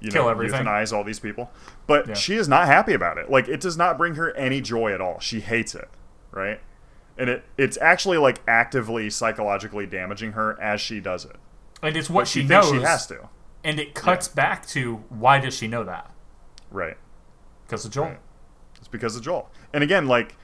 you 0.01 0.11
Kill 0.11 0.23
know, 0.25 0.29
everything. 0.29 0.65
euthanize 0.65 0.91
all 0.95 1.03
these 1.03 1.19
people. 1.19 1.51
But 1.87 2.07
Yeah. 2.09 2.13
she 2.13 2.35
is 2.35 2.47
not 2.47 2.67
happy 2.67 2.93
about 2.93 3.17
it. 3.17 3.31
Like 3.31 3.47
it 3.47 3.59
does 3.61 3.77
not 3.77 3.97
bring 3.97 4.15
her 4.15 4.31
any 4.35 4.61
joy 4.61 4.91
at 4.93 5.01
all. 5.01 5.19
She 5.19 5.39
hates 5.39 5.73
it, 5.73 5.89
right? 6.31 6.59
And 7.17 7.29
it 7.29 7.43
it's 7.57 7.77
actually 7.81 8.17
like 8.17 8.41
actively 8.47 9.09
psychologically 9.09 9.85
damaging 9.85 10.33
her 10.33 10.59
as 10.61 10.81
she 10.81 10.99
does 10.99 11.25
it. 11.25 11.37
And 11.81 11.95
it's 11.95 12.09
what 12.09 12.21
But 12.21 12.27
she, 12.27 12.41
she 12.41 12.47
knows. 12.47 12.69
thinks 12.69 12.79
she 12.83 12.85
has 12.85 13.07
to. 13.07 13.29
And 13.63 13.79
it 13.79 13.93
cuts 13.95 14.27
back 14.27 14.65
to 14.67 14.97
why 15.09 15.39
does 15.39 15.55
she 15.55 15.67
know 15.67 15.83
that? 15.83 16.11
Right. 16.71 16.97
Because 17.65 17.85
of 17.85 17.91
Joel. 17.91 18.05
Right. 18.07 18.19
It's 18.77 18.87
because 18.87 19.15
of 19.15 19.23
Joel. 19.23 19.49
And 19.73 19.83
again, 19.83 20.07
like 20.07 20.35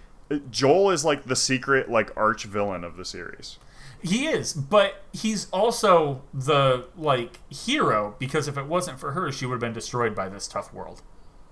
Joel 0.49 0.91
is 0.91 1.03
like 1.05 1.25
the 1.25 1.35
secret 1.35 1.89
like 1.89 2.15
arch 2.15 2.45
villain 2.45 2.83
of 2.83 2.95
the 2.97 3.05
series. 3.05 3.59
He 4.03 4.25
is, 4.27 4.53
but 4.53 5.03
he's 5.13 5.47
also 5.51 6.23
the 6.33 6.85
like 6.97 7.37
hero 7.53 8.15
because 8.17 8.47
if 8.47 8.57
it 8.57 8.65
wasn't 8.65 8.99
for 8.99 9.11
her, 9.11 9.31
she 9.31 9.45
would 9.45 9.53
have 9.55 9.61
been 9.61 9.73
destroyed 9.73 10.15
by 10.15 10.27
this 10.29 10.47
tough 10.47 10.73
world. 10.73 11.03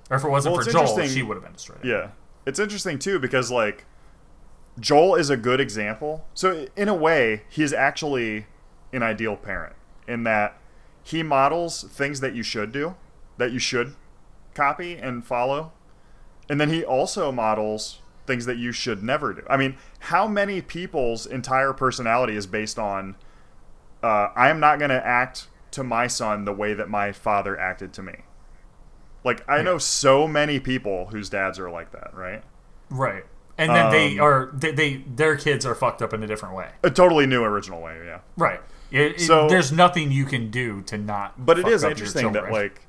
Or 0.10 0.18
if 0.18 0.24
it 0.24 0.30
wasn't 0.30 0.56
Well, 0.56 0.64
for 0.64 0.72
Joel, 0.72 1.08
she 1.08 1.22
would 1.22 1.36
have 1.36 1.44
been 1.44 1.54
destroyed. 1.54 1.84
Yeah. 1.84 2.10
It's 2.48 2.58
interesting 2.58 2.98
too 2.98 3.20
because 3.20 3.52
like 3.52 3.86
Joel 4.80 5.16
is 5.16 5.30
a 5.30 5.38
good 5.38 5.60
example. 5.60 6.26
So 6.34 6.68
in 6.76 6.88
a 6.88 6.94
way, 6.94 7.44
he's 7.50 7.74
actually 7.74 8.46
an 8.94 9.04
ideal 9.04 9.36
parent 9.36 9.76
in 10.08 10.24
that 10.24 10.58
he 11.04 11.24
models 11.24 11.84
things 11.84 12.20
that 12.20 12.36
you 12.36 12.44
should 12.44 12.72
do, 12.72 12.96
that 13.38 13.52
you 13.52 13.60
should 13.60 13.96
copy 14.54 14.96
and 14.96 15.26
follow. 15.26 15.72
And 16.50 16.60
then 16.60 16.70
he 16.70 16.84
also 16.84 17.32
models 17.32 18.00
things 18.26 18.46
that 18.46 18.58
you 18.58 18.72
should 18.72 19.04
never 19.04 19.34
do. 19.34 19.44
I 19.50 19.58
mean, 19.58 19.78
how 20.00 20.28
many 20.28 20.62
people's 20.62 21.26
entire 21.26 21.74
personality 21.74 22.36
is 22.36 22.48
based 22.48 22.78
on 22.78 23.16
uh, 24.02 24.30
I 24.36 24.50
am 24.50 24.60
not 24.60 24.80
going 24.80 24.90
to 24.90 25.06
act 25.06 25.48
to 25.72 25.84
my 25.84 26.08
son 26.08 26.46
the 26.46 26.54
way 26.54 26.74
that 26.74 26.90
my 26.90 27.12
father 27.12 27.60
acted 27.60 27.94
to 27.94 28.04
me. 28.04 28.14
Like 29.24 29.44
I 29.50 29.62
know 29.62 29.78
so 29.78 30.28
many 30.28 30.60
people 30.60 31.08
whose 31.08 31.30
dads 31.30 31.60
are 31.60 31.70
like 31.70 31.92
that, 31.92 32.14
right? 32.14 32.44
Right. 32.90 33.26
And 33.60 33.76
then 33.76 33.92
they 33.92 34.18
Um, 34.18 34.26
are 34.26 34.50
they, 34.54 34.72
they 34.72 35.04
their 35.16 35.36
kids 35.36 35.66
are 35.66 35.76
fucked 35.76 36.02
up 36.02 36.14
in 36.14 36.24
a 36.24 36.28
different 36.28 36.56
way. 36.56 36.70
A 36.84 36.90
totally 36.90 37.26
new 37.28 37.44
original 37.44 37.82
way, 37.82 38.02
yeah. 38.06 38.20
Right. 38.38 38.62
It, 38.92 39.14
it- 39.14 39.20
So- 39.22 39.48
there's 39.50 39.72
nothing 39.72 40.12
you 40.12 40.26
can 40.26 40.50
do 40.50 40.82
to 40.84 40.98
not. 40.98 41.46
But 41.46 41.60
it 41.60 41.68
is 41.68 41.84
interesting 41.84 42.32
that 42.34 42.52
like 42.52 42.82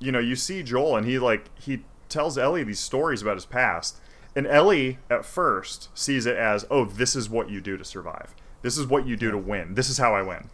you 0.00 0.12
know, 0.12 0.18
you 0.20 0.36
see 0.36 0.62
Joel 0.62 0.96
and 0.96 1.06
he 1.06 1.18
like 1.18 1.46
he 1.58 1.84
tells 2.08 2.36
Ellie 2.38 2.62
these 2.64 2.80
stories 2.80 3.22
about 3.22 3.36
his 3.36 3.46
past. 3.46 3.98
And 4.36 4.46
Ellie 4.46 4.98
at 5.10 5.24
first 5.24 5.88
sees 5.98 6.26
it 6.26 6.36
as, 6.36 6.64
"Oh, 6.70 6.84
this 6.84 7.16
is 7.16 7.28
what 7.28 7.50
you 7.50 7.60
do 7.60 7.76
to 7.76 7.84
survive. 7.84 8.34
This 8.62 8.76
is 8.78 8.86
what 8.86 9.06
you 9.06 9.16
do 9.16 9.30
to 9.30 9.38
win. 9.38 9.74
This 9.74 9.88
is 9.88 9.98
how 9.98 10.14
I 10.14 10.22
win." 10.22 10.50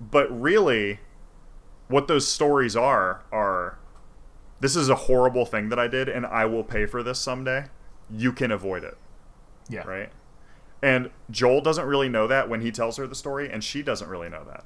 But 0.00 0.28
really 0.40 1.00
what 1.88 2.06
those 2.08 2.26
stories 2.28 2.76
are 2.76 3.22
are 3.32 3.78
this 4.60 4.74
is 4.76 4.88
a 4.88 4.94
horrible 4.94 5.46
thing 5.46 5.68
that 5.68 5.78
I 5.78 5.86
did 5.88 6.08
and 6.08 6.26
I 6.26 6.44
will 6.44 6.64
pay 6.64 6.86
for 6.86 7.02
this 7.02 7.18
someday. 7.18 7.66
You 8.10 8.32
can 8.32 8.50
avoid 8.50 8.84
it. 8.84 8.96
yeah. 9.68 9.82
right? 9.82 10.10
And 10.82 11.10
Joel 11.30 11.60
doesn't 11.60 11.84
really 11.84 12.08
know 12.08 12.26
that 12.28 12.48
when 12.48 12.60
he 12.60 12.70
tells 12.70 12.96
her 12.98 13.06
the 13.06 13.14
story, 13.14 13.50
and 13.50 13.62
she 13.64 13.82
doesn't 13.82 14.08
really 14.08 14.28
know 14.28 14.44
that, 14.44 14.64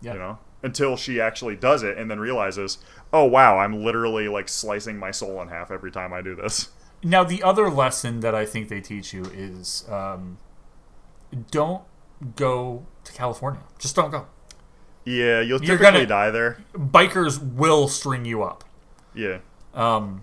Yeah. 0.00 0.12
you 0.14 0.18
know, 0.20 0.38
until 0.62 0.96
she 0.96 1.20
actually 1.20 1.56
does 1.56 1.82
it 1.82 1.98
and 1.98 2.10
then 2.10 2.20
realizes, 2.20 2.78
oh 3.12 3.24
wow, 3.24 3.58
I'm 3.58 3.82
literally 3.84 4.28
like 4.28 4.48
slicing 4.48 4.96
my 4.98 5.10
soul 5.10 5.42
in 5.42 5.48
half 5.48 5.70
every 5.70 5.90
time 5.90 6.12
I 6.12 6.22
do 6.22 6.34
this. 6.36 6.68
Now, 7.02 7.24
the 7.24 7.42
other 7.42 7.68
lesson 7.70 8.20
that 8.20 8.34
I 8.34 8.44
think 8.46 8.68
they 8.68 8.80
teach 8.80 9.12
you 9.12 9.24
is 9.34 9.84
um, 9.90 10.38
don't 11.50 11.82
go 12.36 12.86
to 13.04 13.12
California. 13.12 13.62
Just 13.78 13.96
don't 13.96 14.10
go. 14.10 14.26
Yeah, 15.04 15.40
you'll 15.40 15.62
You're 15.62 15.78
typically 15.78 15.92
gonna- 15.92 16.06
die 16.06 16.30
there. 16.30 16.58
Bikers 16.74 17.42
will 17.42 17.88
string 17.88 18.24
you 18.26 18.42
up. 18.42 18.64
Yeah, 19.14 19.38
Um, 19.74 20.22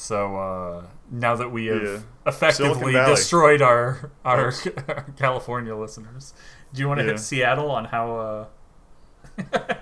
so 0.00 0.36
uh, 0.36 0.82
now 1.10 1.36
that 1.36 1.52
we 1.52 1.66
have 1.66 1.82
Yeah. 1.82 1.98
effectively 2.26 2.92
destroyed 2.94 3.60
our 3.60 4.10
our, 4.24 4.52
our 4.88 5.02
California 5.18 5.76
listeners, 5.76 6.32
do 6.72 6.80
you 6.80 6.88
want 6.88 7.00
to 7.00 7.04
Yeah. 7.04 7.10
hit 7.12 7.20
Seattle 7.20 7.70
on 7.70 7.84
how 7.86 8.16
uh, 8.16 9.74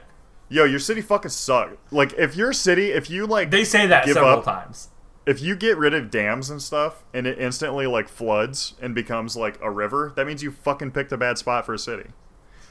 yo, 0.48 0.64
your 0.64 0.78
city 0.78 1.00
fucking 1.00 1.30
suck. 1.30 1.76
Like 1.90 2.12
if 2.14 2.36
your 2.36 2.52
city, 2.52 2.90
if 2.90 3.08
you 3.10 3.26
like, 3.26 3.50
they 3.50 3.64
say 3.64 3.86
that 3.86 4.05
Give 4.06 4.14
several 4.14 4.38
up. 4.38 4.44
times? 4.44 4.88
if 5.26 5.42
you 5.42 5.55
get 5.55 5.76
rid 5.76 5.92
of 5.92 6.10
dams 6.10 6.48
and 6.48 6.62
stuff, 6.62 7.05
and 7.12 7.26
it 7.26 7.38
instantly 7.38 7.86
like 7.86 8.08
floods 8.08 8.72
and 8.80 8.94
becomes 8.94 9.36
like 9.36 9.58
a 9.60 9.70
river, 9.70 10.10
that 10.16 10.26
means 10.26 10.42
you 10.42 10.50
fucking 10.50 10.90
picked 10.90 11.12
a 11.12 11.18
bad 11.18 11.36
spot 11.36 11.66
for 11.66 11.74
a 11.74 11.78
city. 11.78 12.08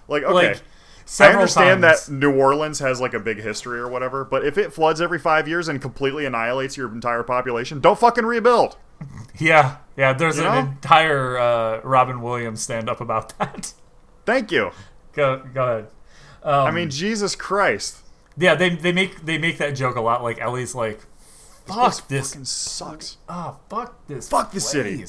Like 0.08 0.24
okay. 0.24 0.34
Like 0.34 0.61
I 1.19 1.27
understand 1.32 1.82
times. 1.82 2.08
that 2.08 2.14
New 2.14 2.34
Orleans 2.36 2.80
has 2.80 3.00
like 3.00 3.14
a 3.14 3.19
big 3.19 3.38
history 3.42 3.80
or 3.80 3.88
whatever, 3.88 4.26
but 4.26 4.45
if 4.45 4.58
it 4.58 4.74
floods 4.74 5.00
every 5.02 5.19
five 5.19 5.48
years 5.48 5.68
and 5.68 5.82
completely 5.82 6.26
annihilates 6.26 6.76
your 6.76 6.92
entire 6.94 7.24
population, 7.24 7.80
don't 7.80 7.98
fucking 8.00 8.26
rebuild. 8.26 8.77
Yeah, 9.40 9.77
yeah. 9.95 10.14
There's 10.14 10.38
You 10.38 10.45
an 10.48 10.53
know? 10.66 10.72
entire 10.72 11.38
uh, 11.38 11.82
Robin 11.84 12.22
Williams 12.24 12.61
stand 12.64 12.90
up 12.90 13.00
about 13.00 13.38
that. 13.40 13.74
Thank 14.26 14.52
you. 14.52 14.72
go 15.14 15.44
go 15.53 15.64
ahead. 15.64 15.88
Um, 16.42 16.66
I 16.68 16.72
mean, 16.72 16.90
Jesus 16.90 17.36
Christ, 17.36 18.00
yeah, 18.36 18.56
they 18.56 18.69
they 18.69 18.92
make 18.92 19.24
they 19.24 19.38
make 19.38 19.60
that 19.60 19.76
joke 19.76 19.95
a 19.95 20.02
lot. 20.02 20.24
Like 20.24 20.40
Ellie's 20.42 20.74
like, 20.74 21.02
fuck 21.68 22.08
this, 22.08 22.36
sucks. 22.50 23.18
oh 23.30 23.60
fuck 23.69 24.08
this, 24.08 24.27
Fuck 24.27 24.52
this 24.52 24.68
city." 24.68 25.06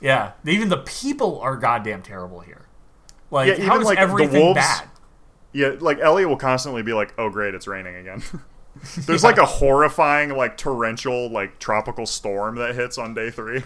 yeah, 0.00 0.32
even 0.46 0.68
the 0.68 0.78
people 0.78 1.40
are 1.40 1.56
goddamn 1.56 2.02
terrible 2.02 2.38
here. 2.40 2.66
Like, 3.32 3.48
Yeah, 3.58 3.64
how 3.64 3.72
even, 3.72 3.80
is 3.80 3.86
like, 3.86 3.96
the 3.98 4.02
everything 4.02 4.40
wolves- 4.44 4.60
bad? 4.60 4.88
Yeah, 5.54 5.76
like 5.80 5.98
Ellie 6.00 6.26
will 6.26 6.36
constantly 6.36 6.82
be 6.82 6.92
like, 6.92 7.14
"Oh 7.16 7.30
great, 7.30 7.54
it's 7.54 7.66
raining 7.66 7.96
again." 7.96 8.22
There's 9.06 9.22
like 9.22 9.38
a 9.38 9.46
horrifying, 9.46 10.30
like 10.36 10.56
torrential, 10.56 11.30
like 11.30 11.58
tropical 11.60 12.06
storm 12.06 12.56
that 12.56 12.74
hits 12.74 12.98
on 12.98 13.14
day 13.14 13.30
three. 13.30 13.62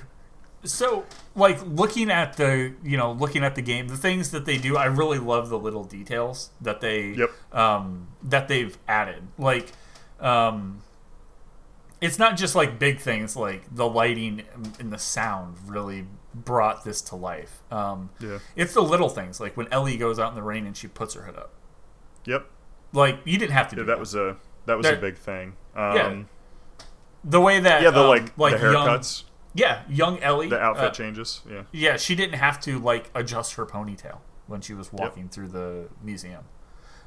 So, 0.64 1.06
like 1.34 1.58
looking 1.66 2.10
at 2.10 2.36
the 2.36 2.74
you 2.84 2.96
know 2.96 3.12
looking 3.12 3.42
at 3.42 3.54
the 3.54 3.62
game, 3.62 3.88
the 3.88 3.96
things 3.96 4.32
that 4.32 4.44
they 4.44 4.58
do, 4.58 4.76
I 4.76 4.84
really 4.84 5.18
love 5.18 5.48
the 5.48 5.58
little 5.58 5.84
details 5.84 6.50
that 6.60 6.80
they 6.82 7.10
Yep. 7.12 7.30
um, 7.52 8.08
that 8.22 8.48
they've 8.48 8.76
added. 8.86 9.22
Like, 9.38 9.72
um, 10.20 10.82
it's 12.00 12.18
not 12.18 12.36
just 12.36 12.54
like 12.54 12.78
big 12.78 13.00
things 13.00 13.34
like 13.34 13.62
the 13.74 13.88
lighting 13.88 14.42
and 14.78 14.92
the 14.92 14.98
sound 14.98 15.56
really 15.66 16.06
brought 16.34 16.84
this 16.84 17.00
to 17.02 17.16
life. 17.16 17.62
Um, 17.70 18.10
Yeah. 18.20 18.38
It's 18.56 18.74
the 18.74 18.82
little 18.82 19.08
things 19.08 19.40
like 19.40 19.56
when 19.56 19.68
Ellie 19.72 19.96
goes 19.96 20.18
out 20.18 20.28
in 20.30 20.34
the 20.34 20.42
rain 20.42 20.66
and 20.66 20.76
she 20.76 20.86
puts 20.86 21.14
her 21.14 21.22
hood 21.22 21.36
up. 21.36 21.52
Yep. 22.28 22.46
Like 22.92 23.20
you 23.24 23.38
didn't 23.38 23.52
have 23.52 23.68
to 23.68 23.76
do 23.76 23.82
Yeah, 23.82 23.86
that 23.88 23.98
was 24.00 24.14
a 24.14 24.36
that 24.66 24.76
was 24.76 24.84
That- 24.86 24.98
a 24.98 25.00
big 25.00 25.16
thing. 25.16 25.54
Um, 25.74 25.96
Yeah. 25.96 26.22
the 27.24 27.40
way 27.40 27.58
that 27.60 27.82
Yeah, 27.82 27.90
the 27.90 28.00
um, 28.02 28.08
like, 28.08 28.38
like 28.38 28.60
the 28.60 28.70
young, 28.72 28.86
haircuts, 28.88 29.24
yeah, 29.54 29.82
young 29.88 30.18
Ellie, 30.20 30.48
the 30.48 30.60
outfit 30.60 30.84
uh, 30.84 30.90
changes. 30.90 31.40
Yeah. 31.50 31.62
yeah, 31.72 31.96
she 31.96 32.14
didn't 32.14 32.38
have 32.38 32.60
to 32.60 32.78
like 32.78 33.10
adjust 33.14 33.54
her 33.54 33.66
ponytail 33.66 34.18
when 34.46 34.60
she 34.60 34.74
was 34.74 34.92
walking 34.92 35.28
through 35.28 35.48
the 35.48 35.88
museum, 36.02 36.44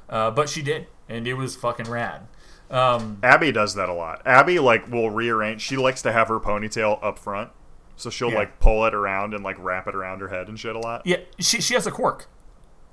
uh, 0.08 0.30
but 0.30 0.48
she 0.48 0.62
did, 0.62 0.86
and 1.08 1.26
it 1.26 1.34
was 1.34 1.56
fucking 1.56 1.88
rad. 1.90 2.26
Um, 2.70 3.18
Abby 3.22 3.52
does 3.52 3.74
that 3.74 3.88
a 3.88 3.92
lot. 3.92 4.22
Abby 4.24 4.58
like 4.58 4.90
will 4.90 5.10
rearrange. 5.10 5.60
She 5.60 5.76
likes 5.76 6.02
to 6.02 6.12
have 6.12 6.28
her 6.28 6.40
ponytail 6.40 6.98
up 7.04 7.18
front, 7.18 7.50
so 7.96 8.10
she'll 8.10 8.30
Yeah. 8.30 8.38
like 8.38 8.60
pull 8.60 8.84
it 8.86 8.94
around 8.94 9.34
and 9.34 9.42
like 9.44 9.56
wrap 9.58 9.86
it 9.86 9.94
around 9.94 10.20
her 10.20 10.28
head 10.28 10.48
and 10.48 10.58
shit 10.58 10.74
a 10.74 10.78
lot. 10.78 11.02
yeah, 11.06 11.18
she 11.38 11.60
she 11.60 11.74
has 11.74 11.86
a 11.86 11.90
quirk. 11.90 12.28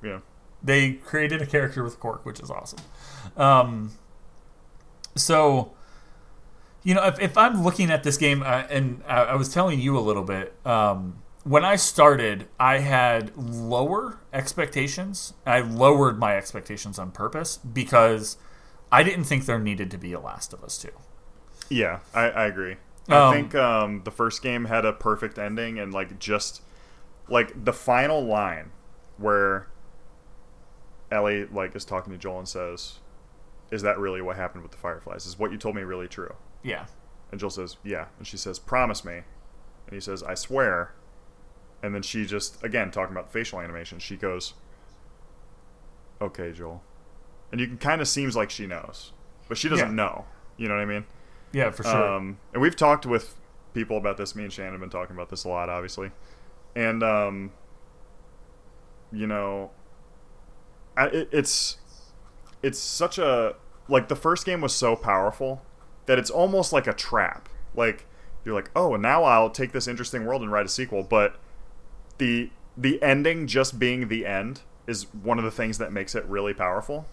Yeah. 0.04 0.20
They 0.64 0.94
created 0.94 1.42
a 1.42 1.46
character 1.46 1.84
with 1.84 2.00
quirk, 2.00 2.26
which 2.26 2.40
is 2.40 2.52
awesome. 2.52 2.80
Um, 3.38 3.92
so, 5.16 5.72
you 6.84 6.94
know, 6.94 7.06
if, 7.06 7.20
if 7.20 7.38
I'm 7.38 7.64
looking 7.64 7.90
at 7.92 8.04
this 8.04 8.18
game, 8.18 8.44
uh, 8.44 8.64
and 8.70 9.02
I, 9.08 9.22
I 9.22 9.36
was 9.36 9.54
telling 9.54 9.80
you 9.80 9.98
a 9.98 10.02
little 10.02 10.24
bit, 10.24 10.54
um, 10.66 11.22
when 11.44 11.64
I 11.64 11.78
started, 11.78 12.48
I 12.60 12.80
had 12.80 13.36
lower 13.38 14.20
expectations. 14.34 15.34
I 15.46 15.62
lowered 15.62 16.20
my 16.20 16.36
expectations 16.36 17.00
on 17.00 17.12
purpose 17.12 17.58
because 17.58 18.38
I 18.92 19.04
didn't 19.04 19.26
think 19.26 19.46
there 19.46 19.60
needed 19.60 19.90
to 19.92 19.98
be 19.98 20.14
a 20.14 20.20
Last 20.20 20.54
of 20.54 20.64
Us 20.64 20.78
2. 20.78 20.90
Yeah, 21.70 22.00
I, 22.14 22.30
I 22.30 22.46
agree. 22.48 22.74
Um, 23.08 23.18
I 23.18 23.34
think 23.34 23.56
um, 23.56 24.02
the 24.04 24.12
first 24.12 24.42
game 24.42 24.66
had 24.66 24.86
a 24.86 24.94
perfect 24.94 25.40
ending 25.40 25.80
and 25.80 25.94
like 25.94 26.20
just 26.20 26.62
like 27.28 27.64
the 27.64 27.74
final 27.74 28.24
line 28.24 28.72
where 29.18 29.68
Ellie 31.12 31.46
like 31.46 31.76
is 31.76 31.86
talking 31.86 32.12
to 32.14 32.18
Joel 32.20 32.40
and 32.40 32.48
says, 32.48 33.00
"Is 33.72 33.82
that 33.82 33.98
really 33.98 34.22
what 34.22 34.36
happened 34.36 34.64
with 34.64 34.72
the 34.72 34.78
fireflies? 34.78 35.26
Is 35.26 35.38
what 35.40 35.52
you 35.52 35.58
told 35.58 35.76
me 35.76 35.82
really 35.84 36.08
true?" 36.08 36.36
Yeah. 36.64 36.86
And 37.32 37.40
Joel 37.40 37.50
says, 37.52 37.78
"Yeah." 37.84 38.08
And 38.18 38.26
she 38.28 38.38
says, 38.38 38.60
"Promise 38.60 39.04
me." 39.06 39.14
And 39.88 39.94
he 39.94 40.00
says, 40.00 40.22
"I 40.24 40.36
swear." 40.36 40.94
And 41.82 41.96
then 41.96 42.02
she 42.02 42.26
just 42.26 42.64
again 42.64 42.92
talking 42.92 43.16
about 43.16 43.32
facial 43.32 43.60
animation. 43.60 44.00
She 44.00 44.18
goes, 44.18 44.54
"Okay, 46.22 46.52
Joel." 46.52 46.84
And 47.52 47.60
you 47.60 47.68
can 47.68 47.78
kind 47.78 48.02
of 48.02 48.08
seems 48.08 48.36
like 48.36 48.50
she 48.52 48.68
knows, 48.68 49.12
but 49.48 49.58
she 49.58 49.70
doesn't 49.70 49.88
Yeah. 49.90 49.94
know. 49.94 50.26
You 50.58 50.68
know 50.68 50.76
what 50.76 50.82
I 50.82 50.86
mean? 50.86 51.06
Yeah, 51.52 51.72
for 51.72 51.84
sure. 51.84 52.12
Um, 52.14 52.38
and 52.54 52.62
we've 52.62 52.76
talked 52.76 53.06
with 53.08 53.36
people 53.74 53.98
about 53.98 54.18
this. 54.18 54.36
Me 54.36 54.44
and 54.44 54.54
Shannon 54.54 54.74
have 54.74 54.82
been 54.82 54.90
talking 54.92 55.16
about 55.16 55.30
this 55.30 55.46
a 55.46 55.50
lot, 55.50 55.70
obviously. 55.70 56.12
And 56.76 57.02
um, 57.02 57.52
you 59.12 59.26
know, 59.26 59.72
it, 61.08 61.30
it's 61.32 61.78
it's 62.62 62.80
such 62.80 63.18
a 63.18 63.56
like 63.88 64.08
the 64.08 64.16
first 64.16 64.46
game 64.46 64.62
was 64.62 64.74
so 64.74 64.96
powerful 64.96 65.62
that 66.06 66.20
it's 66.20 66.30
almost 66.30 66.74
like 66.74 66.88
a 66.88 66.94
trap. 66.94 67.50
Like 67.76 68.06
you're 68.46 68.56
like, 68.56 68.72
oh, 68.76 68.94
and 68.94 69.04
now 69.04 69.24
I'll 69.24 69.50
take 69.50 69.72
this 69.72 69.88
interesting 69.88 70.26
world 70.26 70.42
and 70.42 70.52
write 70.52 70.66
a 70.66 70.70
sequel. 70.70 71.04
But 71.04 71.40
the 72.18 72.52
the 72.78 73.02
ending 73.02 73.48
just 73.48 73.80
being 73.80 74.08
the 74.08 74.26
end 74.26 74.62
is 74.88 75.04
one 75.14 75.38
of 75.38 75.44
the 75.46 75.52
things 75.52 75.78
that 75.78 75.92
makes 75.92 76.16
it 76.16 76.26
really 76.26 76.54
powerful 76.54 77.06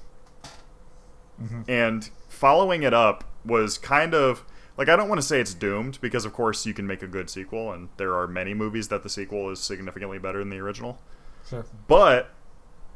and 1.68 2.08
following 2.28 2.82
it 2.82 2.94
up 2.94 3.24
was 3.44 3.76
kind 3.76 4.14
of 4.14 4.44
like 4.78 4.88
I 4.88 4.96
don't 4.96 5.08
want 5.08 5.20
to 5.20 5.26
say 5.26 5.40
it's 5.40 5.52
doomed 5.54 6.00
because 6.00 6.24
of 6.24 6.32
course 6.32 6.64
you 6.64 6.72
can 6.72 6.86
make 6.86 7.02
a 7.02 7.06
good 7.06 7.28
sequel 7.28 7.72
and 7.72 7.88
there 7.98 8.14
are 8.14 8.26
many 8.26 8.54
movies 8.54 8.88
that 8.88 9.02
the 9.02 9.10
sequel 9.10 9.50
is 9.50 9.60
significantly 9.60 10.18
better 10.18 10.38
than 10.38 10.50
the 10.50 10.58
original. 10.58 10.98
sure. 11.48 11.66
But 11.88 12.30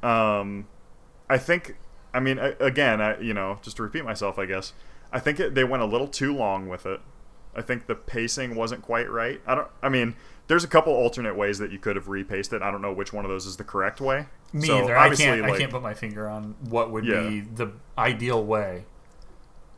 um 0.03 0.67
I 1.31 1.39
think 1.39 1.77
I 2.13 2.21
mean 2.21 2.39
a- 2.39 2.57
again, 2.61 3.01
I 3.01 3.19
you 3.21 3.33
know, 3.33 3.59
just 3.63 3.77
to 3.79 3.83
repeat 3.83 4.05
myself, 4.05 4.39
I 4.39 4.47
guess. 4.47 4.73
I 5.13 5.19
think 5.19 5.41
it, 5.41 5.55
they 5.55 5.65
went 5.65 5.83
a 5.83 5.87
little 5.87 6.09
too 6.09 6.35
long 6.35 6.69
with 6.69 6.85
it. 6.87 7.01
I 7.55 7.63
think 7.63 7.87
the 7.87 7.95
pacing 7.97 8.55
wasn't 8.55 8.83
quite 8.83 9.11
right. 9.11 9.41
I 9.47 9.55
don't 9.55 9.69
I 9.83 9.89
mean, 9.89 10.15
there's 10.49 10.65
a 10.65 10.69
couple 10.69 10.93
alternate 10.93 11.37
ways 11.37 11.59
that 11.59 11.71
you 11.73 11.79
could 11.79 11.97
have 11.97 12.09
repaced 12.09 12.53
it. 12.53 12.63
I 12.63 12.71
don't 12.71 12.83
know 12.83 12.93
which 12.93 13.13
one 13.13 13.25
of 13.25 13.31
those 13.31 13.47
is 13.47 13.57
the 13.57 13.65
correct 13.65 14.01
way. 14.01 14.27
Me 14.53 14.67
So, 14.67 14.79
either. 14.85 14.97
I 14.97 15.15
can't. 15.15 15.45
I 15.45 15.57
can't 15.57 15.71
put 15.71 15.83
my 15.83 15.95
finger 15.95 16.29
on 16.29 16.55
what 16.69 16.91
would 16.91 17.05
Yeah. 17.05 17.23
be 17.29 17.41
the 17.41 17.73
ideal 17.97 18.45
way. 18.45 18.85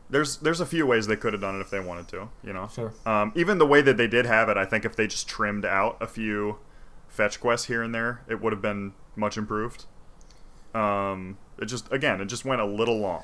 there's 0.09 0.37
there's 0.37 0.59
a 0.59 0.65
few 0.65 0.85
ways 0.85 1.07
they 1.07 1.15
could 1.15 1.33
have 1.33 1.41
done 1.41 1.55
it 1.55 1.59
if 1.61 1.69
they 1.71 1.79
wanted 1.79 2.07
to, 2.09 2.29
you 2.43 2.53
know. 2.53 2.67
Sure. 2.67 2.93
Um, 3.05 3.31
even 3.35 3.57
the 3.57 3.65
way 3.65 3.81
that 3.81 3.97
they 3.97 4.07
did 4.07 4.25
have 4.27 4.47
it, 4.49 4.57
I 4.57 4.65
think 4.65 4.85
if 4.85 4.95
they 4.95 5.07
just 5.07 5.27
trimmed 5.27 5.65
out 5.65 5.97
a 5.99 6.05
few 6.07 6.57
fetch 7.07 7.39
quests 7.39 7.67
here 7.67 7.81
and 7.81 7.93
there, 7.95 8.21
it 8.27 8.39
would 8.41 8.53
have 8.53 8.61
been 8.61 8.93
much 9.15 9.37
improved. 9.37 9.85
Um, 10.75 11.37
it 11.59 11.65
just 11.65 11.91
again, 11.91 12.21
it 12.21 12.25
just 12.25 12.45
went 12.45 12.61
a 12.61 12.65
little 12.65 12.97
long. 12.99 13.23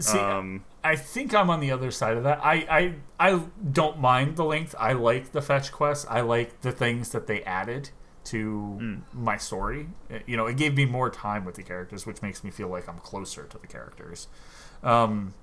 See, 0.00 0.18
um, 0.18 0.64
I 0.82 0.96
think 0.96 1.32
I'm 1.34 1.50
on 1.50 1.60
the 1.60 1.70
other 1.70 1.92
side 1.92 2.16
of 2.16 2.24
that. 2.24 2.40
I, 2.44 2.94
I 3.18 3.28
I 3.30 3.40
don't 3.72 4.00
mind 4.00 4.36
the 4.36 4.44
length. 4.44 4.74
I 4.78 4.92
like 4.92 5.30
the 5.32 5.40
fetch 5.40 5.70
quests. 5.70 6.04
I 6.10 6.20
like 6.20 6.62
the 6.62 6.72
things 6.72 7.10
that 7.10 7.26
they 7.28 7.42
added 7.44 7.90
to 8.24 8.76
Hmm. 8.80 8.94
my 9.12 9.36
story. 9.36 9.88
Uh, 10.12 10.18
You 10.26 10.36
know, 10.36 10.46
it 10.46 10.56
gave 10.56 10.74
me 10.76 10.84
more 10.84 11.10
time 11.10 11.44
with 11.44 11.54
the 11.54 11.62
characters, 11.62 12.06
which 12.06 12.22
makes 12.22 12.42
me 12.42 12.50
feel 12.50 12.68
like 12.68 12.88
I'm 12.88 12.98
closer 12.98 13.44
to 13.44 13.58
the 13.58 13.66
characters. 13.68 14.26
Um, 14.82 15.34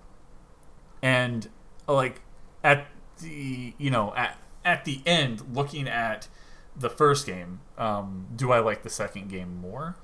and 1.02 1.50
like 1.88 2.22
at 2.64 2.88
the 3.22 3.74
you 3.78 3.90
know 3.90 4.14
at 4.16 4.38
at 4.66 4.86
the 4.86 5.02
end, 5.06 5.56
looking 5.56 5.88
at 5.88 6.28
the 6.76 6.90
first 6.90 7.26
game, 7.26 7.62
um, 7.78 8.28
do 8.36 8.52
I 8.52 8.60
like 8.60 8.84
the 8.84 8.90
second 8.90 9.30
game 9.30 9.60
more? 9.62 9.96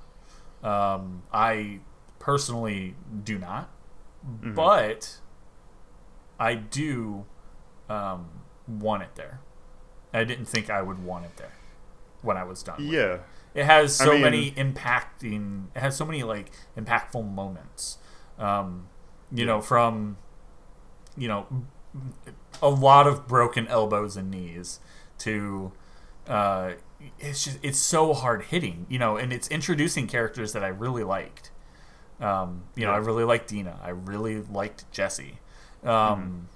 Um, 0.62 1.22
I 1.32 1.80
personally 2.18 2.94
do 3.24 3.38
not, 3.38 3.70
but 4.22 5.18
I 6.38 6.54
do 6.54 7.24
um, 7.88 8.28
want 8.66 9.02
it 9.02 9.14
there. 9.14 9.40
I 10.12 10.24
didn't 10.24 10.46
think 10.46 10.70
I 10.70 10.82
would 10.82 11.02
want 11.04 11.24
it 11.26 11.36
there 11.36 11.52
when 12.22 12.36
I 12.36 12.44
was 12.44 12.62
done. 12.62 12.76
with 12.78 12.86
it. 12.88 12.92
yeah, 12.92 13.18
It 13.54 13.64
has 13.66 14.00
I 14.00 14.04
so 14.04 14.12
mean- 14.12 14.22
many 14.22 14.50
impacting. 14.52 15.66
It 15.74 15.80
has 15.80 15.96
so 15.96 16.04
many 16.04 16.22
like 16.22 16.50
impactful 16.76 17.30
moments. 17.32 17.98
Um, 18.38 18.88
you 19.32 19.44
know, 19.44 19.60
from 19.60 20.16
you 21.16 21.28
know 21.28 21.46
a 22.62 22.68
lot 22.68 23.06
of 23.06 23.26
broken 23.26 23.66
elbows 23.68 24.16
and 24.16 24.30
knees 24.30 24.80
to 25.18 25.72
uh, 26.26 26.72
it's 27.18 27.44
just 27.44 27.58
it's 27.62 27.78
so 27.78 28.14
hard 28.14 28.44
hitting. 28.44 28.86
You 28.88 28.98
know, 28.98 29.16
and 29.16 29.32
it's 29.32 29.48
introducing 29.48 30.06
characters 30.06 30.52
that 30.52 30.62
I 30.64 30.68
really 30.68 31.04
liked. 31.04 31.50
Um, 32.20 32.62
you 32.74 32.84
know. 32.84 32.92
I 32.92 32.96
really 32.98 33.24
liked 33.24 33.48
Dina. 33.48 33.78
I 33.82 33.90
really 33.90 34.40
liked 34.42 34.90
Jesse. 34.92 35.38
Um, 35.84 36.48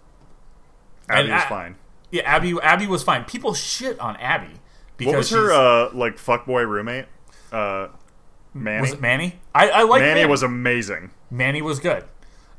Abby 1.08 1.30
was 1.30 1.42
I- 1.42 1.48
fine. 1.48 1.76
Yeah, 2.10 2.22
Abby. 2.24 2.54
Abby 2.62 2.86
was 2.86 3.02
fine. 3.02 3.24
People 3.24 3.54
shit 3.54 3.98
on 3.98 4.16
Abby 4.16 4.50
because 4.98 5.12
What 5.12 5.18
was 5.18 5.30
her 5.30 5.52
uh, 5.52 5.90
like 5.94 6.16
fuckboy 6.16 6.68
roommate? 6.68 7.06
Uh, 7.50 7.88
Manny. 8.52 8.82
Was 8.82 8.92
it 8.92 9.00
Manny? 9.00 9.40
I, 9.54 9.70
I 9.70 9.82
like 9.84 10.02
Manny 10.02 10.20
Manny. 10.20 10.30
was 10.30 10.42
amazing. 10.42 11.10
Manny 11.30 11.62
was 11.62 11.78
good. 11.78 12.04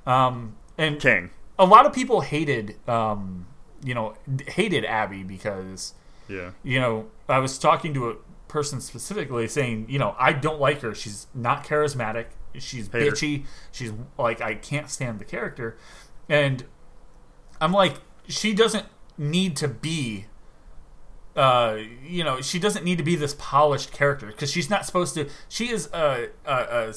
Um, 0.07 0.55
and 0.77 0.99
King. 0.99 1.29
a 1.59 1.65
lot 1.65 1.85
of 1.85 1.93
people 1.93 2.21
hated, 2.21 2.77
um, 2.89 3.45
you 3.83 3.93
know, 3.93 4.15
hated 4.47 4.85
Abby 4.85 5.21
because, 5.23 5.93
Yeah. 6.27 6.51
you 6.63 6.79
know, 6.79 7.05
I 7.29 7.37
was 7.37 7.59
talking 7.59 7.93
to 7.93 8.09
a 8.09 8.15
person 8.47 8.81
specifically 8.81 9.47
saying, 9.47 9.85
you 9.87 9.99
know, 9.99 10.15
I 10.17 10.33
don't 10.33 10.59
like 10.59 10.81
her. 10.81 10.95
She's 10.95 11.27
not 11.35 11.63
charismatic. 11.63 12.25
She's 12.59 12.87
Hate 12.91 13.01
her. 13.07 13.11
bitchy. 13.11 13.45
She's 13.71 13.91
like, 14.17 14.41
I 14.41 14.55
can't 14.55 14.89
stand 14.89 15.19
the 15.19 15.25
character. 15.25 15.77
And 16.29 16.65
I'm 17.59 17.71
like, 17.71 17.95
she 18.27 18.53
doesn't 18.53 18.85
need 19.17 19.55
to 19.57 19.67
be 19.67 20.25
uh, 21.35 21.77
you 22.05 22.23
know, 22.23 22.41
she 22.41 22.59
doesn't 22.59 22.85
need 22.85 22.99
to 22.99 23.03
be 23.03 23.15
this 23.15 23.35
polished 23.39 23.91
character 23.91 24.27
because 24.27 24.51
she's 24.51 24.69
not 24.69 24.85
supposed 24.85 25.15
to. 25.15 25.27
She 25.49 25.69
is 25.69 25.89
a, 25.91 26.29
a, 26.45 26.53
a 26.53 26.93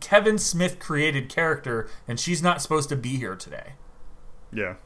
Kevin 0.00 0.38
Smith 0.38 0.78
created 0.78 1.28
character, 1.28 1.86
and 2.08 2.18
she's 2.18 2.42
not 2.42 2.62
supposed 2.62 2.88
to 2.88 2.96
be 2.96 3.16
here 3.16 3.36
today. 3.36 3.74
Yeah. 4.52 4.76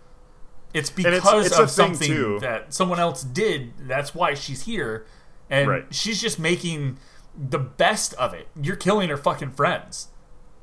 It's 0.75 0.91
it's- 0.99 1.21
because 1.21 1.47
it's 1.47 1.59
a 1.59 1.63
of 1.63 1.71
something 1.71 2.41
that 2.41 2.75
someone 2.75 2.99
else 2.99 3.23
did. 3.23 3.73
That's 3.79 4.17
why 4.17 4.35
she's 4.35 4.63
here, 4.65 5.07
and 5.49 5.69
Right. 5.69 5.87
she's 5.95 6.21
just 6.21 6.41
making 6.41 6.99
the 7.37 7.59
best 7.59 8.15
of 8.15 8.33
it. 8.35 8.49
You're 8.61 8.77
killing 8.77 9.09
her 9.11 9.17
fucking 9.17 9.53
friends 9.53 10.09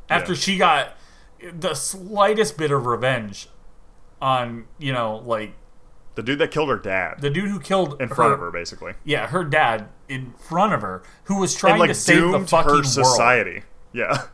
after 0.10 0.34
Yeah. 0.34 0.40
she 0.40 0.58
got 0.58 0.98
the 1.54 1.74
slightest 1.74 2.58
bit 2.58 2.72
of 2.72 2.86
revenge 2.86 3.48
on 4.22 4.66
you 4.78 4.94
know 4.94 5.18
like 5.26 5.54
The 6.16 6.24
dude 6.24 6.40
that 6.40 6.52
killed 6.52 6.70
her 6.70 6.78
dad 6.78 7.16
the 7.20 7.30
dude 7.30 7.50
who 7.50 7.60
killed 7.60 8.02
in 8.02 8.08
front 8.10 8.34
of 8.34 8.40
her, 8.40 8.50
basically. 8.52 8.94
Yeah, 9.04 9.28
her 9.28 9.44
dad 9.44 9.90
in 10.08 10.34
front 10.34 10.74
of 10.74 10.82
her, 10.82 11.04
who 11.26 11.40
was 11.40 11.54
trying 11.56 11.74
and 11.74 11.80
like 11.82 11.90
to 11.90 11.96
save 11.96 12.32
the 12.32 12.40
fucking 12.48 12.70
her 12.70 12.74
world. 12.76 12.86
society. 12.86 13.64
Yeah. 13.92 14.26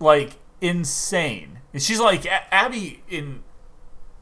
Like 0.00 0.36
insane. 0.60 1.60
And 1.72 1.82
she's 1.82 2.00
like 2.00 2.26
Abby 2.50 3.02
in 3.08 3.42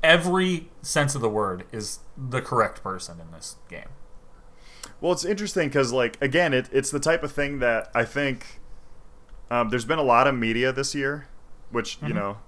every 0.02 0.68
sense 0.82 1.14
of 1.14 1.20
the 1.20 1.28
word 1.28 1.64
is 1.72 2.00
the 2.16 2.40
correct 2.40 2.82
person 2.82 3.20
in 3.20 3.30
this 3.32 3.56
game. 3.68 3.88
Well, 5.00 5.12
it's 5.12 5.24
interesting 5.24 5.68
because, 5.68 5.92
like, 5.92 6.16
again, 6.22 6.54
it, 6.54 6.68
it's 6.72 6.90
the 6.90 7.00
type 7.00 7.22
of 7.22 7.30
thing 7.32 7.58
that 7.58 7.90
I 7.94 8.04
think 8.04 8.60
um, 9.50 9.68
there's 9.68 9.84
been 9.84 9.98
a 9.98 10.02
lot 10.04 10.26
of 10.26 10.34
media 10.34 10.72
this 10.72 10.94
year, 10.94 11.26
which 11.70 11.96
Mm-hmm. 11.98 12.06
you 12.08 12.14
know, 12.14 12.38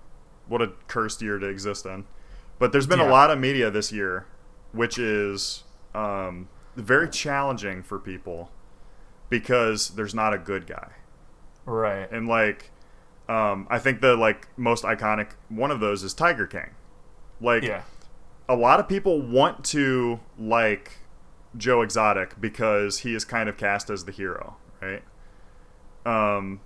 what 0.46 0.62
a 0.62 0.72
cursed 0.88 1.20
year 1.22 1.38
to 1.38 1.46
exist 1.46 1.84
in. 1.86 2.04
But 2.58 2.72
there's 2.72 2.86
been 2.86 2.98
Yeah. 3.00 3.08
a 3.08 3.12
lot 3.12 3.30
of 3.30 3.38
media 3.38 3.70
this 3.70 3.92
year, 3.92 4.26
which 4.72 4.98
is 4.98 5.64
um, 5.94 6.48
very 6.74 7.08
challenging 7.08 7.82
for 7.82 7.98
people 7.98 8.50
because 9.28 9.90
there's 9.90 10.14
not 10.14 10.32
a 10.32 10.38
good 10.38 10.66
guy. 10.66 10.92
Right. 11.66 12.10
And 12.10 12.26
like, 12.26 12.70
um, 13.28 13.66
I 13.70 13.78
think 13.78 14.00
the 14.00 14.16
like 14.16 14.48
most 14.56 14.84
iconic 14.84 15.32
one 15.50 15.70
of 15.70 15.80
those 15.80 16.02
is 16.02 16.14
Tiger 16.14 16.46
King. 16.46 16.70
Like, 17.40 17.62
Yeah. 17.62 17.82
a 18.48 18.56
lot 18.56 18.80
of 18.80 18.88
people 18.88 19.20
want 19.20 19.64
to 19.66 20.18
like 20.38 20.92
Joe 21.56 21.82
Exotic 21.82 22.40
because 22.40 23.00
he 23.00 23.14
is 23.14 23.24
kind 23.24 23.48
of 23.48 23.56
cast 23.56 23.90
as 23.90 24.04
the 24.04 24.12
hero, 24.12 24.56
right? 24.80 25.02
Um, 26.04 26.60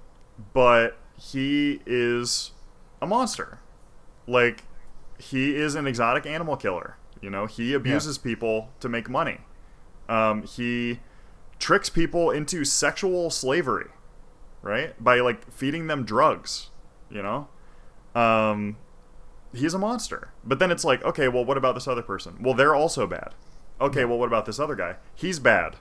but 0.52 0.98
he 1.18 1.80
is 1.86 2.52
a 3.00 3.06
monster. 3.06 3.58
Like 4.26 4.64
he 5.18 5.54
is 5.54 5.74
an 5.74 5.86
exotic 5.86 6.26
animal 6.26 6.56
killer. 6.56 6.96
You 7.20 7.30
know, 7.30 7.46
he 7.46 7.72
abuses 7.72 8.18
people 8.18 8.70
to 8.80 8.88
make 8.88 9.08
money. 9.08 9.38
Um, 10.08 10.42
he 10.42 11.00
tricks 11.58 11.88
people 11.88 12.30
into 12.30 12.64
sexual 12.64 13.30
slavery, 13.30 13.90
right? 14.62 15.02
By 15.02 15.20
like 15.20 15.50
feeding 15.50 15.86
them 15.86 16.04
drugs. 16.04 16.70
You 17.08 17.22
know, 17.22 17.48
um, 18.20 18.76
he's 19.54 19.74
a 19.74 19.78
monster. 19.78 20.32
But 20.44 20.58
then 20.58 20.70
it's 20.70 20.84
like, 20.84 21.04
okay, 21.04 21.28
well, 21.28 21.44
what 21.44 21.56
about 21.56 21.74
this 21.74 21.86
other 21.86 22.02
person? 22.02 22.38
Well, 22.40 22.54
they're 22.54 22.74
also 22.74 23.06
bad. 23.06 23.34
Okay, 23.82 24.04
well, 24.04 24.18
what 24.18 24.26
about 24.26 24.46
this 24.46 24.58
other 24.58 24.74
guy? 24.74 24.96
He's 25.14 25.38
bad. 25.38 25.76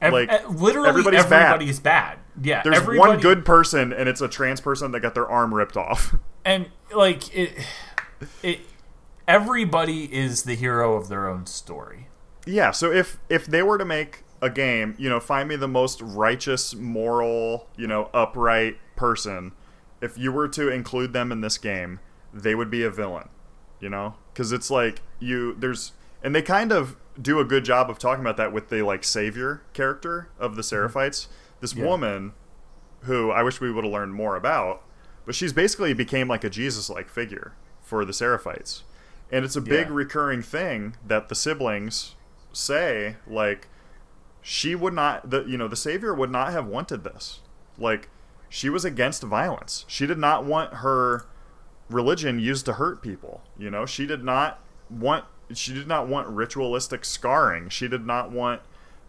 Ev- 0.00 0.12
like, 0.12 0.30
eh, 0.30 0.40
literally 0.48 0.88
everybody's 0.88 1.24
bad. 1.24 1.42
everybody's 1.54 1.80
bad. 1.80 2.18
Yeah. 2.40 2.62
There's 2.62 2.76
everybody, 2.76 2.98
one 2.98 3.20
good 3.20 3.44
person, 3.44 3.92
and 3.92 4.08
it's 4.08 4.20
a 4.20 4.28
trans 4.28 4.60
person 4.60 4.92
that 4.92 5.00
got 5.00 5.14
their 5.14 5.28
arm 5.28 5.52
ripped 5.52 5.76
off. 5.76 6.14
and 6.44 6.70
like 6.94 7.34
it, 7.34 7.52
it. 8.42 8.60
Everybody 9.28 10.04
is 10.12 10.44
the 10.44 10.54
hero 10.56 10.94
of 10.96 11.08
their 11.08 11.28
own 11.28 11.46
story. 11.46 12.08
yeah. 12.46 12.70
So 12.70 12.90
if 12.90 13.18
if 13.28 13.46
they 13.46 13.62
were 13.62 13.78
to 13.78 13.84
make 13.84 14.24
a 14.42 14.48
game, 14.48 14.94
you 14.98 15.08
know, 15.10 15.20
find 15.20 15.48
me 15.48 15.56
the 15.56 15.68
most 15.68 16.00
righteous, 16.00 16.74
moral, 16.74 17.68
you 17.76 17.86
know, 17.86 18.08
upright 18.14 18.78
person. 18.96 19.52
If 20.00 20.16
you 20.16 20.32
were 20.32 20.48
to 20.48 20.68
include 20.70 21.12
them 21.12 21.30
in 21.30 21.42
this 21.42 21.58
game, 21.58 22.00
they 22.32 22.54
would 22.54 22.70
be 22.70 22.82
a 22.82 22.90
villain. 22.90 23.28
You 23.80 23.90
know, 23.90 24.14
because 24.32 24.50
it's 24.52 24.70
like 24.70 25.02
you 25.18 25.54
there's 25.58 25.92
and 26.22 26.34
they 26.34 26.42
kind 26.42 26.72
of 26.72 26.96
do 27.20 27.38
a 27.38 27.44
good 27.44 27.64
job 27.64 27.90
of 27.90 27.98
talking 27.98 28.22
about 28.22 28.36
that 28.36 28.52
with 28.52 28.68
the 28.68 28.82
like 28.82 29.04
savior 29.04 29.62
character 29.72 30.28
of 30.38 30.56
the 30.56 30.62
mm-hmm. 30.62 30.96
Seraphites. 30.98 31.26
This 31.60 31.74
Yeah. 31.74 31.86
woman 31.86 32.32
who 33.02 33.30
I 33.30 33.42
wish 33.42 33.60
we 33.60 33.70
would 33.70 33.84
have 33.84 33.92
learned 33.92 34.14
more 34.14 34.36
about, 34.36 34.82
but 35.26 35.34
she's 35.34 35.52
basically 35.52 35.92
became 35.94 36.28
like 36.28 36.44
a 36.44 36.50
Jesus-like 36.50 37.08
figure 37.08 37.54
for 37.82 38.04
the 38.04 38.12
Seraphites. 38.12 38.82
And 39.30 39.44
it's 39.44 39.56
a 39.56 39.60
big 39.60 39.88
Yeah. 39.88 39.94
recurring 39.94 40.42
thing 40.42 40.96
that 41.06 41.28
the 41.28 41.34
siblings 41.34 42.14
say 42.52 43.16
like 43.26 43.68
she 44.42 44.74
would 44.74 44.92
not 44.92 45.30
the 45.30 45.44
you 45.44 45.56
know 45.56 45.68
the 45.68 45.76
savior 45.76 46.12
would 46.14 46.30
not 46.30 46.50
have 46.52 46.66
wanted 46.66 47.04
this. 47.04 47.40
Like 47.78 48.08
she 48.48 48.68
was 48.68 48.84
against 48.84 49.22
violence. 49.22 49.84
She 49.86 50.06
did 50.06 50.18
not 50.18 50.44
want 50.44 50.74
her 50.74 51.24
religion 51.88 52.38
used 52.38 52.66
to 52.66 52.74
hurt 52.74 53.02
people, 53.02 53.42
you 53.58 53.70
know? 53.70 53.86
She 53.86 54.06
did 54.06 54.24
not 54.24 54.60
want 54.88 55.24
she 55.54 55.72
did 55.74 55.86
not 55.86 56.06
want 56.08 56.28
ritualistic 56.28 57.04
scarring. 57.04 57.68
She 57.68 57.88
did 57.88 58.06
not 58.06 58.30
want 58.30 58.62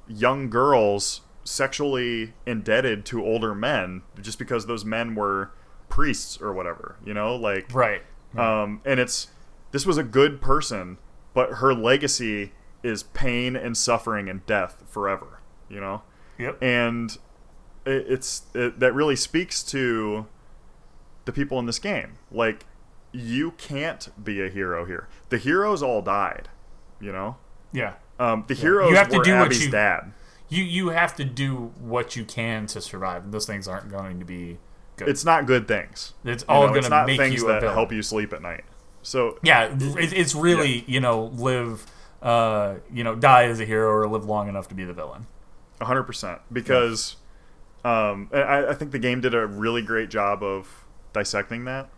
young 0.07 0.49
girls 0.49 1.21
sexually 1.43 2.33
indebted 2.45 3.05
to 3.05 3.23
older 3.23 3.55
men 3.55 4.03
just 4.21 4.37
because 4.39 4.65
those 4.67 4.85
men 4.85 5.15
were 5.15 5.51
priests 5.89 6.39
or 6.41 6.53
whatever, 6.53 6.95
you 7.05 7.13
know? 7.13 7.35
Like 7.35 7.73
Right. 7.73 8.01
um, 8.37 8.81
and 8.85 8.99
it's 8.99 9.27
this 9.71 9.85
was 9.85 9.97
a 9.97 10.03
good 10.03 10.41
person, 10.41 10.97
but 11.33 11.53
her 11.55 11.73
legacy 11.73 12.51
is 12.83 13.03
pain 13.03 13.55
and 13.55 13.77
suffering 13.77 14.27
and 14.29 14.45
death 14.45 14.83
forever. 14.87 15.39
You 15.69 15.79
know, 15.79 16.01
Yep. 16.37 16.61
and 16.61 17.11
it, 17.85 18.05
it's 18.09 18.43
it, 18.53 18.79
that 18.79 18.93
really 18.93 19.15
speaks 19.15 19.63
to 19.63 20.25
the 21.25 21.31
people 21.31 21.57
in 21.59 21.65
this 21.65 21.79
game. 21.79 22.13
Like, 22.31 22.65
you 23.11 23.51
can't 23.51 24.09
be 24.23 24.41
a 24.41 24.49
hero 24.49 24.85
here. 24.85 25.07
The 25.30 25.38
heroes 25.38 25.81
all 25.83 26.01
died. 26.01 26.49
You 26.99 27.11
know, 27.11 27.38
yeah. 27.73 27.93
um, 28.19 28.45
the 28.48 28.53
heroes 28.53 28.90
You 28.91 28.95
have 28.98 29.09
to 29.09 29.22
do 29.23 29.35
what 29.38 29.59
you- 29.59 29.72
dad. 29.72 30.14
You 30.49 30.64
you 30.65 30.90
have 30.90 31.15
to 31.15 31.23
do 31.23 31.72
what 31.80 32.15
you 32.17 32.25
can 32.25 32.67
to 32.67 32.81
survive, 32.81 33.23
and 33.23 33.33
those 33.33 33.45
things 33.45 33.67
aren't 33.69 33.90
going 33.90 34.19
to 34.19 34.25
be 34.25 34.57
good. 34.98 35.07
It's 35.07 35.23
not 35.23 35.45
good 35.45 35.65
things. 35.67 36.14
It's 36.25 36.43
You 36.43 36.53
all 36.53 36.67
know, 36.67 36.73
going 36.73 36.83
to 36.83 37.06
make 37.07 37.17
things 37.17 37.35
you 37.41 37.48
that 37.48 37.61
villain. 37.61 37.73
help 37.73 37.91
you 37.93 38.01
sleep 38.03 38.33
at 38.33 38.41
night. 38.41 38.65
So 39.01 39.40
Yeah, 39.43 39.73
it, 39.73 40.11
it's 40.14 40.35
really 40.35 40.83
you 40.88 40.99
know 40.99 41.31
live, 41.35 41.85
uh, 42.22 42.75
you 42.93 43.03
know, 43.06 43.15
die 43.15 43.45
as 43.45 43.61
a 43.61 43.65
hero 43.65 43.90
or 43.91 44.07
live 44.09 44.25
long 44.25 44.49
enough 44.49 44.67
to 44.67 44.75
be 44.75 44.83
the 44.83 44.93
villain. 44.93 45.25
hundred 45.81 46.03
percent 46.03 46.41
because 46.51 47.15
um, 47.85 48.30
I, 48.33 48.67
I 48.67 48.73
think 48.73 48.91
the 48.91 48.99
game 48.99 49.22
did 49.22 49.33
a 49.33 49.48
really 49.48 49.81
great 49.81 50.09
job 50.09 50.43
of 50.43 50.85
dissecting 51.14 51.64
that. 51.65 51.90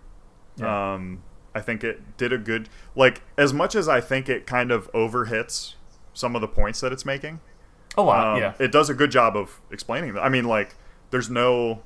Yeah. 0.57 0.93
Um, 0.93 1.23
I 1.55 1.61
think 1.61 1.83
it 1.83 2.17
did 2.17 2.33
a 2.33 2.37
good 2.37 2.69
like 2.95 3.21
as 3.37 3.53
much 3.53 3.75
as 3.75 3.87
I 3.87 4.01
think 4.01 4.27
it 4.29 4.45
kind 4.47 4.71
of 4.71 4.91
overhits 4.91 5.73
some 6.13 6.35
of 6.35 6.41
the 6.41 6.47
points 6.47 6.81
that 6.81 6.91
it's 6.91 7.05
making. 7.05 7.39
A 7.95 8.01
lot, 8.01 8.35
Um, 8.35 8.39
yeah. 8.41 8.53
it 8.59 8.71
does 8.71 8.89
a 8.89 8.93
good 8.95 9.11
job 9.11 9.37
of 9.37 9.61
explaining 9.71 10.13
that. 10.15 10.21
I 10.23 10.29
mean, 10.29 10.45
like 10.45 10.75
there's 11.11 11.29
no 11.29 11.83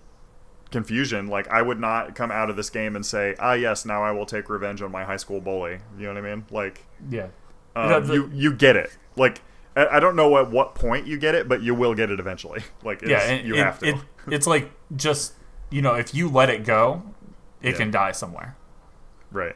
confusion. 0.72 1.28
Like 1.28 1.48
I 1.50 1.62
would 1.62 1.80
not 1.80 2.16
come 2.16 2.32
out 2.32 2.50
of 2.50 2.56
this 2.56 2.70
game 2.70 2.96
and 2.96 3.06
say, 3.06 3.36
"Ah, 3.40 3.54
yes, 3.54 3.86
now 3.86 4.04
I 4.04 4.12
will 4.12 4.26
take 4.26 4.50
revenge 4.50 4.82
on 4.82 4.92
my 4.92 5.04
high 5.04 5.18
school 5.18 5.42
bully." 5.42 5.80
You 5.98 6.04
know 6.08 6.14
what 6.14 6.26
I 6.26 6.36
mean? 6.36 6.46
Like 6.52 6.86
yeah. 7.10 7.28
um, 7.76 8.08
the- 8.08 8.14
you 8.14 8.32
you 8.34 8.54
get 8.54 8.76
it. 8.76 8.96
Like 9.16 9.42
I 9.76 9.88
I 9.88 10.00
don't 10.00 10.16
know 10.16 10.38
at 10.38 10.50
what 10.50 10.76
point 10.76 11.08
you 11.08 11.18
get 11.18 11.36
it, 11.36 11.48
but 11.48 11.62
you 11.62 11.74
will 11.76 11.94
get 11.94 12.10
it 12.12 12.20
eventually. 12.20 12.62
Like 12.84 13.02
it's, 13.02 13.12
yeah, 13.12 13.34
you 13.34 13.56
it, 13.56 13.60
have 13.64 13.80
to. 13.80 13.90
It, 13.90 13.96
it's 14.28 14.48
like 14.48 14.72
just 14.96 15.34
you 15.70 15.82
know, 15.82 15.96
if 15.96 16.14
you 16.16 16.30
let 16.30 16.50
it 16.50 16.64
go, 16.64 17.04
it 17.62 17.72
Yeah. 17.72 17.78
can 17.78 17.92
die 17.92 18.12
somewhere. 18.12 18.56
right. 19.32 19.56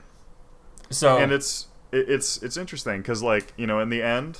So 0.89 1.17
And 1.19 1.31
it's 1.31 1.67
it, 1.91 2.09
it's 2.09 2.41
it's 2.43 2.57
interesting 2.57 2.97
because 3.01 3.23
like 3.23 3.53
you 3.57 3.65
know 3.67 3.80
in 3.80 3.89
the 3.89 4.01
end, 4.01 4.39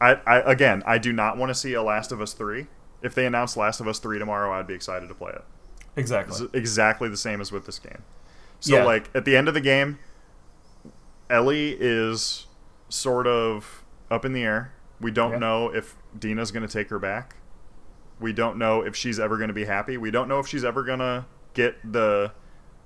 I, 0.00 0.14
I 0.26 0.40
again 0.52 0.82
I 0.86 0.98
do 0.98 1.12
not 1.12 1.36
want 1.38 1.48
to 1.50 1.54
see 1.54 1.72
a 1.74 1.82
Last 1.82 2.12
of 2.12 2.20
Us 2.20 2.32
three. 2.34 2.66
If 3.02 3.14
they 3.14 3.24
announce 3.26 3.56
Last 3.56 3.80
of 3.80 3.88
Us 3.88 3.98
three 3.98 4.18
tomorrow, 4.18 4.52
I'd 4.52 4.66
be 4.66 4.74
excited 4.74 5.08
to 5.08 5.14
play 5.14 5.32
it. 5.32 5.44
exactly. 5.96 6.44
It's 6.44 6.54
exactly 6.54 7.08
the 7.08 7.16
same 7.16 7.40
as 7.40 7.50
with 7.52 7.64
this 7.66 7.78
game. 7.78 8.02
So 8.60 8.76
Yeah. 8.76 8.84
like 8.84 9.08
at 9.14 9.24
the 9.24 9.34
end 9.36 9.48
of 9.48 9.54
the 9.54 9.60
game, 9.60 9.98
Ellie 11.28 11.76
is 11.80 12.46
sort 12.88 13.26
of 13.26 13.84
up 14.10 14.24
in 14.24 14.32
the 14.32 14.42
air. 14.44 14.72
We 15.00 15.10
don't 15.10 15.32
Yeah. 15.32 15.38
know 15.38 15.74
if 15.74 15.96
Dina's 16.18 16.50
going 16.50 16.66
to 16.66 16.72
take 16.72 16.88
her 16.90 16.98
back. 16.98 17.36
We 18.20 18.32
don't 18.32 18.56
know 18.58 18.80
if 18.82 18.96
she's 18.96 19.18
ever 19.18 19.36
going 19.36 19.48
to 19.48 19.54
be 19.54 19.64
happy. 19.64 19.96
We 19.98 20.10
don't 20.10 20.28
know 20.28 20.38
if 20.38 20.46
she's 20.46 20.64
ever 20.64 20.82
going 20.82 21.00
to 21.00 21.26
get 21.54 21.76
the 21.92 22.32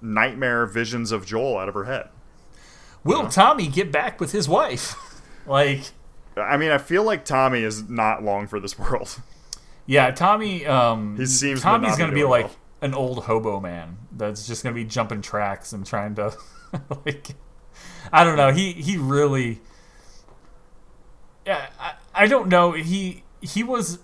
nightmare 0.03 0.67
visions 0.67 1.12
of 1.12 1.27
Joel 1.27 1.59
out 1.59 1.69
of 1.69 1.75
her 1.75 1.85
head. 1.85 2.09
Will 3.05 3.29
Tommy 3.29 3.67
get 3.67 3.91
back 3.91 4.20
with 4.20 4.33
his 4.33 4.49
wife? 4.49 4.95
like, 5.47 5.93
I 6.37 6.57
mean, 6.57 6.70
I 6.70 6.79
feel 6.79 7.03
like 7.03 7.25
Tommy 7.25 7.62
is 7.62 7.89
not 7.89 8.23
long 8.23 8.47
for 8.47 8.61
this 8.61 8.79
world. 8.79 9.20
yeah, 9.87 10.11
Tommy. 10.11 10.67
Um, 10.67 11.17
He 11.17 11.27
seems 11.27 11.62
Tommy's 11.62 11.97
gonna 11.97 12.12
be 12.12 12.25
like 12.25 12.47
well. 12.47 12.57
an 12.83 12.95
old 12.95 13.25
hobo 13.25 13.59
man 13.61 13.97
that's 14.12 14.47
just 14.47 14.62
gonna 14.62 14.75
be 14.75 14.85
jumping 14.85 15.23
tracks 15.23 15.73
and 15.73 15.87
trying 15.87 16.15
to, 16.17 16.37
like, 17.07 17.29
I 18.12 18.25
don't 18.25 18.37
know. 18.37 18.53
He 18.53 18.73
he 18.73 18.97
really. 18.97 19.61
Yeah, 21.47 21.69
I, 21.79 21.93
I 22.15 22.27
don't 22.27 22.49
know. 22.49 22.73
He 22.73 23.23
he 23.41 23.62
was 23.62 23.99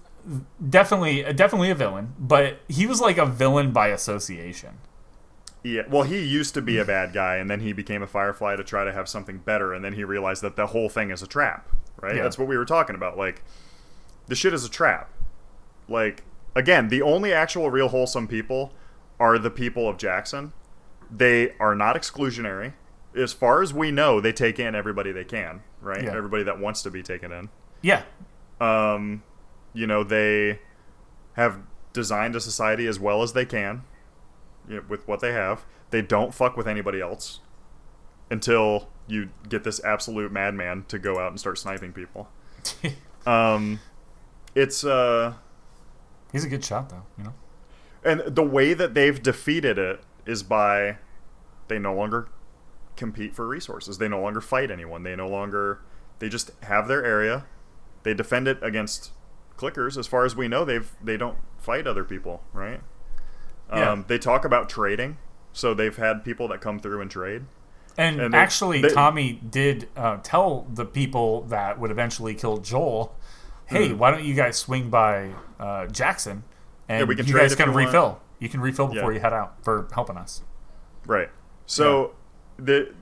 definitely 0.70 1.23
definitely 1.34 1.70
a 1.70 1.75
villain, 1.75 2.15
but 2.18 2.58
he 2.68 2.86
was 2.86 3.00
like 3.00 3.18
a 3.18 3.26
villain 3.26 3.73
by 3.73 3.89
association. 3.89 4.78
Yeah, 5.67 5.83
well, 5.89 6.05
he 6.05 6.23
used 6.23 6.55
to 6.55 6.62
be 6.62 6.78
a 6.78 6.85
bad 6.85 7.12
guy, 7.12 7.39
and 7.39 7.51
then 7.51 7.59
he 7.59 7.73
became 7.73 8.01
a 8.01 8.07
Firefly 8.07 8.55
to 8.55 8.62
try 8.62 8.85
to 8.85 8.93
have 8.93 9.09
something 9.09 9.39
better, 9.39 9.75
and 9.75 9.85
then 9.85 9.95
he 9.95 10.05
realized 10.05 10.43
that 10.43 10.55
the 10.55 10.69
whole 10.69 10.89
thing 10.89 11.11
is 11.11 11.23
a 11.23 11.27
trap, 11.27 11.69
right? 12.01 12.15
Yeah. 12.15 12.23
That's 12.23 12.39
what 12.39 12.47
we 12.47 12.57
were 12.57 12.65
talking 12.65 12.95
about. 12.95 13.19
Like, 13.19 13.43
the 14.28 14.36
shit 14.36 14.55
is 14.55 14.65
a 14.65 14.70
trap. 14.70 15.11
Like, 15.89 16.23
again, 16.55 16.89
the 16.89 17.03
only 17.03 17.33
actual 17.33 17.69
real 17.69 17.89
wholesome 17.89 18.28
people 18.28 18.75
are 19.19 19.39
the 19.39 19.51
people 19.51 19.89
of 19.89 19.99
Jackson. 19.99 20.53
They 21.11 21.51
are 21.59 21.75
not 21.75 21.97
exclusionary. 21.97 22.75
As 23.17 23.33
far 23.33 23.61
as 23.61 23.75
we 23.75 23.91
know, 23.91 24.20
they 24.20 24.33
take 24.33 24.61
in 24.61 24.77
everybody 24.77 25.11
they 25.11 25.25
can, 25.25 25.65
right? 25.81 26.05
Yeah. 26.05 26.17
Everybody 26.17 26.45
that 26.45 26.61
wants 26.61 26.81
to 26.83 26.93
be 26.93 27.03
taken 27.03 27.33
in. 27.33 27.49
Yeah, 27.83 28.03
Um, 28.61 29.25
you 29.75 29.89
know, 29.89 30.05
they 30.05 30.61
have 31.33 31.59
designed 31.93 32.36
a 32.36 32.41
society 32.41 32.86
as 32.86 33.01
well 33.01 33.25
as 33.25 33.33
they 33.33 33.45
can 33.45 33.83
you 34.69 34.77
know, 34.77 34.83
with 34.89 35.07
what 35.07 35.20
they 35.20 35.33
have. 35.33 35.65
They 35.91 36.03
don't 36.03 36.35
fuck 36.35 36.57
with 36.57 36.67
anybody 36.67 37.01
else 37.01 37.41
until 38.31 38.89
you 39.07 39.31
get 39.49 39.65
this 39.65 39.83
absolute 39.85 40.33
madman 40.33 40.85
to 40.89 40.99
go 40.99 41.19
out 41.19 41.31
and 41.31 41.39
start 41.41 41.59
sniping 41.59 41.93
people. 41.93 42.28
Um, 43.27 43.81
it's 44.55 44.85
uh, 44.85 45.35
he's 46.31 46.45
a 46.45 46.49
good 46.49 46.65
shot 46.65 46.91
though. 46.91 47.03
You 47.19 47.25
know. 47.25 47.35
and 48.05 48.23
the 48.27 48.45
way 48.45 48.73
that 48.73 48.95
they've 48.95 49.20
defeated 49.20 49.78
it 49.78 50.01
is 50.25 50.45
by 50.45 50.99
they 51.69 51.78
no 51.81 51.93
longer 51.93 52.28
compete 52.97 53.35
for 53.35 53.47
resources. 53.47 53.99
They 53.99 54.09
no 54.09 54.20
longer 54.20 54.41
fight 54.41 54.70
anyone. 54.70 55.03
They 55.03 55.17
no 55.17 55.28
longer 55.28 55.81
they 56.20 56.28
just 56.28 56.53
have 56.62 56.89
their 56.89 57.05
area. 57.05 57.47
They 58.05 58.15
defend 58.15 58.47
it 58.47 58.59
against 58.62 59.11
clickers. 59.57 59.99
As 59.99 60.07
far 60.07 60.25
as 60.25 60.36
we 60.36 60.49
know, 60.49 60.65
they've 60.65 60.91
they 61.03 61.17
don't 61.17 61.39
fight 61.59 61.86
other 61.86 62.05
people, 62.05 62.43
right? 62.53 62.81
Yeah. 63.70 63.91
Um, 63.93 64.05
they 64.09 64.19
talk 64.19 64.45
about 64.45 64.69
trading, 64.69 65.19
so 65.53 65.75
they've 65.75 65.97
had 65.97 66.25
people 66.25 66.49
that 66.49 66.61
come 66.61 66.78
through 66.78 67.01
and 67.01 67.11
trade. 67.11 67.45
And, 67.99 68.20
And 68.20 68.35
actually, 68.35 68.83
they- 68.83 68.91
Tommy 68.91 69.33
did 69.49 69.89
uh, 69.97 70.19
tell 70.23 70.67
the 70.73 70.85
people 70.85 71.43
that 71.45 71.78
would 71.81 71.91
eventually 71.91 72.35
kill 72.35 72.59
Joel, 72.59 73.15
"Hey, 73.67 73.89
Hmm. 73.89 73.99
why 73.99 74.11
don't 74.11 74.23
you 74.25 74.35
guys 74.35 74.57
swing 74.59 74.91
by 74.91 75.31
uh, 75.59 75.86
Jackson, 75.86 76.45
and 76.89 77.09
can 77.09 77.27
you 77.27 77.35
guys 77.35 77.55
can 77.57 77.69
you 77.70 77.75
want." 77.75 77.86
refill. 77.86 78.20
You 78.39 78.49
can 78.51 78.61
refill 78.61 78.89
before 78.89 79.12
Yeah. 79.12 79.17
you 79.17 79.20
head 79.20 79.33
out 79.33 79.55
for 79.65 79.89
helping 79.93 80.17
us." 80.19 80.43
Right. 81.07 81.31
So 81.65 82.12
the, 82.59 82.93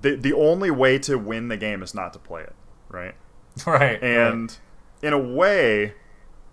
the 0.00 0.16
the 0.16 0.32
only 0.32 0.70
way 0.70 0.98
to 1.00 1.16
win 1.18 1.48
the 1.48 1.56
game 1.58 1.82
is 1.82 1.94
not 1.94 2.12
to 2.14 2.18
play 2.18 2.42
it, 2.42 2.54
right? 2.88 3.14
right. 3.66 4.02
And 4.02 4.56
in 5.02 5.12
a 5.12 5.18
way, 5.18 5.92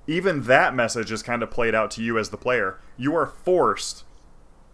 even 0.10 0.44
that 0.44 0.74
message 0.74 1.12
is 1.12 1.22
kind 1.22 1.44
of 1.44 1.52
played 1.52 1.76
out 1.76 1.92
to 1.92 2.02
you 2.04 2.18
as 2.18 2.30
the 2.30 2.38
player. 2.38 2.80
You 2.98 3.16
are 3.16 3.28
forced 3.28 4.04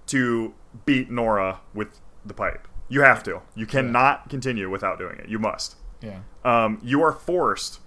to 0.08 0.54
beat 0.86 1.10
Nora 1.12 1.60
with 1.74 2.00
the 2.26 2.34
pipe. 2.34 2.68
You 2.88 3.02
have 3.02 3.24
to. 3.24 3.42
You 3.56 3.66
cannot 3.66 4.30
continue 4.30 4.70
without 4.70 4.98
doing 4.98 5.18
it. 5.18 5.28
You 5.28 5.40
must. 5.40 5.76
yeah. 6.02 6.20
Um, 6.44 6.80
you 6.84 7.02
are 7.02 7.12
forced 7.12 7.80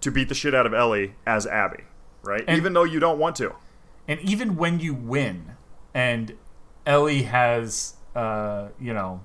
to 0.00 0.10
beat 0.12 0.28
the 0.28 0.34
shit 0.34 0.54
out 0.54 0.64
of 0.66 0.72
Ellie 0.72 1.14
as 1.26 1.46
Abby, 1.46 1.82
right? 2.22 2.44
And- 2.46 2.56
even 2.56 2.72
though 2.72 2.84
you 2.84 3.00
don't 3.00 3.18
want 3.18 3.36
to. 3.36 3.54
And 4.08 4.20
even 4.20 4.54
when 4.56 4.78
you 4.78 4.94
win, 4.94 5.56
and 5.92 6.34
Ellie 6.86 7.24
has, 7.24 7.94
uh, 8.14 8.68
you 8.80 8.94
know, 8.94 9.20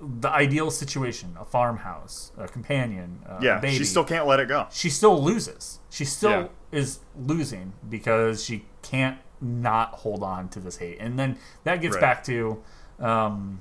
the 0.00 0.28
ideal 0.28 0.70
situation 0.70 1.36
a 1.40 1.44
farmhouse, 1.44 2.32
a 2.36 2.48
companion, 2.48 3.20
a 3.26 3.38
Yeah, 3.42 3.58
baby. 3.60 3.76
she 3.78 3.84
still 3.84 4.04
can't 4.04 4.26
let 4.26 4.40
it 4.40 4.48
go. 4.48 4.66
she 4.70 4.90
still 4.90 5.22
loses. 5.22 5.78
She 5.90 6.04
still 6.04 6.30
Yeah. 6.30 6.48
is 6.72 7.00
losing 7.16 7.72
because 7.88 8.44
she 8.44 8.66
can't 8.82 9.18
not 9.40 9.90
hold 9.90 10.22
on 10.22 10.48
to 10.50 10.60
this 10.60 10.78
hate. 10.78 10.98
And 11.00 11.18
then 11.18 11.38
that 11.64 11.80
gets 11.80 11.94
Right. 11.96 12.00
back 12.00 12.24
to, 12.24 12.62
um, 12.98 13.60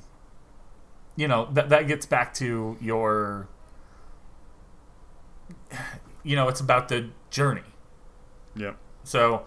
you 1.16 1.28
know, 1.28 1.48
that 1.52 1.70
that 1.70 1.88
gets 1.88 2.06
back 2.06 2.34
to 2.36 2.78
your, 2.82 3.48
you 6.24 6.36
know, 6.36 6.48
it's 6.48 6.60
about 6.62 6.90
the 6.90 7.10
journey. 7.30 7.64
Yeah. 8.56 8.74
So 9.04 9.44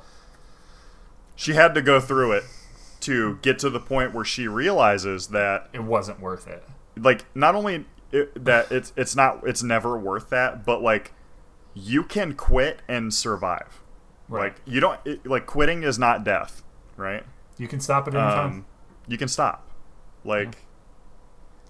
She 1.38 1.52
had 1.52 1.74
to 1.74 1.82
go 1.82 2.00
through 2.00 2.32
it 2.32 2.44
to 3.00 3.36
get 3.42 3.58
to 3.58 3.68
the 3.68 3.78
point 3.78 4.14
where 4.14 4.24
she 4.24 4.48
realizes 4.48 5.28
that 5.28 5.68
it 5.74 5.82
wasn't 5.82 6.18
worth 6.18 6.46
it. 6.48 6.64
Like 6.96 7.24
not 7.34 7.54
only 7.54 7.84
it, 8.12 8.44
that 8.44 8.70
it's 8.72 8.92
it's 8.96 9.14
not 9.16 9.46
it's 9.46 9.62
never 9.62 9.98
worth 9.98 10.30
that, 10.30 10.64
but 10.64 10.82
like 10.82 11.12
you 11.74 12.02
can 12.02 12.34
quit 12.34 12.80
and 12.88 13.12
survive. 13.12 13.82
Right. 14.28 14.44
Like 14.52 14.60
you 14.66 14.80
don't 14.80 14.98
it, 15.04 15.26
like 15.26 15.46
quitting 15.46 15.82
is 15.82 15.98
not 15.98 16.24
death, 16.24 16.62
right? 16.96 17.22
You 17.58 17.68
can 17.68 17.80
stop 17.80 18.08
it 18.08 18.14
anytime. 18.14 18.46
Um, 18.46 18.66
you 19.06 19.16
can 19.18 19.28
stop. 19.28 19.68
Like 20.24 20.56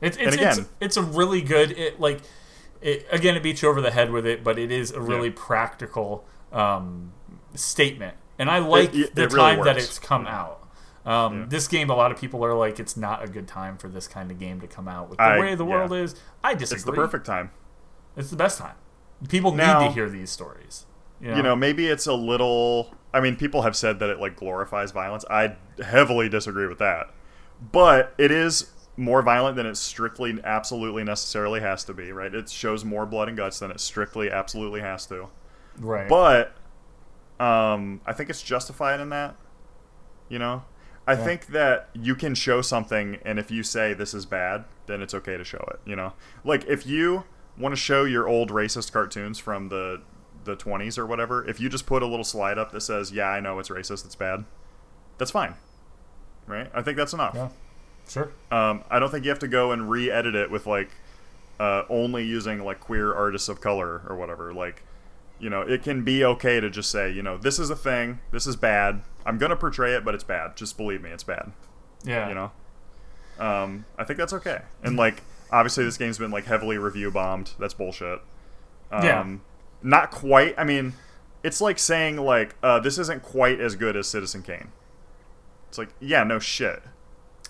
It's 0.00 0.16
And 0.16 0.26
it's, 0.28 0.36
it's 0.36 0.58
again- 0.58 0.68
it's 0.80 0.96
a 0.96 1.02
really 1.02 1.42
good 1.42 1.70
it 1.72 2.00
like 2.00 2.20
it, 2.80 3.06
again 3.10 3.36
it 3.36 3.42
beats 3.42 3.62
you 3.62 3.68
over 3.68 3.80
the 3.80 3.90
head 3.90 4.10
with 4.10 4.26
it, 4.26 4.44
but 4.44 4.58
it 4.58 4.70
is 4.70 4.90
a 4.90 5.00
really 5.00 5.28
Yeah. 5.28 5.34
practical 5.36 6.24
um, 6.52 7.12
statement, 7.54 8.16
and 8.38 8.50
I 8.50 8.58
like 8.58 8.92
the 8.92 9.08
really 9.14 9.28
time 9.28 9.64
that 9.64 9.76
it's 9.76 9.98
come 9.98 10.26
out. 10.26 10.65
Um, 11.06 11.40
Yeah. 11.40 11.46
This 11.48 11.68
game, 11.68 11.88
a 11.88 11.94
lot 11.94 12.10
of 12.12 12.18
people 12.18 12.44
are 12.44 12.52
like, 12.54 12.78
it's 12.80 12.96
not 12.96 13.22
a 13.22 13.28
good 13.28 13.46
time 13.48 13.78
for 13.78 13.88
this 13.88 14.08
kind 14.08 14.30
of 14.30 14.38
game 14.38 14.60
to 14.60 14.66
come 14.66 14.88
out 14.88 15.08
with 15.08 15.18
the 15.18 15.24
I- 15.24 15.38
way 15.38 15.54
the 15.54 15.64
yeah. 15.64 15.70
world 15.70 15.92
is. 15.92 16.16
I 16.42 16.54
disagree. 16.54 16.76
it's 16.76 16.84
the 16.84 16.92
perfect 16.92 17.24
time. 17.26 17.50
It's 18.16 18.30
the 18.30 18.36
best 18.36 18.58
time. 18.58 18.74
People 19.28 19.52
Now- 19.52 19.80
need 19.80 19.86
to 19.88 19.92
hear 19.92 20.10
these 20.10 20.30
stories. 20.30 20.84
You 21.20 21.28
know, 21.30 21.36
You 21.36 21.42
know, 21.42 21.56
maybe 21.56 21.86
it's 21.86 22.06
a 22.06 22.12
little. 22.12 22.94
I 23.14 23.20
mean, 23.20 23.36
people 23.36 23.62
have 23.62 23.74
said 23.76 23.98
that 24.00 24.10
it 24.10 24.20
like 24.20 24.36
glorifies 24.36 24.90
violence. 24.90 25.24
I 25.30 25.56
heavily 25.82 26.28
disagree 26.28 26.66
with 26.66 26.78
that, 26.78 27.06
but 27.72 28.12
it 28.18 28.30
is 28.30 28.72
more 28.98 29.22
violent 29.22 29.56
than 29.56 29.64
it 29.64 29.76
strictly, 29.78 30.38
absolutely, 30.44 31.04
necessarily 31.04 31.60
has 31.60 31.84
to 31.84 31.94
be. 31.94 32.12
Right? 32.12 32.34
It 32.34 32.50
shows 32.50 32.84
more 32.84 33.06
blood 33.06 33.28
and 33.28 33.36
guts 33.36 33.60
than 33.60 33.70
it 33.70 33.80
strictly, 33.80 34.30
absolutely 34.30 34.80
has 34.80 35.06
to. 35.06 35.28
right? 35.78 36.08
But 36.08 36.54
um, 37.40 38.00
I 38.06 38.12
think 38.12 38.28
it's 38.30 38.42
justified 38.42 39.00
in 39.00 39.08
that. 39.10 39.36
You 40.28 40.38
know, 40.38 40.64
I 41.06 41.12
Yeah. 41.12 41.24
think 41.24 41.46
that 41.48 41.88
you 41.94 42.14
can 42.16 42.34
show 42.34 42.62
something, 42.62 43.18
and 43.24 43.38
if 43.38 43.50
you 43.50 43.62
say 43.62 43.94
this 43.94 44.12
is 44.14 44.26
bad, 44.26 44.64
then 44.86 45.02
it's 45.02 45.14
okay 45.14 45.36
to 45.36 45.44
show 45.44 45.64
it. 45.72 45.80
You 45.84 45.94
know, 45.96 46.12
like 46.44 46.64
if 46.66 46.86
you 46.86 47.24
want 47.56 47.72
to 47.72 47.76
show 47.80 48.04
your 48.04 48.26
old 48.28 48.50
racist 48.50 48.92
cartoons 48.92 49.38
from 49.38 49.68
the 49.68 50.02
the 50.44 50.56
20s 50.56 50.96
or 50.96 51.04
whatever, 51.06 51.44
if 51.48 51.58
you 51.58 51.68
just 51.68 51.86
put 51.86 52.02
a 52.02 52.06
little 52.06 52.24
slide 52.24 52.56
up 52.58 52.70
that 52.72 52.80
says, 52.80 53.10
"Yeah, 53.12 53.28
I 53.28 53.40
know 53.40 53.58
it's 53.58 53.68
racist, 53.68 54.04
it's 54.04 54.14
bad," 54.14 54.44
that's 55.18 55.30
fine, 55.32 55.54
right? 56.46 56.70
I 56.74 56.82
think 56.82 56.96
that's 56.96 57.12
enough. 57.12 57.34
yeah, 57.34 57.48
sure. 58.08 58.30
Um, 58.52 58.84
I 58.90 58.98
don't 59.00 59.10
think 59.10 59.24
you 59.24 59.30
have 59.30 59.40
to 59.40 59.48
go 59.48 59.72
and 59.72 59.90
re-edit 59.90 60.34
it 60.36 60.50
with 60.50 60.66
like 60.66 60.90
uh, 61.58 61.82
only 61.88 62.22
using 62.24 62.62
like 62.64 62.78
queer 62.80 63.12
artists 63.14 63.48
of 63.48 63.60
color 63.60 64.02
or 64.08 64.14
whatever. 64.16 64.52
Like, 64.52 64.82
you 65.38 65.50
know, 65.50 65.60
it 65.62 65.82
can 65.82 66.02
be 66.04 66.24
okay 66.24 66.60
to 66.60 66.70
just 66.70 66.90
say, 66.90 67.10
you 67.10 67.22
know, 67.22 67.36
this 67.36 67.58
is 67.58 67.70
a 67.70 67.76
thing. 67.76 68.20
This 68.30 68.46
is 68.46 68.56
bad. 68.56 69.02
I'm 69.24 69.38
gonna 69.38 69.56
portray 69.56 69.94
it, 69.94 70.04
but 70.04 70.14
it's 70.14 70.24
bad. 70.24 70.56
Just 70.56 70.76
believe 70.76 71.02
me, 71.02 71.10
it's 71.10 71.24
bad. 71.24 71.52
Yeah, 72.04 72.28
You 72.28 72.34
know. 72.34 72.50
Um, 73.38 73.84
I 73.98 74.04
think 74.04 74.18
that's 74.18 74.32
okay. 74.32 74.62
And 74.82 74.96
like, 74.96 75.22
obviously, 75.50 75.84
this 75.84 75.98
game's 75.98 76.18
been 76.18 76.30
like 76.30 76.44
heavily 76.46 76.78
review 76.78 77.10
bombed. 77.10 77.50
That's 77.58 77.74
bullshit. 77.74 78.20
Um, 78.90 79.04
Yeah. 79.04 79.36
Not 79.82 80.10
quite. 80.10 80.54
I 80.56 80.64
mean, 80.64 80.94
it's 81.42 81.60
like 81.60 81.78
saying 81.78 82.16
like 82.16 82.54
uh, 82.62 82.80
this 82.80 82.96
isn't 82.98 83.22
quite 83.22 83.60
as 83.60 83.76
good 83.76 83.96
as 83.96 84.06
Citizen 84.08 84.42
Kane. 84.42 84.72
It's 85.68 85.76
like, 85.78 85.90
yeah, 86.00 86.24
no 86.24 86.38
shit. 86.38 86.82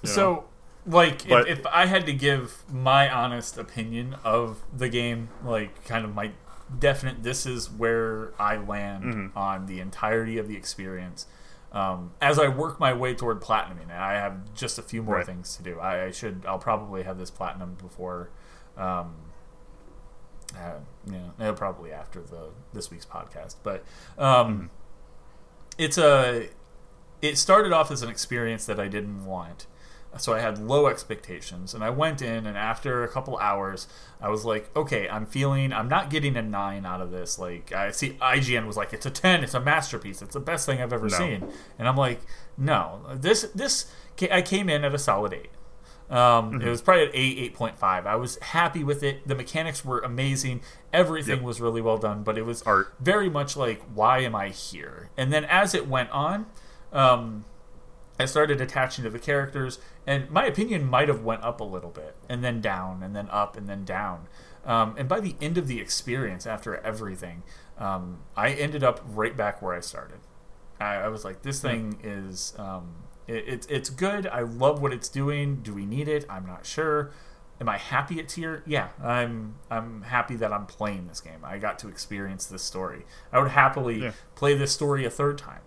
You 0.02 0.08
know? 0.08 0.12
So, 0.14 0.44
like, 0.86 1.28
But- 1.28 1.48
if, 1.48 1.60
if 1.60 1.66
I 1.66 1.86
had 1.86 2.06
to 2.06 2.12
give 2.12 2.64
my 2.72 3.08
honest 3.10 3.58
opinion 3.58 4.16
of 4.24 4.62
the 4.76 4.88
game, 4.88 5.28
like, 5.44 5.84
kind 5.84 6.04
of 6.04 6.14
my 6.14 6.32
definite, 6.78 7.22
this 7.22 7.46
is 7.46 7.70
where 7.70 8.32
I 8.38 8.56
land 8.56 9.04
Mm-hmm. 9.04 9.38
on 9.38 9.66
the 9.66 9.80
entirety 9.80 10.38
of 10.38 10.48
the 10.48 10.56
experience. 10.56 11.26
Um, 11.72 12.12
as 12.22 12.38
I 12.38 12.48
work 12.48 12.80
my 12.80 12.92
way 12.94 13.12
toward 13.14 13.40
platinuming, 13.40 13.82
and 13.82 13.92
I 13.92 14.14
have 14.14 14.54
just 14.54 14.78
a 14.78 14.82
few 14.82 15.02
more 15.02 15.16
Right. 15.16 15.26
things 15.26 15.56
to 15.56 15.62
do. 15.62 15.78
I, 15.80 16.04
I 16.06 16.10
should, 16.10 16.44
I'll 16.46 16.58
probably 16.58 17.02
have 17.02 17.18
this 17.18 17.30
platinum 17.30 17.74
before, 17.80 18.30
um, 18.76 19.14
uh, 20.56 20.78
you 21.06 21.20
know, 21.38 21.52
probably 21.52 21.92
after 21.92 22.20
the 22.22 22.50
this 22.72 22.90
week's 22.90 23.04
podcast. 23.04 23.56
But 23.62 23.84
um, 24.16 24.70
it's 25.76 25.98
a 25.98 26.48
it 27.20 27.36
started 27.36 27.72
off 27.72 27.90
as 27.90 28.02
an 28.02 28.08
experience 28.08 28.64
that 28.66 28.78
I 28.80 28.88
didn't 28.88 29.24
want. 29.26 29.66
So 30.20 30.34
I 30.34 30.40
had 30.40 30.58
low 30.58 30.86
expectations, 30.86 31.74
and 31.74 31.82
I 31.84 31.90
went 31.90 32.22
in, 32.22 32.46
and 32.46 32.56
after 32.56 33.02
a 33.04 33.08
couple 33.08 33.36
hours, 33.38 33.86
I 34.20 34.28
was 34.28 34.44
like, 34.44 34.70
"Okay, 34.76 35.08
I'm 35.08 35.26
feeling. 35.26 35.72
I'm 35.72 35.88
not 35.88 36.10
getting 36.10 36.36
a 36.36 36.42
nine 36.42 36.84
out 36.86 37.00
of 37.00 37.10
this. 37.10 37.38
Like, 37.38 37.72
I 37.72 37.90
see 37.90 38.10
IGN 38.20 38.66
was 38.66 38.76
like, 38.76 38.92
it's 38.92 39.06
a 39.06 39.10
ten. 39.10 39.42
It's 39.44 39.54
a 39.54 39.60
masterpiece. 39.60 40.22
It's 40.22 40.34
the 40.34 40.40
best 40.40 40.66
thing 40.66 40.80
I've 40.82 40.92
ever 40.92 41.08
No. 41.08 41.16
seen." 41.18 41.48
And 41.78 41.86
I'm 41.88 41.96
like, 41.96 42.20
"No, 42.56 43.00
this 43.14 43.42
this." 43.54 43.86
I 44.30 44.40
came 44.42 44.68
in 44.70 44.82
at 44.84 44.94
a 44.94 44.98
solid 44.98 45.32
eight. 45.34 45.50
Um, 46.08 46.52
Mm-hmm. 46.52 46.60
It 46.62 46.70
was 46.70 46.80
probably 46.80 47.02
at 47.06 47.10
eight, 47.14 47.38
eight 47.38 47.54
point 47.54 47.76
five. 47.76 48.06
I 48.06 48.14
was 48.16 48.38
happy 48.40 48.82
with 48.84 49.02
it. 49.02 49.26
The 49.28 49.34
mechanics 49.34 49.84
were 49.84 49.98
amazing. 50.00 50.60
Everything 50.92 51.36
Yep. 51.38 51.42
was 51.44 51.60
really 51.60 51.82
well 51.82 51.98
done, 51.98 52.22
but 52.22 52.38
it 52.38 52.46
was 52.46 52.62
Art. 52.62 52.94
very 53.00 53.28
much 53.28 53.56
like, 53.56 53.82
why 53.92 54.20
am 54.20 54.34
I 54.34 54.48
here? 54.50 55.10
And 55.16 55.32
then 55.32 55.44
as 55.44 55.74
it 55.74 55.86
went 55.88 56.10
on, 56.12 56.46
um, 56.92 57.44
I 58.18 58.24
started 58.24 58.60
attaching 58.62 59.04
to 59.04 59.10
the 59.10 59.18
characters, 59.18 59.78
and 60.06 60.30
my 60.30 60.44
opinion 60.46 60.84
might 60.84 61.08
have 61.08 61.22
went 61.24 61.42
up 61.42 61.60
a 61.60 61.64
little 61.64 61.90
bit, 61.90 62.14
and 62.28 62.44
then 62.44 62.60
down, 62.60 63.02
and 63.02 63.14
then 63.16 63.28
up, 63.30 63.56
and 63.56 63.68
then 63.68 63.84
down. 63.84 64.28
Um, 64.64 64.94
and 64.98 65.08
by 65.08 65.20
the 65.20 65.36
end 65.40 65.58
of 65.58 65.68
the 65.68 65.80
experience, 65.80 66.46
after 66.46 66.76
everything, 66.78 67.42
um, 67.78 68.18
I 68.36 68.50
ended 68.50 68.82
up 68.82 69.00
right 69.06 69.36
back 69.36 69.62
where 69.62 69.74
I 69.74 69.80
started. 69.80 70.18
I, 70.80 70.96
I 70.96 71.08
was 71.08 71.24
like, 71.24 71.42
this 71.42 71.60
thing 71.60 71.98
is, 72.02 72.52
um, 72.58 72.94
it, 73.26 73.44
it's 73.46 73.66
it's 73.68 73.90
good. 73.90 74.26
I 74.26 74.40
love 74.40 74.82
what 74.82 74.92
it's 74.92 75.08
doing. 75.08 75.56
Do 75.62 75.72
we 75.74 75.86
need 75.86 76.08
it? 76.08 76.24
I'm 76.28 76.46
not 76.46 76.66
sure. 76.66 77.10
Am 77.60 77.68
I 77.70 77.78
happy 77.78 78.18
it's 78.20 78.34
here? 78.34 78.62
Yeah, 78.66 78.88
I'm. 79.02 79.54
I'm 79.70 80.02
happy 80.02 80.36
that 80.36 80.52
I'm 80.52 80.66
playing 80.66 81.06
this 81.06 81.20
game. 81.20 81.40
I 81.42 81.56
got 81.58 81.78
to 81.80 81.88
experience 81.88 82.44
this 82.46 82.62
story. 82.62 83.06
I 83.32 83.38
would 83.38 83.52
happily 83.52 84.02
Yeah. 84.02 84.12
play 84.34 84.54
this 84.54 84.72
story 84.72 85.06
a 85.06 85.10
third 85.10 85.38
time, 85.38 85.62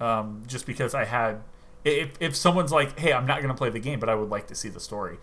um, 0.00 0.42
just 0.46 0.66
because 0.66 0.94
I 0.94 1.04
had. 1.04 1.42
If 1.84 2.10
if 2.20 2.36
someone's 2.36 2.72
like, 2.72 2.98
"Hey, 2.98 3.12
I'm 3.12 3.26
not 3.26 3.38
going 3.38 3.48
to 3.52 3.58
play 3.58 3.70
the 3.70 3.80
game, 3.80 3.98
but 4.00 4.08
I 4.08 4.14
would 4.14 4.30
like 4.30 4.46
to 4.48 4.54
see 4.54 4.68
the 4.68 4.80
story," 4.80 5.18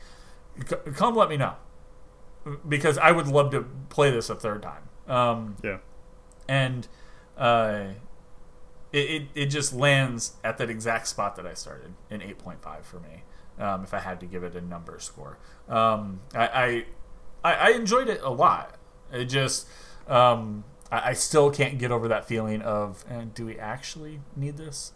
c- 0.67 0.75
come 0.93 1.15
let 1.15 1.29
me 1.29 1.37
know, 1.37 1.55
because 2.67 2.97
I 2.97 3.11
would 3.11 3.27
love 3.27 3.51
to 3.51 3.65
play 3.89 4.11
this 4.11 4.29
a 4.29 4.35
third 4.35 4.61
time. 4.61 4.83
Um, 5.07 5.55
Yeah. 5.63 5.77
and 6.47 6.87
uh, 7.37 7.93
it, 8.91 8.97
it, 9.09 9.23
it 9.35 9.45
just 9.47 9.73
lands 9.73 10.33
at 10.43 10.57
that 10.57 10.69
exact 10.69 11.07
spot 11.07 11.35
that 11.37 11.45
I 11.47 11.53
started 11.53 11.93
in 12.09 12.21
8.5 12.21 12.83
for 12.83 12.99
me. 12.99 13.23
Um, 13.57 13.83
if 13.83 13.93
I 13.93 13.99
had 13.99 14.19
to 14.19 14.25
give 14.25 14.43
it 14.43 14.55
a 14.55 14.61
number 14.61 14.97
score, 14.99 15.37
um, 15.67 16.21
I, 16.33 16.85
I 17.43 17.53
I 17.53 17.71
enjoyed 17.71 18.07
it 18.09 18.21
a 18.21 18.29
lot. 18.29 18.75
It 19.11 19.25
just 19.25 19.67
um, 20.07 20.63
I, 20.91 21.09
I, 21.09 21.13
still 21.13 21.51
can't 21.51 21.77
get 21.77 21.91
over 21.91 22.07
that 22.07 22.25
feeling 22.25 22.61
of 22.61 23.03
eh, 23.09 23.25
do 23.33 23.45
we 23.45 23.57
actually 23.59 24.21
need 24.35 24.57
this? 24.57 24.93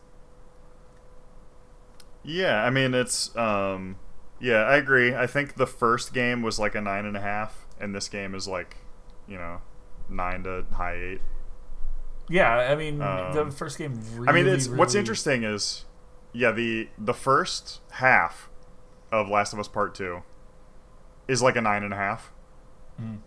Yeah, 2.24 2.64
I 2.64 2.70
mean 2.70 2.94
it's 2.94 3.36
um, 3.36 3.98
yeah, 4.40 4.64
I 4.64 4.78
agree. 4.78 5.16
I 5.16 5.28
think 5.28 5.56
the 5.56 5.68
first 5.68 6.14
game 6.14 6.42
was 6.42 6.60
like 6.60 6.76
a 6.76 6.82
nine 6.82 7.06
and 7.06 7.16
a 7.16 7.22
half, 7.22 7.66
and 7.80 7.94
this 7.96 8.10
game 8.10 8.36
is 8.36 8.48
like, 8.48 8.78
you 9.28 9.38
know, 9.38 9.62
nine 10.10 10.44
to 10.44 10.66
high 10.74 10.96
eight. 10.96 11.22
Yeah, 12.30 12.54
I 12.56 12.76
mean 12.76 13.02
um, 13.02 13.34
the 13.34 13.52
first 13.52 13.78
game. 13.78 14.02
Really, 14.16 14.28
I 14.28 14.32
mean, 14.32 14.48
it's 14.48 14.68
really... 14.68 14.80
what's 14.80 14.96
interesting 14.96 15.44
is, 15.44 15.86
yeah, 16.32 16.52
the 16.52 16.90
the 16.98 17.14
first 17.14 17.82
half 17.92 18.50
of 19.12 19.30
Last 19.30 19.54
of 19.54 19.60
Us 19.60 19.68
Part 19.68 19.96
Two 19.96 20.24
is 21.28 21.42
like 21.42 21.56
a 21.56 21.62
nine 21.62 21.84
and 21.84 21.94
a 21.94 21.98
half, 21.98 22.32
mm. 23.02 23.20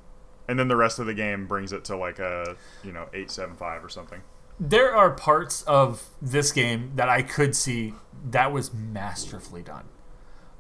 and 0.49 0.58
then 0.58 0.68
the 0.68 0.76
rest 0.76 0.99
of 0.99 1.07
the 1.07 1.15
game 1.15 1.47
brings 1.47 1.73
it 1.73 1.84
to 1.84 1.97
like 1.97 2.18
a 2.18 2.57
you 2.83 2.92
know 2.92 3.08
eight 3.15 3.31
seven 3.31 3.57
five 3.57 3.84
or 3.84 3.89
something. 3.89 4.23
There 4.58 4.94
are 4.94 5.10
parts 5.10 5.62
of 5.62 6.08
this 6.20 6.52
game 6.52 6.92
that 6.94 7.08
I 7.08 7.22
could 7.22 7.54
see 7.54 7.94
that 8.30 8.52
was 8.52 8.72
masterfully 8.72 9.62
done. 9.62 9.84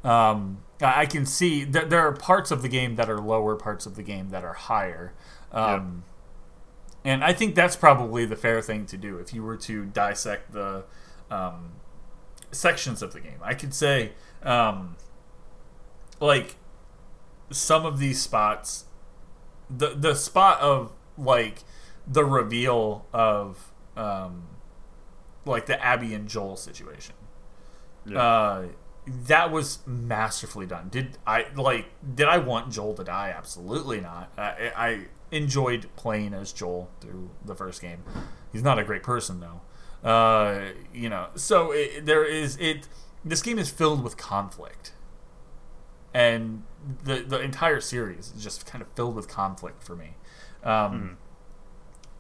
Um, 0.04 0.58
I 0.80 1.06
can 1.06 1.24
see 1.24 1.64
that 1.64 1.90
there 1.90 2.00
are 2.00 2.12
parts 2.12 2.50
of 2.50 2.62
the 2.62 2.68
game 2.68 2.96
that 2.96 3.08
are 3.08 3.18
lower, 3.18 3.56
parts 3.56 3.86
of 3.86 3.96
the 3.96 4.02
game 4.02 4.28
that 4.30 4.44
are 4.44 4.52
higher. 4.52 5.14
Um, 5.50 6.04
and 7.04 7.24
I 7.24 7.32
think 7.32 7.54
that's 7.54 7.76
probably 7.76 8.26
the 8.26 8.36
fair 8.36 8.60
thing 8.60 8.84
to 8.86 8.96
do 8.96 9.16
if 9.18 9.32
you 9.32 9.42
were 9.42 9.56
to 9.58 9.86
dissect 9.86 10.52
the 10.52 10.84
um, 11.30 11.72
sections 12.52 13.02
of 13.02 13.12
the 13.12 13.20
game. 13.20 13.38
I 13.42 13.54
could 13.54 13.72
say, 13.72 14.12
um, 14.42 14.96
like, 16.20 16.56
some 17.50 17.86
of 17.86 17.98
these 17.98 18.20
spots, 18.20 18.84
the 19.70 19.90
the 19.90 20.14
spot 20.14 20.60
of 20.60 20.92
like 21.16 21.62
the 22.06 22.24
reveal 22.24 23.06
of 23.12 23.72
um, 23.96 24.44
like 25.44 25.66
the 25.66 25.82
Abby 25.82 26.14
and 26.14 26.28
Joel 26.28 26.56
situation. 26.56 27.14
Yeah. 28.04 28.22
Uh, 28.22 28.66
that 29.06 29.52
was 29.52 29.78
masterfully 29.86 30.66
done. 30.66 30.88
Did 30.88 31.18
I 31.26 31.46
like? 31.54 31.86
Did 32.14 32.26
I 32.28 32.38
want 32.38 32.72
Joel 32.72 32.94
to 32.94 33.04
die? 33.04 33.32
Absolutely 33.36 34.00
not. 34.00 34.32
I, 34.36 34.72
I 34.76 35.00
enjoyed 35.30 35.86
playing 35.96 36.34
as 36.34 36.52
Joel 36.52 36.90
through 37.00 37.30
the 37.44 37.54
first 37.54 37.80
game. 37.80 38.02
He's 38.52 38.62
not 38.62 38.78
a 38.78 38.84
great 38.84 39.02
person 39.02 39.40
though. 39.40 39.60
Uh, 40.08 40.72
you 40.92 41.08
know, 41.08 41.28
so 41.34 41.72
it, 41.72 42.04
there 42.06 42.24
is 42.24 42.56
it. 42.58 42.88
This 43.24 43.42
game 43.42 43.58
is 43.58 43.70
filled 43.70 44.02
with 44.02 44.16
conflict, 44.16 44.92
and 46.12 46.64
the 47.04 47.20
the 47.20 47.40
entire 47.40 47.80
series 47.80 48.32
is 48.36 48.42
just 48.42 48.66
kind 48.66 48.82
of 48.82 48.88
filled 48.94 49.14
with 49.14 49.28
conflict 49.28 49.82
for 49.82 49.96
me. 49.96 50.14
Um, 50.64 51.18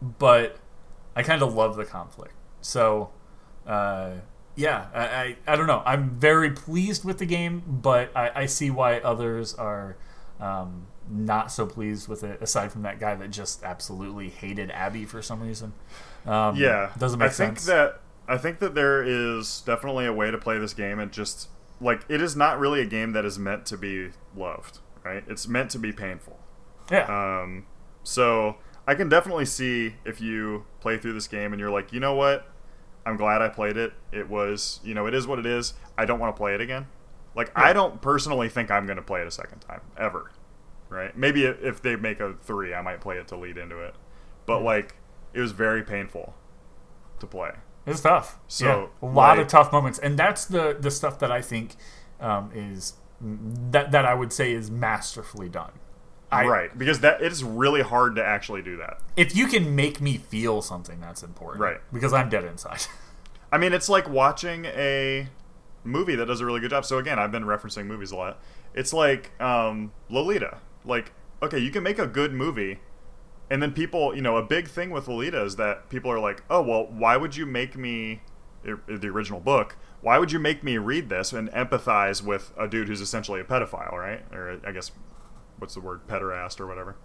mm. 0.02 0.14
But 0.18 0.58
I 1.16 1.22
kind 1.22 1.42
of 1.42 1.54
love 1.54 1.76
the 1.76 1.84
conflict. 1.84 2.34
So, 2.60 3.10
uh, 3.66 4.12
yeah, 4.54 4.86
I, 4.94 5.06
I, 5.06 5.36
I 5.48 5.56
don't 5.56 5.66
know. 5.66 5.82
I'm 5.84 6.10
very 6.10 6.50
pleased 6.50 7.04
with 7.04 7.18
the 7.18 7.26
game, 7.26 7.62
but 7.66 8.14
I, 8.14 8.42
I 8.42 8.46
see 8.46 8.70
why 8.70 8.98
others 8.98 9.54
are. 9.54 9.96
Um, 10.38 10.88
not 11.08 11.52
so 11.52 11.66
pleased 11.66 12.08
with 12.08 12.22
it. 12.24 12.42
Aside 12.42 12.72
from 12.72 12.82
that 12.82 12.98
guy 12.98 13.14
that 13.14 13.30
just 13.30 13.62
absolutely 13.62 14.28
hated 14.28 14.70
Abby 14.70 15.04
for 15.04 15.22
some 15.22 15.40
reason. 15.40 15.72
Um, 16.24 16.56
yeah, 16.56 16.92
doesn't 16.98 17.18
make 17.18 17.30
I 17.30 17.32
think 17.32 17.60
that 17.62 18.00
I 18.28 18.36
think 18.36 18.58
that 18.58 18.74
there 18.74 19.02
is 19.02 19.62
definitely 19.64 20.06
a 20.06 20.12
way 20.12 20.30
to 20.30 20.38
play 20.38 20.58
this 20.58 20.74
game 20.74 20.98
and 20.98 21.12
just 21.12 21.48
like 21.80 22.04
it 22.08 22.20
is 22.20 22.34
not 22.36 22.58
really 22.58 22.80
a 22.80 22.86
game 22.86 23.12
that 23.12 23.24
is 23.24 23.38
meant 23.38 23.66
to 23.66 23.76
be 23.76 24.10
loved. 24.36 24.80
Right? 25.04 25.22
It's 25.28 25.46
meant 25.46 25.70
to 25.70 25.78
be 25.78 25.92
painful. 25.92 26.38
Yeah. 26.90 27.42
Um. 27.42 27.66
So 28.02 28.56
I 28.86 28.94
can 28.94 29.08
definitely 29.08 29.46
see 29.46 29.96
if 30.04 30.20
you 30.20 30.64
play 30.80 30.98
through 30.98 31.14
this 31.14 31.28
game 31.28 31.52
and 31.52 31.60
you're 31.60 31.70
like, 31.70 31.92
you 31.92 32.00
know 32.00 32.14
what, 32.14 32.50
I'm 33.04 33.16
glad 33.16 33.42
I 33.42 33.48
played 33.48 33.76
it. 33.76 33.92
It 34.12 34.28
was, 34.28 34.80
you 34.84 34.94
know, 34.94 35.06
it 35.06 35.14
is 35.14 35.26
what 35.26 35.38
it 35.38 35.46
is. 35.46 35.74
I 35.98 36.04
don't 36.04 36.20
want 36.20 36.34
to 36.34 36.38
play 36.38 36.54
it 36.54 36.60
again. 36.60 36.86
Like 37.34 37.48
yeah. 37.48 37.64
I 37.64 37.72
don't 37.72 38.00
personally 38.00 38.48
think 38.48 38.70
I'm 38.70 38.86
going 38.86 38.96
to 38.96 39.02
play 39.02 39.20
it 39.20 39.26
a 39.26 39.30
second 39.30 39.60
time 39.60 39.80
ever 39.96 40.30
right? 40.88 41.16
Maybe 41.16 41.44
if 41.44 41.82
they 41.82 41.96
make 41.96 42.20
a 42.20 42.34
three, 42.42 42.74
I 42.74 42.82
might 42.82 43.00
play 43.00 43.16
it 43.16 43.28
to 43.28 43.36
lead 43.36 43.56
into 43.56 43.78
it. 43.80 43.94
But 44.46 44.62
like, 44.62 44.96
it 45.32 45.40
was 45.40 45.52
very 45.52 45.82
painful 45.82 46.34
to 47.20 47.26
play. 47.26 47.50
It's 47.86 48.00
tough. 48.00 48.38
So 48.48 48.90
yeah, 49.02 49.08
a 49.08 49.12
lot 49.12 49.36
like, 49.36 49.46
of 49.46 49.48
tough 49.48 49.72
moments, 49.72 49.98
and 49.98 50.18
that's 50.18 50.44
the 50.44 50.76
the 50.78 50.90
stuff 50.90 51.20
that 51.20 51.30
I 51.30 51.40
think 51.40 51.76
um, 52.20 52.50
is 52.52 52.94
that 53.20 53.92
that 53.92 54.04
I 54.04 54.14
would 54.14 54.32
say 54.32 54.52
is 54.52 54.70
masterfully 54.70 55.48
done. 55.48 55.72
I, 56.30 56.46
right, 56.46 56.76
because 56.76 57.00
that 57.00 57.22
it 57.22 57.30
is 57.30 57.44
really 57.44 57.82
hard 57.82 58.16
to 58.16 58.24
actually 58.24 58.62
do 58.62 58.76
that. 58.78 58.98
If 59.16 59.36
you 59.36 59.46
can 59.46 59.76
make 59.76 60.00
me 60.00 60.18
feel 60.18 60.60
something, 60.60 61.00
that's 61.00 61.22
important. 61.22 61.62
Right, 61.62 61.80
because 61.92 62.12
I'm 62.12 62.28
dead 62.28 62.44
inside. 62.44 62.82
I 63.52 63.58
mean, 63.58 63.72
it's 63.72 63.88
like 63.88 64.08
watching 64.08 64.64
a 64.64 65.28
movie 65.84 66.16
that 66.16 66.26
does 66.26 66.40
a 66.40 66.46
really 66.46 66.58
good 66.58 66.70
job. 66.70 66.84
So 66.84 66.98
again, 66.98 67.18
I've 67.18 67.30
been 67.30 67.44
referencing 67.44 67.86
movies 67.86 68.10
a 68.10 68.16
lot. 68.16 68.40
It's 68.74 68.92
like 68.92 69.40
um, 69.40 69.92
Lolita 70.10 70.58
like 70.86 71.12
okay, 71.42 71.58
you 71.58 71.70
can 71.70 71.82
make 71.82 71.98
a 71.98 72.06
good 72.06 72.32
movie 72.32 72.78
and 73.50 73.62
then 73.62 73.72
people, 73.72 74.14
you 74.16 74.22
know, 74.22 74.36
a 74.36 74.42
big 74.42 74.66
thing 74.68 74.90
with 74.90 75.06
Lolita 75.06 75.44
is 75.44 75.54
that 75.56 75.88
people 75.88 76.10
are 76.10 76.18
like, 76.18 76.42
"Oh, 76.50 76.62
well, 76.62 76.86
why 76.86 77.16
would 77.16 77.36
you 77.36 77.46
make 77.46 77.76
me 77.76 78.22
the 78.64 79.06
original 79.06 79.38
book? 79.38 79.76
Why 80.00 80.18
would 80.18 80.32
you 80.32 80.40
make 80.40 80.64
me 80.64 80.78
read 80.78 81.08
this 81.08 81.32
and 81.32 81.48
empathize 81.50 82.22
with 82.22 82.52
a 82.58 82.66
dude 82.66 82.88
who's 82.88 83.00
essentially 83.00 83.40
a 83.40 83.44
pedophile, 83.44 83.92
right? 83.92 84.24
Or 84.32 84.60
I 84.66 84.72
guess 84.72 84.90
what's 85.58 85.74
the 85.74 85.80
word, 85.80 86.06
pederast 86.06 86.60
or 86.60 86.66
whatever." 86.66 86.96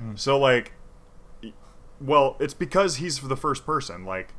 Mm. 0.00 0.18
So 0.18 0.38
like 0.38 0.72
well, 2.00 2.36
it's 2.38 2.54
because 2.54 2.96
he's 2.96 3.20
the 3.20 3.36
first 3.36 3.66
person. 3.66 4.04
Like 4.04 4.34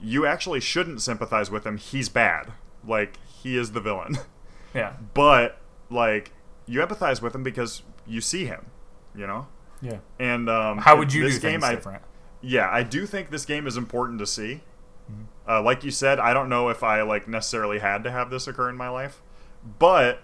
you 0.00 0.26
actually 0.26 0.60
shouldn't 0.60 1.00
sympathize 1.02 1.50
with 1.50 1.66
him. 1.66 1.76
He's 1.76 2.08
bad. 2.08 2.52
Like 2.86 3.18
he 3.26 3.56
is 3.56 3.72
the 3.72 3.80
villain. 3.80 4.18
Yeah. 4.74 4.94
But 5.12 5.58
like 5.90 6.32
you 6.64 6.80
empathize 6.80 7.20
with 7.20 7.34
him 7.34 7.42
because 7.42 7.82
you 8.06 8.22
see 8.22 8.46
him, 8.46 8.70
you 9.14 9.26
know. 9.26 9.46
Yeah. 9.82 9.98
And 10.18 10.48
um, 10.48 10.78
how 10.78 10.96
would 10.96 11.12
you 11.12 11.24
this 11.24 11.38
game? 11.38 11.62
I, 11.62 11.74
different? 11.74 12.02
Yeah, 12.40 12.70
I 12.70 12.82
do 12.82 13.04
think 13.04 13.28
this 13.28 13.44
game 13.44 13.66
is 13.66 13.76
important 13.76 14.18
to 14.20 14.26
see. 14.26 14.62
Mm-hmm. 15.10 15.22
Uh, 15.46 15.60
like 15.60 15.84
you 15.84 15.90
said, 15.90 16.18
I 16.18 16.32
don't 16.32 16.48
know 16.48 16.70
if 16.70 16.82
I 16.82 17.02
like 17.02 17.28
necessarily 17.28 17.80
had 17.80 18.02
to 18.04 18.10
have 18.10 18.30
this 18.30 18.46
occur 18.46 18.70
in 18.70 18.76
my 18.78 18.88
life, 18.88 19.20
but 19.78 20.22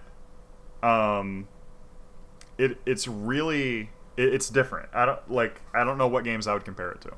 um, 0.81 1.47
it 2.59 2.77
it's 2.85 3.07
really 3.07 3.89
it, 4.17 4.33
it's 4.33 4.49
different. 4.49 4.89
I 4.93 5.05
don't 5.05 5.31
like 5.31 5.61
I 5.73 5.83
don't 5.83 5.97
know 5.97 6.07
what 6.07 6.23
games 6.23 6.45
I 6.45 6.53
would 6.53 6.65
compare 6.65 6.91
it 6.91 7.01
to. 7.01 7.13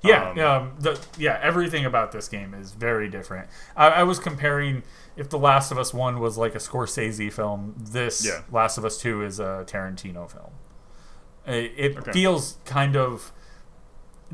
Yeah, 0.00 0.30
um, 0.30 0.38
um, 0.38 0.74
the, 0.78 1.00
yeah, 1.18 1.40
everything 1.42 1.84
about 1.84 2.12
this 2.12 2.28
game 2.28 2.54
is 2.54 2.70
very 2.70 3.08
different. 3.08 3.48
I, 3.76 3.88
I, 3.88 4.02
was 4.04 4.20
comparing 4.20 4.84
if 5.16 5.28
The 5.28 5.40
Last 5.40 5.72
of 5.72 5.78
Us 5.78 5.92
One 5.92 6.20
was 6.20 6.38
like 6.38 6.54
a 6.54 6.58
Scorsese 6.58 7.32
film, 7.32 7.74
this 7.76 8.24
yeah. 8.24 8.42
Last 8.52 8.78
of 8.78 8.84
Us 8.84 8.96
Two 8.98 9.24
is 9.24 9.40
a 9.40 9.64
Tarantino 9.66 10.30
film. 10.30 10.52
It, 11.46 11.72
it 11.76 11.98
okay. 11.98 12.12
feels 12.12 12.58
kind 12.64 12.96
of 12.96 13.32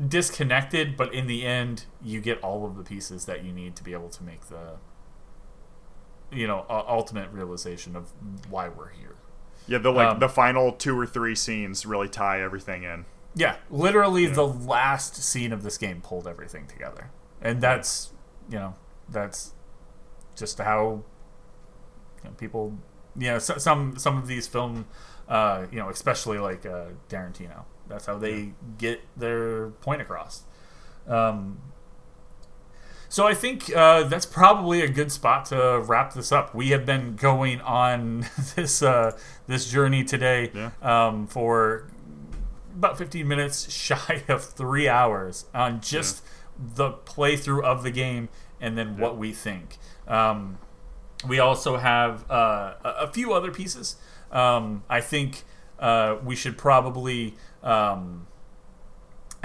disconnected, 0.07 0.95
but 0.95 1.11
in 1.11 1.25
the 1.25 1.47
end, 1.47 1.85
you 1.99 2.21
get 2.21 2.39
all 2.43 2.63
of 2.65 2.75
the 2.75 2.83
pieces 2.83 3.25
that 3.25 3.43
you 3.43 3.51
need 3.51 3.75
to 3.77 3.83
be 3.83 3.93
able 3.93 4.09
to 4.09 4.23
make 4.23 4.49
the 4.49 4.77
you 6.31 6.45
know 6.45 6.65
ultimate 6.69 7.31
realization 7.31 7.95
of 7.95 8.11
why 8.49 8.69
we're 8.69 8.89
here. 8.89 9.14
Yeah, 9.67 9.79
the 9.79 9.91
like 9.91 10.07
um, 10.07 10.19
the 10.19 10.29
final 10.29 10.71
two 10.71 10.97
or 10.97 11.05
three 11.05 11.35
scenes 11.35 11.85
really 11.85 12.09
tie 12.09 12.41
everything 12.41 12.83
in. 12.83 13.05
Yeah, 13.35 13.57
literally 13.69 14.25
yeah. 14.25 14.33
the 14.33 14.47
last 14.47 15.15
scene 15.15 15.51
of 15.51 15.63
this 15.63 15.77
game 15.77 16.01
pulled 16.01 16.27
everything 16.27 16.67
together, 16.67 17.11
and 17.41 17.61
that's 17.61 18.11
you 18.49 18.57
know 18.57 18.75
that's 19.09 19.53
just 20.35 20.57
how 20.59 21.03
you 22.23 22.29
know, 22.29 22.35
people 22.37 22.77
you 23.17 23.27
know 23.27 23.39
so, 23.39 23.57
some 23.57 23.97
some 23.97 24.17
of 24.17 24.27
these 24.27 24.47
film 24.47 24.85
uh, 25.27 25.65
you 25.71 25.79
know 25.79 25.89
especially 25.89 26.37
like 26.37 26.65
uh, 26.65 26.85
Tarantino 27.09 27.65
that's 27.87 28.05
how 28.05 28.17
they 28.17 28.51
get 28.77 29.01
their 29.15 29.69
point 29.69 30.01
across. 30.01 30.43
Um, 31.07 31.59
so 33.15 33.25
I 33.25 33.33
think 33.33 33.73
uh, 33.73 34.03
that's 34.03 34.25
probably 34.25 34.81
a 34.81 34.89
good 34.89 35.09
spot 35.09 35.45
to 35.45 35.79
wrap 35.79 36.13
this 36.13 36.33
up. 36.33 36.53
We 36.53 36.71
have 36.71 36.85
been 36.85 37.15
going 37.15 37.61
on 37.61 38.25
this 38.57 38.83
uh, 38.83 39.17
this 39.47 39.71
journey 39.71 40.03
today 40.03 40.51
yeah. 40.53 40.71
um, 40.81 41.25
for 41.25 41.87
about 42.75 42.97
15 42.97 43.25
minutes 43.25 43.71
shy 43.73 44.25
of 44.27 44.43
three 44.43 44.89
hours 44.89 45.45
on 45.53 45.79
just 45.79 46.25
yeah. 46.25 46.71
the 46.75 46.91
playthrough 46.91 47.63
of 47.63 47.83
the 47.83 47.91
game 47.91 48.27
and 48.59 48.77
then 48.77 48.95
yeah. 48.95 49.03
what 49.03 49.17
we 49.17 49.31
think. 49.31 49.77
Um, 50.09 50.57
we 51.25 51.39
also 51.39 51.77
have 51.77 52.29
uh, 52.29 52.73
a 52.83 53.07
few 53.07 53.31
other 53.31 53.49
pieces. 53.49 53.95
Um, 54.29 54.83
I 54.89 54.99
think 54.99 55.45
uh, 55.79 56.17
we 56.21 56.35
should 56.35 56.57
probably 56.57 57.35
um, 57.63 58.27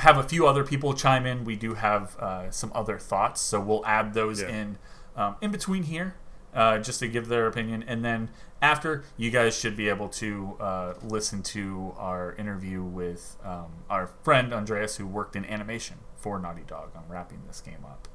have 0.01 0.19
a 0.19 0.23
few 0.23 0.47
other 0.47 0.65
people 0.65 0.93
chime 0.95 1.27
in. 1.27 1.45
We 1.45 1.57
do 1.57 1.75
have 1.75 2.17
uh, 2.19 2.51
some 2.51 2.73
other 2.75 2.99
thoughts, 2.99 3.41
so 3.41 3.61
we'll 3.61 3.85
add 3.87 4.15
those 4.15 4.41
Yeah. 4.43 4.49
in 4.49 4.79
um, 5.17 5.37
in 5.41 5.51
between 5.51 5.83
here, 5.85 6.15
uh, 6.55 6.79
just 6.79 7.01
to 7.01 7.09
give 7.09 7.29
their 7.29 7.47
opinion, 7.47 7.85
and 7.87 8.05
then 8.05 8.31
after 8.63 9.05
you 9.17 9.31
guys 9.31 9.59
should 9.59 9.77
be 9.77 9.89
able 9.89 10.09
to 10.09 10.57
uh, 10.61 10.95
listen 11.03 11.43
to 11.43 11.95
our 11.99 12.35
interview 12.35 12.83
with 12.83 13.37
um, 13.45 13.71
our 13.89 14.07
friend 14.23 14.53
Andreas, 14.53 14.97
who 14.97 15.07
worked 15.07 15.35
in 15.37 15.45
animation 15.45 15.97
for 16.17 16.39
Naughty 16.39 16.63
Dog 16.67 16.91
on 16.95 17.05
wrapping 17.09 17.43
this 17.47 17.61
game 17.61 17.85
up. 17.85 18.09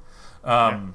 Um, 0.48 0.94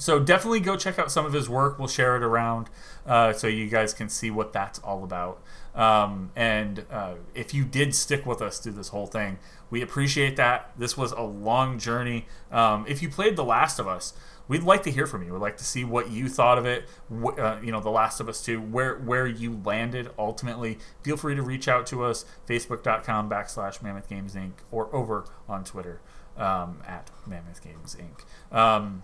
So 0.00 0.20
definitely 0.20 0.60
go 0.60 0.76
check 0.76 0.96
out 0.96 1.10
some 1.10 1.26
of 1.26 1.32
his 1.32 1.48
work. 1.48 1.76
We'll 1.76 1.88
share 1.88 2.14
it 2.16 2.22
around 2.22 2.70
uh, 3.04 3.32
so 3.32 3.48
you 3.48 3.66
guys 3.68 3.92
can 3.92 4.08
see 4.08 4.30
what 4.30 4.52
that's 4.52 4.78
all 4.78 5.02
about. 5.02 5.42
Um, 5.74 6.30
and 6.36 6.84
uh, 6.88 7.14
if 7.34 7.52
you 7.52 7.64
did 7.64 7.96
stick 7.96 8.24
with 8.24 8.40
us 8.40 8.60
through 8.60 8.74
this 8.74 8.88
whole 8.88 9.08
thing, 9.08 9.38
we 9.70 9.82
appreciate 9.82 10.36
that. 10.36 10.72
This 10.76 10.96
was 10.96 11.12
a 11.12 11.22
long 11.22 11.78
journey. 11.78 12.26
Um, 12.50 12.84
if 12.88 13.02
you 13.02 13.08
played 13.08 13.36
The 13.36 13.44
Last 13.44 13.78
of 13.78 13.86
Us, 13.86 14.14
we'd 14.48 14.62
like 14.62 14.82
to 14.84 14.90
hear 14.90 15.06
from 15.06 15.22
you. 15.22 15.32
We'd 15.32 15.40
like 15.40 15.58
to 15.58 15.64
see 15.64 15.84
what 15.84 16.10
you 16.10 16.28
thought 16.28 16.58
of 16.58 16.66
it. 16.66 16.88
Wh- 17.10 17.38
uh, 17.38 17.58
you 17.62 17.70
know, 17.70 17.80
The 17.80 17.90
Last 17.90 18.20
of 18.20 18.28
Us 18.28 18.42
2, 18.44 18.60
where 18.60 18.96
where 18.96 19.26
you 19.26 19.60
landed 19.64 20.10
ultimately. 20.18 20.78
Feel 21.02 21.16
free 21.16 21.34
to 21.34 21.42
reach 21.42 21.68
out 21.68 21.86
to 21.88 22.04
us, 22.04 22.24
facebook.com 22.48 23.28
backslash 23.30 23.82
Mammoth 23.82 24.08
Games 24.08 24.34
Inc. 24.34 24.52
or 24.70 24.94
over 24.94 25.26
on 25.48 25.64
Twitter 25.64 26.00
um, 26.36 26.82
at 26.86 27.10
Mammoth 27.26 27.62
Games 27.62 27.96
Inc. 27.96 28.56
Um, 28.56 29.02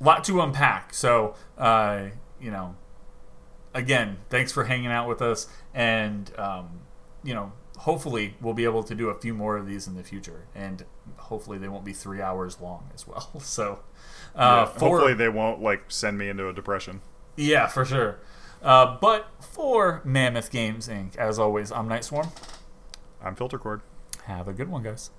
lot 0.00 0.24
to 0.24 0.40
unpack. 0.40 0.94
So, 0.94 1.34
uh, 1.56 2.06
you 2.40 2.50
know, 2.50 2.76
again, 3.74 4.18
thanks 4.30 4.52
for 4.52 4.64
hanging 4.64 4.90
out 4.90 5.08
with 5.08 5.20
us, 5.20 5.46
and 5.74 6.30
um, 6.38 6.80
you 7.22 7.34
know, 7.34 7.52
hopefully 7.78 8.34
we'll 8.40 8.54
be 8.54 8.64
able 8.64 8.82
to 8.84 8.94
do 8.94 9.08
a 9.08 9.14
few 9.14 9.34
more 9.34 9.56
of 9.56 9.66
these 9.66 9.86
in 9.86 9.94
the 9.94 10.02
future, 10.04 10.46
and 10.54 10.84
hopefully 11.16 11.58
they 11.58 11.68
won't 11.68 11.84
be 11.84 11.92
three 11.92 12.20
hours 12.20 12.60
long 12.60 12.90
as 12.94 13.06
well. 13.06 13.30
So, 13.40 13.80
uh, 14.36 14.38
Yeah, 14.38 14.64
for 14.66 14.78
hopefully 14.80 15.14
they 15.14 15.28
won't 15.28 15.60
like 15.62 15.84
send 15.88 16.18
me 16.18 16.28
into 16.28 16.48
a 16.48 16.52
depression. 16.52 17.00
yeah, 17.36 17.66
for 17.66 17.84
sure. 17.84 18.18
Uh, 18.62 18.96
but 19.00 19.28
for 19.40 20.00
Mammoth 20.04 20.50
Games 20.50 20.88
Inc., 20.88 21.16
as 21.16 21.38
always, 21.38 21.70
I'm 21.70 21.86
Night 21.88 22.04
Swarm. 22.04 22.28
I'm 23.22 23.34
Filter 23.36 23.58
Cord. 23.58 23.82
Have 24.24 24.48
a 24.48 24.52
good 24.52 24.68
one, 24.68 24.82
guys. 24.82 25.10